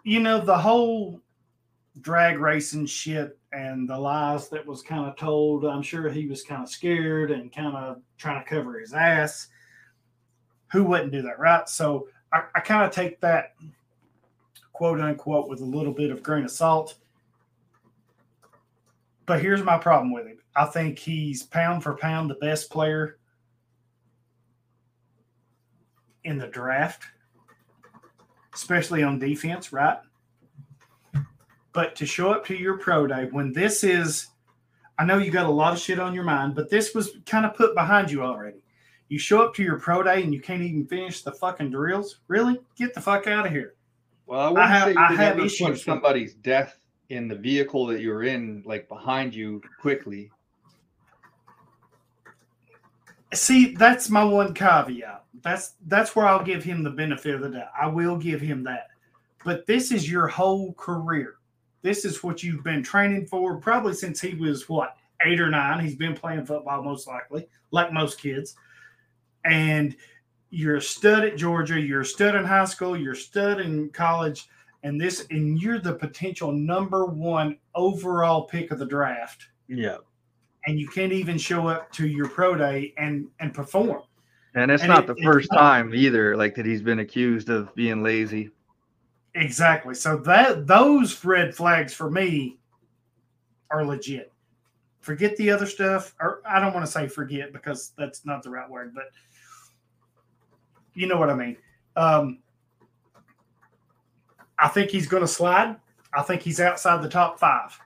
you 0.03 0.19
know 0.19 0.39
the 0.39 0.57
whole 0.57 1.21
drag 1.99 2.39
racing 2.39 2.85
shit 2.85 3.37
and 3.53 3.87
the 3.87 3.97
lies 3.97 4.49
that 4.49 4.65
was 4.65 4.81
kind 4.81 5.05
of 5.07 5.15
told. 5.17 5.65
I'm 5.65 5.81
sure 5.81 6.09
he 6.09 6.27
was 6.27 6.43
kind 6.43 6.63
of 6.63 6.69
scared 6.69 7.31
and 7.31 7.53
kind 7.53 7.75
of 7.75 8.01
trying 8.17 8.43
to 8.43 8.49
cover 8.49 8.79
his 8.79 8.93
ass. 8.93 9.47
Who 10.71 10.83
wouldn't 10.85 11.11
do 11.11 11.21
that, 11.23 11.39
right? 11.39 11.67
So 11.67 12.07
I, 12.31 12.43
I 12.55 12.59
kind 12.61 12.85
of 12.85 12.91
take 12.91 13.19
that 13.21 13.55
quote 14.71 15.01
unquote 15.01 15.49
with 15.49 15.61
a 15.61 15.65
little 15.65 15.93
bit 15.93 16.11
of 16.11 16.23
grain 16.23 16.45
of 16.45 16.51
salt. 16.51 16.95
But 19.25 19.41
here's 19.41 19.63
my 19.63 19.77
problem 19.77 20.11
with 20.11 20.27
him. 20.27 20.37
I 20.55 20.65
think 20.65 20.97
he's 20.97 21.43
pound 21.43 21.83
for 21.83 21.95
pound 21.95 22.29
the 22.29 22.35
best 22.35 22.69
player 22.69 23.17
in 26.23 26.37
the 26.37 26.47
draft 26.47 27.03
especially 28.53 29.03
on 29.03 29.19
defense, 29.19 29.71
right? 29.73 29.97
But 31.73 31.95
to 31.97 32.05
show 32.05 32.31
up 32.31 32.45
to 32.47 32.55
your 32.55 32.77
pro 32.77 33.07
day 33.07 33.27
when 33.31 33.53
this 33.53 33.83
is, 33.83 34.27
I 34.99 35.05
know 35.05 35.17
you 35.17 35.31
got 35.31 35.45
a 35.45 35.51
lot 35.51 35.73
of 35.73 35.79
shit 35.79 35.99
on 35.99 36.13
your 36.13 36.23
mind, 36.25 36.53
but 36.55 36.69
this 36.69 36.93
was 36.93 37.11
kind 37.25 37.45
of 37.45 37.55
put 37.55 37.73
behind 37.75 38.11
you 38.11 38.23
already. 38.23 38.57
You 39.07 39.19
show 39.19 39.41
up 39.41 39.53
to 39.55 39.63
your 39.63 39.79
pro 39.79 40.03
day 40.03 40.23
and 40.23 40.33
you 40.33 40.41
can't 40.41 40.61
even 40.61 40.85
finish 40.85 41.21
the 41.21 41.31
fucking 41.31 41.71
drills. 41.71 42.19
Really? 42.27 42.59
Get 42.77 42.93
the 42.93 43.01
fuck 43.01 43.27
out 43.27 43.45
of 43.45 43.51
here. 43.51 43.75
Well, 44.25 44.39
I 44.39 44.47
wouldn't 44.49 44.69
have- 44.69 44.87
I 44.97 45.07
have 45.15 45.35
issues 45.45 45.83
somebody's 45.83 46.33
death 46.35 46.77
in 47.09 47.27
the 47.27 47.35
vehicle 47.35 47.85
that 47.87 47.99
you're 48.01 48.23
in, 48.23 48.63
like 48.65 48.87
behind 48.87 49.33
you 49.35 49.61
quickly. 49.81 50.31
See, 53.33 53.75
that's 53.75 54.09
my 54.09 54.23
one 54.23 54.53
caveat. 54.53 55.20
That's 55.43 55.73
that's 55.87 56.15
where 56.15 56.25
I'll 56.27 56.43
give 56.43 56.63
him 56.63 56.83
the 56.83 56.89
benefit 56.89 57.35
of 57.35 57.41
the 57.41 57.49
doubt. 57.49 57.69
I 57.79 57.87
will 57.87 58.17
give 58.17 58.41
him 58.41 58.63
that. 58.65 58.87
But 59.43 59.65
this 59.65 59.91
is 59.91 60.09
your 60.09 60.27
whole 60.27 60.73
career. 60.73 61.35
This 61.81 62.05
is 62.05 62.23
what 62.23 62.43
you've 62.43 62.63
been 62.63 62.83
training 62.83 63.25
for 63.25 63.57
probably 63.57 63.93
since 63.93 64.21
he 64.21 64.35
was 64.35 64.69
what 64.69 64.95
eight 65.25 65.39
or 65.39 65.49
nine. 65.49 65.83
He's 65.83 65.95
been 65.95 66.13
playing 66.13 66.45
football 66.45 66.83
most 66.83 67.07
likely, 67.07 67.47
like 67.71 67.91
most 67.91 68.19
kids. 68.19 68.55
And 69.45 69.95
you're 70.51 70.75
a 70.75 70.81
stud 70.81 71.23
at 71.23 71.37
Georgia. 71.37 71.79
You're 71.79 72.01
a 72.01 72.05
stud 72.05 72.35
in 72.35 72.45
high 72.45 72.65
school. 72.65 72.95
You're 72.97 73.13
a 73.13 73.15
stud 73.15 73.59
in 73.59 73.89
college. 73.89 74.47
And 74.83 74.99
this, 74.99 75.25
and 75.29 75.59
you're 75.61 75.79
the 75.79 75.93
potential 75.93 76.51
number 76.51 77.05
one 77.05 77.57
overall 77.75 78.43
pick 78.43 78.71
of 78.71 78.79
the 78.79 78.85
draft 78.85 79.47
Yeah. 79.67 79.97
and 80.65 80.79
you 80.79 80.87
can't 80.87 81.11
even 81.13 81.37
show 81.37 81.67
up 81.67 81.91
to 81.93 82.07
your 82.07 82.27
pro 82.27 82.55
day 82.55 82.93
and 82.97 83.27
and 83.39 83.53
perform. 83.53 84.01
And 84.53 84.69
it's 84.69 84.83
And 84.83 84.89
not 84.89 85.03
it- 85.09 85.15
the 85.15 85.23
first 85.23 85.49
time 85.51 85.93
either, 85.95 86.35
like 86.35 86.55
that 86.55 86.65
he's 86.65 86.81
been 86.81 86.99
accused 86.99 87.49
of 87.49 87.73
being 87.75 88.03
lazy. 88.03 88.51
Exactly. 89.33 89.93
So 89.95 90.17
that 90.17 90.67
those 90.67 91.23
red 91.23 91.55
flags 91.55 91.93
for 91.93 92.11
me 92.11 92.57
are 93.69 93.85
legit. 93.85 94.33
Forget 94.99 95.35
the 95.37 95.49
other 95.49 95.65
stuff, 95.65 96.13
or 96.19 96.41
I 96.45 96.59
don't 96.59 96.73
want 96.73 96.85
to 96.85 96.91
say 96.91 97.07
forget 97.07 97.53
because 97.53 97.93
that's 97.97 98.25
not 98.25 98.43
the 98.43 98.49
right 98.49 98.69
word, 98.69 98.93
but 98.93 99.05
you 100.93 101.07
know 101.07 101.17
what 101.17 101.29
I 101.29 101.33
mean. 101.35 101.57
Um, 101.95 102.39
I 104.59 104.67
think 104.67 104.91
he's 104.91 105.07
going 105.07 105.21
to 105.23 105.27
slide. 105.27 105.77
I 106.13 106.21
think 106.21 106.41
he's 106.41 106.59
outside 106.59 107.01
the 107.01 107.09
top 107.09 107.39
five. 107.39 107.79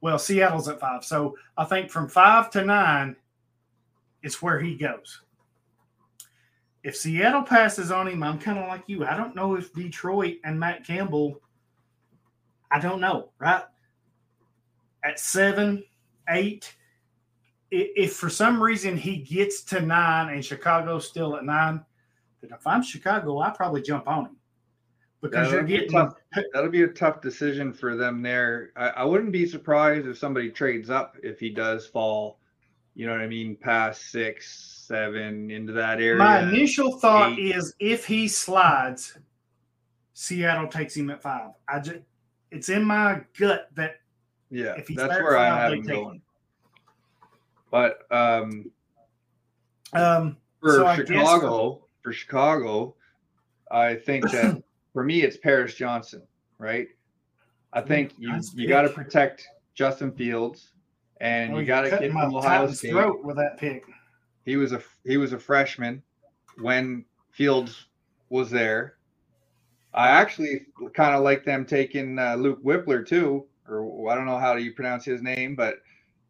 Well, 0.00 0.18
Seattle's 0.18 0.68
at 0.68 0.80
five, 0.80 1.04
so 1.04 1.36
I 1.56 1.64
think 1.64 1.90
from 1.90 2.08
five 2.08 2.50
to 2.50 2.64
nine 2.64 3.14
is 4.22 4.42
where 4.42 4.58
he 4.58 4.74
goes. 4.74 5.22
If 6.82 6.96
Seattle 6.96 7.42
passes 7.42 7.90
on 7.90 8.08
him, 8.08 8.22
I'm 8.22 8.38
kind 8.38 8.58
of 8.58 8.66
like 8.68 8.84
you. 8.86 9.04
I 9.04 9.16
don't 9.16 9.36
know 9.36 9.54
if 9.54 9.72
Detroit 9.74 10.36
and 10.44 10.58
Matt 10.58 10.86
Campbell, 10.86 11.40
I 12.70 12.80
don't 12.80 13.00
know, 13.00 13.30
right? 13.38 13.64
At 15.04 15.20
seven, 15.20 15.84
eight, 16.28 16.74
if 17.70 18.14
for 18.14 18.30
some 18.30 18.62
reason 18.62 18.96
he 18.96 19.18
gets 19.18 19.62
to 19.64 19.80
nine 19.80 20.32
and 20.32 20.44
Chicago's 20.44 21.06
still 21.06 21.36
at 21.36 21.44
nine, 21.44 21.84
then 22.40 22.50
if 22.52 22.66
I'm 22.66 22.82
Chicago, 22.82 23.40
I 23.40 23.50
probably 23.50 23.82
jump 23.82 24.08
on 24.08 24.26
him 24.26 24.36
because 25.20 25.50
That'll 25.50 25.52
you're 25.52 25.62
be 25.64 25.72
getting 25.74 25.90
tough. 25.90 26.14
That'll 26.52 26.70
be 26.70 26.82
a 26.82 26.88
tough 26.88 27.20
decision 27.20 27.72
for 27.72 27.96
them 27.96 28.22
there. 28.22 28.70
I, 28.76 28.88
I 28.88 29.04
wouldn't 29.04 29.32
be 29.32 29.46
surprised 29.46 30.06
if 30.06 30.18
somebody 30.18 30.50
trades 30.50 30.90
up 30.90 31.16
if 31.22 31.38
he 31.38 31.50
does 31.50 31.86
fall, 31.86 32.38
you 32.94 33.06
know 33.06 33.12
what 33.12 33.20
I 33.20 33.26
mean, 33.26 33.56
past 33.56 34.10
six, 34.10 34.84
seven 34.86 35.50
into 35.50 35.72
that 35.72 36.00
area. 36.00 36.16
My 36.16 36.40
initial 36.42 36.98
thought 36.98 37.38
eight. 37.38 37.54
is 37.56 37.74
if 37.78 38.04
he 38.04 38.28
slides, 38.28 39.16
Seattle 40.12 40.68
takes 40.68 40.96
him 40.96 41.10
at 41.10 41.22
five. 41.22 41.50
I 41.68 41.80
just 41.80 42.00
it's 42.50 42.68
in 42.68 42.84
my 42.84 43.20
gut 43.38 43.68
that 43.74 44.00
yeah, 44.50 44.74
if 44.76 44.88
he's 44.88 44.96
that's 44.96 45.22
where 45.22 45.38
I 45.38 45.46
have 45.46 45.72
him 45.72 45.82
going. 45.82 46.14
him. 46.16 46.22
But 47.70 48.00
um, 48.10 48.70
um 49.92 50.36
for 50.60 50.72
So 50.72 50.86
I 50.86 50.96
guess- 50.96 51.06
Chicago, 51.08 51.86
for 52.02 52.12
Chicago, 52.12 52.96
I 53.70 53.94
think 53.94 54.30
that 54.30 54.62
for 54.92 55.04
me 55.04 55.22
it's 55.22 55.36
Paris 55.36 55.74
Johnson, 55.74 56.22
right? 56.58 56.88
I 57.72 57.80
think 57.80 58.14
you, 58.18 58.34
you 58.54 58.66
got 58.66 58.82
to 58.82 58.88
protect 58.88 59.46
Justin 59.74 60.10
Fields, 60.10 60.72
and 61.20 61.56
you 61.56 61.64
got 61.64 61.82
to 61.82 61.98
give 61.98 62.12
my 62.12 62.24
him 62.24 62.34
Ohio 62.34 62.70
State. 62.70 62.90
throat 62.90 63.24
with 63.24 63.36
that 63.36 63.58
pick. 63.58 63.84
He 64.44 64.56
was 64.56 64.72
a 64.72 64.82
he 65.04 65.16
was 65.16 65.32
a 65.32 65.38
freshman 65.38 66.02
when 66.58 67.04
Fields 67.30 67.86
was 68.30 68.50
there. 68.50 68.96
I 69.92 70.08
actually 70.08 70.66
kind 70.94 71.14
of 71.14 71.22
like 71.22 71.44
them 71.44 71.66
taking 71.66 72.18
uh, 72.18 72.36
Luke 72.36 72.62
Wypler 72.64 73.06
too, 73.06 73.46
or 73.68 74.10
I 74.10 74.14
don't 74.14 74.26
know 74.26 74.38
how 74.38 74.56
you 74.56 74.72
pronounce 74.72 75.04
his 75.04 75.20
name, 75.20 75.56
but 75.56 75.76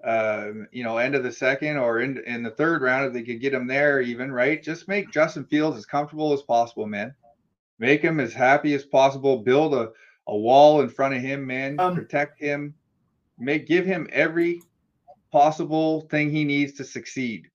um, 0.03 0.67
you 0.73 0.83
know, 0.83 0.97
end 0.97 1.15
of 1.15 1.23
the 1.23 1.33
second 1.33 1.77
or 1.77 2.01
in 2.01 2.19
in 2.27 2.43
the 2.43 2.51
third 2.51 2.83
round, 2.83 3.07
if 3.07 3.13
they 3.13 3.23
could 3.23 3.41
get 3.41 3.55
him 3.55 3.67
there, 3.67 4.01
even 4.01 4.33
right, 4.33 4.63
just 4.63 4.89
make 4.89 5.13
Justin 5.13 5.45
Fields 5.45 5.77
as 5.77 5.87
comfortable 5.87 6.33
as 6.33 6.43
possible, 6.43 6.87
man. 6.87 7.15
Make 7.79 8.03
him 8.03 8.19
as 8.19 8.33
happy 8.33 8.75
as 8.75 8.85
possible. 8.85 9.39
Build 9.39 9.75
a, 9.75 9.91
a 10.27 10.37
wall 10.37 10.81
in 10.81 10.89
front 10.89 11.15
of 11.15 11.23
him, 11.23 11.47
man. 11.47 11.79
Um, 11.79 11.95
Protect 11.95 12.41
him. 12.41 12.75
Make 13.39 13.67
give 13.67 13.87
him 13.87 14.09
every 14.13 14.61
possible 15.33 16.03
thing 16.03 16.31
he 16.31 16.45
needs 16.45 16.73
to 16.75 16.85
succeed. 16.85 17.49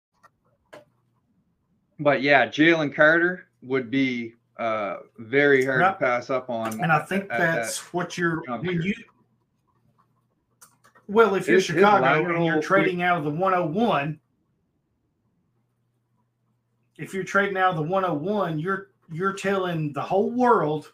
But 2.00 2.22
yeah, 2.22 2.48
Jalen 2.48 2.94
Carter 2.94 3.48
would 3.62 3.90
be 3.90 4.34
uh, 4.58 4.98
very 5.18 5.66
hard 5.66 5.82
to 5.82 5.94
pass 5.94 6.30
up 6.30 6.50
on. 6.50 6.82
And 6.82 6.92
I 6.92 7.00
think 7.00 7.26
at- 7.26 7.42
at 7.42 7.56
that's 7.56 7.94
what 7.94 8.18
you're 8.18 8.44
juncture. 8.46 8.68
when 8.72 8.82
you 8.82 8.94
well, 11.08 11.36
if 11.36 11.48
you're 11.48 11.56
his 11.58 11.66
Chicago 11.66 12.34
and 12.36 12.46
you're 12.46 12.62
trading 12.62 13.04
out 13.04 13.18
of 13.20 13.26
the 13.26 13.30
101, 13.30 14.20
if 16.98 17.14
you're 17.14 17.24
trading 17.24 17.58
out 17.58 17.72
of 17.72 17.76
the 17.76 17.84
101, 17.84 18.60
you're 18.60 18.90
you're 19.12 19.34
telling 19.34 19.94
the 19.94 20.02
whole 20.02 20.32
world 20.32 20.92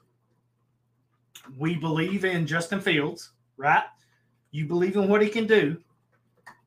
we 1.57 1.75
believe 1.75 2.25
in 2.25 2.45
Justin 2.45 2.81
Fields, 2.81 3.31
right? 3.57 3.83
You 4.51 4.65
believe 4.65 4.97
in 4.97 5.07
what 5.07 5.21
he 5.21 5.29
can 5.29 5.47
do. 5.47 5.77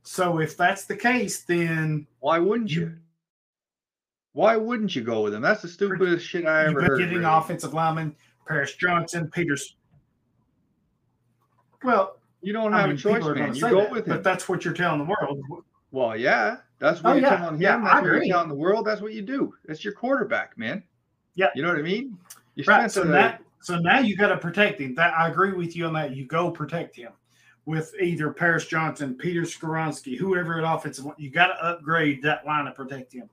So 0.05 0.39
if 0.39 0.57
that's 0.57 0.85
the 0.85 0.97
case, 0.97 1.43
then 1.43 2.07
Why 2.21 2.39
wouldn't 2.39 2.71
you? 2.71 2.81
You- 2.83 2.97
Why 4.33 4.57
wouldn't 4.57 4.95
you 4.95 5.03
go 5.03 5.23
with 5.23 5.35
him? 5.35 5.43
That's 5.43 5.63
the 5.63 5.69
stupidest 5.69 6.27
shit 6.27 6.45
I 6.47 6.67
ever 6.67 6.83
heard. 6.83 6.99
getting 6.99 7.19
Ray. 7.19 7.25
offensive 7.25 7.73
lineman, 7.75 8.15
Paris 8.47 8.75
Johnson, 8.75 9.31
Peters. 9.31 9.77
Well, 11.83 12.19
You 12.43 12.53
don't 12.53 12.75
I 12.75 12.81
have 12.81 12.89
mean, 12.91 12.97
a 12.99 13.01
choice, 13.01 13.25
man. 13.25 13.55
You 13.55 13.61
go 13.63 13.81
that, 13.83 13.91
with 13.91 14.07
him. 14.07 14.17
but 14.17 14.23
that's 14.23 14.49
what 14.49 14.65
you're 14.65 14.75
telling 14.75 14.99
the 14.99 15.05
world. 15.07 15.43
Well, 15.93 16.15
yeah, 16.17 16.59
that's 16.79 17.03
what 17.03 17.11
Oh, 17.11 17.15
you're 17.15 17.23
yeah. 17.23 17.37
telling 17.37 17.55
him. 17.55 17.61
Yeah, 17.63 17.77
I 17.77 17.81
that's 17.81 17.95
what 17.95 17.99
agree. 18.05 18.27
you're 18.27 18.35
telling 18.35 18.49
the 18.51 18.55
world. 18.55 18.87
That's 18.87 19.01
what 19.01 19.13
you 19.15 19.23
do. 19.23 19.55
It's 19.67 19.83
your 19.85 19.95
quarterback, 19.95 20.59
man. 20.59 20.83
Yeah. 21.37 21.47
You 21.55 21.63
know 21.63 21.69
what 21.69 21.79
I 21.79 21.83
mean? 21.83 22.19
You 22.55 22.65
Right. 22.67 22.91
So 22.91 23.03
a- 23.03 23.07
now, 23.07 23.39
so 23.61 23.79
now 23.79 24.01
you 24.01 24.15
got 24.17 24.29
to 24.29 24.37
protect 24.37 24.81
him. 24.81 24.95
That 24.97 25.15
I 25.19 25.29
agree 25.29 25.53
with 25.53 25.75
you 25.75 25.87
on 25.87 25.95
that. 25.95 26.15
You 26.15 26.27
go 26.27 26.51
protect 26.51 26.97
him 26.97 27.13
with 27.66 27.95
either 28.01 28.31
Paris 28.32 28.66
Johnson, 28.66 29.15
Peter 29.15 29.43
Skoronski, 29.43 30.16
whoever 30.19 30.59
at 30.59 30.65
offensive. 30.74 31.07
line. 31.07 31.15
You 31.19 31.31
got 31.31 31.47
to 31.49 31.65
upgrade 31.65 32.23
that 32.23 32.45
line 32.47 32.66
to 32.66 32.73
protect 32.73 33.12
him. 33.12 33.28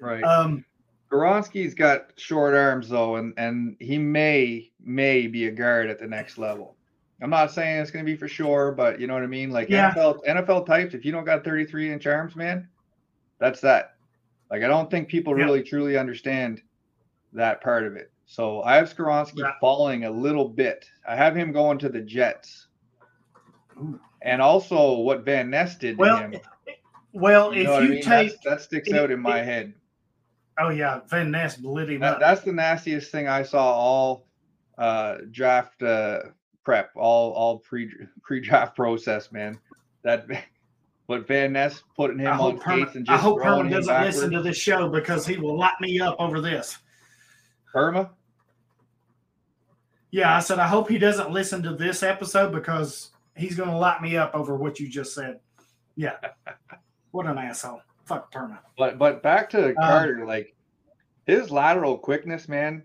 right. 0.00 0.22
Um, 0.22 0.64
Goronski's 1.10 1.74
got 1.74 2.12
short 2.16 2.54
arms 2.54 2.88
though, 2.88 3.16
and 3.16 3.34
and 3.36 3.76
he 3.80 3.98
may 3.98 4.70
may 4.80 5.26
be 5.26 5.46
a 5.48 5.50
guard 5.50 5.90
at 5.90 5.98
the 5.98 6.06
next 6.06 6.38
level. 6.38 6.76
I'm 7.22 7.30
not 7.30 7.50
saying 7.50 7.80
it's 7.82 7.90
going 7.90 8.04
to 8.04 8.10
be 8.10 8.16
for 8.16 8.28
sure, 8.28 8.70
but 8.72 9.00
you 9.00 9.06
know 9.08 9.14
what 9.14 9.24
I 9.24 9.26
mean. 9.26 9.50
Like 9.50 9.68
Yeah. 9.68 9.92
NFL 9.92 10.24
NFL 10.26 10.66
types, 10.66 10.94
if 10.94 11.04
you 11.04 11.10
don't 11.12 11.24
got 11.24 11.42
33 11.44 11.92
inch 11.92 12.06
arms, 12.06 12.36
man, 12.36 12.68
that's 13.38 13.60
that. 13.62 13.96
Like 14.52 14.62
I 14.62 14.68
don't 14.68 14.88
think 14.90 15.08
people 15.08 15.36
Yeah. 15.36 15.44
really 15.46 15.62
truly 15.64 15.98
understand 15.98 16.62
that 17.32 17.60
part 17.60 17.84
of 17.86 17.96
it. 17.96 18.12
So 18.26 18.62
I 18.62 18.76
have 18.76 18.94
Skoronski 18.94 19.38
Yeah. 19.38 19.52
falling 19.60 20.04
a 20.04 20.10
little 20.10 20.48
bit. 20.48 20.88
I 21.08 21.16
have 21.16 21.34
him 21.36 21.50
going 21.50 21.78
to 21.78 21.88
the 21.88 22.00
Jets. 22.00 22.68
And 24.22 24.42
also 24.42 24.94
what 25.00 25.24
Van 25.24 25.50
Ness 25.50 25.76
did 25.76 25.96
to 25.96 26.00
Well, 26.00 26.16
him. 26.18 26.34
well, 27.12 27.54
You 27.54 27.60
if 27.62 27.66
know 27.66 27.72
what 27.74 27.82
you 27.84 27.88
I 27.88 27.92
mean? 27.92 28.02
take, 28.02 28.30
That's, 28.32 28.44
that 28.44 28.60
sticks 28.62 28.88
it- 28.88 28.96
out 28.96 29.10
in 29.10 29.20
my 29.20 29.40
it- 29.40 29.44
head. 29.44 29.74
oh 30.58 30.68
yeah, 30.70 31.00
Van 31.08 31.30
Ness 31.30 31.58
lit 31.60 31.90
him 31.90 32.00
That, 32.00 32.14
up. 32.14 32.20
that's 32.20 32.42
the 32.42 32.52
nastiest 32.52 33.10
thing 33.10 33.28
I 33.28 33.42
saw 33.42 33.72
all 33.72 34.26
uh, 34.78 35.18
draft 35.30 35.82
uh, 35.82 36.20
prep, 36.64 36.90
all 36.96 37.32
all 37.32 37.58
pre 37.58 37.90
pre 38.22 38.40
draft 38.40 38.74
process, 38.76 39.30
man. 39.32 39.58
That 40.02 40.26
but 41.06 41.26
Van 41.26 41.52
Ness 41.52 41.82
putting 41.96 42.18
him 42.18 42.28
I 42.28 42.30
on 42.32 42.38
hope 42.38 42.62
Herman, 42.62 42.80
skates 42.82 42.96
and 42.96 43.08
I 43.08 43.12
just 43.14 43.22
hope 43.24 43.40
throwing 43.40 43.56
Herman 43.66 43.72
doesn't 43.72 44.02
listen 44.02 44.30
to 44.32 44.42
this 44.42 44.56
show 44.56 44.88
because 44.88 45.26
he 45.26 45.36
will 45.38 45.58
light 45.58 45.78
me 45.80 46.00
up 46.00 46.16
over 46.18 46.40
this. 46.40 46.78
Irma, 47.74 48.10
Yeah, 50.10 50.36
I 50.36 50.40
said 50.40 50.58
I 50.58 50.66
hope 50.66 50.88
he 50.88 50.98
doesn't 50.98 51.30
listen 51.30 51.62
to 51.62 51.74
this 51.74 52.02
episode 52.02 52.52
because 52.52 53.10
he's 53.40 53.56
going 53.56 53.70
to 53.70 53.76
light 53.76 54.02
me 54.02 54.16
up 54.16 54.34
over 54.34 54.54
what 54.54 54.78
you 54.78 54.88
just 54.88 55.14
said. 55.14 55.40
Yeah, 55.96 56.16
what 57.10 57.26
an 57.26 57.38
asshole. 57.38 57.82
Fuck 58.04 58.32
Perma. 58.32 58.58
but 58.76 58.98
but 58.98 59.22
back 59.22 59.48
to 59.50 59.68
Um, 59.68 59.74
Carter, 59.76 60.26
like 60.26 60.54
his 61.26 61.50
lateral 61.50 61.96
quickness, 61.96 62.48
man, 62.48 62.82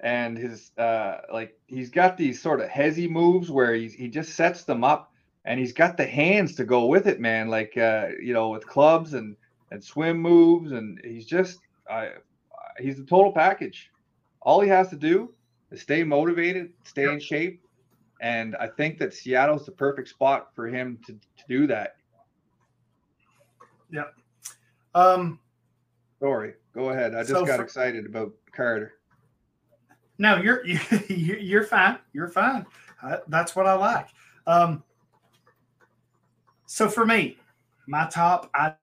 and 0.00 0.36
his 0.38 0.70
uh 0.78 1.18
like 1.32 1.58
he's 1.66 1.90
got 1.90 2.16
these 2.16 2.40
sort 2.40 2.60
of 2.60 2.68
hezzy 2.68 3.08
moves 3.08 3.50
where 3.50 3.74
he's 3.74 3.92
he 3.94 4.08
just 4.08 4.34
sets 4.34 4.64
them 4.64 4.82
up 4.82 5.12
and 5.44 5.58
he's 5.60 5.72
got 5.72 5.96
the 5.96 6.06
hands 6.06 6.54
to 6.56 6.64
go 6.64 6.86
with 6.86 7.06
it, 7.06 7.20
man. 7.20 7.48
Like 7.48 7.76
uh, 7.76 8.08
you 8.20 8.32
know, 8.32 8.48
with 8.50 8.66
clubs 8.66 9.14
and 9.14 9.36
and 9.70 9.82
swim 9.82 10.18
moves, 10.18 10.72
and 10.72 11.00
he's 11.04 11.26
just 11.26 11.60
I 11.90 12.12
he's 12.78 12.96
the 12.96 13.04
total 13.04 13.32
package. 13.32 13.90
All 14.40 14.60
he 14.60 14.68
has 14.68 14.88
to 14.88 14.96
do 14.96 15.32
is 15.70 15.82
stay 15.82 16.02
motivated, 16.04 16.72
stay 16.84 17.04
in 17.12 17.20
shape, 17.20 17.61
and 18.22 18.54
I 18.56 18.68
think 18.68 18.98
that 18.98 19.12
Seattle's 19.12 19.66
the 19.66 19.72
perfect 19.72 20.08
spot 20.08 20.54
for 20.54 20.68
him 20.68 20.98
to, 21.06 21.12
to 21.12 21.44
do 21.48 21.66
that. 21.66 21.96
Yeah. 23.90 24.04
Um, 24.94 25.38
Sorry, 26.20 26.54
go 26.72 26.90
ahead. 26.90 27.14
I 27.16 27.20
just 27.22 27.30
So 27.32 27.44
got 27.44 27.56
for- 27.56 27.64
excited 27.64 28.06
about 28.06 28.32
Carter. 28.54 28.94
no, 30.18 30.36
you're 30.36 30.64
you're, 31.08 31.38
you're 31.38 31.64
fine. 31.64 31.98
You're 32.12 32.28
fine. 32.28 32.64
Uh, 33.02 33.16
that's 33.28 33.56
what 33.56 33.66
I 33.66 33.74
like. 33.74 34.06
Um, 34.46 34.84
so 36.66 36.88
for 36.88 37.04
me, 37.04 37.36
my 37.88 38.06
top, 38.06 38.48
I 38.54 38.74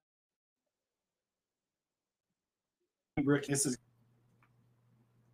Rick, 3.23 3.47
this 3.47 3.65
is 3.65 3.77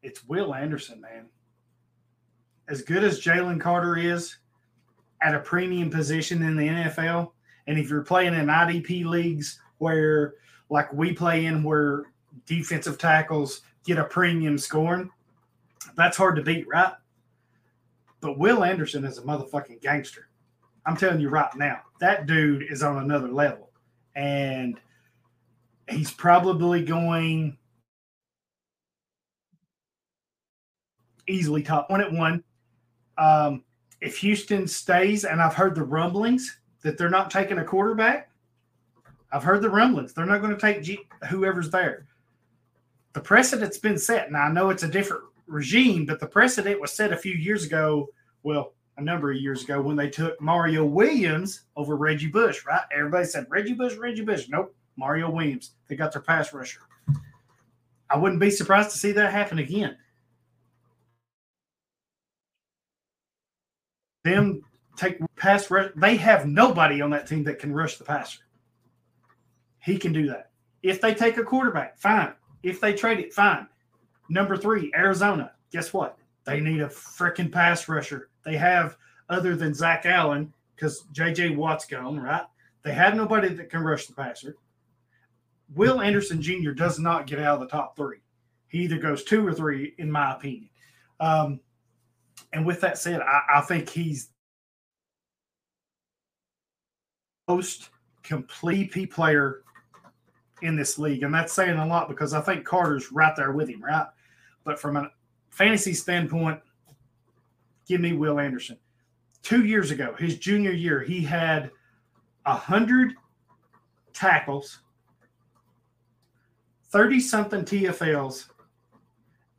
it's 0.04 0.24
Will 0.26 0.54
Anderson, 0.54 1.02
man. 1.02 1.26
As 2.68 2.82
good 2.82 3.04
as 3.04 3.22
Jalen 3.22 3.60
Carter 3.62 3.98
is 3.98 4.38
at 5.22 5.36
a 5.36 5.40
premium 5.40 5.90
position 5.90 6.44
in 6.44 6.56
the 6.56 6.68
NFL, 6.68 7.32
and 7.68 7.78
if 7.78 7.90
you're 7.90 8.04
playing 8.04 8.34
in 8.34 8.48
IDP 8.48 9.06
leagues 9.06 9.60
where, 9.78 10.36
like 10.70 10.92
we 10.94 11.14
play 11.14 11.46
in, 11.46 11.64
where 11.64 12.06
defensive 12.46 12.98
tackles 12.98 13.62
get 13.86 13.98
a 13.98 14.04
premium 14.04 14.58
scoring, 14.58 15.10
that's 15.96 16.18
hard 16.18 16.36
to 16.36 16.42
beat, 16.42 16.68
right? 16.68 16.94
But 18.20 18.38
Will 18.38 18.64
Anderson 18.64 19.06
is 19.06 19.18
a 19.18 19.22
motherfucking 19.22 19.82
gangster. 19.82 20.28
I'm 20.86 20.98
telling 20.98 21.20
you 21.20 21.30
right 21.30 21.54
now, 21.56 21.82
that 22.00 22.26
dude 22.26 22.64
is 22.70 22.84
on 22.84 22.98
another 22.98 23.28
level. 23.28 23.70
And 24.16 24.80
he's 25.90 26.12
probably 26.12 26.84
going 26.84 27.58
easily 31.28 31.64
top 31.64 31.90
one 31.90 32.02
at 32.02 32.12
one. 32.12 32.44
Um, 33.18 33.64
if 34.02 34.18
Houston 34.18 34.68
stays, 34.68 35.26
and 35.26 35.42
I've 35.42 35.54
heard 35.54 35.76
the 35.76 35.84
rumblings 35.84 36.60
that 36.82 36.98
they're 36.98 37.10
not 37.10 37.32
taking 37.32 37.60
a 37.60 37.64
quarterback, 37.64 38.30
I've 39.32 39.44
heard 39.44 39.62
the 39.62 39.70
rumblings. 39.70 40.14
They're 40.14 40.26
not 40.26 40.42
going 40.42 40.56
to 40.56 40.62
take 40.62 40.84
G- 40.84 41.08
whoever's 41.30 41.70
there. 41.70 42.06
The 43.14 43.22
precedent's 43.22 43.78
been 43.78 43.98
set. 43.98 44.32
Now, 44.32 44.44
I 44.44 44.52
know 44.52 44.70
it's 44.70 44.84
a 44.84 44.88
different 44.88 45.24
regime, 45.48 46.06
but 46.06 46.20
the 46.20 46.28
precedent 46.28 46.80
was 46.80 46.92
set 46.92 47.14
a 47.14 47.18
few 47.18 47.34
years 47.34 47.66
ago. 47.66 48.08
Well, 48.44 48.74
a 48.98 49.02
number 49.02 49.32
of 49.32 49.38
years 49.38 49.64
ago 49.64 49.82
when 49.82 49.96
they 49.96 50.10
took 50.10 50.40
Mario 50.42 50.86
Williams 50.86 51.62
over 51.76 51.96
Reggie 51.96 52.28
Bush, 52.28 52.66
right? 52.66 52.82
Everybody 52.96 53.26
said 53.26 53.46
Reggie 53.50 53.74
Bush, 53.74 53.96
Reggie 53.96 54.24
Bush. 54.24 54.48
Nope, 54.50 54.74
Mario 54.96 55.30
Williams. 55.30 55.72
They 55.88 55.96
got 55.96 56.14
their 56.14 56.22
pass 56.22 56.54
rusher. 56.54 56.82
I 58.10 58.18
wouldn't 58.18 58.40
be 58.40 58.52
surprised 58.52 58.92
to 58.92 58.98
see 58.98 59.12
that 59.14 59.34
happen 59.34 59.60
again. 59.60 59.98
Them 64.26 64.64
take 64.98 65.20
pass 65.36 65.70
rush. 65.70 65.92
They 65.96 66.18
have 66.18 66.48
nobody 66.48 67.00
on 67.00 67.12
that 67.12 67.28
team 67.28 67.44
that 67.44 67.60
can 67.60 67.72
rush 67.72 67.98
the 67.98 68.04
passer. 68.04 68.40
He 69.80 70.00
can 70.00 70.14
do 70.14 70.28
that. 70.28 70.50
If 70.82 71.00
they 71.00 71.14
take 71.14 71.38
a 71.38 71.44
quarterback, 71.44 72.00
fine. 72.00 72.34
If 72.64 72.82
they 72.82 72.94
trade 72.94 73.20
it, 73.20 73.34
fine. 73.34 73.68
Number 74.28 74.58
three, 74.58 74.92
Arizona. 74.96 75.52
Guess 75.72 75.94
what? 75.94 76.18
They 76.44 76.60
need 76.60 76.82
a 76.82 76.88
freaking 76.88 77.52
pass 77.52 77.88
rusher. 77.88 78.30
They 78.44 78.58
have, 78.58 78.98
other 79.30 79.56
than 79.56 79.76
Zach 79.76 80.08
Allen, 80.08 80.52
because 80.76 81.06
JJ 81.14 81.56
Watt's 81.56 81.86
gone, 81.86 82.20
right? 82.20 82.46
They 82.82 82.94
have 82.94 83.16
nobody 83.16 83.50
that 83.50 83.70
can 83.70 83.82
rush 83.82 84.08
the 84.08 84.14
passer. 84.14 84.56
Will 85.76 86.02
Anderson 86.02 86.42
Jr. 86.42 86.72
does 86.72 86.98
not 86.98 87.28
get 87.28 87.40
out 87.40 87.62
of 87.62 87.62
the 87.62 87.68
top 87.68 87.96
three. 87.96 88.22
He 88.70 88.80
either 88.80 88.98
goes 88.98 89.24
two 89.24 89.46
or 89.46 89.54
three, 89.54 89.94
in 90.00 90.12
my 90.12 90.34
opinion. 90.34 90.70
Um, 91.20 91.60
and 92.56 92.66
with 92.66 92.80
that 92.82 92.98
said, 92.98 93.20
I, 93.20 93.42
I 93.56 93.62
think 93.62 93.90
he's 93.90 94.30
most 97.50 97.90
complete 98.24 98.94
P 98.94 99.06
player 99.06 99.64
in 100.62 100.78
this 100.78 100.98
league. 100.98 101.24
And 101.24 101.34
that's 101.34 101.52
saying 101.52 101.78
a 101.78 101.86
lot 101.86 102.08
because 102.08 102.34
I 102.34 102.40
think 102.40 102.66
Carter's 102.66 103.12
right 103.12 103.36
there 103.36 103.52
with 103.52 103.68
him, 103.68 103.84
right? 103.84 104.08
But 104.64 104.80
from 104.80 104.96
a 104.96 105.12
fantasy 105.50 105.94
standpoint, 105.94 106.62
give 107.90 108.00
me 108.00 108.14
Will 108.14 108.40
Anderson. 108.40 108.78
Two 109.44 109.66
years 109.66 109.92
ago, 109.92 110.16
his 110.18 110.40
junior 110.40 110.72
year, 110.72 111.02
he 111.02 111.22
had 111.22 111.72
hundred 112.46 113.16
tackles, 114.14 114.80
30 116.86 117.20
something 117.20 117.66
TFLs, 117.66 118.46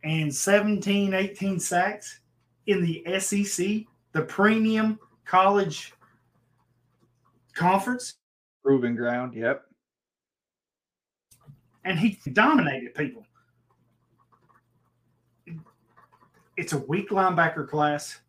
and 0.03 0.35
17, 0.35 1.13
18 1.13 1.61
sacks 1.61 2.21
in 2.67 2.83
the 2.83 3.05
SEC, 3.21 3.85
the 4.13 4.23
premium 4.23 4.99
college 5.25 5.93
conference. 7.55 8.15
Proving 8.63 8.97
ground. 8.97 9.35
Yep. 9.35 9.63
and 11.87 11.99
he 11.99 12.19
dominated 12.33 12.95
people. 12.95 13.25
It's 16.57 16.73
a 16.73 16.79
weak 16.79 17.11
linebacker 17.11 17.69
class. 17.69 18.21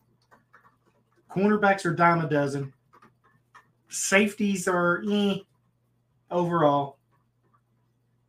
Cornerbacks 1.31 1.85
are 1.85 1.93
dime 1.93 2.23
a 2.23 2.29
dozen. 2.29 2.71
Safeties 3.89 4.67
are 4.67 5.01
eh, 5.09 5.37
overall. 6.29 6.97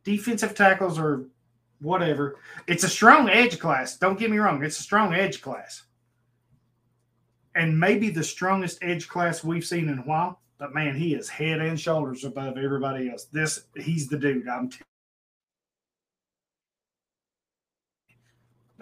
Defensive 0.03 0.55
tackles 0.55 0.97
are 0.97 1.25
whatever. 1.79 2.37
It's 2.65 2.83
a 2.83 2.89
strong 2.89 3.29
edge 3.29 3.59
class. 3.59 3.97
Don't 3.97 4.17
get 4.17 4.31
me 4.31 4.37
wrong. 4.37 4.63
It's 4.63 4.79
a 4.79 4.83
strong 4.83 5.13
edge 5.13 5.41
class. 5.41 5.83
And 7.59 7.77
maybe 7.77 8.09
the 8.09 8.23
strongest 8.23 8.79
edge 8.81 9.09
class 9.09 9.43
we've 9.43 9.65
seen 9.65 9.89
in 9.89 9.99
a 9.99 10.03
while. 10.03 10.39
But 10.59 10.73
man, 10.73 10.95
he 10.95 11.13
is 11.13 11.27
head 11.27 11.59
and 11.59 11.77
shoulders 11.77 12.23
above 12.23 12.57
everybody 12.57 13.09
else. 13.09 13.25
This 13.25 13.65
he's 13.75 14.07
the 14.07 14.17
dude. 14.17 14.47
I'm 14.47 14.69
t- 14.69 14.79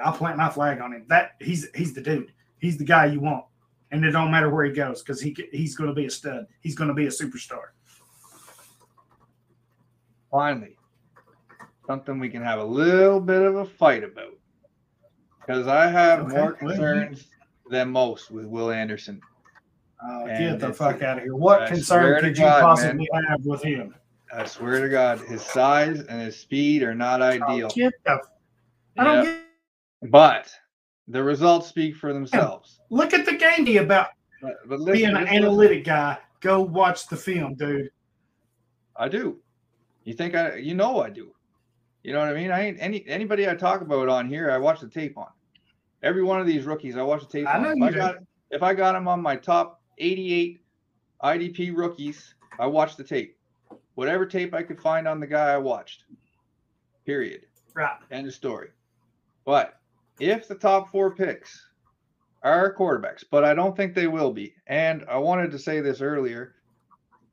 I'll 0.04 0.14
plant 0.14 0.38
my 0.38 0.50
flag 0.50 0.80
on 0.80 0.94
him. 0.94 1.06
That 1.10 1.32
he's 1.40 1.68
he's 1.74 1.94
the 1.96 2.02
dude. 2.02 2.32
He's 2.60 2.78
the 2.78 2.84
guy 2.84 3.08
you 3.08 3.20
want, 3.20 3.46
and 3.90 4.06
it 4.06 4.12
don't 4.12 4.30
matter 4.30 4.52
where 4.52 4.66
he 4.66 4.72
goes 4.72 5.02
because 5.02 5.20
he 5.20 5.36
he's 5.52 5.76
going 5.76 5.90
to 5.90 5.96
be 5.96 6.06
a 6.06 6.12
stud. 6.12 6.46
He's 6.62 6.76
going 6.76 6.90
to 6.90 6.94
be 6.94 7.08
a 7.08 7.10
superstar. 7.10 7.70
Finally, 10.30 10.76
something 11.88 12.20
we 12.20 12.30
can 12.30 12.44
have 12.44 12.60
a 12.60 12.64
little 12.64 13.22
bit 13.22 13.42
of 13.42 13.56
a 13.56 13.66
fight 13.66 14.04
about. 14.04 14.38
because 15.40 15.68
I 15.68 15.88
have 15.88 16.30
more 16.30 16.54
concerns 16.54 17.26
than 17.70 17.90
most 17.90 18.32
with 18.32 18.46
Will 18.46 18.72
Anderson. 18.72 19.22
Oh, 20.04 20.26
and 20.28 20.60
get 20.60 20.68
the 20.68 20.74
fuck 20.74 21.02
out 21.02 21.18
of 21.18 21.24
here. 21.24 21.36
What 21.36 21.64
I 21.64 21.68
concern 21.68 22.22
could 22.22 22.38
you 22.38 22.44
God, 22.44 22.62
possibly 22.62 23.08
have 23.28 23.46
with 23.46 23.64
him? 23.64 23.96
I 24.34 24.46
swear 24.46 24.82
to 24.82 24.90
God, 24.90 25.20
his 25.22 25.42
size 25.42 26.02
and 26.02 26.22
his 26.22 26.38
speed 26.38 26.84
are 26.84 26.94
not 26.94 27.22
oh, 27.22 27.26
ideal. 27.26 27.70
Oh, 27.72 27.76
get 27.76 27.94
the, 28.06 28.20
I 28.98 29.04
don't 29.04 29.26
Yeah, 29.26 29.38
get. 30.02 30.12
but 30.12 30.50
the 31.08 31.24
results 31.24 31.68
speak 31.68 31.96
for 31.96 32.14
themselves. 32.14 32.80
Look 32.90 33.14
at 33.14 33.26
the 33.26 33.38
day 33.38 33.78
about 33.78 34.10
But, 34.42 34.56
but 34.68 34.80
listen, 34.80 34.94
being 34.94 35.16
an 35.16 35.24
listen. 35.24 35.36
analytic 35.36 35.84
guy. 35.86 36.18
Go 36.42 36.62
watch 36.62 37.08
the 37.08 37.16
film, 37.16 37.56
dude. 37.56 37.90
I 38.96 39.08
do. 39.08 39.40
You 40.04 40.14
think 40.14 40.36
I? 40.36 40.56
You 40.56 40.76
know 40.76 41.02
I 41.02 41.10
do. 41.10 41.34
You 42.04 42.14
know 42.14 42.20
what 42.20 42.30
I 42.30 42.34
mean? 42.34 42.52
I 42.52 42.64
ain't 42.64 42.78
any 42.80 43.06
anybody 43.08 43.50
I 43.50 43.56
talk 43.56 43.82
about 43.82 44.08
on 44.08 44.30
here. 44.30 44.52
I 44.52 44.58
watch 44.58 44.80
the 44.80 44.88
tape 44.88 45.18
on. 45.18 45.28
Every 46.04 46.24
one 46.24 46.40
of 46.40 46.48
these 46.48 46.66
rookies, 46.66 46.96
I 46.98 47.02
watch 47.02 47.22
the 47.22 47.28
tape 47.28 47.48
I 47.48 47.60
know 47.60 47.72
If 47.72 47.78
you 47.78 47.86
I 47.86 47.92
got 47.92 48.16
if 48.52 48.64
I 48.64 48.74
got 48.74 48.94
them 48.94 49.08
on 49.08 49.22
my 49.22 49.36
top 49.36 49.82
88 49.98 50.62
IDP 51.24 51.76
rookies, 51.76 52.36
I 52.60 52.68
watched 52.68 52.98
the 52.98 53.04
tape. 53.04 53.38
Whatever 53.96 54.26
tape 54.26 54.54
I 54.54 54.64
could 54.64 54.80
find 54.80 55.08
on 55.08 55.20
the 55.20 55.28
guy, 55.28 55.54
I 55.54 55.58
watched. 55.58 56.04
Period. 57.06 57.42
Right. 57.74 57.98
End 58.12 58.28
of 58.28 58.34
story. 58.34 58.70
But 59.44 59.80
if 60.20 60.48
the 60.48 60.56
top 60.56 60.92
four 60.92 61.16
picks 61.16 61.68
are 62.44 62.74
quarterbacks, 62.74 63.24
but 63.30 63.44
I 63.44 63.54
don't 63.54 63.76
think 63.76 63.94
they 63.94 64.08
will 64.08 64.32
be. 64.32 64.54
And 64.68 65.04
I 65.10 65.18
wanted 65.18 65.52
to 65.52 65.60
say 65.60 65.82
this 65.82 66.02
earlier. 66.02 66.56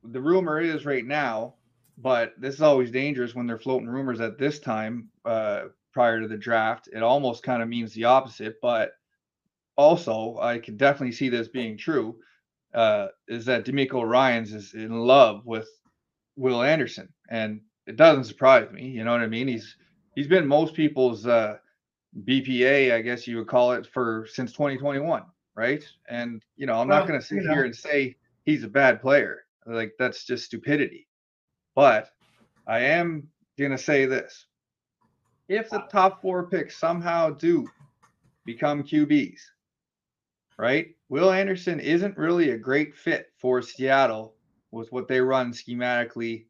The 0.03 0.21
rumor 0.21 0.59
is 0.59 0.85
right 0.85 1.05
now, 1.05 1.55
but 1.97 2.33
this 2.37 2.55
is 2.55 2.61
always 2.61 2.91
dangerous 2.91 3.33
when 3.35 3.47
they're 3.47 3.57
floating 3.57 3.87
rumors 3.87 4.19
at 4.19 4.37
this 4.37 4.59
time 4.59 5.09
uh, 5.23 5.65
prior 5.95 6.21
to 6.21 6.29
the 6.29 6.37
draft. 6.37 6.89
It 6.93 7.03
almost 7.03 7.43
kind 7.43 7.63
of 7.63 7.69
means 7.69 7.95
the 7.95 8.05
opposite, 8.05 8.57
but 8.61 8.91
also 9.77 10.37
I 10.39 10.59
can 10.59 10.77
definitely 10.77 11.13
see 11.13 11.29
this 11.29 11.49
being 11.49 11.77
true. 11.77 12.17
Uh, 12.73 13.07
is 13.29 13.45
that 13.45 13.65
DeMeco 13.65 14.07
Ryans 14.07 14.53
is 14.53 14.73
in 14.75 14.91
love 14.91 15.45
with 15.45 15.69
Will 16.37 16.63
Anderson, 16.63 17.13
and 17.29 17.61
it 17.87 17.97
doesn't 17.97 18.25
surprise 18.25 18.71
me. 18.71 18.87
You 18.89 19.03
know 19.05 19.11
what 19.13 19.21
I 19.21 19.27
mean? 19.27 19.47
He's 19.47 19.77
he's 20.15 20.27
been 20.27 20.47
most 20.47 20.75
people's 20.75 21.25
uh, 21.27 21.57
BPA, 22.25 22.91
I 22.93 23.01
guess 23.01 23.27
you 23.27 23.37
would 23.37 23.47
call 23.47 23.73
it, 23.73 23.87
for 23.87 24.27
since 24.29 24.53
2021, 24.53 25.23
right? 25.55 25.83
And 26.09 26.43
you 26.57 26.67
know, 26.67 26.75
I'm 26.81 26.89
Well, 26.89 26.99
not 26.99 27.07
going 27.07 27.19
to 27.19 27.25
sit 27.25 27.41
you 27.41 27.43
know. 27.43 27.53
here 27.53 27.65
and 27.65 27.75
say 27.75 28.17
he's 28.45 28.63
a 28.63 28.69
bad 28.69 29.01
player. 29.01 29.45
Like 29.65 29.93
that's 29.99 30.25
just 30.25 30.45
stupidity. 30.45 31.07
But 31.75 32.11
I 32.67 32.79
am 32.81 33.29
going 33.59 33.71
to 33.71 33.77
say 33.79 34.05
this: 34.05 34.44
if 35.47 35.69
the 35.69 35.83
top 35.91 36.21
four 36.21 36.47
picks 36.47 36.77
somehow 36.77 37.29
do 37.31 37.67
become 38.45 38.83
QBs, 38.83 39.39
right? 40.57 40.95
Will 41.09 41.31
Anderson 41.31 41.79
isn't 41.79 42.17
really 42.17 42.51
a 42.51 42.57
great 42.57 42.95
fit 42.95 43.31
for 43.37 43.61
Seattle 43.61 44.33
with 44.71 44.91
what 44.91 45.07
they 45.07 45.21
run 45.21 45.51
schematically 45.51 46.45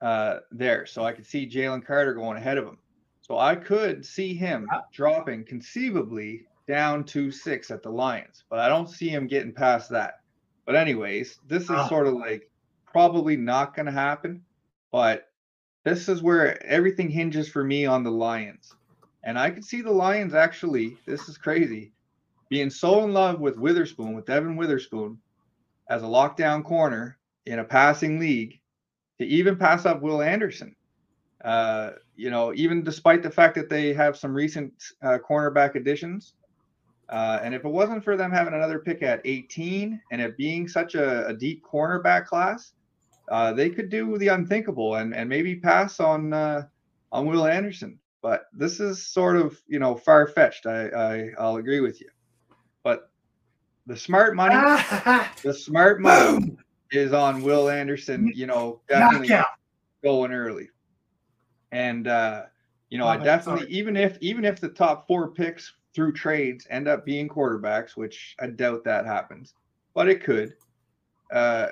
uh, 0.00 0.38
there. 0.50 0.86
So 0.86 1.04
I 1.04 1.12
could 1.12 1.26
see 1.26 1.48
Jalen 1.48 1.84
Carter 1.84 2.14
going 2.14 2.36
ahead 2.38 2.58
of 2.58 2.66
him. 2.66 2.78
So 3.20 3.38
I 3.38 3.54
could 3.54 4.04
see 4.04 4.34
him 4.34 4.68
dropping 4.92 5.44
conceivably 5.44 6.46
down 6.66 7.04
to 7.04 7.30
six 7.30 7.70
at 7.70 7.82
the 7.82 7.90
Lions, 7.90 8.44
but 8.48 8.58
I 8.58 8.68
don't 8.68 8.88
see 8.88 9.08
him 9.08 9.26
getting 9.26 9.52
past 9.52 9.90
that. 9.90 10.20
But 10.66 10.76
anyways, 10.76 11.38
this 11.46 11.64
is 11.64 11.70
Ah. 11.70 11.88
sort 11.88 12.06
of 12.06 12.14
like 12.14 12.50
probably 12.86 13.36
not 13.36 13.74
going 13.74 13.86
to 13.86 13.92
happen, 13.92 14.42
but 14.90 15.29
this 15.84 16.08
is 16.08 16.22
where 16.22 16.64
everything 16.66 17.08
hinges 17.08 17.48
for 17.48 17.64
me 17.64 17.86
on 17.86 18.02
the 18.02 18.10
Lions. 18.10 18.74
And 19.24 19.38
I 19.38 19.50
could 19.50 19.64
see 19.64 19.82
the 19.82 19.90
Lions 19.90 20.34
actually, 20.34 20.96
this 21.06 21.28
is 21.28 21.38
crazy, 21.38 21.92
being 22.48 22.70
so 22.70 23.04
in 23.04 23.12
love 23.12 23.40
with 23.40 23.56
Witherspoon, 23.56 24.14
with 24.14 24.26
Devon 24.26 24.56
Witherspoon, 24.56 25.18
as 25.88 26.02
a 26.02 26.06
lockdown 26.06 26.64
corner 26.64 27.18
in 27.46 27.58
a 27.58 27.64
passing 27.64 28.18
league, 28.18 28.60
to 29.18 29.26
even 29.26 29.56
pass 29.56 29.86
up 29.86 30.00
Will 30.02 30.22
Anderson. 30.22 30.74
Uh, 31.44 31.92
you 32.16 32.30
know, 32.30 32.52
even 32.54 32.82
despite 32.82 33.22
the 33.22 33.30
fact 33.30 33.54
that 33.54 33.70
they 33.70 33.94
have 33.94 34.16
some 34.16 34.34
recent 34.34 34.72
uh, 35.02 35.18
cornerback 35.26 35.74
additions. 35.74 36.34
Uh, 37.08 37.40
and 37.42 37.54
if 37.54 37.64
it 37.64 37.68
wasn't 37.68 38.04
for 38.04 38.16
them 38.16 38.30
having 38.30 38.54
another 38.54 38.78
pick 38.78 39.02
at 39.02 39.20
18 39.24 40.00
and 40.12 40.20
it 40.20 40.36
being 40.36 40.68
such 40.68 40.94
a, 40.94 41.26
a 41.26 41.34
deep 41.34 41.64
cornerback 41.64 42.26
class, 42.26 42.72
uh, 43.30 43.52
they 43.52 43.70
could 43.70 43.88
do 43.88 44.18
the 44.18 44.28
unthinkable 44.28 44.96
and, 44.96 45.14
and 45.14 45.28
maybe 45.28 45.54
pass 45.56 46.00
on 46.00 46.32
uh, 46.32 46.62
on 47.12 47.26
Will 47.26 47.46
Anderson. 47.46 47.98
But 48.22 48.46
this 48.52 48.80
is 48.80 49.06
sort 49.06 49.36
of 49.36 49.58
you 49.66 49.78
know 49.78 49.94
far 49.94 50.26
fetched. 50.26 50.66
I, 50.66 50.88
I 50.88 51.30
I'll 51.38 51.56
agree 51.56 51.80
with 51.80 52.00
you. 52.00 52.08
But 52.82 53.10
the 53.86 53.96
smart 53.96 54.34
money, 54.34 54.56
the 55.42 55.54
smart 55.54 56.00
money 56.00 56.40
boom! 56.40 56.58
is 56.90 57.12
on 57.12 57.42
Will 57.42 57.70
Anderson. 57.70 58.32
You 58.34 58.46
know, 58.46 58.80
definitely 58.88 59.28
Knockout. 59.28 59.46
going 60.02 60.32
early. 60.32 60.68
And 61.72 62.08
uh, 62.08 62.42
you 62.90 62.98
know, 62.98 63.06
I 63.06 63.16
definitely 63.16 63.62
Sorry. 63.62 63.72
even 63.72 63.96
if 63.96 64.18
even 64.20 64.44
if 64.44 64.60
the 64.60 64.68
top 64.68 65.06
four 65.06 65.30
picks 65.30 65.72
through 65.94 66.12
trades 66.12 66.66
end 66.68 66.88
up 66.88 67.06
being 67.06 67.28
quarterbacks, 67.28 67.96
which 67.96 68.34
I 68.40 68.48
doubt 68.48 68.84
that 68.84 69.06
happens, 69.06 69.54
but 69.94 70.08
it 70.08 70.24
could. 70.24 70.54
Uh, 71.32 71.68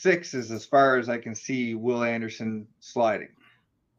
six 0.00 0.34
is 0.34 0.50
as 0.50 0.64
far 0.64 0.96
as 0.98 1.08
I 1.08 1.18
can 1.18 1.34
see 1.34 1.74
Will 1.74 2.02
Anderson 2.02 2.66
sliding, 2.80 3.28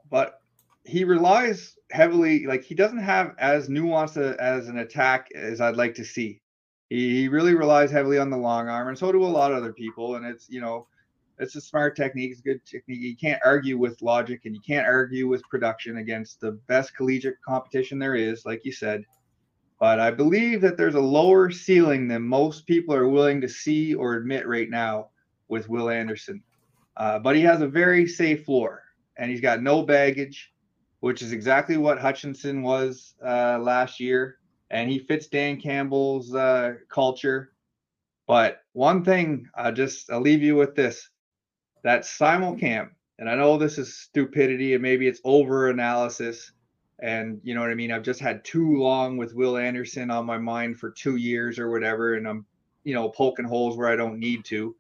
but 0.10 0.42
he 0.84 1.04
relies 1.04 1.78
heavily. 1.92 2.46
Like 2.46 2.64
he 2.64 2.76
doesn't 2.76 3.00
have 3.00 3.36
as 3.38 3.70
nuanced 3.70 4.18
a, 4.18 4.42
as 4.42 4.68
an 4.68 4.80
attack 4.80 5.30
as 5.36 5.62
I'd 5.62 5.78
like 5.78 5.96
to 5.96 6.06
see. 6.06 6.42
He, 6.90 7.22
he 7.22 7.28
really 7.28 7.56
relies 7.56 7.92
heavily 7.92 8.18
on 8.18 8.30
the 8.30 8.38
long 8.38 8.70
arm, 8.70 8.88
and 8.88 8.98
so 8.98 9.12
do 9.12 9.24
a 9.24 9.26
lot 9.26 9.52
of 9.52 9.58
other 9.58 9.74
people. 9.74 10.16
And 10.16 10.26
it's 10.26 10.50
you 10.50 10.62
know 10.62 10.88
it's 11.40 11.56
a 11.56 11.62
smart 11.62 11.96
technique. 11.96 12.32
It's 12.32 12.40
a 12.40 12.44
good 12.44 12.66
technique. 12.66 13.02
You 13.02 13.18
can't 13.18 13.42
argue 13.44 13.78
with 13.78 14.02
logic 14.02 14.42
and 14.46 14.56
you 14.56 14.62
can't 14.62 14.88
argue 14.88 15.28
with 15.28 15.44
production 15.50 15.98
against 15.98 16.40
the 16.40 16.54
best 16.68 16.96
collegiate 16.96 17.42
competition 17.46 18.00
there 18.00 18.16
is, 18.16 18.46
like 18.46 18.64
you 18.64 18.72
said. 18.72 19.04
But 19.80 20.00
I 20.00 20.12
believe 20.12 20.62
that 20.62 20.78
there's 20.78 20.96
a 20.96 21.02
lower 21.02 21.52
ceiling 21.52 22.08
than 22.08 22.22
most 22.22 22.66
people 22.66 22.96
are 22.96 23.10
willing 23.10 23.42
to 23.42 23.50
see 23.50 23.94
or 23.94 24.16
admit 24.16 24.48
right 24.48 24.70
now 24.70 25.10
with 25.48 25.70
Will 25.70 25.90
Anderson. 25.90 26.42
Uh, 26.98 27.20
but 27.20 27.36
he 27.36 27.42
has 27.42 27.62
a 27.62 27.68
very 27.68 28.08
safe 28.08 28.46
floor 28.46 28.82
and 29.18 29.32
he's 29.32 29.42
got 29.42 29.62
no 29.62 29.84
baggage, 29.84 30.54
which 31.00 31.22
is 31.22 31.32
exactly 31.32 31.78
what 31.78 32.00
Hutchinson 32.00 32.62
was 32.62 33.16
uh, 33.24 33.60
last 33.60 34.00
year. 34.00 34.38
And 34.72 34.90
he 34.90 35.00
fits 35.00 35.28
Dan 35.28 35.62
Campbell's 35.62 36.34
uh, 36.34 36.74
culture. 36.90 37.54
But 38.28 38.62
one 38.74 39.04
thing, 39.04 39.48
I'll 39.56 39.72
just 39.72 40.10
I'll 40.12 40.22
leave 40.22 40.42
you 40.42 40.56
with 40.56 40.74
this: 40.74 41.10
that 41.84 42.02
simulcam, 42.02 42.90
and 43.20 43.30
I 43.30 43.36
know 43.36 43.58
this 43.58 43.78
is 43.78 43.96
stupidity 43.96 44.74
and 44.74 44.82
maybe 44.82 45.08
it's 45.08 45.22
over 45.24 45.70
analysis, 45.70 46.52
and 47.00 47.40
you 47.44 47.54
know 47.54 47.62
what 47.62 47.70
I 47.70 47.76
mean. 47.76 47.92
I've 47.92 48.02
just 48.02 48.20
had 48.20 48.44
too 48.44 48.78
long 48.78 49.18
with 49.18 49.36
Will 49.36 49.58
Anderson 49.58 50.10
on 50.10 50.26
my 50.26 50.40
mind 50.40 50.80
for 50.80 50.90
two 50.90 51.18
years 51.18 51.60
or 51.60 51.70
whatever, 51.70 52.16
and 52.16 52.28
I'm 52.28 52.46
you 52.84 52.96
know 52.96 53.10
poking 53.10 53.46
holes 53.46 53.78
where 53.78 53.88
I 53.88 53.96
don't 53.96 54.18
need 54.18 54.44
to. 54.46 54.76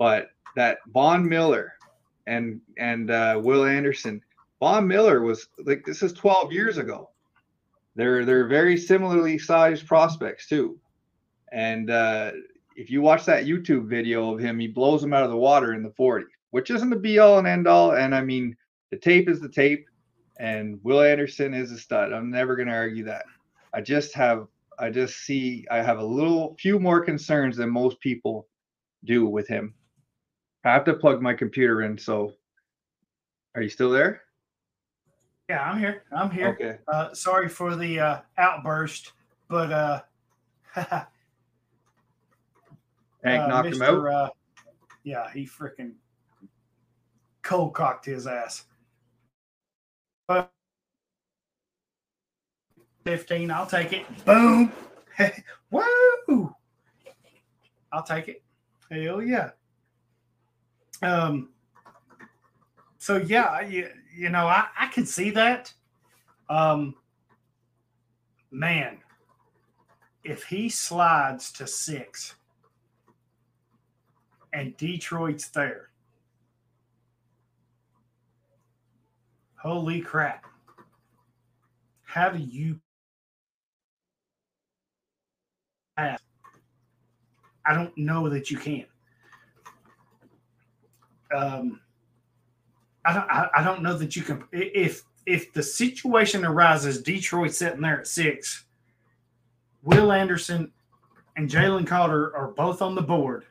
But 0.00 0.30
that 0.56 0.78
Von 0.88 1.28
Miller 1.28 1.74
and 2.26 2.62
and 2.78 3.10
uh, 3.10 3.38
Will 3.44 3.66
Anderson, 3.66 4.22
Von 4.58 4.88
Miller 4.88 5.20
was 5.20 5.46
like 5.66 5.84
this 5.84 6.02
is 6.02 6.14
12 6.14 6.52
years 6.52 6.78
ago. 6.78 7.10
They're 7.96 8.24
they're 8.24 8.48
very 8.48 8.78
similarly 8.78 9.36
sized 9.36 9.86
prospects 9.86 10.48
too, 10.48 10.78
and 11.52 11.90
uh, 11.90 12.32
if 12.76 12.88
you 12.90 13.02
watch 13.02 13.26
that 13.26 13.44
YouTube 13.44 13.88
video 13.88 14.32
of 14.32 14.40
him, 14.40 14.58
he 14.58 14.68
blows 14.68 15.04
him 15.04 15.12
out 15.12 15.24
of 15.24 15.30
the 15.30 15.36
water 15.36 15.74
in 15.74 15.82
the 15.82 15.90
40, 15.90 16.24
which 16.50 16.70
isn't 16.70 16.88
the 16.88 16.96
be 16.96 17.18
all 17.18 17.38
and 17.38 17.46
end 17.46 17.66
all. 17.66 17.92
And 17.92 18.14
I 18.14 18.22
mean, 18.22 18.56
the 18.90 18.96
tape 18.96 19.28
is 19.28 19.38
the 19.38 19.50
tape, 19.50 19.86
and 20.38 20.80
Will 20.82 21.02
Anderson 21.02 21.52
is 21.52 21.72
a 21.72 21.78
stud. 21.78 22.14
I'm 22.14 22.30
never 22.30 22.56
going 22.56 22.68
to 22.68 22.74
argue 22.74 23.04
that. 23.04 23.26
I 23.74 23.82
just 23.82 24.14
have, 24.14 24.46
I 24.78 24.88
just 24.88 25.18
see, 25.26 25.66
I 25.70 25.82
have 25.82 25.98
a 25.98 26.04
little, 26.04 26.56
few 26.58 26.80
more 26.80 27.04
concerns 27.04 27.58
than 27.58 27.68
most 27.68 28.00
people 28.00 28.48
do 29.04 29.26
with 29.26 29.46
him. 29.46 29.74
I 30.64 30.72
have 30.72 30.84
to 30.84 30.94
plug 30.94 31.22
my 31.22 31.34
computer 31.34 31.82
in. 31.82 31.96
So, 31.96 32.34
are 33.54 33.62
you 33.62 33.68
still 33.68 33.90
there? 33.90 34.22
Yeah, 35.48 35.62
I'm 35.62 35.78
here. 35.78 36.04
I'm 36.12 36.30
here. 36.30 36.48
Okay. 36.48 36.78
Uh, 36.86 37.12
sorry 37.12 37.48
for 37.48 37.74
the 37.74 37.98
uh, 37.98 38.20
outburst, 38.38 39.12
but 39.48 39.72
uh, 39.72 40.00
Hank 40.74 41.08
uh, 43.24 43.46
knocked 43.48 43.74
him 43.74 43.82
out. 43.82 44.06
Uh, 44.06 44.30
yeah, 45.02 45.30
he 45.32 45.46
freaking 45.46 45.92
cold 47.42 47.74
cocked 47.74 48.06
his 48.06 48.26
ass. 48.26 48.64
But 50.28 50.52
15, 53.04 53.50
I'll 53.50 53.66
take 53.66 53.92
it. 53.92 54.24
Boom. 54.24 54.70
Woo! 55.70 56.54
I'll 57.92 58.04
take 58.04 58.28
it. 58.28 58.42
Hell 58.90 59.22
yeah. 59.22 59.50
Um, 61.02 61.50
so 62.98 63.16
yeah, 63.16 63.60
you, 63.62 63.88
you 64.14 64.28
know, 64.28 64.46
I, 64.46 64.66
I 64.78 64.88
can 64.88 65.06
see 65.06 65.30
that. 65.30 65.72
Um, 66.48 66.94
man, 68.50 68.98
if 70.24 70.44
he 70.44 70.68
slides 70.68 71.52
to 71.52 71.66
six 71.66 72.34
and 74.52 74.76
Detroit's 74.76 75.48
there, 75.48 75.90
holy 79.56 80.00
crap. 80.00 80.44
How 82.02 82.28
do 82.28 82.38
you? 82.38 82.80
I 85.96 86.16
don't 87.72 87.96
know 87.96 88.28
that 88.28 88.50
you 88.50 88.58
can. 88.58 88.89
Um, 91.34 91.80
I 93.04 93.12
don't. 93.14 93.30
I, 93.30 93.48
I 93.56 93.62
don't 93.64 93.82
know 93.82 93.96
that 93.96 94.14
you 94.16 94.22
can. 94.22 94.44
If 94.52 95.04
if 95.26 95.52
the 95.52 95.62
situation 95.62 96.44
arises, 96.44 97.02
Detroit 97.02 97.52
sitting 97.52 97.80
there 97.80 98.00
at 98.00 98.06
six, 98.06 98.64
Will 99.82 100.12
Anderson 100.12 100.72
and 101.36 101.48
Jalen 101.48 101.86
Carter 101.86 102.34
are 102.36 102.48
both 102.48 102.82
on 102.82 102.94
the 102.94 103.02
board. 103.02 103.44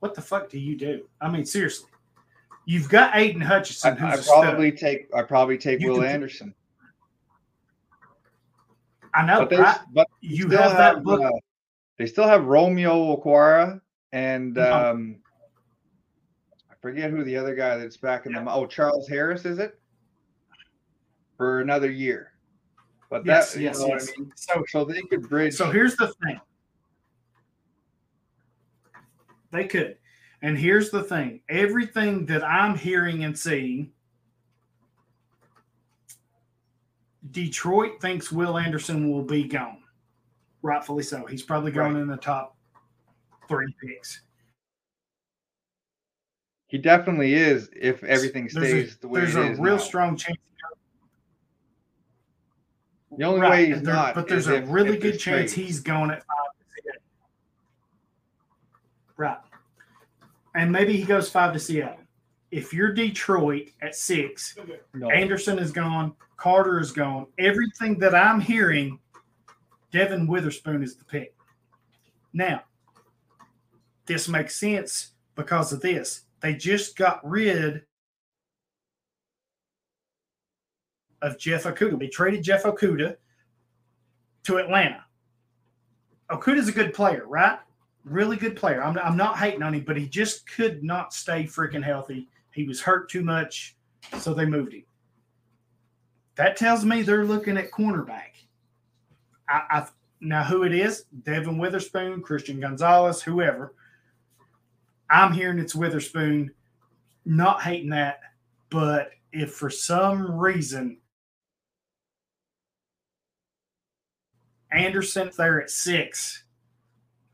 What 0.00 0.14
the 0.14 0.22
fuck 0.22 0.48
do 0.48 0.58
you 0.58 0.76
do? 0.76 1.08
I 1.20 1.28
mean, 1.30 1.44
seriously, 1.44 1.88
you've 2.64 2.88
got 2.88 3.16
Aidan 3.16 3.40
Hutchinson. 3.40 3.98
I, 4.00 4.12
I 4.12 4.16
probably 4.16 4.70
stud. 4.76 4.78
take 4.80 5.08
I 5.14 5.22
probably 5.22 5.58
take 5.58 5.80
You 5.80 5.92
Will 5.92 6.00
can- 6.00 6.06
Anderson. 6.10 6.54
I 9.14 9.24
know, 9.24 9.40
But 9.40 9.50
they 9.50 9.56
but 9.94 10.06
You 10.20 10.46
still 10.46 10.58
have 10.62 10.76
that 10.76 11.02
book. 11.02 11.22
uh, 11.22 11.30
they 11.98 12.06
still 12.06 12.28
have 12.28 12.44
Romeo 12.44 13.16
Okwara 13.16 13.80
and 14.12 14.54
No. 14.54 14.90
um 14.90 15.16
forget 16.86 17.10
who 17.10 17.24
the 17.24 17.36
other 17.36 17.56
guy 17.56 17.76
that's 17.76 17.96
back 17.96 18.26
in 18.26 18.32
the 18.32 18.48
oh 18.48 18.64
Charles 18.64 19.08
Harris 19.08 19.44
is 19.44 19.58
it 19.58 19.76
for 21.36 21.60
another 21.60 21.90
year. 21.90 22.30
But 23.10 23.24
that 23.24 23.32
yes, 23.32 23.56
you 23.56 23.62
yes, 23.62 23.80
what 23.80 23.88
yes. 23.88 24.12
I 24.16 24.20
mean? 24.20 24.32
So 24.36 24.64
So 24.68 24.84
they 24.84 25.02
could 25.02 25.28
bridge. 25.28 25.54
So 25.54 25.68
here's 25.68 25.96
the 25.96 26.14
thing. 26.22 26.40
They 29.50 29.66
could. 29.66 29.96
And 30.42 30.56
here's 30.56 30.90
the 30.90 31.02
thing 31.02 31.40
everything 31.48 32.24
that 32.26 32.44
I'm 32.44 32.78
hearing 32.78 33.24
and 33.24 33.36
seeing, 33.36 33.90
Detroit 37.32 38.00
thinks 38.00 38.30
Will 38.30 38.58
Anderson 38.58 39.10
will 39.10 39.24
be 39.24 39.42
gone. 39.42 39.82
Rightfully 40.62 41.02
so. 41.02 41.26
He's 41.26 41.42
probably 41.42 41.72
going 41.72 41.94
Right. 41.94 42.02
in 42.02 42.06
the 42.06 42.16
top 42.16 42.56
three 43.48 43.74
picks. 43.82 44.20
He 46.68 46.78
definitely 46.78 47.34
is 47.34 47.70
if 47.74 48.02
everything 48.04 48.48
stays 48.48 48.96
the 48.96 49.08
way 49.08 49.20
it 49.22 49.28
is, 49.28 49.34
there's 49.34 49.58
a 49.58 49.62
real 49.62 49.76
now. 49.76 49.82
strong 49.82 50.16
chance. 50.16 50.38
The 53.16 53.24
only 53.24 53.40
Right, 53.40 53.50
way 53.50 53.66
he's 53.66 53.82
there- 53.82 53.94
not. 53.94 54.14
But 54.14 54.28
there's 54.28 54.48
a 54.48 54.56
if- 54.56 54.64
really 54.68 54.96
if 54.96 55.00
good 55.02 55.12
chance 55.18 55.52
trades. 55.52 55.52
he's 55.54 55.80
going 55.80 56.10
at 56.10 56.24
five. 56.24 56.36
Right. 59.16 59.38
And 60.54 60.70
maybe 60.70 60.94
he 60.96 61.04
goes 61.04 61.30
five 61.30 61.52
to 61.54 61.58
Seattle. 61.58 62.00
If 62.50 62.74
you're 62.74 62.92
Detroit 62.92 63.70
at 63.80 63.94
six, 63.94 64.56
No. 64.92 65.08
Anderson 65.10 65.58
is 65.58 65.72
gone, 65.72 66.14
Carter 66.36 66.78
is 66.78 66.92
gone. 66.92 67.26
Everything 67.38 67.98
that 68.00 68.14
I'm 68.14 68.40
hearing, 68.40 68.98
Devon 69.90 70.26
Witherspoon 70.26 70.82
is 70.82 70.96
the 70.96 71.04
pick. 71.04 71.34
Now, 72.34 72.64
this 74.04 74.28
makes 74.28 74.56
sense 74.56 75.12
because 75.34 75.72
of 75.72 75.80
this. 75.80 76.25
They 76.46 76.54
just 76.54 76.96
got 76.96 77.28
rid 77.28 77.82
of 81.20 81.36
Jeff 81.40 81.64
Okudah. 81.64 81.98
They 81.98 82.06
traded 82.06 82.44
Jeff 82.44 82.62
Okudah 82.62 83.16
to 84.44 84.56
Atlanta. 84.58 85.04
Okudah's 86.30 86.68
a 86.68 86.72
good 86.72 86.94
player, 86.94 87.24
right? 87.26 87.58
Really 88.04 88.36
good 88.36 88.54
player. 88.54 88.80
I'm, 88.80 88.96
I'm 88.96 89.16
not 89.16 89.38
hating 89.38 89.64
on 89.64 89.74
him, 89.74 89.82
but 89.84 89.96
he 89.96 90.06
just 90.06 90.48
could 90.48 90.84
not 90.84 91.12
stay 91.12 91.42
freaking 91.42 91.82
healthy. 91.82 92.28
He 92.52 92.62
was 92.62 92.80
hurt 92.80 93.10
too 93.10 93.24
much, 93.24 93.76
so 94.20 94.32
they 94.32 94.46
moved 94.46 94.72
him. 94.72 94.84
That 96.36 96.56
tells 96.56 96.84
me 96.84 97.02
they're 97.02 97.24
looking 97.24 97.56
at 97.56 97.72
cornerback. 97.72 98.46
I, 99.48 99.62
I 99.68 99.88
now 100.20 100.44
who 100.44 100.62
it 100.62 100.72
is? 100.72 101.06
Devon 101.24 101.58
Witherspoon, 101.58 102.22
Christian 102.22 102.60
Gonzalez, 102.60 103.20
whoever. 103.20 103.74
I'm 105.10 105.32
hearing 105.32 105.58
it's 105.58 105.74
Witherspoon. 105.74 106.50
Not 107.24 107.62
hating 107.62 107.90
that, 107.90 108.20
but 108.70 109.10
if 109.32 109.52
for 109.52 109.68
some 109.68 110.30
reason 110.30 110.98
Anderson's 114.72 115.36
there 115.36 115.60
at 115.60 115.70
six, 115.70 116.44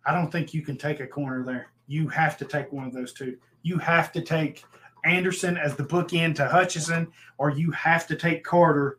I 0.07 0.15
don't 0.15 0.31
think 0.31 0.55
you 0.55 0.63
can 0.63 0.77
take 0.77 1.01
a 1.01 1.07
corner 1.07 1.45
there. 1.45 1.69
You 1.87 2.09
have 2.09 2.37
to 2.39 2.45
take 2.45 2.73
one 2.73 2.87
of 2.87 2.93
those 2.93 3.13
two. 3.13 3.37
You 3.63 3.79
have 3.79 4.13
to 4.13 4.23
take 4.23 4.65
Anderson 5.05 5.57
as 5.57 5.77
the 5.77 5.85
bookend 5.85 6.37
to 6.37 6.49
Hutchinson, 6.49 7.09
or 7.39 7.51
you 7.51 7.71
have 7.73 8.07
to 8.07 8.17
take 8.17 8.45
Carter 8.45 8.99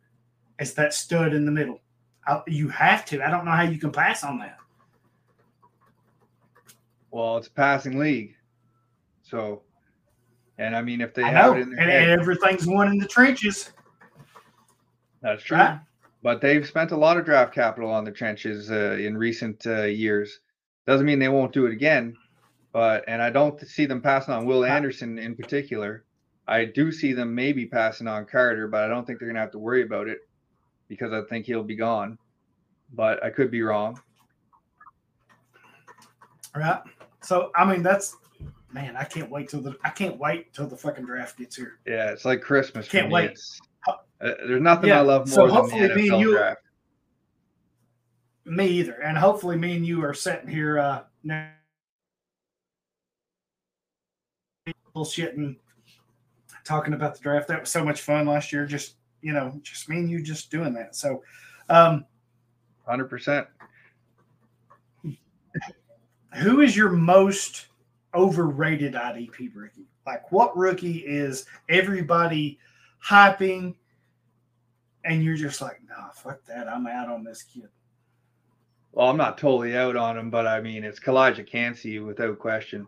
as 0.59 0.73
that 0.75 0.93
stud 0.93 1.33
in 1.33 1.45
the 1.45 1.51
middle. 1.51 1.79
I, 2.27 2.41
you 2.47 2.69
have 2.69 3.05
to. 3.05 3.21
I 3.21 3.29
don't 3.29 3.45
know 3.45 3.51
how 3.51 3.63
you 3.63 3.79
can 3.79 3.91
pass 3.91 4.23
on 4.23 4.39
that. 4.39 4.57
Well, 7.11 7.37
it's 7.37 7.47
a 7.47 7.51
passing 7.51 7.99
league. 7.99 8.35
So, 9.33 9.63
and 10.59 10.75
I 10.75 10.83
mean, 10.83 11.01
if 11.01 11.15
they 11.15 11.23
I 11.23 11.29
have 11.29 11.53
know, 11.53 11.57
it 11.57 11.61
in 11.63 11.71
their 11.71 11.79
and 11.79 11.89
head, 11.89 12.19
everything's 12.19 12.67
won 12.67 12.87
in 12.89 12.99
the 12.99 13.07
trenches. 13.07 13.71
that's 15.23 15.43
true. 15.43 15.57
Right? 15.57 15.79
But 16.21 16.39
they've 16.39 16.63
spent 16.67 16.91
a 16.91 16.95
lot 16.95 17.17
of 17.17 17.25
draft 17.25 17.51
capital 17.51 17.89
on 17.89 18.03
the 18.03 18.11
trenches 18.11 18.69
uh, 18.69 18.95
in 18.99 19.17
recent 19.17 19.65
uh, 19.65 19.85
years. 19.85 20.41
Doesn't 20.85 21.07
mean 21.07 21.17
they 21.17 21.29
won't 21.29 21.51
do 21.51 21.65
it 21.65 21.71
again. 21.71 22.15
But 22.73 23.05
and 23.07 23.23
I 23.23 23.31
don't 23.31 23.59
see 23.61 23.87
them 23.87 24.03
passing 24.03 24.35
on 24.35 24.45
Will 24.45 24.65
Anderson 24.65 25.17
in 25.17 25.35
particular. 25.35 26.05
I 26.47 26.65
do 26.65 26.91
see 26.91 27.13
them 27.13 27.33
maybe 27.33 27.65
passing 27.65 28.07
on 28.07 28.27
Carter, 28.27 28.67
but 28.67 28.83
I 28.83 28.87
don't 28.87 29.03
think 29.07 29.17
they're 29.17 29.27
gonna 29.27 29.39
have 29.39 29.51
to 29.53 29.59
worry 29.59 29.81
about 29.81 30.07
it 30.07 30.19
because 30.89 31.11
I 31.11 31.21
think 31.27 31.47
he'll 31.47 31.63
be 31.63 31.75
gone. 31.75 32.19
But 32.93 33.23
I 33.23 33.31
could 33.31 33.49
be 33.49 33.63
wrong. 33.63 33.99
Right. 36.55 36.81
So 37.23 37.49
I 37.55 37.65
mean, 37.65 37.81
that's 37.81 38.15
man. 38.73 38.95
I 38.97 39.03
can't 39.03 39.29
wait 39.29 39.49
till 39.49 39.61
the 39.61 39.75
I 39.83 39.89
can't 39.89 40.17
wait 40.17 40.53
till 40.53 40.67
the 40.67 40.77
fucking 40.77 41.05
draft 41.05 41.37
gets 41.37 41.55
here. 41.55 41.79
Yeah, 41.85 42.11
it's 42.11 42.25
like 42.25 42.41
Christmas. 42.41 42.87
Can't 42.87 43.07
me. 43.07 43.13
wait. 43.13 43.39
Uh, 43.87 43.93
there's 44.19 44.61
nothing 44.61 44.89
Yeah, 44.89 44.99
I 44.99 45.01
love 45.01 45.29
so 45.29 45.39
more 45.41 45.47
than 45.47 45.55
hopefully 45.57 45.87
the 45.87 45.95
me 45.95 46.09
and 46.09 46.19
you- 46.21 46.37
draft. 46.37 46.59
Me 48.45 48.67
either. 48.67 49.01
And 49.01 49.17
hopefully, 49.17 49.57
me 49.57 49.77
and 49.77 49.85
you 49.85 50.03
are 50.03 50.13
sitting 50.13 50.49
here 50.49 50.77
uh, 50.77 51.03
now 51.23 51.49
bullshitting, 54.95 55.55
talking 56.63 56.93
about 56.93 57.15
the 57.15 57.21
draft. 57.21 57.47
That 57.47 57.61
was 57.61 57.69
so 57.69 57.83
much 57.85 58.01
fun 58.01 58.25
last 58.27 58.51
year. 58.51 58.65
Just 58.65 58.95
you 59.21 59.31
know, 59.33 59.57
just 59.63 59.87
me 59.87 59.97
and 59.97 60.09
you 60.09 60.21
just 60.21 60.51
doing 60.51 60.73
that. 60.73 60.95
So, 60.95 61.23
um, 61.69 62.05
Hundred 62.85 63.05
percent. 63.05 63.47
who 66.33 66.59
is 66.61 66.75
your 66.75 66.89
most 66.89 67.67
overrated 68.15 68.93
IDP 68.93 69.49
rookie? 69.55 69.87
Like, 70.05 70.31
what 70.31 70.55
rookie 70.57 70.97
is 70.99 71.45
everybody 71.69 72.59
hyping, 73.03 73.75
and 75.05 75.23
you're 75.23 75.35
just 75.37 75.61
like, 75.61 75.79
nah, 75.87 76.09
fuck 76.11 76.43
that. 76.45 76.67
I'm 76.67 76.87
out 76.87 77.09
on 77.09 77.23
this 77.23 77.43
kid. 77.43 77.69
Well, 78.91 79.09
I'm 79.09 79.17
not 79.17 79.37
totally 79.37 79.75
out 79.75 79.95
on 79.95 80.17
him, 80.17 80.29
but 80.29 80.45
I 80.45 80.61
mean, 80.61 80.83
it's 80.83 80.99
Calijah 80.99 81.47
Kancey 81.47 81.99
without 81.99 82.37
question. 82.37 82.85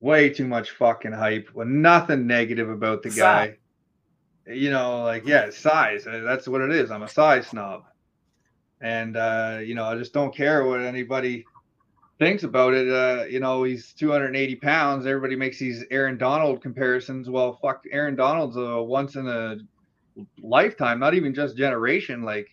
Way 0.00 0.28
too 0.30 0.46
much 0.46 0.72
fucking 0.72 1.12
hype. 1.12 1.48
Well, 1.54 1.66
nothing 1.66 2.26
negative 2.26 2.68
about 2.68 3.02
the 3.02 3.10
guy. 3.10 3.56
You 4.46 4.70
know, 4.70 5.04
like 5.04 5.24
yeah, 5.24 5.48
size. 5.50 6.06
uh, 6.06 6.22
That's 6.24 6.48
what 6.48 6.60
it 6.60 6.72
is. 6.72 6.90
I'm 6.90 7.04
a 7.04 7.08
size 7.08 7.46
snob, 7.46 7.84
and 8.80 9.16
uh, 9.16 9.60
you 9.64 9.76
know, 9.76 9.84
I 9.84 9.96
just 9.96 10.12
don't 10.12 10.34
care 10.34 10.66
what 10.66 10.80
anybody 10.80 11.44
thinks 12.22 12.42
about 12.44 12.74
it. 12.74 12.88
Uh, 12.88 13.24
you 13.24 13.40
know, 13.40 13.62
he's 13.64 13.92
280 13.92 14.56
pounds. 14.56 15.06
Everybody 15.06 15.36
makes 15.36 15.58
these 15.58 15.84
Aaron 15.90 16.16
Donald 16.16 16.62
comparisons. 16.62 17.28
Well, 17.28 17.58
fuck, 17.60 17.84
Aaron 17.90 18.14
Donald's 18.16 18.56
a 18.56 18.80
once 18.82 19.16
in 19.16 19.26
a 19.26 19.56
lifetime, 20.42 20.98
not 21.00 21.14
even 21.14 21.34
just 21.34 21.56
generation. 21.56 22.22
Like, 22.22 22.48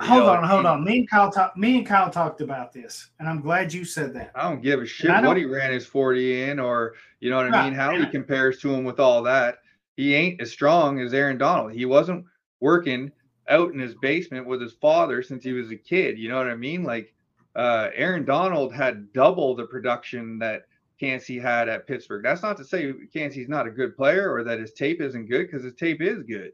Hold 0.00 0.24
know, 0.24 0.30
on, 0.30 0.44
hold 0.44 0.60
he- 0.62 0.66
on. 0.68 0.84
Me 0.84 0.98
and 1.00 1.10
Kyle 1.10 1.30
talk, 1.30 1.56
Me 1.56 1.78
and 1.78 1.86
Kyle 1.86 2.08
talked 2.08 2.40
about 2.40 2.72
this, 2.72 3.10
and 3.18 3.28
I'm 3.28 3.40
glad 3.40 3.72
you 3.72 3.84
said 3.84 4.14
that. 4.14 4.30
I 4.34 4.48
don't 4.48 4.62
give 4.62 4.80
a 4.80 4.86
shit 4.86 5.10
what 5.24 5.36
he 5.36 5.44
ran 5.44 5.72
his 5.72 5.86
40 5.86 6.42
in 6.44 6.60
or 6.60 6.94
you 7.18 7.30
know 7.30 7.36
what 7.36 7.52
I 7.52 7.64
mean, 7.64 7.74
how 7.74 7.96
he 7.98 8.06
compares 8.06 8.60
to 8.60 8.72
him 8.72 8.84
with 8.84 9.00
all 9.00 9.24
that. 9.24 9.56
He 9.96 10.14
ain't 10.14 10.40
as 10.40 10.52
strong 10.52 11.00
as 11.00 11.12
Aaron 11.12 11.36
Donald. 11.36 11.72
He 11.72 11.84
wasn't 11.84 12.24
working 12.60 13.10
out 13.48 13.72
in 13.72 13.80
his 13.80 13.96
basement 13.96 14.46
with 14.46 14.60
his 14.62 14.74
father 14.74 15.20
since 15.20 15.42
he 15.42 15.52
was 15.52 15.72
a 15.72 15.76
kid. 15.76 16.16
You 16.16 16.28
know 16.28 16.36
what 16.36 16.46
I 16.46 16.54
mean? 16.54 16.84
Like 16.84 17.12
uh, 17.56 17.88
Aaron 17.94 18.24
Donald 18.24 18.72
had 18.72 19.12
double 19.12 19.54
the 19.56 19.66
production 19.66 20.38
that 20.38 20.62
Kancey 21.00 21.38
had 21.38 21.68
at 21.68 21.86
Pittsburgh. 21.86 22.22
That's 22.24 22.42
not 22.42 22.56
to 22.58 22.64
say 22.64 22.92
Kancey's 23.12 23.48
not 23.48 23.66
a 23.66 23.70
good 23.70 23.96
player 23.96 24.32
or 24.32 24.42
that 24.44 24.58
his 24.60 24.72
tape 24.72 25.00
isn't 25.00 25.26
good 25.26 25.46
because 25.46 25.64
his 25.64 25.74
tape 25.74 26.00
is 26.02 26.22
good. 26.24 26.52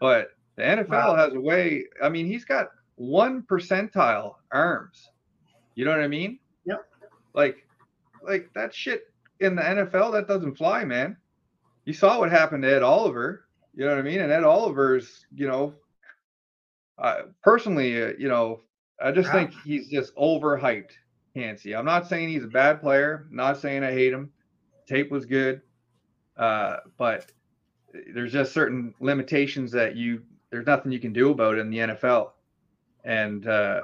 But 0.00 0.30
the 0.56 0.62
NFL 0.62 0.88
Wow. 0.90 1.16
has 1.16 1.34
a 1.34 1.40
way. 1.40 1.84
I 2.02 2.08
mean, 2.08 2.26
he's 2.26 2.44
got 2.44 2.68
one 2.96 3.42
percentile 3.42 4.34
arms. 4.52 5.10
You 5.74 5.84
know 5.84 5.90
what 5.92 6.00
I 6.00 6.08
mean? 6.08 6.38
Yep. 6.66 6.84
Like, 7.34 7.66
like 8.22 8.50
that 8.54 8.74
shit 8.74 9.04
in 9.40 9.54
the 9.54 9.62
NFL 9.62 10.12
that 10.12 10.28
doesn't 10.28 10.56
fly, 10.56 10.84
man. 10.84 11.16
You 11.84 11.92
saw 11.94 12.18
what 12.18 12.30
happened 12.30 12.62
to 12.64 12.74
Ed 12.74 12.82
Oliver. 12.82 13.44
You 13.74 13.84
know 13.84 13.92
what 13.92 14.00
I 14.00 14.02
mean? 14.02 14.20
And 14.20 14.32
Ed 14.32 14.44
Oliver's, 14.44 15.24
you 15.34 15.46
know, 15.46 15.74
uh, 16.98 17.22
personally, 17.42 18.02
uh, 18.02 18.12
you 18.18 18.28
know, 18.28 18.60
I 19.00 19.12
just 19.12 19.30
think 19.30 19.52
he's 19.64 19.88
just 19.88 20.14
overhyped, 20.16 20.92
Kancey. 21.34 21.74
I'm 21.74 21.84
not 21.84 22.08
saying 22.08 22.30
he's 22.30 22.44
a 22.44 22.48
bad 22.48 22.80
player. 22.80 23.26
not 23.30 23.58
saying 23.58 23.84
I 23.84 23.92
hate 23.92 24.12
him. 24.12 24.30
Tape 24.86 25.10
was 25.10 25.24
good, 25.24 25.60
uh, 26.36 26.78
but 26.96 27.30
there's 28.12 28.32
just 28.32 28.52
certain 28.52 28.94
limitations 29.00 29.70
that 29.72 29.96
you 29.96 30.22
there's 30.50 30.66
nothing 30.66 30.92
you 30.92 30.98
can 30.98 31.12
do 31.12 31.30
about 31.30 31.58
in 31.58 31.70
the 31.70 31.78
NFL. 31.78 32.30
And 33.04 33.46
uh, 33.46 33.80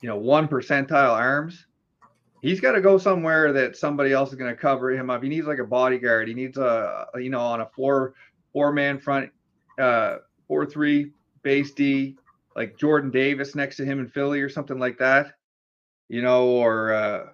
you 0.00 0.08
know, 0.08 0.16
one 0.16 0.48
percentile 0.48 1.12
arms. 1.12 1.66
He's 2.42 2.60
got 2.60 2.72
to 2.72 2.82
go 2.82 2.98
somewhere 2.98 3.54
that 3.54 3.74
somebody 3.74 4.12
else 4.12 4.28
is 4.28 4.34
going 4.34 4.54
to 4.54 4.60
cover 4.60 4.90
him 4.90 5.08
up. 5.08 5.22
He 5.22 5.30
needs 5.30 5.46
like 5.46 5.60
a 5.60 5.64
bodyguard. 5.64 6.28
He 6.28 6.34
needs 6.34 6.58
a 6.58 7.06
you 7.16 7.30
know 7.30 7.40
on 7.40 7.62
a 7.62 7.66
four 7.74 8.14
four 8.52 8.70
man 8.70 8.98
front, 8.98 9.30
uh, 9.78 10.16
four 10.46 10.66
three 10.66 11.12
base 11.42 11.72
D, 11.72 12.16
like 12.56 12.78
Jordan 12.78 13.10
Davis 13.10 13.54
next 13.54 13.76
to 13.76 13.84
him 13.84 14.00
in 14.00 14.08
Philly 14.08 14.40
or 14.40 14.48
something 14.48 14.78
like 14.78 14.98
that. 14.98 15.32
You 16.08 16.22
know, 16.22 16.46
or 16.48 16.92
uh, 16.92 17.26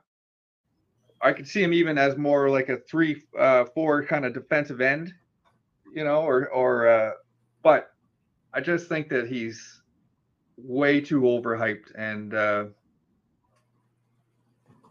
I 1.21 1.33
could 1.33 1.47
see 1.47 1.63
him 1.63 1.73
even 1.73 1.99
as 1.99 2.17
more 2.17 2.49
like 2.49 2.69
a 2.69 2.79
three 2.79 3.23
uh, 3.39 3.65
four 3.75 4.05
kind 4.05 4.25
of 4.25 4.35
defensive 4.35 4.81
end. 4.81 5.13
You 5.95 6.05
know, 6.05 6.23
or 6.23 6.49
or 6.49 6.89
uh, 6.89 7.11
but 7.63 7.91
I 8.55 8.61
just 8.61 8.89
think 8.89 9.09
that 9.09 9.29
he's 9.29 9.83
way 10.57 11.01
too 11.01 11.23
overhyped, 11.23 11.95
and 11.97 12.35
uh, 12.35 12.65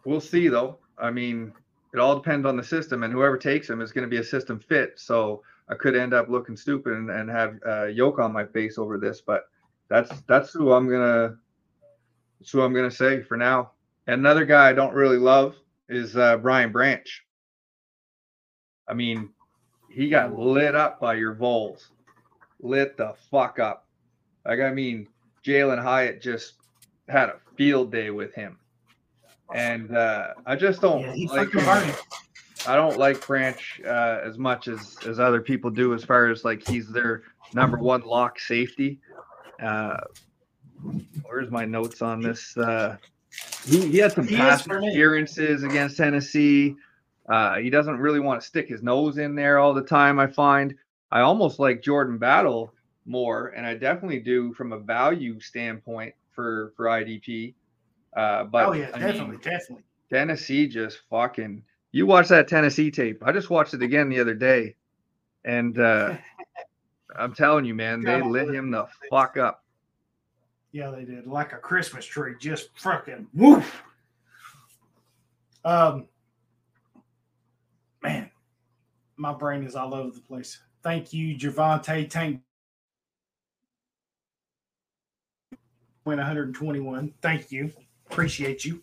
we'll 0.06 0.22
see 0.22 0.48
though. 0.50 0.78
I 0.98 1.12
mean, 1.12 1.54
it 1.94 2.00
all 2.00 2.16
depends 2.16 2.46
on 2.46 2.58
the 2.58 2.64
system, 2.64 3.04
and 3.04 3.14
whoever 3.14 3.38
takes 3.38 3.70
him 3.70 3.82
is 3.82 3.92
going 3.92 4.04
to 4.04 4.10
be 4.10 4.18
a 4.18 4.24
system 4.24 4.60
fit. 4.60 4.94
So 5.00 5.42
I 5.70 5.76
could 5.76 5.96
end 5.96 6.14
up 6.14 6.30
looking 6.30 6.58
stupid 6.58 6.94
and, 6.94 7.10
and 7.10 7.30
have 7.30 7.60
uh, 7.66 7.86
yoke 7.86 8.20
on 8.20 8.34
my 8.34 8.46
face 8.46 8.78
over 8.78 8.98
this, 8.98 9.22
but 9.22 9.46
that's 9.90 10.12
that's 10.28 10.54
who 10.54 10.72
I'm 10.72 10.90
gonna 10.90 11.36
that's 12.40 12.52
who 12.52 12.62
I'm 12.62 12.74
gonna 12.74 12.92
say 12.92 13.22
for 13.22 13.36
now. 13.38 13.72
And 14.08 14.20
another 14.20 14.46
guy 14.46 14.70
I 14.70 14.74
don't 14.74 14.94
really 14.94 15.18
love 15.18 15.56
is 15.90 16.16
uh, 16.16 16.38
Brian 16.38 16.72
Branch. 16.72 17.26
I 18.88 18.94
mean, 18.94 19.30
he 19.90 20.10
got 20.10 20.38
lit 20.38 20.76
up 20.76 21.00
by 21.00 21.16
your 21.16 21.34
Vols, 21.34 21.90
lit 22.62 22.98
the 22.98 23.14
fuck 23.30 23.60
up. 23.60 23.88
Like 24.46 24.60
I 24.60 24.72
mean, 24.72 25.08
Jalen 25.44 25.82
Hyatt 25.82 26.22
just 26.22 26.54
had 27.08 27.30
a 27.30 27.40
field 27.56 27.92
day 27.92 28.10
with 28.10 28.34
him, 28.34 28.58
and 29.54 29.96
uh, 29.96 30.30
I 30.46 30.56
just 30.56 30.82
don't 30.82 31.02
Yeah, 31.18 31.28
like 31.32 31.52
him. 31.52 31.96
I 32.68 32.76
don't 32.76 32.98
like 32.98 33.26
Branch 33.26 33.82
uh, 33.86 34.20
as 34.24 34.38
much 34.38 34.68
as 34.68 34.98
as 35.08 35.20
other 35.20 35.42
people 35.42 35.70
do, 35.70 35.94
as 35.94 36.04
far 36.04 36.30
as 36.30 36.44
like 36.44 36.66
he's 36.68 36.90
their 36.90 37.24
number 37.54 37.78
one 37.78 38.02
lock 38.02 38.40
safety. 38.40 39.00
Uh, 39.62 39.98
where's 41.24 41.52
my 41.52 41.66
notes 41.66 42.02
on 42.02 42.22
this? 42.22 42.56
Uh, 42.58 42.98
he, 43.66 43.88
he 43.90 43.98
had 43.98 44.12
some 44.14 44.28
He 44.28 44.36
is 44.36 44.40
pass 44.40 44.62
for 44.64 44.80
me. 44.80 44.88
interferences 44.88 45.64
against 45.64 45.98
Tennessee. 45.98 46.76
Uh, 47.28 47.58
he 47.58 47.70
doesn't 47.70 47.98
really 47.98 48.20
want 48.20 48.42
to 48.42 48.48
stick 48.48 48.68
his 48.68 48.82
nose 48.82 49.18
in 49.18 49.36
there 49.36 49.60
all 49.60 49.74
the 49.74 49.84
time. 49.84 50.20
I 50.20 50.28
find 50.28 50.74
I 51.12 51.22
almost 51.22 51.60
like 51.60 51.82
Jordan 51.82 52.18
Battle 52.18 52.74
more, 53.06 53.48
and 53.50 53.66
I 53.66 53.76
definitely 53.76 54.20
do 54.20 54.54
from 54.54 54.72
a 54.74 54.80
value 54.80 55.40
standpoint 55.40 56.14
for 56.32 56.74
for 56.76 56.86
IDP. 56.86 57.54
Uh, 58.16 58.46
but 58.46 58.66
oh 58.68 58.74
yeah, 58.74 58.90
I 58.94 59.00
definitely, 59.00 59.32
mean, 59.32 59.40
definitely. 59.42 59.84
Tennessee 60.12 60.68
just 60.68 61.00
fucking. 61.10 61.64
You 61.92 62.06
watch 62.06 62.28
that 62.30 62.48
Tennessee 62.48 62.92
tape. 62.92 63.22
I 63.26 63.32
just 63.32 63.50
watched 63.50 63.74
it 63.74 63.82
again 63.84 64.10
the 64.10 64.20
other 64.20 64.34
day, 64.36 64.76
and 65.46 65.80
uh, 65.80 66.16
I'm 67.18 67.34
telling 67.34 67.66
you, 67.66 67.74
man, 67.74 68.02
they 68.02 68.22
lit 68.22 68.54
him 68.54 68.72
the 68.72 68.88
fuck 69.10 69.38
up. 69.38 69.64
Yeah, 70.72 70.92
they 70.92 71.04
did. 71.04 71.26
Like 71.26 71.54
a 71.54 71.58
Christmas 71.58 72.06
tree, 72.06 72.36
just 72.40 72.70
fucking 72.76 73.28
woof. 73.34 73.84
Um, 75.66 76.08
man, 78.04 78.30
my 79.18 79.34
brain 79.34 79.64
is 79.64 79.76
all 79.76 79.94
over 79.94 80.12
the 80.12 80.22
place. 80.22 80.60
Thank 80.84 81.12
you, 81.12 81.36
Javante 81.36 82.10
Tank. 82.10 82.42
Went 86.06 86.20
121. 86.20 87.14
Thank 87.22 87.52
you. 87.52 87.72
Appreciate 88.10 88.64
you. 88.64 88.82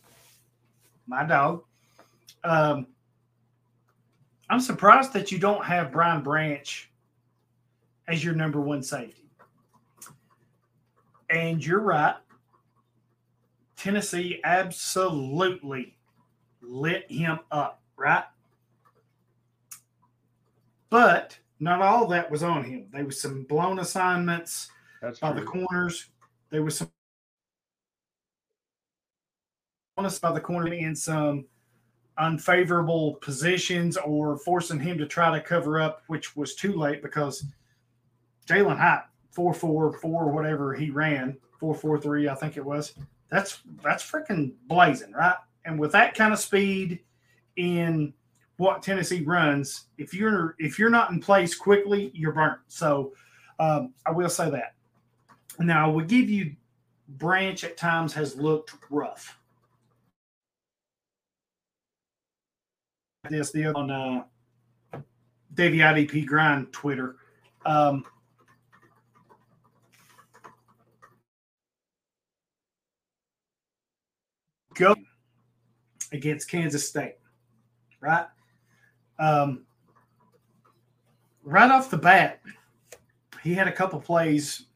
My 1.07 1.24
dog. 1.24 1.62
Um, 2.44 2.86
I'm 4.51 4.61
surprised 4.61 5.12
that 5.15 5.32
you 5.32 5.39
don't 5.39 5.65
have 5.65 5.90
Brian 5.90 6.23
Branch 6.23 6.90
as 8.08 8.24
your 8.24 8.34
number 8.34 8.60
one 8.60 8.82
safety. 8.82 9.28
And 11.30 11.64
you're 11.64 11.80
right. 11.80 12.14
Tennessee 13.76 14.40
absolutely 14.44 15.96
lit 16.62 17.10
him 17.10 17.38
up, 17.50 17.82
right? 17.96 18.24
But 20.88 21.38
not 21.58 21.82
all 21.82 22.06
that 22.08 22.30
was 22.30 22.42
on 22.42 22.64
him. 22.64 22.86
There 22.92 23.04
was 23.04 23.20
some 23.20 23.42
blown 23.44 23.78
assignments 23.80 24.68
That's 25.02 25.18
by 25.18 25.32
the 25.32 25.42
corners. 25.42 26.08
There 26.50 26.62
was 26.62 26.78
some 26.78 26.90
honest 29.98 30.20
by 30.20 30.32
the 30.32 30.40
corner 30.40 30.72
in 30.72 30.94
some 30.94 31.46
unfavorable 32.18 33.14
positions 33.14 33.96
or 33.96 34.38
forcing 34.38 34.78
him 34.78 34.98
to 34.98 35.06
try 35.06 35.30
to 35.30 35.44
cover 35.44 35.80
up, 35.80 36.02
which 36.06 36.36
was 36.36 36.54
too 36.54 36.74
late 36.74 37.02
because 37.02 37.44
Jalen 38.47 38.78
Hyatt, 38.78 39.05
four 39.31 39.52
four 39.52 39.93
four, 39.94 40.31
whatever 40.31 40.74
he 40.74 40.90
ran, 40.90 41.36
four 41.59 41.74
four 41.74 41.98
three, 41.98 42.28
I 42.28 42.35
think 42.35 42.56
it 42.56 42.64
was. 42.64 42.94
That's 43.31 43.60
that's 43.82 44.09
freaking 44.09 44.52
blazing, 44.68 45.12
right? 45.12 45.36
And 45.64 45.78
with 45.78 45.93
that 45.93 46.14
kind 46.14 46.32
of 46.32 46.39
speed 46.39 47.01
in 47.56 48.12
what 48.56 48.82
Tennessee 48.82 49.23
runs, 49.23 49.86
if 49.98 50.14
you're 50.14 50.55
if 50.59 50.78
you're 50.78 50.90
not 50.90 51.10
in 51.10 51.20
place 51.20 51.55
quickly, 51.55 52.10
you're 52.14 52.32
burnt. 52.32 52.60
So 52.68 53.12
um, 53.59 53.94
I 54.06 54.12
will 54.12 54.28
say 54.28 54.48
that. 54.51 54.74
Now 55.59 55.89
I 55.89 55.93
will 55.93 56.05
give 56.05 56.31
you 56.31 56.55
Branch 57.09 57.62
at 57.62 57.77
times 57.77 58.12
has 58.14 58.36
looked 58.36 58.74
rough. 58.90 59.39
This 63.31 63.52
the 63.52 63.66
on 63.66 63.90
uh, 63.90 64.24
Davey 65.55 65.78
IDP 65.78 66.27
Grind 66.27 66.73
Twitter. 66.73 67.16
Um, 67.64 68.05
go 74.77 74.94
against 76.12 76.51
Kansas 76.51 76.89
State, 76.89 77.16
right? 78.01 78.27
Um, 79.19 79.65
right 81.43 81.70
off 81.70 81.90
the 81.90 81.97
bat, 81.97 82.40
he 83.43 83.55
had 83.55 83.69
a 83.69 83.73
couple 83.73 84.01
plays 84.01 84.66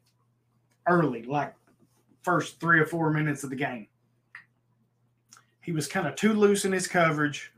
early, 0.89 1.23
like 1.23 1.55
first 2.23 2.59
three 2.61 2.81
or 2.81 2.87
four 2.87 3.11
minutes 3.11 3.45
of 3.45 3.51
the 3.51 3.57
game. 3.57 3.87
He 5.61 5.73
was 5.73 5.87
kind 5.87 6.07
of 6.07 6.17
too 6.17 6.33
loose 6.33 6.65
in 6.65 6.73
his 6.73 6.87
coverage 6.87 7.53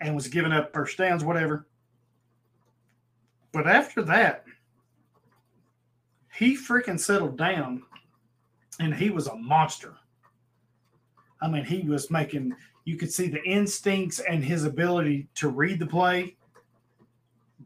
and 0.00 0.14
was 0.14 0.28
giving 0.28 0.52
up 0.52 0.72
first 0.72 0.98
downs, 0.98 1.24
whatever. 1.24 1.66
But 3.52 3.66
after 3.66 4.02
that, 4.02 4.44
he 6.36 6.56
freaking 6.56 6.98
settled 6.98 7.38
down 7.38 7.82
and 8.80 8.94
he 8.94 9.10
was 9.10 9.28
a 9.28 9.36
monster. 9.36 9.94
I 11.40 11.48
mean, 11.48 11.64
he 11.64 11.82
was 11.82 12.10
making, 12.10 12.54
you 12.84 12.96
could 12.96 13.12
see 13.12 13.28
the 13.28 13.42
instincts 13.44 14.18
and 14.18 14.44
his 14.44 14.64
ability 14.64 15.28
to 15.36 15.48
read 15.48 15.78
the 15.78 15.86
play, 15.86 16.36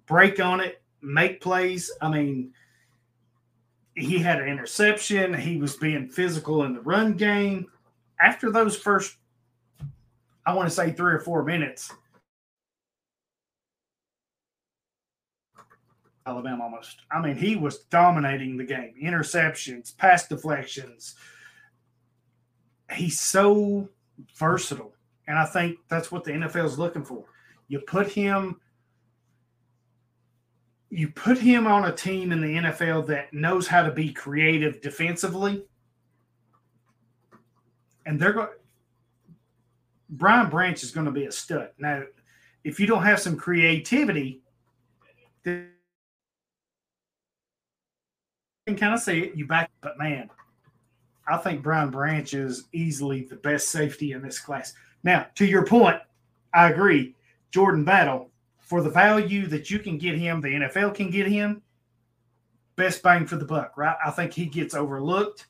break 0.07 0.40
on 0.40 0.61
it, 0.61 0.82
make 1.01 1.40
plays. 1.40 1.90
I 2.03 2.11
mean, 2.11 2.53
he 3.95 4.19
had 4.19 4.40
an 4.40 4.49
interception. 4.49 5.32
He 5.32 5.57
was 5.57 5.77
being 5.77 6.09
physical 6.09 6.65
in 6.65 6.74
the 6.74 6.81
run 6.81 7.15
game. 7.15 7.66
After 8.20 8.51
those 8.51 8.77
first, 8.77 9.16
I 10.45 10.55
want 10.55 10.69
to 10.69 10.74
say 10.74 10.93
three 10.93 11.12
or 11.15 11.20
four 11.20 11.43
minutes, 11.43 11.93
Alabama 16.29 16.65
almost. 16.65 17.01
I 17.11 17.21
mean, 17.21 17.37
he 17.37 17.57
was 17.57 17.81
dominating 17.85 18.57
the 18.57 18.65
game. 18.65 18.95
Interceptions, 19.03 19.97
pass 19.97 20.29
deflections. 20.29 21.15
He's 22.93 23.19
so 23.19 23.89
versatile. 24.37 24.93
And 25.27 25.39
I 25.39 25.45
think 25.45 25.79
that's 25.89 26.11
what 26.11 26.25
the 26.25 26.33
NFL 26.33 26.65
is 26.65 26.79
looking 26.79 27.05
for. 27.05 27.25
You 27.69 27.81
put 27.81 28.09
him 28.11 28.61
you 30.91 31.09
put 31.09 31.39
him 31.39 31.67
on 31.67 31.85
a 31.85 31.93
team 31.93 32.33
in 32.33 32.41
the 32.41 32.55
NFL 32.55 33.07
that 33.09 33.33
knows 33.35 33.67
how 33.67 33.83
to 33.83 33.93
be 33.93 34.11
creative 34.11 34.81
defensively, 34.81 35.65
and 38.07 38.19
they're 38.19 38.33
going. 38.33 38.49
Brian 40.11 40.49
Branch 40.49 40.83
is 40.83 40.91
going 40.91 41.05
to 41.05 41.13
be 41.13 41.27
a 41.27 41.33
stud. 41.33 41.69
Now, 41.79 42.03
if 42.65 42.81
you 42.81 42.87
don't 42.87 43.03
have 43.03 43.21
some 43.21 43.37
creativity, 43.37 44.41
then 45.43 45.69
can 48.69 48.77
kind 48.77 48.95
of 48.95 49.01
see 49.01 49.20
it. 49.20 49.35
You 49.35 49.47
back, 49.47 49.70
but 49.81 49.99
man, 49.99 50.31
I 51.27 51.39
think 51.39 51.62
Brian 51.62 51.90
Branch 51.90 52.32
is 52.35 52.65
easily 52.73 53.23
the 53.23 53.36
best 53.36 53.69
safety 53.69 54.12
in 54.12 54.23
this 54.23 54.39
class. 54.39 54.74
Now, 55.03 55.27
to 55.36 55.47
your 55.47 55.65
point, 55.65 56.01
I 56.55 56.70
agree. 56.70 57.15
Jordan 57.51 57.85
Battle, 57.85 58.31
for 58.61 58.82
the 58.82 58.90
value 58.90 59.47
that 59.47 59.70
you 59.70 59.78
can 59.78 59.97
get 59.99 60.16
him, 60.16 60.40
the 60.40 60.49
NFL 60.49 60.95
can 60.95 61.11
get 61.11 61.27
him, 61.27 61.62
best 62.77 63.03
bang 63.03 63.27
for 63.27 63.36
the 63.36 63.45
buck, 63.45 63.77
right? 63.77 63.97
I 64.05 64.11
think 64.11 64.32
he 64.32 64.47
gets 64.47 64.74
overlooked 64.74 65.47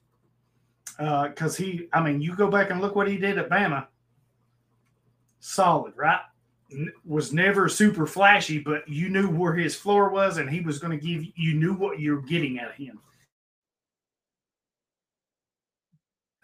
because 0.96 1.58
uh, 1.58 1.62
he, 1.62 1.88
I 1.92 2.02
mean, 2.02 2.20
you 2.20 2.34
go 2.34 2.50
back 2.50 2.70
and 2.70 2.80
look 2.80 2.94
what 2.94 3.08
he 3.08 3.16
did 3.16 3.38
at 3.38 3.50
Bama. 3.50 3.86
Solid, 5.40 5.92
right? 5.96 6.20
N- 6.72 6.92
was 7.04 7.32
never 7.32 7.68
super 7.68 8.06
flashy, 8.06 8.58
but 8.58 8.88
you 8.88 9.08
knew 9.08 9.28
where 9.28 9.54
his 9.54 9.74
floor 9.74 10.10
was, 10.10 10.38
and 10.38 10.50
he 10.50 10.60
was 10.60 10.78
going 10.78 10.98
to 10.98 11.04
give 11.04 11.24
you 11.36 11.54
knew 11.54 11.74
what 11.74 12.00
you're 12.00 12.22
getting 12.22 12.58
at 12.58 12.74
him. 12.74 13.00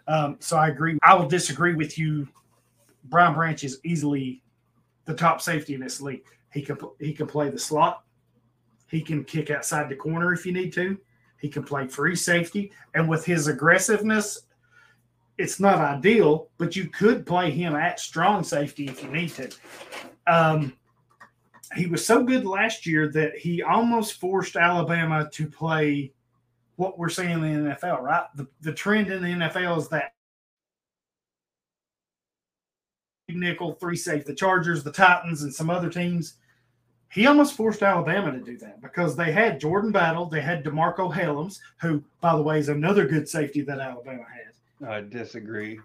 Um, 0.06 0.36
so 0.40 0.56
I 0.56 0.68
agree. 0.68 0.98
I 1.02 1.14
will 1.14 1.28
disagree 1.28 1.74
with 1.74 1.98
you. 1.98 2.28
Brian 3.04 3.34
Branch 3.34 3.62
is 3.64 3.80
easily 3.84 4.42
the 5.04 5.14
top 5.14 5.40
safety 5.40 5.74
in 5.74 5.80
this 5.80 6.00
league. 6.00 6.24
He 6.52 6.62
can 6.62 6.78
he 7.00 7.12
can 7.12 7.26
play 7.26 7.50
the 7.50 7.58
slot. 7.58 8.04
He 8.88 9.00
can 9.00 9.24
kick 9.24 9.50
outside 9.50 9.88
the 9.88 9.96
corner 9.96 10.32
if 10.32 10.46
you 10.46 10.52
need 10.52 10.72
to. 10.74 10.98
He 11.40 11.48
can 11.48 11.64
play 11.64 11.86
free 11.86 12.16
safety, 12.16 12.72
and 12.94 13.08
with 13.08 13.24
his 13.24 13.48
aggressiveness, 13.48 14.42
it's 15.36 15.60
not 15.60 15.78
ideal. 15.78 16.48
But 16.58 16.76
you 16.76 16.88
could 16.88 17.26
play 17.26 17.50
him 17.50 17.74
at 17.74 18.00
strong 18.00 18.44
safety 18.44 18.86
if 18.86 19.02
you 19.02 19.10
need 19.10 19.30
to. 19.30 19.50
Um, 20.26 20.74
he 21.76 21.86
was 21.86 22.06
so 22.06 22.22
good 22.22 22.46
last 22.46 22.86
year 22.86 23.10
that 23.12 23.36
he 23.36 23.62
almost 23.62 24.20
forced 24.20 24.56
Alabama 24.56 25.28
to 25.32 25.46
play 25.46 26.12
what 26.76 26.98
we're 26.98 27.08
seeing 27.08 27.30
in 27.30 27.64
the 27.64 27.70
NFL, 27.70 28.02
right? 28.02 28.24
The, 28.34 28.46
the 28.60 28.72
trend 28.72 29.10
in 29.10 29.22
the 29.22 29.28
NFL 29.28 29.78
is 29.78 29.88
that 29.88 30.12
nickel, 33.28 33.72
three 33.74 33.96
safe, 33.96 34.24
the 34.24 34.34
Chargers, 34.34 34.82
the 34.82 34.92
Titans, 34.92 35.42
and 35.42 35.54
some 35.54 35.70
other 35.70 35.90
teams. 35.90 36.34
He 37.10 37.26
almost 37.26 37.56
forced 37.56 37.82
Alabama 37.82 38.32
to 38.32 38.40
do 38.40 38.58
that 38.58 38.82
because 38.82 39.14
they 39.14 39.30
had 39.30 39.60
Jordan 39.60 39.92
Battle, 39.92 40.26
they 40.26 40.40
had 40.40 40.64
DeMarcco 40.64 41.14
Hellams, 41.14 41.60
who, 41.80 42.02
by 42.20 42.34
the 42.34 42.42
way, 42.42 42.58
is 42.58 42.68
another 42.68 43.06
good 43.06 43.28
safety 43.28 43.62
that 43.62 43.78
Alabama 43.78 44.24
has. 44.24 44.88
I 44.88 45.00
disagree. 45.00 45.78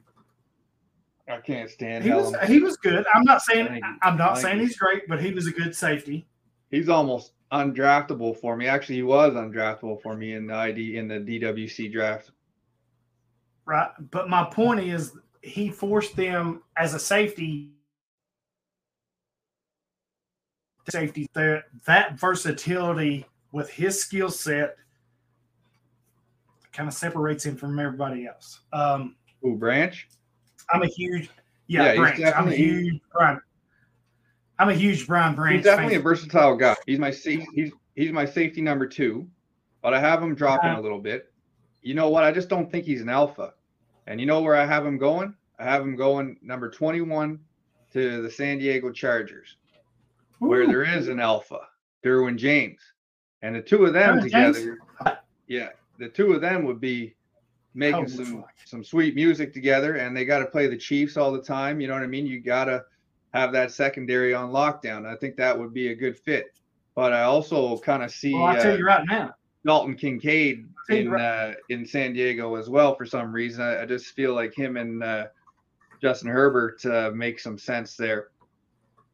I 1.28 1.38
can't 1.38 1.70
stand 1.70 2.04
he 2.04 2.10
was 2.12 2.34
he 2.48 2.60
was 2.60 2.76
good. 2.78 3.06
I'm 3.14 3.24
not 3.24 3.44
saying 3.44 3.80
I 3.84 4.08
I'm 4.08 4.18
not 4.18 4.38
I 4.38 4.42
saying 4.42 4.60
he's 4.62 4.78
great, 4.78 5.08
but 5.08 5.22
he 5.22 5.32
was 5.32 5.46
a 5.46 5.52
good 5.52 5.76
safety. 5.76 6.26
He's 6.72 6.90
almost 6.90 7.34
undraftable 7.52 8.38
for 8.38 8.56
me. 8.56 8.68
Actually, 8.68 8.96
he 8.96 9.04
was 9.04 9.34
undraftable 9.34 10.02
for 10.02 10.16
me 10.16 10.34
in 10.34 10.48
the 10.48 10.54
ID 10.54 10.98
in 10.98 11.08
the 11.08 11.16
DWC 11.16 11.92
draft. 11.92 12.32
right? 13.66 13.90
But 14.12 14.30
my 14.30 14.44
point 14.46 14.82
is, 14.82 15.14
he 15.42 15.70
forced 15.70 16.16
them 16.16 16.64
as 16.78 16.94
a 16.94 17.00
safety. 17.00 17.72
Safety 20.90 21.28
there, 21.34 21.66
that 21.86 22.20
versatility 22.20 23.26
with 23.52 23.70
his 23.70 24.00
skill 24.02 24.30
set 24.30 24.76
kind 26.74 26.88
of 26.88 26.94
separates 26.94 27.46
him 27.46 27.56
from 27.56 27.78
everybody 27.80 28.26
else. 28.26 28.62
Um, 28.74 29.16
Ooh, 29.46 29.56
Branch. 29.56 30.08
I'm 30.72 30.82
a 30.82 30.88
huge, 30.88 31.30
yeah, 31.68 31.94
Yeah, 31.94 31.96
Branch. 31.96 32.34
I'm 32.36 32.48
a 32.48 32.56
huge 32.56 33.00
Brian. 33.14 33.40
I'm 34.60 34.70
a 34.70 34.74
huge 34.74 35.08
Brian 35.08 35.36
Branch. 35.36 35.56
He's 35.56 35.64
definitely 35.66 35.96
a 35.96 36.00
versatile 36.02 36.56
guy. 36.56 36.76
He's 36.86 37.00
my 37.00 37.12
safe. 37.12 37.44
He's 37.54 37.72
he's 37.96 38.12
my 38.12 38.26
safety 38.26 38.62
number 38.62 38.86
two, 38.88 39.28
but 39.82 39.94
I 39.94 40.00
have 40.00 40.22
him 40.22 40.36
dropping 40.36 40.72
Uh-huh. 40.72 40.82
a 40.82 40.84
little 40.84 41.00
bit. 41.00 41.32
You 41.82 41.94
know 41.96 42.10
what? 42.10 42.24
I 42.26 42.32
just 42.32 42.50
don't 42.50 42.70
think 42.70 42.86
he's 42.86 43.02
an 43.02 43.10
alpha. 43.10 43.54
And 44.08 44.20
you 44.20 44.26
know 44.26 44.42
where 44.42 44.56
I 44.56 44.66
have 44.66 44.86
him 44.86 44.98
going? 44.98 45.34
I 45.60 45.64
have 45.64 45.82
him 45.82 45.96
going 45.96 46.38
number 46.42 46.70
21 46.70 47.40
to 47.94 48.22
the 48.22 48.30
San 48.30 48.58
Diego 48.60 48.92
Chargers, 48.92 49.56
where 50.40 50.66
there 50.68 50.84
is 50.84 51.08
an 51.08 51.20
alpha, 51.20 51.60
Derwin 52.04 52.38
James, 52.38 52.80
and 53.42 53.56
the 53.56 53.62
two 53.62 53.86
of 53.86 53.94
them 53.94 54.20
Derwin 54.20 54.32
James? 54.32 54.58
together. 54.58 54.78
Yeah, 55.48 55.70
the 55.98 56.10
two 56.10 56.34
of 56.34 56.42
them 56.42 56.66
would 56.66 56.80
be 56.82 57.16
making 57.74 57.96
Holy 58.06 58.10
some 58.10 58.42
fuck. 58.42 58.54
some 58.66 58.84
sweet 58.84 59.16
music 59.16 59.54
together, 59.54 59.96
and 59.96 60.16
they 60.16 60.26
got 60.26 60.40
to 60.40 60.46
play 60.46 60.68
the 60.68 60.78
Chiefs 60.78 61.16
all 61.18 61.32
the 61.32 61.42
time. 61.42 61.80
You 61.82 61.88
know 61.88 61.94
what 61.94 62.04
I 62.04 62.08
mean? 62.08 62.26
You 62.28 62.40
got 62.42 62.66
to 62.66 62.84
have 63.34 63.52
that 63.54 63.72
secondary 63.72 64.34
on 64.34 64.52
lockdown. 64.52 65.06
I 65.06 65.16
think 65.16 65.36
that 65.38 65.58
would 65.58 65.74
be 65.74 65.90
a 65.90 65.96
good 65.96 66.18
fit. 66.18 66.48
But 66.96 67.14
I 67.14 67.24
also 67.24 67.78
kind 67.78 68.04
of 68.04 68.12
see 68.12 68.34
Well, 68.34 68.46
I'll 68.46 68.62
tell 68.62 68.78
you 68.78 68.86
right 68.86 69.06
now. 69.08 69.34
Dalton 69.66 69.96
Kincaid 69.96 70.66
in 70.90 71.10
right- 71.12 71.22
uh, 71.22 71.54
in 71.70 71.86
San 71.86 72.14
Diego 72.14 72.56
as 72.56 72.70
well 72.70 72.96
for 72.96 73.06
some 73.06 73.32
reason. 73.32 73.62
I, 73.64 73.84
I 73.84 73.86
just 73.86 74.08
feel 74.16 74.34
like 74.34 74.54
him 74.56 74.78
and 74.78 75.04
uh, 75.04 75.28
Justin 76.02 76.30
Herbert 76.30 76.84
uh, 76.86 77.12
make 77.14 77.40
some 77.40 77.58
sense 77.58 77.96
there. 77.96 78.30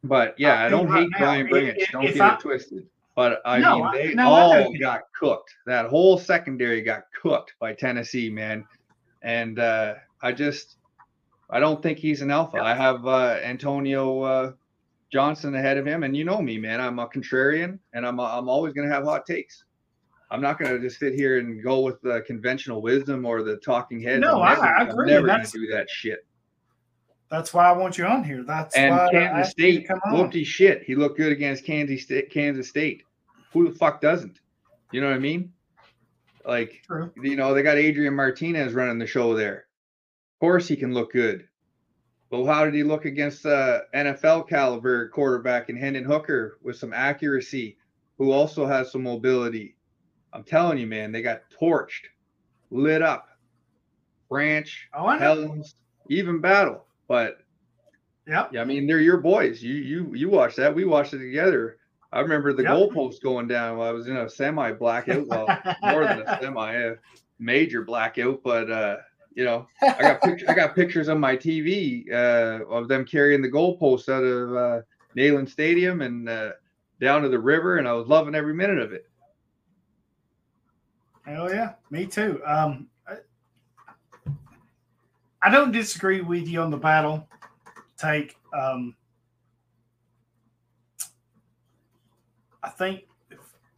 But 0.03 0.35
yeah, 0.37 0.53
I'll 0.59 0.65
I 0.65 0.69
don't 0.69 0.87
right 0.87 1.01
hate 1.03 1.11
now, 1.11 1.17
Brian 1.19 1.47
Branch. 1.47 1.77
if- 1.79 1.91
don't 1.91 2.03
if 2.05 2.13
get 2.13 2.21
I- 2.23 2.33
it 2.35 2.39
twisted. 2.39 2.87
But 3.15 3.41
I 3.45 3.59
No, 3.59 3.77
mean, 3.83 3.91
they 3.93 4.13
no, 4.13 4.23
I 4.33 4.41
all 4.63 4.73
got 4.77 5.03
cooked. 5.17 5.49
That 5.65 5.85
whole 5.85 6.17
secondary 6.17 6.81
got 6.81 7.03
cooked 7.21 7.53
by 7.61 7.73
Tennessee, 7.73 8.29
man. 8.29 8.65
And 9.21 9.57
uh, 9.57 9.93
I 10.21 10.33
just, 10.33 10.75
I 11.49 11.59
don't 11.59 11.81
think 11.81 11.99
he's 11.99 12.21
an 12.21 12.31
alpha. 12.31 12.57
I 12.57 12.73
have 12.73 13.05
uh, 13.05 13.39
Antonio 13.43 14.21
uh, 14.21 14.51
Johnson 15.11 15.55
ahead 15.55 15.77
of 15.77 15.85
him, 15.85 16.03
and 16.03 16.15
you 16.17 16.23
know 16.23 16.41
me, 16.41 16.57
man. 16.57 16.81
I'm 16.81 16.97
a 16.99 17.07
contrarian, 17.07 17.79
and 17.93 18.05
I'm 18.05 18.19
I'm 18.19 18.49
always 18.49 18.73
gonna 18.73 18.89
have 18.91 19.03
hot 19.03 19.25
takes. 19.25 19.63
I'm 20.31 20.41
not 20.41 20.57
gonna 20.59 20.79
just 20.79 20.99
sit 20.99 21.13
here 21.13 21.37
and 21.39 21.63
go 21.63 21.81
with 21.81 22.01
the 22.01 22.21
conventional 22.25 22.81
wisdom 22.81 23.25
or 23.25 23.43
the 23.43 23.57
talking 23.57 24.01
heads. 24.01 24.21
No, 24.21 24.41
I'm 24.41 24.59
I- 24.59 24.65
never, 24.65 24.65
I 24.65 24.79
I'm 24.81 24.89
agree. 24.89 25.11
never 25.11 25.27
gonna 25.27 25.47
do 25.47 25.67
that 25.71 25.89
shit. 25.89 26.25
That's 27.29 27.53
why 27.53 27.67
I 27.69 27.71
want 27.73 27.97
you 27.97 28.05
on 28.05 28.23
here. 28.23 28.43
That's 28.43 28.75
And 28.75 28.95
why 28.95 29.07
I 29.07 29.11
Kansas 29.11 29.51
State, 29.51 29.87
whoopty 30.07 30.45
shit. 30.45 30.83
He 30.83 30.95
looked 30.95 31.17
good 31.17 31.31
against 31.31 31.65
Kansas 31.65 32.03
State. 32.03 32.31
Kansas 32.31 32.69
State. 32.69 33.03
Who 33.53 33.67
the 33.71 33.75
fuck 33.77 33.99
doesn't? 34.01 34.39
You 34.91 35.01
know 35.01 35.07
what 35.07 35.15
I 35.15 35.19
mean? 35.19 35.51
Like, 36.45 36.83
True. 36.85 37.11
you 37.21 37.35
know, 37.35 37.53
they 37.55 37.63
got 37.63 37.77
Adrian 37.77 38.13
Martinez 38.15 38.73
running 38.73 38.99
the 38.99 39.07
show 39.07 39.33
there. 39.35 39.64
Of 40.45 40.51
course, 40.51 40.67
he 40.67 40.75
can 40.75 40.93
look 40.93 41.11
good. 41.11 41.47
But 42.29 42.45
how 42.45 42.65
did 42.65 42.75
he 42.75 42.83
look 42.83 43.05
against 43.05 43.47
uh, 43.47 43.81
NFL 43.95 44.47
caliber 44.47 45.09
quarterback 45.09 45.69
in 45.69 45.75
Hendon 45.75 46.03
Hooker 46.03 46.59
with 46.61 46.75
some 46.75 46.93
accuracy, 46.93 47.77
who 48.19 48.31
also 48.31 48.67
has 48.67 48.91
some 48.91 49.03
mobility? 49.03 49.75
I'm 50.33 50.43
telling 50.43 50.77
you, 50.77 50.85
man, 50.85 51.11
they 51.11 51.23
got 51.23 51.49
torched, 51.59 52.05
lit 52.69 53.01
up. 53.01 53.27
Branch. 54.29 54.87
Hellams, 55.19 55.73
even 56.11 56.41
battle. 56.41 56.85
But 57.07 57.39
Yep. 58.27 58.53
yeah, 58.53 58.61
I 58.61 58.65
mean 58.65 58.85
they're 58.85 58.99
your 58.99 59.17
boys. 59.17 59.63
You 59.63 59.73
you 59.73 60.13
you 60.13 60.29
watched 60.29 60.57
that. 60.57 60.75
We 60.75 60.85
watched 60.85 61.13
it 61.15 61.19
together. 61.19 61.79
I 62.13 62.19
remember 62.19 62.53
the 62.53 62.63
Yep. 62.63 62.71
goalpost 62.71 63.21
going 63.23 63.47
down 63.47 63.77
while 63.77 63.89
I 63.89 63.93
was 63.93 64.07
in 64.07 64.17
a 64.17 64.29
semi 64.29 64.73
blackout. 64.73 65.25
Well, 65.27 65.57
more 65.81 66.05
than 66.05 66.19
a 66.19 66.27
semi, 66.39 66.73
a 66.73 66.95
major 67.39 67.83
blackout. 67.83 68.43
But 68.43 68.69
uh, 68.69 68.97
you 69.35 69.43
know, 69.43 69.67
I 69.81 70.01
got 70.01 70.21
pictures. 70.21 70.49
I 70.49 70.53
got 70.53 70.75
pictures 70.75 71.09
on 71.09 71.19
my 71.19 71.35
TV 71.35 72.11
uh, 72.11 72.65
of 72.65 72.87
them 72.87 73.05
carrying 73.05 73.41
the 73.41 73.51
goalpost 73.51 74.09
out 74.09 74.23
of 74.23 74.55
uh, 74.55 74.81
Neyland 75.15 75.49
Stadium 75.49 76.01
and 76.01 76.27
uh, 76.27 76.51
down 77.01 77.21
to 77.21 77.29
the 77.29 77.37
river, 77.37 77.77
and 77.77 77.87
I 77.87 77.93
was 77.93 78.07
loving 78.07 78.33
every 78.33 78.53
minute 78.53 78.79
of 78.79 78.93
it. 78.93 79.07
Hell 81.25 81.53
yeah, 81.53 81.73
me 81.91 82.05
too. 82.05 82.41
Um, 82.45 82.87
I, 83.07 83.17
I 85.41 85.49
don't 85.49 85.71
disagree 85.71 86.21
with 86.21 86.47
you 86.47 86.61
on 86.61 86.71
the 86.71 86.77
battle 86.77 87.27
take. 87.97 88.37
Um, 88.53 88.95
I 92.63 92.69
think 92.69 93.05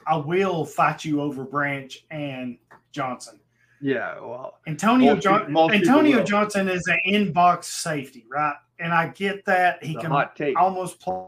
I 0.06 0.18
will 0.18 0.66
fight 0.66 1.04
you 1.04 1.22
over 1.22 1.44
Branch 1.44 2.06
and 2.12 2.58
Johnson. 2.92 3.40
Yeah, 3.82 4.20
well, 4.20 4.60
Antonio 4.68 5.14
Most 5.16 5.24
John- 5.24 5.46
people 5.48 5.72
Antonio. 5.72 6.24
Johnson 6.24 6.68
is 6.68 6.86
an 6.88 7.00
in-box 7.06 7.68
safety, 7.68 8.26
right? 8.30 8.56
And 8.80 8.94
I 8.94 9.10
get 9.10 9.46
that 9.46 9.84
he 9.84 9.94
it's 9.94 10.02
can 10.04 10.12
almost 10.58 11.00
play. 11.00 11.26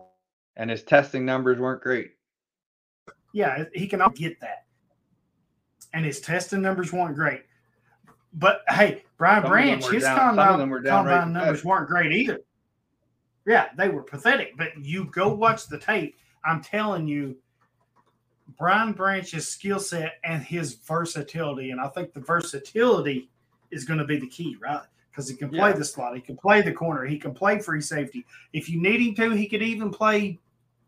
and 0.55 0.69
his 0.69 0.83
testing 0.83 1.25
numbers 1.25 1.59
weren't 1.59 1.81
great. 1.81 2.11
Yeah, 3.33 3.65
he 3.73 3.87
can 3.87 4.01
all 4.01 4.09
get 4.09 4.39
that. 4.41 4.65
And 5.93 6.05
his 6.05 6.19
testing 6.19 6.61
numbers 6.61 6.91
weren't 6.91 7.15
great. 7.15 7.43
But 8.33 8.61
hey, 8.67 9.03
Brian 9.17 9.41
Some 9.43 9.51
Branch, 9.51 9.87
his 9.87 10.03
down- 10.03 10.17
combine, 10.17 10.69
were 10.69 10.81
combine 10.81 11.33
numbers 11.33 11.63
weren't 11.65 11.87
great 11.87 12.11
either. 12.11 12.39
Yeah, 13.47 13.69
they 13.77 13.89
were 13.89 14.03
pathetic. 14.03 14.55
But 14.57 14.77
you 14.79 15.05
go 15.05 15.33
watch 15.33 15.67
the 15.67 15.79
tape. 15.79 16.15
I'm 16.45 16.61
telling 16.61 17.07
you, 17.07 17.35
Brian 18.59 18.91
Branch's 18.91 19.47
skill 19.47 19.79
set 19.79 20.19
and 20.25 20.43
his 20.43 20.75
versatility. 20.75 21.71
And 21.71 21.79
I 21.79 21.87
think 21.87 22.13
the 22.13 22.19
versatility 22.19 23.29
is 23.71 23.85
going 23.85 23.99
to 23.99 24.05
be 24.05 24.19
the 24.19 24.27
key, 24.27 24.57
right? 24.59 24.81
Because 25.09 25.29
he 25.29 25.35
can 25.35 25.49
play 25.49 25.69
Yeah. 25.69 25.77
the 25.77 25.85
slot, 25.85 26.13
he 26.15 26.21
can 26.21 26.35
play 26.37 26.61
the 26.61 26.73
corner, 26.73 27.05
he 27.05 27.17
can 27.17 27.33
play 27.33 27.59
free 27.59 27.81
safety. 27.81 28.25
If 28.51 28.69
you 28.69 28.81
need 28.81 28.99
him 28.99 29.15
to, 29.15 29.35
he 29.35 29.47
could 29.47 29.61
even 29.61 29.91
play 29.91 30.39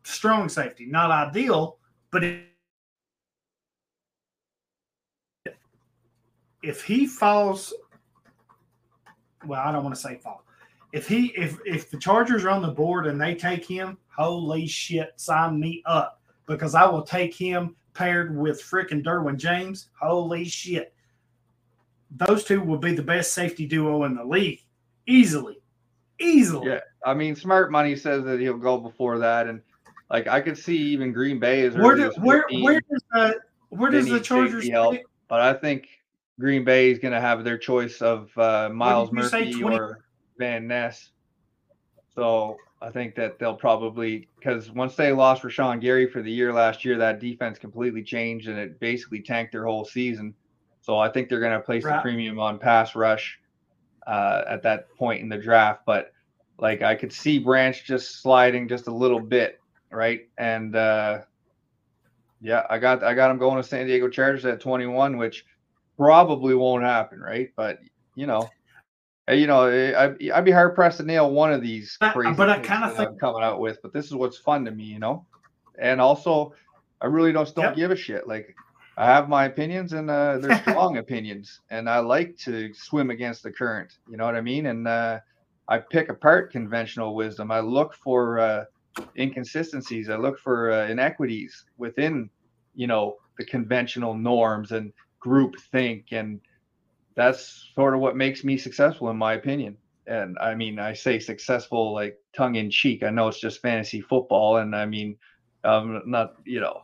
strong 0.03 0.49
safety. 0.49 0.85
Not 0.85 1.11
ideal, 1.11 1.77
but 2.11 2.23
if 6.61 6.83
he 6.83 7.07
falls, 7.07 7.73
well, 9.45 9.61
I 9.61 9.71
don't 9.71 9.83
want 9.83 9.95
to 9.95 10.01
say 10.01 10.17
fall. 10.17 10.43
If 10.91 11.07
he 11.07 11.27
if 11.37 11.57
if 11.65 11.89
the 11.89 11.97
Chargers 11.97 12.43
are 12.43 12.49
on 12.49 12.61
the 12.61 12.71
board 12.71 13.07
and 13.07 13.19
they 13.19 13.33
take 13.33 13.65
him, 13.65 13.97
holy 14.09 14.67
shit, 14.67 15.13
sign 15.15 15.57
me 15.57 15.81
up 15.85 16.20
because 16.51 16.75
I 16.75 16.85
will 16.85 17.03
take 17.03 17.33
him 17.33 17.75
paired 17.93 18.35
with 18.37 18.61
frickin' 18.61 19.03
Derwin 19.03 19.37
James. 19.37 19.89
Holy 19.99 20.45
shit. 20.45 20.93
Those 22.11 22.43
two 22.43 22.61
will 22.61 22.77
be 22.77 22.93
the 22.93 23.01
best 23.01 23.33
safety 23.33 23.65
duo 23.65 24.03
in 24.03 24.15
the 24.15 24.23
league. 24.23 24.61
Easily. 25.07 25.57
Easily. 26.19 26.69
Yeah. 26.69 26.79
I 27.05 27.13
mean, 27.13 27.35
smart 27.35 27.71
money 27.71 27.95
says 27.95 28.23
that 28.25 28.39
he'll 28.39 28.57
go 28.57 28.77
before 28.77 29.17
that, 29.19 29.47
and 29.47 29.61
like 30.09 30.27
I 30.27 30.41
could 30.41 30.57
see 30.57 30.77
even 30.77 31.13
Green 31.13 31.39
Bay 31.39 31.65
as 31.65 31.75
Where 31.75 31.95
do, 31.95 32.11
where 32.17 32.45
where 32.61 32.81
does 32.81 33.03
the 33.11 33.39
where 33.69 33.89
does 33.89 34.07
the 34.07 34.19
Chargers 34.19 34.67
help. 34.69 34.97
but 35.27 35.39
I 35.39 35.53
think 35.53 35.87
Green 36.39 36.63
Bay 36.63 36.91
is 36.91 36.99
going 36.99 37.13
to 37.13 37.21
have 37.21 37.43
their 37.43 37.57
choice 37.57 38.01
of 38.01 38.29
uh, 38.37 38.69
Myles 38.71 39.11
Murphy 39.11 39.53
20? 39.53 39.77
or 39.77 40.03
Van 40.37 40.67
Ness. 40.67 41.09
So 42.13 42.57
I 42.81 42.89
think 42.89 43.15
that 43.15 43.37
they'll 43.37 43.55
probably 43.55 44.27
because 44.37 44.71
once 44.71 44.95
they 44.95 45.11
lost 45.11 45.43
Rashan 45.43 45.81
Gary 45.81 46.09
for 46.09 46.21
the 46.21 46.31
year 46.31 46.51
last 46.51 46.83
year, 46.83 46.97
that 46.97 47.19
defense 47.19 47.59
completely 47.59 48.01
changed 48.01 48.47
and 48.47 48.57
it 48.57 48.79
basically 48.79 49.21
tanked 49.21 49.51
their 49.51 49.65
whole 49.65 49.85
season. 49.85 50.33
So 50.81 50.97
I 50.97 51.09
think 51.09 51.29
they're 51.29 51.39
going 51.39 51.53
to 51.53 51.59
place 51.59 51.83
the 51.83 51.99
premium 52.01 52.39
on 52.39 52.57
pass 52.57 52.95
rush 52.95 53.39
uh, 54.07 54.41
at 54.49 54.63
that 54.63 54.93
point 54.95 55.21
in 55.21 55.29
the 55.29 55.37
draft. 55.37 55.81
But 55.85 56.11
like 56.57 56.81
I 56.81 56.95
could 56.95 57.13
see 57.13 57.37
Branch 57.37 57.83
just 57.85 58.21
sliding 58.21 58.67
just 58.67 58.87
a 58.87 58.93
little 58.93 59.19
bit, 59.19 59.59
right? 59.91 60.27
And 60.39 60.75
uh, 60.75 61.19
yeah, 62.41 62.65
I 62.69 62.79
got 62.79 63.03
I 63.03 63.13
got 63.13 63.29
him 63.29 63.37
going 63.37 63.61
to 63.61 63.67
San 63.67 63.85
Diego 63.85 64.09
Chargers 64.09 64.45
at 64.45 64.59
21, 64.59 65.17
which 65.17 65.45
probably 65.97 66.55
won't 66.55 66.83
happen, 66.83 67.19
right? 67.19 67.51
But 67.55 67.79
you 68.15 68.25
know, 68.25 68.49
you 69.33 69.47
know, 69.47 69.63
eh, 69.65 69.93
I 69.97 70.37
I'd 70.37 70.45
be 70.45 70.51
hard 70.51 70.75
pressed 70.75 70.97
to 70.97 71.03
nail 71.03 71.31
one 71.31 71.51
of 71.53 71.61
these 71.61 71.97
But- 71.99 72.13
crazy. 72.13 72.35
but 72.35 72.49
I 72.49 72.59
kind 72.59 72.83
of 72.83 72.95
think 72.95 73.09
I'm 73.09 73.17
coming 73.17 73.43
out 73.43 73.59
with. 73.59 73.81
But 73.81 73.93
this 73.93 74.05
is 74.05 74.15
what's 74.15 74.37
fun 74.37 74.65
to 74.65 74.71
me, 74.71 74.83
you 74.83 74.99
know. 74.99 75.25
And 75.79 75.99
also, 76.01 76.53
I 77.01 77.07
really 77.07 77.31
don't 77.31 77.53
don't 77.55 77.65
Yep. 77.65 77.75
give 77.75 77.91
a 77.91 77.95
shit. 77.95 78.27
Like 78.27 78.55
I 78.97 79.05
have 79.05 79.29
my 79.29 79.45
opinions, 79.45 79.93
and 79.93 80.09
uh, 80.09 80.37
they're 80.37 80.57
strong 80.61 80.97
opinions, 80.97 81.61
and 81.69 81.89
I 81.89 81.99
like 81.99 82.37
to 82.39 82.73
swim 82.73 83.09
against 83.09 83.41
the 83.43 83.51
current. 83.51 83.97
You 84.09 84.17
know 84.17 84.25
what 84.25 84.35
I 84.35 84.41
mean? 84.41 84.65
And 84.67 84.87
uh, 84.87 85.19
I 85.67 85.77
pick 85.79 86.09
apart 86.09 86.51
conventional 86.51 87.15
wisdom. 87.15 87.51
I 87.51 87.61
look 87.61 87.93
for 87.95 88.39
uh, 88.39 88.65
inconsistencies. 89.17 90.09
I 90.09 90.15
look 90.17 90.39
for 90.39 90.71
uh, 90.71 90.87
inequities 90.87 91.65
within, 91.77 92.29
you 92.75 92.87
know, 92.87 93.17
the 93.37 93.45
conventional 93.45 94.13
norms 94.13 94.71
and 94.71 94.91
group 95.19 95.55
think, 95.71 96.07
and 96.11 96.39
that's 97.15 97.71
sort 97.75 97.93
of 97.93 97.99
what 98.01 98.15
makes 98.17 98.43
me 98.43 98.57
successful, 98.57 99.09
in 99.09 99.17
my 99.17 99.33
opinion. 99.33 99.77
And 100.07 100.37
I 100.39 100.55
mean, 100.55 100.79
I 100.79 100.93
say 100.93 101.19
successful 101.19 101.93
like 101.93 102.17
tongue 102.35 102.55
in 102.55 102.71
cheek. 102.71 103.03
I 103.03 103.09
know 103.11 103.27
it's 103.27 103.39
just 103.39 103.61
fantasy 103.61 104.01
football, 104.01 104.57
and 104.57 104.75
I 104.75 104.85
mean, 104.85 105.17
I'm 105.63 106.01
not, 106.09 106.31
you 106.45 106.59
know, 106.59 106.81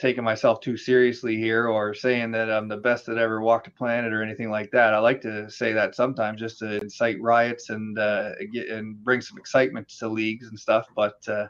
taking 0.00 0.24
myself 0.24 0.60
too 0.60 0.76
seriously 0.76 1.36
here 1.36 1.66
or 1.68 1.94
saying 1.94 2.30
that 2.32 2.50
I'm 2.50 2.68
the 2.68 2.76
best 2.76 3.06
that 3.06 3.18
ever 3.18 3.40
walked 3.40 3.66
the 3.66 3.72
planet 3.72 4.12
or 4.12 4.22
anything 4.22 4.50
like 4.50 4.70
that. 4.72 4.94
I 4.94 4.98
like 4.98 5.20
to 5.22 5.50
say 5.50 5.72
that 5.72 5.94
sometimes 5.96 6.40
just 6.40 6.58
to 6.60 6.80
incite 6.80 7.16
riots 7.20 7.70
and 7.70 7.98
uh, 7.98 8.30
get 8.52 8.68
and 8.68 9.02
bring 9.04 9.20
some 9.20 9.38
excitement 9.38 9.88
to 9.98 10.08
leagues 10.08 10.48
and 10.48 10.58
stuff, 10.58 10.86
but 10.94 11.16
uh, 11.28 11.46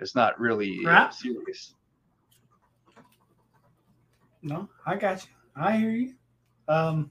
it's 0.00 0.16
not 0.16 0.38
really 0.40 0.76
uh, 0.90 0.90
Right. 0.90 1.12
serious. 1.12 1.74
No, 4.42 4.68
I 4.86 4.96
got 4.96 5.24
you. 5.24 5.30
I 5.56 5.76
hear 5.76 5.90
you. 5.90 6.14
Um, 6.68 7.10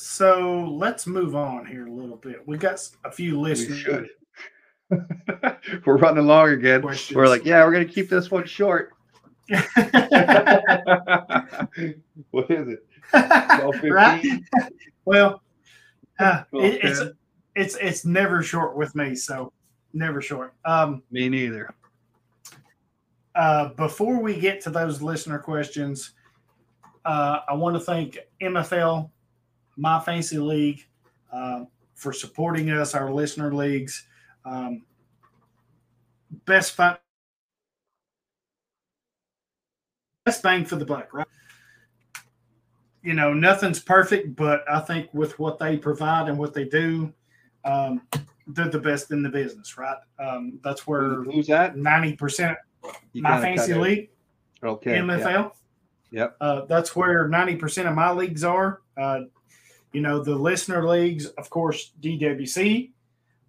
so 0.00 0.68
let's 0.70 1.06
move 1.06 1.34
on 1.34 1.66
here 1.66 1.86
a 1.86 1.92
little 1.92 2.16
bit. 2.16 2.46
We 2.46 2.58
got 2.58 2.80
a 3.04 3.10
few 3.10 3.40
listeners. 3.40 3.78
should. 3.78 4.08
we're 5.86 5.98
running 5.98 6.26
long 6.26 6.50
again. 6.50 6.82
Questions. 6.82 7.16
We're 7.16 7.28
like, 7.28 7.44
yeah, 7.44 7.64
we're 7.64 7.72
gonna 7.72 7.84
keep 7.84 8.08
this 8.08 8.30
one 8.30 8.46
short. 8.46 8.92
what 12.30 12.50
is 12.50 12.68
it? 12.68 12.86
right? 13.92 14.24
Well, 15.04 15.42
uh, 16.18 16.42
it, 16.52 16.84
it's 16.84 17.00
it's 17.54 17.76
it's 17.76 18.04
never 18.04 18.42
short 18.42 18.76
with 18.76 18.94
me, 18.94 19.14
so 19.14 19.52
never 19.92 20.20
short. 20.20 20.54
Um, 20.64 21.02
Me 21.10 21.28
neither. 21.28 21.74
uh, 23.34 23.70
before 23.70 24.20
we 24.20 24.38
get 24.38 24.60
to 24.62 24.70
those 24.70 25.02
listener 25.02 25.38
questions, 25.38 26.12
uh, 27.04 27.40
I 27.48 27.54
want 27.54 27.76
to 27.76 27.80
thank 27.80 28.18
MFL, 28.40 29.10
My 29.76 30.00
Fantasy 30.00 30.38
League, 30.38 30.86
uh, 31.32 31.64
for 31.94 32.12
supporting 32.12 32.70
us, 32.70 32.94
our 32.94 33.12
listener 33.12 33.52
leagues. 33.54 34.06
Um, 34.44 34.82
best 36.46 36.72
fun, 36.72 36.96
best 40.24 40.42
bang 40.42 40.64
for 40.64 40.76
the 40.76 40.84
buck, 40.84 41.12
right? 41.12 41.26
You 43.02 43.14
know, 43.14 43.32
nothing's 43.32 43.80
perfect, 43.80 44.36
but 44.36 44.62
I 44.70 44.80
think 44.80 45.08
with 45.14 45.38
what 45.38 45.58
they 45.58 45.76
provide 45.76 46.28
and 46.28 46.38
what 46.38 46.52
they 46.52 46.64
do, 46.64 47.12
um, 47.64 48.02
they're 48.46 48.68
the 48.68 48.78
best 48.78 49.10
in 49.10 49.22
the 49.22 49.28
business, 49.28 49.78
right? 49.78 49.96
Um, 50.18 50.58
that's 50.62 50.86
where 50.86 51.22
Who- 51.24 51.30
Who's 51.32 51.46
that? 51.46 51.76
ninety 51.76 52.14
percent 52.16 52.58
my 53.14 53.40
fantasy 53.40 53.74
league, 53.74 54.10
Okay. 54.62 54.94
yeah. 54.94 55.02
MFL. 55.02 55.52
Yep. 56.12 56.36
Uh, 56.40 56.64
that's 56.64 56.96
where 56.96 57.28
90% 57.28 57.86
of 57.88 57.94
my 57.94 58.10
leagues 58.10 58.42
are. 58.42 58.80
Uh, 58.96 59.20
you 59.92 60.00
know, 60.00 60.22
the 60.22 60.34
listener 60.34 60.86
leagues, 60.88 61.26
of 61.26 61.50
course, 61.50 61.92
DWC. 62.00 62.90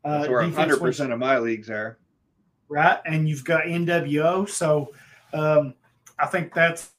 Uh, 0.03 0.17
That's 0.17 0.29
where 0.29 0.41
defense 0.41 0.55
hundred 0.55 0.81
wins- 0.81 0.97
percent 0.97 1.13
of 1.13 1.19
my 1.19 1.37
leagues 1.39 1.69
are. 1.69 1.97
Right. 2.69 2.99
And 3.05 3.27
you've 3.29 3.43
got 3.43 3.63
NWO. 3.65 4.49
So 4.49 4.93
um, 5.33 5.75
I 6.17 6.25
think 6.27 6.53
that's, 6.53 6.89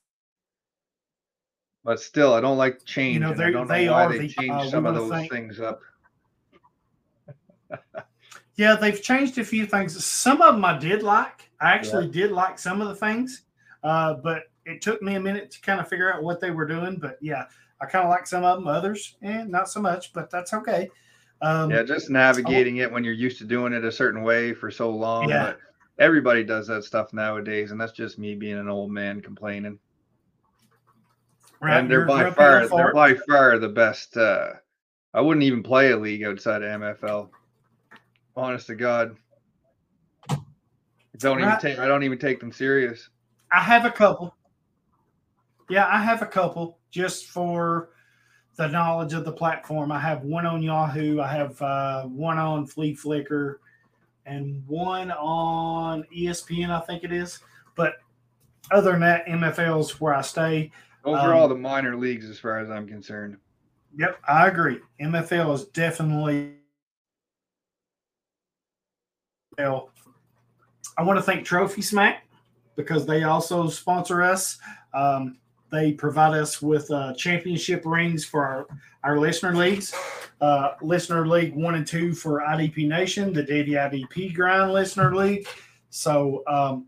But 1.84 1.98
still, 2.00 2.34
I 2.34 2.40
don't 2.40 2.58
like 2.58 2.84
change. 2.84 3.18
know, 3.20 3.32
and 3.32 3.34
I 3.34 3.44
they're- 3.44 3.52
don't 3.52 3.66
know 3.68 3.74
they 3.74 3.88
why 3.88 4.04
are 4.04 4.12
they 4.12 4.18
the- 4.18 4.28
changed 4.28 4.52
uh, 4.54 4.70
some 4.70 4.86
of 4.86 4.94
those 4.94 5.10
thank- 5.10 5.32
things 5.32 5.58
up. 5.60 5.80
yeah, 8.56 8.76
they've 8.76 9.02
changed 9.02 9.38
a 9.38 9.44
few 9.44 9.66
things. 9.66 10.04
Some 10.04 10.42
of 10.42 10.54
them 10.54 10.64
I 10.64 10.78
did 10.78 11.02
like. 11.02 11.50
I 11.60 11.72
actually 11.72 12.08
did 12.08 12.32
like 12.32 12.58
some 12.58 12.80
of 12.80 12.88
the 12.88 12.94
things, 12.96 13.42
uh, 13.82 14.14
but 14.14 14.44
it 14.66 14.82
took 14.82 15.00
me 15.02 15.14
a 15.14 15.20
minute 15.20 15.50
to 15.52 15.60
kind 15.60 15.80
of 15.80 15.88
figure 15.88 16.12
out 16.12 16.22
what 16.22 16.40
they 16.40 16.50
were 16.50 16.66
doing. 16.66 16.96
But 16.96 17.18
yeah, 17.20 17.44
I 17.82 17.86
kind 17.86 18.04
of 18.04 18.10
like 18.10 18.28
some 18.28 18.44
of 18.44 18.58
them, 18.58 18.68
others, 18.68 19.16
and 19.22 19.50
not 19.50 19.68
so 19.68 19.80
much, 19.80 20.12
but 20.12 20.30
that's 20.30 20.54
okay. 20.54 20.88
Um, 21.42 21.68
Yeah, 21.68 21.82
just 21.82 22.10
navigating 22.10 22.76
it 22.76 22.90
when 22.90 23.02
you're 23.02 23.12
used 23.12 23.38
to 23.38 23.44
doing 23.44 23.72
it 23.72 23.84
a 23.84 23.90
certain 23.90 24.22
way 24.22 24.54
for 24.54 24.70
so 24.70 24.88
long. 24.88 25.28
Yeah. 25.28 25.46
But 25.46 25.58
everybody 25.98 26.44
does 26.44 26.68
that 26.68 26.84
stuff 26.84 27.12
nowadays, 27.12 27.72
and 27.72 27.80
that's 27.80 27.92
just 27.92 28.20
me 28.20 28.36
being 28.36 28.56
an 28.56 28.68
old 28.68 28.92
man 28.92 29.20
complaining. 29.20 29.80
right, 31.60 31.78
and 31.78 31.90
they're 31.90 32.06
by 32.06 32.30
far 32.30 32.68
they're 32.68 32.94
by 32.94 33.14
far 33.14 33.58
the 33.58 33.68
best. 33.68 34.16
Uh, 34.16 34.50
I 35.12 35.20
wouldn't 35.20 35.44
even 35.44 35.64
play 35.64 35.90
a 35.90 35.96
league 35.96 36.22
outside 36.22 36.62
of 36.62 36.80
MFL. 36.80 37.30
Honest 38.36 38.68
to 38.68 38.76
God, 38.76 39.16
I 40.30 40.36
don't 41.18 41.40
even 41.40 41.58
take. 41.58 41.80
I 41.80 41.88
don't 41.88 42.04
even 42.04 42.18
take 42.18 42.38
them 42.38 42.52
serious. 42.52 43.08
I 43.50 43.60
have 43.60 43.84
a 43.84 43.90
couple. 43.90 44.36
Yeah, 45.68 45.88
I 45.88 46.00
have 46.00 46.22
a 46.22 46.26
couple 46.26 46.78
just 46.92 47.26
for 47.26 47.88
the 48.56 48.68
knowledge 48.68 49.14
of 49.14 49.24
the 49.24 49.32
platform. 49.32 49.90
I 49.90 49.98
have 49.98 50.22
one 50.22 50.46
on 50.46 50.62
Yahoo. 50.62 51.20
I 51.20 51.32
have 51.32 51.60
uh, 51.60 52.04
one 52.04 52.38
on 52.38 52.66
Flea 52.66 52.94
Flicker, 52.94 53.60
and 54.26 54.62
one 54.68 55.10
on 55.10 56.04
ESPN. 56.14 56.70
I 56.70 56.80
think 56.80 57.02
it 57.02 57.10
is. 57.10 57.40
But 57.74 57.94
other 58.70 58.92
than 58.92 59.00
that, 59.00 59.26
MFL's 59.26 60.00
where 60.00 60.14
I 60.14 60.20
stay. 60.20 60.70
Those 61.04 61.18
Um, 61.18 61.26
are 61.30 61.34
all 61.34 61.48
the 61.48 61.56
minor 61.56 61.96
leagues, 61.96 62.28
as 62.28 62.38
far 62.38 62.58
as 62.58 62.70
I'm 62.70 62.86
concerned. 62.86 63.38
Yep, 63.96 64.18
I 64.28 64.46
agree. 64.46 64.80
MFL 65.00 65.54
is 65.54 65.64
definitely. 65.64 66.54
Well, 69.58 69.90
I 70.96 71.02
want 71.02 71.18
to 71.18 71.22
thank 71.22 71.44
Trophy 71.44 71.82
Smack 71.82 72.26
because 72.76 73.06
they 73.06 73.24
also 73.24 73.68
sponsor 73.68 74.22
us. 74.22 74.58
Um, 74.94 75.38
they 75.72 75.90
provide 75.90 76.34
us 76.34 76.60
with 76.60 76.88
uh, 76.90 77.14
championship 77.14 77.84
rings 77.86 78.26
for 78.26 78.46
our, 78.46 78.66
our 79.02 79.18
listener 79.18 79.54
leagues. 79.54 79.94
Uh, 80.42 80.74
listener 80.82 81.26
League 81.26 81.54
1 81.54 81.74
and 81.74 81.86
2 81.86 82.14
for 82.14 82.42
IDP 82.42 82.86
Nation, 82.86 83.32
the 83.32 83.42
Davy 83.42 83.72
IDP 83.72 84.34
Grind 84.34 84.72
Listener 84.72 85.14
League. 85.14 85.48
So 85.88 86.42
um, 86.46 86.86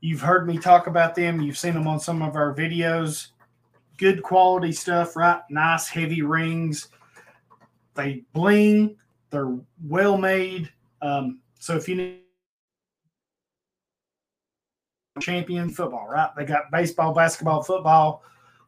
you've 0.00 0.20
heard 0.20 0.46
me 0.46 0.58
talk 0.58 0.88
about 0.88 1.14
them. 1.14 1.40
You've 1.40 1.58
seen 1.58 1.74
them 1.74 1.86
on 1.86 2.00
some 2.00 2.20
of 2.20 2.34
our 2.34 2.52
videos. 2.54 3.28
Good 3.96 4.22
quality 4.24 4.72
stuff, 4.72 5.14
right? 5.14 5.42
Nice, 5.48 5.86
heavy 5.86 6.22
rings. 6.22 6.88
They 7.94 8.24
bling. 8.32 8.96
They're 9.30 9.56
well 9.86 10.18
made. 10.18 10.68
Um, 11.00 11.38
so 11.60 11.76
if 11.76 11.88
you 11.88 11.94
need 11.94 12.20
champion 15.20 15.70
football, 15.70 16.08
right? 16.08 16.30
They 16.36 16.44
got 16.44 16.70
baseball, 16.70 17.14
basketball, 17.14 17.62
football, 17.62 18.22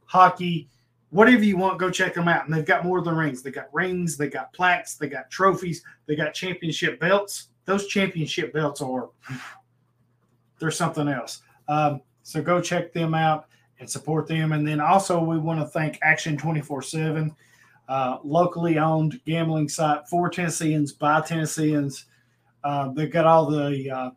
hockey, 0.04 0.68
whatever 1.10 1.44
you 1.44 1.56
want, 1.56 1.78
go 1.78 1.90
check 1.90 2.14
them 2.14 2.28
out. 2.28 2.44
And 2.44 2.54
they've 2.54 2.64
got 2.64 2.84
more 2.84 3.02
than 3.02 3.14
rings. 3.14 3.42
They 3.42 3.50
got 3.50 3.72
rings, 3.72 4.16
they 4.16 4.28
got 4.28 4.52
plaques, 4.52 4.96
they 4.96 5.08
got 5.08 5.30
trophies, 5.30 5.84
they 6.06 6.16
got 6.16 6.34
championship 6.34 6.98
belts. 6.98 7.48
Those 7.64 7.86
championship 7.86 8.52
belts 8.52 8.80
are 8.80 9.10
they're 10.58 10.70
something 10.70 11.08
else. 11.08 11.42
Um, 11.68 12.00
so 12.22 12.42
go 12.42 12.60
check 12.60 12.92
them 12.92 13.14
out 13.14 13.46
and 13.78 13.88
support 13.88 14.26
them. 14.26 14.52
And 14.52 14.66
then 14.66 14.80
also 14.80 15.22
we 15.22 15.38
want 15.38 15.60
to 15.60 15.66
thank 15.66 15.98
Action 16.02 16.36
24 16.36 16.82
7, 16.82 17.34
uh, 17.88 18.18
locally 18.24 18.78
owned 18.78 19.20
gambling 19.26 19.68
site 19.68 20.08
for 20.08 20.30
Tennesseans 20.30 20.92
by 20.92 21.20
Tennesseans. 21.20 22.06
Uh, 22.64 22.92
they've 22.92 23.12
got 23.12 23.26
all 23.26 23.50
the 23.50 23.90
uh, 23.90 24.10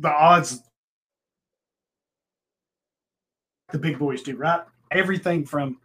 the 0.00 0.10
odds 0.10 0.62
the 3.70 3.78
big 3.78 3.98
boys 3.98 4.22
do, 4.22 4.36
right? 4.36 4.62
Everything 4.90 5.44
from 5.44 5.78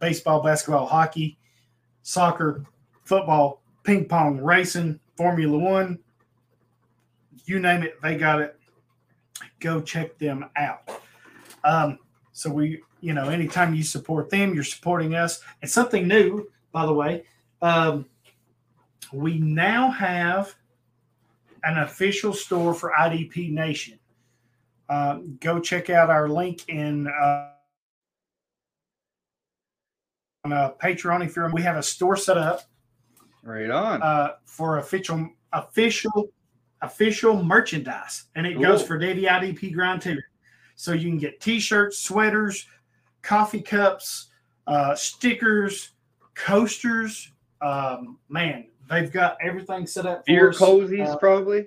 baseball, 0.00 0.42
basketball, 0.42 0.86
hockey, 0.86 1.38
soccer, 2.02 2.64
football, 3.04 3.62
ping 3.84 4.06
pong, 4.06 4.38
racing, 4.38 4.98
Formula 5.16 5.56
One, 5.56 5.98
you 7.44 7.60
name 7.60 7.82
it, 7.82 8.00
they 8.02 8.16
got 8.16 8.40
it. 8.40 8.58
Go 9.60 9.80
check 9.80 10.18
them 10.18 10.46
out. 10.56 11.00
Um, 11.64 11.98
so 12.32 12.50
we, 12.50 12.82
you 13.00 13.14
know, 13.14 13.28
anytime 13.28 13.74
you 13.74 13.82
support 13.82 14.30
them, 14.30 14.54
you're 14.54 14.64
supporting 14.64 15.14
us. 15.14 15.40
And 15.62 15.70
something 15.70 16.08
new, 16.08 16.48
by 16.72 16.86
the 16.86 16.92
way, 16.92 17.24
um, 17.62 18.06
we 19.12 19.38
now 19.38 19.90
have 19.90 20.54
an 21.66 21.78
official 21.78 22.32
store 22.32 22.72
for 22.72 22.92
IDP 22.98 23.50
Nation. 23.50 23.98
Uh, 24.88 25.18
go 25.40 25.58
check 25.58 25.90
out 25.90 26.10
our 26.10 26.28
link 26.28 26.68
in 26.68 27.08
uh, 27.08 27.50
on 30.44 30.52
uh, 30.52 30.72
Patreon 30.80 31.26
if 31.26 31.34
you're. 31.34 31.50
We 31.52 31.62
have 31.62 31.76
a 31.76 31.82
store 31.82 32.16
set 32.16 32.38
up. 32.38 32.62
Right 33.42 33.68
on. 33.68 34.00
Uh, 34.00 34.34
for 34.44 34.78
official 34.78 35.28
official 35.52 36.28
official 36.82 37.42
merchandise, 37.42 38.26
and 38.36 38.46
it 38.46 38.60
goes 38.60 38.82
for 38.82 38.96
Davy 38.96 39.22
IDP 39.22 39.74
Grind 39.74 40.02
too. 40.02 40.20
So 40.76 40.92
you 40.92 41.08
can 41.08 41.18
get 41.18 41.40
T-shirts, 41.40 41.98
sweaters, 41.98 42.66
coffee 43.22 43.62
cups, 43.62 44.28
uh, 44.66 44.94
stickers, 44.94 45.92
coasters. 46.34 47.32
Um, 47.62 48.18
man, 48.28 48.66
They've 48.88 49.10
got 49.10 49.36
everything 49.42 49.86
set 49.86 50.06
up. 50.06 50.24
Beer 50.26 50.50
cozies, 50.50 51.06
uh, 51.06 51.16
probably. 51.16 51.66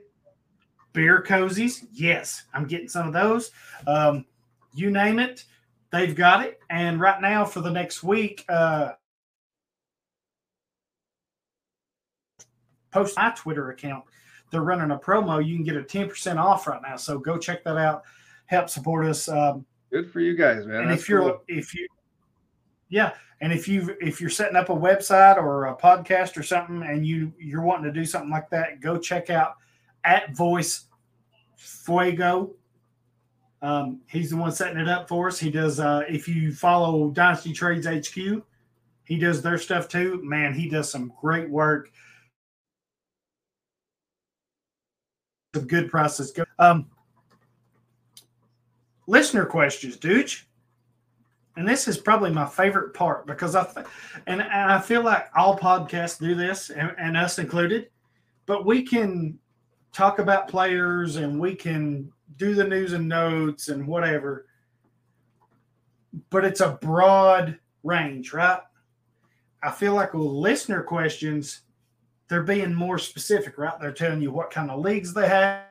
Beer 0.93 1.21
cozies, 1.21 1.85
yes. 1.91 2.43
I'm 2.53 2.65
getting 2.65 2.87
some 2.87 3.07
of 3.07 3.13
those. 3.13 3.51
Um, 3.87 4.25
you 4.73 4.91
name 4.91 5.19
it, 5.19 5.45
they've 5.91 6.15
got 6.15 6.45
it. 6.45 6.59
And 6.69 6.99
right 6.99 7.21
now, 7.21 7.45
for 7.45 7.61
the 7.61 7.71
next 7.71 8.03
week, 8.03 8.45
uh, 8.49 8.91
post 12.91 13.17
my 13.17 13.31
Twitter 13.35 13.69
account. 13.71 14.05
They're 14.51 14.61
running 14.61 14.91
a 14.91 14.97
promo. 14.97 15.45
You 15.45 15.55
can 15.55 15.63
get 15.63 15.75
a 15.75 15.83
10% 15.83 16.37
off 16.37 16.67
right 16.67 16.81
now. 16.81 16.95
So 16.95 17.19
go 17.19 17.37
check 17.37 17.63
that 17.63 17.77
out. 17.77 18.03
Help 18.47 18.69
support 18.69 19.05
us. 19.05 19.29
Um, 19.29 19.65
Good 19.91 20.11
for 20.11 20.19
you 20.21 20.35
guys, 20.35 20.65
man. 20.65 20.81
And 20.81 20.89
That's 20.91 21.03
if 21.03 21.09
you're 21.09 21.21
cool. 21.21 21.43
if 21.47 21.73
you 21.75 21.87
yeah, 22.89 23.13
and 23.41 23.53
if 23.53 23.67
you 23.67 23.95
if 24.01 24.19
you're 24.19 24.29
setting 24.29 24.55
up 24.55 24.69
a 24.69 24.75
website 24.75 25.37
or 25.37 25.67
a 25.67 25.75
podcast 25.75 26.37
or 26.37 26.43
something, 26.43 26.83
and 26.83 27.05
you 27.05 27.31
you're 27.39 27.61
wanting 27.61 27.85
to 27.85 27.97
do 27.97 28.05
something 28.05 28.31
like 28.31 28.49
that, 28.49 28.81
go 28.81 28.97
check 28.97 29.29
out 29.29 29.55
at 30.03 30.35
Voice 30.35 30.85
Fuego. 31.55 32.51
Um, 33.61 34.01
he's 34.07 34.31
the 34.31 34.37
one 34.37 34.51
setting 34.51 34.79
it 34.79 34.87
up 34.87 35.07
for 35.07 35.27
us. 35.27 35.39
He 35.39 35.51
does. 35.51 35.79
Uh, 35.79 36.01
if 36.09 36.27
you 36.27 36.53
follow 36.53 37.11
Dynasty 37.11 37.53
Trades 37.53 37.85
HQ, 37.85 38.43
he 39.05 39.17
does 39.17 39.41
their 39.41 39.57
stuff 39.57 39.87
too. 39.87 40.21
Man, 40.23 40.53
he 40.53 40.67
does 40.67 40.89
some 40.89 41.13
great 41.21 41.49
work. 41.49 41.91
Some 45.53 45.67
good 45.67 45.89
prices. 45.89 46.37
Um, 46.57 46.87
listener 49.07 49.45
questions, 49.45 49.97
dude 49.97 50.33
and 51.59 51.67
this 51.67 51.89
is 51.89 51.97
probably 51.97 52.31
my 52.31 52.45
favorite 52.45 52.93
part 52.93 53.27
because 53.27 53.53
I 53.53 53.65
th- 53.65 53.85
and, 54.27 54.41
and 54.41 54.71
I 54.71 54.79
feel 54.79 55.03
like 55.03 55.27
all 55.35 55.59
podcasts 55.59 56.17
do 56.17 56.33
this 56.33 56.69
and, 56.69 56.95
and 56.97 57.17
us 57.17 57.37
included, 57.37 57.89
but 58.45 58.65
we 58.65 58.81
can 58.81 59.37
talk 59.91 60.19
about 60.19 60.47
players 60.47 61.17
and 61.17 61.37
we 61.37 61.53
can 61.53 62.13
do 62.37 62.55
the 62.55 62.63
news 62.63 62.93
and 62.93 63.09
notes 63.09 63.67
and 63.67 63.85
whatever, 63.85 64.45
but 66.29 66.45
it's 66.45 66.61
a 66.61 66.79
broad 66.81 67.59
range, 67.83 68.31
right? 68.31 68.61
I 69.61 69.71
feel 69.71 69.93
like 69.93 70.13
with 70.13 70.23
listener 70.23 70.81
questions, 70.81 71.63
they're 72.29 72.41
being 72.41 72.73
more 72.73 72.97
specific, 72.97 73.57
right? 73.57 73.77
They're 73.81 73.91
telling 73.91 74.21
you 74.21 74.31
what 74.31 74.49
kind 74.49 74.71
of 74.71 74.79
leagues 74.79 75.13
they 75.13 75.27
have 75.27 75.68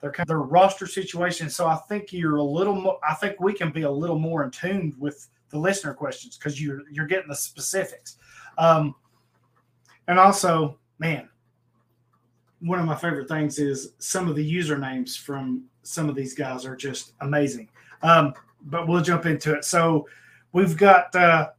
their 0.00 0.14
their 0.26 0.38
roster 0.38 0.86
situation. 0.86 1.50
So 1.50 1.66
I 1.66 1.76
think 1.88 2.12
you're 2.12 2.36
a 2.36 2.42
little 2.42 2.74
more. 2.74 2.98
I 3.08 3.14
think 3.14 3.40
we 3.40 3.52
can 3.52 3.70
be 3.70 3.82
a 3.82 3.90
little 3.90 4.18
more 4.18 4.44
in 4.44 4.50
tune 4.50 4.94
with 4.98 5.28
the 5.50 5.58
listener 5.58 5.94
questions 5.94 6.36
because 6.36 6.60
you're 6.60 6.82
you're 6.90 7.06
getting 7.06 7.28
the 7.28 7.36
specifics. 7.36 8.16
Um, 8.58 8.94
and 10.06 10.18
also, 10.18 10.78
man, 10.98 11.28
one 12.60 12.78
of 12.78 12.86
my 12.86 12.96
favorite 12.96 13.28
things 13.28 13.58
is 13.58 13.92
some 13.98 14.28
of 14.28 14.36
the 14.36 14.54
usernames 14.54 15.18
from 15.18 15.64
some 15.82 16.08
of 16.08 16.14
these 16.14 16.34
guys 16.34 16.64
are 16.64 16.76
just 16.76 17.12
amazing. 17.20 17.68
Um, 18.02 18.34
but 18.62 18.88
we'll 18.88 19.02
jump 19.02 19.26
into 19.26 19.54
it. 19.54 19.64
So 19.64 20.08
we've 20.52 20.76
got 20.76 21.14
uh, 21.14 21.50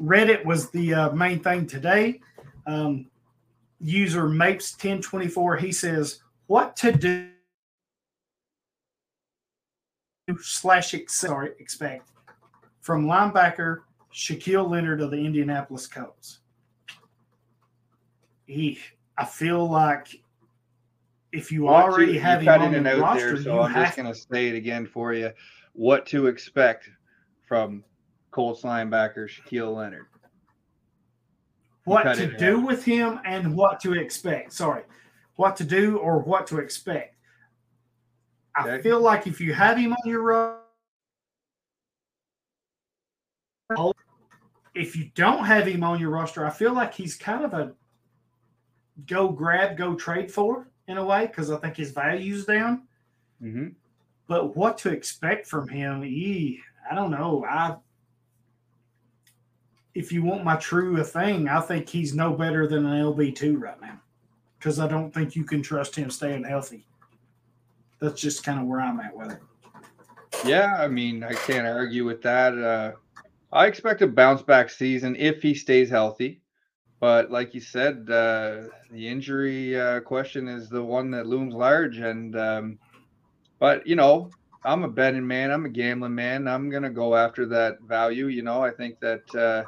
Reddit 0.00 0.44
was 0.44 0.70
the 0.70 0.94
uh, 0.94 1.12
main 1.12 1.40
thing 1.40 1.66
today. 1.66 2.20
Um, 2.66 3.06
user 3.80 4.28
Mapes 4.28 4.72
1024 4.72 5.56
he 5.56 5.70
says 5.72 6.20
what 6.48 6.76
to 6.76 6.92
do 6.92 7.28
slash 10.40 10.94
sorry, 11.06 11.52
expect 11.58 12.10
from 12.80 13.06
linebacker 13.06 13.78
Shaquille 14.12 14.68
Leonard 14.68 15.00
of 15.00 15.10
the 15.10 15.16
Indianapolis 15.16 15.86
Colts. 15.86 16.40
He, 18.46 18.78
I 19.16 19.24
feel 19.24 19.68
like 19.68 20.08
if 21.32 21.52
you 21.52 21.64
what 21.64 21.84
already 21.84 22.14
to, 22.14 22.20
have 22.20 22.42
him 22.42 22.48
on 22.48 22.82
the 22.82 22.96
roster, 22.96 23.34
there, 23.34 23.42
so 23.42 23.60
I'm 23.60 23.74
just 23.74 23.96
going 23.96 24.12
to 24.12 24.18
say 24.18 24.48
it 24.48 24.54
again 24.54 24.86
for 24.86 25.12
you. 25.12 25.30
What 25.74 26.06
to 26.06 26.26
expect 26.26 26.88
from 27.46 27.84
Colts 28.30 28.62
linebacker 28.62 29.28
Shaquille 29.28 29.76
Leonard? 29.76 30.06
What 31.84 32.14
to 32.16 32.36
do 32.36 32.58
out. 32.58 32.66
with 32.66 32.84
him 32.84 33.20
and 33.24 33.54
what 33.54 33.80
to 33.80 33.92
expect. 33.92 34.52
Sorry, 34.52 34.82
what 35.38 35.54
to 35.54 35.64
do 35.64 35.98
or 35.98 36.18
what 36.18 36.48
to 36.48 36.58
expect. 36.58 37.14
Okay. 38.60 38.74
I 38.74 38.82
feel 38.82 39.00
like 39.00 39.28
if 39.28 39.40
you 39.40 39.54
have 39.54 39.78
him 39.78 39.92
on 39.92 39.98
your 40.04 40.22
roster, 40.22 40.58
if 44.74 44.96
you 44.96 45.10
don't 45.14 45.44
have 45.44 45.68
him 45.68 45.84
on 45.84 46.00
your 46.00 46.10
roster, 46.10 46.44
I 46.44 46.50
feel 46.50 46.72
like 46.72 46.92
he's 46.92 47.14
kind 47.14 47.44
of 47.44 47.54
a 47.54 47.72
go 49.06 49.28
grab, 49.28 49.76
go 49.76 49.94
trade 49.94 50.32
for 50.32 50.66
in 50.88 50.98
a 50.98 51.04
way 51.04 51.28
because 51.28 51.52
I 51.52 51.56
think 51.58 51.76
his 51.76 51.92
value's 51.92 52.44
down. 52.44 52.88
Mm-hmm. 53.40 53.68
But 54.26 54.56
what 54.56 54.76
to 54.78 54.90
expect 54.90 55.46
from 55.46 55.68
him? 55.68 56.02
He, 56.02 56.58
I 56.90 56.96
don't 56.96 57.12
know. 57.12 57.46
I 57.48 57.76
if 59.94 60.10
you 60.10 60.24
want 60.24 60.42
my 60.42 60.56
true 60.56 61.02
thing, 61.04 61.48
I 61.48 61.60
think 61.60 61.88
he's 61.88 62.12
no 62.12 62.32
better 62.32 62.66
than 62.66 62.84
an 62.86 63.04
LB 63.04 63.36
two 63.36 63.56
right 63.56 63.80
now 63.80 64.00
because 64.58 64.78
I 64.78 64.88
don't 64.88 65.12
think 65.12 65.36
you 65.36 65.44
can 65.44 65.62
trust 65.62 65.96
him 65.96 66.10
staying 66.10 66.44
healthy. 66.44 66.86
That's 68.00 68.20
just 68.20 68.44
kind 68.44 68.60
of 68.60 68.66
where 68.66 68.80
I'm 68.80 69.00
at 69.00 69.16
with 69.16 69.32
it. 69.32 69.40
Yeah, 70.44 70.76
I 70.78 70.88
mean, 70.88 71.24
I 71.24 71.32
can't 71.32 71.66
argue 71.66 72.04
with 72.04 72.22
that. 72.22 72.56
Uh, 72.56 72.92
I 73.52 73.66
expect 73.66 74.02
a 74.02 74.06
bounce 74.06 74.42
back 74.42 74.70
season 74.70 75.16
if 75.16 75.42
he 75.42 75.54
stays 75.54 75.90
healthy. 75.90 76.42
But 77.00 77.30
like 77.30 77.54
you 77.54 77.60
said, 77.60 78.08
uh, 78.10 78.64
the 78.90 79.08
injury 79.08 79.78
uh, 79.80 80.00
question 80.00 80.48
is 80.48 80.68
the 80.68 80.82
one 80.82 81.10
that 81.12 81.26
looms 81.26 81.54
large. 81.54 81.98
And 81.98 82.36
um, 82.36 82.78
but 83.58 83.86
you 83.86 83.94
know, 83.96 84.30
I'm 84.64 84.82
a 84.82 84.88
betting 84.88 85.26
man. 85.26 85.50
I'm 85.50 85.64
a 85.64 85.70
gambling 85.70 86.14
man. 86.14 86.48
I'm 86.48 86.68
gonna 86.70 86.90
go 86.90 87.14
after 87.14 87.46
that 87.46 87.80
value. 87.82 88.26
You 88.26 88.42
know, 88.42 88.62
I 88.62 88.70
think 88.70 88.98
that 89.00 89.34
uh, 89.34 89.64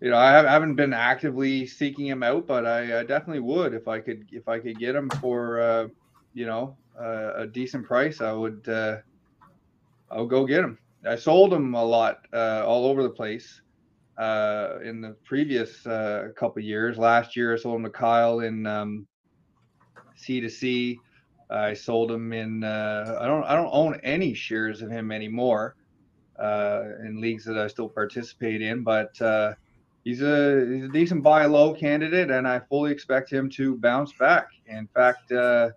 you 0.00 0.10
know 0.10 0.16
I 0.16 0.32
haven't 0.32 0.76
been 0.76 0.92
actively 0.92 1.66
seeking 1.66 2.06
him 2.06 2.22
out, 2.22 2.46
but 2.46 2.66
I, 2.66 3.00
I 3.00 3.04
definitely 3.04 3.40
would 3.40 3.74
if 3.74 3.86
I 3.86 4.00
could 4.00 4.26
if 4.32 4.48
I 4.48 4.58
could 4.58 4.78
get 4.78 4.94
him 4.94 5.10
for 5.20 5.60
uh, 5.60 5.88
you 6.32 6.46
know 6.46 6.76
uh, 6.98 7.32
a 7.36 7.46
decent 7.46 7.86
price. 7.86 8.20
I 8.20 8.32
would 8.32 8.66
uh, 8.68 8.98
I'll 10.10 10.26
go 10.26 10.46
get 10.46 10.64
him. 10.64 10.78
I 11.06 11.16
sold 11.16 11.52
him 11.52 11.74
a 11.74 11.84
lot 11.84 12.26
uh, 12.32 12.64
all 12.66 12.86
over 12.86 13.02
the 13.02 13.10
place 13.10 13.60
uh, 14.18 14.78
in 14.82 15.00
the 15.00 15.16
previous 15.24 15.86
uh, 15.86 16.28
couple 16.36 16.62
years. 16.62 16.98
Last 16.98 17.36
year, 17.36 17.54
I 17.54 17.56
sold 17.56 17.76
him 17.76 17.84
to 17.84 17.90
Kyle 17.90 18.40
in 18.40 18.66
um, 18.66 19.06
C 20.16 20.40
to 20.40 20.48
C. 20.48 20.98
I 21.50 21.74
sold 21.74 22.10
him 22.10 22.32
in. 22.32 22.64
I 22.64 23.26
don't. 23.26 23.44
I 23.44 23.54
don't 23.54 23.70
own 23.70 24.00
any 24.02 24.32
shares 24.32 24.80
of 24.80 24.90
him 24.90 25.12
anymore 25.12 25.76
in 26.38 27.20
leagues 27.20 27.44
that 27.44 27.58
I 27.58 27.66
still 27.66 27.88
participate 27.88 28.62
in. 28.62 28.82
But 28.82 29.20
he's 30.04 30.22
a 30.22 30.66
he's 30.72 30.84
a 30.84 30.88
decent 30.88 31.22
buy 31.22 31.46
low 31.46 31.74
candidate, 31.74 32.30
and 32.30 32.46
I 32.46 32.60
fully 32.60 32.92
expect 32.92 33.32
him 33.32 33.50
to 33.50 33.76
bounce 33.76 34.12
back. 34.12 34.48
In 34.66 34.88
fact, 34.94 35.32
uh, 35.32 35.70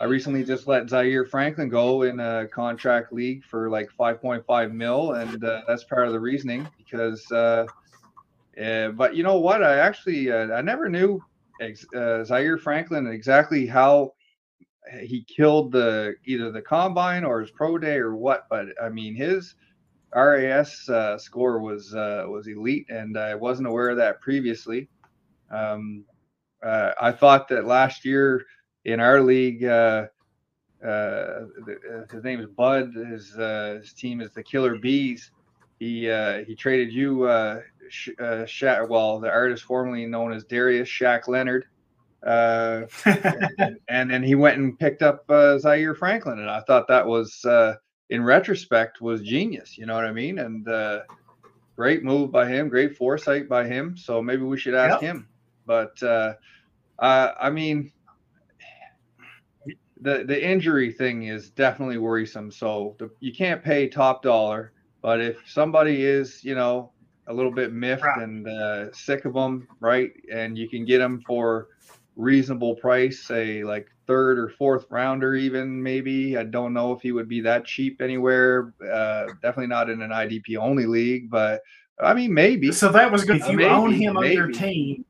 I 0.00 0.04
recently 0.04 0.44
just 0.44 0.66
let 0.66 0.88
Zaire 0.88 1.24
Franklin 1.24 1.68
go 1.68 2.02
in 2.02 2.20
a 2.20 2.48
contract 2.48 3.12
league 3.12 3.44
for 3.44 3.70
like 3.70 3.88
5.5 3.98 4.72
mil, 4.72 5.12
and 5.12 5.44
uh, 5.44 5.62
that's 5.66 5.84
part 5.84 6.06
of 6.06 6.12
the 6.12 6.20
reasoning 6.20 6.68
because. 6.78 7.30
Uh, 7.30 7.66
but 8.94 9.16
you 9.16 9.22
know 9.22 9.38
what? 9.38 9.62
I 9.62 9.78
actually 9.78 10.32
I 10.32 10.60
never 10.60 10.88
knew 10.88 11.22
ex- 11.60 11.86
Zaire 11.92 12.58
Franklin 12.58 13.06
exactly 13.06 13.66
how 13.66 14.12
he 15.00 15.24
killed 15.24 15.72
the 15.72 16.14
either 16.26 16.50
the 16.50 16.62
combine 16.62 17.24
or 17.24 17.40
his 17.40 17.50
pro 17.50 17.78
day 17.78 17.96
or 17.96 18.14
what. 18.14 18.46
But 18.50 18.66
I 18.82 18.88
mean, 18.88 19.14
his 19.14 19.54
RAS 20.14 20.88
uh, 20.88 21.18
score 21.18 21.60
was 21.60 21.94
uh, 21.94 22.24
was 22.28 22.46
elite, 22.48 22.86
and 22.88 23.18
I 23.18 23.34
wasn't 23.34 23.68
aware 23.68 23.90
of 23.90 23.96
that 23.98 24.20
previously. 24.20 24.88
Um, 25.50 26.04
uh, 26.62 26.92
I 27.00 27.12
thought 27.12 27.48
that 27.48 27.66
last 27.66 28.04
year 28.04 28.44
in 28.84 29.00
our 29.00 29.20
league, 29.20 29.64
uh, 29.64 30.06
uh, 30.86 31.40
his 32.10 32.22
name 32.24 32.40
is 32.40 32.46
Bud. 32.46 32.92
His 32.94 33.36
uh, 33.38 33.78
his 33.80 33.92
team 33.92 34.20
is 34.20 34.32
the 34.32 34.42
Killer 34.42 34.76
Bees. 34.78 35.30
He 35.78 36.02
he 36.46 36.54
traded 36.54 36.92
you, 36.92 37.26
Sh- 37.88 38.10
Sha- 38.46 38.84
well, 38.84 39.18
the 39.18 39.30
artist 39.30 39.64
formerly 39.64 40.06
known 40.06 40.32
as 40.32 40.44
Darius 40.44 40.88
Shaq 40.88 41.26
Leonard 41.28 41.66
uh, 42.24 42.82
and, 43.04 43.78
and, 43.88 44.10
then 44.10 44.22
he 44.22 44.34
went 44.34 44.58
and 44.58 44.78
picked 44.78 45.02
up 45.02 45.24
uh, 45.28 45.58
Zaire 45.58 45.94
Franklin, 45.94 46.38
and 46.38 46.50
I 46.50 46.60
thought 46.60 46.86
that 46.88 47.06
was, 47.06 47.44
uh, 47.44 47.74
in 48.12 48.22
retrospect, 48.22 49.00
was 49.00 49.22
genius. 49.22 49.78
You 49.78 49.86
know 49.86 49.94
what 49.94 50.04
I 50.04 50.12
mean? 50.12 50.38
And 50.38 50.68
uh, 50.68 51.00
great 51.76 52.04
move 52.04 52.30
by 52.30 52.46
him, 52.46 52.68
great 52.68 52.94
foresight 52.94 53.48
by 53.48 53.66
him. 53.66 53.96
So 53.96 54.20
maybe 54.20 54.42
we 54.42 54.58
should 54.58 54.74
ask 54.74 55.00
yep. 55.00 55.00
him. 55.00 55.28
But 55.64 56.02
uh, 56.02 56.34
I 56.98 57.48
mean, 57.48 57.90
the 60.00 60.24
the 60.24 60.38
injury 60.52 60.92
thing 60.92 61.24
is 61.24 61.48
definitely 61.50 61.96
worrisome. 61.96 62.50
So 62.50 62.96
the, 62.98 63.10
you 63.20 63.32
can't 63.32 63.64
pay 63.64 63.88
top 63.88 64.22
dollar, 64.22 64.72
but 65.00 65.20
if 65.22 65.38
somebody 65.48 66.04
is, 66.04 66.44
you 66.44 66.54
know, 66.54 66.92
a 67.28 67.32
little 67.32 67.52
bit 67.52 67.72
miffed 67.72 68.02
right. 68.02 68.22
and 68.22 68.46
uh, 68.46 68.92
sick 68.92 69.24
of 69.24 69.32
them, 69.32 69.66
right, 69.80 70.12
and 70.30 70.58
you 70.58 70.68
can 70.68 70.84
get 70.84 70.98
them 70.98 71.22
for 71.26 71.68
reasonable 72.16 72.74
price, 72.76 73.20
say 73.20 73.64
like 73.64 73.88
third 74.06 74.38
or 74.38 74.48
fourth 74.48 74.86
rounder, 74.90 75.34
even 75.34 75.82
maybe. 75.82 76.36
I 76.36 76.44
don't 76.44 76.72
know 76.72 76.92
if 76.92 77.00
he 77.02 77.12
would 77.12 77.28
be 77.28 77.40
that 77.42 77.64
cheap 77.64 78.00
anywhere. 78.00 78.74
Uh, 78.82 79.26
definitely 79.40 79.68
not 79.68 79.90
in 79.90 80.02
an 80.02 80.10
IDP 80.10 80.56
only 80.56 80.86
league, 80.86 81.30
but 81.30 81.62
I 82.00 82.14
mean, 82.14 82.32
maybe. 82.34 82.72
So 82.72 82.90
that 82.90 83.10
was 83.10 83.24
good. 83.24 83.36
If 83.36 83.48
you 83.48 83.56
maybe, 83.56 83.68
own 83.68 83.92
him 83.92 84.14
maybe. 84.14 84.28
on 84.28 84.32
your 84.32 84.48
team, 84.50 85.04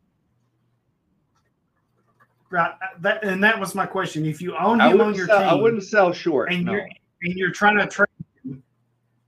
right? 2.51 2.75
That 3.01 3.25
and 3.25 3.43
that 3.43 3.59
was 3.59 3.75
my 3.75 3.87
question. 3.87 4.27
If 4.27 4.41
you 4.41 4.57
own 4.57 4.81
him 4.81 5.01
on 5.01 5.15
your 5.15 5.27
sell, 5.27 5.39
team, 5.39 5.49
I 5.49 5.55
wouldn't 5.55 5.83
sell 5.83 6.13
short. 6.13 6.53
And 6.53 6.65
no. 6.65 6.73
you're 6.73 6.89
and 7.23 7.35
you're 7.35 7.51
trying 7.51 7.79
to 7.79 7.87
trade 7.87 8.09
him, 8.45 8.63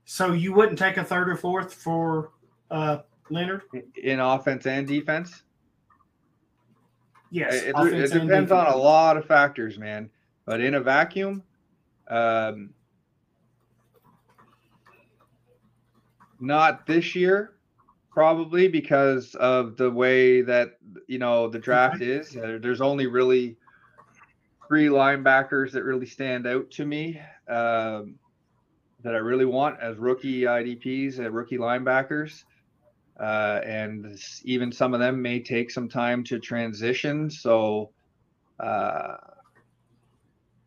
so 0.05 0.31
you 0.31 0.53
wouldn't 0.53 0.77
take 0.77 0.97
a 0.97 1.03
third 1.03 1.29
or 1.29 1.35
fourth 1.35 1.73
for 1.73 2.31
uh, 2.71 2.99
Leonard 3.29 3.63
in 4.01 4.19
offense 4.19 4.65
and 4.65 4.87
defense. 4.87 5.43
Yes, 7.35 7.63
it, 7.63 7.75
it 7.77 8.13
depends 8.13 8.49
on 8.49 8.67
a 8.67 8.77
lot 8.77 9.17
of 9.17 9.25
factors, 9.25 9.77
man. 9.77 10.09
But 10.45 10.61
in 10.61 10.75
a 10.75 10.79
vacuum, 10.79 11.43
um, 12.07 12.69
not 16.39 16.87
this 16.87 17.13
year, 17.13 17.55
probably 18.09 18.69
because 18.69 19.35
of 19.35 19.75
the 19.75 19.91
way 19.91 20.43
that 20.43 20.77
you 21.07 21.19
know 21.19 21.49
the 21.49 21.59
draft 21.59 22.01
is. 22.01 22.37
Uh, 22.37 22.57
there's 22.61 22.79
only 22.79 23.05
really 23.05 23.57
three 24.69 24.85
linebackers 24.85 25.73
that 25.73 25.83
really 25.83 26.05
stand 26.05 26.47
out 26.47 26.71
to 26.71 26.85
me 26.85 27.19
um, 27.49 28.15
that 29.03 29.13
I 29.13 29.17
really 29.17 29.43
want 29.43 29.77
as 29.81 29.97
rookie 29.97 30.43
IDPs 30.43 31.19
and 31.19 31.35
rookie 31.35 31.57
linebackers 31.57 32.45
uh, 33.19 33.61
and 33.65 34.19
even 34.43 34.71
some 34.71 34.93
of 34.93 34.99
them 34.99 35.21
may 35.21 35.39
take 35.39 35.71
some 35.71 35.87
time 35.87 36.23
to 36.25 36.39
transition. 36.39 37.29
So, 37.29 37.91
uh, 38.59 39.17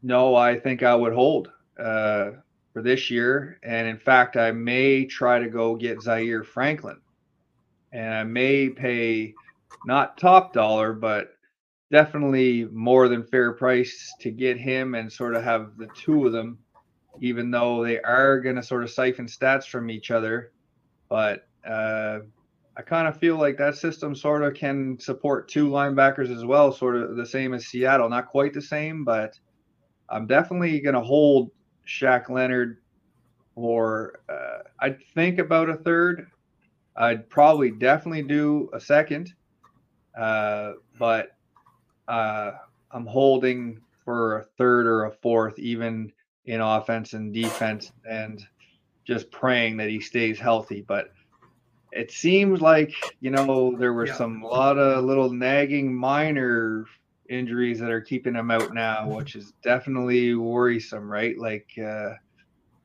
no, 0.02 0.34
I 0.34 0.58
think 0.58 0.82
I 0.82 0.94
would 0.94 1.12
hold 1.12 1.50
uh, 1.78 2.30
for 2.72 2.82
this 2.82 3.10
year. 3.10 3.58
And 3.62 3.86
in 3.86 3.98
fact, 3.98 4.36
I 4.36 4.52
may 4.52 5.04
try 5.04 5.38
to 5.38 5.48
go 5.48 5.76
get 5.76 6.00
Zaire 6.00 6.44
Franklin, 6.44 7.00
and 7.92 8.14
I 8.14 8.24
may 8.24 8.68
pay 8.70 9.34
not 9.84 10.18
top 10.18 10.52
dollar, 10.52 10.92
but 10.92 11.32
definitely 11.90 12.66
more 12.72 13.08
than 13.08 13.24
fair 13.24 13.52
price 13.52 14.12
to 14.20 14.30
get 14.30 14.58
him 14.58 14.94
and 14.94 15.12
sort 15.12 15.34
of 15.34 15.44
have 15.44 15.76
the 15.76 15.88
two 15.94 16.26
of 16.26 16.32
them, 16.32 16.58
even 17.20 17.50
though 17.50 17.82
they 17.82 18.00
are 18.00 18.40
going 18.40 18.56
to 18.56 18.62
sort 18.62 18.82
of 18.82 18.90
siphon 18.90 19.26
stats 19.26 19.66
from 19.66 19.90
each 19.90 20.10
other. 20.10 20.52
But 21.08 21.46
uh, 21.66 22.20
I 22.78 22.82
kind 22.82 23.08
of 23.08 23.18
feel 23.18 23.36
like 23.36 23.58
that 23.58 23.76
system 23.76 24.14
sort 24.14 24.44
of 24.44 24.54
can 24.54 25.00
support 25.00 25.48
two 25.48 25.68
linebackers 25.68 26.34
as 26.34 26.44
well, 26.44 26.70
sort 26.70 26.94
of 26.94 27.16
the 27.16 27.26
same 27.26 27.52
as 27.52 27.66
Seattle. 27.66 28.08
Not 28.08 28.28
quite 28.28 28.54
the 28.54 28.62
same, 28.62 29.04
but 29.04 29.38
I'm 30.08 30.28
definitely 30.28 30.78
going 30.78 30.94
to 30.94 31.00
hold 31.00 31.50
Shaq 31.88 32.30
Leonard 32.30 32.78
or 33.56 34.20
uh, 34.28 34.58
I'd 34.78 35.04
think 35.12 35.40
about 35.40 35.68
a 35.68 35.74
third. 35.74 36.30
I'd 36.94 37.28
probably 37.28 37.72
definitely 37.72 38.22
do 38.22 38.70
a 38.72 38.80
second, 38.80 39.34
uh, 40.16 40.74
but 41.00 41.36
uh, 42.06 42.52
I'm 42.92 43.06
holding 43.06 43.80
for 44.04 44.38
a 44.38 44.44
third 44.56 44.86
or 44.86 45.06
a 45.06 45.10
fourth, 45.10 45.58
even 45.58 46.12
in 46.44 46.60
offense 46.60 47.12
and 47.12 47.34
defense, 47.34 47.90
and 48.08 48.40
just 49.04 49.32
praying 49.32 49.76
that 49.78 49.88
he 49.88 50.00
stays 50.00 50.38
healthy. 50.38 50.84
But 50.86 51.10
it 51.92 52.10
seems 52.10 52.60
like 52.60 52.92
you 53.20 53.30
know 53.30 53.74
there 53.78 53.92
were 53.92 54.06
yeah. 54.06 54.14
some 54.14 54.42
lot 54.42 54.78
of 54.78 55.04
little 55.04 55.30
nagging 55.30 55.94
minor 55.94 56.86
injuries 57.28 57.78
that 57.78 57.90
are 57.90 58.00
keeping 58.00 58.34
him 58.34 58.50
out 58.50 58.72
now, 58.74 59.08
which 59.08 59.36
is 59.36 59.52
definitely 59.62 60.34
worrisome, 60.34 61.08
right? 61.10 61.36
Like, 61.38 61.68
uh, 61.82 62.14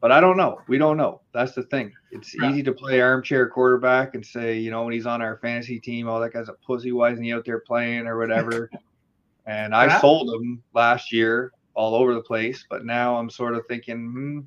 but 0.02 0.12
I 0.12 0.20
don't 0.20 0.38
know. 0.38 0.60
We 0.68 0.78
don't 0.78 0.98
know. 0.98 1.22
That's 1.34 1.54
the 1.54 1.64
thing. 1.64 1.94
It's 2.12 2.36
yeah. 2.36 2.50
easy 2.50 2.64
to 2.64 2.74
play 2.74 3.00
armchair 3.02 3.48
quarterback 3.48 4.16
and 4.16 4.26
say, 4.26 4.58
you 4.58 4.70
know, 4.70 4.84
when 4.84 4.94
he's 4.94 5.06
on 5.06 5.22
our 5.22 5.38
fantasy 5.38 5.80
team, 5.80 6.10
oh, 6.10 6.20
that 6.20 6.34
guy's 6.34 6.50
a 6.50 6.54
pussy. 6.54 6.92
Why 6.92 7.12
isn't 7.12 7.24
he 7.24 7.34
out 7.34 7.46
there 7.46 7.60
playing 7.60 8.06
or 8.06 8.18
whatever? 8.18 8.70
and 9.46 9.74
I 9.74 9.86
yeah. 9.86 10.02
sold 10.02 10.34
him 10.34 10.62
last 10.74 11.12
year 11.12 11.52
all 11.74 11.96
over 11.96 12.14
the 12.14 12.22
place, 12.22 12.66
but 12.70 12.86
now 12.86 13.16
I'm 13.16 13.30
sort 13.30 13.56
of 13.56 13.66
thinking, 13.68 14.12
hmm, 14.12 14.40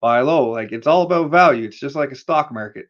buy 0.00 0.20
low. 0.20 0.50
Like 0.50 0.72
it's 0.72 0.86
all 0.86 1.02
about 1.02 1.30
value. 1.30 1.66
It's 1.66 1.78
just 1.78 1.96
like 1.96 2.10
a 2.10 2.16
stock 2.16 2.50
market 2.50 2.88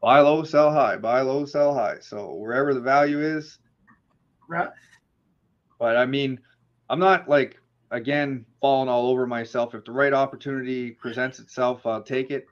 buy 0.00 0.20
low, 0.20 0.44
sell 0.44 0.70
high, 0.70 0.96
buy 0.96 1.20
low, 1.22 1.44
sell 1.44 1.74
high. 1.74 1.96
So 2.00 2.34
wherever 2.34 2.74
the 2.74 2.80
value 2.80 3.20
is, 3.20 3.58
right. 4.48 4.68
But 5.78 5.96
I 5.96 6.06
mean, 6.06 6.40
I'm 6.90 6.98
not 6.98 7.28
like 7.28 7.58
again 7.90 8.44
falling 8.60 8.88
all 8.88 9.06
over 9.06 9.26
myself. 9.26 9.74
If 9.74 9.84
the 9.84 9.92
right 9.92 10.12
opportunity 10.12 10.90
presents 10.90 11.38
itself, 11.38 11.86
I'll 11.86 12.02
take 12.02 12.30
it. 12.30 12.46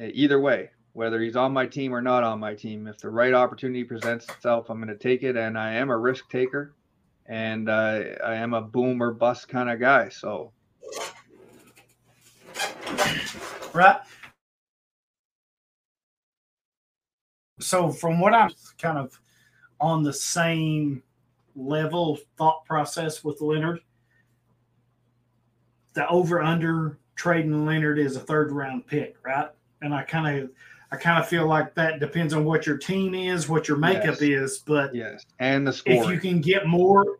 Either 0.00 0.40
way, 0.40 0.70
whether 0.92 1.20
he's 1.20 1.36
on 1.36 1.52
my 1.52 1.66
team 1.66 1.92
or 1.94 2.00
not 2.00 2.24
on 2.24 2.40
my 2.40 2.54
team, 2.54 2.86
if 2.86 2.98
the 2.98 3.10
right 3.10 3.34
opportunity 3.34 3.84
presents 3.84 4.28
itself, 4.28 4.70
I'm 4.70 4.78
going 4.78 4.88
to 4.88 4.96
take 4.96 5.22
it. 5.22 5.36
And 5.36 5.58
I 5.58 5.74
am 5.74 5.90
a 5.90 5.96
risk 5.96 6.28
taker, 6.30 6.74
and 7.26 7.68
uh, 7.68 8.02
I 8.24 8.34
am 8.34 8.54
a 8.54 8.60
boom 8.60 9.02
or 9.02 9.12
bust 9.12 9.48
kind 9.48 9.70
of 9.70 9.80
guy. 9.80 10.08
So, 10.08 10.52
right. 13.72 13.98
So 17.58 17.90
from 17.90 18.20
what 18.20 18.34
I'm 18.34 18.50
kind 18.78 18.98
of 18.98 19.18
on 19.80 20.02
the 20.02 20.12
same 20.12 21.02
level 21.56 22.18
thought 22.36 22.64
process 22.64 23.24
with 23.24 23.40
Leonard, 23.40 23.80
the 25.94 26.08
over 26.08 26.40
under 26.42 26.98
trading 27.16 27.66
Leonard 27.66 27.98
is 27.98 28.16
a 28.16 28.20
third 28.20 28.52
round 28.52 28.86
pick, 28.86 29.16
right? 29.24 29.50
And 29.82 29.92
I 29.92 30.02
kind 30.02 30.42
of 30.42 30.50
I 30.90 30.96
kind 30.96 31.18
of 31.22 31.28
feel 31.28 31.46
like 31.46 31.74
that 31.74 32.00
depends 32.00 32.32
on 32.32 32.44
what 32.44 32.66
your 32.66 32.78
team 32.78 33.14
is, 33.14 33.48
what 33.48 33.68
your 33.68 33.76
makeup 33.76 34.20
Yes. 34.20 34.22
is, 34.22 34.58
but 34.58 34.94
Yes, 34.94 35.24
and 35.38 35.66
the 35.66 35.72
scoring 35.72 36.00
if 36.00 36.06
you 36.08 36.18
can 36.18 36.40
get 36.40 36.66
more, 36.66 37.18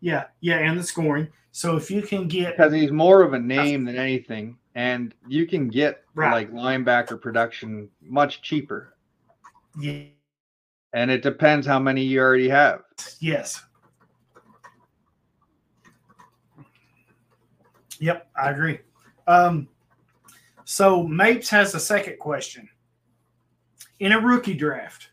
yeah, 0.00 0.24
yeah, 0.40 0.56
and 0.56 0.78
the 0.78 0.82
scoring. 0.82 1.28
So 1.52 1.76
if 1.76 1.90
you 1.90 2.02
can 2.02 2.26
get 2.26 2.56
because 2.56 2.72
he's 2.72 2.90
more 2.90 3.22
of 3.22 3.32
a 3.32 3.38
name 3.38 3.84
than 3.84 3.96
anything, 3.96 4.56
and 4.74 5.14
you 5.28 5.46
can 5.46 5.68
get 5.68 6.02
Right. 6.14 6.32
like 6.32 6.52
linebacker 6.52 7.20
production 7.20 7.88
much 8.02 8.42
cheaper. 8.42 8.93
Yeah, 9.78 10.04
And 10.92 11.10
it 11.10 11.22
depends 11.22 11.66
how 11.66 11.78
many 11.78 12.02
you 12.02 12.20
already 12.20 12.48
have. 12.48 12.82
yes, 13.20 13.62
yep, 18.00 18.28
I 18.36 18.50
agree. 18.50 18.78
Um, 19.26 19.68
so 20.64 21.06
Mapes 21.06 21.48
has 21.50 21.74
a 21.74 21.80
second 21.80 22.18
question. 22.18 22.68
In 24.00 24.12
a 24.12 24.20
rookie 24.20 24.54
draft, 24.54 25.10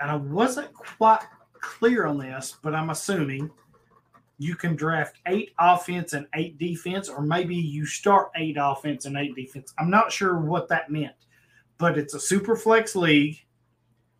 and 0.00 0.10
I 0.10 0.16
wasn't 0.16 0.72
quite 0.72 1.20
clear 1.60 2.06
on 2.06 2.18
this, 2.18 2.56
but 2.62 2.74
I'm 2.74 2.90
assuming 2.90 3.50
you 4.38 4.56
can 4.56 4.74
draft 4.74 5.18
eight 5.28 5.52
offense 5.60 6.14
and 6.14 6.26
eight 6.34 6.58
defense, 6.58 7.08
or 7.08 7.22
maybe 7.22 7.54
you 7.54 7.86
start 7.86 8.30
eight 8.36 8.56
offense 8.58 9.04
and 9.04 9.16
eight 9.16 9.36
defense. 9.36 9.72
I'm 9.78 9.90
not 9.90 10.10
sure 10.10 10.38
what 10.38 10.68
that 10.68 10.90
meant, 10.90 11.14
but 11.82 11.98
it's 11.98 12.14
a 12.14 12.20
super 12.20 12.54
flex 12.54 12.94
league, 12.94 13.44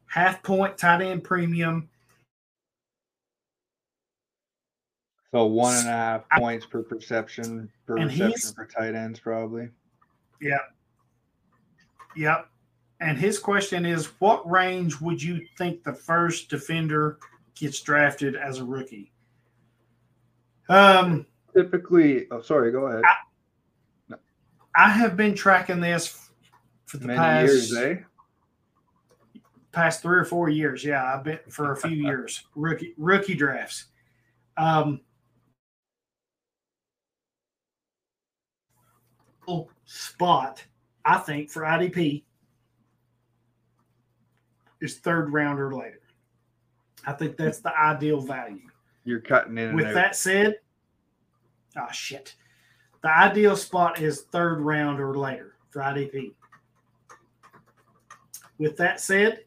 half 0.06 0.42
point 0.42 0.76
tight 0.76 1.00
end 1.00 1.22
premium. 1.22 1.88
So 5.30 5.46
one 5.46 5.76
and 5.76 5.86
a 5.86 5.92
half 5.92 6.24
points 6.36 6.66
per 6.66 6.82
perception 6.82 7.70
per 7.86 7.98
And 7.98 8.10
reception 8.10 8.52
for 8.52 8.66
tight 8.66 8.96
ends, 8.96 9.20
probably. 9.20 9.68
Yeah. 10.40 10.58
Yep. 12.16 12.48
And 13.00 13.16
his 13.16 13.38
question 13.38 13.86
is 13.86 14.06
what 14.18 14.50
range 14.50 15.00
would 15.00 15.22
you 15.22 15.46
think 15.56 15.84
the 15.84 15.94
first 15.94 16.50
defender 16.50 17.18
gets 17.54 17.80
drafted 17.80 18.34
as 18.34 18.58
a 18.58 18.64
rookie? 18.64 19.12
Um, 20.68 21.26
Typically, 21.54 22.26
oh, 22.32 22.42
sorry, 22.42 22.72
go 22.72 22.86
ahead. 22.88 23.04
I 24.74 24.88
have 24.88 25.16
been 25.16 25.36
tracking 25.36 25.80
this 25.80 26.21
for 26.92 26.98
the 26.98 27.06
Many 27.06 27.18
past 27.18 27.50
years, 27.50 27.74
eh? 27.74 27.94
past 29.72 30.02
three 30.02 30.18
or 30.18 30.26
four 30.26 30.50
years. 30.50 30.84
Yeah, 30.84 31.02
I've 31.02 31.24
been 31.24 31.38
for 31.48 31.72
a 31.72 31.76
few 31.76 31.96
years. 32.06 32.44
Rookie 32.54 32.92
rookie 32.98 33.34
drafts. 33.34 33.86
Um 34.58 35.00
spot, 39.86 40.62
I 41.04 41.16
think, 41.16 41.50
for 41.50 41.62
IDP 41.62 42.24
is 44.82 44.98
third 44.98 45.32
round 45.32 45.58
or 45.58 45.74
later. 45.74 46.00
I 47.06 47.12
think 47.12 47.38
that's 47.38 47.60
the 47.60 47.74
ideal 47.74 48.20
value. 48.20 48.68
You're 49.04 49.20
cutting 49.20 49.56
in 49.56 49.74
With 49.74 49.94
that 49.94 50.14
said, 50.14 50.56
oh 51.78 51.90
shit. 51.90 52.34
The 53.02 53.10
ideal 53.10 53.56
spot 53.56 54.00
is 54.00 54.22
third 54.30 54.60
round 54.60 55.00
or 55.00 55.16
later 55.16 55.56
for 55.70 55.80
IDP. 55.80 56.32
With 58.62 58.76
that 58.76 59.00
said, 59.00 59.40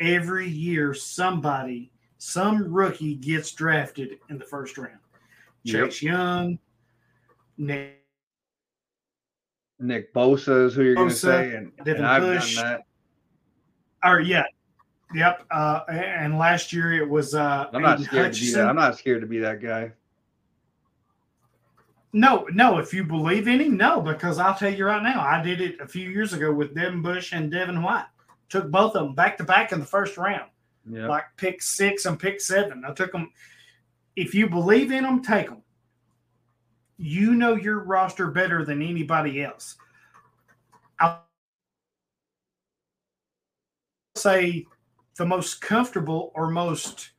every 0.00 0.48
year 0.48 0.94
somebody, 0.94 1.92
some 2.16 2.72
rookie 2.72 3.16
gets 3.16 3.52
drafted 3.52 4.18
in 4.30 4.38
the 4.38 4.46
first 4.46 4.78
round. 4.78 4.96
Yep. 5.64 5.90
Chase 5.90 6.02
Young, 6.02 6.58
Nick 7.58 7.98
Nick 9.78 10.14
Bosa 10.14 10.68
is 10.68 10.74
who 10.74 10.84
you're 10.84 10.94
going 10.94 11.10
to 11.10 11.14
say, 11.14 11.54
and, 11.54 11.70
Devin 11.84 11.96
and 11.96 12.06
I've 12.06 12.22
Bush. 12.22 12.56
done 12.56 12.64
that. 12.64 14.08
or 14.08 14.20
yeah. 14.20 14.44
Yep. 15.14 15.44
Uh, 15.50 15.80
and 15.90 16.38
last 16.38 16.72
year 16.72 16.94
it 16.94 17.06
was 17.06 17.34
uh 17.34 17.68
I'm 17.74 17.82
not 17.82 18.00
Aidan 18.00 18.04
scared 18.06 18.32
to 18.32 18.40
be 18.40 18.52
that. 18.52 18.68
I'm 18.68 18.76
not 18.76 18.96
scared 18.96 19.20
to 19.20 19.26
be 19.26 19.38
that 19.40 19.60
guy. 19.60 19.92
No, 22.12 22.46
no. 22.52 22.78
If 22.78 22.92
you 22.92 23.04
believe 23.04 23.46
in 23.46 23.60
him, 23.60 23.76
no, 23.76 24.00
because 24.00 24.38
I'll 24.38 24.54
tell 24.54 24.72
you 24.72 24.84
right 24.86 25.02
now, 25.02 25.20
I 25.20 25.42
did 25.42 25.60
it 25.60 25.80
a 25.80 25.86
few 25.86 26.08
years 26.10 26.32
ago 26.32 26.52
with 26.52 26.74
Devin 26.74 27.02
Bush 27.02 27.32
and 27.32 27.50
Devin 27.50 27.82
White. 27.82 28.06
Took 28.48 28.70
both 28.70 28.96
of 28.96 29.04
them 29.06 29.14
back 29.14 29.36
to 29.38 29.44
back 29.44 29.70
in 29.70 29.78
the 29.78 29.86
first 29.86 30.16
round, 30.16 30.50
Yeah. 30.84 31.06
like 31.06 31.24
pick 31.36 31.62
six 31.62 32.06
and 32.06 32.18
pick 32.18 32.40
seven. 32.40 32.84
I 32.84 32.92
took 32.92 33.12
them. 33.12 33.30
If 34.16 34.34
you 34.34 34.48
believe 34.48 34.90
in 34.90 35.04
them, 35.04 35.22
take 35.22 35.48
them. 35.48 35.62
You 36.96 37.34
know 37.34 37.54
your 37.54 37.78
roster 37.84 38.26
better 38.26 38.64
than 38.64 38.82
anybody 38.82 39.42
else. 39.42 39.76
I'll 40.98 41.24
say 44.16 44.66
the 45.16 45.24
most 45.24 45.60
comfortable 45.60 46.32
or 46.34 46.50
most 46.50 47.10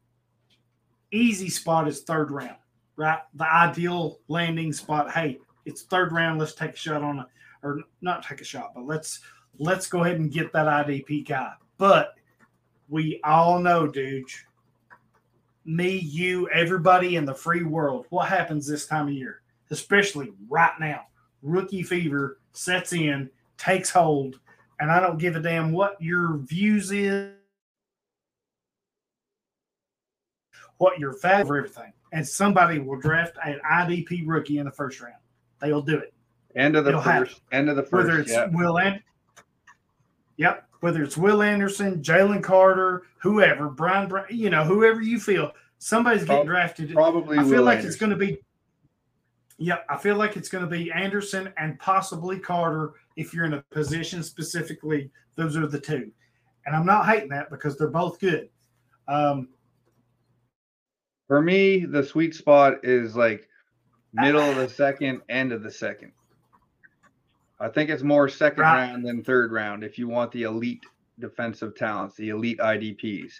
easy 1.11 1.49
spot 1.49 1.87
is 1.87 2.01
third 2.01 2.29
round 2.29 2.57
right? 3.01 3.19
The 3.33 3.51
ideal 3.51 4.19
landing 4.27 4.71
spot. 4.71 5.11
Hey, 5.11 5.39
it's 5.65 5.81
third 5.81 6.11
round. 6.11 6.39
Let's 6.39 6.53
take 6.53 6.73
a 6.73 6.77
shot 6.77 7.01
on 7.01 7.25
or 7.63 7.79
not 8.01 8.23
take 8.23 8.41
a 8.41 8.45
shot, 8.45 8.73
but 8.75 8.85
let's 8.85 9.21
let's 9.57 9.87
go 9.87 10.03
ahead 10.03 10.19
and 10.19 10.31
get 10.31 10.53
that 10.53 10.67
IDP 10.67 11.27
guy. 11.27 11.53
But 11.77 12.13
we 12.89 13.19
all 13.23 13.59
know, 13.59 13.87
dude, 13.87 14.25
me, 15.65 15.97
you, 15.97 16.47
everybody 16.49 17.15
in 17.15 17.25
the 17.25 17.33
free 17.33 17.63
world, 17.63 18.05
what 18.09 18.27
happens 18.27 18.67
this 18.67 18.85
time 18.85 19.07
of 19.07 19.13
year, 19.13 19.41
especially 19.71 20.31
right 20.47 20.73
now? 20.79 21.05
Rookie 21.41 21.83
fever 21.83 22.39
sets 22.53 22.93
in, 22.93 23.29
takes 23.57 23.89
hold, 23.89 24.39
and 24.79 24.91
I 24.91 24.99
don't 24.99 25.17
give 25.17 25.35
a 25.35 25.39
damn 25.39 25.71
what 25.71 25.99
your 25.99 26.37
views 26.37 26.91
is, 26.91 27.33
what 30.81 30.97
your 30.99 31.17
value 31.19 31.45
for 31.45 31.57
everything 31.57 31.93
and 32.11 32.27
somebody 32.27 32.79
will 32.79 32.99
draft 32.99 33.37
an 33.45 33.59
IDP 33.71 34.23
rookie 34.25 34.57
in 34.57 34.65
the 34.65 34.71
first 34.71 34.99
round. 34.99 35.13
They'll 35.61 35.81
do 35.81 35.97
it. 35.97 36.13
End 36.55 36.75
of 36.75 36.85
the 36.85 36.99
happen. 36.99 37.27
first. 37.27 37.41
End 37.51 37.69
of 37.69 37.75
the 37.75 37.83
first. 37.83 38.07
Whether 38.07 38.19
it's 38.19 38.31
Yeah. 38.31 38.47
Will 38.51 38.79
and 38.79 38.99
Yep. 40.37 40.67
Whether 40.79 41.03
it's 41.03 41.15
Will 41.15 41.43
Anderson, 41.43 42.01
Jalen 42.01 42.41
Carter, 42.41 43.03
whoever, 43.19 43.69
Brian, 43.69 44.09
Brown, 44.09 44.25
you 44.31 44.49
know, 44.49 44.63
whoever 44.63 44.99
you 45.01 45.19
feel, 45.19 45.51
somebody's 45.77 46.23
getting 46.25 46.47
drafted. 46.47 46.91
Probably. 46.93 47.37
I 47.37 47.43
feel 47.43 47.57
Will 47.57 47.63
like 47.63 47.77
Anderson. 47.77 47.87
it's 47.89 47.97
going 47.99 48.09
to 48.09 48.15
be. 48.15 48.39
Yeah, 49.59 49.77
I 49.87 49.97
feel 49.97 50.15
like 50.15 50.35
it's 50.35 50.49
going 50.49 50.63
to 50.63 50.69
be 50.69 50.91
Anderson 50.91 51.53
and 51.57 51.77
possibly 51.77 52.39
Carter 52.39 52.93
if 53.15 53.31
you're 53.31 53.45
in 53.45 53.53
a 53.53 53.61
position 53.69 54.23
specifically. 54.23 55.11
Those 55.35 55.55
are 55.55 55.67
the 55.67 55.79
two, 55.79 56.11
and 56.65 56.75
I'm 56.75 56.87
not 56.87 57.05
hating 57.05 57.29
that 57.29 57.51
because 57.51 57.77
they're 57.77 57.87
both 57.91 58.19
good. 58.19 58.49
Um, 59.07 59.49
For 61.31 61.41
me, 61.41 61.85
the 61.85 62.03
sweet 62.03 62.35
spot 62.35 62.83
is 62.83 63.15
like 63.15 63.47
middle 64.11 64.41
of 64.41 64.57
the 64.57 64.67
second, 64.67 65.21
end 65.29 65.53
of 65.53 65.63
the 65.63 65.71
second. 65.71 66.11
I 67.57 67.69
think 67.69 67.89
it's 67.89 68.03
more 68.03 68.27
second 68.27 68.63
Right. 68.63 68.89
round 68.89 69.05
than 69.05 69.23
third 69.23 69.53
round 69.53 69.85
if 69.85 69.97
you 69.97 70.09
want 70.09 70.33
the 70.33 70.43
elite 70.43 70.83
defensive 71.19 71.73
talents, 71.77 72.17
the 72.17 72.31
elite 72.31 72.59
IDPs. 72.59 73.31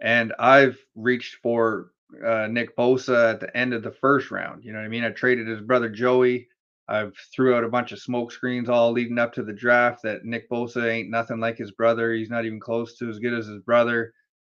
And 0.00 0.34
I've 0.38 0.78
reached 0.94 1.36
for 1.36 1.92
uh, 2.22 2.46
Nick 2.48 2.76
Bosa 2.76 3.30
at 3.32 3.40
the 3.40 3.56
end 3.56 3.72
of 3.72 3.82
the 3.82 3.90
first 3.90 4.30
round. 4.30 4.62
You 4.62 4.74
know 4.74 4.80
what 4.80 4.84
I 4.84 4.88
mean? 4.88 5.04
I 5.04 5.08
traded 5.08 5.48
his 5.48 5.62
brother 5.62 5.88
Joey. 5.88 6.48
I've 6.88 7.16
threw 7.34 7.54
out 7.54 7.64
a 7.64 7.70
bunch 7.70 7.92
of 7.92 8.00
smoke 8.00 8.32
screens 8.32 8.68
all 8.68 8.92
leading 8.92 9.18
up 9.18 9.32
to 9.32 9.42
the 9.42 9.54
draft 9.54 10.02
that 10.02 10.26
Nick 10.26 10.50
Bosa 10.50 10.92
ain't 10.92 11.08
nothing 11.08 11.40
like 11.40 11.56
his 11.56 11.70
brother. 11.70 12.12
He's 12.12 12.28
not 12.28 12.44
even 12.44 12.60
close 12.60 12.98
to 12.98 13.08
as 13.08 13.18
good 13.18 13.32
as 13.32 13.46
his 13.46 13.62
brother 13.62 14.12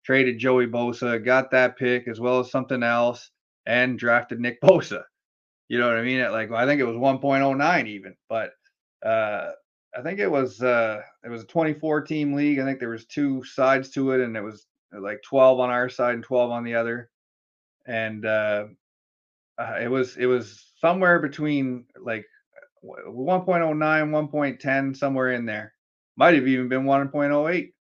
traded 0.09 0.39
Joey 0.39 0.67
Bosa, 0.67 1.23
got 1.23 1.51
that 1.51 1.77
pick 1.77 2.09
as 2.09 2.19
well 2.19 2.41
as 2.41 2.51
something 2.51 2.83
else, 2.83 3.31
and 3.67 3.99
drafted 3.99 4.41
Nick 4.41 4.59
Bosa. 4.63 5.03
You 5.69 5.79
know 5.79 5.87
what 5.87 5.99
I 5.99 6.03
mean? 6.03 6.21
At 6.21 6.33
like 6.33 6.51
I 6.51 6.65
think 6.65 6.81
it 6.81 6.87
was 6.87 6.97
1.09 6.97 7.87
even, 7.87 8.15
but 8.27 8.53
uh, 9.05 9.51
I 9.95 10.01
think 10.03 10.19
it 10.19 10.31
was 10.31 10.63
uh, 10.63 11.03
it 11.23 11.29
was 11.29 11.43
a 11.43 11.47
24 11.47 12.01
team 12.03 12.33
league. 12.33 12.59
I 12.59 12.65
think 12.65 12.81
there 12.81 12.89
was 12.89 13.05
two 13.05 13.45
sides 13.45 13.91
to 13.91 14.13
it, 14.13 14.23
and 14.23 14.35
it 14.35 14.41
was 14.41 14.65
like 14.99 15.21
12 15.29 15.61
on 15.61 15.69
our 15.69 15.91
side 15.91 16.15
and 16.15 16.25
12 16.25 16.53
on 16.53 16.65
the 16.65 16.75
other, 16.75 17.11
and 17.87 18.25
uh, 18.25 18.65
uh, 19.59 19.77
it 19.79 19.91
was 19.91 20.17
it 20.17 20.25
was 20.25 20.73
somewhere 20.81 21.19
between 21.19 21.85
like 22.03 22.25
1.09, 22.83 23.77
1.10, 23.77 24.97
somewhere 24.97 25.33
in 25.33 25.45
there. 25.45 25.75
Might 26.17 26.35
have 26.35 26.49
even 26.49 26.69
been 26.71 26.85
1.08 26.85 27.73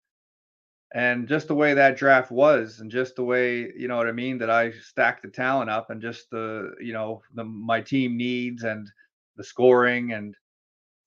and 0.94 1.28
just 1.28 1.48
the 1.48 1.56
way 1.56 1.74
that 1.74 1.98
draft 1.98 2.32
was 2.32 2.80
and 2.80 2.90
just 2.90 3.16
the 3.16 3.24
way 3.24 3.72
you 3.78 3.88
know 3.88 3.98
what 3.98 4.08
i 4.08 4.12
mean 4.12 4.38
that 4.38 4.50
i 4.50 4.72
stacked 4.72 5.22
the 5.22 5.30
talent 5.30 5.70
up 5.70 5.90
and 5.90 6.02
just 6.02 6.30
the 6.32 6.72
you 6.80 6.94
know 6.94 7.22
the 7.36 7.44
my 7.44 7.82
team 7.82 8.16
needs 8.16 8.64
and 8.64 8.90
the 9.36 9.44
scoring 9.44 10.14
and 10.14 10.36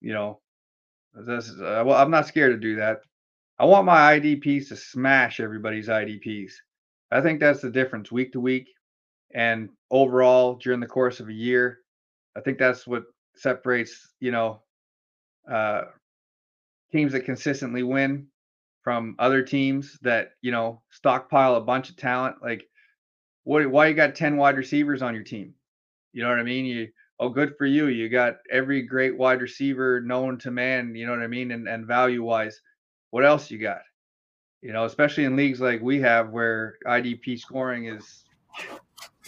you 0.01 0.13
know 0.13 0.39
this 1.15 1.49
is 1.49 1.61
uh, 1.61 1.83
well 1.85 1.97
i'm 1.97 2.11
not 2.11 2.27
scared 2.27 2.53
to 2.53 2.59
do 2.59 2.77
that 2.77 3.01
i 3.59 3.65
want 3.65 3.87
my 3.87 4.19
idps 4.19 4.69
to 4.69 4.77
smash 4.77 5.41
everybody's 5.41 5.89
idps 5.89 6.53
i 7.11 7.21
think 7.21 7.41
that's 7.41 7.61
the 7.61 7.71
difference 7.71 8.13
week 8.13 8.33
to 8.33 8.41
week 8.41 8.69
and 9.35 9.69
overall 9.91 10.55
during 10.55 10.81
the 10.81 10.87
course 10.87 11.21
of 11.21 11.29
a 11.29 11.33
year. 11.33 11.79
I 12.37 12.41
think 12.41 12.59
that's 12.59 12.87
what 12.87 13.05
separates, 13.37 14.13
you 14.21 14.31
know, 14.31 14.63
uh, 15.51 15.83
teams 16.93 17.13
that 17.13 17.25
consistently 17.25 17.83
win 17.83 18.27
from 18.83 19.15
other 19.19 19.43
teams 19.43 19.99
that, 20.03 20.33
you 20.41 20.51
know, 20.51 20.83
stockpile 20.91 21.57
a 21.57 21.61
bunch 21.61 21.91
of 21.91 21.97
talent. 21.97 22.37
Like, 22.43 22.69
what, 23.45 23.67
why 23.71 23.89
you 23.89 23.95
got 23.95 24.15
10 24.15 24.37
wide 24.37 24.57
receivers 24.57 25.03
on 25.03 25.15
your 25.15 25.25
team? 25.25 25.55
You 26.13 26.23
know 26.23 26.29
what 26.29 26.39
I 26.39 26.45
mean? 26.45 26.65
You, 26.65 26.89
oh, 27.19 27.29
good 27.29 27.57
for 27.57 27.67
you. 27.67 27.89
You 27.89 28.09
got 28.09 28.39
every 28.51 28.83
great 28.83 29.17
wide 29.17 29.43
receiver 29.43 30.01
known 30.01 30.39
to 30.39 30.51
man, 30.51 30.95
you 30.95 31.07
know 31.07 31.13
what 31.13 31.23
I 31.23 31.27
mean? 31.27 31.51
And, 31.53 31.69
and 31.69 31.87
value 31.87 32.23
wise, 32.23 32.61
what 33.11 33.25
else 33.25 33.51
you 33.51 33.59
got? 33.59 33.83
You 34.63 34.73
know, 34.73 34.85
especially 34.85 35.25
in 35.25 35.37
leagues 35.37 35.61
like 35.61 35.81
we 35.81 36.01
have 36.01 36.31
where 36.31 36.77
IDP 36.87 37.39
scoring 37.39 37.87
is 37.87 38.25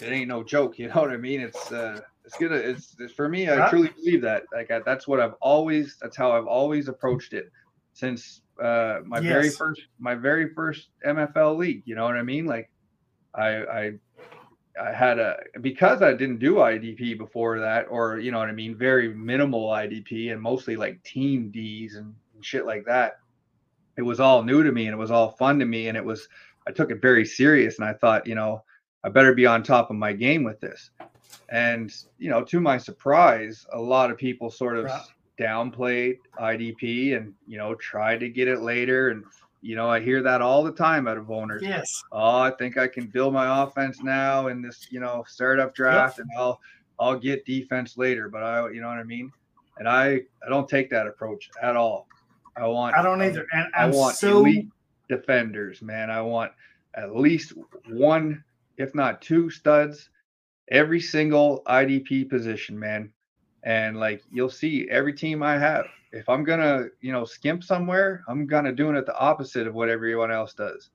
it 0.01 0.11
ain't 0.11 0.27
no 0.27 0.43
joke. 0.43 0.77
You 0.79 0.89
know 0.89 1.01
what 1.01 1.11
I 1.11 1.17
mean? 1.17 1.41
It's 1.41 1.71
uh, 1.71 1.99
it's 2.25 2.37
gonna 2.37 2.55
it's, 2.55 2.95
it's 2.99 3.13
for 3.13 3.29
me. 3.29 3.49
I 3.49 3.69
truly 3.69 3.89
believe 3.89 4.21
that. 4.21 4.43
Like 4.53 4.71
I, 4.71 4.79
that's 4.79 5.07
what 5.07 5.19
I've 5.19 5.35
always. 5.41 5.97
That's 6.01 6.17
how 6.17 6.31
I've 6.31 6.47
always 6.47 6.87
approached 6.87 7.33
it 7.33 7.51
since 7.93 8.41
uh, 8.61 8.99
my 9.05 9.19
yes. 9.19 9.31
very 9.31 9.49
first 9.49 9.81
my 9.99 10.15
very 10.15 10.53
first 10.53 10.89
MFL 11.05 11.57
league. 11.57 11.83
You 11.85 11.95
know 11.95 12.03
what 12.03 12.15
I 12.15 12.23
mean? 12.23 12.45
Like 12.45 12.69
I 13.35 13.49
I 13.49 13.91
I 14.81 14.91
had 14.91 15.19
a 15.19 15.37
because 15.61 16.01
I 16.01 16.13
didn't 16.13 16.39
do 16.39 16.55
IDP 16.55 17.17
before 17.17 17.59
that, 17.59 17.87
or 17.89 18.19
you 18.19 18.31
know 18.31 18.39
what 18.39 18.49
I 18.49 18.53
mean, 18.53 18.75
very 18.75 19.13
minimal 19.13 19.69
IDP 19.69 20.31
and 20.31 20.41
mostly 20.41 20.75
like 20.75 21.03
team 21.03 21.51
D's 21.51 21.95
and, 21.95 22.13
and 22.33 22.45
shit 22.45 22.65
like 22.65 22.85
that. 22.85 23.19
It 23.97 24.01
was 24.01 24.19
all 24.19 24.43
new 24.43 24.63
to 24.63 24.71
me 24.71 24.87
and 24.87 24.93
it 24.93 24.97
was 24.97 25.11
all 25.11 25.31
fun 25.31 25.59
to 25.59 25.65
me, 25.65 25.87
and 25.87 25.97
it 25.97 26.03
was 26.03 26.27
I 26.67 26.71
took 26.71 26.91
it 26.91 27.01
very 27.01 27.25
serious, 27.25 27.77
and 27.77 27.87
I 27.87 27.93
thought, 27.93 28.25
you 28.25 28.35
know, 28.35 28.63
I 29.03 29.09
better 29.09 29.33
be 29.33 29.45
on 29.45 29.63
top 29.63 29.89
of 29.89 29.97
my 29.97 30.13
game 30.13 30.43
with 30.43 30.59
this. 30.59 30.91
And, 31.49 31.93
you 32.17 32.29
know, 32.29 32.43
to 32.45 32.59
my 32.59 32.77
surprise, 32.77 33.65
a 33.73 33.79
lot 33.79 34.09
of 34.09 34.17
people 34.17 34.49
sort 34.49 34.77
of 34.77 34.85
right. 34.85 35.01
Downplayed 35.39 36.17
IDP 36.39 37.17
and, 37.17 37.33
you 37.47 37.57
know, 37.57 37.75
tried 37.75 38.19
to 38.19 38.29
get 38.29 38.47
it 38.47 38.61
later. 38.61 39.09
And, 39.09 39.23
you 39.61 39.75
know, 39.75 39.89
I 39.89 39.99
hear 39.99 40.21
that 40.21 40.41
all 40.41 40.63
the 40.63 40.71
time 40.71 41.07
out 41.07 41.17
of 41.17 41.31
owners. 41.31 41.63
Yes. 41.63 42.03
Oh, 42.11 42.39
I 42.39 42.51
think 42.51 42.77
I 42.77 42.87
can 42.87 43.07
build 43.07 43.33
my 43.33 43.63
offense 43.63 44.01
now 44.01 44.47
in 44.47 44.61
this, 44.61 44.87
you 44.91 44.99
know, 44.99 45.23
startup 45.27 45.73
draft 45.73 46.17
yep. 46.17 46.27
and 46.27 46.39
I'll, 46.39 46.59
I'll 46.99 47.17
get 47.17 47.45
defense 47.45 47.97
later. 47.97 48.29
But 48.29 48.43
I, 48.43 48.69
you 48.69 48.81
know 48.81 48.87
what 48.87 48.97
I 48.97 49.03
mean? 49.03 49.31
And 49.77 49.87
I, 49.87 50.21
I 50.45 50.49
don't 50.49 50.69
take 50.69 50.89
that 50.91 51.07
approach 51.07 51.49
at 51.61 51.75
all. 51.75 52.07
I 52.55 52.67
want, 52.67 52.95
I 52.95 53.01
don't 53.01 53.21
either. 53.21 53.41
Um, 53.41 53.47
and 53.53 53.67
I'm 53.75 53.91
i 53.91 53.95
want 53.95 54.15
so... 54.15 54.39
elite 54.39 54.69
defenders, 55.09 55.81
man. 55.81 56.11
I 56.11 56.21
want 56.21 56.51
at 56.95 57.15
least 57.15 57.53
one 57.89 58.43
if 58.77 58.95
not 58.95 59.21
two 59.21 59.49
studs, 59.49 60.09
every 60.69 60.99
single 60.99 61.63
IDP 61.67 62.29
position, 62.29 62.77
man. 62.77 63.11
And 63.63 63.99
like 63.99 64.23
you'll 64.31 64.49
see 64.49 64.87
every 64.89 65.13
team 65.13 65.41
I 65.41 65.57
have, 65.57 65.85
if 66.11 66.27
I'm 66.29 66.43
gonna, 66.43 66.85
you 67.01 67.11
know, 67.11 67.25
skimp 67.25 67.63
somewhere, 67.63 68.23
I'm 68.27 68.45
gonna 68.45 68.71
doing 68.71 68.95
it 68.95 69.05
the 69.05 69.17
opposite 69.17 69.67
of 69.67 69.73
what 69.73 69.89
everyone 69.89 70.31
else 70.31 70.53
does. 70.53 70.89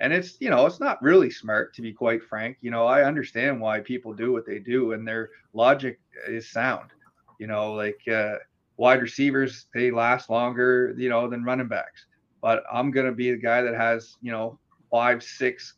And 0.00 0.12
it's, 0.12 0.40
you 0.40 0.50
know, 0.50 0.66
it's 0.66 0.80
not 0.80 1.02
really 1.02 1.30
smart 1.30 1.74
to 1.74 1.82
be 1.82 1.92
quite 1.92 2.22
frank. 2.22 2.58
You 2.60 2.70
know, 2.70 2.86
I 2.86 3.04
understand 3.04 3.60
why 3.60 3.80
people 3.80 4.12
do 4.12 4.32
what 4.32 4.46
they 4.46 4.58
do 4.58 4.92
and 4.92 5.06
their 5.06 5.30
logic 5.52 6.00
is 6.28 6.50
sound. 6.50 6.90
You 7.38 7.46
know, 7.46 7.72
like 7.72 8.00
uh 8.08 8.36
wide 8.76 9.00
receivers, 9.02 9.66
they 9.74 9.90
last 9.90 10.28
longer, 10.28 10.94
you 10.96 11.08
know, 11.08 11.28
than 11.28 11.44
running 11.44 11.68
backs. 11.68 12.06
But 12.40 12.64
I'm 12.72 12.90
gonna 12.90 13.12
be 13.12 13.30
the 13.30 13.36
guy 13.36 13.62
that 13.62 13.74
has, 13.74 14.16
you 14.20 14.32
know, 14.32 14.58
five, 14.90 15.22
six 15.22 15.74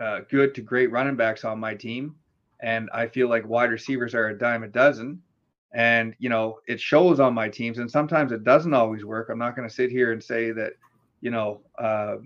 uh, 0.00 0.20
good 0.30 0.54
to 0.54 0.62
great 0.62 0.90
running 0.90 1.16
backs 1.16 1.44
on 1.44 1.60
my 1.60 1.74
team, 1.74 2.14
and 2.60 2.88
I 2.92 3.06
feel 3.06 3.28
like 3.28 3.46
wide 3.46 3.70
receivers 3.70 4.14
are 4.14 4.28
a 4.28 4.38
dime 4.38 4.62
a 4.62 4.68
dozen. 4.68 5.22
And 5.72 6.14
you 6.18 6.28
know, 6.28 6.58
it 6.66 6.80
shows 6.80 7.20
on 7.20 7.34
my 7.34 7.48
teams, 7.48 7.78
and 7.78 7.90
sometimes 7.90 8.32
it 8.32 8.44
doesn't 8.44 8.74
always 8.74 9.04
work. 9.04 9.28
I'm 9.28 9.38
not 9.38 9.54
going 9.54 9.68
to 9.68 9.74
sit 9.74 9.90
here 9.90 10.12
and 10.12 10.22
say 10.22 10.50
that, 10.52 10.72
you 11.20 11.30
know, 11.30 11.60
uh, 11.78 12.16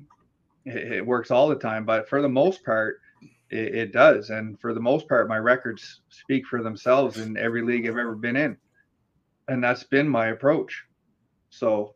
it, 0.65 0.93
it, 0.93 1.07
works 1.07 1.31
all 1.31 1.49
the 1.49 1.57
time, 1.57 1.85
but 1.85 2.09
for 2.09 2.23
the 2.23 2.29
most 2.29 2.65
part, 2.65 3.01
it, 3.51 3.75
it 3.75 3.93
does. 3.93 4.31
And 4.31 4.59
for 4.61 4.73
the 4.73 4.81
most 4.81 5.07
part, 5.09 5.29
my 5.29 5.37
records 5.37 6.01
speak 6.09 6.47
for 6.47 6.63
themselves 6.63 7.19
in 7.19 7.37
every 7.37 7.63
league 7.63 7.87
I've 7.87 7.99
ever 7.99 8.15
been 8.15 8.37
in, 8.37 8.57
and 9.49 9.63
that's 9.63 9.85
been 9.85 10.09
my 10.09 10.29
approach. 10.29 10.85
So 11.51 11.95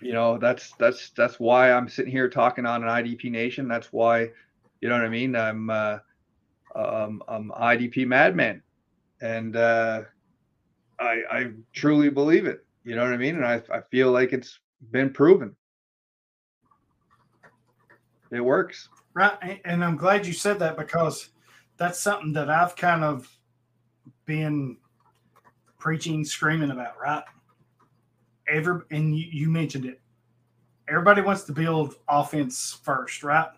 you 0.00 0.12
know 0.12 0.38
that's 0.38 0.72
that's 0.78 1.10
that's 1.10 1.38
why 1.38 1.70
i'm 1.70 1.86
sitting 1.86 2.10
here 2.10 2.30
talking 2.30 2.64
on 2.64 2.82
an 2.82 2.88
idp 2.88 3.30
nation 3.30 3.68
that's 3.68 3.92
why 3.92 4.30
you 4.82 4.88
know 4.88 4.96
what 4.96 5.06
I 5.06 5.08
mean? 5.08 5.36
I'm 5.36 5.70
uh, 5.70 5.98
um, 6.74 7.22
I'm 7.28 7.50
IDP 7.50 8.04
madman, 8.04 8.62
and 9.20 9.54
uh, 9.54 10.02
I 11.06 11.22
I 11.30 11.40
mm-hmm. 11.44 11.60
truly 11.72 12.10
believe 12.10 12.46
it. 12.46 12.64
You 12.84 12.96
know 12.96 13.04
what 13.04 13.12
I 13.12 13.16
mean? 13.16 13.36
And 13.36 13.46
I 13.46 13.62
I 13.72 13.80
feel 13.90 14.10
like 14.10 14.32
it's 14.32 14.58
been 14.90 15.10
proven. 15.10 15.54
It 18.30 18.40
works. 18.40 18.88
Right, 19.14 19.60
and 19.66 19.84
I'm 19.84 19.96
glad 19.96 20.26
you 20.26 20.32
said 20.32 20.58
that 20.60 20.78
because 20.78 21.28
that's 21.76 21.98
something 21.98 22.32
that 22.32 22.48
I've 22.48 22.74
kind 22.76 23.04
of 23.04 23.28
been 24.24 24.78
preaching, 25.78 26.24
screaming 26.24 26.70
about. 26.70 26.98
Right, 26.98 27.24
every 28.48 28.80
and 28.90 29.16
you, 29.16 29.26
you 29.30 29.50
mentioned 29.50 29.84
it. 29.84 30.00
Everybody 30.88 31.22
wants 31.22 31.44
to 31.44 31.52
build 31.52 31.96
offense 32.08 32.80
first, 32.82 33.22
right? 33.22 33.48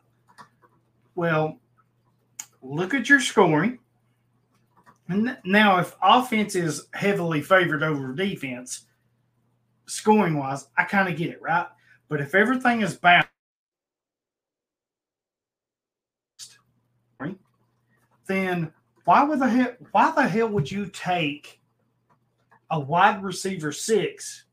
Well, 1.15 1.59
look 2.63 2.95
at 2.95 3.09
your 3.09 3.21
scoring. 3.21 3.79
And 5.09 5.37
now, 5.45 5.79
if 5.79 5.95
offense 6.03 6.55
is 6.55 6.87
heavily 6.95 7.43
favored 7.43 7.83
over 7.83 8.13
defense, 8.15 8.87
scoring 9.87 10.39
wise, 10.39 10.69
I 10.79 10.85
kind 10.85 11.09
of 11.09 11.17
get 11.17 11.31
it, 11.31 11.43
right? 11.43 11.67
But 12.09 12.21
if 12.21 12.35
everything 12.35 12.81
is 12.81 12.97
balanced, 12.97 13.29
then 18.27 18.73
why 19.05 19.23
would 19.23 19.41
the 19.41 19.49
hell 19.49 19.75
why 19.93 20.11
the 20.13 20.27
hell 20.27 20.49
would 20.49 20.71
you 20.71 20.87
take 20.87 21.61
a 22.71 22.81
wide 22.81 23.23
receiver 23.23 23.71
six 23.71 24.45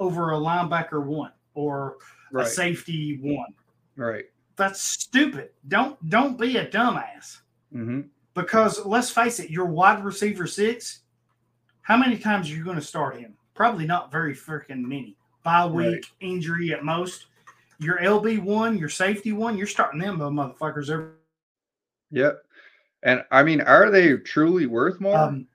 over 0.00 0.32
a 0.32 0.36
linebacker 0.36 1.04
one 1.04 1.30
or 1.54 1.98
right. 2.32 2.46
a 2.46 2.50
safety 2.50 3.20
one? 3.22 3.54
Right 3.96 4.24
that's 4.56 4.80
stupid. 4.80 5.50
Don't 5.68 6.08
don't 6.08 6.38
be 6.38 6.56
a 6.56 6.66
dumbass. 6.66 7.40
Mm-hmm. 7.74 8.02
Because 8.34 8.84
let's 8.84 9.10
face 9.10 9.40
it, 9.40 9.50
your 9.50 9.66
wide 9.66 10.04
receiver 10.04 10.46
six. 10.46 11.00
How 11.82 11.96
many 11.96 12.18
times 12.18 12.50
are 12.50 12.54
you 12.54 12.64
going 12.64 12.76
to 12.76 12.82
start 12.82 13.16
him? 13.16 13.34
Probably 13.54 13.86
not 13.86 14.10
very 14.10 14.34
freaking 14.34 14.82
many. 14.82 15.16
Bye 15.42 15.66
week, 15.66 15.86
right. 15.86 16.04
injury 16.20 16.72
at 16.72 16.84
most. 16.84 17.26
Your 17.78 17.98
LB 17.98 18.42
one, 18.42 18.78
your 18.78 18.88
safety 18.88 19.32
one, 19.32 19.56
you're 19.58 19.66
starting 19.66 20.00
them 20.00 20.18
motherfuckers 20.18 20.90
every. 20.90 21.10
Yep. 22.10 22.42
And 23.02 23.24
I 23.30 23.42
mean, 23.42 23.60
are 23.60 23.90
they 23.90 24.16
truly 24.16 24.66
worth 24.66 25.00
more? 25.00 25.18
Um, 25.18 25.46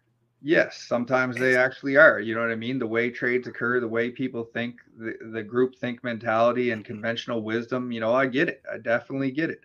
Yes, 0.42 0.86
sometimes 0.88 1.36
they 1.36 1.58
actually 1.58 1.98
are. 1.98 2.20
You 2.20 2.34
know 2.34 2.42
what 2.42 2.52
I 2.52 2.56
mean? 2.56 2.80
The 2.80 2.88
way 2.88 3.10
trades 3.10 3.48
occur, 3.48 3.82
the 3.82 3.88
way 3.88 4.10
people 4.10 4.46
think, 4.46 4.80
the, 4.98 5.16
the 5.34 5.44
group 5.44 5.76
think 5.76 6.02
mentality 6.04 6.72
and 6.72 6.86
conventional 6.86 7.44
wisdom, 7.44 7.92
you 7.92 8.00
know, 8.00 8.14
I 8.14 8.26
get 8.28 8.48
it. 8.48 8.64
I 8.72 8.78
definitely 8.78 9.32
get 9.32 9.50
it. 9.50 9.62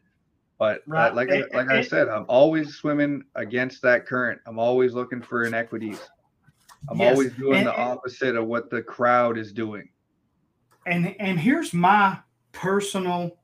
But 0.58 0.78
uh, 0.78 0.80
right. 0.86 1.12
uh, 1.12 1.14
like 1.14 1.28
it, 1.28 1.48
like 1.54 1.66
it, 1.66 1.72
I 1.72 1.82
said, 1.82 2.08
I'm 2.08 2.26
always 2.28 2.74
swimming 2.74 3.24
against 3.34 3.82
that 3.82 4.06
current. 4.06 4.40
I'm 4.46 4.58
always 4.58 4.92
looking 4.92 5.22
for 5.22 5.44
inequities. 5.44 6.00
I'm 6.88 6.98
yes. 6.98 7.12
always 7.12 7.32
doing 7.32 7.58
and, 7.58 7.66
the 7.66 7.76
opposite 7.76 8.36
of 8.36 8.46
what 8.46 8.70
the 8.70 8.82
crowd 8.82 9.38
is 9.38 9.52
doing. 9.52 9.88
And 10.86 11.16
and 11.18 11.40
here's 11.40 11.72
my 11.72 12.18
personal 12.52 13.38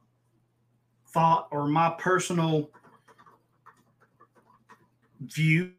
thought 1.08 1.48
or 1.50 1.66
my 1.66 1.94
personal 1.98 2.70
view 5.20 5.72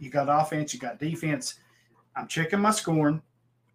You 0.00 0.08
got 0.08 0.28
offense, 0.30 0.72
you 0.72 0.80
got 0.80 0.98
defense. 0.98 1.54
I'm 2.16 2.26
checking 2.26 2.58
my 2.58 2.70
scoring. 2.70 3.22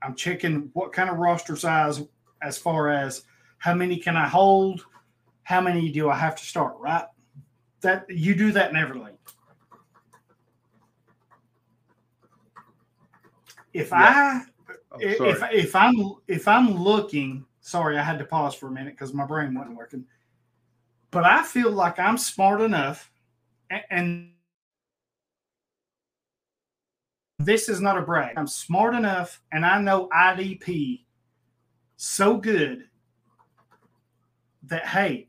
I'm 0.01 0.15
checking 0.15 0.71
what 0.73 0.91
kind 0.91 1.09
of 1.09 1.17
roster 1.17 1.55
size 1.55 2.01
as 2.45 2.57
far 2.57 2.89
as 2.89 3.23
how 3.57 3.73
many 3.73 3.97
can 3.97 4.15
I 4.15 4.27
hold, 4.27 4.85
how 5.43 5.59
many 5.61 5.91
do 5.91 6.09
I 6.09 6.15
have 6.15 6.35
to 6.35 6.45
start, 6.45 6.75
right? 6.79 7.05
That 7.81 8.05
you 8.09 8.35
do 8.35 8.51
that 8.51 8.69
in 8.69 8.75
every 8.75 8.99
league. 8.99 9.13
If 13.73 13.89
yeah. 13.89 13.97
I 13.97 14.41
oh, 14.91 14.97
if 14.99 15.43
if 15.51 15.75
I'm 15.75 16.15
if 16.27 16.47
I'm 16.47 16.75
looking, 16.75 17.45
sorry, 17.61 17.97
I 17.97 18.03
had 18.03 18.19
to 18.19 18.25
pause 18.25 18.55
for 18.55 18.67
a 18.67 18.71
minute 18.71 18.93
because 18.93 19.13
my 19.13 19.25
brain 19.25 19.53
wasn't 19.53 19.75
working. 19.75 20.05
But 21.11 21.25
I 21.25 21.43
feel 21.43 21.71
like 21.71 21.99
I'm 21.99 22.17
smart 22.17 22.61
enough 22.61 23.11
and, 23.69 23.83
and 23.89 24.31
this 27.39 27.69
is 27.69 27.81
not 27.81 27.97
a 27.97 28.01
brag. 28.01 28.37
I'm 28.37 28.47
smart 28.47 28.95
enough 28.95 29.41
and 29.51 29.65
I 29.65 29.79
know 29.81 30.09
IDP 30.09 31.04
so 31.97 32.37
good 32.37 32.85
that 34.63 34.87
hey, 34.87 35.27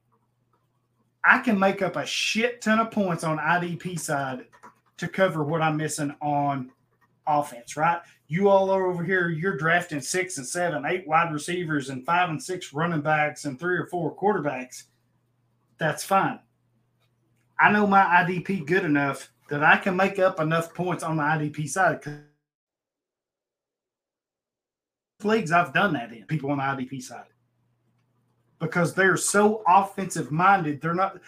I 1.25 1.39
can 1.39 1.59
make 1.59 1.83
up 1.83 1.97
a 1.97 2.07
shit 2.07 2.61
ton 2.61 2.79
of 2.79 2.91
points 2.91 3.25
on 3.25 3.39
IDP 3.39 3.99
side 3.99 4.47
to 4.99 5.09
cover 5.09 5.43
what 5.43 5.61
I'm 5.61 5.77
missing 5.77 6.15
on 6.23 6.71
offense, 7.27 7.77
right? 7.77 8.01
You 8.29 8.49
all 8.49 8.71
are 8.71 8.87
over 8.87 9.05
here, 9.05 9.29
you're 9.29 9.57
drafting 9.57 10.01
six 10.01 10.39
and 10.39 10.47
seven, 10.47 10.85
eight 10.87 11.07
wide 11.07 11.33
receivers, 11.33 11.91
and 11.91 12.05
five 12.07 12.31
and 12.31 12.43
six 12.43 12.73
running 12.73 13.01
backs, 13.01 13.45
and 13.45 13.59
three 13.59 13.77
or 13.77 13.87
four 13.87 14.17
quarterbacks. 14.17 14.85
That's 15.79 16.05
fine. 16.05 16.41
I 17.59 17.73
know 17.73 17.87
my 17.87 18.03
IDP 18.03 18.67
good 18.67 18.85
enough 18.85 19.31
that 19.49 19.63
I 19.63 19.77
can 19.77 19.97
make 19.97 20.19
up 20.19 20.41
enough 20.41 20.75
points 20.75 21.03
on 21.03 21.17
the 21.17 21.23
IDP 21.23 21.69
side. 21.69 22.03
Leagues 25.25 25.51
I've 25.51 25.73
done 25.73 25.95
that 25.95 26.13
in 26.13 26.25
people 26.27 26.51
on 26.51 26.59
the 26.59 26.63
IDP 26.63 27.03
side 27.03 27.25
because 28.59 28.95
they're 28.95 29.17
so 29.17 29.63
offensive 29.67 30.31
minded. 30.31 30.81
They're 30.81 30.95
not. 30.95 31.19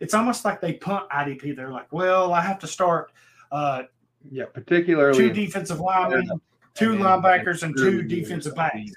It's 0.00 0.14
almost 0.14 0.44
like 0.44 0.60
they 0.60 0.74
punt 0.74 1.08
IDP. 1.10 1.54
They're 1.54 1.70
like, 1.70 1.92
well, 1.92 2.32
I 2.32 2.40
have 2.40 2.58
to 2.60 2.66
start. 2.66 3.12
Uh, 3.52 3.82
yeah, 4.30 4.46
particularly 4.46 5.16
two 5.16 5.30
defensive 5.30 5.80
linemen, 5.80 6.40
two 6.74 6.92
and 6.92 7.02
linebackers, 7.02 7.62
and 7.62 7.76
two 7.76 8.02
defensive 8.02 8.54
backs. 8.54 8.92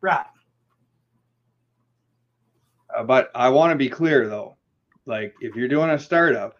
Right. 0.00 0.26
Uh, 2.96 3.02
but 3.02 3.30
I 3.34 3.48
want 3.50 3.72
to 3.72 3.76
be 3.76 3.88
clear 3.88 4.28
though, 4.28 4.56
like 5.04 5.34
if 5.40 5.54
you're 5.54 5.68
doing 5.68 5.90
a 5.90 5.98
startup, 5.98 6.56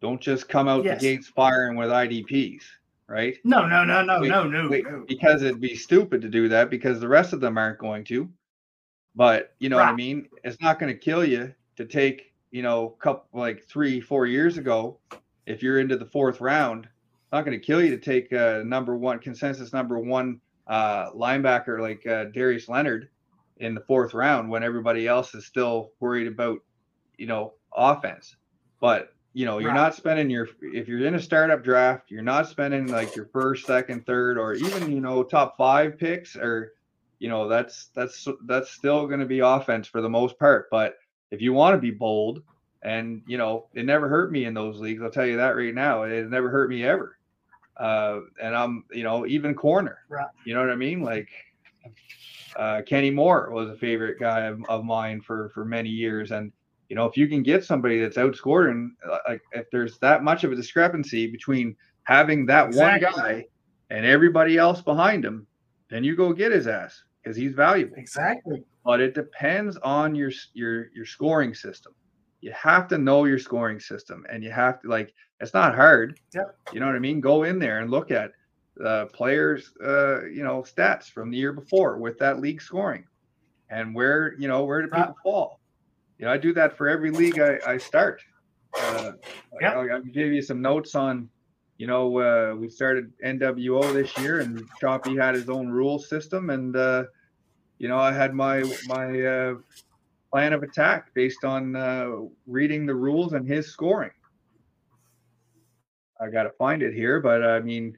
don't 0.00 0.20
just 0.20 0.48
come 0.48 0.68
out 0.68 0.84
yes. 0.84 1.00
the 1.00 1.06
gates 1.06 1.28
firing 1.28 1.76
with 1.76 1.90
IDPs, 1.90 2.62
right? 3.08 3.36
No, 3.44 3.66
no, 3.66 3.84
no, 3.84 4.04
no, 4.04 4.20
no, 4.20 4.44
no, 4.44 4.68
no. 4.68 5.04
Because 5.08 5.42
it'd 5.42 5.60
be 5.60 5.74
stupid 5.74 6.20
to 6.22 6.28
do 6.28 6.48
that 6.48 6.70
because 6.70 7.00
the 7.00 7.08
rest 7.08 7.32
of 7.32 7.40
them 7.40 7.58
aren't 7.58 7.78
going 7.78 8.04
to. 8.04 8.28
But 9.14 9.54
you 9.58 9.68
know 9.68 9.78
right. 9.78 9.86
what 9.86 9.92
I 9.94 9.96
mean? 9.96 10.28
It's 10.44 10.60
not 10.60 10.78
going 10.78 10.92
to 10.92 10.98
kill 10.98 11.24
you 11.24 11.52
to 11.76 11.86
take, 11.86 12.34
you 12.50 12.62
know, 12.62 12.90
couple 13.00 13.26
like 13.38 13.64
three, 13.64 14.00
four 14.00 14.26
years 14.26 14.58
ago, 14.58 14.98
if 15.46 15.62
you're 15.62 15.80
into 15.80 15.96
the 15.96 16.04
fourth 16.04 16.40
round, 16.40 16.88
not 17.32 17.44
going 17.44 17.58
to 17.58 17.64
kill 17.64 17.82
you 17.82 17.90
to 17.90 17.98
take 17.98 18.32
uh, 18.32 18.62
number 18.64 18.96
one 18.96 19.18
consensus 19.18 19.72
number 19.72 19.98
one 19.98 20.40
uh, 20.66 21.10
linebacker 21.12 21.80
like 21.80 22.06
uh, 22.06 22.24
Darius 22.24 22.68
Leonard 22.68 23.08
in 23.56 23.74
the 23.74 23.80
fourth 23.80 24.14
round 24.14 24.48
when 24.48 24.62
everybody 24.62 25.08
else 25.08 25.34
is 25.34 25.46
still 25.46 25.92
worried 26.00 26.26
about, 26.26 26.58
you 27.16 27.26
know, 27.26 27.54
offense. 27.74 28.36
But 28.80 29.14
you 29.38 29.44
know, 29.44 29.58
you're 29.58 29.68
right. 29.68 29.76
not 29.76 29.94
spending 29.94 30.28
your 30.28 30.48
if 30.60 30.88
you're 30.88 31.06
in 31.06 31.14
a 31.14 31.22
startup 31.22 31.62
draft, 31.62 32.10
you're 32.10 32.22
not 32.22 32.48
spending 32.48 32.88
like 32.88 33.14
your 33.14 33.26
first, 33.26 33.66
second, 33.66 34.04
third, 34.04 34.36
or 34.36 34.54
even 34.54 34.90
you 34.90 35.00
know 35.00 35.22
top 35.22 35.56
five 35.56 35.96
picks 35.96 36.34
or 36.34 36.72
you 37.20 37.28
know 37.28 37.46
that's 37.46 37.90
that's 37.94 38.26
that's 38.46 38.72
still 38.72 39.06
going 39.06 39.20
to 39.20 39.26
be 39.26 39.38
offense 39.38 39.86
for 39.86 40.00
the 40.00 40.08
most 40.08 40.40
part. 40.40 40.68
But 40.72 40.96
if 41.30 41.40
you 41.40 41.52
want 41.52 41.74
to 41.74 41.78
be 41.80 41.92
bold 41.92 42.42
and 42.82 43.22
you 43.28 43.38
know 43.38 43.68
it 43.74 43.86
never 43.86 44.08
hurt 44.08 44.32
me 44.32 44.44
in 44.44 44.54
those 44.54 44.80
leagues 44.80 45.02
i'll 45.02 45.10
tell 45.10 45.26
you 45.26 45.36
that 45.36 45.56
right 45.56 45.74
now 45.74 46.02
it 46.02 46.28
never 46.28 46.50
hurt 46.50 46.68
me 46.68 46.82
ever. 46.82 47.16
Uh, 47.76 48.22
and 48.42 48.56
i'm 48.56 48.86
you 48.90 49.04
know 49.04 49.24
even 49.24 49.54
corner. 49.54 49.98
Right. 50.08 50.26
you 50.44 50.52
know 50.52 50.60
what 50.60 50.70
i 50.70 50.74
mean? 50.74 51.00
Like 51.00 51.28
uh, 52.56 52.82
kenny 52.84 53.12
moore 53.12 53.50
was 53.52 53.70
a 53.70 53.76
favorite 53.76 54.18
guy 54.18 54.46
of, 54.46 54.64
of, 54.68 54.84
mine 54.84 55.20
for 55.20 55.48
for 55.50 55.64
many 55.64 55.90
years. 55.90 56.32
And 56.32 56.50
you 56.88 56.96
know 56.96 57.04
if 57.06 57.16
you 57.16 57.28
can 57.28 57.42
get 57.42 57.64
somebody 57.64 58.00
that's 58.00 58.16
outscoring 58.16 58.90
uh, 59.10 59.18
like 59.28 59.42
if 59.52 59.70
there's 59.70 59.98
that 59.98 60.22
much 60.22 60.44
of 60.44 60.52
a 60.52 60.56
discrepancy 60.56 61.26
between 61.26 61.76
having 62.04 62.46
that 62.46 62.68
exactly. 62.68 63.06
one 63.06 63.16
guy 63.16 63.44
and 63.90 64.04
everybody 64.04 64.56
else 64.56 64.80
behind 64.80 65.24
him 65.24 65.46
then 65.90 66.04
you 66.04 66.16
go 66.16 66.32
get 66.32 66.52
his 66.52 66.66
ass 66.66 67.02
because 67.22 67.36
he's 67.36 67.52
valuable. 67.52 67.96
Exactly. 67.96 68.64
But 68.84 69.00
it 69.00 69.14
depends 69.14 69.76
on 69.78 70.14
your 70.14 70.30
your 70.54 70.90
your 70.94 71.04
scoring 71.04 71.54
system. 71.54 71.92
You 72.40 72.52
have 72.52 72.88
to 72.88 72.98
know 72.98 73.24
your 73.24 73.38
scoring 73.38 73.80
system, 73.80 74.24
and 74.30 74.42
you 74.42 74.50
have 74.50 74.80
to 74.82 74.88
like. 74.88 75.12
It's 75.40 75.54
not 75.54 75.74
hard. 75.74 76.18
Yeah. 76.34 76.42
You 76.72 76.80
know 76.80 76.86
what 76.86 76.96
I 76.96 77.00
mean? 77.00 77.20
Go 77.20 77.44
in 77.44 77.58
there 77.58 77.78
and 77.80 77.90
look 77.90 78.10
at 78.10 78.32
uh, 78.84 79.06
players, 79.12 79.72
uh, 79.84 80.24
you 80.24 80.42
know, 80.42 80.62
stats 80.62 81.04
from 81.04 81.30
the 81.30 81.36
year 81.36 81.52
before 81.52 81.98
with 81.98 82.18
that 82.18 82.40
league 82.40 82.60
scoring, 82.60 83.04
and 83.70 83.94
where 83.94 84.34
you 84.38 84.48
know 84.48 84.64
where 84.64 84.82
do 84.82 84.88
people 84.88 85.16
fall. 85.22 85.60
You 86.18 86.26
know, 86.26 86.32
I 86.32 86.36
do 86.36 86.52
that 86.54 86.76
for 86.76 86.88
every 86.88 87.10
league 87.10 87.38
I, 87.38 87.58
I 87.66 87.78
start. 87.78 88.22
Uh, 88.78 89.12
yep. 89.60 89.76
I'll, 89.76 89.92
I'll 89.92 90.02
give 90.02 90.32
you 90.32 90.42
some 90.42 90.60
notes 90.60 90.94
on 90.94 91.28
you 91.78 91.86
know, 91.86 92.18
uh, 92.18 92.56
we 92.56 92.68
started 92.68 93.12
NWO 93.24 93.92
this 93.92 94.16
year, 94.18 94.40
and 94.40 94.68
Choppy 94.80 95.16
had 95.16 95.36
his 95.36 95.48
own 95.48 95.68
rule 95.68 96.00
system, 96.00 96.50
and 96.50 96.76
uh, 96.76 97.04
you 97.78 97.86
know, 97.86 97.98
I 97.98 98.12
had 98.12 98.34
my 98.34 98.64
my 98.88 99.22
uh, 99.22 99.54
plan 100.32 100.52
of 100.52 100.64
attack 100.64 101.14
based 101.14 101.44
on 101.44 101.76
uh, 101.76 102.10
reading 102.46 102.84
the 102.84 102.96
rules 102.96 103.32
and 103.32 103.46
his 103.46 103.68
scoring. 103.68 104.10
I 106.20 106.30
got 106.30 106.42
to 106.42 106.50
find 106.50 106.82
it 106.82 106.94
here, 106.94 107.20
but 107.20 107.44
I 107.44 107.60
mean, 107.60 107.96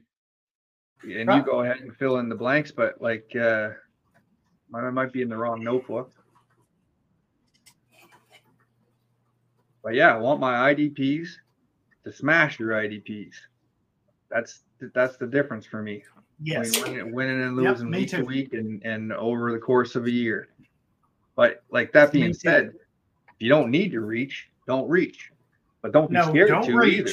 and 1.01 1.27
you 1.33 1.43
go 1.43 1.61
ahead 1.61 1.77
and 1.77 1.95
fill 1.95 2.17
in 2.17 2.29
the 2.29 2.35
blanks, 2.35 2.71
but 2.71 3.01
like, 3.01 3.35
uh, 3.35 3.69
I 4.75 4.89
might 4.91 5.11
be 5.11 5.23
in 5.23 5.29
the 5.29 5.37
wrong 5.37 5.63
notebook. 5.63 6.11
But 9.83 9.95
yeah, 9.95 10.13
I 10.13 10.17
want 10.17 10.39
my 10.39 10.73
IDPs 10.73 11.27
to 12.03 12.11
smash 12.11 12.59
your 12.59 12.71
IDPs. 12.71 13.33
That's 14.29 14.61
that's 14.93 15.17
the 15.17 15.27
difference 15.27 15.65
for 15.65 15.81
me. 15.81 16.03
Yes. 16.43 16.81
Winning, 16.81 17.13
winning 17.13 17.41
and 17.43 17.55
losing 17.55 17.87
yep, 17.87 17.99
week 17.99 18.09
too. 18.09 18.17
to 18.17 18.23
week 18.23 18.53
and, 18.53 18.83
and 18.83 19.13
over 19.13 19.51
the 19.51 19.59
course 19.59 19.95
of 19.95 20.05
a 20.05 20.11
year. 20.11 20.49
But 21.35 21.63
like 21.71 21.91
that 21.93 22.11
being 22.11 22.33
said, 22.33 22.73
if 23.27 23.35
you 23.39 23.49
don't 23.49 23.69
need 23.69 23.91
to 23.91 24.01
reach, 24.01 24.49
don't 24.67 24.89
reach. 24.89 25.31
But 25.81 25.91
don't 25.91 26.09
be 26.09 26.15
no, 26.15 26.29
scared 26.29 26.49
don't 26.49 26.65
to 26.65 26.77
reach. 26.77 26.99
either. 26.99 27.11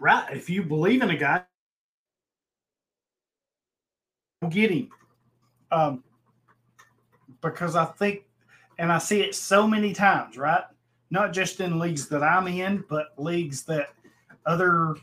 Right. 0.00 0.36
If 0.36 0.50
you 0.50 0.62
believe 0.62 1.02
in 1.02 1.10
a 1.10 1.16
guy, 1.16 1.42
get 4.48 4.70
him. 4.70 4.90
Um, 5.70 6.04
because 7.40 7.74
I 7.76 7.84
think, 7.84 8.25
and 8.78 8.92
I 8.92 8.98
see 8.98 9.20
it 9.22 9.34
so 9.34 9.66
many 9.66 9.92
times, 9.92 10.36
right? 10.36 10.64
Not 11.10 11.32
just 11.32 11.60
in 11.60 11.78
leagues 11.78 12.08
that 12.08 12.22
I'm 12.22 12.48
in, 12.48 12.84
but 12.88 13.08
leagues 13.16 13.62
that 13.64 13.90
other 14.44 14.96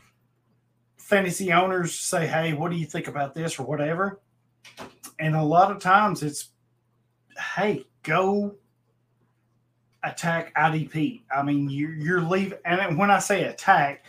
fantasy 0.96 1.52
owners 1.52 1.94
say, 1.94 2.26
"Hey, 2.26 2.52
what 2.52 2.70
do 2.70 2.76
you 2.76 2.86
think 2.86 3.08
about 3.08 3.34
this?" 3.34 3.58
or 3.58 3.66
whatever. 3.66 4.20
And 5.18 5.34
a 5.34 5.42
lot 5.42 5.70
of 5.70 5.78
times 5.78 6.22
it's, 6.22 6.50
"Hey, 7.56 7.86
go 8.02 8.56
attack 10.02 10.52
IDP." 10.54 11.24
I 11.34 11.42
mean, 11.42 11.68
you're 11.68 11.94
you're 11.94 12.20
leaving, 12.20 12.58
and 12.64 12.98
when 12.98 13.10
I 13.10 13.18
say 13.18 13.44
attack, 13.44 14.04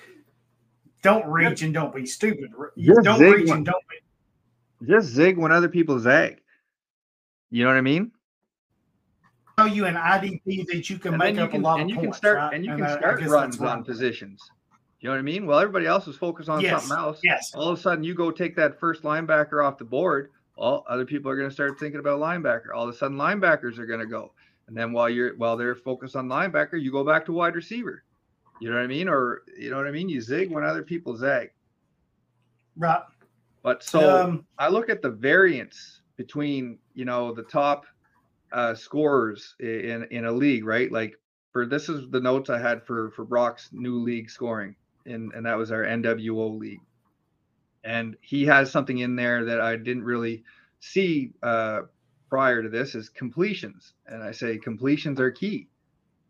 don't 1.01 1.25
reach 1.27 1.61
and 1.61 1.73
don't 1.73 1.93
be 1.93 2.05
stupid. 2.05 2.51
Just 2.77 3.03
don't 3.03 3.19
reach 3.19 3.49
when, 3.49 3.57
and 3.57 3.65
don't 3.65 3.83
be. 3.89 4.87
Just 4.87 5.09
zig 5.09 5.37
when 5.37 5.51
other 5.51 5.69
people 5.69 5.99
zag. 5.99 6.41
You 7.51 7.63
know 7.63 7.69
what 7.69 7.77
I 7.77 7.81
mean? 7.81 8.11
You 9.67 9.85
an 9.85 9.95
IDP 9.95 10.67
that 10.67 10.89
you 10.89 10.97
can 10.97 11.13
and 11.13 11.19
make 11.19 11.37
up 11.37 11.51
can, 11.51 11.61
a 11.61 11.63
lot 11.63 11.79
and 11.79 11.89
of 11.89 11.95
you 11.95 11.95
points, 11.95 12.19
can 12.19 12.21
start 12.21 12.37
right? 12.37 12.53
and 12.53 12.65
you 12.65 12.71
and 12.71 12.81
can 12.81 12.97
start 12.97 13.21
runs 13.21 13.59
on 13.59 13.83
positions. 13.83 14.41
You 14.99 15.09
know 15.09 15.13
what 15.13 15.19
I 15.19 15.23
mean? 15.23 15.45
Well, 15.45 15.59
everybody 15.59 15.85
else 15.85 16.07
is 16.07 16.15
focused 16.15 16.49
on 16.49 16.61
yes. 16.61 16.81
something 16.81 16.97
else. 16.97 17.19
Yes. 17.23 17.53
All 17.53 17.69
of 17.69 17.77
a 17.77 17.81
sudden, 17.81 18.03
you 18.03 18.15
go 18.15 18.31
take 18.31 18.55
that 18.55 18.79
first 18.79 19.03
linebacker 19.03 19.63
off 19.63 19.77
the 19.77 19.85
board. 19.85 20.31
All 20.57 20.83
other 20.89 21.05
people 21.05 21.29
are 21.29 21.35
going 21.35 21.49
to 21.49 21.53
start 21.53 21.79
thinking 21.79 21.99
about 21.99 22.19
linebacker. 22.19 22.73
All 22.73 22.87
of 22.87 22.89
a 22.89 22.97
sudden, 22.97 23.17
linebackers 23.17 23.77
are 23.77 23.85
going 23.85 23.99
to 23.99 24.05
go. 24.05 24.31
And 24.67 24.75
then 24.75 24.93
while 24.93 25.09
you're 25.09 25.35
while 25.35 25.57
they're 25.57 25.75
focused 25.75 26.15
on 26.15 26.27
linebacker, 26.27 26.81
you 26.81 26.91
go 26.91 27.03
back 27.03 27.25
to 27.25 27.33
wide 27.33 27.55
receiver. 27.55 28.03
You 28.59 28.69
know 28.69 28.77
what 28.77 28.83
I 28.83 28.87
mean? 28.87 29.07
Or 29.07 29.43
you 29.57 29.69
know 29.69 29.77
what 29.77 29.87
I 29.87 29.91
mean? 29.91 30.09
You 30.09 30.21
zig 30.21 30.49
when 30.49 30.63
other 30.63 30.81
people 30.81 31.15
zag. 31.15 31.51
Right. 32.77 33.01
But 33.61 33.83
so 33.83 34.23
um, 34.23 34.45
I 34.57 34.69
look 34.69 34.89
at 34.89 35.01
the 35.01 35.09
variance 35.09 36.01
between 36.17 36.79
you 36.93 37.05
know 37.05 37.33
the 37.33 37.43
top 37.43 37.85
uh, 38.55 38.73
scorers 38.73 39.55
in 39.59 40.07
in 40.11 40.25
a 40.25 40.31
league, 40.31 40.65
right? 40.65 40.91
Like 40.91 41.15
for 41.51 41.65
this 41.65 41.89
is 41.89 42.09
the 42.09 42.21
notes 42.21 42.49
I 42.49 42.59
had 42.59 42.83
for 42.85 43.11
for 43.11 43.25
Brock's 43.25 43.69
new 43.71 43.99
league 43.99 44.29
scoring 44.31 44.75
and 45.05 45.33
and 45.33 45.45
that 45.45 45.57
was 45.57 45.71
our 45.71 45.83
NWO 45.83 46.57
league. 46.57 46.81
And 47.83 48.17
he 48.21 48.45
has 48.45 48.71
something 48.71 48.97
in 48.97 49.15
there 49.15 49.45
that 49.45 49.61
I 49.61 49.75
didn't 49.75 50.03
really 50.03 50.43
see 50.79 51.33
uh, 51.43 51.81
prior 52.29 52.63
to 52.63 52.69
this 52.69 52.95
is 52.95 53.09
completions, 53.09 53.93
and 54.07 54.23
I 54.23 54.31
say 54.31 54.57
completions 54.57 55.19
are 55.19 55.31
key. 55.31 55.69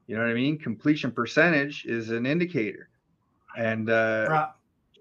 You 0.08 0.16
know 0.16 0.22
what 0.22 0.32
I 0.32 0.36
mean? 0.36 0.60
Completion 0.60 1.12
percentage 1.12 1.86
is 1.86 2.10
an 2.10 2.26
indicator, 2.26 2.90
and 3.58 3.90
uh, 3.90 4.28
right. 4.30 4.50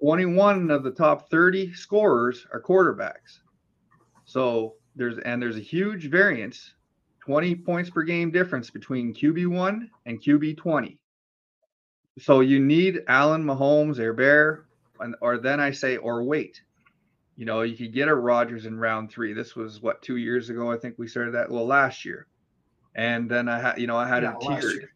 21 0.01 0.71
of 0.71 0.85
the 0.85 0.91
top 0.91 1.29
30 1.29 1.73
scorers 1.75 2.47
are 2.53 2.63
quarterbacks. 2.63 3.41
So 4.25 4.75
there's 4.95 5.19
and 5.19 5.43
there's 5.43 5.57
a 5.57 5.61
huge 5.61 6.09
variance, 6.09 6.75
20 7.25 7.55
points 7.57 7.91
per 7.91 8.03
game 8.03 8.31
difference 8.31 8.71
between 8.71 9.15
QB1 9.15 9.89
and 10.07 10.23
QB20 10.23 10.99
so 12.19 12.41
you 12.41 12.61
need 12.61 13.03
Allen 13.09 13.45
Mahomes 13.45 13.99
Herbert, 13.99 14.67
or 15.21 15.39
then 15.39 15.61
I 15.61 15.73
say 15.73 15.97
or 15.97 16.23
wait. 16.23 16.63
You 17.37 17.45
know, 17.45 17.63
you 17.63 17.77
could 17.77 17.93
get 17.93 18.09
a 18.09 18.15
Rodgers 18.15 18.67
in 18.67 18.79
round 18.79 19.11
three. 19.11 19.33
This 19.33 19.57
was 19.57 19.83
what 19.83 20.01
two 20.03 20.17
years 20.17 20.51
ago. 20.51 20.71
I 20.71 20.79
think 20.79 20.95
we 20.97 21.09
started 21.09 21.35
that. 21.35 21.51
Well, 21.51 21.67
last 21.67 22.05
year, 22.05 22.29
and 22.95 23.29
then 23.29 23.49
I 23.49 23.59
had, 23.59 23.79
you 23.79 23.89
know, 23.89 23.97
I 23.97 24.07
had 24.07 24.23
Yeah, 24.23 24.35
it 24.41 24.61
tiered. 24.61 24.89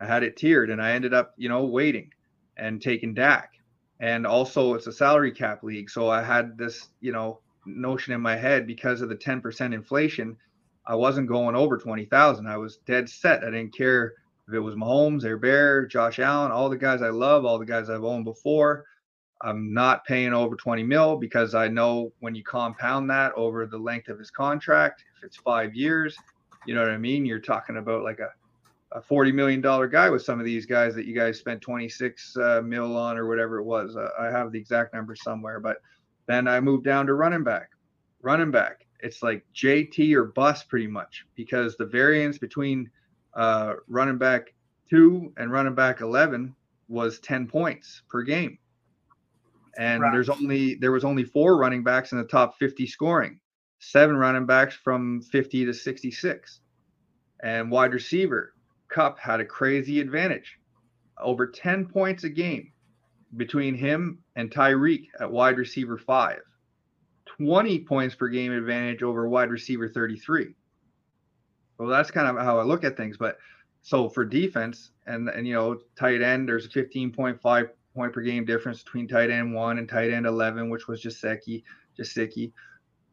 I 0.00 0.06
had 0.06 0.22
it 0.22 0.36
tiered, 0.36 0.70
and 0.70 0.80
I 0.80 0.92
ended 0.92 1.12
up, 1.12 1.34
you 1.36 1.48
know, 1.48 1.64
waiting 1.64 2.10
and 2.56 2.80
taking 2.80 3.14
Dak. 3.14 3.50
And 3.98 4.26
also, 4.26 4.74
it's 4.74 4.86
a 4.86 4.92
salary 4.92 5.32
cap 5.32 5.62
league, 5.64 5.90
so 5.90 6.08
I 6.08 6.22
had 6.22 6.56
this, 6.56 6.88
you 7.00 7.12
know, 7.12 7.40
notion 7.66 8.12
in 8.12 8.20
my 8.20 8.36
head 8.36 8.66
because 8.66 9.00
of 9.00 9.08
the 9.08 9.16
10% 9.16 9.74
inflation. 9.74 10.36
I 10.86 10.94
wasn't 10.94 11.28
going 11.28 11.54
over 11.54 11.78
20,000. 11.78 12.46
I 12.46 12.56
was 12.56 12.78
dead 12.78 13.08
set. 13.08 13.44
I 13.44 13.50
didn't 13.50 13.76
care 13.76 14.14
if 14.48 14.54
it 14.54 14.60
was 14.60 14.74
Mahomes, 14.74 15.22
Herbert, 15.22 15.90
Josh 15.90 16.18
Allen, 16.18 16.50
all 16.50 16.68
the 16.68 16.76
guys 16.76 17.02
I 17.02 17.10
love, 17.10 17.44
all 17.44 17.58
the 17.58 17.64
guys 17.64 17.88
I've 17.88 18.04
owned 18.04 18.24
before. 18.24 18.84
I'm 19.40 19.72
not 19.72 20.04
paying 20.04 20.32
over 20.32 20.54
20 20.54 20.84
mil 20.84 21.16
because 21.16 21.54
I 21.54 21.68
know 21.68 22.12
when 22.20 22.34
you 22.34 22.44
compound 22.44 23.10
that 23.10 23.32
over 23.34 23.66
the 23.66 23.78
length 23.78 24.08
of 24.08 24.18
his 24.18 24.30
contract, 24.30 25.04
if 25.16 25.24
it's 25.24 25.36
five 25.36 25.74
years, 25.74 26.16
you 26.64 26.74
know 26.74 26.82
what 26.82 26.90
I 26.90 26.98
mean? 26.98 27.26
You're 27.26 27.40
talking 27.40 27.76
about 27.76 28.04
like 28.04 28.20
a, 28.20 28.30
a 28.92 29.00
$40 29.00 29.34
million 29.34 29.60
guy 29.60 30.10
with 30.10 30.22
some 30.22 30.38
of 30.38 30.46
these 30.46 30.64
guys 30.64 30.94
that 30.94 31.06
you 31.06 31.14
guys 31.14 31.38
spent 31.38 31.60
26 31.60 32.36
uh, 32.36 32.62
mil 32.64 32.96
on 32.96 33.18
or 33.18 33.26
whatever 33.26 33.58
it 33.58 33.64
was. 33.64 33.96
Uh, 33.96 34.10
I 34.18 34.26
have 34.26 34.52
the 34.52 34.60
exact 34.60 34.94
number 34.94 35.16
somewhere, 35.16 35.58
but 35.58 35.78
then 36.26 36.46
I 36.46 36.60
moved 36.60 36.84
down 36.84 37.06
to 37.06 37.14
running 37.14 37.42
back. 37.42 37.70
Running 38.20 38.52
back, 38.52 38.86
it's 39.02 39.22
like 39.22 39.44
JT 39.54 40.14
or 40.14 40.24
bust 40.24 40.68
pretty 40.68 40.86
much 40.86 41.26
because 41.34 41.76
the 41.76 41.86
variance 41.86 42.38
between 42.38 42.90
uh, 43.34 43.74
running 43.88 44.18
back 44.18 44.54
two 44.88 45.32
and 45.36 45.50
running 45.50 45.74
back 45.74 46.00
11 46.00 46.54
was 46.88 47.18
10 47.20 47.46
points 47.48 48.02
per 48.08 48.22
game. 48.22 48.58
And 49.78 50.02
Right. 50.02 50.12
there's 50.12 50.28
only 50.28 50.74
there 50.76 50.92
was 50.92 51.04
only 51.04 51.24
four 51.24 51.56
running 51.56 51.82
backs 51.82 52.12
in 52.12 52.18
the 52.18 52.24
top 52.24 52.58
50 52.58 52.86
scoring. 52.86 53.40
Seven 53.78 54.16
running 54.16 54.46
backs 54.46 54.74
from 54.76 55.22
50 55.22 55.64
to 55.64 55.74
66 55.74 56.60
and 57.42 57.70
wide 57.70 57.92
receiver 57.92 58.54
Kupp 58.88 59.18
had 59.18 59.40
a 59.40 59.44
crazy 59.44 60.00
advantage. 60.00 60.58
Over 61.18 61.46
10 61.48 61.86
points 61.86 62.24
a 62.24 62.28
game 62.28 62.72
between 63.36 63.74
him 63.74 64.18
and 64.36 64.50
Tyreek 64.50 65.06
at 65.18 65.30
wide 65.32 65.56
receiver 65.56 65.96
5 65.98 66.40
20 67.38 67.80
points 67.80 68.14
per 68.14 68.28
game 68.28 68.52
advantage 68.52 69.02
over 69.02 69.28
wide 69.28 69.50
receiver 69.50 69.88
33 69.88 70.54
well 71.78 71.88
that's 71.88 72.10
kind 72.10 72.26
of 72.28 72.42
how 72.42 72.58
I 72.58 72.62
look 72.62 72.84
at 72.84 72.96
things 72.96 73.16
but 73.16 73.38
so 73.82 74.08
for 74.08 74.24
defense 74.24 74.90
and 75.06 75.28
and 75.28 75.46
you 75.46 75.54
know 75.54 75.80
tight 75.98 76.22
end 76.22 76.48
there's 76.48 76.66
a 76.66 76.68
15.5 76.68 77.68
point 77.94 78.12
per 78.12 78.20
game 78.20 78.44
difference 78.44 78.82
between 78.82 79.06
tight 79.06 79.30
end 79.30 79.54
one 79.54 79.78
and 79.78 79.88
tight 79.88 80.10
end 80.10 80.26
11, 80.26 80.70
which 80.70 80.88
was 80.88 81.02
Gesicki, 81.02 81.62
Gesicki. 81.98 82.52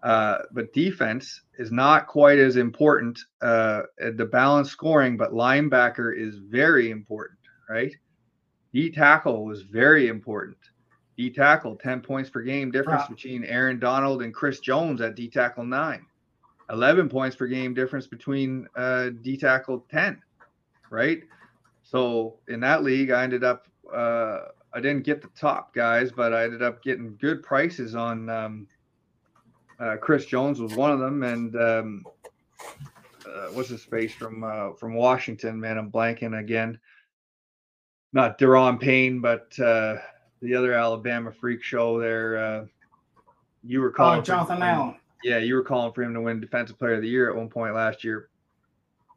Uh, 0.02 0.40
but 0.54 0.72
defense 0.74 1.42
is 1.58 1.72
not 1.72 2.08
quite 2.08 2.40
as 2.40 2.56
important. 2.56 3.20
Uh, 3.42 3.82
the 4.16 4.26
balance 4.26 4.70
scoring, 4.72 5.18
but 5.18 5.32
linebacker 5.32 6.18
is 6.18 6.38
very 6.38 6.90
important, 6.90 7.40
right? 7.70 7.94
D 8.74 8.90
tackle 8.90 9.44
was 9.44 9.64
very 9.64 10.08
important. 10.08 10.58
D 11.20 11.30
tackle, 11.30 11.76
10 11.76 12.00
points 12.00 12.30
per 12.30 12.42
game 12.42 12.72
difference 12.72 13.02
Right. 13.02 13.10
between 13.10 13.44
Aaron 13.44 13.78
Donald 13.78 14.22
and 14.22 14.34
Chris 14.34 14.62
Jones 14.62 15.02
at 15.02 15.16
D 15.16 15.28
tackle 15.28 15.66
nine. 15.66 16.06
11 16.70 17.10
points 17.10 17.36
per 17.36 17.46
game 17.46 17.74
difference 17.74 18.08
between 18.08 18.66
uh, 18.78 19.10
D 19.22 19.36
tackle 19.36 19.86
10, 19.92 20.22
right? 20.90 21.24
So 21.84 22.38
in 22.48 22.62
that 22.62 22.84
league, 22.84 23.12
I 23.12 23.22
ended 23.26 23.44
up 23.44 23.68
uh, 23.94 24.46
I 24.74 24.80
didn't 24.80 25.04
get 25.04 25.22
the 25.22 25.28
top 25.38 25.74
guys, 25.74 26.10
but 26.10 26.32
I 26.34 26.46
ended 26.46 26.62
up 26.62 26.82
getting 26.82 27.18
good 27.20 27.44
prices 27.44 27.96
on. 27.96 28.30
Um, 28.30 28.68
uh, 29.78 29.98
Chris 29.98 30.26
Jones 30.26 30.62
was 30.62 30.74
one 30.76 30.92
of 30.92 31.00
them, 31.00 31.24
and 31.24 31.54
um, 31.58 32.04
uh, 33.28 33.48
what's 33.52 33.68
his 33.68 33.84
face 33.84 34.14
from 34.14 34.46
uh, 34.46 34.72
from 34.74 34.94
Washington? 34.94 35.60
Man, 35.60 35.78
I'm 35.78 35.92
blanking 35.92 36.40
again. 36.40 36.80
Not 38.14 38.40
Daron 38.40 38.80
Payne, 38.80 39.20
but 39.20 39.58
uh, 39.60 39.98
the 40.42 40.56
other 40.56 40.74
Alabama 40.74 41.32
freak 41.32 41.62
show 41.64 42.00
there. 42.00 42.38
Uh, 42.38 42.66
you 43.64 43.82
were 43.82 43.92
calling 43.92 44.20
Oh, 44.20 44.24
Jonathan 44.24 44.62
Allen. 44.62 44.96
yeah, 45.24 45.38
you 45.38 45.56
were 45.56 45.64
calling 45.64 45.92
for 45.94 46.02
him 46.04 46.14
to 46.14 46.22
win 46.22 46.40
Defensive 46.40 46.80
Player 46.80 46.96
of 46.96 47.02
the 47.02 47.10
Year 47.10 47.30
at 47.30 47.36
one 47.36 47.50
point 47.50 47.76
last 47.76 48.04
year, 48.04 48.30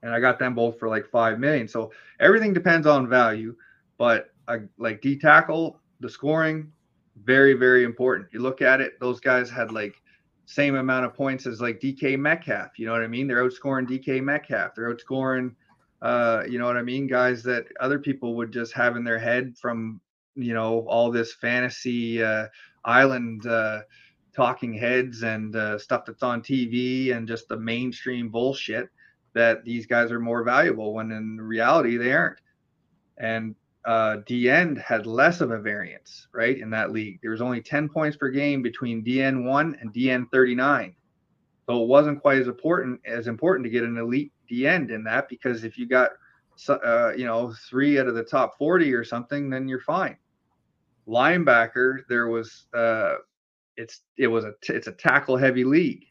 and 0.02 0.12
I 0.12 0.20
got 0.20 0.38
them 0.38 0.54
both 0.54 0.78
for 0.78 0.88
like 0.88 1.06
five 1.06 1.38
million. 1.38 1.68
So 1.68 1.92
everything 2.20 2.52
depends 2.52 2.86
on 2.86 3.08
value, 3.08 3.54
but 3.98 4.30
I, 4.48 4.60
like 4.78 5.00
D 5.00 5.16
tackle, 5.18 5.78
the 6.00 6.08
scoring, 6.08 6.72
very 7.24 7.52
very 7.54 7.84
important. 7.84 8.28
You 8.32 8.40
look 8.40 8.62
at 8.62 8.80
it; 8.80 8.98
those 9.00 9.20
guys 9.20 9.48
had 9.48 9.70
like 9.70 9.94
same 10.44 10.74
amount 10.74 11.06
of 11.06 11.14
points 11.14 11.46
as 11.46 11.60
like 11.60 11.78
DK 11.80 12.18
Metcalf. 12.18 12.78
You 12.78 12.86
know 12.86 12.92
what 12.92 13.02
I 13.02 13.06
mean? 13.06 13.28
They're 13.28 13.48
outscoring 13.48 13.88
DK 13.88 14.20
Metcalf. 14.20 14.74
They're 14.74 14.92
outscoring, 14.92 15.54
uh, 16.02 16.42
you 16.48 16.58
know 16.58 16.66
what 16.66 16.76
I 16.76 16.82
mean? 16.82 17.06
Guys 17.06 17.44
that 17.44 17.66
other 17.78 18.00
people 18.00 18.34
would 18.34 18.52
just 18.52 18.72
have 18.72 18.96
in 18.96 19.04
their 19.04 19.20
head 19.20 19.54
from 19.56 20.00
you 20.34 20.54
know 20.54 20.86
all 20.88 21.10
this 21.10 21.34
fantasy 21.34 22.22
uh, 22.22 22.46
island. 22.84 23.46
Uh, 23.46 23.82
talking 24.34 24.72
heads 24.72 25.22
and 25.22 25.54
uh, 25.56 25.78
stuff 25.78 26.04
that's 26.06 26.22
on 26.22 26.40
TV 26.40 27.14
and 27.14 27.28
just 27.28 27.48
the 27.48 27.56
mainstream 27.56 28.30
bullshit 28.30 28.88
that 29.34 29.64
these 29.64 29.86
guys 29.86 30.10
are 30.10 30.20
more 30.20 30.42
valuable 30.42 30.94
when 30.94 31.10
in 31.12 31.40
reality 31.40 31.96
they 31.96 32.12
aren't. 32.12 32.40
And 33.18 33.54
uh, 33.84 34.18
DN 34.28 34.80
had 34.80 35.06
less 35.06 35.40
of 35.40 35.50
a 35.50 35.58
variance, 35.58 36.28
right, 36.32 36.58
in 36.58 36.70
that 36.70 36.92
league. 36.92 37.18
There 37.20 37.30
was 37.30 37.40
only 37.40 37.60
10 37.60 37.88
points 37.88 38.16
per 38.16 38.30
game 38.30 38.62
between 38.62 39.04
DN 39.04 39.44
1 39.44 39.76
and 39.80 39.92
DN 39.92 40.26
39. 40.30 40.94
So 41.66 41.82
it 41.82 41.88
wasn't 41.88 42.20
quite 42.20 42.38
as 42.38 42.48
important 42.48 43.00
as 43.06 43.28
important 43.28 43.64
to 43.64 43.70
get 43.70 43.84
an 43.84 43.96
elite 43.96 44.32
DN 44.50 44.90
in 44.90 45.04
that 45.04 45.28
because 45.28 45.64
if 45.64 45.78
you 45.78 45.86
got, 45.86 46.10
uh, 46.68 47.12
you 47.14 47.24
know, 47.24 47.54
three 47.68 47.98
out 47.98 48.08
of 48.08 48.14
the 48.14 48.24
top 48.24 48.58
40 48.58 48.92
or 48.92 49.04
something, 49.04 49.48
then 49.48 49.68
you're 49.68 49.80
fine. 49.80 50.16
Linebacker, 51.08 51.98
there 52.08 52.28
was 52.28 52.66
uh, 52.74 53.16
it's 53.76 54.02
it 54.16 54.28
was 54.28 54.44
a 54.44 54.54
it's 54.68 54.86
a 54.86 54.92
tackle 54.92 55.36
heavy 55.36 55.64
league. 55.64 56.06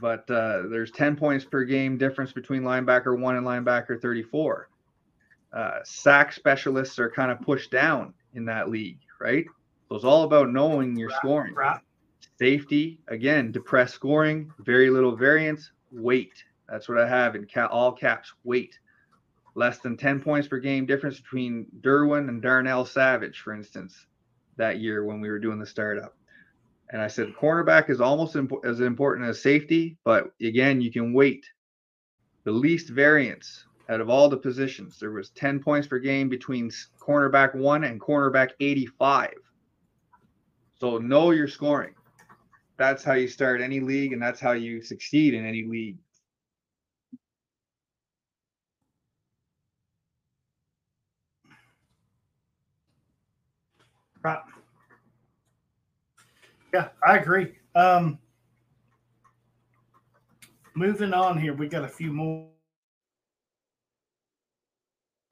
But 0.00 0.30
uh, 0.30 0.62
there's 0.70 0.90
10 0.92 1.16
points 1.16 1.44
per 1.44 1.64
game 1.64 1.98
difference 1.98 2.32
between 2.32 2.62
linebacker 2.62 3.18
one 3.18 3.36
and 3.36 3.46
linebacker 3.46 4.00
34 4.00 4.68
uh, 5.52 5.70
sack 5.84 6.32
specialists 6.32 6.98
are 6.98 7.10
kind 7.10 7.30
of 7.30 7.38
pushed 7.42 7.70
down 7.70 8.14
in 8.32 8.46
that 8.46 8.70
league 8.70 8.98
right? 9.20 9.44
So 9.88 9.96
it's 9.96 10.04
all 10.04 10.24
about 10.24 10.50
knowing 10.50 10.96
your 10.96 11.10
scoring. 11.10 11.54
safety 12.38 12.98
again 13.08 13.52
depressed 13.52 13.94
scoring 13.94 14.50
very 14.60 14.90
little 14.90 15.14
variance 15.14 15.70
weight. 15.92 16.32
That's 16.68 16.88
what 16.88 16.98
i 16.98 17.06
have 17.06 17.34
in 17.36 17.46
ca- 17.52 17.66
all 17.66 17.92
caps 17.92 18.32
weight 18.44 18.78
less 19.60 19.78
than 19.78 19.96
10 19.96 20.20
points 20.20 20.48
per 20.48 20.58
game 20.58 20.86
difference 20.86 21.20
between 21.20 21.66
derwin 21.82 22.28
and 22.28 22.42
darnell 22.42 22.84
savage 22.84 23.40
for 23.40 23.52
instance 23.52 24.06
that 24.56 24.80
year 24.80 25.04
when 25.04 25.20
we 25.20 25.28
were 25.30 25.38
doing 25.38 25.58
the 25.58 25.66
startup 25.66 26.16
and 26.90 27.00
I 27.00 27.06
said, 27.06 27.34
cornerback 27.40 27.88
is 27.88 28.00
almost 28.00 28.34
impo- 28.34 28.64
as 28.64 28.80
important 28.80 29.28
as 29.28 29.40
safety, 29.40 29.96
but 30.04 30.32
again, 30.42 30.80
you 30.80 30.90
can 30.90 31.12
wait. 31.12 31.46
The 32.44 32.50
least 32.50 32.88
variance 32.88 33.64
out 33.88 34.00
of 34.00 34.10
all 34.10 34.28
the 34.28 34.36
positions, 34.36 34.98
there 34.98 35.12
was 35.12 35.30
10 35.30 35.60
points 35.60 35.86
per 35.86 35.98
game 35.98 36.28
between 36.28 36.70
cornerback 37.00 37.54
one 37.54 37.84
and 37.84 38.00
cornerback 38.00 38.50
85. 38.58 39.30
So 40.80 40.98
know 40.98 41.30
your 41.30 41.48
scoring. 41.48 41.94
That's 42.76 43.04
how 43.04 43.12
you 43.12 43.28
start 43.28 43.60
any 43.60 43.78
league, 43.78 44.12
and 44.12 44.22
that's 44.22 44.40
how 44.40 44.52
you 44.52 44.82
succeed 44.82 45.34
in 45.34 45.46
any 45.46 45.64
league. 45.64 45.98
Right. 54.22 54.40
Yeah, 56.74 56.88
I 57.06 57.16
agree. 57.18 57.54
Um, 57.74 58.18
moving 60.74 61.12
on 61.12 61.38
here, 61.38 61.54
we 61.54 61.68
got 61.68 61.84
a 61.84 61.88
few 61.88 62.12
more. 62.12 62.46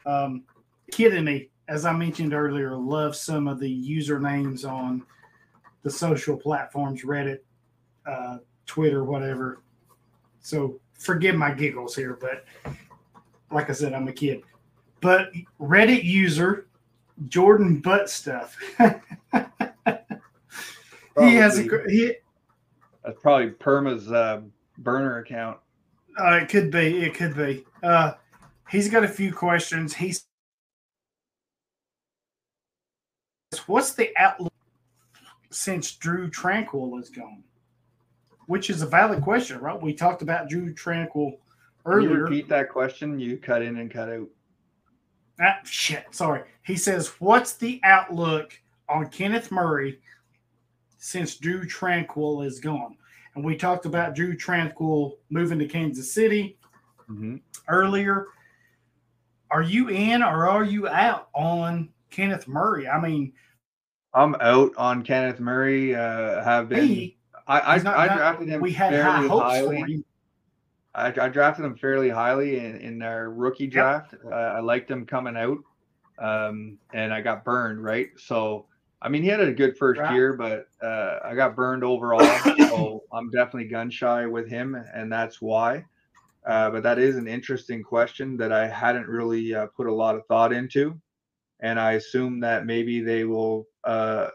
Um, 0.06 0.44
kid 0.90 1.14
in 1.14 1.24
me, 1.24 1.50
as 1.68 1.84
I 1.84 1.92
mentioned 1.92 2.32
earlier, 2.32 2.76
loves 2.76 3.20
some 3.20 3.46
of 3.46 3.60
the 3.60 3.98
usernames 3.98 4.68
on 4.68 5.04
the 5.82 5.90
social 5.90 6.36
platforms, 6.36 7.02
Reddit, 7.04 7.40
uh, 8.06 8.38
Twitter, 8.66 9.04
whatever. 9.04 9.60
So 10.40 10.80
forgive 10.94 11.36
my 11.36 11.52
giggles 11.52 11.94
here, 11.94 12.18
but 12.18 12.44
like 13.50 13.68
I 13.68 13.74
said, 13.74 13.92
I'm 13.92 14.08
a 14.08 14.12
kid. 14.12 14.42
But 15.00 15.30
Reddit 15.60 16.04
user 16.04 16.67
Jordan 17.26 17.80
Butt 17.80 18.08
Stuff. 18.08 18.56
he 21.18 21.34
has 21.34 21.58
a 21.58 21.62
he. 21.88 22.14
That's 23.04 23.20
probably 23.20 23.50
Perma's 23.50 24.12
uh, 24.12 24.42
burner 24.78 25.18
account. 25.18 25.58
Uh, 26.20 26.34
it 26.42 26.48
could 26.48 26.70
be. 26.70 27.02
It 27.02 27.14
could 27.14 27.36
be. 27.36 27.64
Uh, 27.82 28.12
he's 28.70 28.88
got 28.88 29.04
a 29.04 29.08
few 29.08 29.32
questions. 29.32 29.94
He's 29.94 30.24
what's 33.66 33.92
the 33.94 34.10
outlook? 34.16 34.52
since 35.50 35.92
Drue 35.96 36.28
Tranquill 36.30 37.00
is 37.00 37.10
gone? 37.10 37.42
Which 38.46 38.70
is 38.70 38.82
a 38.82 38.86
valid 38.86 39.22
question, 39.22 39.58
right? 39.58 39.80
We 39.80 39.92
talked 39.92 40.22
about 40.22 40.48
Drue 40.48 40.74
Tranquill 40.74 41.12
Can 41.12 41.32
you 41.32 41.38
earlier. 41.86 42.24
repeat 42.24 42.48
that 42.48 42.70
question? 42.70 43.18
You 43.18 43.36
cut 43.36 43.62
in 43.62 43.78
and 43.78 43.90
cut 43.90 44.08
out. 44.08 44.28
Ah, 45.40 45.58
shit, 45.64 46.06
sorry. 46.10 46.42
He 46.62 46.76
says, 46.76 47.08
"What's 47.20 47.54
the 47.54 47.80
outlook 47.84 48.52
on 48.88 49.08
Kenneth 49.08 49.50
Murray 49.52 50.00
since 50.98 51.36
Drue 51.36 51.64
Tranquill 51.64 52.44
is 52.44 52.60
gone?" 52.60 52.96
And 53.34 53.44
we 53.44 53.56
talked 53.56 53.86
about 53.86 54.14
Drue 54.14 54.36
Tranquill 54.36 55.12
moving 55.30 55.58
to 55.60 55.66
Kansas 55.66 56.12
City 56.12 56.56
Mm-hmm. 57.10 57.36
earlier. 57.68 58.26
Are 59.50 59.62
you 59.62 59.88
in 59.88 60.22
or 60.22 60.46
are 60.46 60.62
you 60.64 60.86
out 60.88 61.28
on 61.32 61.88
Kenneth 62.10 62.46
Murray? 62.46 62.86
I 62.86 63.00
mean, 63.00 63.32
I'm 64.12 64.34
out 64.42 64.72
on 64.76 65.02
Kenneth 65.02 65.40
Murray. 65.40 65.94
Uh, 65.94 66.42
have 66.44 66.68
been. 66.68 66.86
he 66.86 67.16
I 67.46 67.60
I, 67.60 67.78
not 67.78 67.96
I 67.96 68.14
drafted 68.14 68.48
him 68.48 68.60
we 68.60 68.72
had 68.72 68.92
high 68.92 69.26
hopes 69.26 69.42
highly. 69.42 69.80
for 69.80 69.86
him. 69.86 70.04
I, 70.98 71.26
I 71.26 71.28
drafted 71.28 71.64
him 71.64 71.76
fairly 71.76 72.08
highly 72.10 72.58
in, 72.58 72.76
in 72.76 73.02
our 73.02 73.30
rookie 73.30 73.66
draft. 73.68 74.14
Uh, 74.24 74.34
I 74.34 74.60
liked 74.60 74.90
him 74.90 75.06
coming 75.06 75.36
out, 75.36 75.58
um, 76.18 76.78
and 76.92 77.12
I 77.12 77.20
got 77.20 77.44
burned. 77.44 77.82
Right, 77.82 78.08
so 78.16 78.66
I 79.00 79.08
mean 79.08 79.22
he 79.22 79.28
had 79.28 79.40
a 79.40 79.52
good 79.52 79.76
first 79.78 80.00
Right. 80.00 80.12
year, 80.12 80.32
but 80.32 80.66
uh, 80.82 81.20
I 81.24 81.34
got 81.34 81.54
burned 81.54 81.84
overall. 81.84 82.20
so 82.68 83.04
I'm 83.12 83.30
definitely 83.30 83.68
gun 83.68 83.90
shy 83.90 84.26
with 84.26 84.48
him, 84.48 84.74
and 84.94 85.10
that's 85.12 85.40
why. 85.40 85.84
Uh, 86.46 86.70
but 86.70 86.82
that 86.82 86.98
is 86.98 87.16
an 87.16 87.28
interesting 87.28 87.82
question 87.82 88.36
that 88.38 88.52
I 88.52 88.66
hadn't 88.66 89.06
really 89.06 89.54
uh, 89.54 89.66
put 89.76 89.86
a 89.86 89.94
lot 89.94 90.16
of 90.16 90.26
thought 90.26 90.52
into, 90.52 90.98
and 91.60 91.78
I 91.78 91.92
assume 91.92 92.40
that 92.40 92.66
maybe 92.66 93.00
they 93.00 93.24
will. 93.24 93.66
Uh, 93.84 94.28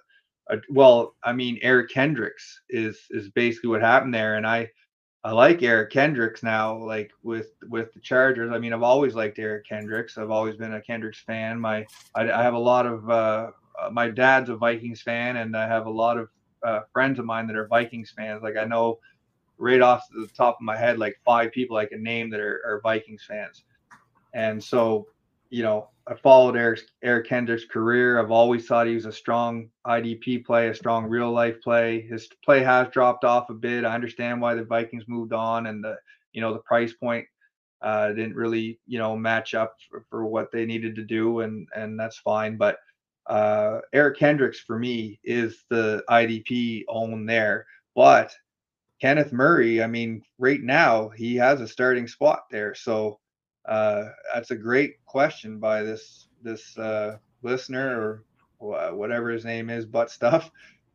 uh, 0.49 0.57
well, 0.69 1.15
I 1.23 1.33
mean 1.33 1.59
Eric 1.61 1.89
Kendricks 1.89 2.61
is 2.69 3.05
is 3.09 3.29
basically 3.31 3.69
what 3.69 3.81
happened 3.81 4.13
there, 4.13 4.35
and 4.35 4.47
I. 4.47 4.69
I 5.25 5.31
like 5.31 5.63
Eric 5.63 5.91
Kendricks 5.91 6.43
now, 6.43 6.77
like 6.77 7.11
with 7.23 7.53
with 7.69 7.93
the 7.93 7.99
Chargers. 8.01 8.51
I 8.51 8.59
mean, 8.59 8.73
I've 8.73 8.83
always 8.83 9.15
liked 9.15 9.39
Eric 9.39 9.67
Kendricks. 9.67 10.17
I've 10.17 10.31
always 10.31 10.57
been 10.57 10.73
a 10.73 10.81
Kendricks 10.81 11.21
fan. 11.21 11.59
My 11.59 11.85
I, 12.13 12.29
I 12.29 12.43
have 12.43 12.55
a 12.55 12.59
lot 12.59 12.85
of 12.85 13.09
uh, 13.09 13.51
uh, 13.79 13.89
my 13.89 14.09
dad's 14.09 14.49
a 14.49 14.55
Vikings 14.55 15.01
fan, 15.01 15.37
and 15.37 15.55
I 15.55 15.67
have 15.67 15.85
a 15.85 15.89
lot 15.89 16.17
of 16.17 16.29
uh, 16.63 16.81
friends 16.91 17.19
of 17.19 17.25
mine 17.25 17.47
that 17.47 17.55
are 17.55 17.67
Vikings 17.67 18.11
fans. 18.11 18.43
Like 18.43 18.57
I 18.57 18.65
know 18.65 18.99
right 19.57 19.81
off 19.81 20.03
the 20.13 20.27
top 20.35 20.55
of 20.55 20.61
my 20.61 20.75
head, 20.75 20.99
like 20.99 21.17
five 21.23 21.51
people 21.51 21.77
I 21.77 21.85
can 21.85 22.03
name 22.03 22.29
that 22.31 22.41
are, 22.41 22.61
are 22.65 22.81
Vikings 22.81 23.23
fans. 23.25 23.63
And 24.33 24.61
so, 24.61 25.07
you 25.49 25.63
know, 25.63 25.89
I 26.05 26.15
followed 26.15 26.57
Eric 26.57 26.81
Eric 27.01 27.27
Kendricks' 27.27 27.65
career. 27.65 28.19
I've 28.19 28.31
always 28.31 28.67
thought 28.67 28.87
he 28.87 28.95
was 28.95 29.05
a 29.05 29.11
strong 29.11 29.69
IDP 29.87 30.45
play, 30.45 30.67
a 30.67 30.75
strong 30.75 31.05
real 31.05 31.31
life 31.31 31.61
play. 31.61 32.01
His 32.01 32.27
play 32.43 32.61
has 32.61 32.89
dropped 32.89 33.23
off 33.23 33.49
a 33.49 33.53
bit. 33.53 33.85
I 33.85 33.95
understand 33.95 34.41
why 34.41 34.53
the 34.53 34.65
Vikings 34.65 35.07
moved 35.07 35.31
on, 35.31 35.67
and 35.67 35.83
the 35.83 35.95
you 36.33 36.41
know 36.41 36.51
the 36.53 36.59
price 36.59 36.93
point 36.93 37.25
uh, 37.81 38.09
didn't 38.09 38.35
really 38.35 38.79
you 38.85 38.99
know 38.99 39.15
match 39.15 39.53
up 39.53 39.75
for, 39.89 40.05
for 40.09 40.25
what 40.25 40.51
they 40.51 40.65
needed 40.65 40.95
to 40.95 41.03
do, 41.03 41.39
and 41.39 41.67
and 41.73 41.97
that's 41.97 42.17
fine. 42.17 42.57
But 42.57 42.77
uh, 43.27 43.79
Eric 43.93 44.17
Kendricks 44.17 44.59
for 44.59 44.77
me 44.77 45.19
is 45.23 45.63
the 45.69 46.03
IDP 46.09 46.83
own 46.89 47.25
there, 47.25 47.65
but 47.95 48.35
Kenneth 48.99 49.31
Murray, 49.31 49.81
I 49.81 49.87
mean, 49.87 50.21
right 50.37 50.61
now 50.61 51.09
he 51.09 51.35
has 51.37 51.61
a 51.61 51.67
starting 51.67 52.09
spot 52.09 52.43
there, 52.51 52.75
so 52.75 53.19
uh, 53.65 54.09
that's 54.33 54.51
a 54.51 54.55
great 54.55 55.03
question 55.05 55.59
by 55.59 55.81
this 55.83 56.27
this 56.41 56.77
uh, 56.77 57.17
listener 57.41 58.23
or 58.59 58.93
whatever 58.95 59.29
his 59.29 59.45
name 59.45 59.69
is, 59.69 59.85
butt 59.85 60.09
stuff. 60.11 60.51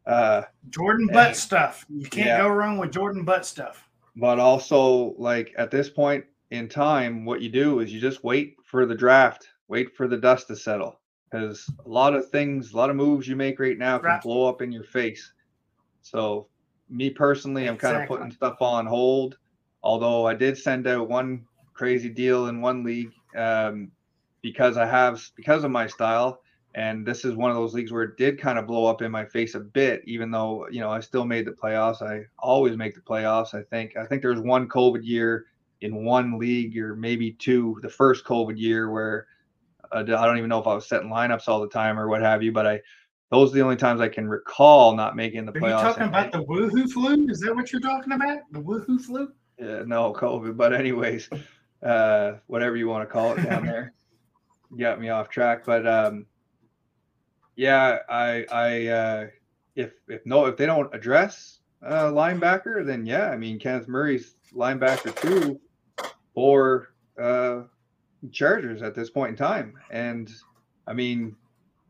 Uh, 0.07 0.43
Jordan 0.71 1.07
Yeah. 1.09 1.15
Butt 1.15 1.37
stuff. 1.37 1.85
You 1.91 2.09
can't 2.09 2.27
Yeah. 2.29 2.39
go 2.39 2.49
wrong 2.49 2.79
with 2.79 2.93
Jordan 2.93 3.25
Butt 3.25 3.45
stuff. 3.45 3.85
but 4.17 4.39
also, 4.39 5.15
like 5.19 5.55
at 5.59 5.71
this 5.71 5.89
point 5.91 6.25
in 6.51 6.69
time, 6.69 7.25
what 7.25 7.41
you 7.43 7.49
do 7.51 7.81
is 7.81 7.93
you 7.93 8.01
just 8.01 8.25
wait 8.25 8.57
for 8.65 8.85
the 8.87 8.95
draft, 8.95 9.49
wait 9.69 9.95
for 9.95 10.09
the 10.09 10.17
dust 10.17 10.49
to 10.49 10.57
settle, 10.57 10.99
because 11.31 11.71
a 11.85 11.89
lot 11.89 12.15
of 12.15 12.29
things, 12.31 12.73
a 12.73 12.77
lot 12.77 12.91
of 12.91 12.97
moves 12.97 13.29
you 13.29 13.37
make 13.37 13.61
right 13.61 13.79
now 13.79 13.99
can 13.99 14.09
Right. 14.13 14.23
blow 14.23 14.49
up 14.49 14.61
in 14.63 14.73
your 14.73 14.83
face. 14.85 15.33
So, 16.03 16.49
me 16.89 17.11
personally, 17.11 17.69
I'm 17.69 17.77
kind 17.77 17.97
of 18.03 18.09
putting 18.09 18.31
stuff 18.33 18.61
on 18.63 18.87
hold. 18.87 19.37
Although 19.83 20.27
I 20.27 20.35
did 20.35 20.57
send 20.59 20.87
out 20.87 21.09
one 21.09 21.47
crazy 21.79 22.09
deal 22.09 22.49
in 22.49 22.61
one 22.61 22.83
league 22.83 23.13
um, 23.37 23.93
because 24.43 24.77
I 24.77 24.85
have 24.85 25.23
because 25.37 25.63
of 25.63 25.71
my 25.71 25.87
style, 25.87 26.41
and 26.75 27.07
this 27.07 27.25
is 27.25 27.35
one 27.35 27.51
of 27.51 27.57
those 27.57 27.73
leagues 27.73 27.93
where 27.93 28.03
it 28.03 28.17
did 28.17 28.41
kind 28.41 28.59
of 28.59 28.67
blow 28.67 28.87
up 28.87 29.01
in 29.01 29.13
my 29.13 29.25
face 29.25 29.55
a 29.55 29.61
bit. 29.61 30.03
Even 30.05 30.31
though 30.33 30.69
you 30.71 30.81
know 30.81 30.91
I 30.91 31.01
still 31.01 31.25
made 31.25 31.47
the 31.47 31.53
playoffs, 31.53 32.03
I 32.03 32.25
always 32.39 32.77
make 32.77 32.95
the 32.95 33.01
playoffs. 33.01 33.55
I 33.55 33.63
think 33.63 33.97
I 33.97 34.05
think 34.05 34.21
there 34.21 34.33
was 34.33 34.41
one 34.41 34.69
COVID 34.69 35.05
year 35.05 35.47
in 35.81 36.05
one 36.05 36.39
league 36.39 36.77
or 36.77 36.97
maybe 36.97 37.33
two, 37.33 37.79
the 37.83 37.89
first 37.89 38.25
COVID 38.25 38.59
year 38.59 38.91
where 38.91 39.29
uh, 39.93 39.99
I 40.01 40.03
don't 40.03 40.39
even 40.39 40.49
know 40.49 40.59
if 40.59 40.67
I 40.67 40.75
was 40.75 40.89
setting 40.89 41.09
lineups 41.09 41.47
all 41.47 41.61
the 41.61 41.69
time 41.69 41.97
or 41.97 42.09
what 42.09 42.21
have 42.21 42.43
you, 42.43 42.51
but 42.51 42.67
I 42.67 42.81
those 43.31 43.53
are 43.53 43.55
the 43.55 43.63
only 43.63 43.77
times 43.77 44.01
I 44.01 44.09
can 44.09 44.27
recall 44.27 44.97
not 44.97 45.15
making 45.15 45.45
the 45.45 45.53
Are 45.53 45.59
you 45.59 45.65
playoffs. 45.67 45.83
talking 45.83 46.05
about 46.05 46.33
the 46.33 46.43
woohoo 46.45 46.91
flu? 46.91 47.29
Is 47.29 47.41
that 47.41 47.55
what 47.55 47.71
you're 47.71 47.81
talking 47.81 48.13
about? 48.13 48.39
The 48.51 48.61
woohoo 48.61 49.01
flu? 49.01 49.31
Yeah, 49.59 49.83
no 49.87 50.13
COVID, 50.13 50.57
but 50.57 50.73
anyways, 50.73 51.29
uh, 51.83 52.33
whatever 52.47 52.77
you 52.77 52.89
want 52.89 53.09
to 53.09 53.13
call 53.13 53.33
it 53.33 53.43
down 53.43 53.65
there, 53.65 53.93
got 54.79 55.01
me 55.01 55.09
off 55.09 55.29
track. 55.29 55.65
But 55.65 55.87
um, 55.87 56.27
yeah, 57.57 57.99
I, 58.09 58.47
I, 58.51 58.87
uh, 58.87 59.27
if 59.77 59.93
if 60.09 60.25
no, 60.27 60.47
if 60.47 60.57
they 60.57 60.67
don't 60.67 60.93
address 60.95 61.61
uh, 61.85 62.11
linebacker, 62.11 62.85
then 62.85 63.07
yeah, 63.07 63.31
I 63.31 63.37
mean 63.37 63.59
Kenneth 63.59 63.89
Murray's 63.89 64.35
linebacker 64.55 65.15
too 65.21 65.61
for 66.35 66.91
uh, 67.21 67.63
Chargers 68.33 68.83
at 68.83 68.95
this 68.95 69.11
point 69.11 69.31
in 69.31 69.37
time, 69.37 69.75
and 69.91 70.31
I 70.87 70.93
mean 70.93 71.37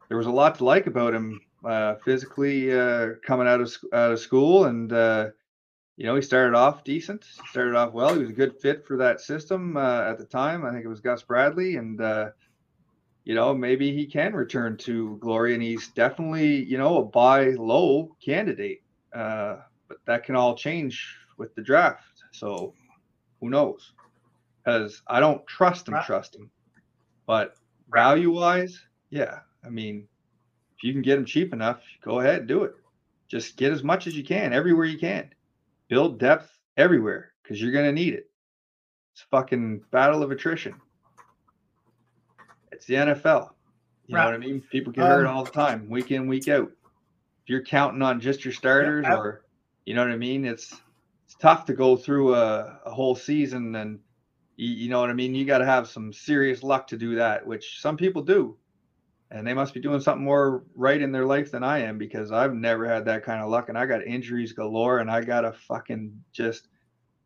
there 0.09 0.19
was 0.19 0.27
a 0.27 0.31
lot 0.31 0.57
to 0.57 0.65
like 0.65 0.87
about 0.87 1.15
him 1.15 1.41
uh, 1.65 1.95
physically 2.05 2.79
uh, 2.79 3.11
coming 3.27 3.47
out 3.49 3.61
of 3.61 3.75
out 3.93 4.13
of 4.13 4.21
school 4.21 4.67
and. 4.67 4.93
You 5.99 6.05
know, 6.07 6.15
he 6.15 6.23
started 6.23 6.57
off 6.57 6.85
decent. 6.85 7.25
Started 7.51 7.75
off 7.75 7.93
well. 7.93 8.15
He 8.15 8.21
was 8.21 8.31
a 8.31 8.33
good 8.33 8.57
fit 8.61 8.87
for 8.87 8.97
that 8.99 9.21
system 9.21 9.77
uh, 9.77 10.03
at 10.03 10.17
the 10.17 10.25
time. 10.25 10.65
I 10.65 10.71
think 10.71 10.85
it 10.85 10.89
was 10.89 11.01
Gus 11.01 11.25
Bradley, 11.25 11.75
and 11.75 12.01
uh, 12.01 12.31
you 13.25 13.35
know, 13.35 13.53
maybe 13.53 13.93
he 13.93 14.07
can 14.07 14.33
return 14.33 14.77
to 14.77 15.17
glory. 15.17 15.55
And 15.55 15.63
he's 15.63 15.89
definitely, 15.89 16.63
you 16.63 16.79
know, 16.79 16.99
a 16.99 17.05
buy 17.05 17.49
low 17.51 18.15
candidate. 18.25 18.81
Uh, 19.13 19.57
but 19.89 19.99
that 20.07 20.23
can 20.23 20.37
all 20.37 20.55
change 20.55 21.17
with 21.37 21.53
the 21.57 21.63
draft. 21.63 22.23
So 22.31 22.75
who 23.41 23.51
knows? 23.51 23.93
Because 24.65 25.03
I 25.09 25.19
don't 25.19 25.45
trust 25.49 25.89
him. 25.89 25.97
Trust 26.07 26.37
him. 26.37 26.49
But 27.27 27.57
value 27.93 28.31
wise, 28.31 28.81
yeah. 29.11 29.41
I 29.65 29.69
mean, 29.69 30.07
if 30.77 30.85
you 30.85 30.93
can 30.93 31.03
get 31.03 31.19
him 31.19 31.25
cheap 31.25 31.53
enough, 31.53 31.81
go 32.03 32.21
ahead, 32.21 32.47
do 32.47 32.63
it. 32.63 32.75
Just 33.27 33.57
get 33.57 33.73
as 33.73 33.83
much 33.83 34.07
as 34.07 34.17
you 34.17 34.23
can 34.23 34.53
everywhere 34.53 34.87
you 34.87 34.97
can 34.97 35.31
build 35.89 36.19
depth 36.19 36.51
everywhere 36.77 37.33
because 37.43 37.61
you're 37.61 37.73
gonna 37.73 37.93
need 37.93 38.15
it. 38.15 38.31
It's 39.13 39.23
fucking 39.31 39.83
battle 39.91 40.23
of 40.23 40.31
attrition. 40.31 40.75
It's 42.73 42.87
the 42.87 42.95
NFL. 42.95 43.51
You 44.07 44.15
know 44.15 44.25
what 44.27 44.35
I 44.35 44.39
mean? 44.39 44.63
People 44.71 44.93
get 44.93 45.05
hurt 45.05 45.27
Um, 45.27 45.37
all 45.37 45.45
the 45.45 45.51
time, 45.51 45.89
week 45.91 46.11
in, 46.13 46.29
week 46.29 46.49
out. 46.49 46.71
If 47.43 47.49
you're 47.51 47.63
counting 47.63 48.03
on 48.03 48.21
just 48.21 48.45
your 48.45 48.53
starters, 48.55 49.05
I- 49.07 49.15
or 49.15 49.45
you 49.85 49.95
know 49.95 50.03
what 50.05 50.13
I 50.13 50.17
mean, 50.17 50.45
it's 50.45 50.81
it's 51.27 51.35
tough 51.35 51.67
to 51.67 51.75
go 51.75 51.97
through 51.97 52.35
a, 52.35 52.81
a 52.87 52.91
whole 52.91 53.15
season 53.15 53.75
and 53.75 54.01
you, 54.57 54.69
you 54.69 54.89
know 54.89 55.01
what 55.01 55.11
I 55.11 55.15
mean. 55.15 55.35
You 55.35 55.45
got 55.45 55.59
to 55.59 55.65
have 55.67 55.89
some 55.89 56.13
serious 56.13 56.63
luck 56.63 56.87
to 56.89 56.97
do 56.97 57.17
that, 57.17 57.47
which 57.47 57.81
some 57.81 57.97
people 57.97 58.23
do, 58.23 58.57
and 59.31 59.47
they 59.47 59.55
must 59.55 59.75
be 59.75 59.81
doing 59.81 60.01
something 60.01 60.25
more 60.25 60.65
right 60.75 61.01
in 61.01 61.13
their 61.13 61.27
life 61.27 61.51
than 61.51 61.63
I 61.63 61.79
am 61.81 61.99
because 61.99 62.33
I've 62.33 62.55
never 62.55 62.87
had 62.87 63.05
that 63.07 63.25
kind 63.25 63.43
of 63.43 63.51
luck, 63.51 63.69
and 63.69 63.77
I 63.77 63.87
got 63.87 64.07
injuries 64.07 64.53
galore, 64.53 64.99
and 64.99 65.11
I 65.11 65.23
got 65.23 65.43
to 65.43 65.53
fucking 65.53 66.25
just 66.33 66.69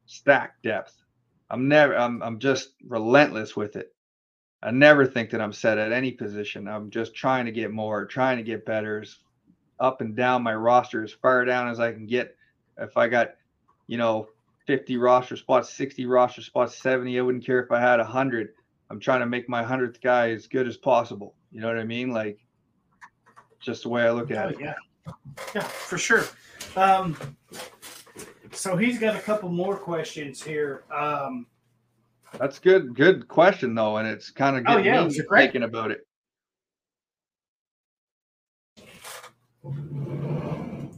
stack 0.07 0.61
depth. 0.63 0.97
I'm 1.51 1.69
never, 1.69 1.97
I'm, 1.97 2.23
I'm 2.23 2.39
just 2.39 2.75
relentless 2.87 3.55
with 3.57 3.77
it. 3.77 3.95
I 4.63 4.71
never 4.71 5.07
think 5.07 5.31
that 5.31 5.41
I'm 5.41 5.53
set 5.53 5.79
at 5.79 5.93
any 5.93 6.13
position. 6.13 6.69
I'm 6.69 6.91
just 6.91 7.15
trying 7.15 7.47
to 7.47 7.53
get 7.53 7.73
more, 7.73 8.07
trying 8.07 8.37
to 8.39 8.45
get 8.45 8.65
better, 8.65 9.05
up 9.81 10.01
and 10.01 10.17
down 10.17 10.43
my 10.43 10.55
roster 10.55 11.03
as 11.03 11.13
far 11.13 11.45
down 11.45 11.69
as 11.69 11.81
I 11.81 11.93
can 11.93 12.07
get. 12.07 12.37
If 12.79 12.97
I 12.97 13.09
got, 13.09 13.31
you 13.89 13.99
know, 13.99 14.29
50 14.67 14.97
roster 14.97 15.37
spots, 15.37 15.75
60 15.75 16.07
roster 16.07 16.43
spots, 16.43 16.81
70, 16.81 17.19
I 17.19 17.23
wouldn't 17.23 17.45
care 17.45 17.63
if 17.63 17.71
I 17.71 17.81
had 17.81 17.99
100. 17.99 18.51
I'm 18.93 19.01
trying 19.01 19.21
to 19.21 19.27
make 19.27 19.49
my 19.49 19.65
100th 19.65 20.03
guy 20.03 20.33
as 20.33 20.47
good 20.47 20.69
as 20.69 20.77
possible. 20.77 21.35
You 21.51 21.63
know 21.63 21.67
what 21.69 21.79
I 21.79 21.85
mean? 21.85 22.11
Like, 22.11 22.39
just 23.59 23.85
the 23.85 23.89
way 23.89 24.03
I 24.03 24.11
look 24.11 24.31
at 24.31 24.47
Oh, 24.47 24.49
it. 24.51 24.61
yeah. 24.61 24.75
Yeah, 25.55 25.63
for 25.63 25.97
sure. 25.97 26.25
Um, 26.77 27.17
so 28.53 28.77
he's 28.77 28.99
got 28.99 29.17
a 29.17 29.21
couple 29.21 29.49
more 29.49 29.77
questions 29.79 30.43
here. 30.43 30.85
Um, 30.95 31.47
That's 32.39 32.59
good. 32.59 32.95
Good 32.95 33.29
question 33.29 33.75
though, 33.75 33.97
and 33.97 34.07
it's 34.07 34.31
kind 34.31 34.59
of 34.59 34.65
Oh, 34.69 34.77
yeah, 34.77 34.97
it 34.97 35.01
me 35.01 35.05
was 35.07 35.19
a 35.19 35.23
great- 35.23 35.45
thinking 35.53 35.63
about 35.63 35.91
it. 35.91 36.07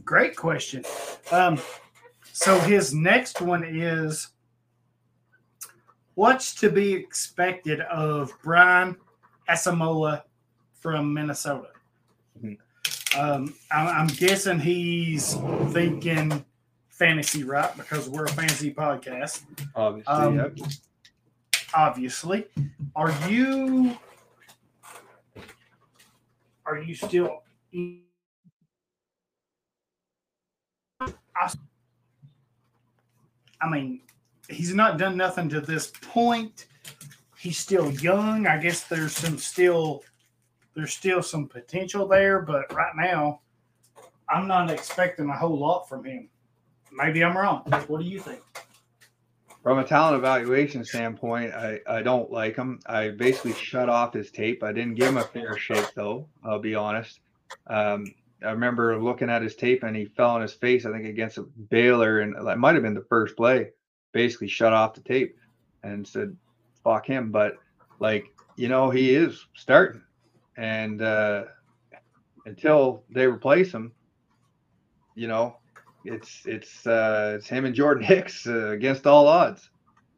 great 0.03 0.35
question. 0.35 0.83
Um, 1.31 1.59
so 2.31 2.59
his 2.59 2.93
next 2.93 3.41
one 3.41 3.63
is 3.63 4.29
what's 6.15 6.55
to 6.55 6.69
be 6.69 6.93
expected 6.93 7.81
of 7.81 8.31
Brian 8.43 8.95
Asamoah 9.49 10.23
from 10.73 11.13
Minnesota? 11.13 11.69
Mhm. 12.41 12.57
Um, 13.17 13.53
I'm, 13.71 13.87
I'm 13.87 14.07
guessing 14.07 14.59
he's 14.59 15.35
thinking 15.71 16.43
fantasy, 16.89 17.43
right? 17.43 17.75
Because 17.77 18.09
we're 18.09 18.25
a 18.25 18.29
fantasy 18.29 18.73
podcast, 18.73 19.43
Obviously, 19.75 20.13
Um, 20.13 20.35
yep. 20.35 20.57
obviously. 21.73 22.45
Are 22.95 23.11
you 23.29 23.97
are 26.65 26.77
you 26.81 26.95
still 26.95 27.41
I, 31.01 31.53
I 33.61 33.69
mean, 33.69 34.01
he's 34.49 34.73
not 34.73 34.97
done 34.97 35.17
nothing 35.17 35.49
to 35.49 35.61
this 35.61 35.91
point. 36.01 36.65
He's 37.37 37.57
still 37.57 37.91
young. 37.91 38.47
I 38.47 38.57
guess 38.57 38.85
there's 38.85 39.13
some 39.13 39.37
still 39.37 40.03
there's 40.75 40.93
still 40.93 41.21
some 41.21 41.47
potential 41.47 42.07
there, 42.07 42.41
but 42.41 42.73
right 42.73 42.93
now 42.95 43.41
I'm 44.29 44.47
not 44.47 44.69
expecting 44.71 45.29
a 45.29 45.37
whole 45.37 45.57
lot 45.57 45.87
from 45.87 46.03
him. 46.03 46.29
Maybe 46.91 47.23
I'm 47.23 47.37
wrong. 47.37 47.61
What 47.87 48.01
do 48.01 48.05
you 48.05 48.19
think? 48.19 48.41
From 49.63 49.79
a 49.79 49.83
talent 49.83 50.17
evaluation 50.17 50.85
standpoint, 50.85 51.51
I, 51.53 51.79
I 51.87 52.01
don't 52.03 52.31
like 52.31 52.55
him. 52.55 52.79
I 52.85 53.09
basically 53.09 53.53
shut 53.53 53.89
off 53.89 54.13
his 54.13 54.29
tape. 54.29 54.63
I 54.63 54.71
didn't 54.71 54.93
give 54.93 55.09
him 55.09 55.17
a 55.17 55.23
fair 55.23 55.57
shake, 55.57 55.91
though. 55.95 56.27
I'll 56.43 56.59
be 56.59 56.75
honest. 56.75 57.19
Um, 57.65 58.05
I 58.45 58.51
remember 58.51 59.01
looking 59.01 59.29
at 59.29 59.41
his 59.41 59.55
tape 59.55 59.81
and 59.81 59.95
he 59.95 60.05
fell 60.05 60.31
on 60.31 60.41
his 60.41 60.53
face, 60.53 60.85
I 60.85 60.91
think, 60.91 61.05
against 61.05 61.39
a 61.39 61.43
Baylor, 61.43 62.19
and 62.19 62.35
it 62.35 62.57
might 62.57 62.75
have 62.75 62.83
been 62.83 62.93
the 62.93 63.05
first 63.09 63.35
play. 63.35 63.71
Basically, 64.15 64.47
shut 64.47 64.71
off 64.71 64.93
the 64.93 65.01
tape 65.01 65.37
and 65.83 66.07
said, 66.07 66.37
"Fuck 66.85 67.05
him." 67.05 67.31
But 67.31 67.57
like, 67.99 68.33
you 68.55 68.69
know, 68.69 68.89
he 68.89 69.13
is 69.13 69.45
starting, 69.55 70.01
and 70.55 71.01
uh, 71.01 71.43
until 72.45 73.03
they 73.09 73.27
replace 73.27 73.73
him, 73.73 73.91
you 75.15 75.27
know, 75.27 75.57
it's 76.05 76.43
it's 76.45 76.87
uh, 76.87 77.33
it's 77.35 77.49
him 77.49 77.65
and 77.65 77.75
Jordan 77.75 78.03
Hicks 78.07 78.47
uh, 78.47 78.69
against 78.69 79.05
all 79.05 79.27
odds, 79.27 79.69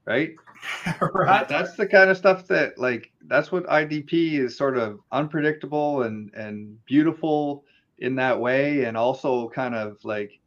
right? 0.05 0.35
right. 1.11 1.47
That's 1.47 1.75
the 1.75 1.87
kind 1.87 2.11
of 2.11 2.17
stuff 2.17 2.45
that 2.49 2.77
like 2.77 3.11
that's 3.25 3.51
what 3.51 3.65
IDP 3.65 4.33
is 4.33 4.55
sort 4.55 4.77
of 4.77 4.99
unpredictable 5.11 6.03
and 6.03 6.31
and 6.35 6.77
beautiful 6.85 7.63
in 7.97 8.13
that 8.17 8.39
way, 8.39 8.83
and 8.83 8.95
also 8.95 9.49
kind 9.49 9.73
of 9.73 9.97
like 10.03 10.39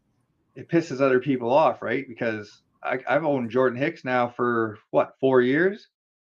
it 0.55 0.69
pisses 0.69 1.01
other 1.01 1.19
people 1.19 1.53
off, 1.53 1.83
right? 1.83 2.07
Because 2.09 2.63
I, 2.83 2.99
I've 3.09 3.25
owned 3.25 3.51
Jordan 3.51 3.79
Hicks 3.79 4.05
now 4.05 4.29
for 4.29 4.79
what 4.91 5.15
four 5.21 5.43
years. 5.43 5.89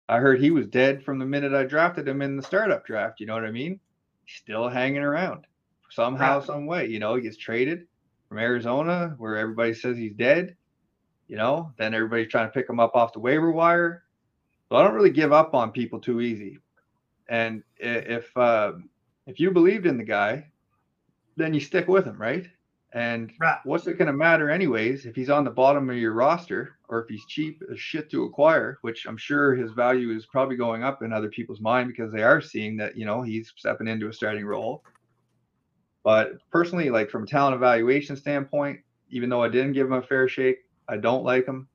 I 0.08 0.18
heard 0.18 0.40
he 0.40 0.50
was 0.50 0.66
dead 0.66 1.02
from 1.02 1.18
the 1.18 1.24
minute 1.26 1.54
I 1.54 1.64
drafted 1.64 2.06
him 2.06 2.20
in 2.22 2.36
the 2.36 2.42
startup 2.42 2.84
draft. 2.86 3.20
You 3.20 3.26
know 3.26 3.34
what 3.34 3.44
I 3.44 3.50
mean? 3.50 3.80
Still 4.26 4.68
hanging 4.68 5.02
around 5.02 5.46
somehow, 5.90 6.38
Right. 6.38 6.46
some 6.46 6.66
way. 6.66 6.86
You 6.86 6.98
know, 6.98 7.14
he 7.14 7.22
gets 7.22 7.36
traded 7.38 7.86
from 8.28 8.38
Arizona, 8.38 9.14
where 9.18 9.36
everybody 9.36 9.74
says 9.74 9.96
he's 9.96 10.14
dead. 10.14 10.56
You 11.28 11.36
know, 11.36 11.72
then 11.78 11.94
everybody's 11.94 12.28
trying 12.28 12.48
to 12.48 12.52
pick 12.52 12.68
him 12.68 12.80
up 12.80 12.94
off 12.94 13.14
the 13.14 13.20
waiver 13.20 13.50
wire. 13.50 14.04
So 14.68 14.76
I 14.76 14.82
don't 14.82 14.94
really 14.94 15.10
give 15.10 15.32
up 15.32 15.54
on 15.54 15.72
people 15.72 16.00
too 16.00 16.20
easy. 16.20 16.58
And 17.28 17.62
if 17.78 18.36
uh, 18.36 18.72
if 19.26 19.40
you 19.40 19.50
believed 19.50 19.86
in 19.86 19.96
the 19.96 20.04
guy, 20.04 20.50
then 21.36 21.54
you 21.54 21.60
stick 21.60 21.88
with 21.88 22.04
him, 22.04 22.18
right? 22.20 22.46
And 22.94 23.32
Right. 23.40 23.58
what's 23.64 23.88
it 23.88 23.98
going 23.98 24.06
to 24.06 24.12
matter 24.12 24.48
anyways 24.48 25.04
if 25.04 25.16
he's 25.16 25.28
on 25.28 25.42
the 25.44 25.50
bottom 25.50 25.90
of 25.90 25.96
your 25.96 26.12
roster 26.12 26.78
or 26.88 27.02
if 27.02 27.08
he's 27.08 27.26
cheap 27.26 27.60
as 27.70 27.80
shit 27.80 28.08
to 28.12 28.22
acquire, 28.22 28.78
which 28.82 29.04
I'm 29.06 29.16
sure 29.16 29.56
his 29.56 29.72
value 29.72 30.10
is 30.10 30.26
probably 30.26 30.56
going 30.56 30.84
up 30.84 31.02
in 31.02 31.12
other 31.12 31.28
people's 31.28 31.60
mind 31.60 31.88
because 31.88 32.12
they 32.12 32.22
are 32.22 32.40
seeing 32.40 32.76
that, 32.76 32.96
you 32.96 33.04
know, 33.04 33.22
he's 33.22 33.52
stepping 33.56 33.88
into 33.88 34.08
a 34.08 34.12
starting 34.12 34.46
role. 34.46 34.84
But 36.04 36.34
personally, 36.52 36.88
like 36.90 37.10
from 37.10 37.24
a 37.24 37.26
talent 37.26 37.56
evaluation 37.56 38.14
standpoint, 38.14 38.80
even 39.10 39.28
though 39.28 39.42
I 39.42 39.48
didn't 39.48 39.72
give 39.72 39.88
him 39.88 39.94
a 39.94 40.02
fair 40.02 40.28
shake, 40.28 40.58
I 40.88 40.96
don't 40.96 41.24
like 41.24 41.46
him. 41.46 41.68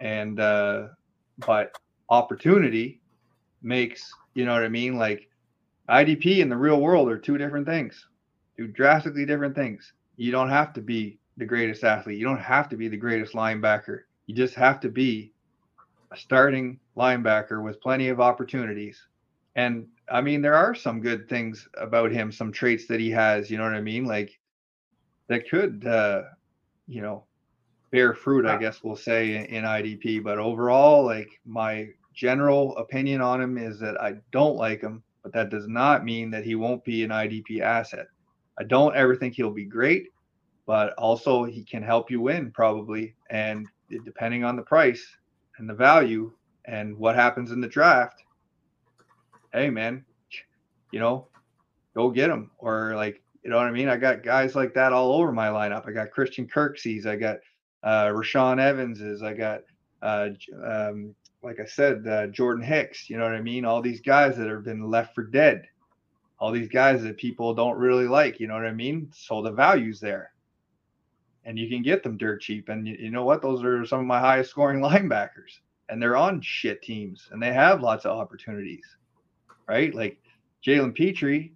And 0.00 0.40
uh 0.40 0.88
but 1.38 1.72
opportunity 2.08 3.02
makes, 3.62 4.12
you 4.34 4.44
know 4.44 4.52
what 4.52 4.64
I 4.64 4.68
mean? 4.68 4.98
Like 4.98 5.30
IDP 5.88 6.38
in 6.40 6.48
the 6.48 6.56
real 6.56 6.80
world 6.80 7.08
are 7.08 7.18
two 7.18 7.38
different 7.38 7.66
things. 7.66 8.08
Do 8.56 8.66
drastically 8.66 9.26
different 9.26 9.54
things. 9.54 9.92
You 10.16 10.32
don't 10.32 10.50
have 10.50 10.72
to 10.74 10.80
be 10.80 11.18
the 11.36 11.44
greatest 11.44 11.84
athlete. 11.84 12.18
You 12.18 12.24
don't 12.24 12.40
have 12.40 12.68
to 12.70 12.76
be 12.76 12.88
the 12.88 12.96
greatest 12.96 13.34
linebacker. 13.34 14.00
You 14.26 14.34
just 14.34 14.54
have 14.54 14.80
to 14.80 14.88
be 14.88 15.32
a 16.10 16.16
starting 16.16 16.78
linebacker 16.96 17.62
with 17.62 17.80
plenty 17.80 18.08
of 18.08 18.20
opportunities. 18.20 19.06
And 19.54 19.86
I 20.10 20.20
mean, 20.20 20.42
there 20.42 20.54
are 20.54 20.74
some 20.74 21.00
good 21.00 21.28
things 21.28 21.68
about 21.76 22.12
him, 22.12 22.30
some 22.30 22.52
traits 22.52 22.86
that 22.86 23.00
he 23.00 23.10
has, 23.10 23.50
you 23.50 23.58
know 23.58 23.64
what 23.64 23.74
I 23.74 23.80
mean? 23.80 24.04
Like 24.04 24.38
that 25.28 25.48
could, 25.48 25.86
uh, 25.86 26.22
you 26.86 27.02
know, 27.02 27.24
bear 27.90 28.14
fruit, 28.14 28.46
I 28.46 28.56
guess 28.56 28.82
we'll 28.82 28.96
say 28.96 29.36
in, 29.36 29.44
in 29.46 29.64
IDP. 29.64 30.22
But 30.22 30.38
overall, 30.38 31.04
like 31.04 31.40
my 31.44 31.88
general 32.14 32.76
opinion 32.76 33.20
on 33.20 33.40
him 33.40 33.58
is 33.58 33.78
that 33.80 34.00
I 34.00 34.14
don't 34.32 34.56
like 34.56 34.80
him, 34.80 35.02
but 35.22 35.32
that 35.32 35.50
does 35.50 35.68
not 35.68 36.04
mean 36.04 36.30
that 36.30 36.44
he 36.44 36.54
won't 36.54 36.84
be 36.84 37.04
an 37.04 37.10
IDP 37.10 37.60
asset. 37.60 38.06
I 38.58 38.64
don't 38.64 38.96
ever 38.96 39.14
think 39.14 39.34
he'll 39.34 39.50
be 39.50 39.64
great, 39.64 40.08
but 40.66 40.94
also 40.94 41.44
he 41.44 41.62
can 41.64 41.82
help 41.82 42.10
you 42.10 42.20
win 42.20 42.50
probably. 42.50 43.14
And 43.30 43.66
depending 44.04 44.44
on 44.44 44.56
the 44.56 44.62
price 44.62 45.06
and 45.58 45.68
the 45.68 45.74
value 45.74 46.32
and 46.64 46.96
what 46.96 47.14
happens 47.14 47.52
in 47.52 47.60
the 47.60 47.68
draft, 47.68 48.22
hey 49.52 49.70
man, 49.70 50.04
you 50.90 51.00
know, 51.00 51.28
go 51.94 52.10
get 52.10 52.30
him. 52.30 52.50
Or 52.58 52.94
like, 52.96 53.22
you 53.42 53.50
know 53.50 53.56
what 53.56 53.66
I 53.66 53.72
mean? 53.72 53.88
I 53.88 53.96
got 53.96 54.22
guys 54.22 54.54
like 54.54 54.74
that 54.74 54.92
all 54.92 55.12
over 55.12 55.32
my 55.32 55.48
lineup. 55.48 55.86
I 55.88 55.92
got 55.92 56.10
Christian 56.10 56.48
Kirksey's, 56.48 57.06
I 57.06 57.16
got 57.16 57.36
uh 57.82 58.06
Rashaan 58.06 58.58
Evanses, 58.58 59.22
I 59.22 59.34
got 59.34 59.60
uh 60.02 60.30
um 60.64 61.14
like 61.42 61.60
I 61.60 61.66
said, 61.66 62.04
uh, 62.08 62.26
Jordan 62.26 62.64
Hicks, 62.64 63.08
you 63.08 63.16
know 63.16 63.22
what 63.22 63.34
I 63.34 63.40
mean? 63.40 63.64
All 63.64 63.80
these 63.80 64.00
guys 64.00 64.36
that 64.36 64.48
have 64.48 64.64
been 64.64 64.90
left 64.90 65.14
for 65.14 65.22
dead 65.22 65.68
all 66.38 66.52
these 66.52 66.68
guys 66.68 67.02
that 67.02 67.16
people 67.16 67.54
don't 67.54 67.78
really 67.78 68.06
like. 68.06 68.38
You 68.40 68.46
know 68.46 68.54
what 68.54 68.66
I 68.66 68.72
mean? 68.72 69.10
So 69.14 69.42
the 69.42 69.52
value's 69.52 70.00
there, 70.00 70.32
and 71.44 71.58
you 71.58 71.68
can 71.68 71.82
get 71.82 72.02
them 72.02 72.16
dirt 72.16 72.40
cheap. 72.40 72.68
And 72.68 72.86
you, 72.86 72.96
you 72.98 73.10
know 73.10 73.24
what? 73.24 73.42
Those 73.42 73.64
are 73.64 73.84
some 73.86 74.00
of 74.00 74.06
my 74.06 74.20
highest 74.20 74.50
scoring 74.50 74.80
linebackers, 74.82 75.60
and 75.88 76.00
they're 76.00 76.16
on 76.16 76.40
shit 76.40 76.82
teams, 76.82 77.28
and 77.30 77.42
they 77.42 77.52
have 77.52 77.82
lots 77.82 78.04
of 78.04 78.18
opportunities, 78.18 78.84
right? 79.68 79.94
Like 79.94 80.18
Jalen 80.64 80.94
Pitre 80.94 81.50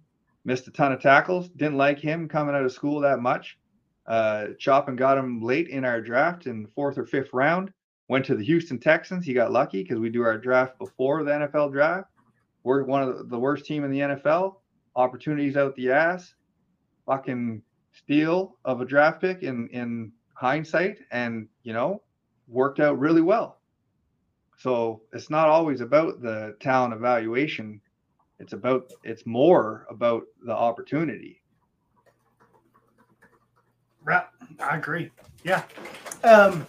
missed 0.45 0.67
a 0.67 0.71
ton 0.71 0.91
of 0.91 1.01
tackles. 1.01 1.49
Didn't 1.49 1.77
like 1.77 1.99
him 1.99 2.27
coming 2.27 2.55
out 2.55 2.65
of 2.65 2.71
school 2.71 2.99
that 3.01 3.19
much. 3.19 3.57
Uh, 4.07 4.47
Chop 4.57 4.87
and 4.87 4.97
got 4.97 5.17
him 5.17 5.41
late 5.41 5.67
in 5.67 5.85
our 5.85 6.01
draft 6.01 6.47
in 6.47 6.65
fourth 6.67 6.97
or 6.97 7.05
fifth 7.05 7.33
round. 7.33 7.71
Went 8.07 8.25
to 8.25 8.35
the 8.35 8.43
Houston 8.43 8.79
Texans. 8.79 9.25
He 9.25 9.33
got 9.33 9.51
lucky 9.51 9.83
because 9.83 9.99
we 9.99 10.09
do 10.09 10.23
our 10.23 10.37
draft 10.37 10.77
before 10.79 11.23
the 11.23 11.31
NFL 11.31 11.71
draft. 11.71 12.09
We're 12.63 12.83
one 12.83 13.03
of 13.03 13.29
the 13.29 13.39
worst 13.39 13.65
team 13.65 13.83
in 13.83 13.91
the 13.91 13.99
NFL 13.99 14.55
opportunities 14.95 15.57
out 15.57 15.75
the 15.75 15.91
ass, 15.91 16.33
fucking 17.05 17.61
steal 17.93 18.57
of 18.65 18.81
a 18.81 18.85
draft 18.85 19.21
pick 19.21 19.43
in 19.43 19.67
in 19.69 20.11
hindsight, 20.33 20.99
and 21.11 21.47
you 21.63 21.73
know, 21.73 22.01
worked 22.47 22.79
out 22.79 22.99
really 22.99 23.21
well. 23.21 23.59
So 24.57 25.01
it's 25.13 25.29
not 25.29 25.47
always 25.47 25.81
about 25.81 26.21
the 26.21 26.55
talent 26.59 26.93
evaluation. 26.93 27.81
It's 28.39 28.53
about 28.53 28.91
it's 29.03 29.25
more 29.25 29.85
about 29.89 30.23
the 30.45 30.53
opportunity. 30.53 31.41
Right. 34.03 34.25
I 34.59 34.77
agree. 34.77 35.11
Yeah. 35.43 35.63
Um, 36.23 36.65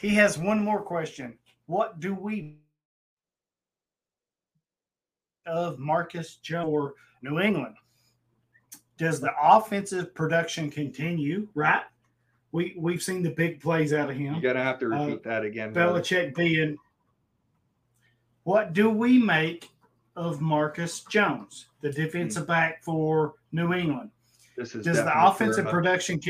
he 0.00 0.10
has 0.10 0.38
one 0.38 0.64
more 0.64 0.80
question. 0.82 1.38
What 1.66 2.00
do 2.00 2.14
we 2.14 2.56
of 5.46 5.78
Marcus 5.78 6.36
Joe 6.36 6.66
or 6.66 6.94
New 7.22 7.40
England? 7.40 7.76
Does 8.98 9.20
the 9.20 9.32
offensive 9.42 10.14
production 10.14 10.70
continue? 10.70 11.48
Right. 11.54 11.82
We 12.52 12.74
we've 12.78 13.02
seen 13.02 13.22
the 13.22 13.30
big 13.30 13.60
plays 13.60 13.92
out 13.92 14.10
of 14.10 14.16
him. 14.16 14.34
You're 14.34 14.52
gonna 14.52 14.64
have 14.64 14.78
to 14.80 14.88
repeat 14.88 15.22
that 15.24 15.44
again. 15.44 15.72
brother. 15.72 16.00
Belichick 16.00 16.34
being. 16.34 16.76
What 18.44 18.72
do 18.74 18.90
we 18.90 19.18
make 19.18 19.70
of 20.16 20.40
Marcus 20.40 21.00
Jones, 21.04 21.66
the 21.80 21.90
defensive 21.90 22.46
back 22.46 22.82
for 22.82 23.34
New 23.52 23.72
England? 23.72 24.10
This 24.56 24.74
is 24.74 24.84
Does 24.84 24.98
the 24.98 25.26
offensive 25.26 25.66
uh, 25.66 25.70
production 25.70 26.20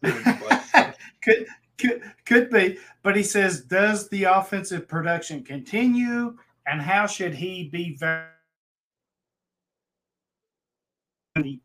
But- 0.00 0.94
could 1.22 1.46
could 1.76 2.02
could 2.24 2.50
be, 2.50 2.78
but 3.02 3.16
he 3.16 3.22
says, 3.22 3.62
does 3.62 4.08
the 4.08 4.24
offensive 4.24 4.88
production 4.88 5.44
continue, 5.44 6.36
and 6.66 6.80
how 6.80 7.06
should 7.06 7.34
he 7.34 7.68
be? 7.68 7.96
va- 7.96 8.30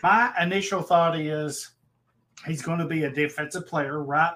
My 0.02 0.34
initial 0.42 0.82
thought 0.82 1.20
is 1.20 1.72
he's 2.46 2.62
going 2.62 2.80
to 2.80 2.88
be 2.88 3.04
a 3.04 3.12
defensive 3.12 3.68
player, 3.68 4.04
right? 4.04 4.36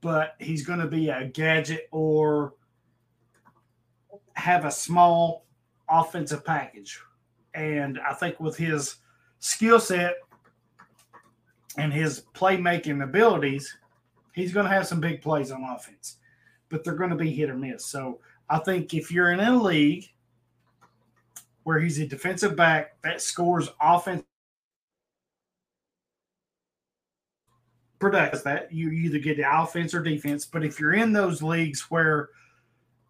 But 0.00 0.34
he's 0.38 0.64
going 0.66 0.80
to 0.80 0.86
be 0.86 1.08
a 1.08 1.26
gadget 1.26 1.88
or 1.90 2.54
have 4.34 4.64
a 4.64 4.70
small 4.70 5.46
offensive 5.88 6.44
package. 6.44 7.00
And 7.54 8.00
I 8.00 8.14
think 8.14 8.40
with 8.40 8.56
his 8.56 8.96
skill 9.38 9.78
set 9.78 10.16
and 11.76 11.92
his 11.92 12.24
playmaking 12.34 13.02
abilities, 13.02 13.76
he's 14.34 14.52
going 14.52 14.66
to 14.66 14.72
have 14.72 14.86
some 14.86 15.00
big 15.00 15.22
plays 15.22 15.50
on 15.50 15.62
offense, 15.64 16.18
but 16.68 16.84
they're 16.84 16.94
going 16.94 17.10
to 17.10 17.16
be 17.16 17.32
hit 17.32 17.50
or 17.50 17.56
miss. 17.56 17.84
So 17.86 18.20
I 18.48 18.58
think 18.58 18.94
if 18.94 19.10
you're 19.10 19.32
in 19.32 19.40
a 19.40 19.62
league 19.62 20.08
where 21.64 21.78
he's 21.78 21.98
a 22.00 22.06
defensive 22.06 22.56
back 22.56 23.00
that 23.02 23.20
scores 23.20 23.68
offense 23.80 24.24
product 27.98 28.42
that 28.42 28.72
you 28.72 28.90
either 28.90 29.18
get 29.18 29.36
the 29.36 29.62
offense 29.62 29.94
or 29.94 30.02
defense. 30.02 30.44
But 30.44 30.64
if 30.64 30.80
you're 30.80 30.94
in 30.94 31.12
those 31.12 31.42
leagues 31.42 31.82
where 31.90 32.30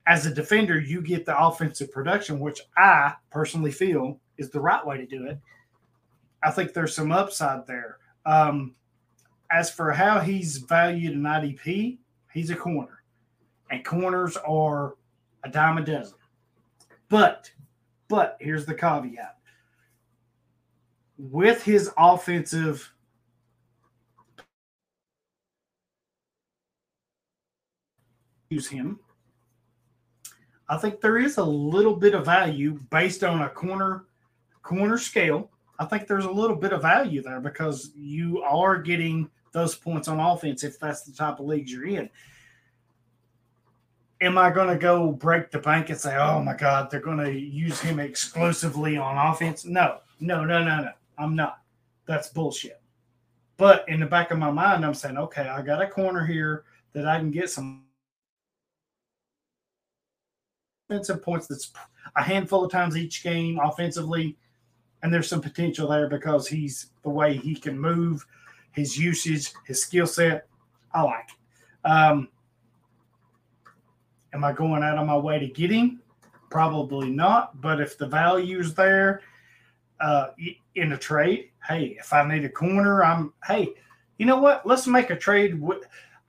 as 0.06 0.26
a 0.26 0.34
defender 0.34 0.78
you 0.78 1.00
get 1.00 1.24
the 1.24 1.38
offensive 1.38 1.90
production, 1.90 2.38
which 2.38 2.60
I 2.76 3.14
personally 3.30 3.70
feel 3.70 4.20
is 4.36 4.50
the 4.50 4.60
right 4.60 4.84
way 4.86 4.98
to 4.98 5.06
do 5.06 5.26
it, 5.26 5.38
I 6.42 6.50
think 6.50 6.72
there's 6.72 6.94
some 6.94 7.12
upside 7.12 7.66
there. 7.66 7.98
Um, 8.26 8.74
as 9.50 9.70
for 9.70 9.92
how 9.92 10.20
he's 10.20 10.58
valued 10.58 11.12
in 11.12 11.22
IDP, 11.22 11.98
he's 12.32 12.50
a 12.50 12.56
corner, 12.56 13.02
and 13.70 13.84
corners 13.84 14.36
are 14.36 14.94
a 15.44 15.50
dime 15.50 15.78
a 15.78 15.84
dozen. 15.84 16.18
But, 17.08 17.50
but 18.12 18.36
here's 18.40 18.66
the 18.66 18.74
caveat: 18.74 19.38
with 21.16 21.62
his 21.62 21.90
offensive 21.96 22.92
use 28.50 28.68
him. 28.68 29.00
I 30.68 30.76
think 30.76 31.00
there 31.00 31.16
is 31.16 31.38
a 31.38 31.44
little 31.44 31.96
bit 31.96 32.14
of 32.14 32.26
value 32.26 32.80
based 32.90 33.24
on 33.24 33.40
a 33.40 33.48
corner 33.48 34.04
corner 34.62 34.98
scale. 34.98 35.50
I 35.78 35.86
think 35.86 36.06
there's 36.06 36.26
a 36.26 36.30
little 36.30 36.56
bit 36.56 36.74
of 36.74 36.82
value 36.82 37.22
there 37.22 37.40
because 37.40 37.92
you 37.96 38.42
are 38.42 38.76
getting 38.76 39.30
those 39.52 39.74
points 39.74 40.06
on 40.06 40.20
offense 40.20 40.64
if 40.64 40.78
that's 40.78 41.04
the 41.04 41.12
type 41.12 41.40
of 41.40 41.46
leagues 41.46 41.72
you're 41.72 41.86
in. 41.86 42.10
Am 44.22 44.38
I 44.38 44.50
going 44.50 44.68
to 44.68 44.76
go 44.76 45.12
break 45.12 45.50
the 45.50 45.58
bank 45.58 45.90
and 45.90 45.98
say, 45.98 46.16
"Oh 46.16 46.40
my 46.42 46.54
God, 46.54 46.90
they're 46.90 47.00
going 47.00 47.18
to 47.18 47.32
use 47.32 47.80
him 47.80 47.98
exclusively 47.98 48.96
on 48.96 49.18
offense"? 49.18 49.64
No, 49.64 49.98
no, 50.20 50.44
no, 50.44 50.62
no, 50.62 50.82
no. 50.82 50.92
I'm 51.18 51.36
not. 51.36 51.58
That's 52.06 52.28
bullshit. 52.28 52.80
But 53.56 53.84
in 53.88 54.00
the 54.00 54.06
back 54.06 54.30
of 54.30 54.38
my 54.38 54.50
mind, 54.50 54.84
I'm 54.84 54.94
saying, 54.94 55.18
okay, 55.18 55.48
I 55.48 55.62
got 55.62 55.82
a 55.82 55.86
corner 55.86 56.24
here 56.24 56.64
that 56.94 57.06
I 57.06 57.18
can 57.18 57.30
get 57.30 57.50
some 57.50 57.84
offensive 60.88 61.22
points 61.22 61.46
that's 61.46 61.72
a 62.16 62.22
handful 62.22 62.64
of 62.64 62.70
times 62.70 62.96
each 62.96 63.22
game 63.22 63.60
offensively. 63.62 64.36
And 65.02 65.12
there's 65.12 65.28
some 65.28 65.40
potential 65.40 65.88
there 65.88 66.08
because 66.08 66.46
he's 66.46 66.90
the 67.02 67.10
way 67.10 67.36
he 67.36 67.54
can 67.54 67.78
move, 67.78 68.24
his 68.72 68.98
usage, 68.98 69.52
his 69.66 69.82
skill 69.82 70.06
set. 70.06 70.46
I 70.92 71.02
like 71.02 71.28
it. 71.28 71.88
Um, 71.88 72.28
am 74.32 74.44
I 74.44 74.52
going 74.52 74.82
out 74.82 74.98
of 74.98 75.06
my 75.06 75.16
way 75.16 75.38
to 75.38 75.46
get 75.46 75.70
him? 75.70 76.00
Probably 76.50 77.10
not. 77.10 77.60
But 77.60 77.80
if 77.80 77.98
the 77.98 78.06
value's 78.06 78.74
there 78.74 79.22
uh, 80.00 80.28
in 80.74 80.92
a 80.92 80.98
trade, 80.98 81.50
hey, 81.66 81.96
if 81.98 82.12
I 82.12 82.26
need 82.26 82.44
a 82.44 82.48
corner, 82.48 83.04
I'm, 83.04 83.32
hey, 83.46 83.74
you 84.18 84.26
know 84.26 84.38
what? 84.38 84.66
Let's 84.66 84.86
make 84.86 85.10
a 85.10 85.16
trade. 85.16 85.62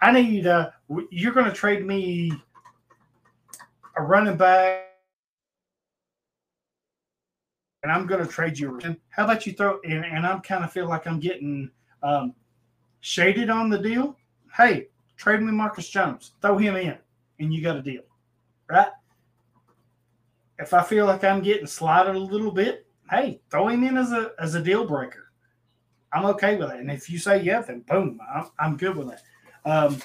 I 0.01 0.11
need, 0.11 0.47
uh, 0.47 0.71
you're 1.09 1.33
going 1.33 1.45
to 1.45 1.51
trade 1.51 1.85
me 1.85 2.31
a 3.95 4.01
running 4.01 4.37
back, 4.37 4.81
and 7.83 7.91
I'm 7.91 8.07
going 8.07 8.25
to 8.25 8.31
trade 8.31 8.57
you. 8.57 8.79
How 9.09 9.25
about 9.25 9.45
you 9.45 9.53
throw? 9.53 9.79
And, 9.83 10.05
and 10.05 10.25
I'm 10.25 10.41
kind 10.41 10.63
of 10.63 10.71
feel 10.71 10.87
like 10.87 11.05
I'm 11.05 11.19
getting 11.19 11.69
um, 12.01 12.33
shaded 13.01 13.49
on 13.49 13.69
the 13.69 13.77
deal. 13.77 14.17
Hey, 14.55 14.87
trade 15.17 15.41
me 15.41 15.51
Marcus 15.51 15.89
Jones. 15.89 16.31
Throw 16.41 16.57
him 16.57 16.75
in, 16.75 16.97
and 17.39 17.53
you 17.53 17.61
got 17.61 17.77
a 17.77 17.81
deal, 17.81 18.03
right? 18.69 18.89
If 20.59 20.73
I 20.73 20.83
feel 20.83 21.05
like 21.05 21.23
I'm 21.23 21.41
getting 21.41 21.67
slided 21.67 22.15
a 22.15 22.19
little 22.19 22.51
bit, 22.51 22.85
hey, 23.09 23.41
throw 23.49 23.67
him 23.67 23.83
in 23.83 23.97
as 23.97 24.11
a 24.11 24.31
as 24.39 24.55
a 24.55 24.61
deal 24.61 24.85
breaker. 24.85 25.31
I'm 26.13 26.25
okay 26.27 26.57
with 26.57 26.71
it. 26.71 26.79
And 26.79 26.91
if 26.91 27.09
you 27.09 27.17
say 27.17 27.41
yeah, 27.41 27.61
then 27.61 27.81
boom, 27.81 28.19
I'm, 28.33 28.45
I'm 28.59 28.77
good 28.77 28.95
with 28.95 29.11
it. 29.11 29.19
Um, 29.65 29.97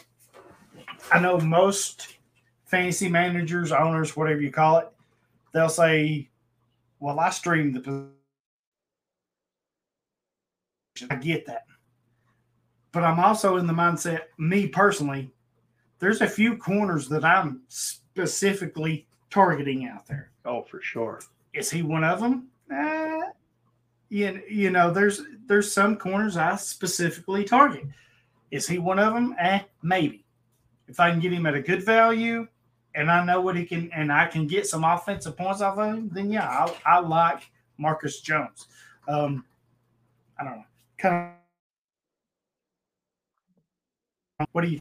I 1.12 1.20
know 1.20 1.39
most 1.39 2.16
fantasy 2.65 3.08
managers, 3.08 3.73
owners, 3.73 4.16
whatever 4.16 4.40
you 4.40 4.50
call 4.50 4.78
it, 4.78 4.89
they'll 5.52 5.68
say, 5.68 6.28
Well, 7.00 7.20
I 7.20 7.31
stream 7.31 7.73
the 7.73 7.81
position. 7.81 8.12
I 11.10 11.16
get 11.16 11.47
that. 11.47 11.65
But 12.92 13.05
I'm 13.05 13.20
also 13.20 13.57
in 13.58 13.66
the 13.66 13.73
mindset, 13.73 14.23
me 14.39 14.66
personally, 14.66 15.31
there's 15.99 16.20
a 16.20 16.28
few 16.28 16.57
corners 16.57 17.09
that 17.09 17.25
I'm 17.25 17.62
specifically 17.68 19.07
targeting 19.31 19.86
out 19.86 20.07
there. 20.07 20.31
Oh, 20.44 20.62
for 20.62 20.81
sure. 20.81 21.20
Is 21.52 21.70
he 21.70 21.83
one 21.83 22.05
of 22.05 22.20
them? 22.20 22.49
Eh, 22.70 23.20
you, 24.10 24.43
you 24.49 24.70
know, 24.70 24.91
there's 24.91 25.23
there's 25.47 25.73
some 25.73 25.97
corners 25.97 26.36
I 26.36 26.57
specifically 26.57 27.44
target. 27.44 27.85
Is 28.51 28.67
he 28.67 28.78
one 28.78 28.99
of 28.99 29.15
them? 29.15 29.35
Eh, 29.39 29.60
maybe. 29.83 30.25
If 30.86 31.01
I 31.01 31.10
can 31.10 31.20
get 31.20 31.33
him 31.33 31.47
at 31.47 31.55
a 31.55 31.60
good 31.60 31.85
value, 31.85 32.49
and 32.94 33.10
I 33.10 33.25
know 33.25 33.41
what 33.41 33.57
he 33.57 33.65
can, 33.65 33.91
and 33.93 34.10
I 34.10 34.27
can 34.27 34.47
get 34.47 34.67
some 34.67 34.85
offensive 34.85 35.36
points 35.36 35.60
off 35.60 35.78
of 35.78 35.94
him, 35.94 36.09
then 36.12 36.31
yeah, 36.31 36.49
I, 36.49 36.75
I 36.86 36.99
like 37.01 37.51
Marcus 37.77 38.20
Jones. 38.20 38.67
Um, 39.07 39.44
I 40.39 40.44
don't 40.44 40.57
know, 40.57 40.65
kind 40.97 41.33
of. 44.41 44.47
What 44.52 44.62
do 44.62 44.68
you? 44.68 44.81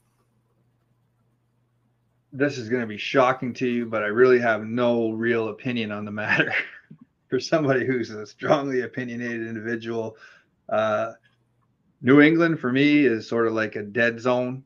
This 2.34 2.58
is 2.58 2.70
going 2.70 2.82
to 2.82 2.88
be 2.88 2.98
shocking 2.98 3.54
to 3.56 3.68
you, 3.68 3.86
but 3.86 4.04
I 4.04 4.08
really 4.08 4.40
have 4.40 4.64
no 4.64 5.12
real 5.12 5.50
opinion 5.50 5.92
on 5.92 6.06
the 6.06 6.12
matter. 6.12 6.54
For 7.30 7.40
somebody 7.40 7.86
who's 7.86 8.10
a 8.10 8.26
strongly 8.26 8.82
opinionated 8.82 9.48
individual, 9.48 10.16
uh, 10.70 11.14
New 12.02 12.22
England 12.22 12.60
for 12.60 12.72
me 12.72 13.06
is 13.06 13.28
sort 13.28 13.48
of 13.48 13.54
like 13.54 13.76
a 13.76 13.84
dead 13.84 14.20
zone. 14.20 14.64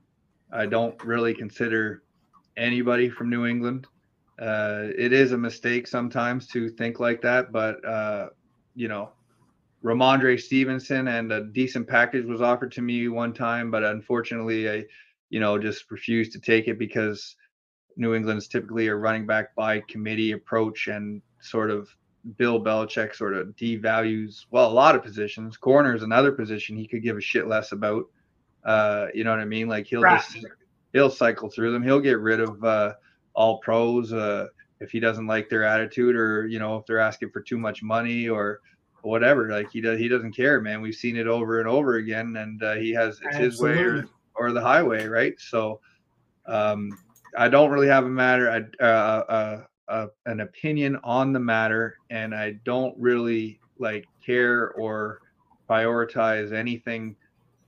I 0.51 0.65
don't 0.65 1.01
really 1.03 1.33
consider 1.33 2.03
anybody 2.57 3.09
from 3.09 3.30
New 3.30 3.45
England. 3.45 3.88
Uh, 4.40 4.90
it 4.98 5.14
is 5.14 5.31
a 5.31 5.38
mistake 5.38 5.88
sometimes 5.88 6.48
to 6.48 6.69
think 6.69 6.99
like 6.99 7.22
that, 7.22 7.51
but 7.51 7.83
uh, 7.85 8.30
you 8.75 8.88
know, 8.88 9.11
Rhamondre 9.83 10.40
Stevenson 10.40 11.07
and 11.07 11.31
a 11.31 11.45
decent 11.45 11.88
package 11.88 12.25
was 12.25 12.41
offered 12.41 12.72
to 12.73 12.81
me 12.81 13.07
one 13.07 13.33
time, 13.33 13.72
but 13.72 13.83
unfortunately, 13.83 14.69
I, 14.69 14.85
you 15.30 15.40
know, 15.40 15.57
just 15.57 15.90
refused 15.90 16.33
to 16.33 16.40
take 16.40 16.67
it 16.67 16.77
because 16.77 17.35
New 17.98 18.14
England 18.14 18.38
is 18.38 18.48
typically 18.48 18.88
a 18.88 18.95
running 18.95 19.26
back 19.26 19.53
by 19.56 19.82
committee 19.82 20.32
approach 20.32 20.88
and 20.88 21.22
sort 21.40 21.70
of 21.72 21.90
Bill 22.38 22.64
Belichick 22.64 23.16
sort 23.16 23.36
of 23.36 23.48
devalues 23.50 24.45
well 24.52 24.70
a 24.70 24.74
lot 24.74 24.95
of 24.95 25.03
positions. 25.03 25.58
Corner 25.58 25.95
is 25.95 26.03
another 26.03 26.32
position 26.32 26.78
he 26.78 26.88
could 26.88 27.03
give 27.03 27.18
a 27.18 27.22
shit 27.22 27.48
less 27.48 27.72
about. 27.72 28.06
Uh, 28.64 29.08
you 29.14 29.24
know 29.24 29.32
what 29.32 29.40
I 29.40 29.45
mean? 29.45 29.68
Like 29.68 29.88
he'll 29.88 30.02
right. 30.02 30.22
just 30.22 30.45
he'll 30.94 31.10
cycle 31.10 31.50
through 31.50 31.72
them. 31.72 31.84
He'll 31.84 32.00
get 32.00 32.20
rid 32.20 32.40
of 32.40 32.64
uh, 32.64 32.94
all 33.34 33.60
pros 33.60 34.14
uh, 34.14 34.48
if 34.80 34.92
he 34.92 35.00
doesn't 35.00 35.28
like 35.28 35.50
their 35.50 35.64
attitude 35.64 36.16
or 36.16 36.48
you 36.48 36.60
know 36.60 36.78
if 36.78 36.86
they're 36.86 37.00
asking 37.00 37.32
for 37.32 37.42
too 37.42 37.58
much 37.58 37.82
money 37.82 38.30
or 38.30 38.61
whatever. 39.02 39.50
Like 39.50 39.72
he 39.72 39.82
does, 39.82 40.00
he 40.00 40.08
doesn't 40.08 40.36
care, 40.36 40.61
man. 40.61 40.82
We've 40.82 40.95
seen 40.95 41.18
it 41.18 41.28
over 41.28 41.60
and 41.60 41.68
over 41.68 41.95
again, 41.95 42.36
and 42.38 42.61
uh, 42.61 42.76
he 42.76 42.92
has 42.92 43.20
it's 43.22 43.36
Absolutely. 43.36 43.45
his 43.45 43.61
way 43.61 43.84
or, 43.84 44.06
or 44.36 44.52
the 44.52 44.61
highway, 44.61 45.08
right? 45.08 45.34
So 45.40 45.80
um, 46.45 46.92
I 47.38 47.48
don't 47.48 47.72
really 47.72 47.88
have 47.88 48.06
a 48.06 48.10
matter, 48.10 48.69
uh, 48.80 48.84
uh, 48.84 49.64
uh, 49.88 50.08
an 50.26 50.42
opinion 50.42 50.98
on 51.03 51.34
the 51.34 51.40
matter, 51.40 51.98
and 52.10 52.34
I 52.35 52.53
don't 52.66 52.95
really 52.98 53.60
like 53.77 54.06
care 54.26 54.72
or 54.72 55.22
prioritize 55.69 56.51
anything 56.51 57.16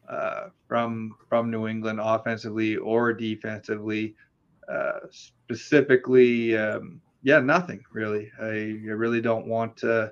uh, 0.09 0.50
from 0.67 1.16
from 1.30 1.50
New 1.50 1.67
England 1.67 2.00
offensively 2.01 2.77
or 2.77 3.14
defensively. 3.14 4.16
Uh, 4.69 5.00
specifically, 5.11 6.58
um, 6.58 7.01
yeah, 7.24 7.40
nothing 7.40 7.83
really. 7.92 8.32
I, 8.42 8.45
I 8.45 8.95
really 8.95 9.22
don't 9.22 9.48
want 9.48 9.77
to. 9.77 10.11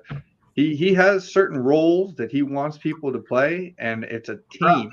He 0.54 0.76
he 0.76 0.92
has 0.94 1.30
certain 1.30 1.58
roles 1.58 2.14
that 2.16 2.30
he 2.30 2.42
wants 2.42 2.78
people 2.78 3.12
to 3.12 3.18
play, 3.18 3.74
and 3.78 4.04
it's 4.04 4.28
a 4.28 4.38
team. 4.50 4.90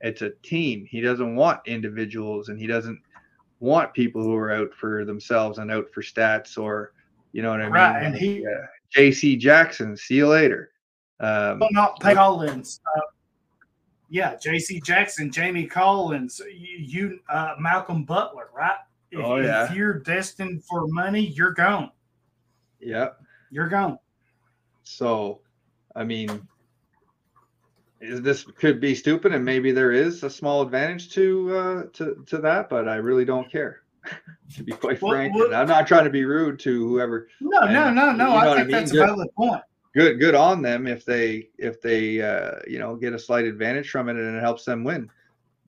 It's 0.00 0.22
a 0.22 0.30
team. 0.42 0.86
He 0.88 1.00
doesn't 1.00 1.34
want 1.36 1.60
individuals, 1.66 2.48
and 2.48 2.58
he 2.58 2.66
doesn't 2.66 3.00
want 3.62 3.94
people 3.94 4.22
who 4.22 4.34
are 4.34 4.50
out 4.50 4.74
for 4.74 5.04
themselves 5.04 5.58
and 5.58 5.70
out 5.70 5.86
for 5.94 6.02
stats 6.02 6.58
or 6.58 6.92
you 7.30 7.42
know 7.42 7.50
what 7.50 7.60
I 7.60 7.64
mean. 7.64 7.72
Right, 7.72 8.02
and 8.02 8.14
he, 8.14 8.44
uh, 8.44 8.66
J.C. 8.92 9.36
Jackson. 9.36 9.96
See 9.96 10.16
you 10.16 10.28
later. 10.28 10.72
Um, 11.20 11.62
not 11.70 11.98
in. 12.04 12.60
Uh, 12.60 13.00
Yeah, 14.10 14.34
J.C. 14.36 14.80
Jackson, 14.80 15.30
Jamie 15.30 15.66
Collins, 15.66 16.42
you, 16.54 16.76
you 16.78 17.20
uh, 17.30 17.54
Malcolm 17.58 18.04
Butler, 18.04 18.50
right? 18.54 18.76
If, 19.12 19.24
Oh, 19.24 19.36
yeah. 19.36 19.64
if 19.64 19.74
you're 19.74 20.00
destined 20.00 20.64
for 20.64 20.86
money, 20.88 21.28
you're 21.28 21.52
gone. 21.54 21.90
Yep. 22.80 23.18
You're 23.50 23.68
gone. 23.68 23.98
So, 24.82 25.40
I 25.94 26.04
mean, 26.04 26.46
this 28.02 28.44
could 28.44 28.80
be 28.80 28.94
stupid, 28.94 29.32
and 29.32 29.44
maybe 29.44 29.72
there 29.72 29.92
is 29.92 30.22
a 30.22 30.30
small 30.30 30.62
advantage 30.62 31.10
to 31.14 31.56
uh, 31.56 31.82
to 31.94 32.22
to 32.26 32.38
that, 32.38 32.68
but 32.68 32.88
I 32.88 32.96
really 32.96 33.24
don't 33.24 33.50
care. 33.50 33.82
to 34.56 34.64
be 34.64 34.72
quite 34.72 35.00
Well, 35.00 35.12
frank, 35.12 35.34
well- 35.34 35.54
I'm 35.54 35.68
not 35.68 35.86
trying 35.86 36.04
to 36.04 36.10
be 36.10 36.24
rude 36.24 36.58
to 36.60 36.88
whoever. 36.88 37.28
No, 37.40 37.60
no, 37.60 37.66
And 37.66 37.94
no, 37.96 38.10
you 38.10 38.16
no. 38.16 38.24
know 38.24 38.30
I 38.32 38.46
what 38.48 38.48
I 38.48 38.54
think 38.56 38.66
mean? 38.68 38.76
that's 38.78 38.92
a 38.92 38.96
valid 38.96 39.28
point. 39.36 39.62
Good, 39.94 40.18
good 40.18 40.34
on 40.34 40.62
them 40.62 40.86
if 40.86 41.04
they 41.04 41.50
if 41.58 41.80
they 41.80 42.20
uh, 42.20 42.56
you 42.66 42.78
know 42.78 42.96
get 42.96 43.12
a 43.12 43.18
slight 43.18 43.44
advantage 43.44 43.90
from 43.90 44.08
it 44.08 44.16
and 44.16 44.36
it 44.36 44.40
helps 44.40 44.64
them 44.64 44.82
win. 44.84 45.08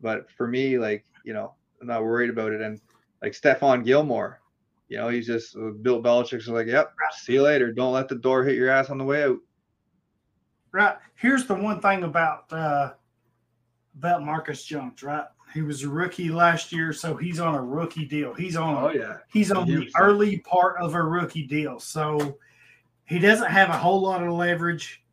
But 0.01 0.31
for 0.33 0.49
me, 0.49 0.79
like 0.79 1.05
you 1.25 1.33
know, 1.35 1.55
I'm 1.81 1.87
not 1.87 2.03
worried 2.03 2.31
about 2.31 2.53
it. 2.53 2.61
And 2.61 2.81
like 3.23 3.33
Stephon 3.33 3.85
Gilmore, 3.85 4.41
you 4.89 4.97
know, 4.97 5.09
he's 5.09 5.27
just 5.27 5.55
uh, 5.57 5.71
Bill 5.83 6.03
Belichick's 6.03 6.49
like, 6.49 6.67
yep, 6.67 6.93
see 7.19 7.35
you 7.35 7.43
later. 7.43 7.71
Don't 7.73 7.93
let 7.93 8.09
the 8.09 8.17
door 8.17 8.43
hit 8.43 8.57
your 8.57 8.71
ass 8.71 8.91
on 8.91 8.99
the 8.99 9.05
way 9.05 9.23
out. 9.25 9.39
Right. 10.75 10.97
Here's 11.15 11.47
the 11.47 11.55
one 11.55 11.81
thing 11.81 12.03
about 12.03 12.53
uh 12.53 12.95
about 13.97 14.25
Marcus 14.25 14.65
Jones, 14.65 15.05
right? 15.05 15.25
He 15.55 15.63
was 15.63 15.85
a 15.85 15.89
rookie 15.89 16.31
last 16.31 16.73
year, 16.73 16.93
so 16.93 17.15
he's 17.15 17.39
on 17.39 17.55
a 17.55 17.63
rookie 17.63 18.05
deal. 18.07 18.35
He's 18.35 18.57
on 18.57 18.77
Oh 18.83 18.91
yeah. 18.91 19.19
he's 19.33 19.53
on 19.53 19.69
the 19.69 19.89
early 19.97 20.39
part 20.41 20.77
of 20.81 20.95
a 20.97 21.03
rookie 21.03 21.47
deal. 21.47 21.79
So 21.79 22.39
he 23.05 23.21
doesn't 23.21 23.49
have 23.53 23.69
a 23.69 23.79
whole 23.79 24.03
lot 24.03 24.21
of 24.25 24.33
leverage. 24.33 25.05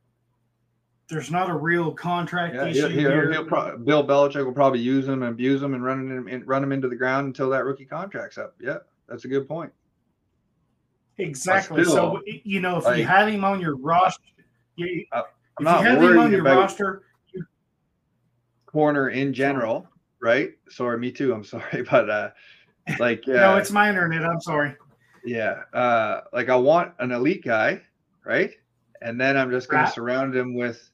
There's 1.09 1.29
not 1.29 1.47
a 1.47 1.53
real 1.53 1.91
contract 1.93 2.55
Yeah, 2.55 2.65
issue 2.65 2.87
he'll, 2.87 3.11
here. 3.11 3.31
he'll 3.31 3.45
pro- 3.45 3.77
Bill 3.77 4.03
Belichick 4.03 4.43
will 4.43 4.53
probably 4.53 4.79
use 4.79 5.05
him, 5.07 5.21
and 5.21 5.31
abuse 5.31 5.61
him, 5.61 5.75
and 5.75 5.83
run 5.83 6.09
him 6.09 6.27
in, 6.27 6.43
run 6.45 6.63
him 6.63 6.71
into 6.71 6.87
the 6.89 6.95
ground 6.95 7.27
until 7.27 7.51
that 7.51 7.65
rookie 7.65 7.85
contract's 7.85 8.39
up. 8.39 8.55
Yeah, 8.59 8.77
that's 9.07 9.25
a 9.25 9.27
good 9.27 9.47
point. 9.47 9.71
exactly. 11.19 11.83
still, 11.83 11.93
so 11.93 12.21
you 12.25 12.61
know, 12.61 12.77
if 12.77 12.85
you 12.85 12.89
like- 12.91 13.05
have 13.05 13.27
him 13.27 13.43
on 13.43 13.61
your 13.61 13.75
roster, 13.75 14.23
you, 14.77 15.05
I'm 15.59 15.67
if 15.67 15.71
not 15.71 15.81
you 15.81 15.87
have 15.87 16.01
him 16.01 16.19
on 16.19 16.31
your 16.31 16.41
about 16.41 16.57
roster, 16.57 17.03
corner 18.71 19.09
in 19.09 19.33
general, 19.33 19.87
right? 20.21 20.51
Sorry, 20.69 20.97
me 20.97 21.11
too. 21.11 21.33
I'm 21.33 21.43
sorry, 21.43 21.83
but 21.89 22.09
uh, 22.09 22.29
like 22.99 23.23
uh, 23.27 23.33
no, 23.33 23.57
it's 23.57 23.71
my 23.71 23.89
internet. 23.89 24.25
I'm 24.25 24.41
sorry. 24.41 24.75
yeah, 25.25 25.61
uh, 25.73 26.21
like 26.33 26.49
I 26.49 26.55
want 26.55 26.93
an 26.99 27.11
elite 27.11 27.43
guy, 27.43 27.81
right? 28.25 28.51
And 29.01 29.19
then 29.19 29.37
I'm 29.37 29.51
just 29.51 29.69
gonna 29.69 29.91
surround 29.91 30.35
him 30.35 30.53
with. 30.53 30.87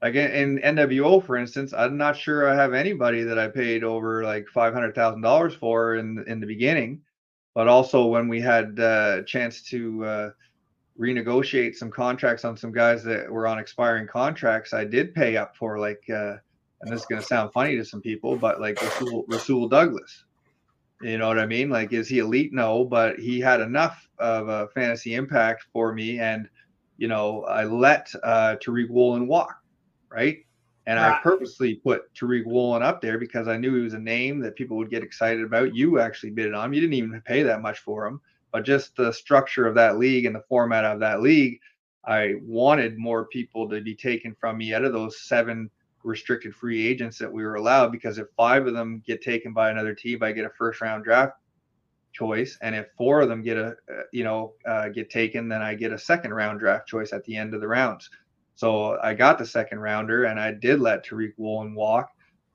Like 0.00 0.14
in, 0.14 0.60
NWO, 0.60 1.26
for 1.26 1.36
instance, 1.36 1.72
I'm 1.72 1.96
not 1.96 2.16
sure 2.16 2.48
I 2.48 2.54
have 2.54 2.72
anybody 2.72 3.24
that 3.24 3.36
I 3.36 3.48
paid 3.48 3.82
over 3.82 4.22
like 4.22 4.46
five 4.46 4.72
hundred 4.72 4.94
thousand 4.94 5.22
dollars 5.22 5.54
for 5.54 5.96
in 5.96 6.24
in 6.28 6.38
the 6.38 6.46
beginning, 6.46 7.00
but 7.52 7.66
also 7.66 8.06
when 8.06 8.28
we 8.28 8.40
had 8.40 8.78
uh, 8.78 9.16
a 9.18 9.24
chance 9.24 9.60
to 9.62 10.04
uh, 10.04 10.30
renegotiate 10.98 11.74
some 11.74 11.90
contracts 11.90 12.44
on 12.44 12.56
some 12.56 12.72
guys 12.72 13.04
that 13.04 13.30
were 13.30 13.46
on 13.46 13.58
expiring 13.58 14.06
contracts, 14.06 14.72
I 14.72 14.84
did 14.84 15.14
pay 15.14 15.36
up 15.36 15.56
for 15.56 15.78
like, 15.78 16.02
uh, 16.10 16.36
and 16.80 16.92
this 16.92 17.00
is 17.00 17.06
going 17.06 17.20
to 17.20 17.26
sound 17.26 17.52
funny 17.52 17.76
to 17.76 17.84
some 17.84 18.00
people, 18.00 18.36
but 18.36 18.60
like 18.60 18.80
Rasul, 18.82 19.24
Rasul 19.28 19.68
Douglas. 19.68 20.24
You 21.00 21.18
know 21.18 21.28
what 21.28 21.38
I 21.38 21.46
mean? 21.46 21.70
Like, 21.70 21.92
is 21.92 22.08
he 22.08 22.18
elite? 22.18 22.52
No, 22.52 22.84
but 22.84 23.18
he 23.18 23.38
had 23.38 23.60
enough 23.60 24.08
of 24.18 24.48
a 24.48 24.68
fantasy 24.68 25.14
impact 25.14 25.66
for 25.72 25.92
me, 25.92 26.18
and 26.18 26.48
you 26.96 27.06
know, 27.06 27.44
I 27.44 27.64
let 27.64 28.12
uh, 28.24 28.56
Tariq 28.56 28.90
Woolen 28.90 29.28
walk, 29.28 29.56
right? 30.10 30.38
And 30.86 30.98
I 30.98 31.20
purposely 31.22 31.74
put 31.74 32.12
Tariq 32.14 32.46
Woolen 32.46 32.82
up 32.82 33.00
there 33.00 33.18
because 33.18 33.46
I 33.46 33.58
knew 33.58 33.76
he 33.76 33.82
was 33.82 33.92
a 33.92 33.98
name 33.98 34.40
that 34.40 34.56
people 34.56 34.76
would 34.78 34.90
get 34.90 35.02
excited 35.02 35.44
about. 35.44 35.76
You 35.76 36.00
actually 36.00 36.30
bid 36.30 36.54
on 36.54 36.64
him. 36.64 36.72
You 36.72 36.80
didn't 36.80 36.94
even 36.94 37.20
pay 37.26 37.42
that 37.42 37.60
much 37.60 37.80
for 37.80 38.06
him, 38.06 38.20
but 38.52 38.64
just 38.64 38.96
the 38.96 39.12
structure 39.12 39.66
of 39.66 39.74
that 39.74 39.98
league 39.98 40.24
and 40.24 40.34
the 40.34 40.44
format 40.48 40.84
of 40.84 41.00
that 41.00 41.20
league, 41.20 41.60
I 42.04 42.34
wanted 42.42 42.98
more 42.98 43.26
people 43.26 43.68
to 43.68 43.80
be 43.80 43.94
taken 43.94 44.34
from 44.40 44.58
me 44.58 44.72
out 44.72 44.84
of 44.84 44.92
those 44.92 45.20
seven 45.20 45.70
restricted 46.04 46.54
free 46.54 46.86
agents 46.86 47.18
that 47.18 47.32
we 47.32 47.44
were 47.44 47.56
allowed 47.56 47.92
because 47.92 48.18
if 48.18 48.26
five 48.36 48.66
of 48.66 48.74
them 48.74 49.02
get 49.06 49.22
taken 49.22 49.52
by 49.52 49.70
another 49.70 49.94
team, 49.94 50.22
I 50.22 50.32
get 50.32 50.46
a 50.46 50.50
first 50.50 50.80
round 50.80 51.04
draft 51.04 51.34
choice, 52.12 52.58
and 52.62 52.74
if 52.74 52.86
four 52.96 53.20
of 53.20 53.28
them 53.28 53.42
get 53.42 53.56
a 53.56 53.68
uh, 53.68 54.02
you 54.12 54.24
know 54.24 54.54
uh, 54.66 54.88
get 54.88 55.10
taken, 55.10 55.48
then 55.48 55.62
I 55.62 55.74
get 55.74 55.92
a 55.92 55.98
second 55.98 56.34
round 56.34 56.60
draft 56.60 56.88
choice 56.88 57.12
at 57.12 57.24
the 57.24 57.36
end 57.36 57.54
of 57.54 57.60
the 57.60 57.68
rounds. 57.68 58.10
So 58.54 58.98
I 59.02 59.14
got 59.14 59.38
the 59.38 59.46
second 59.46 59.78
rounder, 59.78 60.24
and 60.24 60.40
I 60.40 60.52
did 60.52 60.80
let 60.80 61.06
Tariq 61.06 61.32
Woolen 61.36 61.74
walk, 61.74 62.10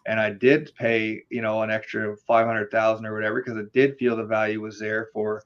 and 0.06 0.20
I 0.20 0.32
did 0.32 0.72
pay 0.76 1.22
you 1.30 1.42
know 1.42 1.62
an 1.62 1.72
extra 1.72 2.16
five 2.28 2.46
hundred 2.46 2.72
thousand 2.72 3.06
or 3.06 3.14
whatever 3.14 3.42
because 3.42 3.58
I 3.58 3.70
did 3.74 3.98
feel 3.98 4.16
the 4.16 4.26
value 4.26 4.62
was 4.62 4.80
there 4.80 5.10
for 5.14 5.44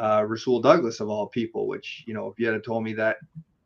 uh, 0.00 0.24
Rasul 0.26 0.60
Douglas 0.60 1.00
of 1.00 1.08
all 1.08 1.26
people. 1.26 1.66
Which 1.66 2.04
you 2.06 2.14
know 2.14 2.28
if 2.28 2.38
you 2.38 2.48
had 2.48 2.64
told 2.64 2.82
me 2.82 2.94
that 2.94 3.18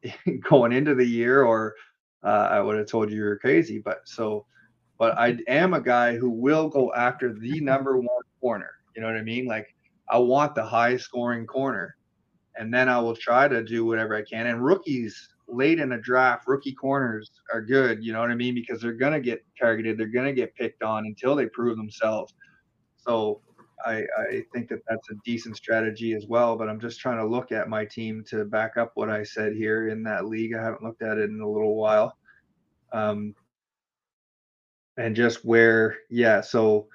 going 0.49 0.73
into 0.73 0.95
the 0.95 1.07
year, 1.07 1.45
or 1.45 1.75
uh, 2.23 2.49
I 2.51 2.61
would 2.61 2.77
have 2.77 2.89
told 2.89 3.11
you 3.11 3.17
you're 3.17 3.39
crazy. 3.39 3.79
But 3.79 4.01
so, 4.05 4.45
but 4.99 5.17
I 5.17 5.39
am 5.49 5.75
a 5.75 5.81
guy 5.81 6.17
who 6.17 6.31
will 6.31 6.69
go 6.69 6.93
after 6.95 7.33
the 7.33 7.61
number 7.61 7.97
one 7.97 8.09
corner. 8.41 8.71
You 8.95 9.03
know 9.03 9.09
what 9.09 9.17
I 9.17 9.23
mean? 9.23 9.47
Like 9.47 9.75
I 10.11 10.19
want 10.19 10.55
the 10.55 10.65
high 10.65 10.97
scoring 10.97 11.47
corner, 11.47 11.97
and 12.57 12.75
then 12.75 12.89
I 12.89 12.99
will 12.99 13.17
try 13.17 13.49
to 13.49 13.63
do 13.63 13.85
whatever 13.85 14.15
I 14.17 14.23
can. 14.23 14.47
And 14.47 14.65
rookies 14.65 15.31
late 15.47 15.79
in 15.79 15.93
a 15.93 16.01
draft, 16.01 16.49
rookie 16.49 16.73
corners 16.73 17.31
are 17.53 17.63
good. 17.63 18.03
You 18.03 18.13
know 18.13 18.21
what 18.21 18.31
I 18.31 18.35
mean? 18.35 18.55
Because 18.55 18.81
they're 18.81 18.93
gonna 18.93 19.21
get 19.21 19.45
targeted, 19.59 19.99
they're 19.99 20.07
gonna 20.07 20.33
get 20.33 20.55
picked 20.57 20.83
on 20.83 21.07
until 21.07 21.37
they 21.37 21.47
prove 21.47 21.77
themselves. 21.77 22.35
So 22.97 23.41
I, 23.85 24.05
I 24.19 24.45
think 24.53 24.69
that 24.69 24.83
that's 24.89 25.11
a 25.11 25.15
decent 25.25 25.57
strategy 25.57 26.15
as 26.15 26.27
well. 26.27 26.57
But 26.57 26.69
I'm 26.69 26.81
just 26.81 27.01
trying 27.01 27.19
to 27.19 27.27
look 27.27 27.53
at 27.53 27.69
my 27.69 27.85
team 27.85 28.25
to 28.29 28.45
back 28.45 28.77
up 28.77 28.93
what 28.95 29.11
I 29.11 29.23
said 29.23 29.55
here 29.55 29.89
in 29.89 30.03
that 30.05 30.27
league. 30.27 30.55
I 30.55 30.63
haven't 30.63 30.83
looked 30.83 31.03
at 31.03 31.19
it 31.19 31.31
in 31.31 31.41
a 31.41 31.49
little 31.49 31.77
while. 31.77 32.17
Um, 32.93 33.35
and 34.97 35.17
just 35.17 35.45
where, 35.45 35.97
yeah. 36.09 36.41
So, 36.41 36.87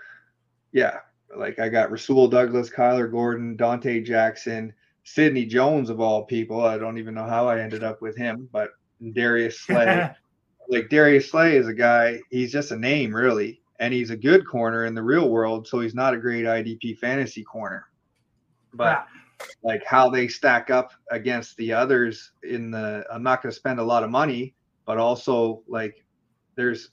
yeah, 0.71 0.99
like 1.35 1.59
I 1.59 1.69
got 1.69 1.91
Rasul 1.91 2.27
Douglas, 2.27 2.69
Kyler 2.69 3.11
Gordon, 3.11 3.55
Dante 3.55 4.01
Jackson, 4.01 4.73
Sidney 5.03 5.45
Jones 5.45 5.89
of 5.89 5.99
all 5.99 6.23
people. 6.23 6.63
I 6.63 6.77
don't 6.77 6.97
even 6.97 7.13
know 7.13 7.25
how 7.25 7.47
I 7.47 7.59
ended 7.59 7.83
up 7.83 8.01
with 8.01 8.15
him, 8.15 8.47
but 8.51 8.69
Darius 9.13 9.59
Slay. 9.59 10.09
like 10.69 10.89
Darius 10.89 11.29
Slay 11.29 11.57
is 11.57 11.67
a 11.67 11.73
guy, 11.73 12.19
he's 12.29 12.51
just 12.51 12.71
a 12.71 12.77
name 12.77 13.13
really, 13.13 13.59
and 13.79 13.93
he's 13.93 14.09
a 14.09 14.17
good 14.17 14.45
corner 14.45 14.85
in 14.85 14.93
the 14.93 15.03
real 15.03 15.29
world, 15.29 15.67
so 15.67 15.79
he's 15.79 15.95
not 15.95 16.13
a 16.13 16.17
great 16.17 16.45
IDP 16.45 16.97
fantasy 16.97 17.43
corner. 17.43 17.85
But 18.73 19.07
like 19.63 19.83
how 19.85 20.09
they 20.09 20.27
stack 20.27 20.69
up 20.69 20.91
against 21.11 21.55
the 21.57 21.71
others 21.71 22.31
in 22.43 22.71
the 22.71 23.05
I'm 23.11 23.23
not 23.23 23.41
going 23.41 23.51
to 23.51 23.55
spend 23.55 23.79
a 23.79 23.83
lot 23.83 24.03
of 24.03 24.09
money, 24.09 24.53
but 24.85 24.97
also 24.97 25.63
like 25.67 26.03
there's 26.55 26.91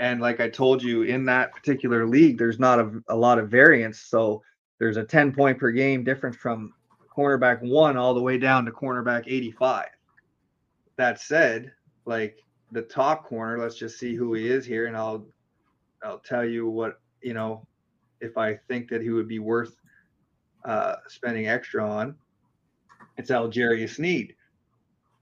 and 0.00 0.20
like 0.20 0.40
I 0.40 0.48
told 0.48 0.82
you 0.82 1.02
in 1.02 1.24
that 1.26 1.52
particular 1.52 2.06
league, 2.06 2.38
there's 2.38 2.58
not 2.58 2.78
a, 2.78 3.02
a 3.08 3.16
lot 3.16 3.38
of 3.38 3.48
variance. 3.48 4.00
So 4.00 4.42
there's 4.78 4.96
a 4.96 5.04
10 5.04 5.32
point 5.32 5.58
per 5.58 5.70
game 5.70 6.04
difference 6.04 6.36
from 6.36 6.72
cornerback 7.16 7.62
one 7.62 7.96
all 7.96 8.14
the 8.14 8.22
way 8.22 8.38
down 8.38 8.64
to 8.64 8.70
cornerback 8.70 9.24
85. 9.26 9.86
That 10.96 11.20
said, 11.20 11.72
like 12.04 12.38
the 12.72 12.82
top 12.82 13.24
corner, 13.24 13.58
let's 13.58 13.76
just 13.76 13.98
see 13.98 14.14
who 14.14 14.34
he 14.34 14.48
is 14.48 14.64
here, 14.64 14.86
and 14.86 14.96
I'll 14.96 15.26
I'll 16.02 16.18
tell 16.20 16.44
you 16.44 16.68
what 16.68 17.00
you 17.22 17.34
know 17.34 17.66
if 18.20 18.36
I 18.38 18.56
think 18.68 18.88
that 18.90 19.02
he 19.02 19.10
would 19.10 19.28
be 19.28 19.38
worth 19.38 19.74
uh, 20.64 20.96
spending 21.08 21.48
extra 21.48 21.88
on. 21.88 22.16
It's 23.16 23.30
L'Jarius 23.30 23.96
Sneed, 23.96 24.34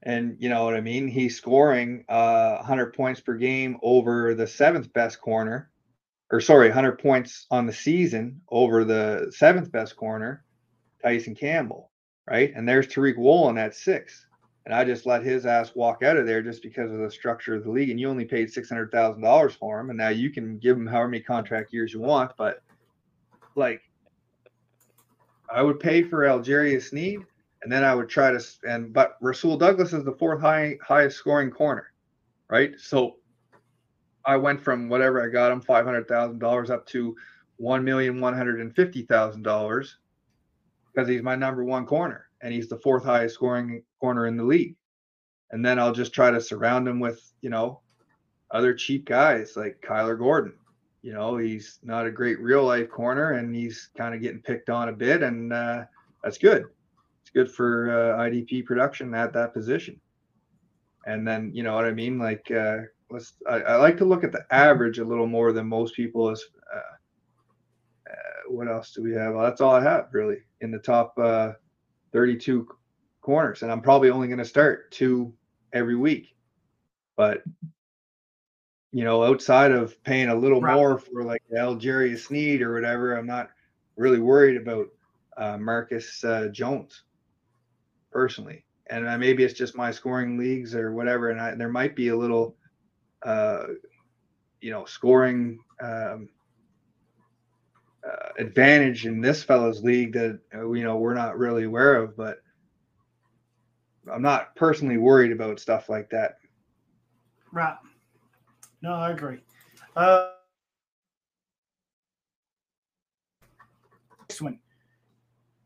And 0.03 0.37
you 0.39 0.49
know 0.49 0.65
what 0.65 0.75
I 0.75 0.81
mean? 0.81 1.07
He's 1.07 1.35
scoring 1.35 2.05
uh, 2.07 2.57
100 2.57 2.93
points 2.93 3.21
per 3.21 3.33
game 3.35 3.77
over 3.81 4.35
the 4.35 4.45
seventh 4.45 4.93
best 4.93 5.19
corner, 5.19 5.71
or 6.31 6.39
sorry, 6.41 6.67
100 6.67 6.99
points 6.99 7.47
on 7.49 7.65
the 7.65 7.73
season 7.73 8.41
over 8.49 8.83
the 8.83 9.31
seventh 9.35 9.71
best 9.71 9.95
corner, 9.95 10.43
Tyson 11.01 11.33
Campbell, 11.35 11.91
right? 12.29 12.53
And 12.55 12.67
there's 12.69 12.87
Tariq 12.87 13.17
Woolen 13.17 13.57
at 13.57 13.75
six. 13.75 14.26
And 14.67 14.75
I 14.75 14.83
just 14.83 15.05
let 15.05 15.23
his 15.23 15.45
ass 15.45 15.71
walk 15.75 16.03
out 16.03 16.17
of 16.17 16.25
there 16.25 16.41
just 16.41 16.61
because 16.61 16.91
of 16.91 16.97
the 16.97 17.09
structure 17.09 17.55
of 17.55 17.63
the 17.63 17.71
league. 17.71 17.89
And 17.89 17.97
you 17.97 18.09
only 18.09 18.25
paid 18.25 18.51
six 18.51 18.67
hundred 18.67 18.91
thousand 18.91 19.21
dollars 19.21 19.55
for 19.55 19.79
him, 19.79 19.89
and 19.91 19.97
now 19.97 20.09
you 20.09 20.29
can 20.29 20.57
give 20.57 20.75
him 20.75 20.85
however 20.85 21.07
many 21.07 21.23
contract 21.23 21.71
years 21.71 21.93
you 21.93 22.01
want. 22.01 22.33
But 22.37 22.61
like, 23.55 23.81
I 25.49 25.61
would 25.61 25.79
pay 25.79 26.03
for 26.03 26.29
L'Jarius 26.29 26.89
Sneed, 26.89 27.21
and 27.63 27.71
then 27.71 27.85
I 27.85 27.95
would 27.95 28.09
try 28.09 28.31
to. 28.31 28.43
And 28.67 28.91
but 28.91 29.15
Rasul 29.21 29.55
Douglas 29.55 29.93
is 29.93 30.03
the 30.03 30.17
fourth 30.19 30.41
high 30.41 30.77
highest 30.85 31.15
scoring 31.15 31.49
corner, 31.49 31.87
right? 32.49 32.73
So 32.77 33.15
I 34.25 34.35
went 34.35 34.59
from 34.59 34.89
whatever 34.89 35.25
I 35.25 35.31
got 35.31 35.53
him 35.53 35.61
five 35.61 35.85
hundred 35.85 36.09
thousand 36.09 36.39
dollars 36.39 36.69
up 36.71 36.85
to 36.87 37.15
one 37.55 37.85
million 37.85 38.19
one 38.19 38.35
hundred 38.35 38.59
and 38.59 38.75
fifty 38.75 39.03
thousand 39.03 39.43
dollars 39.43 39.99
because 40.93 41.07
he's 41.07 41.23
my 41.23 41.37
number 41.37 41.63
one 41.63 41.85
corner 41.85 42.26
and 42.41 42.53
he's 42.53 42.69
the 42.69 42.79
fourth 42.79 43.03
highest 43.03 43.35
scoring 43.35 43.83
corner 43.99 44.27
in 44.27 44.37
the 44.37 44.43
league. 44.43 44.75
And 45.51 45.65
then 45.65 45.79
I'll 45.79 45.93
just 45.93 46.13
try 46.13 46.29
to 46.29 46.41
surround 46.41 46.87
him 46.87 46.99
with, 46.99 47.21
you 47.41 47.49
know, 47.49 47.81
other 48.51 48.73
cheap 48.73 49.05
guys 49.05 49.55
like 49.55 49.83
Kyler 49.85 50.17
Gordon. 50.17 50.53
You 51.01 51.13
know, 51.13 51.37
he's 51.37 51.79
not 51.83 52.05
a 52.05 52.11
great 52.11 52.39
real 52.39 52.65
life 52.65 52.89
corner, 52.89 53.33
and 53.33 53.55
he's 53.55 53.89
kind 53.97 54.13
of 54.13 54.21
getting 54.21 54.41
picked 54.41 54.69
on 54.69 54.89
a 54.89 54.93
bit, 54.93 55.23
and 55.23 55.53
uh, 55.53 55.85
that's 56.23 56.37
good. 56.37 56.65
It's 57.21 57.29
good 57.29 57.51
for 57.51 57.89
uh, 57.91 58.23
IDP 58.23 58.65
production 58.65 59.13
at 59.13 59.31
that 59.33 59.53
position. 59.53 60.01
And 61.05 61.25
then 61.25 61.51
you 61.53 61.63
know 61.63 61.75
what 61.75 61.85
I 61.85 61.91
mean, 61.91 62.17
like 62.17 62.49
uh, 62.51 62.79
let's. 63.09 63.33
I, 63.49 63.61
I 63.61 63.75
like 63.77 63.97
to 63.97 64.05
look 64.05 64.23
at 64.23 64.31
the 64.31 64.45
average 64.51 64.99
a 64.99 65.05
little 65.05 65.27
more 65.27 65.53
than 65.53 65.67
most 65.67 65.95
people. 65.95 66.29
As 66.29 66.43
uh, 66.75 66.79
uh, 68.09 68.49
what 68.49 68.67
else 68.67 68.91
do 68.91 69.03
we 69.03 69.13
have? 69.13 69.33
Well, 69.33 69.43
that's 69.43 69.61
all 69.61 69.75
I 69.75 69.83
have 69.83 70.07
really 70.11 70.39
in 70.61 70.71
the 70.71 70.79
top 70.79 71.13
uh, 71.17 71.53
32 72.17 72.67
corners, 73.21 73.61
and 73.61 73.71
I'm 73.71 73.81
probably 73.81 74.09
only 74.09 74.27
going 74.27 74.39
to 74.39 74.45
start 74.45 74.91
two 74.91 75.31
every 75.71 75.95
week. 75.95 76.35
But 77.15 77.43
you 78.91 79.03
know, 79.03 79.23
outside 79.23 79.71
of 79.71 80.01
paying 80.03 80.29
a 80.29 80.35
little 80.35 80.59
Right. 80.59 80.75
more 80.75 80.97
for 80.97 81.23
like 81.23 81.43
L'Jarius 81.51 82.25
Sneed 82.25 82.63
or 82.63 82.73
whatever, 82.73 83.15
I'm 83.15 83.27
not 83.27 83.51
really 83.97 84.19
worried 84.19 84.57
about 84.57 84.87
uh, 85.37 85.57
Marcus 85.59 86.23
uh, 86.23 86.47
Jones 86.51 87.03
personally. 88.11 88.65
And 88.89 89.07
uh, 89.07 89.17
maybe 89.19 89.43
it's 89.43 89.53
just 89.53 89.75
my 89.75 89.91
scoring 89.91 90.37
leagues 90.39 90.73
or 90.73 90.91
whatever, 90.93 91.29
and 91.29 91.39
I, 91.39 91.53
there 91.53 91.69
might 91.69 91.95
be 91.95 92.07
a 92.07 92.17
little, 92.17 92.55
uh, 93.23 93.65
you 94.61 94.71
know, 94.71 94.85
scoring 94.85 95.59
um, 95.83 96.29
uh, 98.07 98.29
advantage 98.37 99.05
in 99.05 99.21
this 99.21 99.43
fellow's 99.43 99.83
league 99.83 100.13
that 100.13 100.39
uh, 100.53 100.69
you 100.71 100.83
know 100.83 100.97
we're 100.97 101.13
not 101.13 101.37
really 101.37 101.63
aware 101.63 101.95
of, 101.95 102.15
but 102.15 102.41
I'm 104.11 104.21
not 104.21 104.55
personally 104.55 104.97
worried 104.97 105.31
about 105.31 105.59
stuff 105.59 105.89
like 105.89 106.09
that. 106.11 106.37
Right. 107.51 107.75
No, 108.81 108.93
I 108.93 109.11
agree. 109.11 109.39
Uh, 109.95 110.29
next 114.21 114.41
one. 114.41 114.59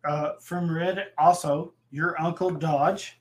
Uh, 0.04 0.34
from 0.40 0.74
red 0.74 1.08
also, 1.18 1.74
your 1.92 2.20
Uncle 2.20 2.50
Dodge. 2.50 3.20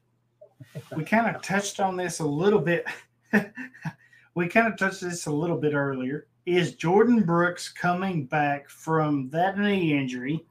We 0.97 1.05
kind 1.05 1.35
of 1.35 1.43
touched 1.43 1.81
on 1.81 1.97
this 1.97 2.21
a 2.21 2.27
little 2.27 2.61
bit. 2.61 2.87
we 4.35 4.49
kind 4.49 4.69
of 4.69 4.79
touched 4.79 5.01
this 5.01 5.27
a 5.27 5.33
little 5.33 5.57
bit 5.57 5.75
earlier. 5.75 6.27
Is 6.47 6.75
Jordyn 6.75 7.27
Brooks 7.27 7.69
coming 7.69 8.25
back 8.25 8.69
from 8.69 9.29
that 9.31 9.59
knee 9.59 9.97
injury 9.97 10.45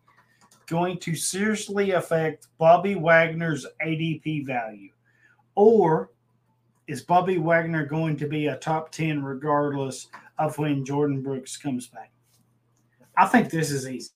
going 0.67 0.99
to 0.99 1.15
seriously 1.15 1.91
affect 1.91 2.47
Bobby 2.59 2.95
Wagner's 2.95 3.65
ADP 3.83 4.45
value? 4.45 4.91
Or 5.55 6.11
is 6.87 7.01
Bobby 7.01 7.37
Wagner 7.37 7.85
going 7.85 8.17
to 8.17 8.27
be 8.27 8.47
a 8.47 8.57
top 8.57 8.91
10 8.91 9.23
regardless 9.23 10.07
of 10.37 10.57
when 10.57 10.85
Jordyn 10.85 11.23
Brooks 11.23 11.57
comes 11.57 11.87
back? 11.87 12.11
I 13.17 13.25
think 13.25 13.49
this 13.49 13.71
is 13.71 13.89
easy. 13.89 14.11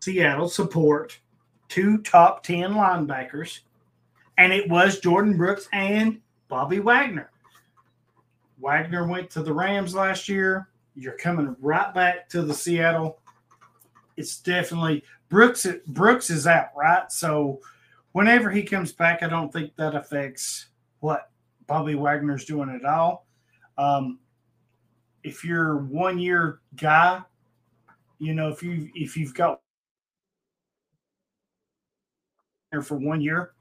Seattle 0.00 0.48
support 0.48 1.18
two 1.68 1.98
top 1.98 2.42
10 2.42 2.74
linebackers, 2.74 3.60
and 4.36 4.52
it 4.52 4.68
was 4.68 5.00
Jordyn 5.00 5.36
Brooks 5.38 5.66
and 5.72 6.20
Bobby 6.48 6.78
Wagner. 6.78 7.30
Wagner 8.64 9.06
went 9.06 9.28
to 9.28 9.42
the 9.42 9.52
Rams 9.52 9.94
last 9.94 10.26
year. 10.26 10.70
You're 10.94 11.18
coming 11.18 11.54
right 11.60 11.92
back 11.92 12.30
to 12.30 12.40
the 12.40 12.54
Seattle. 12.54 13.20
It's 14.16 14.38
definitely 14.38 15.04
Brooks. 15.28 15.66
Brooks 15.88 16.30
is 16.30 16.46
out, 16.46 16.68
right? 16.74 17.12
So 17.12 17.60
whenever 18.12 18.50
he 18.50 18.62
comes 18.62 18.90
back, 18.90 19.22
I 19.22 19.28
don't 19.28 19.52
think 19.52 19.76
that 19.76 19.94
affects 19.94 20.68
what 21.00 21.30
Bobby 21.66 21.94
Wagner's 21.94 22.46
doing 22.46 22.70
at 22.70 22.86
all. 22.86 23.26
Um, 23.76 24.18
if 25.24 25.44
you're 25.44 25.76
one 25.76 26.18
year 26.18 26.60
guy, 26.76 27.20
you 28.18 28.32
know, 28.32 28.48
if 28.48 28.62
you 28.62 28.88
if 28.94 29.14
you've 29.14 29.34
got 29.34 29.60
there 32.72 32.80
for 32.80 32.96
one 32.96 33.20
year, 33.20 33.52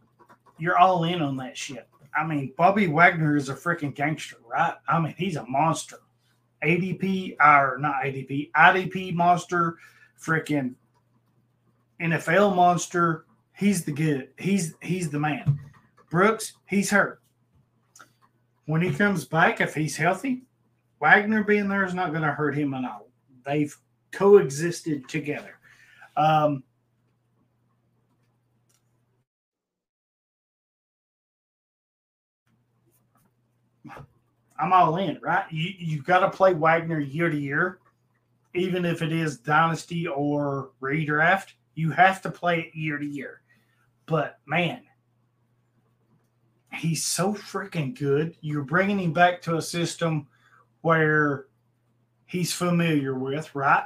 you're 0.58 0.78
all 0.78 1.04
in 1.04 1.22
on 1.22 1.36
that 1.38 1.58
shit. 1.58 1.90
I 2.16 2.26
mean, 2.26 2.54
Bobby 2.58 2.88
Wagner 2.88 3.36
is 3.36 3.50
a 3.50 3.56
freaking 3.56 3.94
gangster, 3.94 4.38
right? 4.48 4.76
I 4.88 5.00
mean, 5.00 5.16
he's 5.18 5.36
a 5.36 5.46
monster. 5.46 6.00
ADP 6.64 7.36
or 7.42 7.78
not 7.80 8.04
ADP, 8.04 8.52
IDP 8.52 9.14
monster, 9.14 9.78
freaking 10.20 10.76
NFL 12.02 12.56
monster. 12.56 13.26
He's 13.56 13.84
the 13.84 13.92
good. 13.92 14.30
He's 14.38 14.76
he's 14.82 15.10
the 15.10 15.20
man. 15.20 15.60
Brooks, 16.10 16.54
he's 16.68 16.90
hurt. 16.90 17.22
When 18.66 18.82
he 18.82 18.94
comes 18.94 19.26
back, 19.26 19.60
if 19.60 19.76
he's 19.76 19.98
healthy, 19.98 20.44
Wagner 21.00 21.44
being 21.44 21.68
there 21.68 21.86
is 21.86 21.94
not 21.94 22.12
going 22.12 22.24
to 22.24 22.32
hurt 22.32 22.56
him 22.56 22.74
at 22.74 22.86
all. 22.86 23.10
They've 23.46 23.76
coexisted 24.12 25.10
together. 25.10 25.60
Um, 26.16 26.64
I'm 34.60 34.74
all 34.74 34.98
in, 34.98 35.20
right? 35.22 35.46
You 35.52 35.74
you've 35.78 36.06
got 36.06 36.20
to 36.20 36.30
play 36.30 36.54
Wagner 36.54 37.00
year 37.00 37.30
to 37.30 37.38
year, 37.38 37.80
even 38.54 38.86
if 38.86 39.02
it 39.02 39.12
is 39.12 39.40
dynasty 39.40 40.08
or 40.08 40.72
redraft. 40.82 41.54
You 41.76 41.92
have 41.92 42.22
to 42.22 42.30
play 42.30 42.60
it 42.62 42.78
year 42.78 42.98
to 42.98 43.06
year. 43.06 43.42
But 44.06 44.40
man, 44.46 44.82
he's 46.74 47.06
so 47.06 47.34
freaking 47.34 47.98
good. 47.98 48.36
You're 48.42 48.64
bringing 48.64 49.00
him 49.00 49.14
back 49.14 49.42
to 49.44 49.58
a 49.58 49.62
system 49.62 50.28
where 50.82 51.48
he's 52.26 52.54
familiar 52.54 53.16
with, 53.16 53.54
right? 53.56 53.86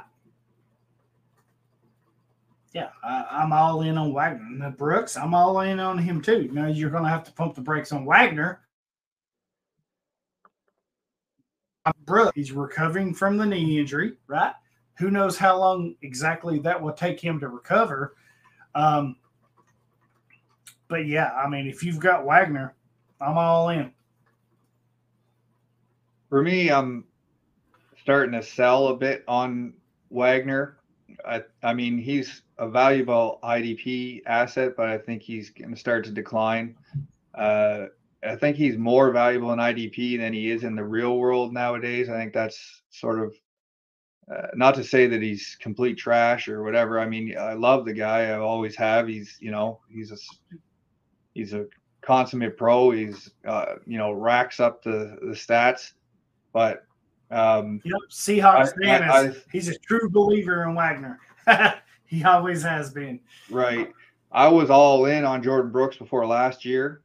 Yeah, 2.72 2.90
I, 3.02 3.24
I'm 3.30 3.52
all 3.52 3.80
in 3.82 3.96
on 3.96 4.12
Wagner. 4.12 4.70
Brooks, 4.70 5.16
I'm 5.16 5.34
all 5.34 5.60
in 5.60 5.80
on 5.80 5.96
him 5.98 6.20
too. 6.20 6.50
Now 6.52 6.66
you're 6.66 6.90
going 6.90 7.04
to 7.04 7.08
have 7.08 7.24
to 7.24 7.32
pump 7.32 7.54
the 7.54 7.60
brakes 7.60 7.92
on 7.92 8.04
Wagner. 8.04 8.60
Brooks, 12.08 12.32
he's 12.34 12.52
recovering 12.52 13.14
from 13.14 13.36
the 13.36 13.46
knee 13.46 13.78
injury, 13.78 14.14
right? 14.26 14.52
Who 14.98 15.10
knows 15.10 15.36
how 15.36 15.58
long 15.58 15.94
exactly 16.02 16.58
that 16.60 16.80
will 16.80 16.92
take 16.92 17.20
him 17.20 17.38
to 17.40 17.48
recover? 17.48 18.16
Um, 18.74 19.16
but 20.88 21.06
yeah, 21.06 21.32
I 21.32 21.48
mean, 21.48 21.68
if 21.68 21.84
you've 21.84 22.00
got 22.00 22.24
Wagner, 22.24 22.74
I'm 23.20 23.36
all 23.36 23.68
in. 23.68 23.92
For 26.30 26.42
me, 26.42 26.70
I'm 26.70 27.04
starting 28.02 28.32
to 28.32 28.42
sell 28.42 28.88
a 28.88 28.96
bit 28.96 29.22
on 29.28 29.74
Wagner. 30.10 30.78
I, 31.26 31.42
I 31.62 31.74
mean, 31.74 31.98
he's 31.98 32.42
a 32.58 32.68
valuable 32.68 33.38
IDP 33.42 34.22
asset, 34.26 34.74
but 34.76 34.88
I 34.88 34.98
think 34.98 35.22
he's 35.22 35.50
going 35.50 35.70
to 35.70 35.76
start 35.76 36.04
to 36.04 36.10
decline. 36.10 36.76
Uh, 37.34 37.86
I 38.26 38.34
think 38.36 38.56
he's 38.56 38.76
more 38.76 39.10
valuable 39.12 39.52
in 39.52 39.58
IDP 39.58 40.18
than 40.18 40.32
he 40.32 40.50
is 40.50 40.64
in 40.64 40.74
the 40.74 40.84
real 40.84 41.18
world 41.18 41.52
nowadays. 41.52 42.08
I 42.08 42.14
think 42.16 42.32
that's 42.32 42.82
sort 42.90 43.20
of 43.20 43.34
uh, 44.34 44.48
not 44.54 44.74
to 44.74 44.84
say 44.84 45.06
that 45.06 45.22
he's 45.22 45.56
complete 45.60 45.96
trash 45.96 46.48
or 46.48 46.62
whatever. 46.62 46.98
I 47.00 47.06
mean, 47.08 47.36
I 47.38 47.52
love 47.54 47.84
the 47.84 47.92
guy. 47.94 48.26
I 48.26 48.38
always 48.38 48.74
have. 48.76 49.06
He's, 49.08 49.36
you 49.40 49.50
know, 49.50 49.80
he's 49.88 50.10
a 50.12 50.16
he's 51.34 51.54
a 51.54 51.66
consummate 52.02 52.56
pro. 52.56 52.90
He's, 52.90 53.30
uh, 53.46 53.76
you 53.86 53.98
know, 53.98 54.12
racks 54.12 54.58
up 54.60 54.82
the 54.82 55.16
the 55.22 55.32
stats. 55.34 55.92
But 56.52 56.84
um, 57.30 57.80
Yep, 57.84 57.94
Seahawks 58.10 58.72
I- 58.82 58.84
fan 58.86 59.02
I- 59.04 59.20
is 59.28 59.44
he's 59.52 59.68
a 59.68 59.78
true 59.78 60.10
believer 60.10 60.64
in 60.64 60.74
Wagner. 60.74 61.20
he 62.06 62.24
always 62.24 62.62
has 62.62 62.90
been. 62.90 63.20
Right. 63.48 63.92
I 64.32 64.48
was 64.48 64.68
all 64.70 65.06
in 65.06 65.24
on 65.24 65.42
Jordyn 65.42 65.72
Brooks 65.72 65.96
before 65.96 66.26
last 66.26 66.64
year. 66.64 67.00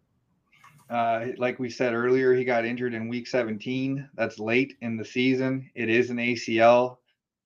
Uh, 0.93 1.29
like 1.39 1.57
we 1.57 1.71
said 1.71 1.95
earlier, 1.95 2.35
he 2.35 2.45
got 2.45 2.65
injured 2.65 2.93
in 2.93 3.09
week 3.09 3.25
17. 3.25 4.07
That's 4.13 4.37
late 4.37 4.77
in 4.81 4.95
the 4.95 5.03
season. 5.03 5.71
It 5.73 5.89
is 5.89 6.11
an 6.11 6.17
ACL. 6.17 6.97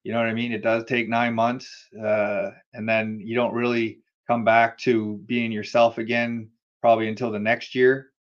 You 0.03 0.11
know 0.11 0.19
what 0.19 0.27
I 0.27 0.33
mean? 0.33 0.51
It 0.51 0.61
does 0.61 0.83
take 0.83 1.07
nine 1.07 1.33
months. 1.33 1.87
Uh, 1.97 2.49
and 2.73 2.87
then 2.87 3.21
you 3.23 3.35
don't 3.35 3.53
really 3.53 3.99
come 4.27 4.43
back 4.43 4.77
to 4.79 5.21
being 5.27 5.53
yourself 5.53 5.97
again 5.97 6.49
probably 6.81 7.07
until 7.07 7.31
the 7.31 7.39
next 7.39 7.73
year. 7.73 8.11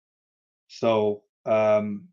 So, 0.68 1.24
um, 1.44 2.06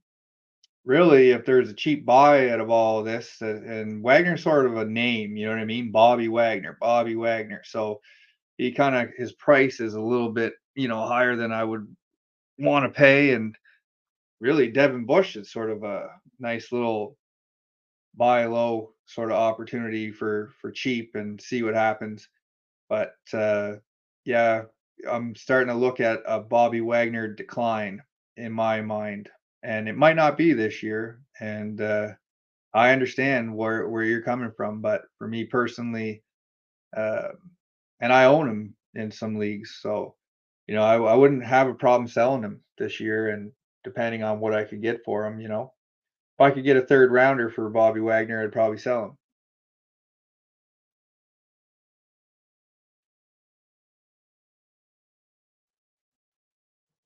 really, 0.84 1.30
if 1.30 1.46
there's 1.46 1.70
a 1.70 1.74
cheap 1.76 2.08
buy 2.08 2.50
out 2.50 2.60
of 2.60 2.72
all 2.72 2.98
of 2.98 3.06
this, 3.06 3.38
uh, 3.44 3.62
and 3.64 4.02
Wagner's 4.02 4.42
sort 4.42 4.66
of 4.66 4.78
a 4.78 4.86
name, 4.86 5.38
you 5.38 5.46
know 5.46 5.52
what 5.52 5.62
I 5.62 5.66
mean? 5.66 5.92
Bobby 5.92 6.30
Wagner, 6.30 6.80
Bobby 6.82 7.16
Wagner. 7.16 7.62
So, 7.64 8.02
he 8.58 8.72
kind 8.72 8.96
of 8.96 9.14
his 9.16 9.34
price 9.34 9.80
is 9.80 9.94
a 9.94 10.02
little 10.02 10.32
bit 10.32 10.54
you 10.76 10.88
know 10.88 11.06
higher 11.06 11.36
than 11.36 11.52
I 11.52 11.64
would 11.64 11.88
want 12.64 12.86
to 12.86 12.98
pay, 12.98 13.34
and 13.34 13.56
really 14.40 14.70
Devin 14.72 15.06
Bush 15.06 15.36
is 15.36 15.52
sort 15.52 15.70
of 15.70 15.84
a 15.84 16.10
nice 16.40 16.72
little 16.72 17.18
buy 18.16 18.46
low 18.46 18.94
sort 19.06 19.32
of 19.32 19.38
opportunity 19.38 20.12
for 20.12 20.52
for 20.62 20.72
cheap 20.72 21.16
and 21.16 21.42
see 21.42 21.64
what 21.64 21.76
happens. 21.76 22.28
But 22.90 23.16
uh, 23.34 23.76
yeah, 24.26 24.64
I'm 25.10 25.36
starting 25.36 25.70
to 25.70 25.80
look 25.80 26.00
at 26.00 26.22
a 26.26 26.40
Bobby 26.40 26.82
Wagner 26.82 27.28
decline 27.28 28.02
in 28.38 28.52
my 28.52 28.82
mind, 28.82 29.30
and 29.64 29.88
it 29.90 29.96
might 29.96 30.16
not 30.16 30.38
be 30.38 30.54
this 30.54 30.84
year. 30.84 31.22
And 31.40 31.82
uh, 31.82 32.10
I 32.74 32.92
understand 32.92 33.56
where 33.56 33.88
where 33.90 34.04
you're 34.04 34.22
coming 34.22 34.52
from, 34.56 34.82
but 34.82 35.04
for 35.18 35.28
me 35.28 35.46
personally, 35.46 36.24
uh, 36.96 37.30
and 38.00 38.14
I 38.14 38.26
own 38.26 38.50
him 38.50 38.76
in 38.96 39.12
some 39.12 39.38
leagues, 39.38 39.80
so 39.82 40.16
you 40.68 40.76
know 40.76 40.84
I, 40.84 40.96
I 40.98 41.16
wouldn't 41.16 41.46
have 41.46 41.68
a 41.68 41.74
problem 41.74 42.08
selling 42.08 42.44
him 42.44 42.62
this 42.78 43.00
year, 43.00 43.30
and 43.30 43.52
depending 43.84 44.24
on 44.24 44.40
what 44.40 44.54
I 44.54 44.64
could 44.66 44.82
get 44.82 45.04
for 45.06 45.26
him, 45.26 45.40
you 45.40 45.48
know, 45.50 45.74
if 46.38 46.42
I 46.42 46.52
could 46.52 46.64
get 46.66 46.78
a 46.78 46.82
third 46.86 47.12
rounder 47.12 47.50
for 47.50 47.70
Bobby 47.70 48.02
Wagner, 48.02 48.44
I'd 48.44 48.52
probably 48.54 48.78
sell 48.80 49.06
him. 49.06 49.18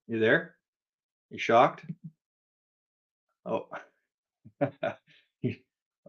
You 0.07 0.19
there? 0.19 0.55
You 1.31 1.39
shocked? 1.39 1.85
Oh, 3.45 3.67
you 5.41 5.55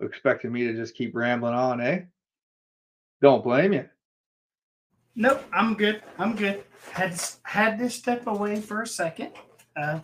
expected 0.01 0.51
me 0.53 0.65
to 0.65 0.75
just 0.75 0.95
keep 0.95 1.15
rambling 1.15 1.55
on, 1.55 1.81
eh? 1.81 2.03
Don't 3.23 3.45
blame 3.45 3.73
you. 3.75 3.89
Nope, 5.21 5.43
I'm 5.53 5.75
good. 5.75 6.01
I'm 6.17 6.37
good. 6.37 6.63
Had 6.93 7.21
had 7.43 7.77
to 7.81 7.91
step 7.91 8.29
away 8.29 8.61
for 8.61 8.83
a 8.83 8.87
second. 8.87 9.33
Uh, 9.77 9.99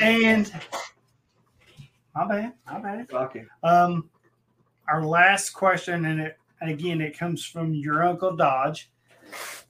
and 0.00 0.50
my 2.14 2.26
bad, 2.26 2.54
my 2.66 2.78
bad. 2.78 3.10
talking. 3.10 3.46
Um, 3.62 4.08
our 4.88 5.04
last 5.04 5.50
question, 5.50 6.06
and 6.06 6.18
it 6.18 6.38
again, 6.62 7.02
it 7.02 7.18
comes 7.18 7.44
from 7.44 7.74
your 7.74 8.02
uncle 8.02 8.34
Dodge, 8.34 8.90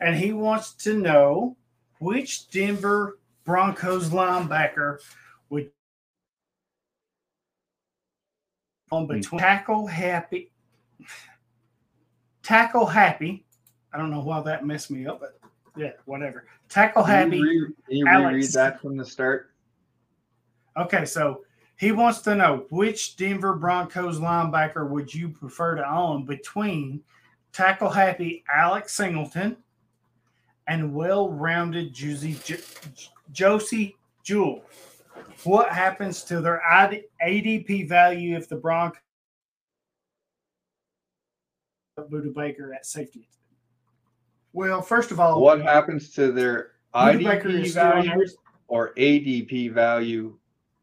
and 0.01 0.15
he 0.15 0.33
wants 0.33 0.75
to 0.85 0.97
know 0.97 1.57
which 1.99 2.51
Denver 2.51 3.19
Broncos 3.43 4.11
linebacker 4.11 4.99
would 5.51 5.73
on 8.93 9.09
between 9.09 9.41
tackle 9.41 9.89
happy, 9.89 10.53
tackle 12.45 12.87
happy. 12.87 13.45
I 13.93 13.99
don't 13.99 14.11
know 14.11 14.21
why 14.21 14.41
that 14.43 14.65
messed 14.67 14.91
me 14.91 15.07
up, 15.07 15.21
but 15.21 15.39
yeah, 15.77 15.91
whatever. 16.07 16.47
Tackle 16.69 17.05
Can 17.05 17.31
happy. 17.31 17.37
you, 17.39 17.43
re- 17.67 17.75
can 17.89 17.97
you 17.97 18.07
Alex. 18.07 18.33
reread 18.35 18.53
that 18.53 18.81
from 18.81 18.97
the 18.97 19.05
start? 19.05 19.51
Okay, 20.77 21.05
so 21.05 21.43
he 21.77 21.93
wants 21.93 22.21
to 22.23 22.35
know 22.35 22.65
which 22.71 23.17
Denver 23.17 23.55
Broncos 23.55 24.19
linebacker 24.19 24.89
would 24.89 25.13
you 25.13 25.29
prefer 25.29 25.75
to 25.77 25.91
own 25.91 26.25
between 26.25 27.03
tackle 27.53 27.91
happy 27.91 28.45
Alex 28.53 28.95
Singleton 28.95 29.57
and 30.69 30.95
well 30.95 31.29
rounded 31.31 31.93
Josey, 31.93 32.39
Jo- 32.45 32.57
Josey 33.33 33.97
Jewell? 34.23 34.63
What 35.45 35.71
happens 35.71 36.25
to 36.25 36.41
their 36.41 36.63
ID 36.65 37.03
ADP 37.23 37.89
value 37.89 38.37
if 38.37 38.49
the 38.49 38.57
Broncos 38.57 38.99
Budda 41.99 42.33
Baker 42.35 42.73
at 42.73 42.87
safety? 42.87 43.29
Well, 44.53 44.83
first 44.83 45.11
of 45.11 45.21
all, 45.21 45.41
What 45.41 45.63
happens 45.63 46.11
to 46.15 46.31
their 46.33 46.73
IDP 46.95 47.63
is 47.65 47.71
still 47.73 47.99
in 47.99 48.05
value 48.07 48.27
or 48.69 48.93
ADP 48.97 49.73
value 49.73 50.37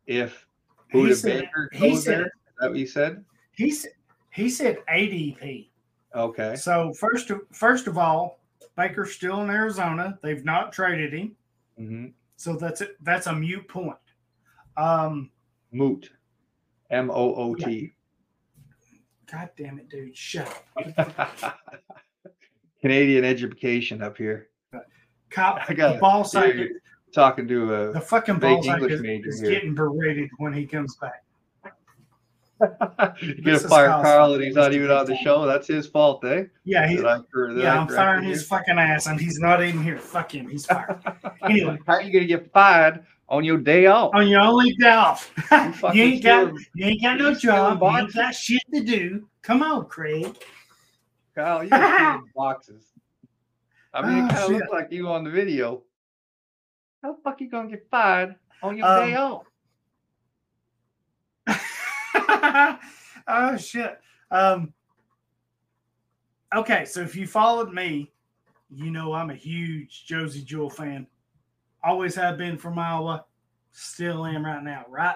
if 0.07 0.45
He 0.91 0.97
Budda 0.99 1.15
said- 1.15 1.41
Baker 1.43 1.69
he 1.73 1.89
goes 1.91 2.03
said- 2.03 2.13
there? 2.19 2.25
Is 2.25 2.31
that 2.59 2.69
what 2.71 2.79
you 2.79 2.87
said? 2.87 3.25
He 3.53 3.71
said 3.71 3.91
he 4.31 4.49
said 4.49 4.77
ADP. 4.89 5.69
Okay. 6.15 6.55
So 6.55 6.93
first 6.93 7.29
of 7.29 7.41
first 7.51 7.87
of 7.87 7.97
all, 7.97 8.39
Baker's 8.75 9.13
still 9.13 9.41
in 9.43 9.49
Arizona. 9.49 10.17
They've 10.23 10.43
not 10.45 10.71
traded 10.73 11.13
him, 11.13 11.35
hmm 11.77 12.05
so 12.37 12.55
that's 12.55 12.81
it. 12.81 12.95
That's 13.03 13.27
a 13.27 13.33
mute 13.35 13.67
point. 13.67 13.97
Um, 14.77 15.29
Moot. 15.71 16.09
M 16.89 17.11
O 17.11 17.35
O 17.35 17.53
T. 17.55 17.93
God 19.31 19.49
damn 19.57 19.77
it, 19.77 19.89
dude! 19.89 20.15
Shut 20.17 20.63
up. 20.97 21.59
Canadian 22.81 23.25
education 23.25 24.01
up 24.01 24.17
here. 24.17 24.49
Cop, 25.29 25.59
I 25.69 25.73
got 25.73 25.93
the 25.93 25.99
ball 25.99 26.23
talking 27.13 27.47
to 27.47 27.73
a 27.73 27.91
the 27.93 28.01
fucking 28.01 28.39
ball 28.39 28.59
is, 28.85 29.01
is 29.01 29.41
getting 29.41 29.75
berated 29.75 30.29
when 30.37 30.53
he 30.53 30.65
comes 30.65 30.95
back. 30.97 31.23
You're 33.21 33.35
gonna 33.35 33.59
fire 33.59 33.87
Carl 33.87 34.33
and 34.33 34.43
he's 34.43 34.55
not 34.55 34.73
even 34.73 34.91
on 34.91 35.05
the 35.05 35.15
show. 35.17 35.45
That's 35.45 35.67
his 35.67 35.87
fault, 35.87 36.25
eh? 36.25 36.45
Yeah, 36.65 36.87
he's 36.87 37.03
I 37.03 37.19
cor- 37.33 37.49
did 37.49 37.59
I 37.59 37.63
yeah. 37.63 37.79
I'm 37.79 37.87
firing 37.87 38.25
his 38.25 38.45
fucking 38.45 38.77
ass, 38.77 39.07
and 39.07 39.19
he's 39.19 39.39
not 39.39 39.63
even 39.63 39.81
here. 39.81 39.97
Fuck 39.97 40.35
him. 40.35 40.49
He's 40.49 40.65
fired. 40.65 40.99
anyway, 41.43 41.79
How 41.87 41.93
are 41.93 42.01
you 42.01 42.11
gonna 42.11 42.25
get 42.25 42.51
fired 42.51 43.05
on 43.29 43.45
your 43.45 43.57
day 43.57 43.85
off? 43.85 44.11
on 44.13 44.27
your 44.27 44.41
only 44.41 44.73
day 44.73 44.89
off, 44.89 45.31
you 45.37 45.71
fucking 45.73 46.01
ain't 46.01 46.23
got 46.23 46.53
you 46.75 46.85
ain't 46.85 47.01
got 47.01 47.17
no 47.17 47.33
job. 47.33 47.79
You 47.81 47.97
ain't 47.97 48.13
got 48.13 48.35
shit 48.35 48.61
to 48.73 48.81
do. 48.81 49.25
Come 49.41 49.63
on, 49.63 49.85
Craig. 49.85 50.35
Kyle, 51.39 51.63
you're 51.63 51.95
stealing 51.95 52.29
boxes. 52.35 52.83
I 53.93 54.01
mean, 54.05 54.23
Oh, 54.23 54.25
it 54.25 54.29
kind 54.31 54.43
of 54.43 54.51
looked 54.51 54.71
like 54.73 54.91
you 54.91 55.07
on 55.07 55.23
the 55.23 55.29
video. 55.31 55.83
How 57.01 57.13
the 57.13 57.21
fuck 57.23 57.39
you 57.41 57.49
gonna 57.49 57.69
get 57.69 57.87
fired 57.89 58.35
on 58.61 58.77
your 58.77 58.87
Um, 58.87 58.99
day 59.09 59.15
off? 59.15 59.45
oh 63.27 63.57
shit. 63.57 63.99
Um 64.31 64.73
okay, 66.53 66.85
so 66.85 67.01
if 67.01 67.15
you 67.15 67.25
followed 67.25 67.73
me, 67.73 68.11
you 68.69 68.91
know 68.91 69.13
I'm 69.13 69.29
a 69.29 69.35
huge 69.35 70.05
Josey 70.05 70.43
Jewell 70.43 70.69
fan. 70.69 71.07
Always 71.83 72.15
have 72.15 72.37
been 72.37 72.57
from 72.57 72.77
Iowa, 72.77 73.25
still 73.71 74.25
am 74.25 74.45
right 74.45 74.61
now, 74.63 74.85
right? 74.89 75.15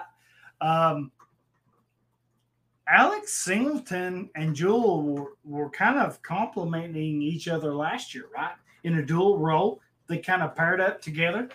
Um 0.60 1.12
Alex 2.88 3.32
Singleton 3.32 4.28
and 4.34 4.54
Jewell 4.54 5.02
were, 5.02 5.32
were 5.44 5.70
kind 5.70 5.98
of 5.98 6.20
complementing 6.22 7.22
each 7.22 7.48
other 7.48 7.74
last 7.74 8.14
year, 8.14 8.26
right? 8.34 8.54
In 8.84 8.98
a 8.98 9.04
dual 9.04 9.38
role. 9.38 9.80
They 10.06 10.18
kind 10.18 10.42
of 10.42 10.54
paired 10.54 10.80
up 10.80 11.00
together. 11.00 11.48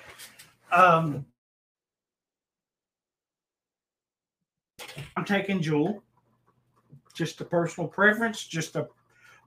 Um 0.72 1.26
I'm 5.16 5.26
taking 5.26 5.62
Jewell. 5.62 6.02
Just 7.14 7.42
a 7.42 7.46
personal 7.46 7.88
preference, 7.88 8.46
just 8.46 8.76
a 8.76 8.88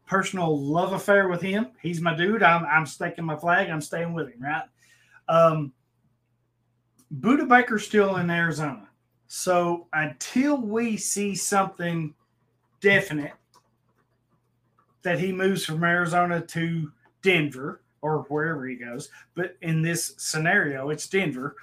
personal 0.06 0.56
love 0.56 0.92
affair 0.92 1.28
with 1.28 1.40
him. 1.40 1.68
He's 1.80 2.00
my 2.00 2.14
dude. 2.14 2.42
I'm 2.44 2.64
I'm 2.66 2.86
staking 2.86 3.24
my 3.24 3.36
flag. 3.36 3.70
I'm 3.70 3.80
staying 3.80 4.12
with 4.12 4.28
him, 4.28 4.40
right? 4.40 4.64
Um 5.28 5.72
Budda 7.20 7.48
Baker's 7.48 7.84
still 7.84 8.16
in 8.16 8.30
Arizona. 8.30 8.88
So 9.34 9.86
until 9.94 10.58
we 10.60 10.98
see 10.98 11.34
something 11.34 12.12
definite 12.82 13.32
that 15.00 15.18
he 15.18 15.32
moves 15.32 15.64
from 15.64 15.82
Arizona 15.82 16.42
to 16.48 16.92
Denver 17.22 17.80
or 18.02 18.24
wherever 18.24 18.66
he 18.66 18.76
goes, 18.76 19.08
but 19.34 19.56
in 19.62 19.80
this 19.80 20.12
scenario, 20.18 20.90
it's 20.90 21.08
Denver. 21.08 21.56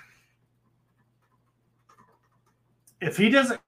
If 3.01 3.17
he 3.17 3.29
doesn't 3.29 3.61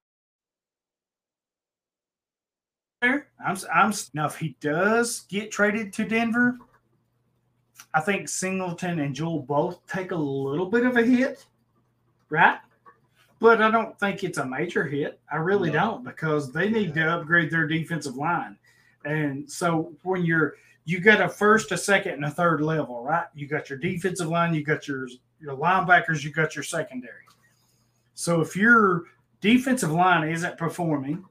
there. 3.04 3.28
I'm, 3.46 3.58
I'm 3.72 3.94
now 4.16 4.26
if 4.26 4.36
he 4.36 4.58
does 4.62 5.28
get 5.30 5.52
traded 5.52 5.94
to 5.94 6.06
Denver, 6.06 6.58
I 7.94 8.02
think 8.02 8.30
Singleton 8.30 8.98
and 8.98 9.14
Jewell 9.14 9.44
both 9.44 9.86
take 9.86 10.10
a 10.10 10.16
little 10.16 10.72
bit 10.72 10.88
of 10.88 10.98
a 10.98 11.04
hit, 11.04 11.46
right? 12.30 12.58
But 13.42 13.60
I 13.60 13.72
don't 13.72 14.00
think 14.00 14.24
it's 14.24 14.38
a 14.38 14.46
major 14.46 14.84
hit. 14.84 15.20
I 15.32 15.38
really 15.38 15.72
No. 15.72 15.80
don't 15.80 16.04
because 16.06 16.54
they 16.54 16.70
need 16.70 16.94
to 16.94 17.02
upgrade 17.16 17.50
their 17.50 17.68
defensive 17.68 18.16
line. 18.16 18.56
And 19.04 19.52
so 19.52 19.94
when 20.04 20.24
you're 20.24 20.56
you 20.86 21.00
got 21.00 21.22
a 21.22 21.28
first, 21.30 21.72
a 21.72 21.78
second, 21.78 22.14
and 22.14 22.26
a 22.26 22.30
third 22.30 22.62
level, 22.62 23.04
right? 23.04 23.26
You 23.36 23.48
got 23.48 23.70
your 23.70 23.80
defensive 23.80 24.28
line, 24.28 24.54
you 24.54 24.64
got 24.64 24.88
your 24.88 25.08
your 25.40 25.56
linebackers, 25.58 26.24
you 26.24 26.32
got 26.32 26.56
your 26.56 26.64
secondary. 26.64 27.26
So 28.14 28.42
if 28.42 28.56
your 28.56 29.06
defensive 29.42 29.92
line 29.92 30.30
isn't 30.30 30.58
performing, 30.60 31.26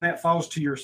that 0.00 0.22
falls 0.22 0.48
to 0.50 0.62
your. 0.62 0.78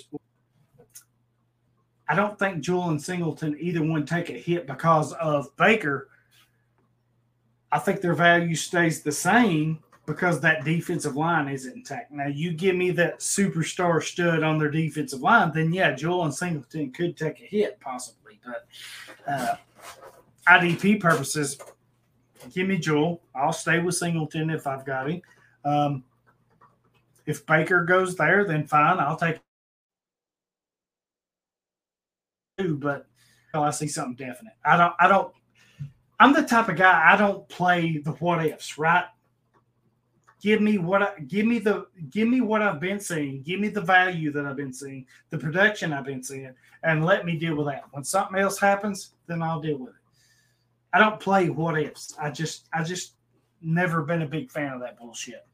I 2.09 2.17
don't 2.17 2.39
think 2.39 2.61
Jewell 2.61 2.91
and 2.91 3.01
Singleton 3.01 3.57
either 3.61 3.83
one 3.85 4.05
take 4.05 4.31
a 4.31 4.35
hit 4.35 4.67
because 4.67 5.13
of 5.15 5.55
Baker. 5.57 6.09
I 7.75 7.81
think 7.81 8.01
their 8.01 8.15
value 8.15 8.55
stays 8.55 9.03
the 9.03 9.11
same 9.11 9.81
because 10.07 10.41
that 10.41 10.65
defensive 10.65 11.17
line 11.17 11.49
is 11.49 11.67
intact. 11.67 12.13
Now, 12.13 12.29
you 12.29 12.53
give 12.53 12.77
me 12.77 12.93
that 12.93 13.19
superstar 13.19 14.01
stud 14.01 14.45
on 14.45 14.61
their 14.61 14.71
defensive 14.71 15.21
line, 15.21 15.51
then 15.53 15.73
yeah, 15.73 15.93
Jewell 15.93 16.23
and 16.23 16.33
Singleton 16.33 16.93
could 16.93 17.17
take 17.17 17.41
a 17.41 17.45
hit 17.45 17.81
possibly. 17.81 18.39
But 18.45 18.69
uh, 19.27 19.57
IDP 20.47 21.01
purposes, 21.01 21.59
give 22.53 22.69
me 22.69 22.79
Jewell. 22.79 23.21
I'll 23.35 23.53
stay 23.53 23.81
with 23.81 23.97
Singleton 23.97 24.51
if 24.51 24.69
I've 24.69 24.87
got 24.87 25.11
him. 25.11 25.23
Um, 25.65 26.05
if 27.27 27.45
Baker 27.45 27.85
goes 27.85 28.15
there, 28.15 28.45
then 28.45 28.69
fine. 28.69 29.01
I'll 29.01 29.17
take 29.17 29.41
two. 32.57 32.77
But 32.77 33.07
I 33.53 33.71
see 33.71 33.89
something 33.89 34.15
definite. 34.15 34.55
I 34.65 34.77
don't. 34.77 34.95
I 35.01 35.09
don't. 35.09 35.35
I'm 36.25 36.33
the 36.33 36.43
type 36.43 36.71
of 36.71 36.77
guy. 36.77 37.13
I 37.13 37.19
don't 37.19 37.47
play 37.51 37.99
the 37.99 38.13
what 38.13 38.47
ifs. 38.47 38.79
Right. 38.79 39.05
Give 40.41 40.63
me 40.63 40.79
what 40.79 41.03
I 41.03 41.21
give 41.27 41.45
me 41.45 41.59
the 41.59 41.87
give 42.09 42.29
me 42.29 42.41
what 42.41 42.63
I've 42.63 42.81
been 42.81 42.99
seeing. 42.99 43.43
Give 43.43 43.61
me 43.61 43.69
the 43.69 43.83
value 43.83 44.33
that 44.33 44.47
I've 44.47 44.57
been 44.57 44.73
seeing, 44.73 45.05
the 45.29 45.37
production 45.37 45.93
I've 45.93 46.07
been 46.07 46.23
seeing, 46.23 46.55
and 46.83 47.05
let 47.05 47.27
me 47.27 47.37
deal 47.37 47.57
with 47.57 47.67
that. 47.67 47.85
When 47.91 48.05
something 48.05 48.41
else 48.41 48.59
happens, 48.59 49.13
then 49.27 49.43
I'll 49.43 49.61
deal 49.61 49.77
with 49.77 49.91
it. 49.91 50.01
I 50.95 50.99
don't 50.99 51.21
play 51.21 51.51
what 51.51 51.79
ifs. 51.79 52.15
I 52.19 52.31
just 52.31 52.69
I 52.73 52.85
just 52.85 53.17
never 53.61 54.01
been 54.01 54.23
a 54.23 54.27
big 54.27 54.51
fan 54.51 54.73
of 54.73 54.81
that 54.81 54.99
bullshit. 54.99 55.47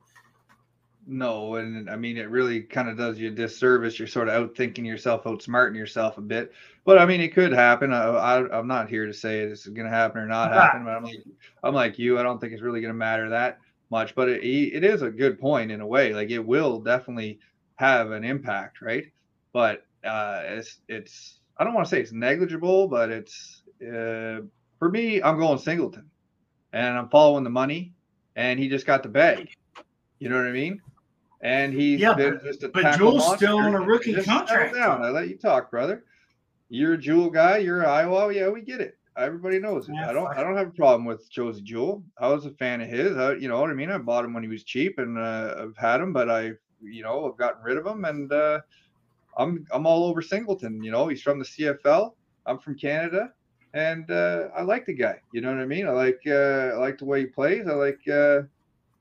No, 1.06 1.56
and 1.56 1.88
I 1.90 1.96
mean 1.96 2.16
it 2.16 2.28
really 2.30 2.62
kind 2.62 2.88
of 2.88 2.96
does 2.96 3.18
you 3.18 3.28
a 3.28 3.32
disservice. 3.32 3.98
You're 3.98 4.08
sort 4.08 4.28
of 4.28 4.34
out 4.34 4.56
thinking 4.56 4.84
yourself, 4.84 5.24
outsmarting 5.24 5.76
yourself 5.76 6.18
a 6.18 6.20
bit. 6.20 6.52
But 6.84 6.98
I 6.98 7.06
mean, 7.06 7.20
it 7.20 7.34
could 7.34 7.52
happen. 7.52 7.92
I, 7.92 8.04
I 8.04 8.58
am 8.58 8.66
not 8.66 8.88
here 8.88 9.06
to 9.06 9.12
say 9.12 9.46
this 9.46 9.66
is 9.66 9.72
going 9.72 9.88
to 9.88 9.94
happen 9.96 10.20
or 10.20 10.26
not 10.26 10.52
happen. 10.52 10.84
But 10.84 10.90
I'm 10.90 11.04
like, 11.04 11.24
I'm 11.62 11.74
like 11.74 11.98
you. 11.98 12.18
I 12.18 12.22
don't 12.22 12.40
think 12.40 12.52
it's 12.52 12.62
really 12.62 12.80
going 12.80 12.92
to 12.92 12.98
matter 12.98 13.30
that 13.30 13.58
much. 13.90 14.14
But 14.14 14.28
it 14.28 14.44
it 14.44 14.84
is 14.84 15.02
a 15.02 15.10
good 15.10 15.40
point 15.40 15.70
in 15.70 15.80
a 15.80 15.86
way. 15.86 16.14
Like 16.14 16.30
it 16.30 16.44
will 16.44 16.80
definitely 16.80 17.40
have 17.76 18.10
an 18.10 18.24
impact, 18.24 18.82
right? 18.82 19.10
But 19.52 19.86
uh, 20.04 20.42
it's 20.44 20.78
it's 20.88 21.40
I 21.56 21.64
don't 21.64 21.74
want 21.74 21.86
to 21.86 21.90
say 21.90 22.00
it's 22.00 22.12
negligible, 22.12 22.88
but 22.88 23.10
it's 23.10 23.62
uh, 23.82 24.40
for 24.78 24.90
me. 24.90 25.22
I'm 25.22 25.38
going 25.38 25.58
Singleton, 25.58 26.10
and 26.72 26.98
I'm 26.98 27.08
following 27.08 27.44
the 27.44 27.50
money, 27.50 27.94
and 28.36 28.60
he 28.60 28.68
just 28.68 28.86
got 28.86 29.02
the 29.02 29.08
bag. 29.08 29.50
You 30.20 30.28
know 30.28 30.36
what 30.36 30.46
I 30.46 30.52
mean? 30.52 30.80
And 31.40 31.72
he's 31.72 31.98
Yeah, 31.98 32.14
been 32.14 32.38
just 32.44 32.62
a 32.62 32.68
but 32.68 32.96
Jewell's 32.96 33.36
still 33.36 33.58
on 33.58 33.74
a 33.74 33.80
rookie 33.80 34.12
Just 34.12 34.28
contract. 34.28 34.74
Down. 34.74 35.02
I 35.02 35.08
let 35.08 35.28
you 35.28 35.36
talk, 35.36 35.70
brother. 35.70 36.04
You're 36.68 36.92
a 36.94 36.98
Jewell 36.98 37.30
guy. 37.30 37.58
You're 37.58 37.86
Iowa. 37.86 38.32
Yeah, 38.32 38.50
we 38.50 38.60
get 38.60 38.80
it. 38.80 38.96
Everybody 39.16 39.58
knows 39.58 39.88
it. 39.88 39.94
Yeah, 39.94 40.08
I 40.08 40.12
don't. 40.12 40.28
I 40.28 40.42
don't 40.42 40.56
have 40.56 40.68
a 40.68 40.72
problem 40.72 41.04
with 41.04 41.28
Josey 41.30 41.62
Jewell. 41.62 42.04
I 42.18 42.28
was 42.28 42.46
a 42.46 42.50
fan 42.50 42.80
of 42.80 42.88
his. 42.88 43.16
I, 43.16 43.32
you 43.32 43.48
know 43.48 43.60
what 43.60 43.70
I 43.70 43.74
mean. 43.74 43.90
I 43.90 43.98
bought 43.98 44.24
him 44.24 44.32
when 44.32 44.42
he 44.42 44.48
was 44.48 44.62
cheap, 44.62 44.98
and 44.98 45.18
uh, 45.18 45.56
I've 45.58 45.76
had 45.76 46.00
him, 46.00 46.12
but 46.12 46.30
I, 46.30 46.52
you 46.82 47.02
know, 47.02 47.28
I've 47.28 47.36
gotten 47.36 47.62
rid 47.62 47.76
of 47.76 47.86
him, 47.86 48.04
and 48.04 48.32
uh, 48.32 48.60
I'm 49.36 49.66
I'm 49.72 49.86
all 49.86 50.04
over 50.04 50.22
Singleton. 50.22 50.82
You 50.82 50.90
know, 50.92 51.08
he's 51.08 51.22
from 51.22 51.38
the 51.38 51.44
CFL. 51.44 52.12
I'm 52.46 52.58
from 52.58 52.76
Canada, 52.78 53.32
and 53.74 54.10
uh, 54.10 54.48
I 54.54 54.62
like 54.62 54.86
the 54.86 54.94
guy. 54.94 55.18
You 55.32 55.40
know 55.40 55.50
what 55.52 55.60
I 55.60 55.66
mean. 55.66 55.86
I 55.88 55.90
like 55.90 56.20
uh, 56.26 56.30
I 56.30 56.76
like 56.76 56.98
the 56.98 57.04
way 57.04 57.20
he 57.20 57.26
plays. 57.26 57.66
I 57.66 57.72
like 57.72 58.00
uh, 58.08 58.42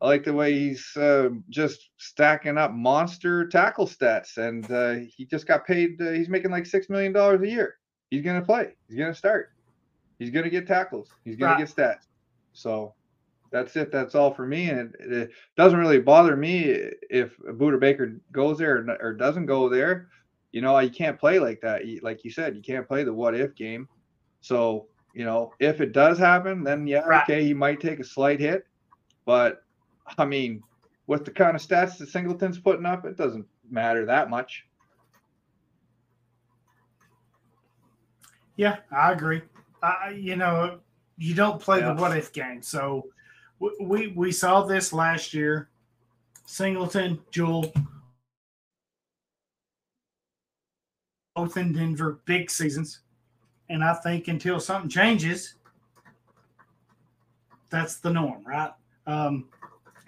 I 0.01 0.07
like 0.07 0.23
the 0.23 0.33
way 0.33 0.53
he's 0.57 0.95
uh, 0.95 1.29
just 1.49 1.89
stacking 1.97 2.57
up 2.57 2.71
monster 2.71 3.47
tackle 3.47 3.85
stats, 3.87 4.37
and 4.37 4.69
uh, 4.71 4.95
he 5.15 5.25
just 5.25 5.45
got 5.45 5.65
paid. 5.67 6.01
Uh, 6.01 6.11
he's 6.11 6.29
making 6.29 6.51
like 6.51 6.65
six 6.65 6.89
million 6.89 7.11
dollars 7.11 7.41
a 7.41 7.47
year. 7.49 7.75
He's 8.09 8.23
gonna 8.23 8.41
play. 8.41 8.75
He's 8.87 8.97
gonna 8.97 9.13
start. 9.13 9.49
He's 10.17 10.29
gonna 10.31 10.49
get 10.49 10.67
tackles. 10.67 11.09
He's 11.25 11.35
gonna 11.35 11.53
Right. 11.53 11.59
get 11.65 11.75
stats. 11.75 12.07
So 12.53 12.95
that's 13.51 13.75
it. 13.75 13.91
That's 13.91 14.15
all 14.15 14.33
for 14.33 14.45
me. 14.47 14.69
And 14.69 14.93
it, 14.99 15.11
it 15.11 15.29
doesn't 15.57 15.79
really 15.79 15.99
bother 15.99 16.35
me 16.37 16.61
if 17.09 17.37
Budda 17.39 17.79
Baker 17.79 18.19
goes 18.31 18.57
there 18.57 18.77
or, 18.77 18.97
or 19.01 19.13
doesn't 19.13 19.47
go 19.47 19.67
there. 19.69 20.07
You 20.51 20.61
know, 20.61 20.77
you 20.79 20.89
can't 20.89 21.19
play 21.19 21.39
like 21.39 21.59
that. 21.61 21.85
You- 21.85 21.99
Like 22.03 22.23
you 22.23 22.31
said, 22.31 22.55
you 22.55 22.61
can't 22.61 22.87
play 22.87 23.03
the 23.03 23.13
what 23.13 23.35
if 23.35 23.53
game. 23.55 23.87
So 24.41 24.87
you 25.13 25.25
know, 25.25 25.51
if 25.59 25.81
it 25.81 25.91
does 25.91 26.17
happen, 26.17 26.63
then 26.63 26.87
yeah, 26.87 26.99
Right. 26.99 27.23
okay, 27.23 27.43
he 27.43 27.53
might 27.53 27.81
take 27.81 27.99
a 27.99 28.03
slight 28.03 28.39
hit. 28.39 28.65
But 29.25 29.63
I 30.17 30.25
mean, 30.25 30.63
with 31.07 31.25
the 31.25 31.31
kind 31.31 31.55
of 31.55 31.61
stats 31.61 31.97
that 31.97 32.09
Singleton's 32.09 32.59
putting 32.59 32.85
up, 32.85 33.05
it 33.05 33.17
doesn't 33.17 33.45
matter 33.69 34.05
that 34.05 34.29
much. 34.29 34.65
Yeah, 38.55 38.77
I 38.91 39.13
agree. 39.13 39.41
I, 39.81 40.09
you 40.19 40.35
know, 40.35 40.79
you 41.17 41.33
don't 41.33 41.61
play 41.61 41.79
Yeah. 41.79 41.93
the 41.93 42.01
what 42.01 42.17
if 42.17 42.33
game. 42.33 42.61
So 42.61 43.07
w- 43.61 43.77
we 43.81 44.07
we 44.07 44.31
saw 44.31 44.63
this 44.63 44.91
last 44.91 45.33
year. 45.33 45.69
Singleton, 46.45 47.19
Jewell, 47.31 47.71
both 51.35 51.55
in 51.57 51.71
Denver, 51.73 52.19
big 52.25 52.49
seasons. 52.49 53.01
And 53.69 53.83
I 53.83 53.93
think 53.93 54.27
until 54.27 54.59
something 54.59 54.89
changes, 54.89 55.55
that's 57.69 57.97
the 57.99 58.11
norm, 58.11 58.43
right? 58.43 58.71
Um, 59.05 59.47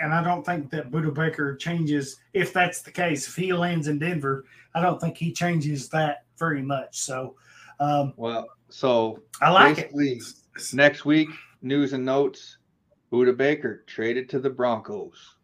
and 0.01 0.13
I 0.13 0.23
don't 0.23 0.45
think 0.45 0.69
that 0.71 0.91
Budda 0.91 1.13
Baker 1.13 1.55
changes 1.55 2.17
if 2.33 2.51
that's 2.53 2.81
the 2.81 2.91
case. 2.91 3.27
If 3.27 3.35
he 3.35 3.53
lands 3.53 3.87
in 3.87 3.99
Denver, 3.99 4.45
I 4.73 4.81
don't 4.81 4.99
think 4.99 5.17
he 5.17 5.31
changes 5.31 5.89
that 5.89 6.25
very 6.37 6.61
much. 6.61 6.97
So 6.99 7.35
um, 7.79 8.13
Well, 8.17 8.47
so 8.69 9.21
I 9.41 9.49
like 9.51 9.77
it. 9.77 9.93
next 10.73 11.05
week, 11.05 11.29
news 11.61 11.93
and 11.93 12.05
notes. 12.05 12.57
Budda 13.11 13.35
Baker 13.35 13.83
traded 13.87 14.29
to 14.29 14.39
the 14.39 14.49
Broncos. 14.49 15.35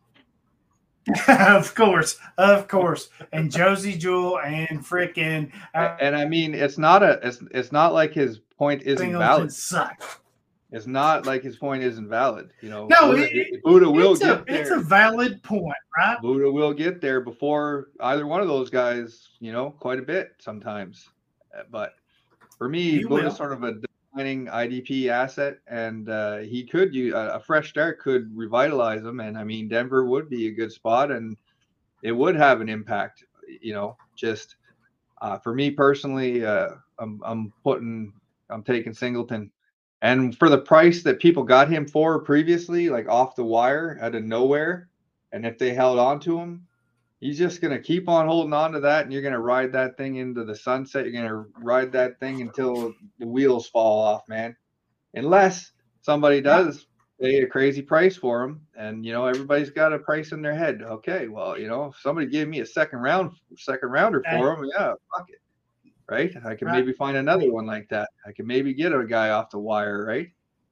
of 1.28 1.74
course, 1.76 2.18
of 2.38 2.68
course. 2.68 3.10
And 3.32 3.52
Josey 3.52 3.98
Jewell 3.98 4.40
and 4.40 4.86
freaking 4.86 5.52
uh, 5.74 5.96
and 6.00 6.16
I 6.16 6.26
mean, 6.26 6.54
it's 6.54 6.78
not 6.78 7.04
a, 7.04 7.20
it's, 7.24 7.42
it's 7.52 7.72
not 7.72 7.94
like 7.94 8.14
his 8.14 8.40
point 8.58 8.84
isn't 8.84 9.14
valid. 9.14 9.52
suck. 9.52 10.22
It's 10.72 10.88
not 10.88 11.26
like 11.26 11.44
his 11.44 11.56
point 11.56 11.82
isn't 11.84 12.10
valid. 12.10 12.50
You 12.62 12.70
know, 12.70 12.88
No, 12.88 13.14
Budda, 13.14 13.28
it- 13.32 13.64
Budda 13.64 13.92
will 13.94 14.14
it's, 14.14 14.22
a, 14.22 14.44
get 14.46 14.56
it's 14.60 14.70
there. 14.70 14.80
a 14.80 14.82
valid 14.82 15.42
point, 15.44 15.78
right? 15.98 16.18
Budda 16.22 16.52
will 16.52 16.74
get 16.74 17.00
there 17.00 17.22
before 17.22 17.90
either 18.02 18.28
one 18.28 18.42
of 18.42 18.48
those 18.50 18.70
guys. 18.70 19.30
You 19.40 19.54
know, 19.54 19.72
quite 19.72 20.00
a 20.00 20.02
bit 20.02 20.32
sometimes. 20.40 21.08
Uh, 21.58 21.64
But 21.72 21.94
for 22.58 22.68
me, 22.68 22.92
He 22.92 23.04
Budda's 23.06 23.24
will. 23.24 23.32
sort 23.32 23.54
of 23.54 23.64
a 23.64 23.76
declining 23.76 24.48
IDP 24.48 25.08
asset, 25.08 25.60
and 25.68 26.10
uh, 26.10 26.40
he 26.40 26.66
could 26.66 26.94
use 26.94 27.14
a, 27.14 27.36
a 27.36 27.40
fresh 27.40 27.70
start 27.70 28.00
could 28.02 28.36
revitalize 28.36 29.04
him. 29.06 29.22
And 29.22 29.38
I 29.38 29.46
mean, 29.46 29.70
Denver 29.70 30.06
would 30.06 30.30
be 30.30 30.48
a 30.48 30.52
good 30.52 30.72
spot, 30.74 31.12
and 31.12 31.38
it 32.04 32.12
would 32.12 32.36
have 32.36 32.60
an 32.60 32.68
impact. 32.68 33.24
You 33.62 33.74
know, 33.74 33.96
just 34.18 34.58
uh, 35.22 35.38
for 35.40 35.54
me 35.56 35.72
personally, 35.72 36.46
uh, 36.46 36.72
I'm 37.00 37.22
I'm 37.24 37.54
putting 37.64 38.12
I'm 38.50 38.64
taking 38.64 38.94
Singleton. 38.94 39.50
And 40.02 40.38
for 40.38 40.50
the 40.50 40.60
price 40.60 41.02
that 41.04 41.20
people 41.20 41.44
got 41.44 41.70
him 41.70 41.88
for 41.88 42.20
previously, 42.20 42.90
like 42.90 43.08
off 43.08 43.36
the 43.36 43.44
wire 43.44 43.98
out 44.02 44.16
of 44.16 44.24
nowhere, 44.24 44.90
and 45.32 45.46
if 45.46 45.58
they 45.58 45.74
held 45.74 45.98
on 45.98 46.20
to 46.22 46.38
him, 46.38 46.68
he's 47.20 47.38
just 47.38 47.62
gonna 47.62 47.80
keep 47.80 48.08
on 48.08 48.28
holding 48.28 48.54
on 48.54 48.72
to 48.74 48.80
that, 48.82 49.04
and 49.04 49.14
you're 49.14 49.24
gonna 49.24 49.40
ride 49.40 49.72
that 49.72 49.98
thing 49.98 50.18
into 50.18 50.44
the 50.44 50.56
sunset. 50.56 51.06
You're 51.06 51.22
gonna 51.22 51.46
ride 51.64 51.92
that 51.94 52.20
thing 52.20 52.42
until 52.42 52.94
the 53.20 53.28
wheels 53.28 53.68
fall 53.68 54.02
off, 54.04 54.28
man. 54.30 54.56
Unless 55.16 55.72
somebody 56.02 56.42
does 56.42 56.86
pay 57.20 57.42
a 57.42 57.48
crazy 57.48 57.82
price 57.82 58.16
for 58.16 58.44
him, 58.44 58.62
and 58.78 59.04
you 59.04 59.12
know 59.12 59.26
everybody's 59.26 59.72
got 59.72 59.94
a 59.94 60.00
price 60.00 60.32
in 60.32 60.44
their 60.44 60.56
head. 60.56 60.84
Okay, 60.84 61.28
well, 61.28 61.58
you 61.58 61.68
know, 61.68 61.86
if 61.86 61.98
somebody 62.00 62.28
gave 62.28 62.48
me 62.48 62.60
a 62.60 62.66
second 62.66 63.00
round, 63.00 63.32
second 63.58 63.90
rounder 63.90 64.24
for 64.30 64.54
him, 64.54 64.70
yeah, 64.78 64.94
fuck 65.16 65.28
it, 65.30 65.42
right? 66.10 66.34
I 66.46 66.56
can 66.56 66.68
Right. 66.68 66.80
maybe 66.80 66.94
find 66.94 67.18
another 67.18 67.52
one 67.52 67.66
like 67.66 67.88
that. 67.90 68.10
I 68.26 68.32
can 68.32 68.48
maybe 68.48 68.74
get 68.74 68.94
a 68.94 69.06
guy 69.06 69.30
off 69.30 69.52
the 69.52 69.60
wire, 69.60 70.06
right? 70.06 70.30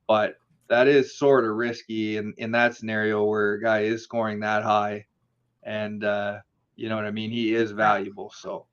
But 0.07 0.35
that 0.69 0.87
is 0.87 1.17
sort 1.17 1.45
of 1.45 1.55
risky 1.55 2.17
in 2.17 2.33
in 2.37 2.51
that 2.51 2.75
scenario 2.75 3.23
where 3.23 3.53
a 3.53 3.61
guy 3.61 3.81
is 3.81 4.03
scoring 4.03 4.39
that 4.41 4.63
high, 4.63 5.05
and 5.63 6.03
uh, 6.03 6.39
you 6.75 6.89
know 6.89 6.95
what 6.95 7.05
I 7.05 7.11
mean. 7.11 7.31
He 7.31 7.53
is 7.55 7.71
valuable, 7.71 8.31
so 8.35 8.67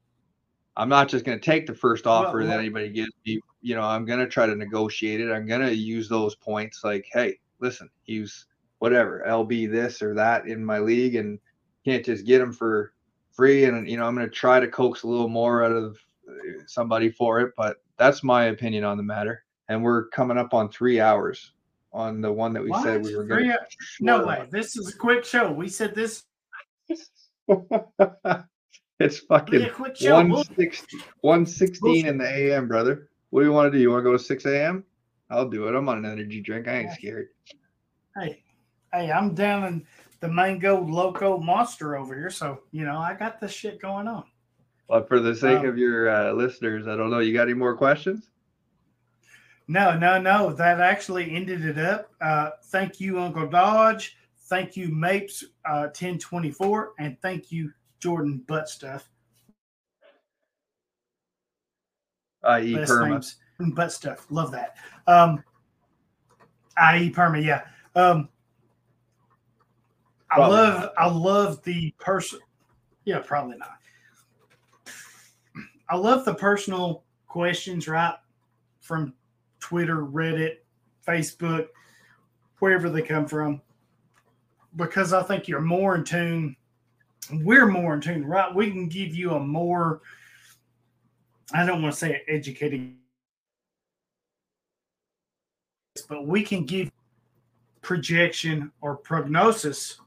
I'm 0.76 0.88
not 0.88 1.08
just 1.08 1.24
going 1.24 1.38
to 1.38 1.44
take 1.44 1.66
the 1.66 1.74
first 1.74 2.06
offer 2.06 2.38
Well, 2.38 2.48
that 2.48 2.58
anybody 2.58 2.88
gives 2.90 3.10
me. 3.26 3.40
You 3.60 3.74
know, 3.76 3.82
I'm 3.82 4.04
going 4.04 4.18
to 4.20 4.26
try 4.28 4.46
to 4.46 4.54
negotiate 4.56 5.20
it. 5.20 5.30
I'm 5.32 5.46
going 5.46 5.60
to 5.60 5.74
use 5.74 6.08
those 6.08 6.34
points 6.36 6.82
like, 6.84 7.06
hey, 7.12 7.38
listen, 7.60 7.88
he's 8.02 8.46
whatever 8.78 9.22
LB 9.26 9.66
this 9.66 10.02
or 10.02 10.14
that 10.14 10.46
in 10.48 10.64
my 10.64 10.78
league, 10.78 11.14
and 11.16 11.38
can't 11.84 12.04
just 12.04 12.26
get 12.26 12.40
him 12.40 12.52
for 12.52 12.92
free. 13.32 13.64
And 13.64 13.88
you 13.88 13.96
know, 13.96 14.06
I'm 14.06 14.14
going 14.14 14.26
to 14.28 14.34
try 14.34 14.60
to 14.60 14.68
coax 14.68 15.02
a 15.02 15.08
little 15.08 15.28
more 15.28 15.64
out 15.64 15.72
of 15.72 15.98
somebody 16.66 17.10
for 17.10 17.40
it. 17.40 17.52
But 17.56 17.76
that's 17.98 18.22
my 18.22 18.44
opinion 18.44 18.84
on 18.84 18.96
the 18.96 19.02
matter. 19.02 19.44
And 19.68 19.82
we're 19.82 20.08
coming 20.08 20.38
up 20.38 20.54
on 20.54 20.70
three 20.70 21.00
hours 21.00 21.52
on 21.92 22.20
the 22.20 22.32
one 22.32 22.52
that 22.54 22.62
we 22.62 22.70
What? 22.70 22.82
said 22.82 23.02
we 23.02 23.14
were 23.16 23.24
going 23.24 23.52
No 24.00 24.26
way. 24.26 24.48
This 24.50 24.76
is 24.76 24.92
a 24.94 24.96
quick 24.96 25.24
show. 25.24 25.52
We 25.52 25.68
said 25.68 25.94
this 25.94 26.24
it's 28.98 29.18
fucking 29.20 29.70
quick 29.74 29.96
show. 29.96 30.16
We'll- 30.16 30.44
116, 30.44 31.00
116 31.20 32.06
in 32.06 32.18
the 32.18 32.28
AM, 32.28 32.68
brother. 32.68 33.08
What 33.30 33.40
do 33.40 33.46
you 33.46 33.52
want 33.52 33.72
to 33.72 33.76
do? 33.76 33.82
You 33.82 33.90
want 33.90 34.00
to 34.00 34.04
go 34.04 34.12
to 34.12 34.18
6 34.18 34.44
a.m.? 34.46 34.84
I'll 35.30 35.48
do 35.48 35.66
it. 35.66 35.74
I'm 35.74 35.88
on 35.88 35.98
an 36.04 36.10
energy 36.10 36.40
drink. 36.42 36.68
I 36.68 36.78
ain't 36.80 36.92
scared. 36.92 37.28
Hey, 38.18 38.42
hey, 38.92 39.10
I'm 39.10 39.34
down 39.34 39.64
in 39.64 39.86
the 40.20 40.28
mango 40.28 40.80
loco 40.82 41.38
monster 41.38 41.96
over 41.96 42.14
here, 42.14 42.28
so 42.30 42.60
you 42.70 42.84
know 42.84 42.98
I 42.98 43.14
got 43.14 43.40
this 43.40 43.52
shit 43.52 43.80
going 43.80 44.06
on. 44.06 44.24
But 44.92 45.08
for 45.08 45.20
the 45.20 45.34
sake 45.34 45.60
Um, 45.60 45.64
of 45.68 45.78
your 45.78 46.10
uh, 46.10 46.32
listeners, 46.34 46.86
I 46.86 46.96
don't 46.96 47.08
know. 47.08 47.20
You 47.20 47.32
got 47.32 47.44
any 47.44 47.54
more 47.54 47.74
questions? 47.74 48.28
No, 49.66 49.96
no, 49.96 50.20
no. 50.20 50.52
That 50.52 50.82
actually 50.82 51.34
ended 51.34 51.64
it 51.64 51.78
up. 51.78 52.12
Uh, 52.20 52.50
thank 52.66 53.00
you, 53.00 53.18
Uncle 53.18 53.48
Dodge. 53.48 54.18
Thank 54.50 54.76
you, 54.76 54.88
Mapes 54.88 55.44
uh, 55.64 55.88
1024. 55.96 56.92
And 56.98 57.18
thank 57.22 57.50
you, 57.50 57.72
Jordan 58.00 58.44
Butt 58.46 58.68
Stuff. 58.68 59.08
I.e. 62.44 62.74
Perma. 62.74 63.34
butt 63.74 63.92
stuff. 63.92 64.26
Love 64.28 64.50
that. 64.52 64.76
Um, 65.06 65.42
I.e. 66.76 67.10
perma, 67.10 67.42
yeah. 67.42 67.62
Um, 67.94 68.28
I 70.30 70.34
Probably 70.34 70.56
love 70.58 70.80
not. 70.80 70.92
I 70.98 71.08
love 71.08 71.62
the 71.62 71.94
person. 71.98 72.40
Yeah, 73.06 73.22
probably 73.24 73.56
not. 73.56 73.78
I 75.92 75.96
love 75.96 76.24
the 76.24 76.34
personal 76.34 77.04
questions, 77.28 77.86
right? 77.86 78.14
From 78.80 79.12
Twitter, 79.60 79.98
Reddit, 79.98 80.56
Facebook, 81.06 81.66
wherever 82.60 82.88
they 82.88 83.02
come 83.02 83.26
from, 83.26 83.60
because 84.76 85.12
I 85.12 85.22
think 85.22 85.48
you're 85.48 85.60
more 85.60 85.94
in 85.94 86.04
tune. 86.04 86.56
We're 87.30 87.66
more 87.66 87.92
in 87.92 88.00
tune, 88.00 88.24
right? 88.24 88.54
We 88.54 88.70
can 88.70 88.88
give 88.88 89.14
you 89.14 89.32
a 89.32 89.40
more, 89.40 90.00
I 91.52 91.66
don't 91.66 91.82
want 91.82 91.92
to 91.92 91.98
say 92.00 92.22
educated, 92.26 92.94
but 96.08 96.26
we 96.26 96.42
can 96.42 96.64
give 96.64 96.90
projection 97.82 98.72
or 98.80 98.96
prognosis 98.96 99.98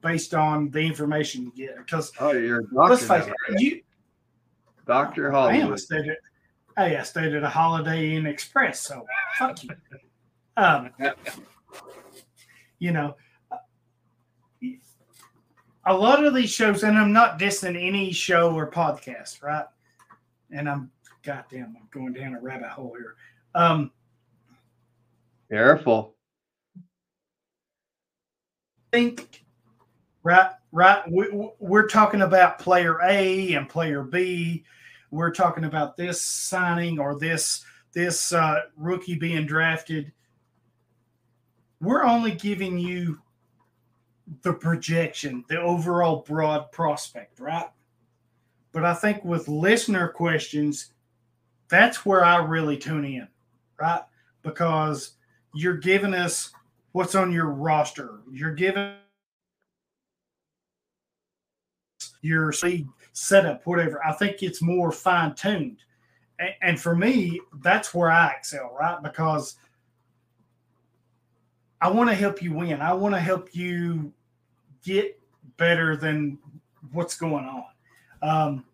based 0.00 0.32
on 0.32 0.70
the 0.70 0.78
information 0.78 1.50
you 1.56 1.66
get. 1.66 1.78
Because 1.78 2.12
Oh, 2.20 2.30
you're 2.30 2.62
let's 2.70 3.04
face 3.04 3.26
it, 3.26 3.60
you, 3.60 3.80
Doctor 4.86 5.34
I 5.34 5.56
am. 5.56 5.72
I 5.72 5.76
stayed 5.76 6.08
at, 6.08 6.18
hey, 6.76 6.96
I 6.96 7.02
stayed 7.02 7.34
at 7.34 7.42
a 7.42 7.48
Holiday 7.48 8.14
Inn 8.14 8.26
Express, 8.26 8.80
so 8.80 9.06
fuck 9.38 9.62
you. 9.62 9.70
Um, 10.56 10.90
you 12.78 12.92
know, 12.92 13.16
a 15.86 15.94
lot 15.94 16.24
of 16.24 16.34
these 16.34 16.50
shows, 16.50 16.82
and 16.82 16.96
I'm 16.96 17.12
not 17.12 17.38
dissing 17.38 17.76
any 17.80 18.12
show 18.12 18.54
or 18.54 18.70
podcast, 18.70 19.42
right? 19.42 19.66
And 20.50 20.68
I'm, 20.68 20.90
goddamn, 21.22 21.76
I'm 21.78 21.88
going 21.90 22.12
down 22.12 22.34
a 22.34 22.40
rabbit 22.40 22.68
hole 22.68 22.94
here. 22.96 23.16
Um, 23.54 23.90
Careful. 25.50 26.14
think 28.92 29.43
right 30.24 30.50
right. 30.72 31.08
We, 31.08 31.50
we're 31.60 31.86
talking 31.86 32.22
about 32.22 32.58
player 32.58 32.98
a 33.04 33.54
and 33.54 33.68
player 33.68 34.02
b. 34.02 34.64
We're 35.12 35.30
talking 35.30 35.64
about 35.64 35.96
this 35.96 36.20
signing 36.20 36.98
or 36.98 37.16
this 37.16 37.64
this 37.92 38.32
uh, 38.32 38.62
rookie 38.76 39.14
being 39.14 39.46
drafted. 39.46 40.10
We're 41.80 42.02
only 42.02 42.32
giving 42.32 42.76
you 42.78 43.20
the 44.42 44.54
projection 44.54 45.44
the 45.48 45.60
overall 45.60 46.24
broad 46.26 46.72
prospect 46.72 47.38
right? 47.38 47.68
But 48.72 48.84
i 48.84 48.94
think 48.94 49.22
with 49.22 49.48
listener 49.48 50.08
questions 50.08 50.94
that's 51.68 52.06
where 52.06 52.24
i 52.24 52.38
really 52.38 52.78
tune 52.78 53.04
in 53.04 53.28
right? 53.80 54.02
Because 54.42 55.12
you're 55.54 55.76
giving 55.76 56.14
us 56.14 56.50
what's 56.92 57.14
on 57.14 57.32
your 57.32 57.46
roster. 57.46 58.20
You're 58.30 58.54
giving 58.54 58.94
your 62.24 62.52
seed 62.52 62.88
setup, 63.12 63.66
whatever. 63.66 64.04
I 64.04 64.12
think 64.12 64.42
it's 64.42 64.62
more 64.62 64.90
fine 64.90 65.34
tuned. 65.34 65.78
And, 66.62 66.80
for 66.80 66.96
me, 66.96 67.40
that's 67.62 67.94
where 67.94 68.10
I 68.10 68.32
excel, 68.32 68.76
right? 68.78 69.00
Because 69.02 69.56
I 71.80 71.90
want 71.90 72.10
to 72.10 72.16
help 72.16 72.42
you 72.42 72.52
win. 72.52 72.80
I 72.80 72.92
want 72.92 73.14
to 73.14 73.20
help 73.20 73.54
you 73.54 74.12
get 74.84 75.20
better 75.56 75.96
than 75.96 76.38
what's 76.92 77.16
going 77.16 77.44
on. 77.44 77.64
Um, 78.22 78.64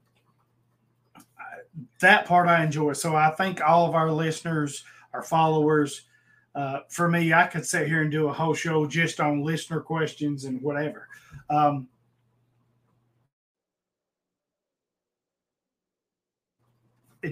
that 2.00 2.24
part 2.24 2.48
I 2.48 2.64
enjoy. 2.64 2.94
So 2.94 3.14
I 3.14 3.30
think 3.30 3.60
all 3.60 3.86
of 3.86 3.94
our 3.94 4.10
listeners, 4.10 4.84
our 5.12 5.22
followers, 5.22 6.02
uh, 6.54 6.80
for 6.88 7.08
me, 7.08 7.32
I 7.32 7.46
could 7.46 7.66
sit 7.66 7.86
here 7.86 8.02
and 8.02 8.10
do 8.10 8.28
a 8.28 8.32
whole 8.32 8.54
show 8.54 8.86
just 8.86 9.20
on 9.20 9.44
listener 9.44 9.80
questions 9.80 10.46
and 10.46 10.60
whatever. 10.62 11.08
Um, 11.50 11.88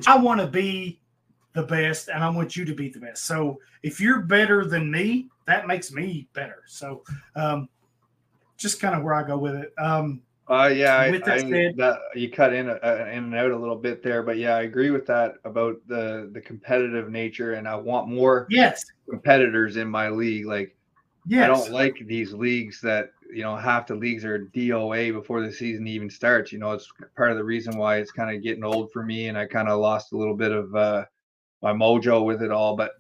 I 0.07 0.17
want 0.19 0.41
to 0.41 0.47
be 0.47 1.01
the 1.55 1.63
best, 1.63 2.09
and 2.09 2.23
I 2.23 2.29
want 2.31 2.57
you 2.57 2.65
to 2.65 2.75
be 2.75 2.89
the 2.89 3.01
best. 3.01 3.25
So 3.25 3.59
if 3.83 4.01
you're 4.01 4.21
better 4.21 4.65
than 4.65 4.91
me, 4.91 5.29
that 5.47 5.67
makes 5.67 5.91
me 5.93 6.29
better. 6.35 6.63
So 6.67 7.03
um, 7.37 7.69
just 8.57 8.81
kind 8.81 8.95
of 8.95 9.03
where 9.03 9.15
I 9.15 9.23
go 9.27 9.39
with 9.39 9.55
it. 9.55 9.73
Um, 9.79 10.23
Uh, 10.49 10.71
yeah, 10.75 10.97
I, 10.97 11.11
that 11.11 11.29
I- 11.29 11.39
said- 11.41 11.77
that 11.77 11.99
you 12.15 12.31
cut 12.31 12.53
in 12.55 12.71
uh, 12.71 13.07
in 13.13 13.25
and 13.25 13.35
out 13.35 13.51
a 13.51 13.57
little 13.57 13.77
bit 13.77 14.03
there, 14.03 14.23
but 14.23 14.39
yeah, 14.39 14.57
I 14.57 14.63
agree 14.63 14.91
with 14.91 15.05
that 15.07 15.35
about 15.45 15.77
the 15.87 16.31
the 16.33 16.41
competitive 16.41 17.11
nature, 17.11 17.53
and 17.55 17.69
I 17.69 17.75
want 17.77 18.09
more 18.09 18.47
yes, 18.49 18.85
competitors 19.11 19.77
in 19.77 19.89
my 19.89 20.09
league. 20.09 20.47
Like 20.47 20.75
yes, 21.29 21.41
I 21.41 21.47
don't 21.49 21.71
like 21.71 21.99
these 22.07 22.33
leagues 22.33 22.81
that 22.83 23.11
you 23.33 23.43
know 23.43 23.57
half 23.57 23.87
the 23.87 23.95
leagues 23.95 24.25
are 24.25 24.47
DOA 24.47 25.13
before 25.13 25.43
the 25.43 25.53
season 25.53 25.87
even 25.87 26.11
starts. 26.11 26.53
You 26.53 26.59
know, 26.59 26.73
it's 26.73 26.91
part 27.17 27.31
of 27.31 27.37
the 27.37 27.45
reason 27.45 27.77
why 27.79 27.99
it's 27.99 28.13
kind 28.13 28.35
of 28.35 28.43
getting 28.43 28.65
old 28.65 28.91
for 28.93 29.05
me, 29.05 29.29
and 29.29 29.39
I 29.39 29.47
kind 29.47 29.69
of 29.69 29.81
lost 29.81 30.13
a 30.13 30.17
little 30.17 30.37
bit 30.37 30.53
of 30.53 30.75
uh, 30.75 31.05
my 31.63 31.73
mojo 31.73 32.25
with 32.25 32.43
it 32.43 32.53
all. 32.53 32.77
But 32.77 32.93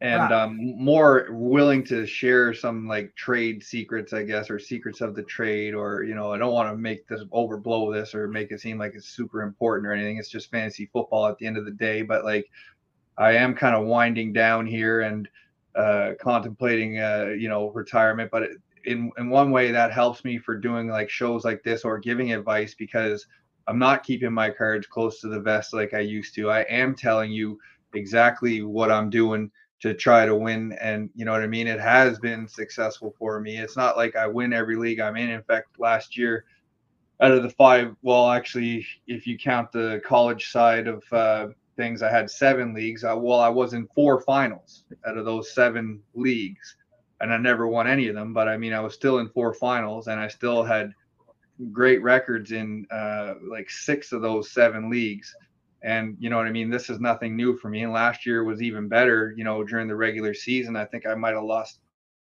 and 0.00 0.20
Right. 0.20 0.32
um, 0.32 0.58
more 0.76 1.28
willing 1.30 1.84
to 1.84 2.04
share 2.06 2.52
some 2.52 2.88
like 2.88 3.14
trade 3.14 3.62
secrets, 3.62 4.12
I 4.12 4.24
guess, 4.24 4.50
or 4.50 4.58
secrets 4.58 5.00
of 5.00 5.14
the 5.14 5.22
trade, 5.22 5.74
or 5.74 6.02
you 6.02 6.14
know, 6.16 6.32
I 6.32 6.38
don't 6.38 6.52
want 6.52 6.70
to 6.70 6.76
make 6.76 7.06
this 7.06 7.22
overblow 7.32 7.94
this 7.94 8.12
or 8.14 8.26
make 8.26 8.50
it 8.50 8.60
seem 8.60 8.78
like 8.78 8.94
it's 8.96 9.06
super 9.08 9.42
important 9.42 9.86
or 9.86 9.92
anything. 9.92 10.16
It's 10.18 10.28
just 10.28 10.50
fantasy 10.50 10.86
football 10.92 11.26
at 11.28 11.38
the 11.38 11.46
end 11.46 11.56
of 11.56 11.64
the 11.64 11.70
day. 11.70 12.02
But 12.02 12.24
like, 12.24 12.50
I 13.18 13.32
am 13.34 13.54
kind 13.54 13.76
of 13.76 13.86
winding 13.86 14.32
down 14.32 14.66
here 14.66 15.02
and 15.02 15.28
uh, 15.74 16.12
contemplating, 16.20 16.98
uh, 16.98 17.34
you 17.38 17.48
know, 17.48 17.70
retirement. 17.70 18.30
But 18.30 18.50
in 18.84 19.10
in 19.18 19.30
one 19.30 19.50
way, 19.50 19.70
that 19.72 19.92
helps 19.92 20.24
me 20.24 20.38
for 20.38 20.56
doing 20.56 20.88
like 20.88 21.08
shows 21.10 21.44
like 21.44 21.62
this 21.62 21.84
or 21.84 21.98
giving 21.98 22.32
advice 22.32 22.74
because 22.74 23.26
I'm 23.66 23.78
not 23.78 24.02
keeping 24.02 24.32
my 24.32 24.50
cards 24.50 24.86
close 24.86 25.20
to 25.20 25.28
the 25.28 25.40
vest 25.40 25.72
like 25.72 25.94
I 25.94 26.00
used 26.00 26.34
to. 26.34 26.50
I 26.50 26.60
am 26.62 26.94
telling 26.94 27.30
you 27.30 27.58
exactly 27.94 28.62
what 28.62 28.90
I'm 28.90 29.10
doing 29.10 29.50
to 29.80 29.94
try 29.94 30.26
to 30.26 30.34
win. 30.34 30.72
And 30.80 31.10
you 31.14 31.24
know 31.24 31.32
what 31.32 31.42
I 31.42 31.46
mean? 31.46 31.66
It 31.66 31.80
has 31.80 32.18
been 32.18 32.48
successful 32.48 33.14
for 33.18 33.40
me. 33.40 33.58
It's 33.58 33.76
not 33.76 33.96
like 33.96 34.16
I 34.16 34.26
win 34.26 34.52
every 34.52 34.76
league 34.76 35.00
I'm 35.00 35.16
in. 35.16 35.30
In 35.30 35.42
fact, 35.42 35.78
last 35.78 36.16
year, 36.16 36.44
out 37.20 37.32
of 37.32 37.42
the 37.42 37.50
five, 37.50 37.94
well, 38.02 38.30
actually, 38.30 38.86
if 39.06 39.26
you 39.26 39.38
count 39.38 39.70
the 39.72 40.00
college 40.04 40.50
side 40.50 40.88
of 40.88 41.04
uh, 41.12 41.48
things, 41.82 42.02
I 42.02 42.10
had 42.10 42.30
seven 42.30 42.72
leagues. 42.74 43.02
I, 43.02 43.12
well, 43.12 43.40
I 43.40 43.48
was 43.48 43.74
in 43.74 43.88
four 43.94 44.20
finals 44.20 44.84
out 45.06 45.18
of 45.18 45.24
those 45.24 45.52
seven 45.52 46.00
leagues, 46.14 46.76
and 47.20 47.32
I 47.32 47.38
never 47.38 47.66
won 47.66 47.88
any 47.88 48.06
of 48.06 48.14
them. 48.14 48.32
But 48.32 48.48
I 48.48 48.56
mean, 48.56 48.72
I 48.72 48.80
was 48.80 48.94
still 48.94 49.18
in 49.18 49.28
four 49.30 49.52
finals, 49.52 50.06
and 50.06 50.20
I 50.20 50.28
still 50.28 50.62
had 50.62 50.92
great 51.72 52.02
records 52.02 52.52
in 52.52 52.86
uh, 52.92 53.34
like 53.50 53.68
six 53.68 54.12
of 54.12 54.22
those 54.22 54.52
seven 54.52 54.88
leagues. 54.88 55.34
And 55.82 56.16
you 56.20 56.30
know 56.30 56.36
what 56.36 56.46
I 56.46 56.52
mean? 56.52 56.70
This 56.70 56.88
is 56.88 57.00
nothing 57.00 57.36
new 57.36 57.56
for 57.56 57.68
me. 57.68 57.82
And 57.82 57.92
last 57.92 58.24
year 58.24 58.44
was 58.44 58.62
even 58.62 58.88
better, 58.88 59.34
you 59.36 59.42
know, 59.42 59.64
during 59.64 59.88
the 59.88 59.96
regular 59.96 60.34
season. 60.34 60.76
I 60.76 60.84
think 60.84 61.06
I 61.06 61.16
might 61.16 61.34
have 61.34 61.42
lost 61.42 61.80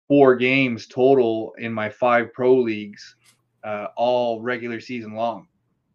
four 0.10 0.36
games 0.36 0.88
total 0.88 1.54
in 1.58 1.74
my 1.74 1.90
five 1.90 2.34
pro 2.34 2.56
leagues, 2.56 3.16
uh, 3.64 3.88
all 3.96 4.42
regular 4.42 4.82
season 4.82 5.14
long. 5.14 5.48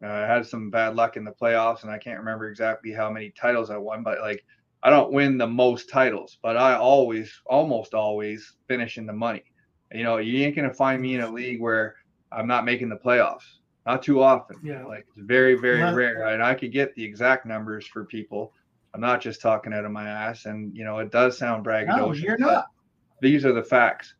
Uh, 0.03 0.09
I 0.09 0.27
had 0.27 0.47
some 0.47 0.71
bad 0.71 0.97
luck 0.97 1.17
in 1.17 1.25
the 1.25 1.33
playoffs, 1.33 1.83
and 1.83 1.91
I 1.91 1.99
can't 1.99 2.19
remember 2.19 2.49
exactly 2.49 2.93
how 2.93 3.11
many 3.11 3.31
titles 3.31 3.71
I 3.71 3.77
won, 3.77 4.03
but 4.03 4.21
like 4.21 4.45
I 4.83 4.89
don't 4.91 5.13
win 5.13 5.37
the 5.37 5.47
most 5.47 5.91
titles, 5.91 6.39
but 6.43 6.57
I 6.57 6.75
always, 6.75 7.31
almost 7.47 7.93
always 7.93 8.57
finish 8.67 8.97
in 8.97 9.05
the 9.07 9.13
money. 9.13 9.45
You 9.93 10.05
know, 10.05 10.17
you 10.19 10.43
ain't 10.45 10.57
gonna 10.57 10.73
find 10.73 11.03
me 11.03 11.17
in 11.17 11.21
a 11.21 11.31
league 11.31 11.61
where 11.61 11.97
I'm 12.33 12.47
not 12.47 12.65
making 12.65 12.89
the 12.89 12.97
playoffs. 12.97 13.43
Not 13.87 14.03
too 14.03 14.23
often. 14.23 14.57
Yeah. 14.63 14.85
Like 14.85 15.07
it's 15.09 15.19
very, 15.19 15.55
very 15.55 15.81
Well- 15.81 15.95
rare. 15.95 16.29
And 16.29 16.43
I 16.43 16.55
could 16.55 16.73
get 16.73 16.95
the 16.95 17.05
exact 17.05 17.45
numbers 17.45 17.87
for 17.87 18.05
people. 18.05 18.55
I'm 18.95 19.01
not 19.01 19.21
just 19.21 19.41
talking 19.41 19.73
out 19.73 19.85
of 19.85 19.91
my 19.93 20.09
ass. 20.09 20.47
And 20.47 20.75
you 20.77 20.85
know, 20.85 20.99
it 20.99 21.11
does 21.11 21.37
sound 21.37 21.65
braggadocious. 21.65 21.97
no, 21.97 22.13
you're 22.13 22.39
not. 22.39 22.67
These 23.21 23.45
are 23.45 23.53
the 23.53 23.63
facts. 23.63 24.15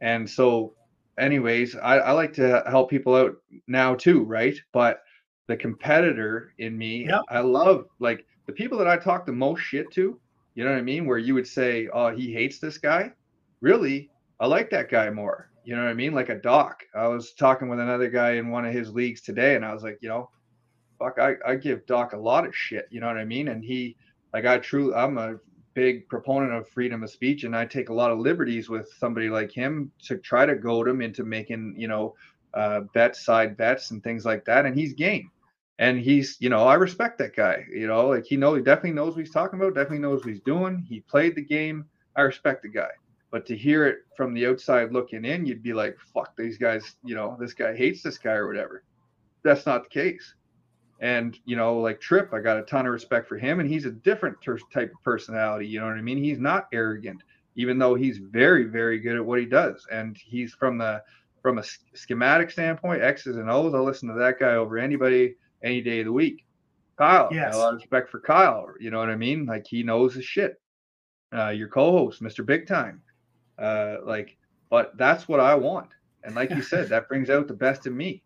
And 0.00 0.28
so, 0.28 0.74
anyways, 1.18 1.76
I, 1.76 1.98
I 1.98 2.12
like 2.12 2.32
to 2.34 2.62
help 2.68 2.90
people 2.90 3.14
out 3.16 3.36
now 3.66 3.94
too, 3.94 4.22
right? 4.22 4.56
But 4.72 5.02
the 5.46 5.56
competitor 5.56 6.52
in 6.58 6.76
me, 6.76 7.06
Yep. 7.06 7.22
I 7.28 7.40
love 7.40 7.86
like 7.98 8.26
the 8.46 8.52
people 8.52 8.78
that 8.78 8.88
I 8.88 8.96
talk 8.96 9.26
the 9.26 9.32
most 9.32 9.60
shit 9.60 9.90
to, 9.92 10.18
you 10.54 10.64
know 10.64 10.70
what 10.70 10.78
I 10.78 10.82
mean? 10.82 11.06
Where 11.06 11.18
you 11.18 11.34
would 11.34 11.46
say, 11.46 11.88
Oh, 11.92 12.14
he 12.14 12.32
hates 12.32 12.58
this 12.58 12.78
guy. 12.78 13.12
Really, 13.60 14.10
I 14.40 14.46
like 14.46 14.70
that 14.70 14.90
guy 14.90 15.10
more. 15.10 15.50
You 15.64 15.74
know 15.74 15.82
what 15.82 15.90
I 15.90 15.94
mean? 15.94 16.14
Like 16.14 16.28
a 16.28 16.36
doc. 16.36 16.84
I 16.94 17.08
was 17.08 17.32
talking 17.32 17.68
with 17.68 17.80
another 17.80 18.08
guy 18.08 18.32
in 18.32 18.50
one 18.50 18.64
of 18.64 18.72
his 18.72 18.92
leagues 18.92 19.20
today, 19.20 19.56
and 19.56 19.64
I 19.64 19.74
was 19.74 19.82
like, 19.82 19.98
you 20.00 20.08
know, 20.08 20.30
fuck, 20.98 21.18
I, 21.18 21.34
I 21.46 21.56
give 21.56 21.86
Doc 21.86 22.12
a 22.12 22.18
lot 22.18 22.46
of 22.46 22.54
shit. 22.54 22.86
You 22.90 23.00
know 23.00 23.06
what 23.06 23.18
I 23.18 23.24
mean? 23.24 23.48
And 23.48 23.64
he, 23.64 23.96
like, 24.32 24.44
I 24.44 24.58
truly, 24.58 24.94
I'm 24.94 25.18
a 25.18 25.36
big 25.74 26.08
proponent 26.08 26.52
of 26.52 26.68
freedom 26.68 27.02
of 27.02 27.10
speech, 27.10 27.44
and 27.44 27.56
I 27.56 27.66
take 27.66 27.88
a 27.88 27.94
lot 27.94 28.10
of 28.10 28.18
liberties 28.18 28.68
with 28.68 28.88
somebody 28.98 29.28
like 29.28 29.52
him 29.52 29.90
to 30.04 30.18
try 30.18 30.46
to 30.46 30.54
goad 30.54 30.88
him 30.88 31.00
into 31.02 31.24
making, 31.24 31.74
you 31.76 31.88
know, 31.88 32.14
uh, 32.54 32.80
bets, 32.94 33.24
side 33.24 33.56
bets, 33.56 33.90
and 33.90 34.02
things 34.02 34.24
like 34.24 34.44
that. 34.46 34.66
And 34.66 34.78
he's 34.78 34.94
game. 34.94 35.30
And 35.78 35.98
he's 35.98 36.36
you 36.40 36.48
know 36.48 36.64
I 36.64 36.74
respect 36.74 37.18
that 37.18 37.36
guy. 37.36 37.66
You 37.70 37.86
know, 37.86 38.08
like 38.08 38.24
he 38.24 38.36
know 38.36 38.54
he 38.54 38.62
definitely 38.62 38.92
knows 38.92 39.14
what 39.14 39.24
he's 39.24 39.32
talking 39.32 39.60
about. 39.60 39.74
Definitely 39.74 39.98
knows 39.98 40.24
what 40.24 40.32
he's 40.32 40.42
doing. 40.42 40.84
He 40.88 41.00
played 41.00 41.34
the 41.34 41.42
game. 41.42 41.84
I 42.16 42.22
respect 42.22 42.62
the 42.62 42.68
guy. 42.68 42.90
But 43.30 43.44
to 43.46 43.56
hear 43.56 43.86
it 43.86 43.98
from 44.16 44.32
the 44.32 44.46
outside 44.46 44.92
looking 44.92 45.24
in, 45.24 45.44
you'd 45.44 45.62
be 45.62 45.74
like, 45.74 45.98
"Fuck 46.14 46.36
these 46.36 46.56
guys!" 46.56 46.96
You 47.04 47.14
know, 47.14 47.36
this 47.38 47.52
guy 47.52 47.76
hates 47.76 48.02
this 48.02 48.18
guy 48.18 48.32
or 48.32 48.46
whatever. 48.46 48.84
That's 49.42 49.66
not 49.66 49.84
the 49.84 49.90
case. 49.90 50.34
And 51.00 51.38
you 51.44 51.56
know, 51.56 51.78
like 51.78 52.00
Trip, 52.00 52.32
I 52.32 52.40
got 52.40 52.58
a 52.58 52.62
ton 52.62 52.86
of 52.86 52.92
respect 52.92 53.28
for 53.28 53.36
him, 53.36 53.60
and 53.60 53.68
he's 53.68 53.84
a 53.84 53.90
different 53.90 54.40
ter- 54.40 54.58
type 54.72 54.92
of 54.94 55.02
personality. 55.02 55.66
You 55.66 55.80
know 55.80 55.86
what 55.86 55.98
I 55.98 56.02
mean? 56.02 56.16
He's 56.16 56.38
not 56.38 56.68
arrogant, 56.72 57.22
even 57.56 57.78
though 57.78 57.94
he's 57.94 58.16
very, 58.16 58.64
very 58.64 58.98
good 58.98 59.16
at 59.16 59.24
what 59.24 59.38
he 59.38 59.44
does, 59.44 59.86
and 59.92 60.16
he's 60.16 60.54
from 60.54 60.78
the 60.78 61.02
from 61.42 61.58
a 61.58 61.64
schematic 61.94 62.50
standpoint, 62.50 63.02
X's 63.02 63.36
and 63.36 63.50
O's. 63.50 63.74
I'll 63.74 63.84
listen 63.84 64.08
to 64.08 64.14
that 64.14 64.38
guy 64.38 64.54
over 64.54 64.78
anybody 64.78 65.36
any 65.66 65.80
day 65.80 66.00
of 66.00 66.06
the 66.06 66.12
week. 66.12 66.46
Kyle, 66.96 67.28
yes. 67.30 67.54
a 67.54 67.58
lot 67.58 67.74
of 67.74 67.80
respect 67.80 68.08
for 68.08 68.20
Kyle. 68.20 68.68
You 68.80 68.90
know 68.90 68.98
what 68.98 69.10
I 69.10 69.16
mean? 69.16 69.44
Like 69.44 69.66
he 69.66 69.82
knows 69.82 70.14
his 70.14 70.24
shit. 70.24 70.60
Uh, 71.36 71.50
your 71.50 71.68
co-host, 71.68 72.22
Mr. 72.22 72.46
Big 72.46 72.66
Time. 72.66 73.02
Uh, 73.58 73.96
like, 74.04 74.36
but 74.70 74.96
that's 74.96 75.28
what 75.28 75.40
I 75.40 75.54
want. 75.54 75.90
And 76.24 76.34
like 76.34 76.50
you 76.50 76.62
said, 76.62 76.88
that 76.90 77.08
brings 77.08 77.28
out 77.28 77.48
the 77.48 77.54
best 77.54 77.86
in 77.86 77.96
me. 77.96 78.22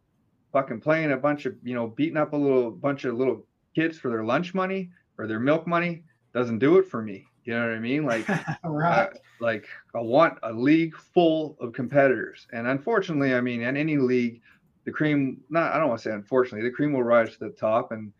Fucking 0.52 0.80
playing 0.80 1.12
a 1.12 1.16
bunch 1.16 1.46
of, 1.46 1.54
you 1.62 1.74
know, 1.74 1.88
beating 1.88 2.16
up 2.16 2.32
a 2.32 2.36
little 2.36 2.70
bunch 2.70 3.04
of 3.04 3.14
little 3.14 3.44
kids 3.74 3.98
for 3.98 4.10
their 4.10 4.24
lunch 4.24 4.54
money 4.54 4.90
or 5.18 5.26
their 5.26 5.40
milk 5.40 5.66
money 5.66 6.04
doesn't 6.34 6.58
do 6.58 6.78
it 6.78 6.86
for 6.86 7.02
me. 7.02 7.26
You 7.44 7.54
know 7.54 7.66
what 7.66 7.74
I 7.74 7.78
mean? 7.78 8.04
Like, 8.04 8.28
right. 8.64 9.08
Uh, 9.08 9.10
like 9.40 9.66
I 9.94 10.00
want 10.00 10.38
a 10.42 10.52
league 10.52 10.94
full 10.96 11.56
of 11.60 11.72
competitors. 11.72 12.46
And 12.52 12.66
unfortunately, 12.66 13.34
I 13.34 13.40
mean, 13.40 13.62
in 13.62 13.76
any 13.76 13.96
league, 13.96 14.42
the 14.84 14.90
cream, 14.90 15.40
not, 15.50 15.72
I 15.72 15.78
don't 15.78 15.88
want 15.88 16.00
to 16.00 16.08
say 16.08 16.14
unfortunately, 16.14 16.68
the 16.68 16.74
cream 16.74 16.92
will 16.92 17.02
rise 17.02 17.32
to 17.32 17.38
the 17.38 17.50
top. 17.50 17.92
And, 17.92 18.12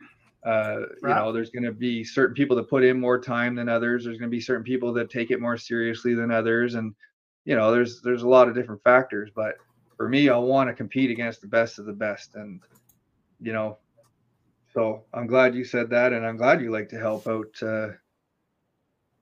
uh, 0.45 0.81
right. 1.03 1.11
you 1.11 1.15
know, 1.15 1.33
there's 1.33 1.51
going 1.51 1.65
to 1.65 1.73
be 1.73 2.05
certain 2.05 2.35
people 2.35 2.57
that 2.57 2.69
put 2.69 2.85
in 2.85 3.01
more 3.01 3.21
time 3.21 3.55
than 3.55 3.69
others. 3.69 4.05
There's 4.05 4.19
going 4.19 4.31
to 4.31 4.37
be 4.37 4.41
certain 4.41 4.65
people 4.65 4.93
that 4.95 5.11
take 5.11 5.31
it 5.31 5.41
more 5.41 5.57
seriously 5.57 6.15
than 6.15 6.31
others. 6.31 6.75
And, 6.75 6.95
you 7.45 7.57
know, 7.57 7.73
there's, 7.73 8.01
there's 8.03 8.23
a 8.23 8.29
lot 8.29 8.49
of 8.49 8.55
different 8.55 8.83
factors, 8.83 9.31
but 9.35 9.55
for 9.97 10.09
me, 10.09 10.29
I 10.29 10.37
want 10.37 10.69
to 10.69 10.75
compete 10.75 11.11
against 11.11 11.41
the 11.41 11.47
best 11.47 11.79
of 11.79 11.87
the 11.87 11.93
best. 11.93 12.35
And, 12.35 12.61
you 13.41 13.53
know, 13.53 13.79
so 14.73 15.05
I'm 15.13 15.27
glad 15.27 15.55
you 15.55 15.65
said 15.65 15.91
that. 15.91 16.13
And 16.13 16.25
I'm 16.27 16.37
glad 16.37 16.61
you 16.61 16.71
like 16.71 16.89
to 16.91 16.99
help 16.99 17.27
out, 17.27 17.55
uh, 17.63 17.89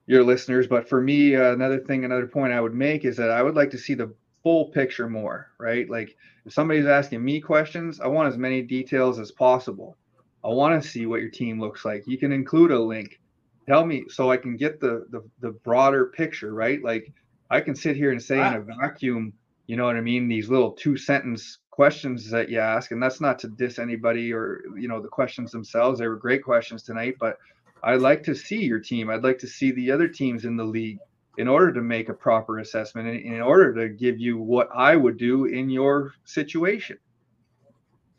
your 0.07 0.25
listeners. 0.25 0.67
But 0.67 0.89
for 0.89 1.00
me, 1.00 1.36
uh, 1.36 1.52
another 1.52 1.78
thing, 1.78 2.05
another 2.05 2.26
point 2.26 2.52
I 2.52 2.60
would 2.60 2.75
make 2.75 3.05
is 3.05 3.17
that 3.18 3.31
I 3.31 3.42
would 3.42 3.55
like 3.55 3.70
to 3.70 3.78
see 3.78 3.94
the 3.94 4.15
full 4.49 4.70
picture 4.70 5.10
more, 5.10 5.51
right? 5.59 5.91
Like 5.91 6.17
if 6.47 6.55
somebody's 6.55 6.86
asking 6.86 7.23
me 7.23 7.39
questions, 7.39 8.01
I 8.01 8.07
want 8.07 8.28
as 8.28 8.39
many 8.39 8.62
details 8.62 9.18
as 9.18 9.31
possible. 9.31 9.99
I 10.43 10.49
want 10.49 10.83
to 10.83 10.89
see 10.89 11.05
what 11.05 11.20
your 11.20 11.28
team 11.28 11.60
looks 11.60 11.85
like. 11.85 12.05
You 12.07 12.17
can 12.17 12.33
include 12.33 12.70
a 12.70 12.81
link. 12.81 13.20
Tell 13.68 13.85
me 13.85 14.05
so 14.09 14.31
I 14.31 14.39
can 14.39 14.57
get 14.57 14.81
the 14.81 15.07
the, 15.10 15.23
the 15.41 15.51
broader 15.51 16.07
picture, 16.07 16.55
right? 16.55 16.83
Like 16.83 17.12
I 17.51 17.60
can 17.60 17.75
sit 17.77 17.94
here 17.94 18.10
and 18.10 18.23
say 18.23 18.39
wow. 18.39 18.49
in 18.49 18.55
a 18.55 18.60
ah. 18.73 18.77
vacuum, 18.81 19.35
you 19.67 19.77
know 19.77 19.85
what 19.85 19.97
I 19.97 20.01
mean? 20.01 20.28
These 20.28 20.49
little 20.49 20.73
two 20.73 20.97
sentence 20.97 21.59
questions 21.68 22.31
that 22.31 22.49
you 22.49 22.59
ask, 22.59 22.91
and 22.91 23.02
that's 23.02 23.20
not 23.20 23.39
to 23.41 23.49
diss 23.49 23.78
anybody 23.78 24.33
or 24.33 24.62
you 24.78 24.89
know 24.89 25.02
the 25.02 25.09
questions 25.09 25.52
themselves. 25.52 25.99
They 25.99 26.09
were 26.09 26.17
great 26.17 26.43
questions 26.43 26.83
tonight, 26.83 27.17
but 27.20 27.36
I'd 27.83 28.01
like 28.01 28.23
to 28.23 28.35
see 28.35 28.62
your 28.62 28.81
team. 28.81 29.10
I'd 29.10 29.25
like 29.25 29.41
to 29.41 29.47
see 29.47 29.73
the 29.73 29.91
other 29.91 30.09
teams 30.09 30.47
in 30.47 30.57
the 30.57 30.65
league 30.65 31.01
in 31.39 31.47
order 31.47 31.73
to 31.73 31.81
make 31.81 32.08
a 32.08 32.15
proper 32.15 32.58
assessment 32.58 33.08
and 33.08 33.20
in 33.20 33.41
order 33.41 33.73
to 33.73 33.89
give 33.89 34.18
you 34.18 34.39
what 34.39 34.68
I 34.75 34.97
would 34.97 35.17
do 35.17 35.44
in 35.44 35.70
your 35.70 36.12
situation. 36.25 36.99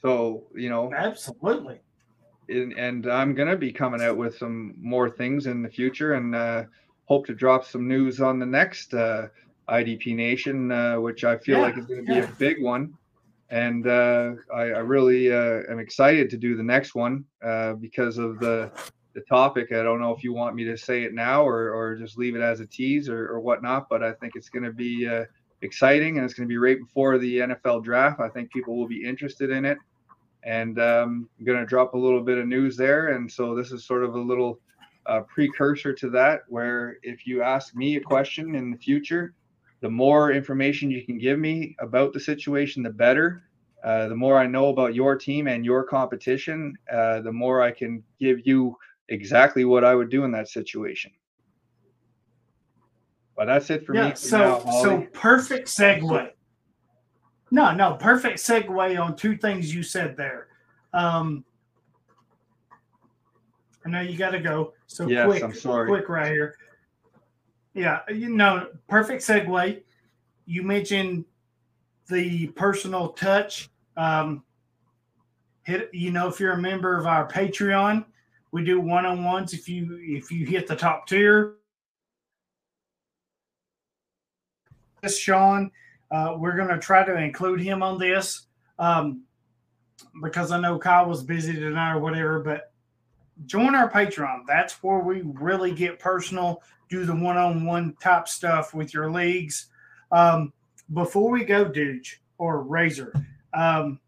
So, 0.02 0.46
you 0.56 0.70
know, 0.70 0.92
absolutely. 0.94 1.82
And, 2.48 2.72
and 2.74 3.06
I'm 3.06 3.36
going 3.36 3.50
to 3.50 3.58
be 3.58 3.74
coming 3.74 4.02
out 4.02 4.16
with 4.16 4.38
some 4.38 4.74
more 4.80 5.10
things 5.10 5.48
in 5.48 5.62
the 5.62 5.70
future 5.70 6.14
and 6.14 6.34
uh, 6.34 6.64
hope 7.06 7.28
to 7.28 7.36
drop 7.36 7.66
some 7.66 7.90
news 7.90 8.22
on 8.22 8.40
the 8.40 8.46
next 8.46 8.94
uh, 8.94 9.28
IDP 9.68 10.16
Nation, 10.16 10.72
uh, 10.72 10.96
which 10.96 11.26
I 11.26 11.38
feel 11.38 11.58
yeah, 11.58 11.64
like 11.64 11.78
is 11.78 11.86
going 11.86 12.06
to 12.06 12.08
be 12.08 12.20
yeah. 12.20 12.24
a 12.24 12.36
big 12.36 12.64
one. 12.64 12.94
And 13.50 13.86
uh, 13.86 14.34
I, 14.54 14.62
I, 14.62 14.80
really 14.80 15.34
uh, 15.34 15.64
am 15.70 15.80
excited 15.80 16.30
to 16.30 16.38
do 16.38 16.56
the 16.56 16.64
next 16.64 16.94
one 16.94 17.26
uh, 17.44 17.74
because 17.74 18.20
of 18.20 18.40
the 18.40 18.72
the 19.14 19.22
topic. 19.22 19.72
I 19.72 19.84
don't 19.84 20.00
know 20.00 20.14
if 20.14 20.24
you 20.24 20.34
want 20.34 20.56
me 20.56 20.64
to 20.66 20.78
say 20.78 21.04
it 21.04 21.14
now 21.14 21.44
or, 21.44 21.74
or 21.74 21.96
just 21.96 22.18
leave 22.18 22.36
it 22.36 22.42
as 22.42 22.60
a 22.60 22.66
tease 22.66 23.10
or, 23.10 23.28
or 23.28 23.40
whatnot, 23.40 23.90
but 23.90 24.04
I 24.04 24.14
think 24.14 24.34
it's 24.36 24.50
going 24.50 24.64
to 24.64 24.72
be 24.72 25.08
uh, 25.08 25.26
exciting 25.62 26.18
and 26.18 26.26
it's 26.26 26.34
going 26.34 26.48
to 26.48 26.52
be 26.52 26.58
right 26.58 26.80
before 26.80 27.18
the 27.18 27.40
NFL 27.40 27.84
draft. 27.84 28.20
I 28.20 28.30
think 28.30 28.52
people 28.52 28.78
will 28.78 28.88
be 28.88 29.04
interested 29.04 29.50
in 29.50 29.66
it. 29.66 29.78
And 30.44 30.80
um, 30.80 31.30
I'm 31.38 31.46
going 31.46 31.60
to 31.60 31.66
drop 31.66 31.94
a 31.94 31.98
little 31.98 32.22
bit 32.22 32.38
of 32.38 32.48
news 32.48 32.78
there. 32.78 33.10
And 33.10 33.30
so 33.30 33.56
this 33.56 33.72
is 33.72 33.84
sort 33.86 34.04
of 34.04 34.16
a 34.16 34.20
little 34.20 34.60
uh, 35.06 35.22
precursor 35.22 35.94
to 35.94 36.10
that, 36.12 36.42
where 36.48 36.98
if 37.04 37.26
you 37.26 37.42
ask 37.42 37.76
me 37.76 37.96
a 37.96 38.02
question 38.02 38.56
in 38.56 38.72
the 38.72 38.78
future, 38.78 39.34
the 39.82 39.90
more 39.90 40.32
information 40.32 40.92
you 40.92 41.06
can 41.06 41.18
give 41.18 41.40
me 41.40 41.76
about 41.80 42.14
the 42.14 42.20
situation, 42.20 42.84
the 42.84 42.90
better. 42.90 43.44
Uh, 43.84 44.10
the 44.10 44.16
more 44.16 44.38
I 44.38 44.46
know 44.46 44.68
about 44.68 44.94
your 44.94 45.16
team 45.16 45.48
and 45.48 45.64
your 45.64 45.84
competition, 45.84 46.74
uh, 46.92 47.22
the 47.22 47.32
more 47.32 47.62
I 47.62 47.72
can 47.72 48.04
give 48.20 48.46
you 48.46 48.76
exactly 49.10 49.66
what 49.66 49.84
I 49.84 49.96
would 49.96 50.10
do 50.10 50.24
in 50.24 50.32
that 50.32 50.48
situation. 50.48 51.12
But 53.36 53.46
that's 53.46 53.70
it 53.70 53.86
for 53.86 53.96
yeah, 53.96 54.10
me. 54.10 54.16
so, 54.16 54.62
now, 54.66 54.72
so 54.82 55.08
perfect 55.14 55.68
segue. 55.68 56.30
No, 57.52 57.74
no, 57.74 57.94
perfect 57.96 58.40
segue 58.40 59.02
on 59.02 59.16
two 59.16 59.38
things 59.38 59.74
you 59.74 59.82
said 59.82 60.18
there. 60.18 60.48
Um, 60.94 61.46
I 63.86 63.90
know 63.90 64.02
you 64.02 64.18
got 64.18 64.32
to 64.32 64.40
go. 64.40 64.74
So 64.88 65.08
yes, 65.08 65.26
quick, 65.26 65.44
I'm 65.44 65.54
sorry. 65.54 65.88
quick 65.88 66.10
right 66.10 66.32
here. 66.32 66.56
Yeah, 67.74 68.00
you 68.10 68.30
know, 68.30 68.68
perfect 68.88 69.24
segue. 69.24 69.82
You 70.46 70.64
mentioned 70.64 71.26
the 72.10 72.48
personal 72.48 73.10
touch. 73.10 73.70
Um, 73.96 74.44
hit, 75.64 75.90
you 75.94 76.12
know, 76.12 76.28
if 76.28 76.40
you're 76.40 76.54
a 76.54 76.62
member 76.62 76.98
of 76.98 77.06
our 77.06 77.28
Patreon, 77.28 78.06
we 78.52 78.64
do 78.64 78.80
one 78.80 79.06
on 79.06 79.24
ones 79.24 79.54
if 79.54 79.70
you 79.70 80.00
if 80.02 80.32
you 80.32 80.46
hit 80.46 80.68
the 80.68 80.76
top 80.76 81.08
tier. 81.08 81.56
This 85.02 85.18
Sean, 85.18 85.72
uh, 86.12 86.36
we're 86.38 86.58
going 86.58 86.70
to 86.70 86.78
try 86.78 87.06
to 87.06 87.16
include 87.16 87.62
him 87.62 87.82
on 87.82 87.98
this 87.98 88.48
um, 88.80 89.24
because 90.22 90.52
I 90.52 90.60
know 90.60 90.78
Kyle 90.78 91.08
was 91.08 91.24
busy 91.24 91.54
tonight 91.54 91.94
or 91.94 92.00
whatever. 92.00 92.40
But 92.40 92.74
join 93.46 93.76
our 93.76 93.90
Patreon. 93.90 94.42
That's 94.48 94.84
where 94.84 95.00
we 95.00 95.22
really 95.22 95.72
get 95.72 96.00
personal, 96.00 96.62
do 96.90 97.06
the 97.06 97.16
one 97.16 97.38
on 97.38 97.66
one 97.66 97.96
type 98.02 98.28
stuff 98.28 98.74
with 98.74 98.94
your 98.94 99.10
leagues. 99.10 99.68
Um, 100.12 100.52
before 100.94 101.30
we 101.32 101.46
go, 101.46 101.66
Duge 101.66 102.22
or 102.38 102.64
Razor, 102.64 103.14
um, 103.54 104.00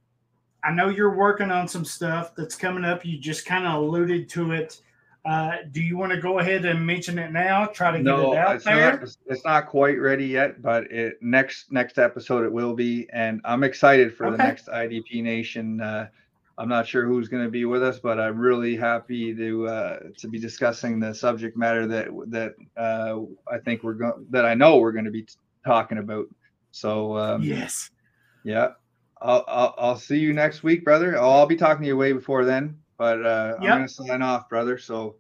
I 0.63 0.71
know 0.71 0.89
you're 0.89 1.15
working 1.15 1.51
on 1.51 1.67
some 1.67 1.85
stuff 1.85 2.35
that's 2.35 2.55
coming 2.55 2.85
up. 2.85 3.05
You 3.05 3.17
just 3.17 3.45
kind 3.45 3.65
of 3.65 3.81
alluded 3.81 4.29
to 4.29 4.51
it. 4.51 4.81
Uh, 5.23 5.57
do 5.71 5.81
you 5.81 5.97
want 5.97 6.11
to 6.11 6.19
go 6.19 6.39
ahead 6.39 6.65
and 6.65 6.85
mention 6.85 7.19
it 7.19 7.31
now? 7.31 7.67
Try 7.67 7.91
to 7.91 7.97
get 7.97 8.05
no, 8.05 8.33
it 8.33 8.37
out 8.37 8.55
it's 8.55 8.65
there. 8.65 8.99
Not, 8.99 9.17
it's 9.27 9.45
not 9.45 9.67
quite 9.67 9.99
ready 9.99 10.25
yet, 10.25 10.61
but 10.61 10.91
it, 10.91 11.17
next 11.21 11.71
next 11.71 11.99
episode 11.99 12.43
it 12.43 12.51
will 12.51 12.73
be, 12.73 13.07
and 13.13 13.39
I'm 13.45 13.63
excited 13.63 14.15
for 14.15 14.27
okay. 14.27 14.37
the 14.37 14.43
next 14.43 14.67
IDP 14.67 15.21
Nation. 15.21 15.79
Uh, 15.79 16.07
I'm 16.57 16.69
not 16.69 16.87
sure 16.87 17.05
who's 17.05 17.27
going 17.27 17.43
to 17.43 17.49
be 17.49 17.65
with 17.65 17.83
us, 17.83 17.99
but 17.99 18.19
I'm 18.19 18.37
really 18.37 18.75
happy 18.75 19.33
to 19.35 19.67
uh, 19.67 19.99
to 20.17 20.27
be 20.27 20.39
discussing 20.39 20.99
the 20.99 21.13
subject 21.13 21.55
matter 21.55 21.85
that 21.87 22.07
that 22.27 22.53
uh, 22.75 23.19
I 23.51 23.59
think 23.59 23.83
we're 23.83 23.93
going 23.93 24.25
that 24.31 24.45
I 24.45 24.55
know 24.55 24.77
we're 24.77 24.91
going 24.91 25.05
to 25.05 25.11
be 25.11 25.27
talking 25.65 25.99
about. 25.99 26.25
So 26.71 27.17
um, 27.17 27.43
yes, 27.43 27.91
yeah, 28.43 28.69
I'll, 29.21 29.45
I'll, 29.47 29.75
I'll 29.77 29.95
see 29.95 30.17
you 30.17 30.33
next 30.33 30.63
week, 30.63 30.83
brother. 30.83 31.17
I'll, 31.17 31.31
I'll 31.31 31.45
be 31.45 31.55
talking 31.55 31.83
to 31.83 31.87
you 31.87 31.97
way 31.97 32.11
before 32.11 32.43
then, 32.43 32.77
but 32.97 33.23
uh, 33.25 33.57
yep. 33.61 33.71
I'm 33.71 33.77
gonna 33.79 33.87
sign 33.87 34.21
off, 34.21 34.49
brother. 34.49 34.77
So. 34.77 35.15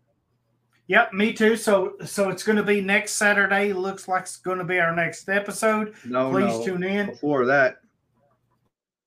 Yep, 0.87 1.13
me 1.13 1.31
too. 1.31 1.55
So, 1.55 1.93
so 2.03 2.29
it's 2.29 2.43
going 2.43 2.57
to 2.57 2.63
be 2.63 2.81
next 2.81 3.13
Saturday. 3.13 3.71
Looks 3.71 4.09
like 4.09 4.23
it's 4.23 4.35
going 4.35 4.57
to 4.57 4.65
be 4.65 4.77
our 4.77 4.93
next 4.93 5.29
episode. 5.29 5.93
No, 6.03 6.31
please 6.31 6.57
no. 6.57 6.65
tune 6.65 6.83
in. 6.83 7.05
Before 7.05 7.45
that, 7.45 7.77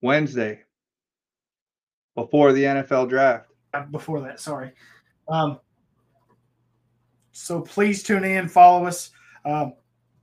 Wednesday, 0.01 0.63
before 2.15 2.55
the 2.55 2.63
NFL 2.63 3.11
draft. 3.11 3.49
Before 3.91 4.21
that, 4.23 4.41
sorry. 4.41 4.73
Um, 5.29 5.61
so 7.33 7.61
please 7.61 8.03
tune 8.03 8.25
in, 8.25 8.49
follow 8.49 8.87
us. 8.87 9.11
Um, 9.45 9.75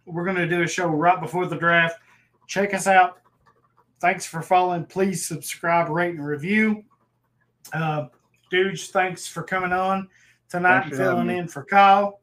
we're 0.06 0.26
going 0.26 0.38
to 0.38 0.48
do 0.48 0.64
a 0.64 0.68
show 0.68 0.88
right 0.88 1.22
before 1.22 1.46
the 1.46 1.58
draft. 1.58 2.00
Check 2.48 2.74
us 2.74 2.88
out 2.88 3.21
thanks 4.02 4.26
for 4.26 4.42
following. 4.42 4.86
Please 4.86 5.26
subscribe, 5.26 5.90
rate, 5.90 6.16
and 6.16 6.26
review. 6.26 6.84
Uh, 7.72 8.08
dudes, 8.50 8.88
thanks 8.88 9.28
for 9.28 9.44
coming 9.44 9.72
on 9.72 10.10
tonight 10.50 10.88
and 10.88 10.96
filling 10.96 11.30
in 11.30 11.48
for 11.48 11.64
Kyle. 11.64 12.20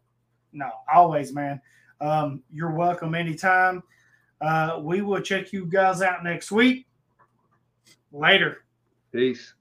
No, 0.52 0.68
always, 0.92 1.32
man. 1.32 1.60
Um, 2.00 2.42
you're 2.52 2.72
welcome 2.72 3.14
anytime. 3.14 3.82
Uh, 4.40 4.80
we 4.82 5.00
will 5.00 5.20
check 5.20 5.52
you 5.52 5.66
guys 5.66 6.02
out 6.02 6.22
next 6.22 6.52
week. 6.52 6.86
Later. 8.12 8.64
Peace. 9.12 9.54